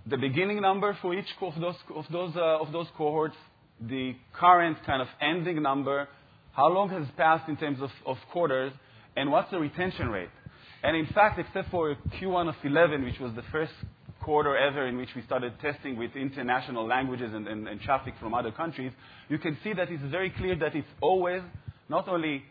the 0.07 0.17
beginning 0.17 0.63
number 0.63 0.97
for 1.03 1.15
each 1.15 1.27
of 1.43 1.53
those, 1.61 1.75
of 1.95 2.07
those, 2.11 2.33
of 2.35 2.73
those 2.73 2.87
cohorts, 2.97 3.37
the 3.79 4.15
current 4.33 4.79
kind 4.87 5.03
of 5.03 5.09
ending 5.21 5.63
number, 5.63 6.09
how 6.53 6.69
long 6.69 6.89
has 6.89 7.07
passed 7.17 7.47
in 7.49 7.57
terms 7.59 7.79
of, 8.07 8.17
quarters, 8.33 8.73
and 9.17 9.31
what's 9.31 9.51
the 9.51 9.59
retention 9.59 10.09
rate. 10.09 10.31
And 10.83 10.97
in 10.97 11.07
fact, 11.13 11.39
except 11.39 11.71
for 11.71 11.95
Q1 12.19 12.49
of 12.49 12.55
11, 12.65 13.05
which 13.05 13.21
was 13.21 13.35
the 13.35 13.45
first 13.53 13.73
quarter 14.23 14.57
ever 14.57 14.87
in 14.87 14.97
which 14.97 15.11
we 15.15 15.23
started 15.23 15.53
testing 15.61 15.97
with 15.97 16.17
international 16.17 16.87
languages 16.87 17.33
and 17.35 17.81
traffic 17.83 18.15
from 18.19 18.33
other 18.33 18.51
countries, 18.51 18.93
you 19.29 19.39
can 19.39 19.59
see 19.63 19.75
that 19.75 19.91
it's 19.91 20.03
very 20.11 20.31
clear 20.31 20.57
that 20.57 20.75
it's 20.75 20.89
always 21.03 21.43
not 21.89 22.09
only 22.09 22.43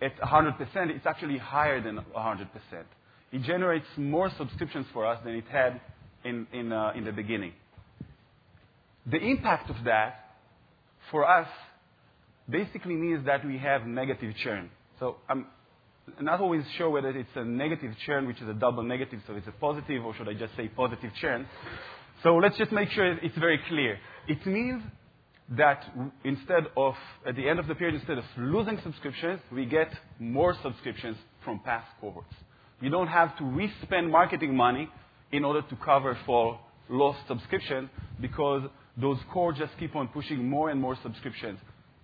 at 0.00 0.16
100%, 0.20 0.58
it's 0.90 1.06
actually 1.06 1.38
higher 1.38 1.80
than 1.82 1.98
100%. 2.16 2.48
It 3.32 3.42
generates 3.42 3.86
more 3.96 4.30
subscriptions 4.38 4.86
for 4.92 5.06
us 5.06 5.18
than 5.24 5.34
it 5.34 5.44
had 5.50 5.80
in, 6.24 6.46
in, 6.52 6.72
uh, 6.72 6.92
in 6.94 7.04
the 7.04 7.12
beginning. 7.12 7.52
The 9.10 9.18
impact 9.18 9.70
of 9.70 9.76
that 9.84 10.34
for 11.10 11.28
us 11.28 11.48
basically 12.48 12.94
means 12.94 13.26
that 13.26 13.44
we 13.44 13.58
have 13.58 13.86
negative 13.86 14.34
churn. 14.42 14.70
So 14.98 15.16
I'm 15.28 15.46
not 16.20 16.40
always 16.40 16.64
sure 16.76 16.90
whether 16.90 17.10
it's 17.10 17.28
a 17.34 17.44
negative 17.44 17.92
churn, 18.06 18.26
which 18.26 18.40
is 18.40 18.48
a 18.48 18.54
double 18.54 18.82
negative, 18.82 19.20
so 19.26 19.34
it's 19.34 19.46
a 19.46 19.52
positive, 19.52 20.04
or 20.04 20.14
should 20.14 20.28
I 20.28 20.34
just 20.34 20.56
say 20.56 20.68
positive 20.68 21.10
churn. 21.20 21.46
So 22.22 22.36
let's 22.36 22.56
just 22.56 22.72
make 22.72 22.90
sure 22.90 23.16
it's 23.18 23.38
very 23.38 23.60
clear. 23.68 23.98
It 24.26 24.44
means 24.46 24.82
that 25.56 25.84
instead 26.24 26.66
of, 26.76 26.94
at 27.26 27.36
the 27.36 27.48
end 27.48 27.58
of 27.58 27.66
the 27.66 27.74
period, 27.74 27.94
instead 27.94 28.18
of 28.18 28.24
losing 28.36 28.78
subscriptions, 28.82 29.40
we 29.50 29.64
get 29.64 29.90
more 30.18 30.54
subscriptions 30.62 31.16
from 31.44 31.60
past 31.60 31.86
cohorts. 32.00 32.34
We 32.82 32.90
don't 32.90 33.08
have 33.08 33.36
to 33.38 33.44
re-spend 33.44 34.10
marketing 34.10 34.54
money 34.54 34.88
in 35.32 35.44
order 35.44 35.62
to 35.62 35.76
cover 35.76 36.18
for 36.26 36.60
lost 36.88 37.26
subscription 37.26 37.90
because 38.20 38.62
those 38.96 39.18
cohorts 39.32 39.58
just 39.58 39.72
keep 39.78 39.96
on 39.96 40.08
pushing 40.08 40.48
more 40.48 40.70
and 40.70 40.80
more 40.80 40.96
subscriptions 41.02 41.58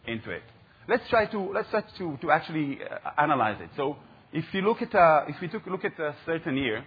into 0.06 0.30
it. 0.30 0.42
Let's 0.88 1.08
try 1.08 1.26
to, 1.26 1.52
let's 1.52 1.70
try 1.70 1.82
to, 1.98 2.18
to 2.20 2.30
actually 2.30 2.78
uh, 2.82 3.10
analyze 3.20 3.58
it. 3.60 3.70
So 3.76 3.96
if 4.32 4.44
you 4.52 4.62
look 4.62 4.82
at, 4.82 4.94
uh, 4.94 5.24
if 5.28 5.40
we 5.40 5.48
took 5.48 5.66
look 5.66 5.84
at 5.84 5.98
a 5.98 6.14
certain 6.26 6.56
year, 6.56 6.84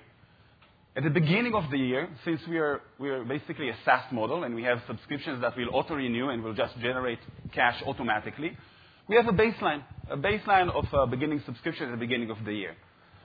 at 0.97 1.03
the 1.03 1.11
beginning 1.11 1.53
of 1.53 1.69
the 1.69 1.77
year, 1.77 2.09
since 2.25 2.41
we 2.49 2.57
are, 2.57 2.81
we 2.97 3.09
are 3.11 3.23
basically 3.23 3.69
a 3.69 3.75
SaaS 3.85 4.11
model 4.11 4.45
and 4.45 4.55
we 4.55 4.63
have 4.63 4.79
subscriptions 4.87 5.41
that 5.41 5.55
will 5.55 5.69
auto-renew 5.71 6.29
and 6.29 6.43
will 6.43 6.55
just 6.55 6.73
generate 6.79 7.19
cash 7.53 7.83
automatically, 7.85 8.57
we 9.07 9.15
have 9.15 9.27
a 9.27 9.31
baseline, 9.31 9.83
a 10.09 10.17
baseline 10.17 10.73
of 10.73 10.85
uh, 10.91 11.05
beginning 11.05 11.43
subscription 11.45 11.85
at 11.85 11.91
the 11.91 11.97
beginning 11.97 12.31
of 12.31 12.37
the 12.45 12.51
year. 12.51 12.75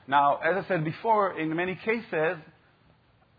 Now, 0.06 0.36
as 0.36 0.62
I 0.62 0.68
said 0.68 0.84
before, 0.84 1.40
in 1.40 1.56
many 1.56 1.74
cases, 1.82 2.36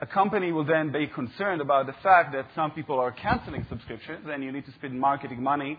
a 0.01 0.07
company 0.07 0.51
will 0.51 0.65
then 0.65 0.91
be 0.91 1.05
concerned 1.05 1.61
about 1.61 1.85
the 1.85 1.93
fact 2.01 2.33
that 2.33 2.47
some 2.55 2.71
people 2.71 2.99
are 2.99 3.11
canceling 3.11 3.67
subscriptions 3.69 4.25
and 4.27 4.43
you 4.43 4.51
need 4.51 4.65
to 4.65 4.71
spend 4.71 4.99
marketing 4.99 5.43
money 5.43 5.77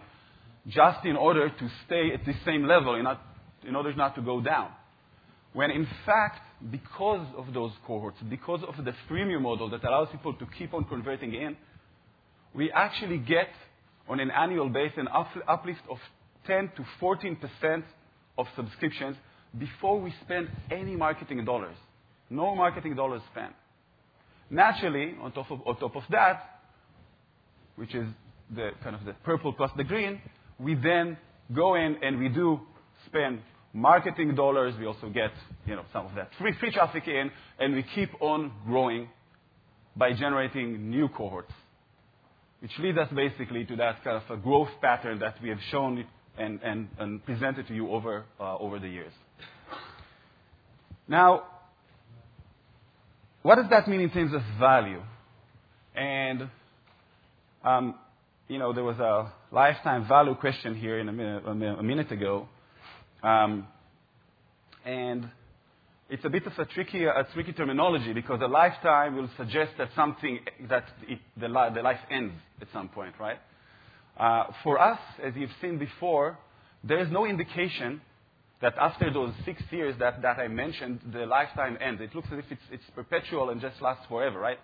just 0.69 1.05
in 1.05 1.17
order 1.17 1.49
to 1.49 1.71
stay 1.87 2.13
at 2.15 2.25
the 2.25 2.35
same 2.45 2.69
level, 2.69 2.95
in 3.67 3.75
order 3.75 3.93
not 3.95 4.15
to 4.15 4.23
go 4.23 4.41
down. 4.41 4.71
When 5.55 5.73
in 5.73 5.89
fact, 6.07 6.41
because 6.71 7.27
of 7.37 7.53
those 7.53 7.73
cohorts, 7.87 8.17
because 8.29 8.61
of 8.67 8.85
the 8.85 8.95
freemium 9.09 9.43
model 9.43 9.69
that 9.71 9.85
allows 9.85 10.09
people 10.11 10.35
to 10.35 10.47
keep 10.59 10.73
on 10.73 10.85
converting 10.85 11.35
in, 11.35 11.57
we 12.55 12.71
actually 12.73 13.19
get 13.19 13.49
on 14.09 14.21
an 14.21 14.31
annual 14.31 14.69
basis 14.69 14.99
an 14.99 15.09
uplift 15.49 15.81
of 15.91 15.99
10 16.47 16.71
to 16.77 16.85
14% 17.01 17.83
of 18.39 18.47
subscriptions 18.57 19.17
before 19.59 20.01
we 20.01 20.13
spend 20.25 20.49
any 20.71 20.97
marketing 20.97 21.45
dollars. 21.45 21.77
No 22.31 22.55
marketing 22.55 22.97
dollars 22.97 23.23
spent. 23.31 23.53
Naturally, 24.51 25.15
on 25.23 25.33
top 25.33 25.51
of, 25.51 25.61
on 25.67 25.79
top 25.79 25.97
of 25.97 26.03
that, 26.11 26.61
which 27.77 27.95
is 27.95 28.07
the 28.55 28.71
kind 28.83 28.95
of 28.95 29.05
the 29.05 29.13
purple 29.25 29.53
plus 29.53 29.71
the 29.77 29.85
green, 29.85 30.21
we 30.59 30.75
then 30.75 31.17
go 31.55 31.75
in 31.75 31.97
and 32.03 32.19
we 32.19 32.29
do 32.29 32.61
spend 33.07 33.41
marketing 33.75 34.35
dollars. 34.35 34.75
We 34.79 34.87
also 34.87 35.11
get, 35.11 35.33
you 35.67 35.77
know, 35.77 35.85
some 35.93 36.07
of 36.07 36.15
that 36.15 36.31
free, 36.39 36.55
traffic 36.73 37.07
in, 37.07 37.31
and 37.59 37.75
we 37.75 37.85
keep 37.95 38.11
on 38.21 38.53
growing 38.65 39.09
by 39.97 40.13
generating 40.13 40.89
new 40.89 41.09
cohorts, 41.09 41.53
which 42.61 42.73
leads 42.79 42.97
us 42.97 43.09
basically 43.15 43.67
to 43.67 43.77
that 43.77 44.03
kind 44.03 44.23
of 44.23 44.39
a 44.39 44.41
growth 44.41 44.71
pattern 44.81 45.19
that 45.19 45.37
we 45.43 45.51
have 45.51 45.61
shown 45.71 46.07
and, 46.39 47.25
presented 47.27 47.69
to 47.69 47.75
you 47.75 47.91
over, 47.91 48.25
uh, 48.41 48.57
over 48.57 48.79
the 48.79 48.89
years. 48.89 49.13
Now, 51.07 51.43
what 53.43 53.57
does 53.57 53.69
that 53.71 53.87
mean 53.89 54.01
in 54.01 54.11
terms 54.11 54.33
of 54.33 54.41
value? 54.59 55.03
And 55.95 56.49
um, 57.63 57.95
you 58.49 58.59
know, 58.59 58.73
there 58.73 58.85
was 58.85 58.99
a 58.99 59.33
lifetime 59.53 60.07
value 60.07 60.35
question 60.35 60.75
here 60.75 60.99
a 61.01 61.05
minute 61.05 62.13
ago. 62.13 62.49
Um, 63.25 63.67
and 64.85 65.31
it's 66.11 66.27
a 66.27 66.29
bit 66.29 66.47
of 66.47 66.53
a 66.59 66.67
tricky, 66.67 67.05
a 67.05 67.27
tricky 67.33 67.55
terminology 67.55 68.13
because 68.13 68.41
a 68.43 68.47
lifetime 68.47 69.17
will 69.17 69.31
suggest 69.39 69.73
that 69.79 69.89
something, 69.97 70.41
that 70.69 70.85
it, 71.09 71.19
the, 71.39 71.49
the, 71.75 71.81
life 71.81 72.01
ends 72.11 72.35
at 72.61 72.69
some 72.71 72.91
point, 72.91 73.15
right? 73.19 73.39
Uh, 74.21 74.53
for 74.63 74.79
us, 74.79 74.99
as 75.25 75.33
you've 75.35 75.51
seen 75.63 75.79
before, 75.79 76.39
there 76.85 76.99
is 76.99 77.11
no 77.11 77.25
indication 77.25 78.03
that 78.61 78.75
after 78.79 79.11
those 79.11 79.33
six 79.47 79.63
years 79.71 79.95
that, 79.99 80.21
that 80.21 80.39
I 80.39 80.49
mentioned, 80.49 81.01
the 81.11 81.25
lifetime 81.25 81.79
ends. 81.81 82.03
It 82.03 82.15
looks 82.15 82.29
as 82.31 82.41
if 82.41 82.45
it's, 82.51 82.63
it's 82.71 82.85
perpetual 82.95 83.49
and 83.49 83.59
just 83.59 83.81
lasts 83.81 84.05
forever, 84.07 84.39
right? 84.39 84.59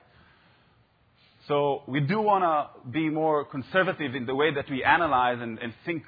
So 1.48 1.82
we 1.88 2.00
do 2.00 2.20
want 2.20 2.44
to 2.44 2.90
be 2.90 3.08
more 3.08 3.46
conservative 3.46 4.14
in 4.14 4.26
the 4.26 4.34
way 4.34 4.52
that 4.54 4.70
we 4.70 4.84
analyze 4.84 5.38
and, 5.40 5.58
and 5.58 5.72
think, 5.86 6.02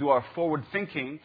do 0.00 0.08
our 0.08 0.24
forward 0.34 0.64
thinking, 0.72 1.20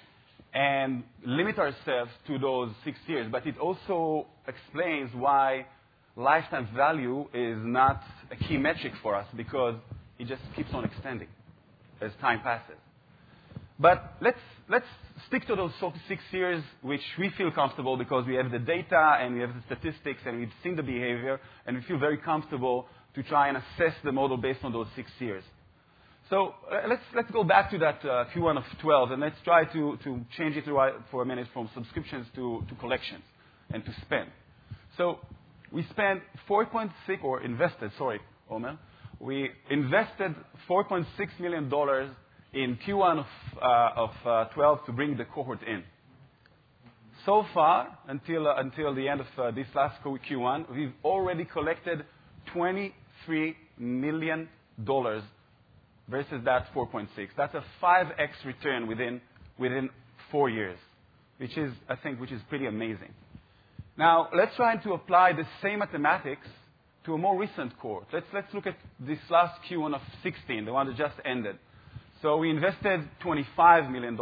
and 0.54 1.04
limit 1.26 1.58
ourselves 1.58 2.12
to 2.28 2.38
those 2.38 2.72
six 2.84 2.98
years. 3.08 3.28
But 3.32 3.48
it 3.48 3.58
also 3.58 4.28
explains 4.48 5.12
why 5.14 5.66
lifetime 6.16 6.68
value 6.76 7.28
is 7.34 7.58
not 7.62 8.04
a 8.32 8.36
key 8.36 8.58
metric 8.58 8.94
for 9.02 9.16
us 9.16 9.28
because 9.36 9.76
it 10.20 10.28
just 10.28 10.42
keeps 10.56 10.70
on 10.74 10.84
extending 10.86 11.28
as 12.02 12.12
time 12.20 12.42
passes. 12.42 12.76
But 13.80 14.16
let's, 14.22 14.38
let's 14.70 14.86
stick 15.28 15.48
to 15.48 15.56
those 15.56 15.72
six 16.08 16.22
years 16.32 16.64
which 16.82 17.02
we 17.18 17.32
feel 17.38 17.52
comfortable 17.52 17.98
because 17.98 18.28
we 18.28 18.36
have 18.36 18.52
the 18.52 18.60
data 18.60 19.18
and 19.20 19.36
we 19.36 19.42
have 19.42 19.52
the 19.56 19.76
statistics 19.76 20.20
and 20.26 20.40
we've 20.40 20.52
seen 20.64 20.76
the 20.76 20.84
behavior 20.84 21.40
and 21.66 21.78
we 21.78 21.84
feel 21.84 21.98
very 21.98 22.18
comfortable 22.18 22.88
to 23.16 23.24
try 23.24 23.48
and 23.48 23.58
assess 23.58 23.94
the 24.04 24.12
model 24.12 24.38
based 24.38 24.60
on 24.64 24.72
those 24.72 24.88
six 24.96 25.10
years. 25.20 25.44
So 26.32 26.56
uh, 26.72 26.88
let's, 26.88 27.02
let's 27.14 27.30
go 27.32 27.44
back 27.44 27.72
to 27.72 27.78
that 27.80 28.06
uh, 28.06 28.24
Q1 28.34 28.56
of 28.56 28.64
12 28.82 29.12
and 29.12 29.22
let's 29.22 29.36
try 29.44 29.66
to, 29.66 29.98
to 30.06 30.22
change 30.38 30.56
it 30.56 30.64
for 31.12 31.22
a 31.22 31.26
minute 31.26 31.48
from 31.52 31.70
subscriptions 31.74 32.26
to, 32.36 32.64
to 32.70 32.76
collections 32.76 33.24
and 33.74 33.84
to 33.84 33.92
spend. 34.06 34.30
So 34.96 35.20
we 35.74 35.86
spent 35.90 36.22
4.6, 36.50 36.90
or 37.22 37.44
invested, 37.44 37.92
sorry, 37.98 38.22
Omer, 38.50 38.80
we 39.20 39.50
invested 39.70 40.34
$4.6 40.70 41.06
million 41.42 41.66
in 42.54 42.80
Q1 42.88 43.20
of, 43.20 43.26
uh, 43.62 43.90
of 43.98 44.12
uh, 44.26 44.46
12 44.54 44.86
to 44.86 44.94
bring 44.94 45.18
the 45.18 45.26
cohort 45.26 45.60
in. 45.64 45.84
So 47.26 47.46
far, 47.54 47.98
until, 48.08 48.48
uh, 48.48 48.56
until 48.56 48.96
the 48.96 49.10
end 49.10 49.20
of 49.20 49.28
uh, 49.38 49.52
this 49.52 49.68
last 49.76 50.02
Q1, 50.02 50.74
we've 50.74 50.94
already 51.04 51.44
collected 51.44 52.06
$23 52.56 52.94
million 53.78 54.48
versus 56.08 56.42
that 56.46 56.74
4.6. 56.74 57.08
That's 57.38 57.54
a 57.56 57.64
5x 57.82 58.30
return 58.46 58.88
within, 58.88 59.22
within 59.58 59.90
four 60.32 60.50
years, 60.50 60.78
which 61.38 61.58
is, 61.58 61.72
I 61.90 61.96
think, 61.96 62.20
which 62.20 62.32
is 62.32 62.42
pretty 62.50 62.66
amazing. 62.66 63.14
Now, 63.98 64.30
let's 64.36 64.56
try 64.56 64.78
to 64.78 64.94
apply 64.94 65.34
the 65.34 65.46
same 65.62 65.80
mathematics 65.80 66.48
to 67.06 67.14
a 67.14 67.18
more 67.18 67.38
recent 67.38 67.78
cohort. 67.80 68.06
Let's, 68.14 68.26
let's 68.34 68.54
look 68.54 68.68
at 68.68 68.76
this 69.00 69.20
last 69.30 69.60
Q1 69.70 69.96
of 69.96 70.02
16, 70.24 70.66
the 70.66 70.74
one 70.74 70.88
that 70.88 70.98
just 70.98 71.16
ended. 71.26 71.58
So 72.22 72.38
we 72.38 72.52
invested 72.52 73.02
$25 73.24 73.92
million, 73.92 74.18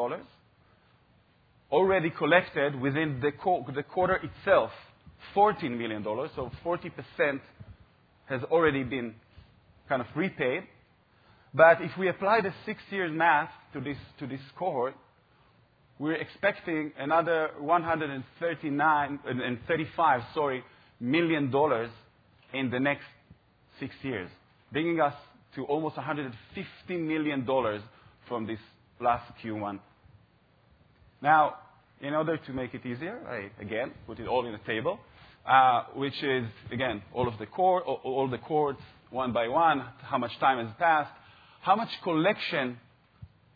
already 1.72 2.10
collected 2.10 2.80
within 2.80 3.20
the, 3.22 3.32
co- 3.32 3.66
the 3.76 3.84
quarter 3.84 4.16
itself, 4.16 4.72
$14 5.36 5.78
million, 5.78 6.04
so 6.04 6.50
40% 6.66 7.40
has 8.28 8.42
already 8.44 8.84
been 8.84 9.16
kind 9.90 10.02
of 10.02 10.08
repaid. 10.16 10.64
But 11.54 11.82
if 11.82 11.92
we 11.98 12.10
apply 12.10 12.42
the 12.42 12.54
six 12.66 12.82
years 12.92 13.12
math 13.14 13.50
to 13.74 13.82
this, 13.82 13.98
to 14.20 14.28
this 14.28 14.42
cohort, 14.58 14.96
we're 15.98 16.16
expecting 16.16 16.92
another 16.98 17.52
139 17.60 19.20
and 19.26 19.60
35, 19.68 20.22
sorry, 20.34 20.64
million 21.00 21.52
dollars 21.52 21.90
in 22.54 22.70
the 22.70 22.80
next 22.80 23.06
six 23.80 23.94
years, 24.02 24.30
bringing 24.72 25.02
us 25.02 25.14
to 25.56 25.66
almost 25.66 25.98
150 25.98 26.98
million 26.98 27.46
dollars 27.46 27.82
from 28.28 28.46
this 28.46 28.60
last 29.02 29.32
Q1. 29.44 29.80
Now, 31.22 31.56
in 32.02 32.14
order 32.14 32.38
to 32.38 32.54
make 32.54 32.74
it 32.74 32.86
easier, 32.86 33.20
I 33.28 33.62
again 33.62 33.92
put 34.08 34.20
it 34.20 34.28
all 34.28 34.46
in 34.46 34.54
a 34.54 34.60
table, 34.60 35.00
uh, 35.46 35.84
which 35.96 36.24
is 36.24 36.46
again 36.72 37.02
all 37.14 37.28
of 37.28 37.38
the 37.40 37.46
core, 37.46 37.82
all 37.84 38.30
the 38.30 38.38
cohorts 38.38 38.82
one 39.10 39.34
by 39.34 39.48
one, 39.48 39.84
how 40.04 40.20
much 40.20 40.32
time 40.40 40.66
has 40.66 40.74
passed, 40.78 41.12
how 41.70 41.76
much 41.76 41.90
collection 42.02 42.80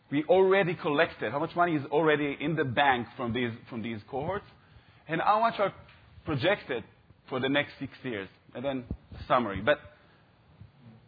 we 0.08 0.22
already 0.28 0.76
collected, 0.76 1.32
how 1.32 1.40
much 1.40 1.56
money 1.56 1.74
is 1.74 1.84
already 1.86 2.36
in 2.40 2.54
the 2.54 2.62
bank 2.62 3.08
from 3.16 3.32
these, 3.32 3.50
from 3.68 3.82
these 3.82 3.98
cohorts, 4.08 4.44
and 5.08 5.20
how 5.20 5.40
much 5.40 5.58
are 5.58 5.74
projected 6.24 6.84
for 7.28 7.40
the 7.40 7.48
next 7.48 7.72
six 7.80 7.90
years, 8.04 8.28
and 8.54 8.64
then 8.64 8.84
a 9.18 9.24
summary. 9.26 9.60
But 9.60 9.78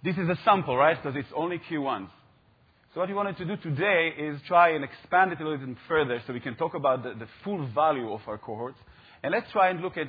this 0.02 0.16
is 0.16 0.28
a 0.28 0.36
sample, 0.44 0.76
right? 0.76 1.00
Because 1.00 1.16
it's 1.16 1.32
only 1.36 1.60
Q1s. 1.70 2.08
So 2.92 2.98
what 2.98 3.08
we 3.08 3.14
wanted 3.14 3.36
to 3.36 3.44
do 3.44 3.56
today 3.56 4.12
is 4.18 4.40
try 4.48 4.70
and 4.70 4.82
expand 4.82 5.30
it 5.30 5.40
a 5.40 5.48
little 5.48 5.64
bit 5.64 5.76
further 5.86 6.20
so 6.26 6.32
we 6.32 6.40
can 6.40 6.56
talk 6.56 6.74
about 6.74 7.04
the, 7.04 7.10
the 7.10 7.28
full 7.44 7.68
value 7.68 8.12
of 8.12 8.22
our 8.26 8.36
cohorts. 8.36 8.78
And 9.22 9.30
let's 9.30 9.46
try 9.52 9.70
and 9.70 9.80
look 9.80 9.96
at 9.96 10.08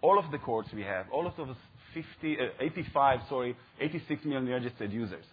all 0.00 0.16
of 0.16 0.30
the 0.30 0.38
cohorts 0.38 0.68
we 0.72 0.82
have, 0.82 1.06
all 1.10 1.26
of 1.26 1.36
those 1.36 1.56
50, 1.92 2.36
uh, 2.38 2.44
85, 2.60 3.20
sorry, 3.28 3.56
86 3.80 4.24
million 4.24 4.48
registered 4.48 4.92
users. 4.92 5.24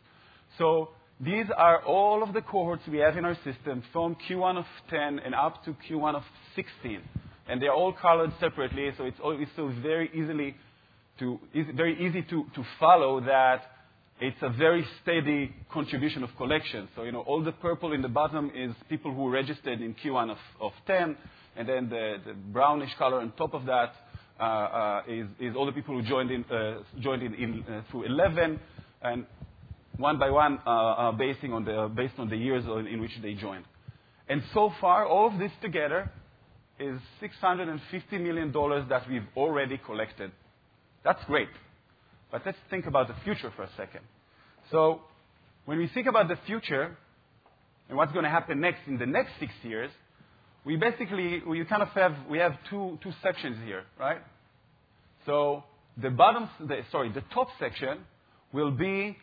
So 0.58 0.90
these 1.20 1.46
are 1.56 1.84
all 1.84 2.24
of 2.24 2.34
the 2.34 2.42
cohorts 2.42 2.84
we 2.88 3.00
have 3.00 3.18
in 3.18 3.26
our 3.26 3.36
system 3.44 3.84
from 3.92 4.16
Q1 4.30 4.58
of 4.58 4.66
10 4.90 5.20
and 5.20 5.34
up 5.34 5.64
to 5.66 5.76
Q1 5.90 6.16
of 6.16 6.24
16. 6.56 7.02
And 7.50 7.62
they're 7.62 7.74
all 7.74 7.94
colored 7.94 8.32
separately, 8.40 8.92
so 8.98 9.06
it's, 9.06 9.18
so 9.56 9.72
very 9.82 10.10
easy 10.14 10.56
to, 11.20 11.40
follow 12.80 13.22
that 13.22 13.62
it's 14.20 14.38
a 14.42 14.50
very 14.50 14.86
steady 15.02 15.56
contribution 15.72 16.24
of 16.24 16.30
collection. 16.38 16.90
So, 16.96 17.04
you 17.04 17.12
know, 17.12 17.22
all 17.22 17.44
the 17.44 17.52
purple 17.52 17.94
in 17.94 18.02
the 18.02 18.10
bottom 18.10 18.52
is 18.56 18.72
people 18.90 19.14
who 19.14 19.30
registered 19.30 19.80
in 19.82 19.96
Q1 19.96 20.32
of, 20.32 20.38
of 20.60 20.72
10, 20.88 21.16
and 21.56 21.70
then 21.70 21.90
the, 21.90 22.18
brownish 22.52 22.90
color 22.98 23.22
on 23.22 23.32
top 23.34 23.54
of 23.54 23.66
that 23.66 23.94
uh, 24.40 24.44
uh, 24.44 25.02
is, 25.08 25.56
all 25.56 25.66
the 25.66 25.72
people 25.72 26.00
who 26.00 26.08
joined 26.08 26.32
in, 26.32 26.44
uh, 26.46 27.82
through 27.92 28.04
11, 28.06 28.60
and 29.04 29.26
one 29.98 30.20
by 30.20 30.30
one, 30.30 30.60
uh, 30.66 30.70
uh, 30.70 31.12
basing 31.12 31.54
on 31.54 31.66
the, 31.66 31.92
based 31.96 32.14
on 32.18 32.30
the 32.30 32.38
years 32.38 32.64
in 32.66 33.02
which 33.02 33.12
they 33.22 33.34
joined. 33.34 33.66
And 34.30 34.42
so 34.54 34.72
far, 34.80 35.06
all 35.06 35.28
of 35.28 35.40
this 35.40 35.52
together 35.62 36.12
is 36.80 37.00
$650 37.22 37.80
million 38.22 38.52
that 38.90 39.10
we've 39.10 39.26
already 39.36 39.80
collected. 39.84 40.32
That's 41.04 41.24
great. 41.26 41.50
But 42.32 42.42
let's 42.46 42.58
think 42.70 42.86
about 42.86 43.08
the 43.08 43.16
future 43.24 43.52
for 43.56 43.64
a 43.64 43.70
second. 43.78 44.02
So, 44.72 45.02
when 45.66 45.78
we 45.78 45.88
think 45.94 46.08
about 46.08 46.28
the 46.28 46.38
future 46.46 46.96
and 47.90 47.98
what's 47.98 48.12
going 48.12 48.24
to 48.24 48.30
happen 48.30 48.60
next 48.60 48.80
in 48.88 48.98
the 48.98 49.06
next 49.06 49.32
six 49.40 49.52
years, 49.64 49.92
we 50.66 50.76
basically 50.76 51.42
we 51.48 51.64
kind 51.66 51.82
of 51.82 51.88
have 51.90 52.14
we 52.30 52.38
have 52.40 52.54
two 52.70 53.00
two 53.02 53.12
sections 53.24 53.58
here, 53.66 53.84
right? 53.98 54.20
So 55.26 55.64
the 56.02 56.10
bottom, 56.10 56.50
the, 56.60 56.82
sorry, 56.92 57.12
the 57.12 57.24
top 57.34 57.48
section 57.60 58.00
will 58.54 58.72
be 58.72 59.18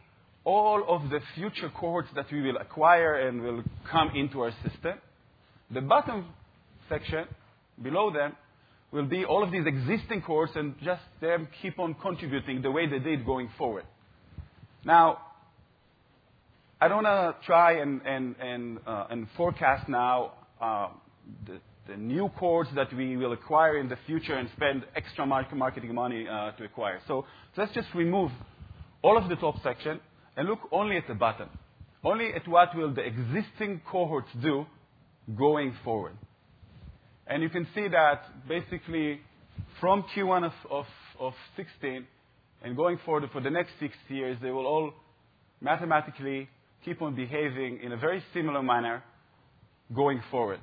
all 0.45 0.85
of 0.89 1.11
the 1.11 1.21
future 1.35 1.71
cohorts 1.71 2.09
that 2.15 2.27
we 2.31 2.43
will 2.43 2.59
acquire 2.59 3.29
and 3.29 3.43
will 3.43 3.63
come 3.91 4.11
into 4.15 4.41
our 4.43 4.53
system. 4.63 4.99
The 5.71 5.81
bottom 5.81 6.27
section, 6.89 7.25
below 7.83 8.13
them, 8.13 8.37
will 8.93 9.07
be 9.07 9.25
all 9.25 9.43
of 9.43 9.51
these 9.51 9.67
existing 9.67 10.21
cohorts 10.21 10.53
and 10.55 10.75
just 10.85 11.03
them 11.21 11.49
keep 11.63 11.79
on 11.79 11.95
contributing 11.95 12.63
the 12.63 12.71
way 12.71 12.87
they 12.87 12.99
did 12.99 13.25
going 13.25 13.49
forward. 13.57 13.85
Now, 14.85 15.19
I 16.81 16.89
don't 16.89 17.03
want 17.03 17.37
to 17.41 17.47
try 17.47 17.81
and, 17.81 18.03
and, 18.05 18.37
and, 18.39 18.79
uh, 18.87 19.07
and 19.11 19.27
forecast 19.37 19.89
now 19.89 20.33
uh, 20.61 20.89
the, 21.47 21.59
the, 21.89 21.97
new 21.97 22.29
cohorts 22.39 22.71
that 22.75 22.95
we 22.95 23.17
will 23.17 23.33
acquire 23.33 23.79
in 23.79 23.89
the 23.89 23.97
future 24.07 24.35
and 24.35 24.51
spend 24.55 24.85
extra 24.95 25.25
marketing 25.25 25.95
money 25.95 26.27
uh, 26.29 26.53
to 26.53 26.65
acquire. 26.65 27.01
So, 27.09 27.25
so 27.57 27.63
let's 27.63 27.75
just 27.75 27.89
remove 27.95 28.31
all 29.03 29.17
of 29.17 29.29
the 29.29 29.37
top 29.37 29.63
section 29.63 30.01
and 30.37 30.49
look 30.49 30.61
only 30.73 30.97
at 30.97 31.07
the 31.09 31.15
bottom, 31.15 31.49
only 32.03 32.33
at 32.35 32.47
what 32.49 32.75
will 32.77 32.93
the 32.93 33.03
existing 33.03 33.81
cohorts 33.91 34.29
do 34.43 34.67
going 35.37 35.75
forward. 35.85 36.17
And 37.27 37.43
you 37.43 37.49
can 37.49 37.67
see 37.75 37.89
that 37.89 38.23
basically 38.49 39.21
from 39.81 40.05
Q1 40.15 40.45
of, 40.45 40.53
of, 40.71 40.87
of 41.19 41.33
16 41.57 42.07
and 42.63 42.77
going 42.77 42.99
forward 43.05 43.29
for 43.33 43.41
the 43.41 43.51
next 43.51 43.71
six 43.81 43.95
years, 44.09 44.37
they 44.43 44.51
will 44.51 44.67
all 44.67 44.93
mathematically 45.61 46.49
keep 46.85 47.01
on 47.01 47.15
behaving 47.15 47.81
in 47.83 47.93
a 47.93 47.97
very 47.97 48.23
similar 48.35 48.63
manner 48.63 49.03
going 49.95 50.21
forward. 50.31 50.61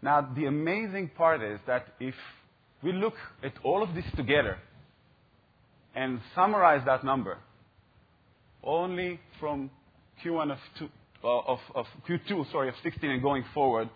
Now, 0.00 0.28
the 0.34 0.46
amazing 0.46 1.10
part 1.16 1.42
is 1.42 1.60
that 1.66 1.86
if 2.00 2.14
we 2.82 2.92
look 2.92 3.14
at 3.44 3.52
all 3.62 3.82
of 3.82 3.94
this 3.94 4.04
together 4.16 4.58
and 5.94 6.20
summarize 6.34 6.82
that 6.86 7.04
number, 7.04 7.38
only 8.62 9.20
from 9.40 9.70
Q1 10.24 10.52
of, 10.52 10.58
two, 10.78 10.88
uh, 11.24 11.40
of, 11.40 11.58
of 11.74 11.86
Q2, 12.08 12.50
sorry, 12.52 12.68
of 12.68 12.74
16 12.82 13.10
and 13.10 13.22
going 13.22 13.44
forward, 13.54 13.88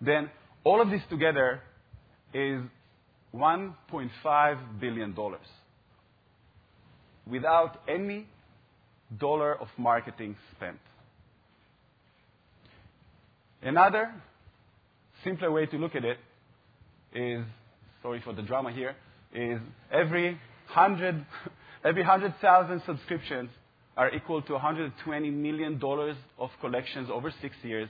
then 0.00 0.30
all 0.64 0.80
of 0.80 0.90
this 0.90 1.02
together 1.08 1.60
is 2.34 2.62
$1.5 3.34 4.80
billion 4.80 5.16
without 7.26 7.80
any 7.88 8.26
dollar 9.18 9.60
of 9.60 9.68
marketing 9.76 10.36
spent. 10.56 10.78
Another 13.62 14.12
simpler 15.24 15.50
way 15.50 15.66
to 15.66 15.76
look 15.76 15.94
at 15.94 16.04
it 16.04 16.18
is, 17.14 17.44
sorry 18.02 18.20
for 18.24 18.32
the 18.32 18.42
drama 18.42 18.72
here, 18.72 18.94
is 19.34 19.60
every 19.92 20.38
hundred, 20.66 21.24
every 21.84 22.02
hundred 22.02 22.34
thousand 22.40 22.82
subscriptions 22.86 23.50
are 24.00 24.14
equal 24.14 24.40
to 24.40 24.54
$120 24.54 25.30
million 25.30 25.78
of 26.38 26.50
collections 26.62 27.10
over 27.12 27.30
six 27.42 27.54
years 27.62 27.86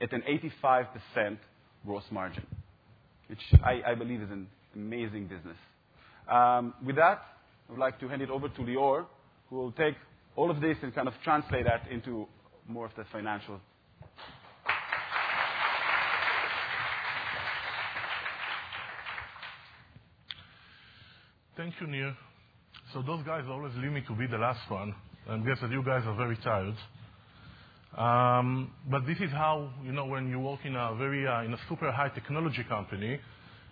at 0.00 0.10
an 0.10 0.22
85% 0.64 1.36
gross 1.84 2.02
margin, 2.10 2.46
which 3.26 3.42
I, 3.62 3.94
believe 3.94 4.22
is 4.22 4.30
an 4.30 4.46
amazing 4.74 5.26
business. 5.26 5.58
Um, 6.30 6.72
with 6.82 6.96
that, 6.96 7.20
I 7.68 7.72
would 7.72 7.78
like 7.78 8.00
to 8.00 8.08
hand 8.08 8.22
it 8.22 8.30
over 8.30 8.48
to 8.48 8.60
Lior, 8.62 9.04
who 9.50 9.56
will 9.56 9.72
take 9.72 9.96
all 10.34 10.50
of 10.50 10.62
this 10.62 10.78
and 10.80 10.94
kind 10.94 11.08
of 11.08 11.14
translate 11.22 11.66
that 11.66 11.90
into 11.90 12.26
more 12.66 12.86
of 12.86 12.92
the 12.96 13.04
financial. 13.12 13.60
Thank 21.54 21.74
you, 21.82 21.86
Nir. 21.86 22.16
So 22.94 23.02
those 23.02 23.22
guys 23.26 23.44
always 23.46 23.74
leave 23.76 23.92
me 23.92 24.02
to 24.08 24.14
be 24.14 24.26
the 24.26 24.38
last 24.38 24.70
one. 24.70 24.94
I 25.28 25.38
guess 25.38 25.58
that 25.62 25.70
you 25.70 25.82
guys 25.82 26.02
are 26.06 26.14
very 26.14 26.36
tired. 26.36 26.76
Um, 27.96 28.72
but 28.90 29.06
this 29.06 29.18
is 29.18 29.30
how, 29.30 29.70
you 29.84 29.92
know, 29.92 30.04
when 30.04 30.28
you 30.28 30.38
work 30.38 30.60
in 30.64 30.76
a 30.76 30.94
very, 30.96 31.26
uh, 31.26 31.42
in 31.42 31.54
a 31.54 31.58
super 31.68 31.90
high 31.90 32.08
technology 32.08 32.64
company, 32.64 33.18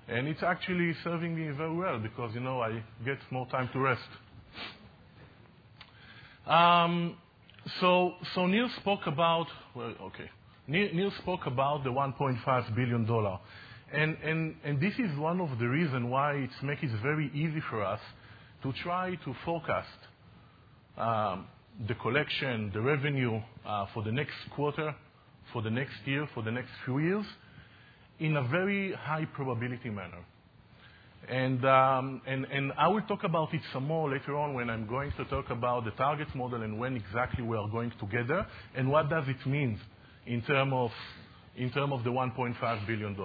and 0.08 0.28
it's 0.28 0.42
actually 0.42 0.94
serving 1.04 1.34
me 1.34 1.54
very 1.56 1.74
well 1.74 1.98
because, 1.98 2.34
you 2.34 2.40
know, 2.40 2.60
I 2.60 2.82
get 3.04 3.18
more 3.30 3.46
time 3.48 3.68
to 3.72 3.78
rest. 3.80 4.00
Um, 6.46 7.16
so, 7.80 8.14
so 8.34 8.46
Nir 8.46 8.68
spoke 8.80 9.06
about, 9.06 9.46
well, 9.74 9.94
okay. 10.02 10.30
Nir, 10.66 10.92
Nir 10.92 11.10
spoke 11.20 11.46
about 11.46 11.84
the 11.84 11.90
$1.5 11.90 12.74
billion. 12.74 13.38
And, 13.92 14.16
and, 14.24 14.54
and 14.64 14.80
this 14.80 14.94
is 14.94 15.18
one 15.18 15.40
of 15.40 15.58
the 15.58 15.68
reasons 15.68 16.08
why 16.08 16.34
it's 16.34 16.62
makes 16.62 16.82
it 16.82 16.90
very 17.02 17.30
easy 17.34 17.62
for 17.68 17.84
us 17.84 18.00
to 18.62 18.72
try 18.82 19.16
to 19.16 19.34
forecast 19.44 19.88
the 20.96 21.94
collection, 22.00 22.70
the 22.72 22.80
revenue 22.80 23.40
uh, 23.66 23.86
for 23.94 24.02
the 24.02 24.12
next 24.12 24.34
quarter, 24.54 24.94
for 25.52 25.62
the 25.62 25.70
next 25.70 25.94
year, 26.04 26.28
for 26.34 26.42
the 26.42 26.50
next 26.50 26.70
few 26.84 26.98
years, 26.98 27.26
in 28.20 28.36
a 28.36 28.42
very 28.48 28.92
high 28.92 29.24
probability 29.24 29.90
manner. 29.90 30.24
And, 31.28 31.64
um, 31.64 32.20
and, 32.26 32.72
I 32.76 32.88
will 32.88 33.02
talk 33.02 33.22
about 33.22 33.54
it 33.54 33.60
some 33.72 33.86
more 33.86 34.10
later 34.10 34.36
on 34.36 34.54
when 34.54 34.68
I'm 34.68 34.88
going 34.88 35.12
to 35.16 35.24
talk 35.26 35.50
about 35.50 35.84
the 35.84 35.92
target 35.92 36.34
model 36.34 36.62
and 36.62 36.80
when 36.80 36.96
exactly 36.96 37.44
we 37.44 37.56
are 37.56 37.68
going 37.68 37.92
together 38.00 38.44
and 38.74 38.90
what 38.90 39.08
does 39.08 39.24
it 39.28 39.48
mean 39.48 39.80
in 40.26 40.42
terms 40.42 40.72
of, 40.74 40.90
in 41.56 41.70
term 41.70 41.92
of 41.92 42.02
the 42.02 42.10
$1.5 42.10 42.86
billion. 42.86 43.16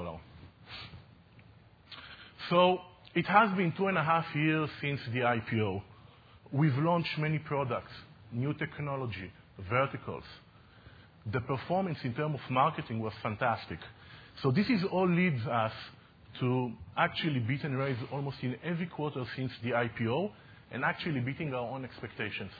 So 2.49 2.79
it 3.15 3.25
has 3.25 3.55
been 3.57 3.73
two 3.75 3.87
and 3.87 3.97
a 3.97 4.03
half 4.03 4.25
years 4.35 4.69
since 4.79 4.99
the 5.11 5.21
IPO. 5.21 5.81
We've 6.51 6.77
launched 6.77 7.17
many 7.17 7.39
products, 7.39 7.91
new 8.31 8.53
technology, 8.53 9.31
verticals. 9.69 10.23
The 11.31 11.41
performance 11.41 11.97
in 12.03 12.13
terms 12.13 12.39
of 12.43 12.51
marketing 12.51 12.99
was 12.99 13.11
fantastic. 13.21 13.79
So 14.41 14.51
this 14.51 14.67
is 14.67 14.83
all 14.91 15.09
leads 15.09 15.45
us 15.45 15.73
to 16.39 16.71
actually 16.95 17.39
beat 17.39 17.63
and 17.63 17.77
raise 17.77 17.97
almost 18.13 18.37
in 18.43 18.55
every 18.63 18.85
quarter 18.85 19.25
since 19.35 19.51
the 19.63 19.71
IPO 19.71 20.31
and 20.71 20.83
actually 20.85 21.19
beating 21.19 21.53
our 21.53 21.67
own 21.67 21.83
expectations. 21.83 22.51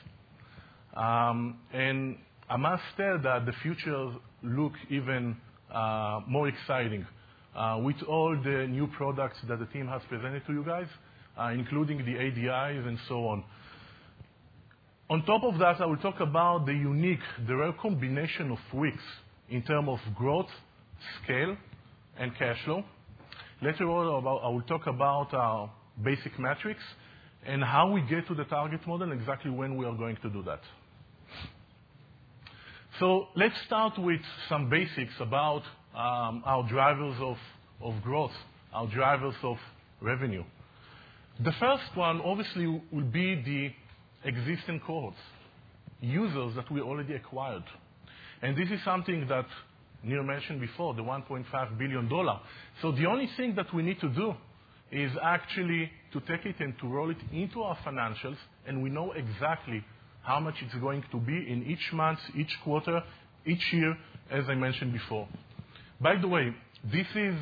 Um, 0.96 1.60
and 1.72 2.18
I 2.50 2.58
must 2.58 2.84
tell 2.98 3.20
that 3.24 3.46
the 3.46 3.54
future 3.62 4.12
look 4.44 4.74
even 4.90 5.38
uh, 5.74 6.22
more 6.28 6.48
exciting 6.48 7.06
uh, 7.56 7.80
with 7.82 8.02
all 8.08 8.36
the 8.44 8.68
new 8.68 8.88
products 8.88 9.38
that 9.48 9.60
the 9.60 9.66
team 9.68 9.88
has 9.88 10.02
presented 10.10 10.46
to 10.48 10.54
you 10.54 10.64
guys, 10.66 10.88
uh, 11.40 11.52
including 11.54 12.00
the 12.00 12.16
ADIs 12.16 12.86
and 12.86 12.98
so 13.08 13.28
on. 13.28 13.44
On 15.10 15.24
top 15.26 15.44
of 15.44 15.58
that, 15.60 15.80
I 15.80 15.86
will 15.86 15.98
talk 15.98 16.20
about 16.20 16.66
the 16.66 16.74
unique, 16.74 17.22
the 17.48 17.56
rare 17.56 17.72
combination 17.72 18.52
of 18.52 18.60
Wix 18.74 18.98
in 19.50 19.62
terms 19.62 19.88
of 19.88 20.16
growth, 20.16 20.50
scale, 21.24 21.56
and 22.18 22.36
cash 22.36 22.58
flow. 22.66 22.84
Later 23.62 23.90
on, 23.90 24.28
I 24.44 24.50
will 24.50 24.64
talk 24.64 24.86
about 24.86 25.34
our 25.34 25.72
basic 26.04 26.38
metrics 26.38 26.84
and 27.46 27.64
how 27.64 27.90
we 27.90 28.02
get 28.02 28.28
to 28.28 28.36
the 28.36 28.44
target 28.44 28.86
model, 28.86 29.10
and 29.10 29.20
exactly 29.20 29.50
when 29.50 29.78
we 29.78 29.86
are 29.86 29.96
going 29.96 30.18
to 30.18 30.30
do 30.30 30.44
that. 30.44 30.60
So 33.00 33.30
let's 33.36 33.56
start 33.66 33.98
with 33.98 34.20
some 34.50 34.70
basics 34.70 35.14
about 35.22 35.62
um, 35.96 36.44
our 36.46 36.68
drivers 36.68 37.16
of, 37.22 37.38
of 37.82 38.02
growth, 38.04 38.34
our 38.74 38.88
drivers 38.88 39.36
of 39.42 39.58
revenue. 40.02 40.44
The 41.40 41.54
first 41.54 41.96
one, 41.96 42.20
obviously, 42.22 42.66
will 42.92 43.04
be 43.04 43.36
the 43.36 43.72
existing 44.28 44.82
cohorts, 44.86 45.18
users 46.02 46.56
that 46.56 46.70
we 46.72 46.82
already 46.82 47.16
acquired. 47.16 47.64
And 48.42 48.56
this 48.56 48.70
is 48.70 48.80
something 48.84 49.28
that 49.28 49.46
Nir 50.04 50.22
mentioned 50.24 50.62
before, 50.62 50.94
the 50.94 51.02
$1.5 51.02 51.78
billion. 51.78 52.10
So 52.82 52.92
the 52.92 53.06
only 53.06 53.30
thing 53.36 53.56
that 53.56 53.74
we 53.74 53.82
need 53.82 54.00
to 54.02 54.10
do 54.10 54.36
is 54.92 55.12
actually 55.22 55.92
to 56.14 56.20
take 56.22 56.46
it 56.46 56.56
and 56.60 56.78
to 56.80 56.88
roll 56.88 57.10
it 57.10 57.18
into 57.34 57.62
our 57.64 57.78
financials, 57.78 58.38
and 58.66 58.82
we 58.82 58.90
know 58.90 59.12
exactly 59.14 59.84
how 60.22 60.40
much 60.40 60.56
it's 60.62 60.76
going 60.76 61.04
to 61.12 61.18
be 61.18 61.34
in 61.50 61.66
each 61.68 61.94
month, 61.94 62.20
each 62.38 62.52
quarter, 62.64 63.02
each 63.46 63.74
year, 63.74 63.98
as 64.30 64.44
I 64.48 64.56
mentioned 64.56 64.94
before. 64.94 65.28
By 66.00 66.16
the 66.18 66.28
way, 66.28 66.54
this 66.84 67.08
is, 67.16 67.36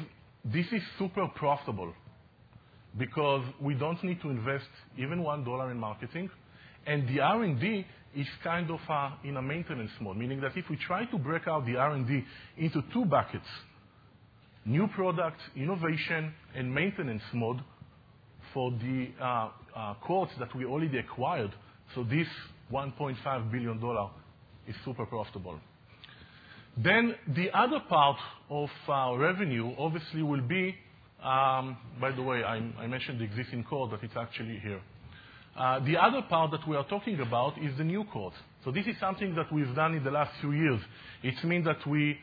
this 0.46 0.66
is 0.72 0.82
super 0.98 1.28
profitable 1.36 1.94
because 2.98 3.44
we 3.60 3.74
don't 3.74 4.02
need 4.04 4.22
to 4.22 4.30
invest 4.30 4.68
even 4.98 5.20
$1 5.20 5.72
in 5.72 5.78
marketing, 5.78 6.30
and 6.86 7.08
the 7.08 7.20
R&D 7.20 7.86
is 8.16 8.28
kind 8.44 8.70
of 8.72 8.80
in 9.24 9.38
a 9.38 9.42
maintenance 9.42 9.92
mode, 10.00 10.18
meaning 10.18 10.40
that 10.42 10.56
if 10.56 10.70
we 10.70 10.78
try 10.78 11.06
to 11.06 11.18
break 11.18 11.48
out 11.48 11.66
the 11.66 11.76
R&D 11.76 12.24
into 12.58 12.82
two 12.94 13.06
buckets, 13.06 13.46
new 14.66 14.88
product, 14.88 15.40
innovation, 15.56 16.34
and 16.56 16.74
maintenance 16.74 17.24
mode 17.34 17.60
for 18.54 18.72
the 18.72 19.10
uh, 19.22 19.50
uh, 19.76 19.94
cohorts 20.02 20.32
that 20.40 20.56
we 20.56 20.66
already 20.66 20.98
acquired, 20.98 21.52
so 21.94 22.04
this 22.04 22.28
$1.5 22.72 23.52
billion 23.52 24.10
is 24.68 24.76
super 24.86 25.06
profitable. 25.06 25.60
Then 26.78 27.16
the 27.36 27.52
other 27.52 27.80
part 27.88 28.18
of 28.50 28.70
our 28.88 29.18
revenue 29.18 29.74
obviously 29.78 30.24
will 30.24 30.42
be, 30.42 30.76
um, 31.24 31.78
by 32.00 32.12
the 32.12 32.22
way, 32.22 32.44
I 32.44 32.88
mentioned 32.88 33.20
the 33.20 33.24
existing 33.24 33.64
cohort, 33.64 33.92
but 33.92 34.04
it's 34.04 34.16
actually 34.18 34.60
here. 34.60 34.82
Uh, 35.56 35.80
the 35.86 35.96
other 35.98 36.22
part 36.24 36.52
that 36.52 36.68
we 36.68 36.76
are 36.76 36.86
talking 36.88 37.20
about 37.22 37.58
is 37.58 37.78
the 37.78 37.84
new. 37.84 38.06
So 38.66 38.72
this 38.72 38.86
is 38.88 38.96
something 39.00 39.36
that 39.36 39.52
we've 39.54 39.74
done 39.74 39.96
in 39.96 40.04
the 40.04 40.12
last 40.12 40.32
few 40.42 40.52
years. 40.52 40.82
It 41.24 41.42
means 41.46 41.64
that 41.66 41.86
we 41.88 42.18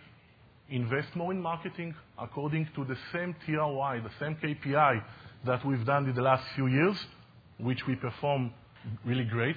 invest 0.69 1.17
more 1.17 1.33
in 1.33 1.41
marketing 1.41 1.95
according 2.19 2.69
to 2.75 2.85
the 2.85 2.97
same 3.13 3.35
TROI, 3.47 4.03
the 4.03 4.11
same 4.21 4.37
KPI 4.37 5.03
that 5.47 5.65
we've 5.65 5.85
done 5.87 6.09
in 6.09 6.15
the 6.15 6.21
last 6.21 6.45
few 6.55 6.67
years, 6.67 6.97
which 7.59 7.87
we 7.87 7.95
perform 7.97 8.53
really 9.05 9.25
great. 9.25 9.57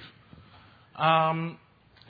Um, 0.96 1.58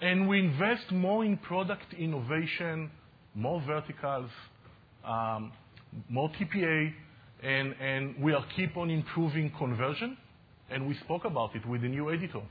and 0.00 0.28
we 0.28 0.38
invest 0.38 0.92
more 0.92 1.24
in 1.24 1.36
product 1.36 1.94
innovation, 1.98 2.92
more 3.34 3.60
verticals, 3.62 4.30
um, 5.04 5.52
more 6.08 6.30
TPA, 6.30 6.92
and, 7.42 7.74
and 7.80 8.22
we 8.22 8.36
keep 8.54 8.76
on 8.76 8.88
improving 8.88 9.50
conversion 9.58 10.16
and 10.70 10.86
we 10.86 10.94
spoke 11.04 11.24
about 11.24 11.54
it 11.54 11.66
with 11.66 11.82
the 11.82 11.88
new 11.88 12.12
editor. 12.12 12.42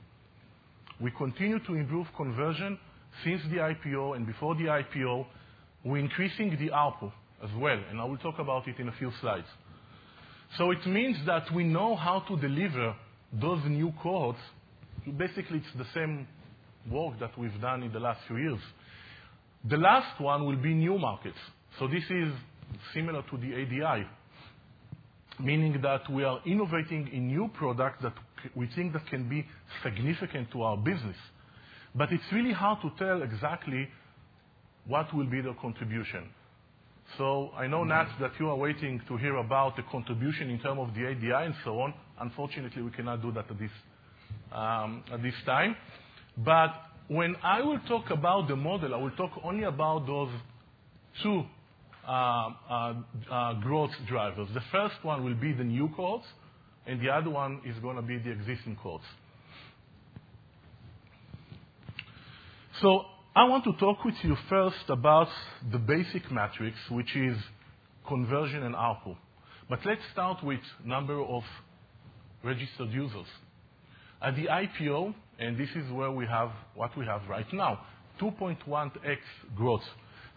We 1.00 1.12
continue 1.12 1.60
to 1.60 1.74
improve 1.74 2.08
conversion 2.16 2.80
since 3.24 3.42
the 3.52 3.58
IPO 3.58 4.16
and 4.16 4.26
before 4.26 4.56
the 4.56 4.66
IPO. 4.66 5.26
We're 5.84 5.98
increasing 5.98 6.52
the 6.52 6.70
ARPU 6.70 7.12
as 7.44 7.50
well, 7.58 7.80
and 7.90 8.00
I 8.00 8.06
will 8.06 8.18
talk 8.18 8.40
about 8.40 8.68
it 8.68 8.80
in 8.80 8.88
a 8.88 8.94
few 8.94 9.12
slides. 9.22 9.48
So 10.58 10.72
it 10.72 10.86
means 10.88 11.18
that 11.26 11.52
we 11.54 11.64
know 11.64 11.96
how 11.96 12.22
to 12.22 12.38
deliver 12.38 12.96
those 13.34 13.62
new 13.66 13.94
cohorts. 14.02 14.40
Basically, 15.18 15.58
it's 15.58 15.78
the 15.78 15.86
same 15.94 16.28
work 16.90 17.20
that 17.20 17.38
we've 17.38 17.60
done 17.62 17.84
in 17.84 17.92
the 17.92 18.00
last 18.00 18.22
few 18.28 18.38
years. 18.38 18.60
The 19.70 19.78
last 19.78 20.20
one 20.22 20.46
will 20.46 20.56
be 20.56 20.74
new 20.74 20.98
markets. 20.98 21.38
So 21.80 21.88
this 21.88 22.04
is 22.10 22.34
similar 22.94 23.24
to 23.24 23.38
the 23.38 23.54
ADI 23.54 24.08
meaning 25.40 25.82
that 25.82 26.10
we 26.10 26.24
are 26.24 26.40
innovating 26.46 27.10
in 27.12 27.28
new 27.28 27.50
products 27.54 28.02
that 28.04 28.14
we 28.56 28.68
think 28.76 28.94
that 28.94 29.06
can 29.08 29.28
be 29.28 29.46
significant 29.84 30.52
to 30.52 30.62
our 30.62 30.78
business. 30.78 31.18
But 31.94 32.12
it's 32.12 32.24
really 32.32 32.52
hard 32.54 32.80
to 32.82 32.92
tell 32.98 33.22
exactly 33.22 33.88
what 34.88 35.14
will 35.14 35.26
be 35.26 35.42
the 35.42 35.54
contribution. 35.62 36.30
So 37.18 37.52
I 37.56 37.68
know, 37.68 37.84
Nat, 37.84 38.10
that 38.20 38.32
you 38.40 38.50
are 38.50 38.56
waiting 38.56 39.02
to 39.08 39.18
hear 39.18 39.38
about 39.38 39.76
the 39.76 39.84
contribution 39.84 40.50
in 40.50 40.60
terms 40.60 40.80
of 40.82 40.94
the 40.96 41.08
ADI 41.08 41.46
and 41.46 41.56
so 41.64 41.80
on. 41.80 41.94
Unfortunately, 42.20 42.82
we 42.82 42.92
cannot 42.92 43.22
do 43.22 43.32
that 43.32 43.50
at 43.50 43.60
this, 43.60 43.72
um, 44.52 45.04
time. 45.46 45.76
But 46.38 46.74
when 47.08 47.36
I 47.44 47.62
will 47.62 47.80
talk 47.88 48.10
about 48.10 48.48
the 48.48 48.56
model, 48.56 48.94
I 48.94 48.98
will 48.98 49.12
talk 49.12 49.32
only 49.44 49.64
about 49.64 50.08
those 50.08 50.30
two 51.22 51.44
Uh, 52.08 52.52
uh, 52.70 52.94
uh, 53.32 53.54
growth 53.62 53.90
drivers. 54.08 54.48
The 54.54 54.62
first 54.72 54.94
one 55.02 55.24
will 55.24 55.34
be 55.34 55.54
the 55.54 55.64
new 55.64 55.88
cohorts, 55.90 56.28
and 56.86 57.02
the 57.02 57.10
other 57.10 57.32
one 57.32 57.62
is 57.66 57.76
going 57.80 57.96
to 57.96 58.04
be 58.04 58.20
the 58.20 58.30
existing 58.30 58.76
cohorts. 58.76 59.06
So 62.80 63.06
I 63.36 63.46
want 63.46 63.64
to 63.64 63.74
talk 63.74 64.06
with 64.06 64.14
you 64.22 64.36
first 64.50 64.88
about 64.88 65.30
the 65.72 65.80
basic 65.80 66.32
metrics, 66.32 66.78
which 66.92 67.16
is 67.16 67.38
conversion 68.08 68.62
and 68.62 68.76
ARPU. 68.76 69.18
But 69.68 69.80
let's 69.84 70.02
start 70.12 70.44
with 70.44 70.60
number 70.84 71.20
of 71.20 71.42
registered 72.44 72.92
users. 72.92 73.26
At 74.22 74.36
the 74.36 74.46
IPO, 74.46 75.16
and 75.40 75.58
this 75.58 75.70
is 75.76 75.92
where 75.92 76.12
we 76.12 76.28
have 76.28 76.52
what 76.76 76.96
we 76.96 77.06
have 77.08 77.22
right 77.28 77.52
now, 77.52 77.80
2.1x 78.22 79.18
growth. 79.56 79.84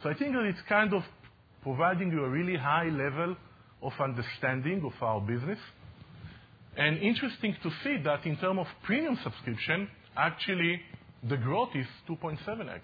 So 0.02 0.08
I 0.08 0.14
think 0.14 0.32
that 0.32 0.44
it's 0.44 0.58
kind 0.66 0.94
of 0.94 1.02
providing 1.62 2.10
you 2.10 2.24
a 2.24 2.28
really 2.28 2.56
high 2.56 2.88
level 2.88 3.36
of 3.82 3.92
understanding 4.00 4.82
of 4.84 5.02
our 5.02 5.20
business. 5.20 5.58
And 6.76 6.98
interesting 6.98 7.56
to 7.62 7.70
see 7.82 7.96
that 8.04 8.24
in 8.24 8.36
terms 8.36 8.60
of 8.60 8.66
premium 8.84 9.18
subscription, 9.22 9.88
actually, 10.16 10.80
the 11.28 11.36
growth 11.36 11.70
is 11.74 11.86
2.7x. 12.08 12.80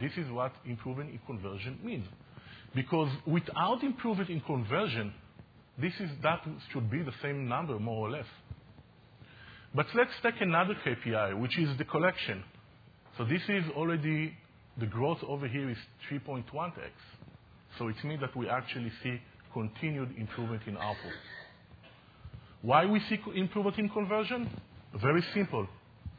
This 0.00 0.12
is 0.16 0.30
what 0.30 0.52
improvement 0.66 1.10
in 1.10 1.20
conversion 1.26 1.78
means. 1.82 2.06
Because 2.74 3.08
without 3.26 3.82
improvement 3.82 4.28
in 4.28 4.40
conversion, 4.40 5.12
that 6.22 6.40
should 6.72 6.90
be 6.90 7.02
the 7.02 7.12
same 7.22 7.48
number, 7.48 7.78
more 7.78 8.08
or 8.08 8.10
less. 8.10 8.26
But 9.74 9.86
let's 9.94 10.10
take 10.22 10.40
another 10.40 10.74
KPI, 10.84 11.38
which 11.38 11.58
is 11.58 11.76
the 11.78 11.84
collection. 11.84 12.42
So 13.16 13.24
this 13.24 13.42
is 13.48 13.64
already 13.74 14.34
the 14.78 14.86
growth 14.86 15.18
over 15.26 15.48
here 15.48 15.70
is 15.70 15.78
3.1x. 16.10 16.74
So 17.78 17.88
it 17.88 17.96
means 18.04 18.20
that 18.20 18.36
we 18.36 18.48
actually 18.48 18.92
see 19.02 19.20
continued 19.52 20.14
improvement 20.18 20.62
in 20.66 20.76
ARPU. 20.76 21.10
Why 22.62 22.84
we 22.86 23.00
see 23.08 23.18
improvement 23.34 23.78
in 23.78 23.88
conversion? 23.88 24.50
Very 25.00 25.22
simple. 25.34 25.66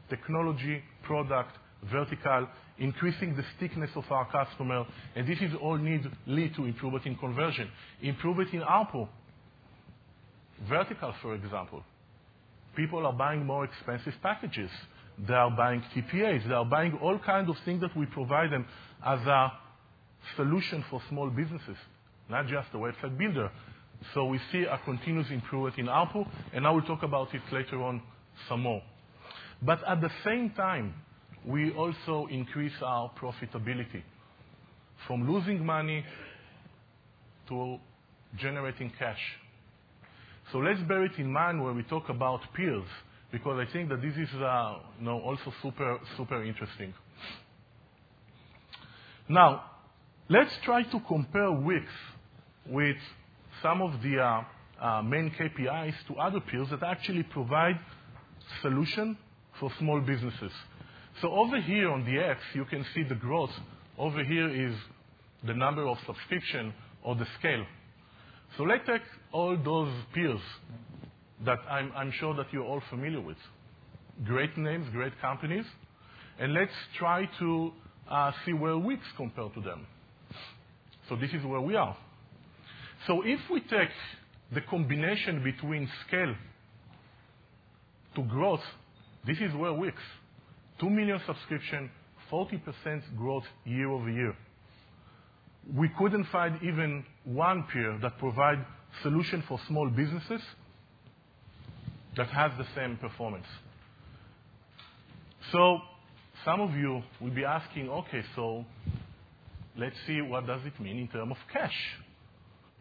Technology, 0.08 0.82
product, 1.02 1.56
vertical, 1.90 2.48
increasing 2.78 3.36
the 3.36 3.44
stickiness 3.56 3.90
of 3.94 4.04
our 4.10 4.26
customer, 4.30 4.86
and 5.14 5.28
this 5.28 5.38
is 5.40 5.52
all 5.60 5.76
need 5.76 6.08
lead 6.26 6.54
to 6.56 6.64
improvement 6.64 7.06
in 7.06 7.16
conversion. 7.16 7.68
Improvement 8.02 8.52
in 8.52 8.60
ARPU. 8.60 9.08
Vertical, 10.68 11.14
for 11.22 11.34
example. 11.34 11.82
People 12.76 13.06
are 13.06 13.12
buying 13.12 13.44
more 13.44 13.64
expensive 13.64 14.14
packages. 14.22 14.70
They 15.26 15.34
are 15.34 15.50
buying 15.50 15.82
TPAs. 15.94 16.46
They 16.46 16.54
are 16.54 16.64
buying 16.64 16.98
all 17.02 17.18
kinds 17.18 17.48
of 17.50 17.56
things 17.64 17.80
that 17.80 17.96
we 17.96 18.06
provide 18.06 18.52
them 18.52 18.66
as 19.04 19.20
a 19.20 19.52
solution 20.36 20.84
for 20.90 21.02
small 21.08 21.30
businesses, 21.30 21.76
not 22.28 22.46
just 22.46 22.68
a 22.74 22.76
website 22.76 23.16
builder. 23.18 23.50
So 24.14 24.26
we 24.26 24.38
see 24.52 24.62
a 24.62 24.78
continuous 24.84 25.28
improvement 25.30 25.78
in 25.78 25.86
ARPU, 25.86 26.26
and 26.52 26.66
I 26.66 26.70
will 26.70 26.82
talk 26.82 27.02
about 27.02 27.34
it 27.34 27.42
later 27.52 27.82
on 27.82 28.00
some 28.48 28.60
more. 28.62 28.82
But 29.60 29.82
at 29.88 30.00
the 30.00 30.10
same 30.24 30.50
time, 30.50 30.94
we 31.44 31.72
also 31.72 32.28
increase 32.30 32.74
our 32.82 33.10
profitability 33.20 34.02
from 35.06 35.30
losing 35.30 35.64
money 35.64 36.04
to 37.48 37.78
generating 38.36 38.92
cash. 38.98 39.20
So 40.52 40.58
let's 40.58 40.80
bear 40.82 41.04
it 41.04 41.18
in 41.18 41.32
mind 41.32 41.62
when 41.62 41.76
we 41.76 41.82
talk 41.82 42.08
about 42.08 42.40
peers, 42.54 42.86
because 43.30 43.66
I 43.66 43.70
think 43.72 43.88
that 43.90 44.00
this 44.00 44.16
is 44.16 44.28
also 45.06 45.52
super 45.62 45.98
super 46.16 46.42
interesting. 46.44 46.94
Now, 49.28 49.62
let's 50.28 50.52
try 50.64 50.82
to 50.84 51.00
compare 51.06 51.52
Wix 51.52 51.84
with 52.66 52.96
some 53.62 53.82
of 53.82 54.00
the 54.02 54.18
uh, 54.20 54.42
uh, 54.80 55.02
main 55.02 55.30
KPIs 55.30 55.94
to 56.08 56.14
other 56.14 56.40
peers 56.40 56.68
that 56.70 56.82
actually 56.82 57.24
provide 57.24 57.78
solution 58.62 59.16
for 59.60 59.70
small 59.78 60.00
businesses. 60.00 60.52
So 61.20 61.32
over 61.32 61.60
here 61.60 61.90
on 61.90 62.04
the 62.04 62.18
X, 62.18 62.40
you 62.54 62.64
can 62.64 62.86
see 62.94 63.02
the 63.02 63.16
growth. 63.16 63.50
Over 63.98 64.22
here 64.24 64.48
is 64.48 64.74
the 65.44 65.54
number 65.54 65.86
of 65.86 65.98
subscription 66.06 66.72
or 67.02 67.16
the 67.16 67.26
scale. 67.38 67.64
So 68.56 68.62
let's 68.62 68.86
take 68.86 69.02
all 69.32 69.56
those 69.62 69.92
peers 70.14 70.40
that 71.44 71.58
I'm 71.68 72.12
sure 72.12 72.34
that 72.34 72.46
you're 72.52 72.64
all 72.64 72.82
familiar 72.90 73.20
with. 73.20 73.36
Great 74.24 74.56
names, 74.58 74.88
great 74.92 75.12
companies, 75.20 75.64
and 76.38 76.52
let's 76.52 76.72
try 76.98 77.28
to 77.38 77.72
uh, 78.10 78.32
see 78.44 78.52
where 78.52 78.76
Wix 78.76 79.02
compare 79.16 79.48
to 79.50 79.60
them. 79.60 79.86
So 81.08 81.16
this 81.16 81.30
is 81.32 81.44
where 81.44 81.60
we 81.60 81.76
are. 81.76 81.96
So 83.06 83.22
if 83.24 83.40
we 83.50 83.60
take 83.60 83.90
the 84.52 84.60
combination 84.62 85.42
between 85.44 85.88
scale 86.06 86.34
to 88.16 88.22
growth, 88.22 88.62
this 89.26 89.38
is 89.38 89.54
where 89.54 89.72
Wix, 89.72 89.96
2 90.80 90.90
million 90.90 91.20
subscription, 91.26 91.90
40% 92.32 93.16
growth 93.16 93.44
year-over-year. 93.64 94.36
We 95.74 95.90
couldn't 95.98 96.24
find 96.26 96.58
even 96.62 97.04
one 97.24 97.64
peer 97.72 97.98
that 98.02 98.18
provide 98.18 98.64
solution 99.02 99.44
for 99.46 99.60
small 99.68 99.88
businesses 99.90 100.40
that 102.18 102.28
has 102.28 102.52
the 102.58 102.66
same 102.74 102.96
performance. 102.96 103.46
So 105.52 105.78
some 106.44 106.60
of 106.60 106.74
you 106.74 107.02
will 107.20 107.30
be 107.30 107.44
asking, 107.44 107.88
"Okay, 107.88 108.22
so 108.34 108.64
let's 109.76 109.96
see 110.06 110.20
what 110.20 110.46
does 110.46 110.64
it 110.66 110.78
mean 110.80 110.98
in 110.98 111.08
terms 111.08 111.32
of 111.32 111.38
cash?" 111.52 111.96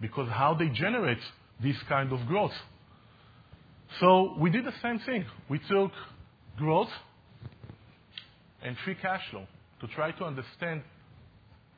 Because 0.01 0.29
how 0.29 0.53
they 0.53 0.69
generate 0.69 1.23
this 1.59 1.81
kind 1.83 2.11
of 2.11 2.27
growth. 2.27 2.55
So 3.99 4.35
we 4.37 4.49
did 4.49 4.65
the 4.65 4.73
same 4.81 4.99
thing. 4.99 5.25
We 5.49 5.59
took 5.59 5.91
growth 6.57 6.91
and 8.61 8.77
free 8.79 8.95
cash 8.95 9.21
flow 9.29 9.47
to 9.79 9.87
try 9.87 10.11
to 10.11 10.25
understand 10.25 10.83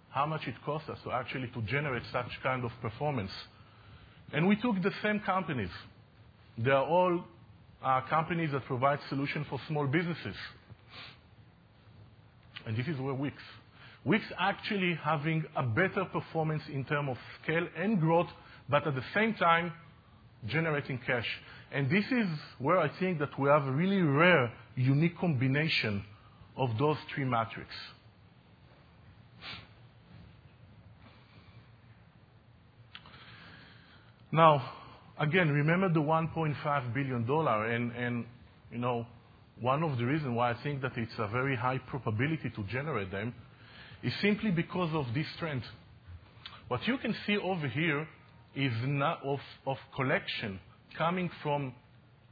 how 0.10 0.26
much 0.26 0.48
it 0.48 0.56
costs 0.66 0.90
us 0.90 0.98
to 1.04 1.12
actually 1.12 1.48
to 1.50 1.62
generate 1.64 2.04
such 2.12 2.42
kind 2.42 2.64
of 2.66 2.72
performance. 2.82 3.32
And 4.34 4.48
we 4.48 4.56
took 4.56 4.82
the 4.82 4.92
same 5.04 5.20
companies. 5.20 5.72
They 6.58 6.72
are 6.72 6.86
all 6.86 7.24
companies 8.10 8.52
that 8.52 8.66
provide 8.66 9.00
solution 9.10 9.46
for 9.50 9.60
small 9.68 9.88
businesses. 9.88 10.36
And 12.66 12.76
this 12.78 12.88
is 12.88 13.00
where 13.00 13.14
Wix. 13.14 13.36
Wix 14.06 14.24
actually 14.38 14.96
having 15.02 15.46
a 15.56 15.64
better 15.64 16.06
performance 16.06 16.64
in 16.72 16.86
terms 16.86 17.10
of 17.12 17.18
scale 17.44 17.68
and 17.78 18.00
growth, 18.00 18.30
but 18.70 18.86
at 18.88 18.96
the 18.96 19.04
same 19.14 19.34
time, 19.34 19.74
generating 20.48 21.00
cash. 21.06 21.28
And 21.72 21.90
this 21.90 22.06
is 22.12 22.28
where 22.60 22.80
I 22.80 22.90
think 23.00 23.20
that 23.20 23.38
we 23.38 23.50
have 23.50 23.66
a 23.66 23.72
really 23.72 24.02
rare, 24.02 24.52
unique 24.76 25.18
combination 25.18 26.04
of 26.58 26.78
those 26.78 26.98
three 27.14 27.26
metrics. 27.26 27.76
Now, 34.32 34.64
again, 35.20 35.50
remember 35.50 35.90
the 35.90 36.00
$1.5 36.00 36.94
billion, 36.94 37.92
and 37.96 38.26
you 38.72 38.78
know, 38.78 39.06
one 39.60 39.84
of 39.84 39.98
the 39.98 40.06
reasons 40.06 40.36
why 40.36 40.52
I 40.52 40.64
think 40.64 40.82
that 40.82 40.94
it's 40.96 41.12
a 41.18 41.28
very 41.28 41.56
high 41.56 41.80
probability 41.80 42.50
to 42.56 42.64
generate 42.72 43.12
them 43.12 43.34
is 44.02 44.14
simply 44.22 44.52
because 44.52 44.90
of 44.94 45.14
this 45.14 45.28
trend. 45.38 45.64
What 46.70 46.88
you 46.88 46.98
can 46.98 47.14
see 47.28 47.38
over 47.38 47.68
here 47.68 48.08
is 48.56 48.72
of 49.24 49.40
of 49.66 49.78
collection 49.96 50.60
coming 50.98 51.30
from 51.44 51.74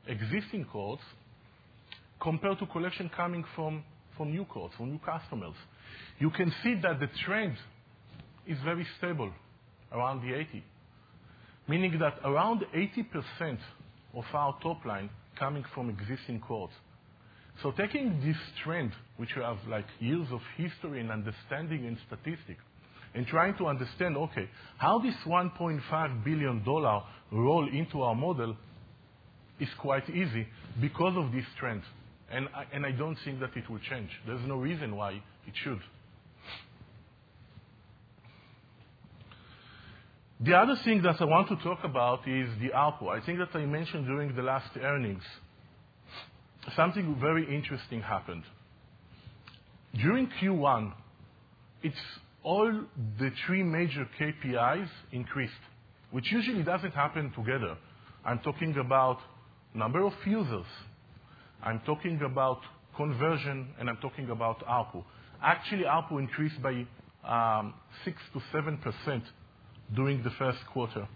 existing 0.08 0.66
codes 0.72 1.02
compared 2.22 2.60
to 2.60 2.66
collection 2.68 3.10
coming 3.16 3.44
from 3.56 3.84
new 4.20 4.46
codes, 4.46 4.74
from 4.78 4.92
new 4.92 5.00
customers. 5.00 5.54
You 6.20 6.32
can 6.32 6.52
see 6.64 6.76
that 6.82 7.00
the 7.00 7.08
trend 7.26 7.56
is 8.48 8.58
very 8.64 8.88
stable, 8.98 9.32
around 9.92 10.22
the 10.22 10.34
80. 10.34 10.64
Meaning 11.68 12.00
that 12.00 12.20
around 12.24 12.64
80% 12.76 13.58
of 14.14 14.24
our 14.34 14.58
top 14.62 14.86
line 14.86 15.10
coming 15.38 15.66
from 15.74 15.90
existing. 15.90 16.42
So 17.62 17.72
taking 17.72 18.22
this 18.22 18.38
trend, 18.64 18.92
which 19.18 19.36
we 19.36 19.42
have, 19.42 19.58
like, 19.68 19.86
years 20.00 20.28
of 20.32 20.42
history 20.56 21.02
and 21.02 21.12
understanding 21.12 21.86
and 21.86 21.98
statistics, 22.08 22.64
and 23.14 23.26
trying 23.28 23.58
to 23.58 23.68
understand, 23.68 24.16
okay, 24.16 24.50
how 24.78 25.00
this 25.00 25.16
$1.5 25.26 26.24
billion 26.24 26.64
roll 27.32 27.68
into 27.72 28.02
our 28.02 28.16
model 28.16 28.56
is 29.60 29.70
quite 29.80 30.08
easy 30.10 30.48
because 30.80 31.18
of 31.18 31.32
this 31.32 31.46
trend. 31.60 31.82
And 32.30 32.48
I 32.86 32.92
don't 32.92 33.18
think 33.26 33.40
that 33.40 33.56
it 33.56 33.70
will 33.70 33.80
change. 33.80 34.10
There's 34.26 34.46
no 34.46 34.58
reason 34.58 34.96
why 34.96 35.14
it 35.14 35.54
should. 35.64 35.82
The 40.40 40.54
other 40.54 40.76
thing 40.86 41.02
that 41.02 41.20
I 41.20 41.26
want 41.26 41.48
to 41.48 41.56
talk 41.58 41.80
about 41.84 42.28
is 42.28 42.48
the 42.62 42.70
ARPU. 42.70 43.10
I 43.10 43.26
think 43.26 43.40
that 43.40 43.50
I 43.56 43.66
mentioned 43.66 44.06
during 44.06 44.36
the 44.36 44.44
last 44.44 44.70
earnings, 44.80 45.24
something 46.76 47.18
very 47.20 47.44
interesting 47.56 48.04
happened. 48.04 48.44
During 49.96 50.28
Q1, 50.40 50.94
it's 51.82 51.98
all 52.44 52.72
the 53.18 53.32
three 53.48 53.64
major 53.64 54.08
KPIs 54.20 54.88
increased, 55.12 55.54
which 56.12 56.32
usually 56.32 56.62
doesn't 56.62 56.94
happen 56.94 57.32
together. 57.36 57.76
I'm 58.24 58.38
talking 58.40 58.78
about 58.78 59.18
number 59.74 60.06
of 60.06 60.14
users, 60.24 60.68
I'm 61.64 61.82
talking 61.84 62.22
about 62.24 62.60
conversion, 62.96 63.70
and 63.80 63.90
I'm 63.90 63.98
talking 63.98 64.30
about 64.30 64.64
ARPU. 64.68 65.04
Actually, 65.42 65.86
ARPU 65.86 66.20
increased 66.20 66.62
by 66.62 66.86
um, 67.26 67.74
6%-7% 68.06 69.24
during 69.96 70.24
the 70.24 70.32
first 70.32 70.60
quarter. 70.72 71.08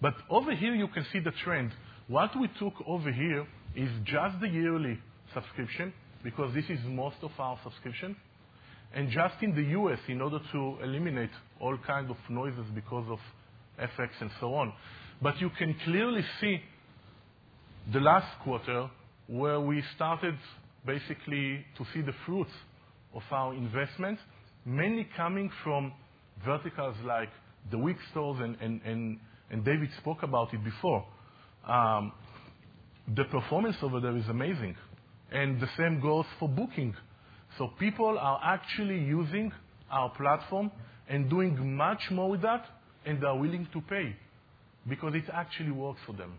But 0.00 0.14
over 0.28 0.54
here, 0.54 0.74
you 0.74 0.88
can 0.88 1.04
see 1.12 1.20
the 1.20 1.32
trend. 1.44 1.72
What 2.08 2.30
we 2.38 2.48
took 2.58 2.74
over 2.86 3.12
here 3.12 3.46
is 3.74 3.90
just 4.04 4.40
the 4.40 4.48
yearly 4.48 4.98
subscription, 5.34 5.92
because 6.24 6.54
this 6.54 6.64
is 6.68 6.78
most 6.86 7.16
of 7.22 7.30
our 7.38 7.58
subscription, 7.62 8.16
and 8.92 9.10
just 9.10 9.34
in 9.42 9.54
the 9.54 9.62
U.S., 9.62 9.98
in 10.08 10.20
order 10.20 10.40
to 10.52 10.76
eliminate 10.82 11.30
all 11.60 11.78
kind 11.86 12.10
of 12.10 12.16
noises 12.28 12.66
because 12.74 13.06
of 13.08 13.18
FX 13.78 14.08
and 14.20 14.30
so 14.40 14.54
on. 14.54 14.72
But 15.22 15.40
you 15.40 15.50
can 15.50 15.76
clearly 15.84 16.24
see 16.40 16.60
the 17.92 18.00
last 18.00 18.26
quarter, 18.42 18.90
where 19.26 19.60
we 19.60 19.82
started 19.94 20.36
basically 20.84 21.64
to 21.76 21.86
see 21.94 22.00
the 22.00 22.14
fruits 22.26 22.50
of 23.14 23.22
our 23.30 23.54
investment, 23.54 24.18
mainly 24.64 25.06
coming 25.16 25.50
from 25.62 25.92
verticals 26.44 26.96
like 27.04 27.28
the 27.70 27.78
Wix 27.78 27.98
stores, 28.10 28.40
and 28.42 28.56
and 28.84 29.18
and 29.50 29.64
David 29.64 29.90
spoke 29.98 30.22
about 30.22 30.54
it 30.54 30.62
before. 30.64 31.04
Um, 31.66 32.12
the 33.14 33.24
performance 33.24 33.76
over 33.82 34.00
there 34.00 34.16
is 34.16 34.28
amazing. 34.28 34.76
And 35.32 35.60
the 35.60 35.68
same 35.76 36.00
goes 36.00 36.24
for 36.38 36.48
booking. 36.48 36.94
So 37.58 37.68
people 37.78 38.18
are 38.18 38.40
actually 38.42 38.98
using 38.98 39.52
our 39.90 40.10
platform 40.10 40.70
and 41.08 41.28
doing 41.28 41.76
much 41.76 42.00
more 42.10 42.30
with 42.30 42.42
that, 42.42 42.64
and 43.04 43.20
they 43.20 43.26
are 43.26 43.36
willing 43.36 43.66
to 43.72 43.80
pay 43.82 44.14
because 44.88 45.14
it 45.14 45.24
actually 45.32 45.72
works 45.72 46.00
for 46.06 46.12
them. 46.12 46.34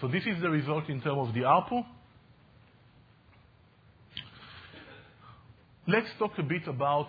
So 0.00 0.08
this 0.08 0.24
is 0.26 0.42
the 0.42 0.50
result 0.50 0.88
in 0.88 1.00
terms 1.00 1.28
of 1.28 1.34
the 1.34 1.40
ARPU. 1.40 1.84
Let's 5.86 6.08
talk 6.18 6.32
a 6.38 6.42
bit 6.42 6.66
about 6.66 7.08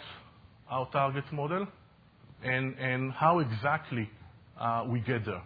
our 0.70 0.90
target 0.92 1.26
model 1.32 1.68
and, 2.44 3.12
how 3.12 3.40
exactly 3.40 4.10
uh, 4.60 4.86
we 4.88 5.00
get 5.00 5.26
there. 5.26 5.44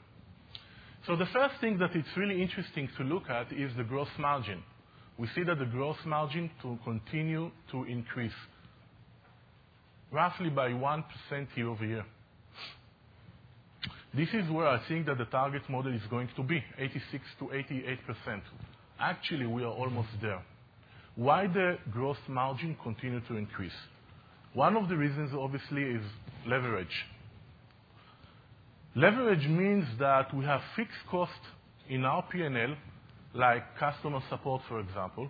So 1.08 1.16
the 1.16 1.28
first 1.28 1.56
thing 1.62 1.78
that 1.80 1.96
it's 1.96 2.10
really 2.18 2.42
interesting 2.42 2.90
to 2.98 3.04
look 3.04 3.30
at 3.30 3.52
is 3.52 3.72
the 3.78 3.84
gross 3.84 4.10
margin. 4.20 4.62
We 5.18 5.28
see 5.36 5.44
that 5.44 5.60
the 5.60 5.66
gross 5.66 5.98
margin 6.06 6.52
to 6.62 6.78
continue 6.84 7.52
to 7.72 7.84
increase 7.86 8.34
roughly 10.12 10.50
by 10.50 10.70
1% 10.70 11.04
year-over-year. 11.56 12.06
This 14.16 14.30
is 14.34 14.50
where 14.50 14.68
I 14.68 14.82
think 14.88 15.06
that 15.06 15.18
the 15.20 15.26
target 15.26 15.62
model 15.70 15.94
is 15.94 16.02
going 16.10 16.30
to 16.36 16.44
be, 16.44 16.64
86 16.78 17.24
to 17.40 17.54
88 17.54 18.00
percent 18.08 18.44
Actually, 19.00 19.46
we 19.46 19.64
are 19.64 19.72
almost 19.72 20.10
there. 20.22 20.42
Why 21.16 21.48
the 21.48 21.78
gross 21.92 22.18
margin 22.28 22.76
continue 22.84 23.22
to 23.28 23.36
increase? 23.36 23.72
One 24.54 24.76
of 24.76 24.90
the 24.90 24.98
reasons, 24.98 25.32
obviously, 25.38 25.84
is 25.84 26.02
leverage. 26.50 27.06
Leverage 28.96 29.48
means 29.48 29.86
that 30.00 30.34
we 30.36 30.44
have 30.46 30.62
fixed 30.76 31.06
cost 31.10 31.32
in 31.88 32.06
our 32.06 32.24
P&L, 32.32 32.76
like 33.34 33.64
customer 33.80 34.20
support, 34.30 34.62
for 34.68 34.80
example. 34.80 35.30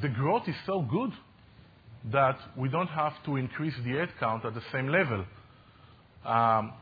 The 0.00 0.08
growth 0.08 0.42
is 0.48 0.56
so 0.66 0.82
good 0.82 1.12
that 2.10 2.38
we 2.56 2.68
don't 2.68 2.88
have 2.88 3.12
to 3.24 3.36
increase 3.36 3.74
the 3.84 3.92
head 3.92 4.08
count 4.18 4.44
at 4.44 4.54
the 4.54 4.62
same 4.72 4.88
level. 4.88 5.24
Um, 6.24 6.72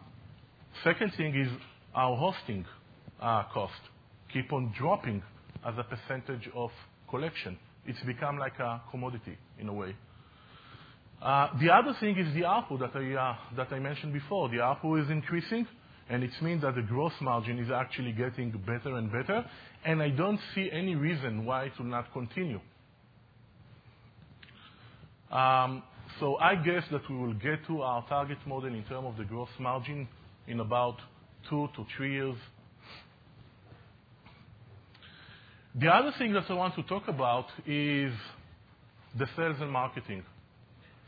second 0.83 1.13
thing 1.17 1.35
is 1.39 1.49
our 1.95 2.17
hosting 2.17 2.65
uh, 3.21 3.45
cost 3.53 3.75
keep 4.33 4.53
on 4.53 4.73
dropping 4.79 5.23
as 5.67 5.75
a 5.79 5.85
percentage 5.85 6.49
of 6.55 6.71
collection. 7.09 7.59
It's 7.87 8.01
become 8.01 8.39
like 8.39 8.59
a 8.59 8.81
commodity 8.91 9.37
in 9.59 9.69
a 9.69 9.73
way. 9.73 9.95
Uh, 11.23 11.49
the 11.61 11.71
other 11.71 11.95
thing 12.01 12.17
is 12.17 12.33
the 12.35 12.41
ARPU 12.41 12.79
that 12.81 12.97
I, 12.97 13.15
uh, 13.15 13.37
that 13.57 13.73
I 13.73 13.79
mentioned 13.79 14.13
before. 14.13 14.49
The 14.49 14.57
ARPU 14.57 15.03
is 15.03 15.11
increasing, 15.11 15.67
and 16.09 16.25
it 16.25 16.31
means 16.41 16.63
that 16.63 16.75
the 16.77 16.83
gross 16.83 17.13
margin 17.21 17.59
is 17.59 17.71
actually 17.71 18.13
getting 18.13 18.51
better 18.67 18.97
and 18.97 19.13
better, 19.13 19.45
and 19.85 20.03
I 20.03 20.09
don't 20.09 20.41
see 20.55 20.71
any 20.73 20.95
reason 20.95 21.45
why 21.45 21.65
it 21.65 21.73
will 21.79 21.87
not 21.87 22.11
continue. 22.15 22.61
Um, 25.31 25.83
so 26.19 26.37
I 26.37 26.55
guess 26.57 26.85
that 26.91 27.03
we 27.09 27.17
will 27.17 27.35
get 27.35 27.67
to 27.67 27.83
our 27.83 28.07
target 28.09 28.39
model 28.47 28.75
in 28.75 28.83
terms 28.85 29.07
of 29.07 29.17
the 29.19 29.25
gross 29.25 29.51
margin 29.59 30.09
in 30.49 30.61
about 30.61 30.97
two 31.49 31.69
to 31.77 31.87
three 31.97 32.15
years. 32.15 32.37
The 35.75 35.89
other 35.89 36.13
thing 36.19 36.33
that 36.33 36.45
I 36.49 36.55
want 36.55 36.75
to 36.77 36.83
talk 36.83 37.09
about 37.09 37.47
is 37.67 38.13
the 39.17 39.27
sales 39.37 39.57
and 39.61 39.71
marketing. 39.71 40.25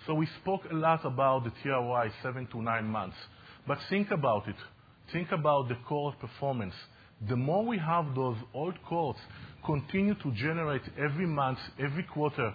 So 0.07 0.15
we 0.15 0.27
spoke 0.41 0.63
a 0.71 0.75
lot 0.75 1.05
about 1.05 1.45
the 1.45 1.53
TROI, 1.63 2.11
seven 2.23 2.47
to 2.49 2.63
nine 2.63 2.87
months. 2.87 3.17
But 3.67 3.79
think 3.89 4.11
about 4.11 4.49
it. 4.49 4.57
Think 5.13 5.31
about 5.31 5.69
the 5.69 5.77
core 5.89 6.15
performance. 6.21 6.75
The 7.29 7.37
more 7.37 7.65
we 7.65 7.79
have 7.79 8.15
those 8.15 8.37
old 8.53 8.75
cores 8.83 9.17
continue 9.65 10.15
to 10.15 10.33
generate 10.33 10.83
every 10.99 11.27
month, 11.27 11.59
every 11.79 12.03
quarter, 12.03 12.53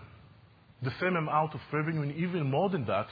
the 0.82 0.92
same 1.00 1.16
amount 1.16 1.54
of 1.54 1.62
revenue 1.72 2.02
and 2.02 2.16
even 2.16 2.50
more 2.50 2.70
than 2.70 2.86
that, 2.86 3.08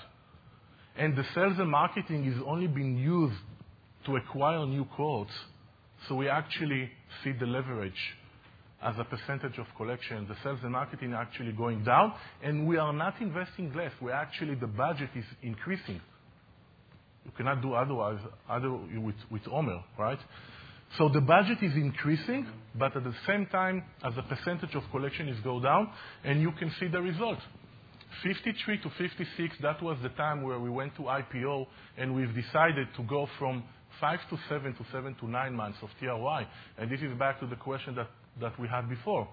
and 0.98 1.16
the 1.16 1.24
sales 1.34 1.58
and 1.58 1.70
marketing 1.70 2.26
is 2.26 2.42
only 2.46 2.68
being 2.68 2.98
used 2.98 3.40
to 4.06 4.18
acquire 4.18 4.66
new 4.66 4.86
quotes, 4.86 5.32
so 6.08 6.16
we 6.16 6.28
actually 6.28 6.92
see 7.24 7.32
the 7.32 7.46
leverage 7.46 7.94
as 8.86 8.96
a 9.00 9.04
percentage 9.04 9.58
of 9.58 9.66
collection. 9.76 10.28
The 10.28 10.36
sales 10.44 10.60
and 10.62 10.74
marketing 10.74 11.14
are 11.14 11.22
actually 11.22 11.52
going 11.54 11.84
down, 11.84 12.14
and 12.44 12.68
we 12.68 12.78
are 12.78 12.94
not 12.94 13.20
investing 13.20 13.74
less. 13.74 13.92
We're 14.00 14.12
actually, 14.12 14.56
the 14.56 14.68
budget 14.68 15.10
is 15.16 15.26
increasing. 15.42 16.00
You 17.26 17.32
cannot 17.36 17.64
do 17.64 17.74
otherwise 17.74 18.20
other 18.48 18.72
with, 18.72 19.42
Omer, 19.52 19.84
right? 19.98 20.20
So 21.00 21.10
the 21.10 21.20
budget 21.20 21.58
is 21.64 21.74
increasing, 21.76 22.48
but 22.76 22.96
at 22.96 23.04
the 23.04 23.16
same 23.28 23.48
time, 23.48 23.84
as 24.04 24.14
a 24.18 24.22
percentage 24.22 24.76
of 24.76 24.84
collection 24.92 25.30
is 25.30 25.40
go 25.40 25.60
down, 25.60 25.90
and 26.24 26.40
you 26.40 26.52
can 26.52 26.72
see 26.80 26.88
the 26.88 27.02
result. 27.02 27.40
53 28.24 28.82
to 28.84 28.90
56, 28.98 29.56
that 29.64 29.82
was 29.82 29.98
the 30.04 30.10
time 30.10 30.44
where 30.44 30.60
we 30.60 30.70
went 30.70 30.96
to 30.98 31.02
IPO, 31.02 31.66
and 31.98 32.16
we've 32.16 32.34
decided 32.36 32.88
to 32.96 33.04
go 33.04 33.28
from 33.40 33.64
five 34.00 34.20
to 34.30 34.38
seven 34.48 34.74
to 34.76 34.86
seven 34.92 35.16
to 35.16 35.28
nine 35.28 35.56
months 35.56 35.80
of 35.82 35.90
TROI. 36.00 36.46
And 36.78 36.92
this 36.92 37.02
is 37.02 37.18
back 37.18 37.40
to 37.40 37.48
the 37.48 37.56
question 37.56 37.96
that, 37.96 38.08
that 38.40 38.60
we 38.60 38.68
had 38.68 38.90
before. 38.90 39.28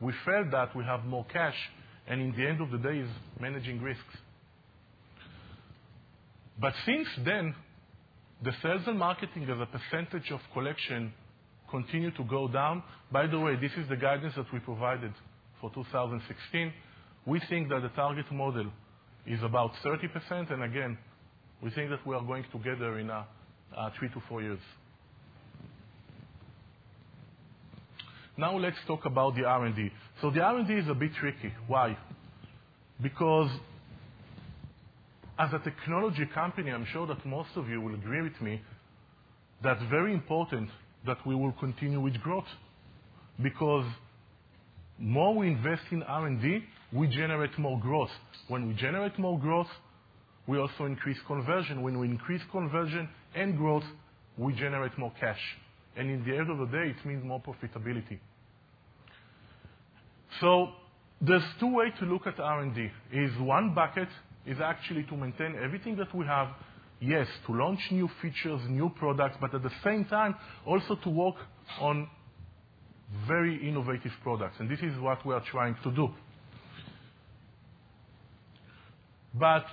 We 0.00 0.12
felt 0.24 0.50
that 0.52 0.74
we 0.74 0.84
have 0.84 1.04
more 1.04 1.26
cash, 1.32 1.56
and 2.06 2.20
in 2.20 2.32
the 2.32 2.46
end 2.46 2.60
of 2.60 2.70
the 2.70 2.78
day, 2.78 2.98
is 2.98 3.10
managing 3.38 3.82
risks. 3.82 4.16
But 6.58 6.74
since 6.84 7.08
then, 7.24 7.54
the 8.42 8.52
sales 8.62 8.82
and 8.86 8.98
marketing 8.98 9.44
as 9.44 9.60
a 9.60 9.66
percentage 9.66 10.30
of 10.30 10.40
collection 10.52 11.12
continue 11.70 12.10
to 12.12 12.24
go 12.24 12.48
down. 12.48 12.82
By 13.12 13.26
the 13.26 13.38
way, 13.38 13.56
this 13.56 13.72
is 13.76 13.88
the 13.88 13.96
guidance 13.96 14.34
that 14.36 14.52
we 14.52 14.58
provided 14.60 15.12
for 15.60 15.70
2016. 15.74 16.72
We 17.26 17.40
think 17.48 17.68
that 17.68 17.82
the 17.82 17.90
target 17.90 18.30
model 18.32 18.70
is 19.26 19.42
about 19.42 19.72
30%, 19.84 20.52
and 20.52 20.62
again, 20.62 20.98
we 21.62 21.70
think 21.70 21.90
that 21.90 22.06
we 22.06 22.14
are 22.14 22.22
going 22.22 22.44
to 22.50 22.58
get 22.58 22.78
there 22.78 22.98
in 22.98 23.10
uh, 23.10 23.24
three 23.98 24.08
to 24.08 24.22
four 24.28 24.42
years. 24.42 24.58
Now 28.40 28.56
let's 28.56 28.78
talk 28.86 29.04
about 29.04 29.36
the 29.36 29.44
R&D. 29.44 29.90
So 30.22 30.30
the 30.30 30.40
R&D 30.40 30.72
is 30.72 30.88
a 30.88 30.94
bit 30.94 31.10
tricky. 31.20 31.52
Why? 31.66 31.94
Because 33.02 33.50
as 35.38 35.50
a 35.52 35.58
technology 35.58 36.24
company, 36.32 36.70
I'm 36.70 36.86
sure 36.90 37.06
that 37.06 37.26
most 37.26 37.50
of 37.56 37.68
you 37.68 37.82
will 37.82 37.94
agree 37.94 38.22
with 38.22 38.40
me, 38.40 38.62
that's 39.62 39.82
very 39.90 40.14
important 40.14 40.70
that 41.04 41.18
we 41.26 41.34
will 41.34 41.52
continue 41.52 42.00
with 42.00 42.14
growth. 42.22 42.46
Because 43.42 43.84
more 44.98 45.34
we 45.34 45.48
invest 45.48 45.82
in 45.90 46.02
R&D, 46.02 46.64
we 46.94 47.08
generate 47.08 47.58
more 47.58 47.78
growth. 47.78 48.10
When 48.48 48.68
we 48.68 48.72
generate 48.72 49.18
more 49.18 49.38
growth, 49.38 49.68
we 50.46 50.58
also 50.58 50.86
increase 50.86 51.18
conversion. 51.26 51.82
When 51.82 51.98
we 51.98 52.08
increase 52.08 52.40
conversion 52.50 53.06
and 53.34 53.58
growth, 53.58 53.84
we 54.38 54.54
generate 54.54 54.96
more 54.96 55.12
cash. 55.20 55.40
And 55.94 56.08
in 56.08 56.24
the 56.24 56.38
end 56.38 56.50
of 56.50 56.56
the 56.56 56.66
day, 56.74 56.94
it 56.96 57.06
means 57.06 57.22
more 57.22 57.42
profitability. 57.42 58.18
So 60.40 60.70
there's 61.20 61.42
two 61.58 61.74
ways 61.74 61.92
to 62.00 62.06
look 62.06 62.26
at 62.26 62.40
R&D. 62.40 62.90
Is 63.12 63.30
one 63.40 63.74
bucket 63.74 64.08
is 64.46 64.58
actually 64.62 65.04
to 65.04 65.16
maintain 65.16 65.54
everything 65.62 65.96
that 65.96 66.14
we 66.14 66.24
have, 66.26 66.48
yes, 67.00 67.26
to 67.46 67.52
launch 67.52 67.80
new 67.90 68.08
features, 68.22 68.60
new 68.68 68.88
products, 68.88 69.36
but 69.40 69.54
at 69.54 69.62
the 69.62 69.70
same 69.84 70.06
time, 70.06 70.34
also 70.66 70.96
to 71.04 71.10
work 71.10 71.36
on 71.80 72.08
very 73.26 73.68
innovative 73.68 74.12
products. 74.22 74.56
And 74.60 74.70
this 74.70 74.80
is 74.80 74.98
what 75.00 75.24
we 75.26 75.34
are 75.34 75.42
trying 75.50 75.76
to 75.84 75.90
do. 75.90 76.08
But 79.34 79.64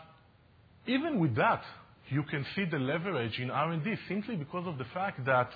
even 0.85 1.19
with 1.19 1.35
that, 1.35 1.63
you 2.09 2.23
can 2.23 2.45
see 2.55 2.65
the 2.65 2.77
leverage 2.77 3.39
in 3.39 3.51
R&D 3.51 3.95
simply 4.07 4.35
because 4.35 4.67
of 4.67 4.77
the 4.77 4.85
fact 4.93 5.25
that 5.25 5.49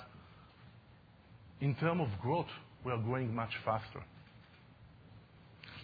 in 1.60 1.74
terms 1.76 2.02
of 2.02 2.20
growth, 2.20 2.48
we 2.84 2.92
are 2.92 2.98
growing 2.98 3.34
much 3.34 3.52
faster. 3.64 4.02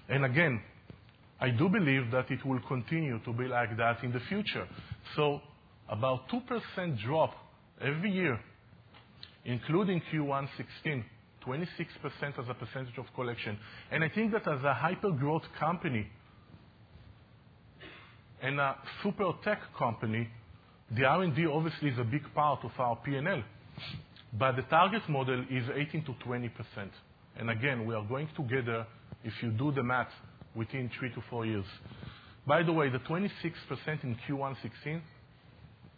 And 0.09 0.25
again, 0.25 0.61
I 1.41 1.51
do 1.51 1.69
believe 1.69 2.11
that 2.11 2.31
it 2.31 2.45
will 2.45 2.61
continue 2.67 3.19
to 3.25 3.33
be 3.33 3.47
like 3.47 3.77
that 3.77 4.03
in 4.03 4.13
the 4.13 4.21
future. 4.29 4.67
So 5.15 5.41
about 5.89 6.29
2% 6.29 7.03
drop 7.05 7.35
every 7.81 8.11
year, 8.11 8.41
including 9.45 10.03
Q1 10.13 10.49
16, 10.57 11.05
26% 11.47 12.39
as 12.39 12.49
a 12.49 12.55
percentage 12.55 12.99
of 12.99 13.07
collection. 13.15 13.59
And 13.91 14.03
I 14.03 14.09
think 14.09 14.33
that 14.33 14.49
as 14.49 14.63
a 14.65 14.75
hyper-growth 14.75 15.45
company 15.59 16.07
and 18.43 18.61
a 18.61 18.77
super 19.03 19.33
tech 19.45 19.61
company, 19.79 20.29
the 20.97 21.05
R&D 21.05 21.47
obviously 21.47 21.91
is 21.91 21.99
a 21.99 22.05
big 22.05 22.23
part 22.35 22.65
of 22.65 22.71
our 22.79 22.97
P&L. 22.97 23.43
But 24.39 24.57
the 24.57 24.63
target 24.63 25.09
model 25.09 25.45
is 25.51 25.65
18%-20%. 25.65 26.51
And 27.39 27.51
again, 27.51 27.87
we 27.87 27.95
are 27.95 28.05
going 28.05 28.29
together, 28.37 28.87
if 29.25 29.33
you 29.43 29.51
do 29.51 29.73
the 29.73 29.83
math, 29.83 30.11
within 30.55 30.91
three 30.99 31.13
to 31.15 31.23
four 31.31 31.47
years. 31.47 31.65
By 32.47 32.63
the 32.63 32.73
way, 32.73 32.89
the 32.89 32.99
26% 32.99 33.25
in 34.03 34.17
Q1 34.27 34.57
2016 34.63 35.03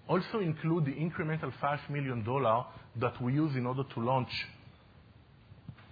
also 0.08 0.40
include 0.40 0.84
the 0.84 0.92
incremental 0.92 1.52
$5 1.62 1.90
million 1.90 2.24
that 2.96 3.22
we 3.22 3.32
use 3.32 3.54
in 3.56 3.66
order 3.66 3.84
to 3.94 4.00
launch 4.00 4.30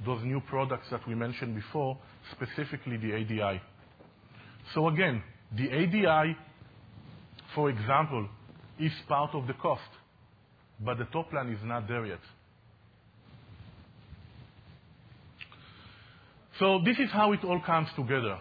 those 0.05 0.23
new 0.25 0.41
products 0.41 0.89
that 0.91 1.07
we 1.09 1.15
mentioned 1.15 1.55
before, 1.55 1.97
specifically 2.33 2.97
the 2.97 3.15
ADI. 3.15 3.61
So 4.75 4.89
again, 4.89 5.23
the 5.57 5.71
ADI, 5.71 6.37
for 7.55 7.71
example, 7.71 8.29
is 8.79 8.93
part 9.09 9.35
of 9.35 9.47
the 9.47 9.55
cost, 9.55 9.81
but 10.81 10.99
the 10.99 11.05
top 11.07 11.33
line 11.33 11.51
is 11.51 11.61
not 11.65 11.89
there 11.89 12.07
yet. 12.07 12.21
This 16.85 16.99
is 16.99 17.09
how 17.11 17.33
it 17.33 17.45
all 17.45 17.61
comes 17.61 17.89
together. 17.95 18.37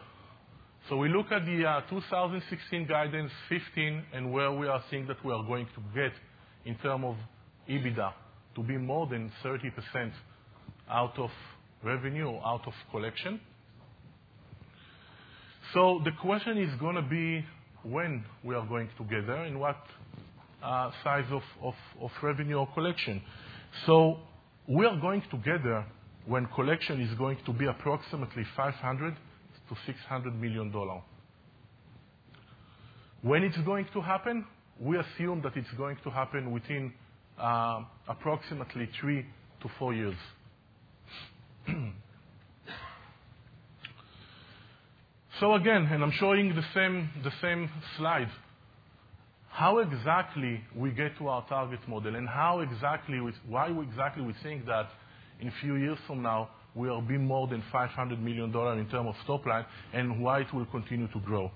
So 0.89 0.97
we 0.97 1.07
look 1.09 1.31
at 1.31 1.45
the 1.45 1.65
uh, 1.65 1.81
2016 1.89 2.87
guidance, 2.87 3.31
15, 3.47 4.03
and 4.13 4.31
where 4.31 4.51
we 4.51 4.67
are 4.67 4.83
seeing 4.89 5.05
that 5.07 5.23
we 5.23 5.31
are 5.31 5.43
going 5.43 5.67
to 5.75 5.81
get 5.93 6.13
in 6.65 6.75
terms 6.75 7.05
of 7.05 7.15
EBITDA 7.69 8.13
to 8.55 8.63
be 8.63 8.77
more 8.77 9.05
than 9.05 9.31
30% 9.43 10.11
out 10.89 11.19
of 11.19 11.29
revenue 11.83 12.25
or 12.25 12.41
out 12.43 12.65
of 12.65 12.73
collection. 12.89 13.39
So 15.73 16.01
the 16.03 16.11
question 16.19 16.57
is 16.57 16.73
going 16.79 16.95
to 16.95 17.03
be 17.03 17.45
when 17.83 18.25
we 18.43 18.55
are 18.55 18.65
going 18.65 18.89
together 18.97 19.35
get 19.35 19.45
and 19.45 19.59
what 19.59 19.77
uh, 20.63 20.89
size 21.03 21.25
of, 21.31 21.73
revenue 22.23 22.55
or 22.55 22.67
collection. 22.73 23.21
So 23.85 24.17
we 24.67 24.85
are 24.87 24.99
going 24.99 25.21
to 25.29 25.37
get 25.37 25.63
there 25.63 25.85
when 26.27 26.45
collection 26.47 27.01
is 27.01 27.17
going 27.17 27.37
to 27.45 27.53
be 27.53 27.65
approximately 27.65 28.43
500 28.55 29.15
to 29.69 29.75
600 29.85 30.35
million 30.39 30.71
dollars. 30.71 31.01
When 33.21 33.43
it's 33.43 33.57
going 33.59 33.87
to 33.93 34.01
happen, 34.01 34.45
we 34.79 34.97
assume 34.97 35.41
that 35.41 35.55
it's 35.55 35.71
going 35.77 35.97
to 36.03 36.09
happen 36.09 36.51
within 36.51 36.93
uh, 37.39 37.83
approximately 38.07 38.89
three 38.99 39.25
to 39.61 39.69
four 39.79 39.93
years. 39.93 40.15
so 45.39 45.53
again, 45.55 45.87
and 45.91 46.03
I'm 46.03 46.11
showing 46.11 46.53
the 46.53 46.63
same, 46.73 47.69
slide, 47.97 48.29
how 49.49 49.79
exactly 49.79 50.61
we 50.75 50.91
get 50.91 51.17
to 51.17 51.29
our 51.29 51.43
target 51.47 51.79
model 51.87 52.15
and 52.15 52.27
why 52.29 52.61
exactly 52.61 54.23
we 54.23 54.33
think 54.43 54.65
that 54.67 54.89
in 55.39 55.47
a 55.47 55.53
few 55.61 55.75
years 55.75 55.97
from 56.07 56.21
now 56.21 56.49
we 56.75 56.87
will 56.89 57.01
be 57.01 57.17
more 57.17 57.47
than 57.47 57.63
$500 57.73 58.19
million 58.21 58.49
in 58.79 58.89
terms 58.89 59.09
of 59.09 59.15
top 59.25 59.45
line 59.45 59.65
and 59.93 60.21
why 60.21 60.41
it 60.41 60.53
will 60.53 60.65
continue 60.65 61.07
to 61.07 61.19
grow. 61.19 61.51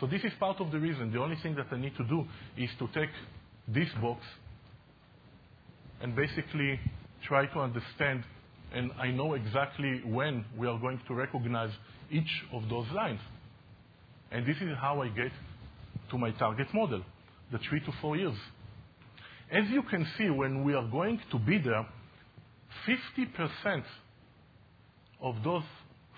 So 0.00 0.06
this 0.06 0.22
is 0.24 0.32
part 0.40 0.60
of 0.60 0.72
the 0.72 0.78
reason. 0.78 1.12
The 1.12 1.20
only 1.20 1.36
thing 1.42 1.54
that 1.56 1.66
I 1.70 1.76
need 1.76 1.96
to 1.96 2.04
do 2.04 2.24
is 2.56 2.70
to 2.78 2.88
take 2.94 3.10
this 3.68 3.88
box 4.00 4.20
and 6.00 6.16
basically 6.16 6.80
try 7.26 7.46
to 7.46 7.60
understand, 7.60 8.24
and 8.72 8.90
I 8.98 9.10
know 9.10 9.34
exactly 9.34 10.02
when 10.04 10.44
we 10.58 10.66
are 10.66 10.78
going 10.78 11.00
to 11.06 11.14
recognize 11.14 11.70
each 12.10 12.44
of 12.52 12.68
those 12.68 12.86
lines. 12.94 13.20
And 14.30 14.46
this 14.46 14.56
is 14.56 14.70
how 14.80 15.02
I 15.02 15.08
get 15.08 15.30
to 16.10 16.18
my 16.18 16.32
target 16.32 16.66
model, 16.74 17.02
the 17.52 17.58
three 17.68 17.80
to 17.80 17.92
four 18.00 18.16
years. 18.16 18.36
As 19.50 19.64
you 19.70 19.82
can 19.82 20.06
see, 20.18 20.30
when 20.30 20.64
we 20.64 20.74
are 20.74 20.86
going 20.88 21.20
to 21.30 21.38
be 21.38 21.58
there, 21.58 21.86
50% 22.86 23.82
of 25.20 25.36
those 25.42 25.62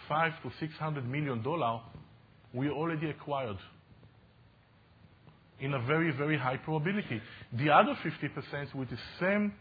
five 0.09 0.33
to 0.43 0.51
six 0.61 0.75
hundred 0.75 1.09
million 1.09 1.43
dollar 1.43 1.81
we 2.53 2.71
already 2.71 3.11
acquired 3.11 3.59
in 5.61 5.75
a 5.75 5.81
very, 5.81 6.11
very 6.11 6.39
high 6.39 6.57
probability. 6.57 7.21
The 7.53 7.71
other 7.71 7.97
50% 8.05 8.75
with 8.75 8.91
the 8.91 8.99
same 9.21 9.53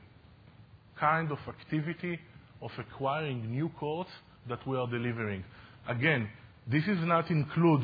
kind 1.00 1.32
of 1.32 1.38
activity 1.48 2.20
of 2.62 2.72
acquiring 2.78 3.50
new 3.52 3.70
cores 3.80 4.08
that 4.50 4.66
we 4.68 4.78
are 4.78 4.88
delivering. 4.88 5.44
Again, 5.88 6.30
this 6.70 6.84
is 6.84 6.98
not 7.02 7.30
include 7.30 7.82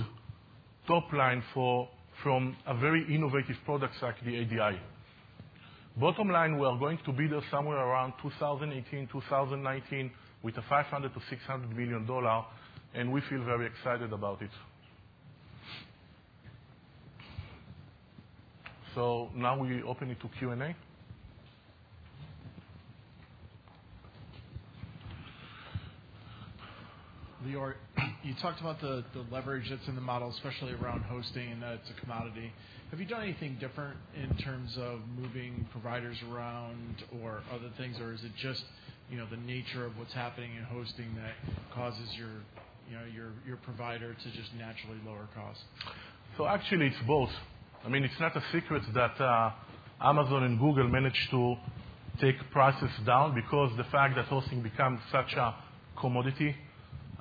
top 0.87 1.11
line 1.13 1.43
for, 1.53 1.87
from 2.23 2.55
a 2.65 2.75
very 2.75 3.03
innovative 3.13 3.55
products 3.65 3.97
like 4.01 4.15
the 4.25 4.41
ADI. 4.41 4.79
Bottom 5.97 6.29
line, 6.29 6.57
we 6.57 6.65
are 6.65 6.77
going 6.77 6.99
to 7.05 7.11
be 7.11 7.27
there 7.27 7.41
somewhere 7.51 7.77
around 7.77 8.13
2018, 8.21 9.09
2019 9.11 10.11
with 10.41 10.57
a 10.57 10.61
500 10.69 11.13
to 11.13 11.19
600 11.29 11.75
million 11.75 12.05
dollar, 12.05 12.45
and 12.93 13.11
we 13.11 13.21
feel 13.29 13.43
very 13.43 13.67
excited 13.67 14.13
about 14.13 14.41
it. 14.41 14.49
So 18.95 19.29
now 19.35 19.59
we 19.61 19.83
open 19.83 20.11
it 20.11 20.19
to 20.21 20.29
Q&A. 20.39 20.75
Lior, 27.45 27.73
you 28.23 28.33
talked 28.41 28.61
about 28.61 28.79
the 28.81 29.03
leverage 29.31 29.69
that's 29.69 29.87
in 29.87 29.95
the 29.95 30.01
model, 30.01 30.29
especially 30.29 30.73
around 30.73 31.01
hosting, 31.03 31.51
and 31.51 31.61
that 31.63 31.73
it's 31.73 31.89
a 31.89 32.01
commodity. 32.01 32.51
Have 32.91 32.99
you 32.99 33.05
done 33.05 33.23
anything 33.23 33.57
different 33.59 33.97
in 34.15 34.35
terms 34.37 34.77
of 34.77 34.99
moving 35.17 35.67
providers 35.71 36.17
around 36.31 37.03
or 37.21 37.41
other 37.51 37.69
things, 37.77 37.99
or 37.99 38.13
is 38.13 38.23
it 38.23 38.31
just 38.41 38.63
you 39.11 39.17
know, 39.17 39.27
the 39.29 39.37
nature 39.37 39.85
of 39.85 39.97
what's 39.97 40.13
happening 40.13 40.55
in 40.55 40.63
hosting 40.63 41.13
that 41.15 41.35
causes 41.75 42.07
your, 42.17 42.29
you 42.89 42.95
know, 42.95 43.03
your, 43.13 43.33
your 43.45 43.57
provider 43.57 44.13
to 44.13 44.31
just 44.31 44.53
naturally 44.57 44.97
lower 45.05 45.27
costs? 45.35 45.61
So 46.37 46.45
actually, 46.47 46.87
it's 46.87 47.05
both. 47.05 47.29
I 47.85 47.89
mean, 47.89 48.05
it's 48.05 48.19
not 48.21 48.35
a 48.37 48.43
secret 48.53 48.83
that 48.93 49.19
uh, 49.19 49.51
Amazon 50.01 50.43
and 50.43 50.57
Google 50.57 50.87
managed 50.87 51.29
to 51.31 51.55
take 52.21 52.35
prices 52.51 52.89
down 53.05 53.35
because 53.35 53.71
the 53.75 53.83
fact 53.85 54.15
that 54.15 54.25
hosting 54.25 54.63
becomes 54.63 55.01
such 55.11 55.33
a 55.33 55.55
commodity. 55.99 56.55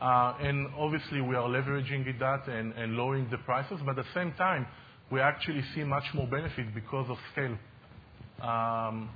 Uh, 0.01 0.35
and 0.41 0.69
obviously, 0.79 1.20
we 1.20 1.37
are 1.37 1.49
leveraging 1.49 2.19
that 2.19 2.49
and, 2.49 2.73
and 2.73 2.97
lowering 2.97 3.29
the 3.31 3.39
prices, 3.39 3.79
but 3.85 3.99
at 3.99 4.05
the 4.05 4.11
same 4.15 4.33
time, 4.33 4.67
we 5.11 5.20
actually 5.20 5.62
see 5.75 5.85
much 5.85 6.05
more 6.15 6.27
benefit 6.27 6.75
because 6.75 7.09
of 7.11 7.19
scale. 7.33 7.57
Um, 8.41 9.11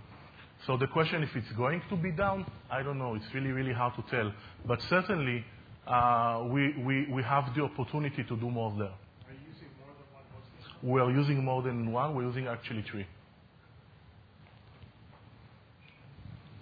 so 0.66 0.76
the 0.76 0.86
question 0.86 1.22
if 1.22 1.34
it's 1.34 1.50
going 1.52 1.80
to 1.88 1.96
be 1.96 2.10
down, 2.10 2.46
I 2.70 2.82
don't 2.82 2.98
know. 2.98 3.14
It's 3.14 3.34
really, 3.34 3.50
really 3.50 3.72
hard 3.72 3.94
to 3.96 4.04
tell. 4.10 4.32
But 4.66 4.82
certainly, 4.82 5.44
uh, 5.86 6.44
we, 6.50 6.74
we, 6.82 7.06
we 7.10 7.22
have 7.22 7.54
the 7.54 7.62
opportunity 7.62 8.22
to 8.24 8.36
do 8.36 8.50
more 8.50 8.74
there. 8.76 8.88
Are 8.88 8.92
you 9.32 9.52
using 9.52 9.68
more 9.78 9.92
than 9.96 10.12
one 10.12 10.24
host? 10.34 10.82
We 10.82 11.00
are 11.00 11.10
using 11.10 11.44
more 11.44 11.62
than 11.62 11.92
one. 11.92 12.14
We're 12.14 12.24
using 12.24 12.46
actually 12.46 12.84
three. 12.90 13.06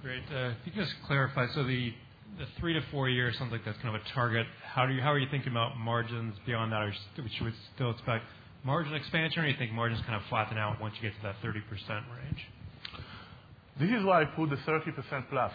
Great. 0.03 0.25
Uh, 0.33 0.55
if 0.61 0.67
you 0.67 0.73
just 0.73 0.95
clarify, 1.07 1.47
so 1.55 1.63
the 1.63 1.93
the 2.39 2.47
three 2.59 2.73
to 2.73 2.81
four 2.91 3.09
years 3.09 3.37
sounds 3.39 3.53
like 3.53 3.65
that's 3.65 3.79
kind 3.79 3.95
of 3.95 4.01
a 4.01 4.15
target. 4.15 4.47
How 4.65 4.87
do 4.87 4.95
you 4.95 5.03
how 5.03 5.13
are 5.13 5.19
you 5.19 5.29
thinking 5.31 5.53
about 5.53 5.77
margins 5.79 6.35
beyond 6.47 6.73
that? 6.73 6.83
Or 6.83 6.93
should 7.17 7.45
we 7.45 7.53
still 7.75 7.91
expect 7.91 8.25
margin 8.65 8.95
expansion, 8.95 9.41
or 9.41 9.47
do 9.47 9.53
you 9.53 9.59
think 9.59 9.73
margins 9.73 10.01
kind 10.07 10.15
of 10.15 10.23
flatten 10.29 10.57
out 10.57 10.81
once 10.81 10.95
you 11.01 11.09
get 11.09 11.17
to 11.17 11.23
that 11.23 11.37
30% 11.43 11.55
range? 11.61 12.47
This 13.81 13.91
is 13.91 14.05
why 14.05 14.23
I 14.23 14.25
put 14.25 14.51
the 14.51 14.57
30% 14.57 15.29
plus, 15.31 15.53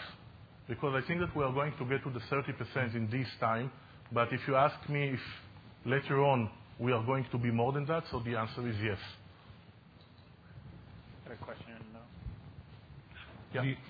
because 0.68 1.02
I 1.02 1.08
think 1.08 1.22
that 1.22 1.36
we 1.36 1.44
are 1.44 1.54
going 1.54 1.74
to 1.78 1.86
get 1.86 2.04
to 2.04 2.10
the 2.10 2.20
30% 2.20 2.96
in 2.96 3.10
this 3.10 3.28
time. 3.40 3.72
But 4.12 4.34
if 4.34 4.42
you 4.48 4.56
ask 4.56 4.76
me 4.90 5.10
if 5.10 5.20
later 5.86 6.24
on 6.24 6.50
we 6.80 6.92
are 6.92 7.04
going 7.04 7.26
to 7.32 7.38
be 7.38 7.52
more 7.52 7.72
than 7.72 7.86
that, 7.86 8.04
so 8.12 8.20
the 8.20 8.36
answer 8.38 8.68
is 8.68 8.76
yes. 8.84 8.98
Got 11.26 11.34
a 11.34 11.44
question 11.44 11.66
Yeah. 11.70 11.77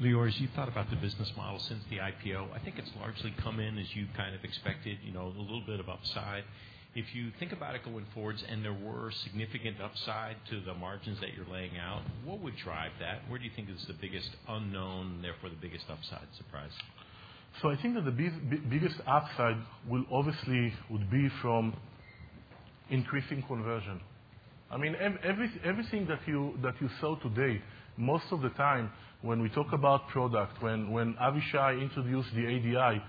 Lior, 0.02 0.28
as 0.28 0.40
you've 0.40 0.52
thought 0.52 0.68
about 0.68 0.90
the 0.90 0.96
business 0.98 1.32
model 1.36 1.60
since 1.60 1.84
the 1.90 1.98
IPO, 1.98 2.54
I 2.54 2.60
think 2.60 2.78
it's 2.78 2.92
largely 3.00 3.34
come 3.42 3.60
in 3.60 3.78
as 3.78 3.96
you 3.96 4.08
kind 4.16 4.36
of 4.36 4.44
expected, 4.44 4.98
you 5.04 5.12
know, 5.12 5.26
a 5.26 5.42
little 5.42 5.64
bit 5.66 5.80
of 5.80 5.90
upside. 5.90 6.44
If 6.96 7.14
you 7.14 7.32
think 7.40 7.52
about 7.52 7.76
it 7.76 7.84
going 7.84 8.06
forwards 8.14 8.44
and 8.50 8.64
there 8.64 8.74
were 8.74 9.12
significant 9.24 9.80
upside 9.82 10.38
to 10.50 10.62
the 10.62 10.74
margins 10.74 11.20
that 11.20 11.36
you're 11.36 11.46
laying 11.52 11.78
out, 11.78 12.02
what 12.26 12.40
would 12.42 12.56
drive 12.58 12.92
that? 13.00 13.22
Where 13.30 13.38
do 13.38 13.46
you 13.46 13.52
think 13.56 13.70
is 13.70 13.86
the 13.86 13.94
biggest 13.94 14.30
unknown, 14.48 15.22
therefore 15.22 15.50
the 15.50 15.56
biggest 15.56 15.86
upside 15.90 16.28
surprise? 16.38 16.72
So 17.62 17.70
I 17.70 17.76
think 17.82 17.96
that 17.96 18.06
the 18.06 18.60
biggest 18.70 18.96
upside 19.06 19.58
will 19.88 20.06
obviously 20.12 20.74
would 20.90 21.10
be 21.12 21.30
from 21.42 21.76
increasing 22.90 23.44
conversion. 23.44 24.00
I 24.70 24.78
mean, 24.78 24.96
everything 24.96 26.08
that 26.08 26.20
you 26.28 26.58
that 26.62 26.76
you 26.82 26.90
saw 27.00 27.16
today, 27.18 27.62
most 27.96 28.26
of 28.32 28.42
the 28.42 28.50
time 28.50 28.92
when 29.22 29.42
we 29.42 29.50
talk 29.50 29.74
about 29.74 30.08
product, 30.10 30.62
when 30.62 31.16
Avishai 31.22 31.82
introduced 31.82 32.30
the 32.36 32.46
ADI, 32.46 33.02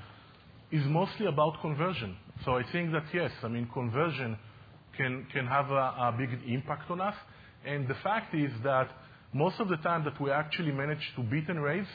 is 0.70 0.84
mostly 0.86 1.26
about 1.26 1.60
conversion. 1.60 2.16
So 2.44 2.56
I 2.56 2.62
think 2.72 2.92
that, 2.92 3.04
yes, 3.12 3.30
I 3.42 3.48
mean, 3.48 3.68
conversion 3.72 4.38
can 4.96 5.26
can 5.32 5.46
have 5.46 5.70
a 5.70 6.14
big 6.16 6.30
impact 6.46 6.90
on 6.90 7.00
us. 7.00 7.14
And 7.64 7.88
the 7.88 7.94
fact 8.02 8.34
is 8.34 8.50
that 8.64 8.88
most 9.32 9.60
of 9.60 9.68
the 9.68 9.76
time 9.78 10.04
that 10.04 10.20
we 10.20 10.30
actually 10.30 10.72
manage 10.72 11.12
to 11.16 11.22
beat 11.22 11.48
and 11.48 11.62
raise, 11.62 11.86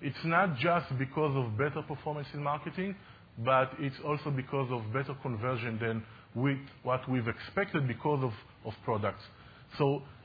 it's 0.00 0.24
not 0.24 0.56
just 0.58 0.86
because 0.98 1.36
of 1.36 1.56
better 1.56 1.82
performance 1.82 2.28
in 2.34 2.42
marketing, 2.42 2.96
but 3.38 3.70
it's 3.78 3.96
also 4.04 4.30
because 4.30 4.68
of 4.70 4.92
better 4.92 5.14
conversion 5.22 5.78
than 5.78 6.02
with 6.34 6.58
what 6.82 7.08
we've 7.08 7.28
expected 7.28 7.86
because 7.86 8.32
of 8.64 8.74
products 8.84 9.22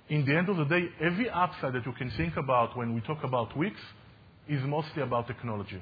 in 0.10 0.26
the 0.26 0.36
end 0.36 0.50
of 0.50 0.58
the 0.58 0.66
day, 0.66 0.90
every 1.02 1.30
upside 1.30 1.74
that 1.74 1.86
you 1.86 1.92
can 1.94 2.10
think 2.12 2.38
about 2.38 2.78
when 2.78 2.94
we 2.94 3.02
talk 3.02 3.24
about 3.24 3.56
Wix 3.58 3.76
is 4.48 4.64
mostly 4.64 5.04
about 5.04 5.28
technology. 5.28 5.82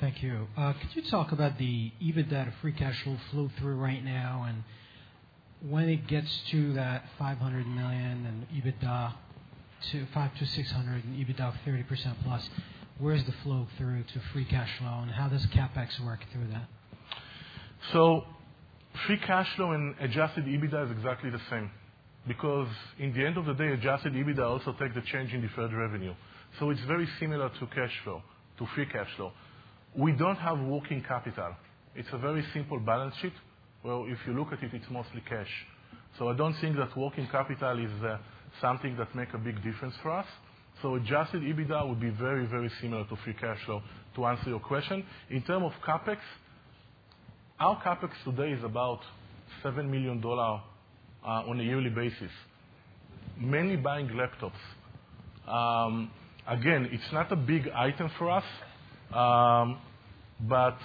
Thank 0.00 0.22
you. 0.22 0.48
Uh, 0.56 0.72
could 0.72 0.96
you 0.96 1.02
talk 1.10 1.30
about 1.30 1.58
the 1.58 1.92
EBITDA 2.02 2.52
free 2.60 2.72
cash 2.72 3.00
flow 3.04 3.16
flow 3.30 3.50
through 3.58 3.76
right 3.76 4.04
now, 4.04 4.44
and 4.48 4.64
when 5.70 5.88
it 5.88 6.08
gets 6.08 6.28
to 6.50 6.72
that 6.72 7.04
$500 7.20 7.66
million 7.72 8.46
EBITDA 8.52 9.12
to 9.92 10.06
$500 10.06 10.14
million-$600 10.14 11.04
million 11.04 11.24
EBITDA 11.24 11.40
of 11.40 11.54
30% 11.64 12.14
plus, 12.24 12.50
where's 12.98 13.24
the 13.24 13.32
flow 13.44 13.68
through 13.78 14.02
to 14.12 14.20
free 14.32 14.44
cash 14.44 14.70
flow, 14.78 14.98
and 15.02 15.10
how 15.12 15.28
does 15.28 15.46
CapEx 15.46 16.04
work 16.04 16.20
through 16.32 16.48
that? 16.50 16.68
Free 19.06 19.18
cash 19.26 19.48
flow 19.56 19.72
and 19.72 19.94
adjusted 20.00 20.44
EBITDA 20.44 20.86
is 20.86 20.90
exactly 20.92 21.30
the 21.30 21.40
same 21.50 21.70
because 22.28 22.68
in 22.98 23.12
the 23.14 23.24
end 23.24 23.36
of 23.36 23.46
the 23.46 23.54
day, 23.54 23.68
adjusted 23.72 24.12
EBITDA 24.12 24.44
also 24.44 24.74
take 24.78 24.94
the 24.94 25.02
change 25.12 25.32
in 25.32 25.40
deferred 25.40 25.72
revenue. 25.72 26.14
So 26.58 26.70
it's 26.70 26.80
very 26.82 27.08
similar 27.18 27.48
to 27.48 27.66
cash 27.74 27.92
flow, 28.04 28.22
to 28.58 28.66
free 28.74 28.86
cash 28.86 29.08
flow. 29.16 29.32
We 29.96 30.12
don't 30.12 30.36
have 30.36 30.60
working 30.60 31.02
capital. 31.06 31.54
It's 31.94 32.08
a 32.12 32.18
very 32.18 32.44
simple 32.52 32.78
balance 32.78 33.14
sheet. 33.20 33.32
Well, 33.82 34.06
if 34.08 34.18
you 34.26 34.34
look 34.34 34.52
at 34.52 34.62
it, 34.62 34.72
it's 34.72 34.90
mostly 34.90 35.22
cash. 35.28 35.50
So 36.18 36.28
I 36.28 36.36
don't 36.36 36.54
think 36.60 36.76
that 36.76 36.96
working 36.96 37.26
capital 37.28 37.78
is 37.78 37.90
uh, 38.04 38.18
something 38.60 38.96
that 38.98 39.14
make 39.14 39.32
a 39.34 39.38
big 39.38 39.62
difference 39.64 39.94
for 40.02 40.12
us. 40.12 40.26
So 40.80 40.94
adjusted 40.94 41.42
EBITDA 41.42 41.88
would 41.88 42.00
be 42.00 42.10
very, 42.10 42.46
very 42.46 42.70
similar 42.80 43.04
to 43.04 43.16
free 43.24 43.34
cash 43.34 43.58
flow, 43.64 43.82
to 44.16 44.26
answer 44.26 44.50
your 44.50 44.60
question. 44.60 45.04
In 45.30 45.42
terms 45.42 45.64
of 45.66 45.72
CapEx, 45.86 46.18
our 47.60 47.80
CapEx 47.82 48.10
today 48.24 48.52
is 48.52 48.64
about 48.64 49.00
$7 49.64 49.88
million 49.88 50.22
uh, 50.24 51.26
on 51.26 51.60
a 51.60 51.62
yearly 51.62 51.90
basis, 51.90 52.30
mainly 53.38 53.76
buying 53.76 54.08
laptops. 54.08 54.52
Um, 55.48 56.10
again, 56.48 56.88
it's 56.90 57.12
not 57.12 57.30
a 57.32 57.36
big 57.36 57.68
item 57.68 58.10
for 58.18 58.30
us, 58.30 58.44
um, 59.12 59.78
but 60.48 60.78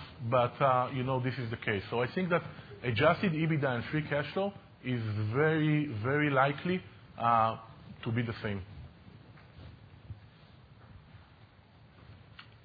uh, 0.62 0.90
you 0.94 1.04
know, 1.04 1.20
this 1.22 1.34
is 1.40 1.50
the 1.50 1.58
case. 1.58 1.84
So 1.90 2.02
I 2.02 2.08
think 2.14 2.30
that 2.30 2.44
adjusted 2.84 3.34
EBITDA 3.34 3.66
and 3.66 3.84
free 3.92 4.04
cash 4.08 4.26
flow 4.34 4.54
is 4.86 5.02
very, 5.34 5.88
very 6.04 6.30
likely 6.30 6.82
uh, 7.20 7.58
to 8.04 8.12
be 8.12 8.22
the 8.22 8.34
same. 8.44 8.62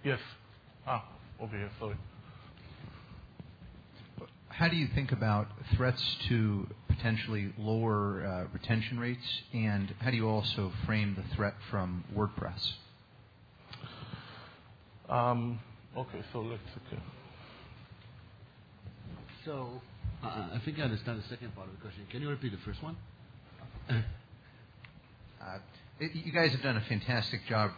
Yes. 0.05 0.19
Ah, 0.87 1.05
over 1.41 1.57
here. 1.57 1.71
Sorry. 1.79 1.97
How 4.53 4.69
do 4.69 4.77
you 4.77 4.87
think 4.95 5.13
about 5.13 5.49
threats 5.77 6.03
to 6.29 6.67
potentially 6.89 7.53
lower 7.59 8.25
uh, 8.25 8.53
retention 8.53 8.99
rates, 9.01 9.43
and 9.53 9.95
how 10.01 10.11
do 10.11 10.17
you 10.17 10.29
also 10.29 10.73
frame 10.85 11.17
the 11.17 11.35
threat 11.35 11.55
from 11.71 12.05
WordPress? 12.15 12.73
Um, 15.09 15.59
okay. 15.97 16.23
So 16.33 16.41
let's 16.41 16.63
okay. 16.87 17.03
Uh, 20.23 20.27
I 20.55 20.61
think 20.65 20.79
I 20.79 20.83
understand 20.83 21.23
the 21.23 21.29
second 21.29 21.55
part 21.55 21.69
of 21.69 21.75
the 21.75 21.81
question. 21.81 22.07
Can 22.11 22.23
you 22.23 22.29
repeat 22.29 22.53
the 22.53 22.59
first 22.59 22.83
one? 22.83 22.97
Uh, 25.41 25.59
you 26.01 26.33
guys 26.33 26.53
have 26.53 26.63
done 26.63 26.77
a 26.77 26.81
fantastic 26.83 27.41
job 27.49 27.73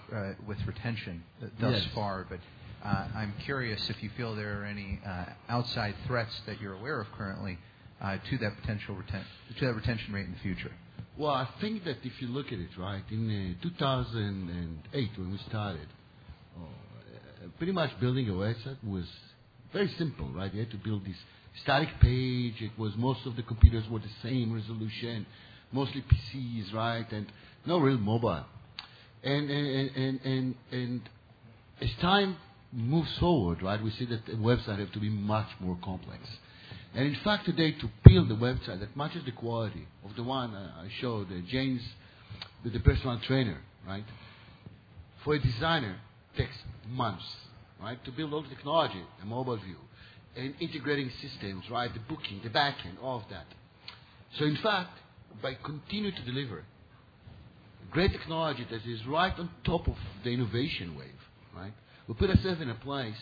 with 0.47 0.59
retention 0.67 1.23
thus 1.61 1.85
far. 1.95 2.27
Yes. 2.31 2.41
Uh, 2.85 3.07
I'm 3.15 3.33
curious 3.45 3.89
if 3.89 4.03
you 4.03 4.11
feel 4.17 4.37
there 4.37 4.61
are 4.61 4.65
any 4.65 5.01
uh, 5.07 5.25
outside 5.49 5.95
threats 6.07 6.35
that 6.47 6.61
you're 6.61 6.75
aware 6.75 7.01
of 7.01 7.07
currently 7.17 7.59
uh, 8.03 8.19
to 8.29 8.39
that 8.39 8.61
potential 8.61 8.95
retention 8.95 10.13
rate 10.13 10.27
in 10.27 10.33
the 10.33 10.39
future. 10.41 10.71
Well, 11.17 11.31
I 11.31 11.49
think 11.61 11.85
that 11.85 11.97
if 12.03 12.21
you 12.21 12.29
look 12.29 12.49
at 12.49 12.59
it, 12.59 12.69
right, 12.77 13.03
in 13.11 13.57
2008 13.63 15.11
when 15.17 15.31
we 15.31 15.39
started, 15.49 15.87
pretty 17.57 17.73
much 17.73 17.99
building 18.01 18.29
a 18.29 18.33
website 18.33 18.77
was 18.85 19.07
very 19.73 19.89
simple, 19.97 20.29
right? 20.29 20.53
You 20.53 20.61
had 20.61 20.71
to 20.73 20.77
build 20.77 21.07
this 21.07 21.17
static 21.63 21.89
page. 22.01 22.61
It 22.61 22.79
was 22.79 22.95
most 22.97 23.25
of 23.27 23.37
the 23.37 23.43
computers 23.45 23.89
were 23.89 24.01
the 24.01 24.11
same 24.23 24.53
resolution, 24.53 25.25
mostly 25.73 26.03
PCs, 26.03 26.75
right? 26.75 27.11
And 27.13 27.27
no 27.65 27.79
real 27.79 27.97
mobile. 27.97 28.45
And 29.23 29.51
and 29.51 30.21
and 30.25 30.55
and 30.71 31.01
As 31.81 31.91
time 32.01 32.37
moves 32.75 33.17
forward, 33.19 33.63
right, 33.63 33.83
we 33.83 33.91
see 33.93 34.05
that 34.07 34.27
the 34.27 34.33
website 34.33 34.79
have 34.79 34.93
to 34.93 35.01
be 35.01 35.09
much 35.09 35.49
more 35.61 35.79
complex. 35.83 36.21
And 36.95 37.07
in 37.07 37.17
fact, 37.23 37.47
today, 37.47 37.73
to 37.73 37.91
build 38.05 38.31
a 38.31 38.37
website 38.37 38.81
that 38.81 38.97
matches 38.97 39.25
the 39.25 39.33
quality 39.33 39.87
of 40.05 40.15
the 40.17 40.23
one 40.23 40.55
I 40.55 40.89
showed 41.01 41.29
uh, 41.31 41.37
James 41.49 41.83
with 42.63 42.73
the 42.73 42.81
personal 42.81 43.21
trainer, 43.27 43.61
right? 43.87 44.05
For 45.25 45.35
a 45.35 45.39
designer, 45.41 45.97
takes 46.37 46.55
months, 46.89 47.25
right? 47.81 48.03
To 48.05 48.13
build 48.13 48.33
all 48.33 48.43
the 48.43 48.49
technology, 48.49 49.03
the 49.21 49.27
mobile 49.27 49.57
view 49.57 49.77
and 50.37 50.55
integrating 50.61 51.11
systems, 51.23 51.65
right? 51.71 51.93
The 51.93 52.01
booking, 52.01 52.41
the 52.43 52.51
backend, 52.51 53.03
all 53.03 53.19
of 53.19 53.25
that. 53.31 53.47
So 54.39 54.45
in 54.45 54.57
fact, 54.57 54.99
by 55.43 55.55
continue 55.63 56.11
to 56.11 56.23
deliver 56.23 56.65
great 57.91 58.13
technology 58.13 58.67
that 58.71 58.85
is 58.87 59.07
right 59.07 59.33
on 59.39 59.49
top 59.65 59.87
of 59.87 59.97
the 60.25 60.31
innovation 60.31 60.97
wave, 60.97 61.09
right? 61.55 61.73
We 62.09 62.15
put 62.15 62.31
ourselves 62.31 62.61
in 62.61 62.71
a 62.71 62.75
place 62.75 63.17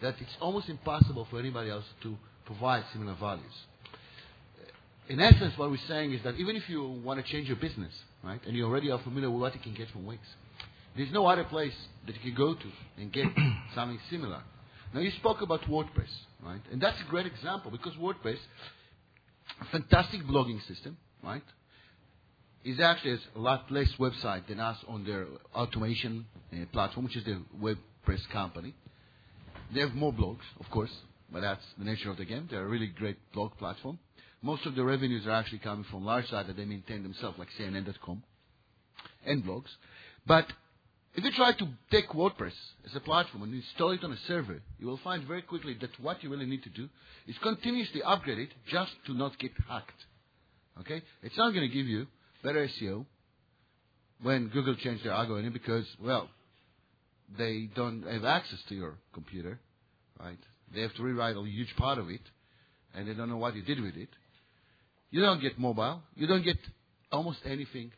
that 0.00 0.14
it's 0.20 0.36
almost 0.40 0.68
impossible 0.68 1.26
for 1.30 1.38
anybody 1.38 1.70
else 1.70 1.84
to 2.02 2.16
provide 2.44 2.84
similar 2.92 3.14
values. 3.14 3.52
In 5.08 5.20
essence, 5.20 5.56
what 5.56 5.70
we're 5.70 5.78
saying 5.88 6.12
is 6.12 6.22
that 6.22 6.34
even 6.36 6.54
if 6.54 6.68
you 6.68 6.82
wanna 7.04 7.22
change 7.22 7.48
your 7.48 7.56
business, 7.56 7.92
right, 8.22 8.40
and 8.46 8.54
you 8.54 8.66
already 8.66 8.90
are 8.90 8.98
familiar 8.98 9.30
with 9.30 9.40
what 9.40 9.54
you 9.54 9.60
can 9.60 9.74
get 9.74 9.90
from 9.90 10.04
Wix, 10.06 10.20
there's 10.96 11.10
no 11.12 11.26
other 11.26 11.44
place 11.44 11.74
that 12.06 12.14
you 12.16 12.20
can 12.20 12.34
go 12.34 12.54
to 12.54 12.70
and 12.98 13.12
get 13.12 13.26
something 13.74 13.98
similar. 14.10 14.42
Now, 14.92 15.00
you 15.00 15.10
spoke 15.12 15.42
about 15.42 15.62
WordPress, 15.62 16.10
right? 16.42 16.60
And 16.72 16.80
that's 16.80 17.00
a 17.00 17.04
great 17.04 17.26
example 17.26 17.70
because 17.70 17.94
WordPress, 17.94 18.38
a 19.60 19.64
fantastic 19.66 20.22
blogging 20.22 20.66
system, 20.66 20.96
right, 21.22 21.42
is 22.64 22.80
actually 22.80 23.18
a 23.36 23.38
lot 23.38 23.70
less 23.70 23.90
website 23.98 24.46
than 24.46 24.60
us 24.60 24.76
on 24.88 25.04
their 25.04 25.26
Automattic 25.54 26.24
uh, 26.52 26.56
platform, 26.72 27.04
which 27.04 27.16
is 27.16 27.24
the 27.24 27.40
WordPress 28.08 28.28
company. 28.30 28.74
They 29.74 29.80
have 29.80 29.94
more 29.94 30.12
blogs, 30.12 30.44
of 30.60 30.70
course, 30.70 30.90
but 31.32 31.40
that's 31.40 31.64
the 31.78 31.84
nature 31.84 32.10
of 32.10 32.16
the 32.16 32.24
game. 32.24 32.48
They're 32.50 32.64
a 32.64 32.68
really 32.68 32.86
great 32.86 33.18
blog 33.32 33.56
platform. 33.58 33.98
Most 34.40 34.66
of 34.66 34.74
the 34.74 34.84
revenues 34.84 35.26
are 35.26 35.32
actually 35.32 35.58
coming 35.58 35.84
from 35.90 36.04
large 36.04 36.28
sites 36.28 36.48
that 36.48 36.56
they 36.56 36.64
maintain 36.64 37.02
themselves, 37.02 37.38
like 37.38 37.48
CNN.com 37.58 38.22
and 39.26 39.44
blogs. 39.44 39.68
But 40.26 40.46
if 41.14 41.24
you 41.24 41.32
try 41.32 41.52
to 41.52 41.68
take 41.90 42.08
WordPress 42.10 42.52
as 42.86 42.94
a 42.94 43.00
platform 43.00 43.42
and 43.42 43.54
install 43.54 43.90
it 43.90 44.04
on 44.04 44.12
a 44.12 44.16
server, 44.26 44.62
you 44.78 44.86
will 44.86 45.00
find 45.02 45.26
very 45.26 45.42
quickly 45.42 45.76
that 45.80 45.90
what 46.00 46.22
you 46.22 46.30
really 46.30 46.46
need 46.46 46.62
to 46.62 46.70
do 46.70 46.88
is 47.26 47.36
continuously 47.42 48.02
upgrade 48.02 48.38
it 48.38 48.50
just 48.70 48.92
to 49.06 49.14
not 49.14 49.38
get 49.38 49.52
hacked. 49.68 50.04
Okay? 50.80 51.02
It's 51.22 51.36
not 51.36 51.52
gonna 51.52 51.68
give 51.68 51.86
you 51.86 52.06
better 52.42 52.68
SEO 52.68 53.04
when 54.22 54.48
Google 54.48 54.76
change 54.76 55.02
their 55.02 55.12
algorithm 55.12 55.52
because, 55.52 55.84
well, 56.02 56.30
they 57.36 57.68
don't 57.74 58.02
have 58.02 58.24
access 58.24 58.58
to 58.68 58.74
your 58.74 58.94
computer, 59.12 59.58
right? 60.18 60.38
They 60.74 60.82
have 60.82 60.94
to 60.94 61.02
rewrite 61.02 61.36
a 61.36 61.42
huge 61.42 61.74
part 61.76 61.98
of 61.98 62.08
it, 62.08 62.20
and 62.94 63.08
they 63.08 63.14
don't 63.14 63.28
know 63.28 63.36
what 63.36 63.54
you 63.54 63.62
did 63.62 63.80
with 63.80 63.96
it. 63.96 64.08
You 65.10 65.22
don't 65.22 65.40
get 65.40 65.58
mobile. 65.58 66.02
You 66.14 66.26
don't 66.26 66.44
get 66.44 66.58
almost 67.10 67.38
anything 67.44 67.92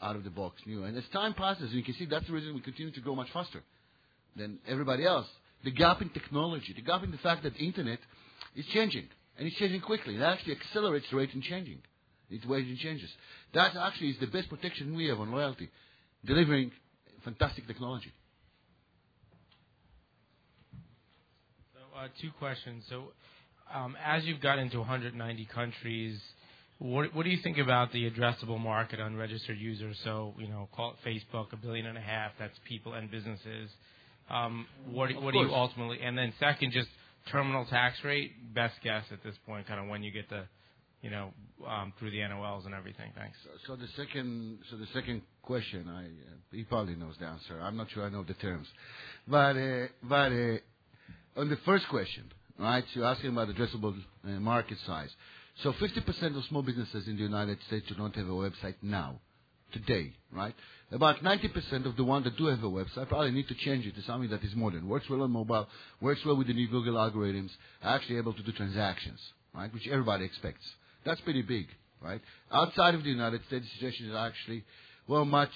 out 0.00 0.16
of 0.16 0.24
the 0.24 0.30
box 0.30 0.60
new. 0.66 0.84
And 0.84 0.96
as 0.96 1.04
time 1.12 1.34
passes, 1.34 1.72
you 1.72 1.82
can 1.82 1.94
see 1.94 2.06
that's 2.06 2.26
the 2.26 2.32
reason 2.32 2.54
we 2.54 2.60
continue 2.60 2.92
to 2.92 3.00
grow 3.00 3.14
much 3.14 3.30
faster 3.32 3.62
than 4.36 4.58
everybody 4.66 5.04
else. 5.04 5.26
The 5.64 5.70
gap 5.70 6.02
in 6.02 6.10
technology, 6.10 6.72
the 6.74 6.82
gap 6.82 7.02
in 7.02 7.10
the 7.10 7.18
fact 7.18 7.42
that 7.42 7.56
internet 7.56 7.98
is 8.54 8.64
changing, 8.66 9.08
and 9.38 9.46
it's 9.46 9.56
changing 9.56 9.80
quickly. 9.80 10.16
It 10.16 10.22
actually 10.22 10.56
accelerates 10.56 11.06
the 11.10 11.16
rate 11.16 11.30
in 11.34 11.42
changing. 11.42 11.78
Its 12.28 12.44
ways 12.44 12.66
and 12.66 12.78
changes. 12.78 13.08
That 13.54 13.76
actually 13.76 14.08
is 14.08 14.16
the 14.20 14.26
best 14.26 14.48
protection 14.48 14.96
we 14.96 15.06
have 15.06 15.20
on 15.20 15.30
loyalty, 15.30 15.70
delivering 16.24 16.72
fantastic 17.24 17.66
technology. 17.66 18.12
Two 22.20 22.30
questions. 22.38 22.84
So, 22.88 23.12
um, 23.74 23.96
as 24.04 24.24
you've 24.24 24.40
got 24.40 24.58
into 24.58 24.78
190 24.78 25.44
countries, 25.46 26.20
what 26.78 27.14
what 27.14 27.24
do 27.24 27.30
you 27.30 27.38
think 27.42 27.58
about 27.58 27.92
the 27.92 28.10
addressable 28.10 28.60
market 28.60 29.00
on 29.00 29.16
registered 29.16 29.58
users? 29.58 29.98
So, 30.04 30.34
you 30.38 30.48
know, 30.48 30.68
call 30.72 30.94
it 30.94 31.08
Facebook, 31.08 31.52
a 31.52 31.56
billion 31.56 31.86
and 31.86 31.96
a 31.96 32.00
half. 32.00 32.32
that's 32.38 32.58
people 32.68 32.92
and 32.94 33.10
businesses. 33.10 33.70
Um, 34.28 34.66
What 34.86 35.10
what 35.22 35.32
do 35.32 35.40
you 35.40 35.54
ultimately? 35.54 36.00
And 36.02 36.16
then 36.18 36.32
Second, 36.38 36.72
just 36.72 36.88
terminal 37.30 37.64
tax 37.66 37.96
rate, 38.04 38.54
best 38.54 38.74
guess 38.82 39.04
at 39.10 39.22
this 39.24 39.34
point, 39.46 39.66
kinda 39.66 39.84
when 39.84 40.02
you 40.02 40.12
get 40.12 40.28
the, 40.28 40.44
you 41.02 41.10
know, 41.10 41.32
um, 41.66 41.92
through 41.98 42.10
the 42.10 42.18
NOLs 42.18 42.66
and 42.66 42.74
everything. 42.74 43.10
Thanks. 43.16 43.36
So, 43.42 43.74
so 43.74 43.76
the 43.76 43.88
second 43.96 44.58
so 44.70 44.76
the 44.76 44.86
second 44.92 45.22
question, 45.42 45.88
i, 45.88 46.06
he 46.54 46.64
probably 46.64 46.94
knows 46.94 47.16
the 47.18 47.26
answer. 47.26 47.58
I'm 47.60 47.76
not 47.76 47.90
sure 47.90 48.04
I 48.04 48.10
know 48.10 48.22
the 48.22 48.34
terms. 48.34 48.68
On 51.36 51.48
the 51.48 51.56
first 51.64 51.88
question, 51.88 52.24
right? 52.58 52.84
You're 52.94 53.04
asking 53.04 53.30
about 53.30 53.48
addressable 53.48 53.96
uh, 54.24 54.28
market 54.28 54.78
size. 54.86 55.10
So 55.62 55.72
50% 55.72 56.36
of 56.36 56.44
small 56.44 56.62
businesses 56.62 57.06
in 57.08 57.16
the 57.16 57.22
United 57.22 57.58
States 57.66 57.86
do 57.88 57.94
not 57.96 58.14
have 58.16 58.26
a 58.26 58.30
website 58.30 58.76
now. 58.82 59.20
today, 59.72 60.12
right? 60.32 60.54
About 60.92 61.22
90% 61.22 61.86
of 61.86 61.96
the 61.96 62.04
ones 62.04 62.24
that 62.24 62.36
do 62.36 62.46
have 62.46 62.62
a 62.62 62.66
website 62.70 63.08
probably 63.08 63.32
need 63.32 63.48
to 63.48 63.54
change 63.54 63.86
it 63.86 63.94
to 63.96 64.02
something 64.02 64.30
that 64.30 64.42
is 64.44 64.54
modern, 64.54 64.88
works 64.88 65.08
well 65.10 65.22
on 65.22 65.30
mobile, 65.30 65.66
works 66.00 66.24
well 66.24 66.36
with 66.36 66.46
the 66.46 66.54
new 66.54 66.68
Google 66.68 66.94
algorithms, 66.94 67.50
are 67.82 67.96
actually 67.96 68.18
able 68.18 68.32
to 68.32 68.42
do 68.42 68.52
transactions, 68.52 69.20
right? 69.54 69.72
Which 69.72 69.86
everybody 69.88 70.24
expects. 70.24 70.64
That's 71.04 71.20
pretty 71.22 71.42
big, 71.42 71.66
right? 72.00 72.20
Outside 72.52 72.94
of 72.94 73.02
the 73.02 73.10
United 73.10 73.44
States, 73.46 73.66
the 73.66 73.74
situation 73.74 74.10
is 74.10 74.14
actually, 74.16 74.64
well, 75.08 75.24
much, 75.24 75.52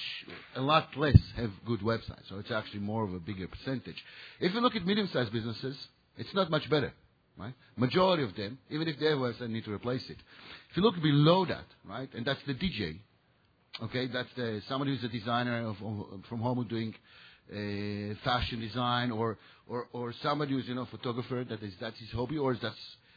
a 0.55 0.61
lot 0.61 0.97
less 0.97 1.19
have 1.37 1.51
good 1.67 1.81
websites. 1.81 2.29
So 2.29 2.39
it's 2.39 2.51
actually 2.51 2.81
more 2.81 3.05
of 3.05 3.13
a 3.13 3.19
bigger 3.19 3.49
percentage. 3.49 3.97
If 4.39 4.55
you 4.55 4.61
look 4.61 4.77
at 4.77 4.87
medium-sized 4.87 5.33
businesses, 5.33 5.77
it's 6.17 6.33
not 6.35 6.51
much 6.51 6.69
better, 6.71 6.93
right? 7.37 7.55
Majority 7.77 8.23
of 8.23 8.37
them, 8.37 8.59
even 8.71 8.87
if 8.87 8.99
they 8.99 9.07
have 9.07 9.19
a 9.19 9.21
website, 9.21 9.51
need 9.51 9.65
to 9.65 9.73
replace 9.73 10.09
it. 10.09 10.19
If 10.71 10.77
you 10.77 10.83
look 10.83 11.01
below 11.03 11.45
that, 11.47 11.65
right, 11.85 12.09
and 12.15 12.25
that's 12.25 12.41
the 12.47 12.55
DJ, 12.55 12.99
okay, 13.83 14.07
that's 14.07 14.29
the 14.37 14.63
somebody 14.69 14.95
who's 14.95 15.05
a 15.05 15.09
designer 15.09 15.67
of, 15.67 15.77
from 16.29 16.41
home 16.41 16.65
doing 16.69 16.95
uh, 17.51 18.15
fashion 18.23 18.61
design, 18.61 19.11
or, 19.11 19.37
or 19.67 19.89
or 19.93 20.15
somebody 20.23 20.53
who's 20.53 20.69
you 20.69 20.75
know 20.75 20.87
photographer 20.87 21.45
that 21.49 21.61
is 21.63 21.75
that's 21.81 21.99
his 21.99 22.11
hobby, 22.11 22.39
or 22.39 22.55
that's 22.55 22.77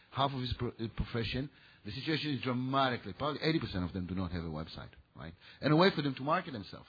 half 0.09 0.33
of 0.33 0.41
his 0.41 0.53
pro- 0.53 0.69
uh, 0.69 0.87
profession. 0.95 1.49
The 1.85 1.91
situation 1.91 2.31
is 2.31 2.41
dramatically. 2.41 3.13
Probably 3.13 3.39
80% 3.39 3.83
of 3.83 3.93
them 3.93 4.05
do 4.05 4.15
not 4.15 4.31
have 4.31 4.43
a 4.43 4.49
website, 4.49 4.89
right, 5.15 5.33
and 5.61 5.73
a 5.73 5.75
way 5.75 5.89
for 5.95 6.01
them 6.01 6.15
to 6.15 6.23
market 6.23 6.53
themselves. 6.53 6.87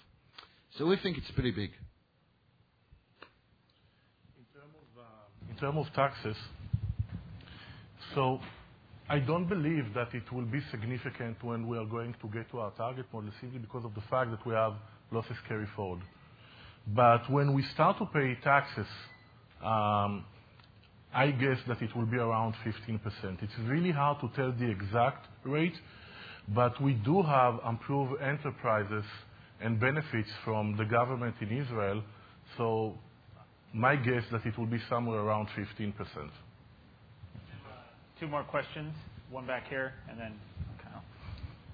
So 0.79 0.87
we 0.87 0.97
think 0.97 1.19
it's 1.19 1.31
pretty 1.31 1.53
big. 1.53 1.71
In 5.51 5.57
terms 5.61 5.87
of 5.87 5.95
taxes, 5.95 6.37
so 8.15 8.41
I 9.09 9.19
don't 9.19 9.49
believe 9.49 9.93
that 9.95 10.15
it 10.15 10.31
will 10.33 10.47
be 10.47 10.61
significant 10.71 11.43
when 11.45 11.69
we 11.69 11.79
are 11.79 11.85
going 11.85 12.15
to 12.21 12.29
get 12.29 12.51
to 12.51 12.61
our 12.61 12.71
target 12.73 13.07
model 13.13 13.31
simply 13.41 13.59
because 13.59 13.85
of 13.85 13.95
the 13.95 14.01
fact 14.11 14.31
that 14.31 14.45
we 14.47 14.55
have 14.55 14.75
losses 15.13 15.37
carry 15.47 15.67
forward. 15.77 16.01
But 16.87 17.31
when 17.31 17.55
we 17.55 17.63
start 17.75 17.99
to 17.99 18.07
pay 18.07 18.37
taxes, 18.43 18.87
um, 19.63 20.25
I 21.15 21.31
guess 21.31 21.59
that 21.69 21.81
it 21.81 21.95
will 21.95 22.07
be 22.07 22.17
around 22.17 22.55
15%. 22.65 23.43
It's 23.43 23.53
really 23.67 23.91
hard 23.91 24.21
to 24.21 24.31
tell 24.35 24.53
the 24.53 24.71
exact 24.71 25.27
rate, 25.45 25.75
but 26.49 26.81
we 26.81 26.93
do 26.93 27.23
have 27.23 27.61
improved 27.69 28.21
enterprises 28.21 29.05
and 29.61 29.81
benefits 29.81 30.29
from 30.45 30.77
the 30.77 30.85
government 30.85 31.35
in 31.41 31.57
Israel. 31.57 32.03
So 32.59 32.95
my 33.73 33.97
guess 33.97 34.23
that 34.31 34.45
it 34.45 34.59
will 34.59 34.67
be 34.67 34.81
somewhere 34.89 35.21
around 35.21 35.49
15%. 35.57 35.95
Two 38.21 38.29
more 38.29 38.45
questions. 38.45 38.95
One 39.31 39.47
back 39.47 39.69
here, 39.69 39.95
and 40.09 40.19
then 40.19 40.33
Kyle. 40.83 41.03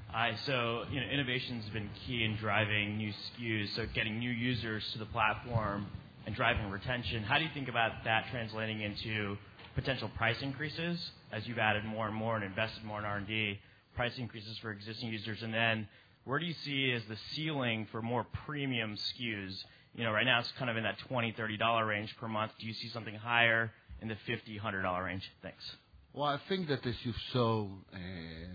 Hi. 0.08 0.34
So, 0.46 0.84
you 0.90 1.00
know, 1.00 1.06
innovation's 1.06 1.68
been 1.70 1.90
key 2.06 2.24
in 2.24 2.36
driving 2.36 2.96
new 2.96 3.12
SKUs, 3.12 3.74
so 3.76 3.86
getting 3.94 4.18
new 4.18 4.30
users 4.30 4.82
to 4.92 4.98
the 4.98 5.06
platform 5.06 5.86
and 6.26 6.34
driving 6.34 6.70
retention. 6.70 7.22
How 7.22 7.38
do 7.38 7.44
you 7.44 7.50
think 7.52 7.68
about 7.68 8.04
that 8.04 8.26
translating 8.30 8.80
into 8.80 9.36
potential 9.74 10.10
price 10.16 10.40
increases 10.40 10.98
as 11.32 11.46
you've 11.46 11.58
added 11.58 11.84
more 11.84 12.06
and 12.06 12.14
more 12.14 12.36
and 12.36 12.44
invested 12.44 12.84
more 12.84 12.98
in 12.98 13.04
R&D, 13.04 13.58
price 13.94 14.12
increases 14.18 14.58
for 14.58 14.70
existing 14.70 15.08
users? 15.10 15.42
And 15.42 15.52
then 15.52 15.88
where 16.24 16.38
do 16.38 16.46
you 16.46 16.54
see 16.64 16.92
as 16.92 17.02
the 17.08 17.16
ceiling 17.34 17.86
for 17.90 18.02
more 18.02 18.26
premium 18.44 18.96
SKUs? 18.96 19.54
You 19.94 20.04
know, 20.04 20.12
right 20.12 20.24
now 20.24 20.40
it's 20.40 20.52
kind 20.58 20.70
of 20.70 20.76
in 20.76 20.84
that 20.84 20.96
$20-$30 21.10 21.88
range 21.88 22.14
per 22.18 22.28
month. 22.28 22.52
Do 22.60 22.66
you 22.66 22.74
see 22.74 22.88
something 22.90 23.14
higher 23.14 23.72
in 24.00 24.08
the 24.08 24.16
$50-$100 24.28 25.04
range? 25.04 25.28
Thanks. 25.42 25.64
Well, 26.12 26.28
I 26.28 26.38
think 26.48 26.68
that 26.68 26.84
as 26.86 26.94
you 27.04 27.12
saw 27.32 27.64
uh, 27.64 27.98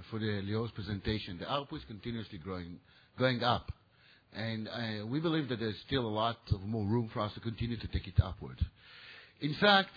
for 0.10 0.20
Lior's 0.20 0.72
presentation, 0.72 1.38
the 1.40 1.46
ARPU 1.46 1.78
is 1.78 1.84
continuously 1.88 2.38
growing, 2.38 2.80
going 3.18 3.44
up. 3.44 3.72
And 4.34 4.68
uh, 4.68 5.06
we 5.06 5.22
believe 5.22 5.48
that 5.50 5.60
there's 5.60 5.80
still 5.88 6.06
a 6.06 6.10
lot 6.10 6.38
of 6.52 6.62
more 6.62 6.86
room 6.86 7.10
for 7.14 7.22
us 7.22 7.34
to 7.34 7.40
continue 7.40 7.78
to 7.78 7.88
take 7.88 8.08
it 8.08 8.16
upward. 8.22 8.60
In 9.40 9.54
fact, 9.56 9.92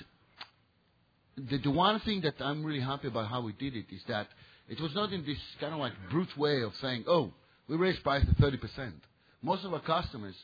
the 1.36 1.70
one 1.70 1.98
thing 2.00 2.20
that 2.22 2.34
I'm 2.40 2.64
really 2.64 2.80
happy 2.80 3.08
about 3.08 3.28
how 3.28 3.40
we 3.40 3.52
did 3.52 3.74
it 3.74 3.86
is 3.90 4.02
that 4.08 4.28
it 4.68 4.80
was 4.80 4.94
not 4.94 5.12
in 5.12 5.24
this 5.24 5.38
kind 5.60 5.72
of 5.72 5.80
like 5.80 5.92
brute 6.10 6.36
way 6.36 6.62
of 6.62 6.72
saying, 6.80 7.04
oh, 7.06 7.32
we 7.68 7.76
raised 7.76 8.02
price 8.02 8.24
to 8.24 8.34
30%. 8.42 8.92
Most 9.42 9.64
of 9.64 9.72
our 9.72 9.80
customers 9.80 10.34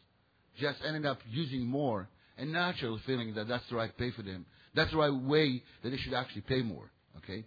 just 0.58 0.78
ended 0.86 1.06
up 1.06 1.18
using 1.30 1.66
more 1.66 2.08
and 2.38 2.52
naturally 2.52 3.00
feeling 3.06 3.34
that 3.34 3.48
that's 3.48 3.68
the 3.68 3.76
right 3.76 3.96
pay 3.96 4.10
for 4.10 4.22
them. 4.22 4.46
That's 4.74 4.90
the 4.90 4.96
right 4.96 5.14
way 5.14 5.62
that 5.82 5.90
they 5.90 5.96
should 5.96 6.14
actually 6.14 6.42
pay 6.42 6.62
more. 6.62 6.90
Okay? 7.18 7.44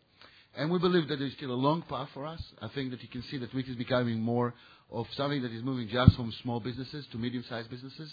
And 0.55 0.71
we 0.71 0.79
believe 0.79 1.07
that 1.09 1.19
there's 1.19 1.33
still 1.33 1.51
a 1.51 1.53
long 1.53 1.83
path 1.83 2.09
for 2.13 2.25
us. 2.25 2.41
I 2.61 2.69
think 2.69 2.91
that 2.91 3.01
you 3.01 3.09
can 3.09 3.23
see 3.23 3.37
that 3.37 3.53
Wix 3.53 3.69
is 3.69 3.75
becoming 3.75 4.19
more 4.19 4.53
of 4.91 5.05
something 5.15 5.41
that 5.41 5.51
is 5.51 5.63
moving 5.63 5.87
just 5.87 6.15
from 6.15 6.33
small 6.41 6.59
businesses 6.59 7.05
to 7.11 7.17
medium-sized 7.17 7.69
businesses. 7.69 8.11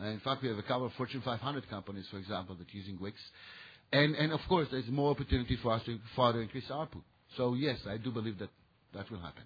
Uh, 0.00 0.06
in 0.06 0.20
fact, 0.20 0.42
we 0.42 0.48
have 0.48 0.58
a 0.58 0.62
couple 0.62 0.86
of 0.86 0.92
Fortune 0.94 1.20
500 1.22 1.68
companies, 1.68 2.06
for 2.10 2.18
example, 2.18 2.54
that 2.56 2.66
are 2.66 2.76
using 2.76 2.98
Wix. 3.00 3.16
And, 3.92 4.14
and 4.16 4.32
of 4.32 4.40
course, 4.48 4.68
there's 4.70 4.88
more 4.88 5.10
opportunity 5.10 5.56
for 5.62 5.72
us 5.72 5.82
to 5.84 5.98
further 6.16 6.40
increase 6.40 6.64
ARPU. 6.70 7.02
So 7.36 7.54
yes, 7.54 7.78
I 7.88 7.96
do 7.96 8.10
believe 8.10 8.38
that 8.38 8.50
that 8.94 9.10
will 9.10 9.20
happen. 9.20 9.44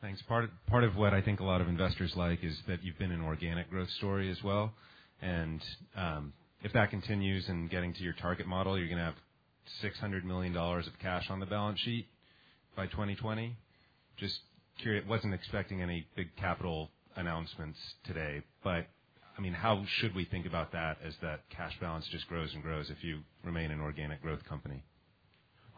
Thanks. 0.00 0.22
Part 0.22 0.44
of, 0.44 0.50
part 0.66 0.84
of 0.84 0.96
what 0.96 1.12
I 1.12 1.20
think 1.20 1.40
a 1.40 1.44
lot 1.44 1.60
of 1.60 1.68
investors 1.68 2.14
like 2.16 2.42
is 2.42 2.56
that 2.66 2.82
you've 2.82 2.98
been 2.98 3.12
an 3.12 3.20
organic 3.20 3.68
growth 3.68 3.90
story 3.90 4.30
as 4.30 4.42
well. 4.42 4.72
And 5.20 5.60
um, 5.94 6.32
if 6.62 6.72
that 6.72 6.88
continues 6.88 7.46
and 7.50 7.68
getting 7.68 7.92
to 7.92 8.02
your 8.02 8.14
target 8.14 8.46
model, 8.46 8.78
you're 8.78 8.88
going 8.88 8.98
to 8.98 9.04
have 9.04 9.14
$600 9.84 10.24
million 10.24 10.56
of 10.56 10.98
cash 11.02 11.26
on 11.28 11.38
the 11.38 11.44
balance 11.44 11.80
sheet 11.80 12.06
by 12.76 12.86
2020. 12.86 13.54
Just 14.16 14.38
curious, 14.80 15.04
wasn't 15.06 15.34
expecting 15.34 15.82
any 15.82 16.06
big 16.16 16.34
capital 16.36 16.88
announcements 17.16 17.78
today, 18.06 18.42
but 18.64 18.86
I 19.40 19.42
mean, 19.42 19.54
how 19.54 19.82
should 19.86 20.14
we 20.14 20.26
think 20.26 20.44
about 20.44 20.70
that 20.72 20.98
as 21.02 21.14
that 21.22 21.48
cash 21.48 21.72
balance 21.80 22.06
just 22.12 22.28
grows 22.28 22.52
and 22.52 22.62
grows 22.62 22.90
if 22.90 23.02
you 23.02 23.20
remain 23.42 23.70
an 23.70 23.80
organic 23.80 24.20
growth 24.20 24.44
company? 24.46 24.84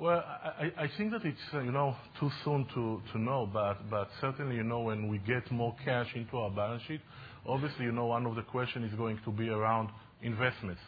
Well, 0.00 0.18
I, 0.18 0.91
think 0.99 1.12
that 1.12 1.24
it's 1.24 1.39
you 1.52 1.70
know 1.70 1.94
too 2.18 2.28
soon 2.44 2.66
to, 2.74 3.18
know, 3.20 3.49
but 3.52 4.08
certainly 4.20 4.57
you 4.57 4.65
know 4.65 4.81
when 4.81 5.07
we 5.07 5.18
get 5.18 5.49
more 5.52 5.76
cash 5.84 6.08
into 6.16 6.39
our 6.39 6.50
balance 6.50 6.82
sheet, 6.89 7.02
obviously 7.47 7.84
you 7.84 7.92
know 7.92 8.07
one 8.07 8.26
of 8.26 8.34
the 8.34 8.42
questions 8.42 8.91
is 8.91 8.99
going 8.99 9.20
to 9.24 9.31
be 9.31 9.49
around 9.49 9.91
investments, 10.23 10.81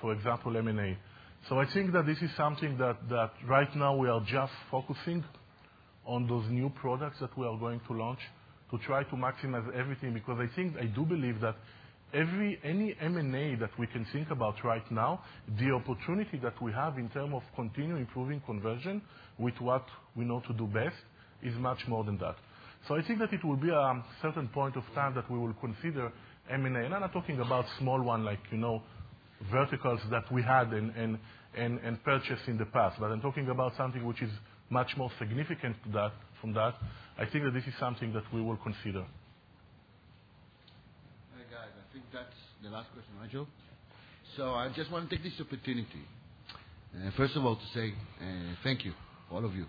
for 0.00 0.12
example 0.12 0.56
M&A. 0.56 0.96
So 1.48 1.58
I 1.58 1.66
think 1.72 1.92
that 1.94 2.06
this 2.06 2.22
is 2.22 2.30
something 2.36 2.78
that 2.78 3.32
right 3.48 3.74
now 3.74 3.96
we 3.96 4.08
are 4.08 4.20
just 4.20 4.52
focusing 4.70 5.24
on 6.06 6.28
those 6.28 6.44
new 6.48 6.70
products 6.80 7.18
that 7.18 7.36
we 7.36 7.44
are 7.44 7.58
going 7.58 7.80
to 7.88 7.92
launch 7.92 8.20
to 8.70 8.78
try 8.78 9.02
to 9.02 9.16
maximize 9.16 9.68
everything 9.74 10.14
because 10.14 10.38
I 10.38 10.46
think 10.54 10.76
I 10.76 10.84
do 10.84 11.04
believe 11.04 11.40
that 11.40 11.56
any 12.14 12.96
M&A 13.00 13.54
that 13.56 13.70
we 13.78 13.86
can 13.86 14.04
think 14.12 14.30
about 14.30 14.62
right 14.64 14.90
now, 14.90 15.22
the 15.58 15.70
opportunity 15.72 16.38
that 16.42 16.60
we 16.60 16.72
have 16.72 16.98
in 16.98 17.08
terms 17.10 17.34
of 17.34 17.42
continue 17.54 17.96
improving 17.96 18.40
conversion 18.46 19.02
with 19.38 19.54
what 19.60 19.84
we 20.16 20.24
know 20.24 20.40
to 20.46 20.52
do 20.52 20.66
best 20.66 20.96
is 21.42 21.54
much 21.56 21.86
more 21.88 22.04
than 22.04 22.18
that. 22.18 22.36
So 22.88 22.96
I 22.96 23.02
think 23.02 23.18
that 23.18 23.32
it 23.32 23.44
will 23.44 23.56
be 23.56 23.70
a 23.70 24.04
certain 24.22 24.48
point 24.48 24.76
of 24.76 24.84
time 24.94 25.14
that 25.14 25.30
we 25.30 25.38
will 25.38 25.54
consider 25.54 26.12
M&A. 26.50 26.66
And 26.66 26.94
I'm 26.94 27.00
not 27.00 27.12
talking 27.12 27.38
about 27.40 27.66
small 27.78 28.02
one 28.02 28.24
like, 28.24 28.40
you 28.50 28.58
know, 28.58 28.82
verticals 29.50 30.00
that 30.10 30.30
we 30.32 30.42
had 30.42 30.72
and 30.72 32.04
purchased 32.04 32.48
in 32.48 32.58
the 32.58 32.66
past, 32.66 32.98
but 32.98 33.10
I'm 33.10 33.20
talking 33.20 33.48
about 33.48 33.76
something 33.76 34.04
which 34.04 34.20
is 34.22 34.30
much 34.68 34.96
more 34.96 35.10
significant 35.18 35.76
from 36.40 36.52
that. 36.54 36.74
I 37.18 37.26
think 37.26 37.44
that 37.44 37.52
this 37.54 37.64
is 37.66 37.74
something 37.78 38.12
that 38.14 38.24
we 38.32 38.40
will 38.40 38.56
consider. 38.56 39.04
I 41.52 41.92
think 41.92 42.04
that's 42.12 42.36
the 42.62 42.68
last 42.68 42.92
question, 42.92 43.14
Nigel. 43.22 43.46
So 44.36 44.50
I 44.50 44.68
just 44.74 44.90
want 44.90 45.08
to 45.08 45.16
take 45.16 45.24
this 45.24 45.32
opportunity, 45.40 45.86
uh, 46.94 47.10
first 47.16 47.34
of 47.34 47.44
all, 47.44 47.56
to 47.56 47.62
say 47.74 47.94
uh, 48.20 48.24
thank 48.62 48.84
you, 48.84 48.92
all 49.30 49.44
of 49.44 49.54
you, 49.54 49.64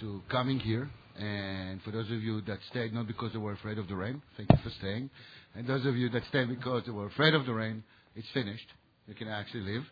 to 0.00 0.22
coming 0.30 0.60
here. 0.60 0.88
And 1.18 1.82
for 1.82 1.90
those 1.90 2.06
of 2.06 2.22
you 2.22 2.40
that 2.42 2.58
stayed 2.70 2.94
not 2.94 3.06
because 3.06 3.32
they 3.32 3.38
were 3.38 3.52
afraid 3.52 3.76
of 3.78 3.88
the 3.88 3.96
rain, 3.96 4.22
thank 4.36 4.50
you 4.50 4.58
for 4.62 4.70
staying. 4.78 5.10
And 5.54 5.66
those 5.66 5.84
of 5.84 5.96
you 5.96 6.08
that 6.10 6.22
stayed 6.28 6.48
because 6.48 6.84
they 6.86 6.92
were 6.92 7.06
afraid 7.06 7.34
of 7.34 7.44
the 7.44 7.52
rain, 7.52 7.82
it's 8.14 8.28
finished. 8.32 8.66
You 9.08 9.14
can 9.14 9.28
actually 9.28 9.62
leave. 9.62 9.82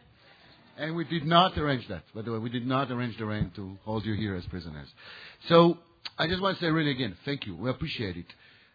And 0.78 0.94
we 0.94 1.04
did 1.04 1.26
not 1.26 1.58
arrange 1.58 1.86
that. 1.88 2.04
By 2.14 2.22
the 2.22 2.32
way, 2.32 2.38
we 2.38 2.48
did 2.48 2.66
not 2.66 2.90
arrange 2.92 3.18
the 3.18 3.26
rain 3.26 3.50
to 3.56 3.76
hold 3.84 4.06
you 4.06 4.14
here 4.14 4.36
as 4.36 4.44
prisoners. 4.46 4.88
So 5.48 5.78
I 6.16 6.28
just 6.28 6.40
want 6.40 6.58
to 6.58 6.64
say 6.64 6.70
really 6.70 6.92
again, 6.92 7.16
thank 7.24 7.44
you. 7.44 7.56
We 7.56 7.68
appreciate 7.70 8.16
it. 8.16 8.26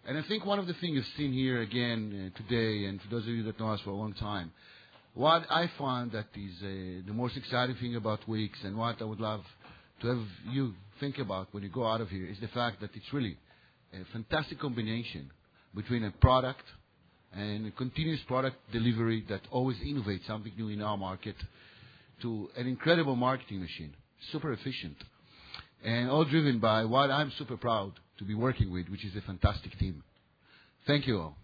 And 0.07 0.19
I 0.19 0.21
think 0.27 0.45
one 0.45 0.59
of 0.59 0.67
the 0.67 0.75
things 0.75 0.93
you've 0.93 1.05
seen 1.17 1.33
here 1.33 1.61
again 1.61 2.31
uh, 2.31 2.37
today, 2.37 2.85
and 2.85 3.01
for 3.01 3.07
those 3.09 3.23
of 3.23 3.29
you 3.29 3.41
that 3.43 3.59
know 3.59 3.71
us 3.71 3.81
for 3.81 3.89
a 3.89 3.95
long 3.95 4.13
time, 4.13 4.51
what 5.15 5.47
I 5.49 5.67
find 5.79 6.11
that 6.11 6.27
is 6.35 6.53
uh, 6.61 7.07
the 7.07 7.13
most 7.13 7.35
exciting 7.35 7.75
thing 7.77 7.95
about 7.95 8.19
Wix 8.27 8.55
and 8.63 8.77
what 8.77 9.01
I 9.01 9.03
would 9.03 9.19
love 9.19 9.41
to 10.01 10.07
have 10.07 10.27
you 10.51 10.75
think 10.99 11.17
about 11.17 11.47
when 11.53 11.63
you 11.63 11.69
go 11.69 11.87
out 11.87 12.01
of 12.01 12.09
here 12.09 12.27
is 12.27 12.39
the 12.39 12.49
fact 12.49 12.81
that 12.81 12.91
it's 12.93 13.11
really 13.13 13.35
a 13.93 14.05
fantastic 14.13 14.59
combination 14.59 15.31
between 15.73 16.03
a 16.03 16.11
product 16.11 16.63
and 17.33 17.65
a 17.65 17.71
continuous 17.71 18.21
product 18.27 18.57
delivery 18.71 19.25
that 19.27 19.41
always 19.49 19.77
innovates 19.77 20.27
something 20.27 20.53
new 20.55 20.69
in 20.69 20.83
our 20.83 20.97
market 20.97 21.35
to 22.21 22.47
an 22.55 22.67
incredible 22.67 23.15
marketing 23.15 23.59
machine, 23.59 23.95
super 24.31 24.53
efficient. 24.53 24.97
and 25.83 26.11
all 26.11 26.25
driven 26.25 26.59
by 26.59 26.85
what 26.85 27.09
I'm 27.09 27.31
super 27.39 27.57
proud 27.57 27.93
to 28.17 28.23
be 28.23 28.33
working 28.35 28.71
with, 28.71 28.87
which 28.89 29.05
is 29.05 29.15
a 29.15 29.21
fantastic 29.21 29.77
team. 29.79 30.03
Thank 30.87 31.07
you 31.07 31.19
all. 31.19 31.37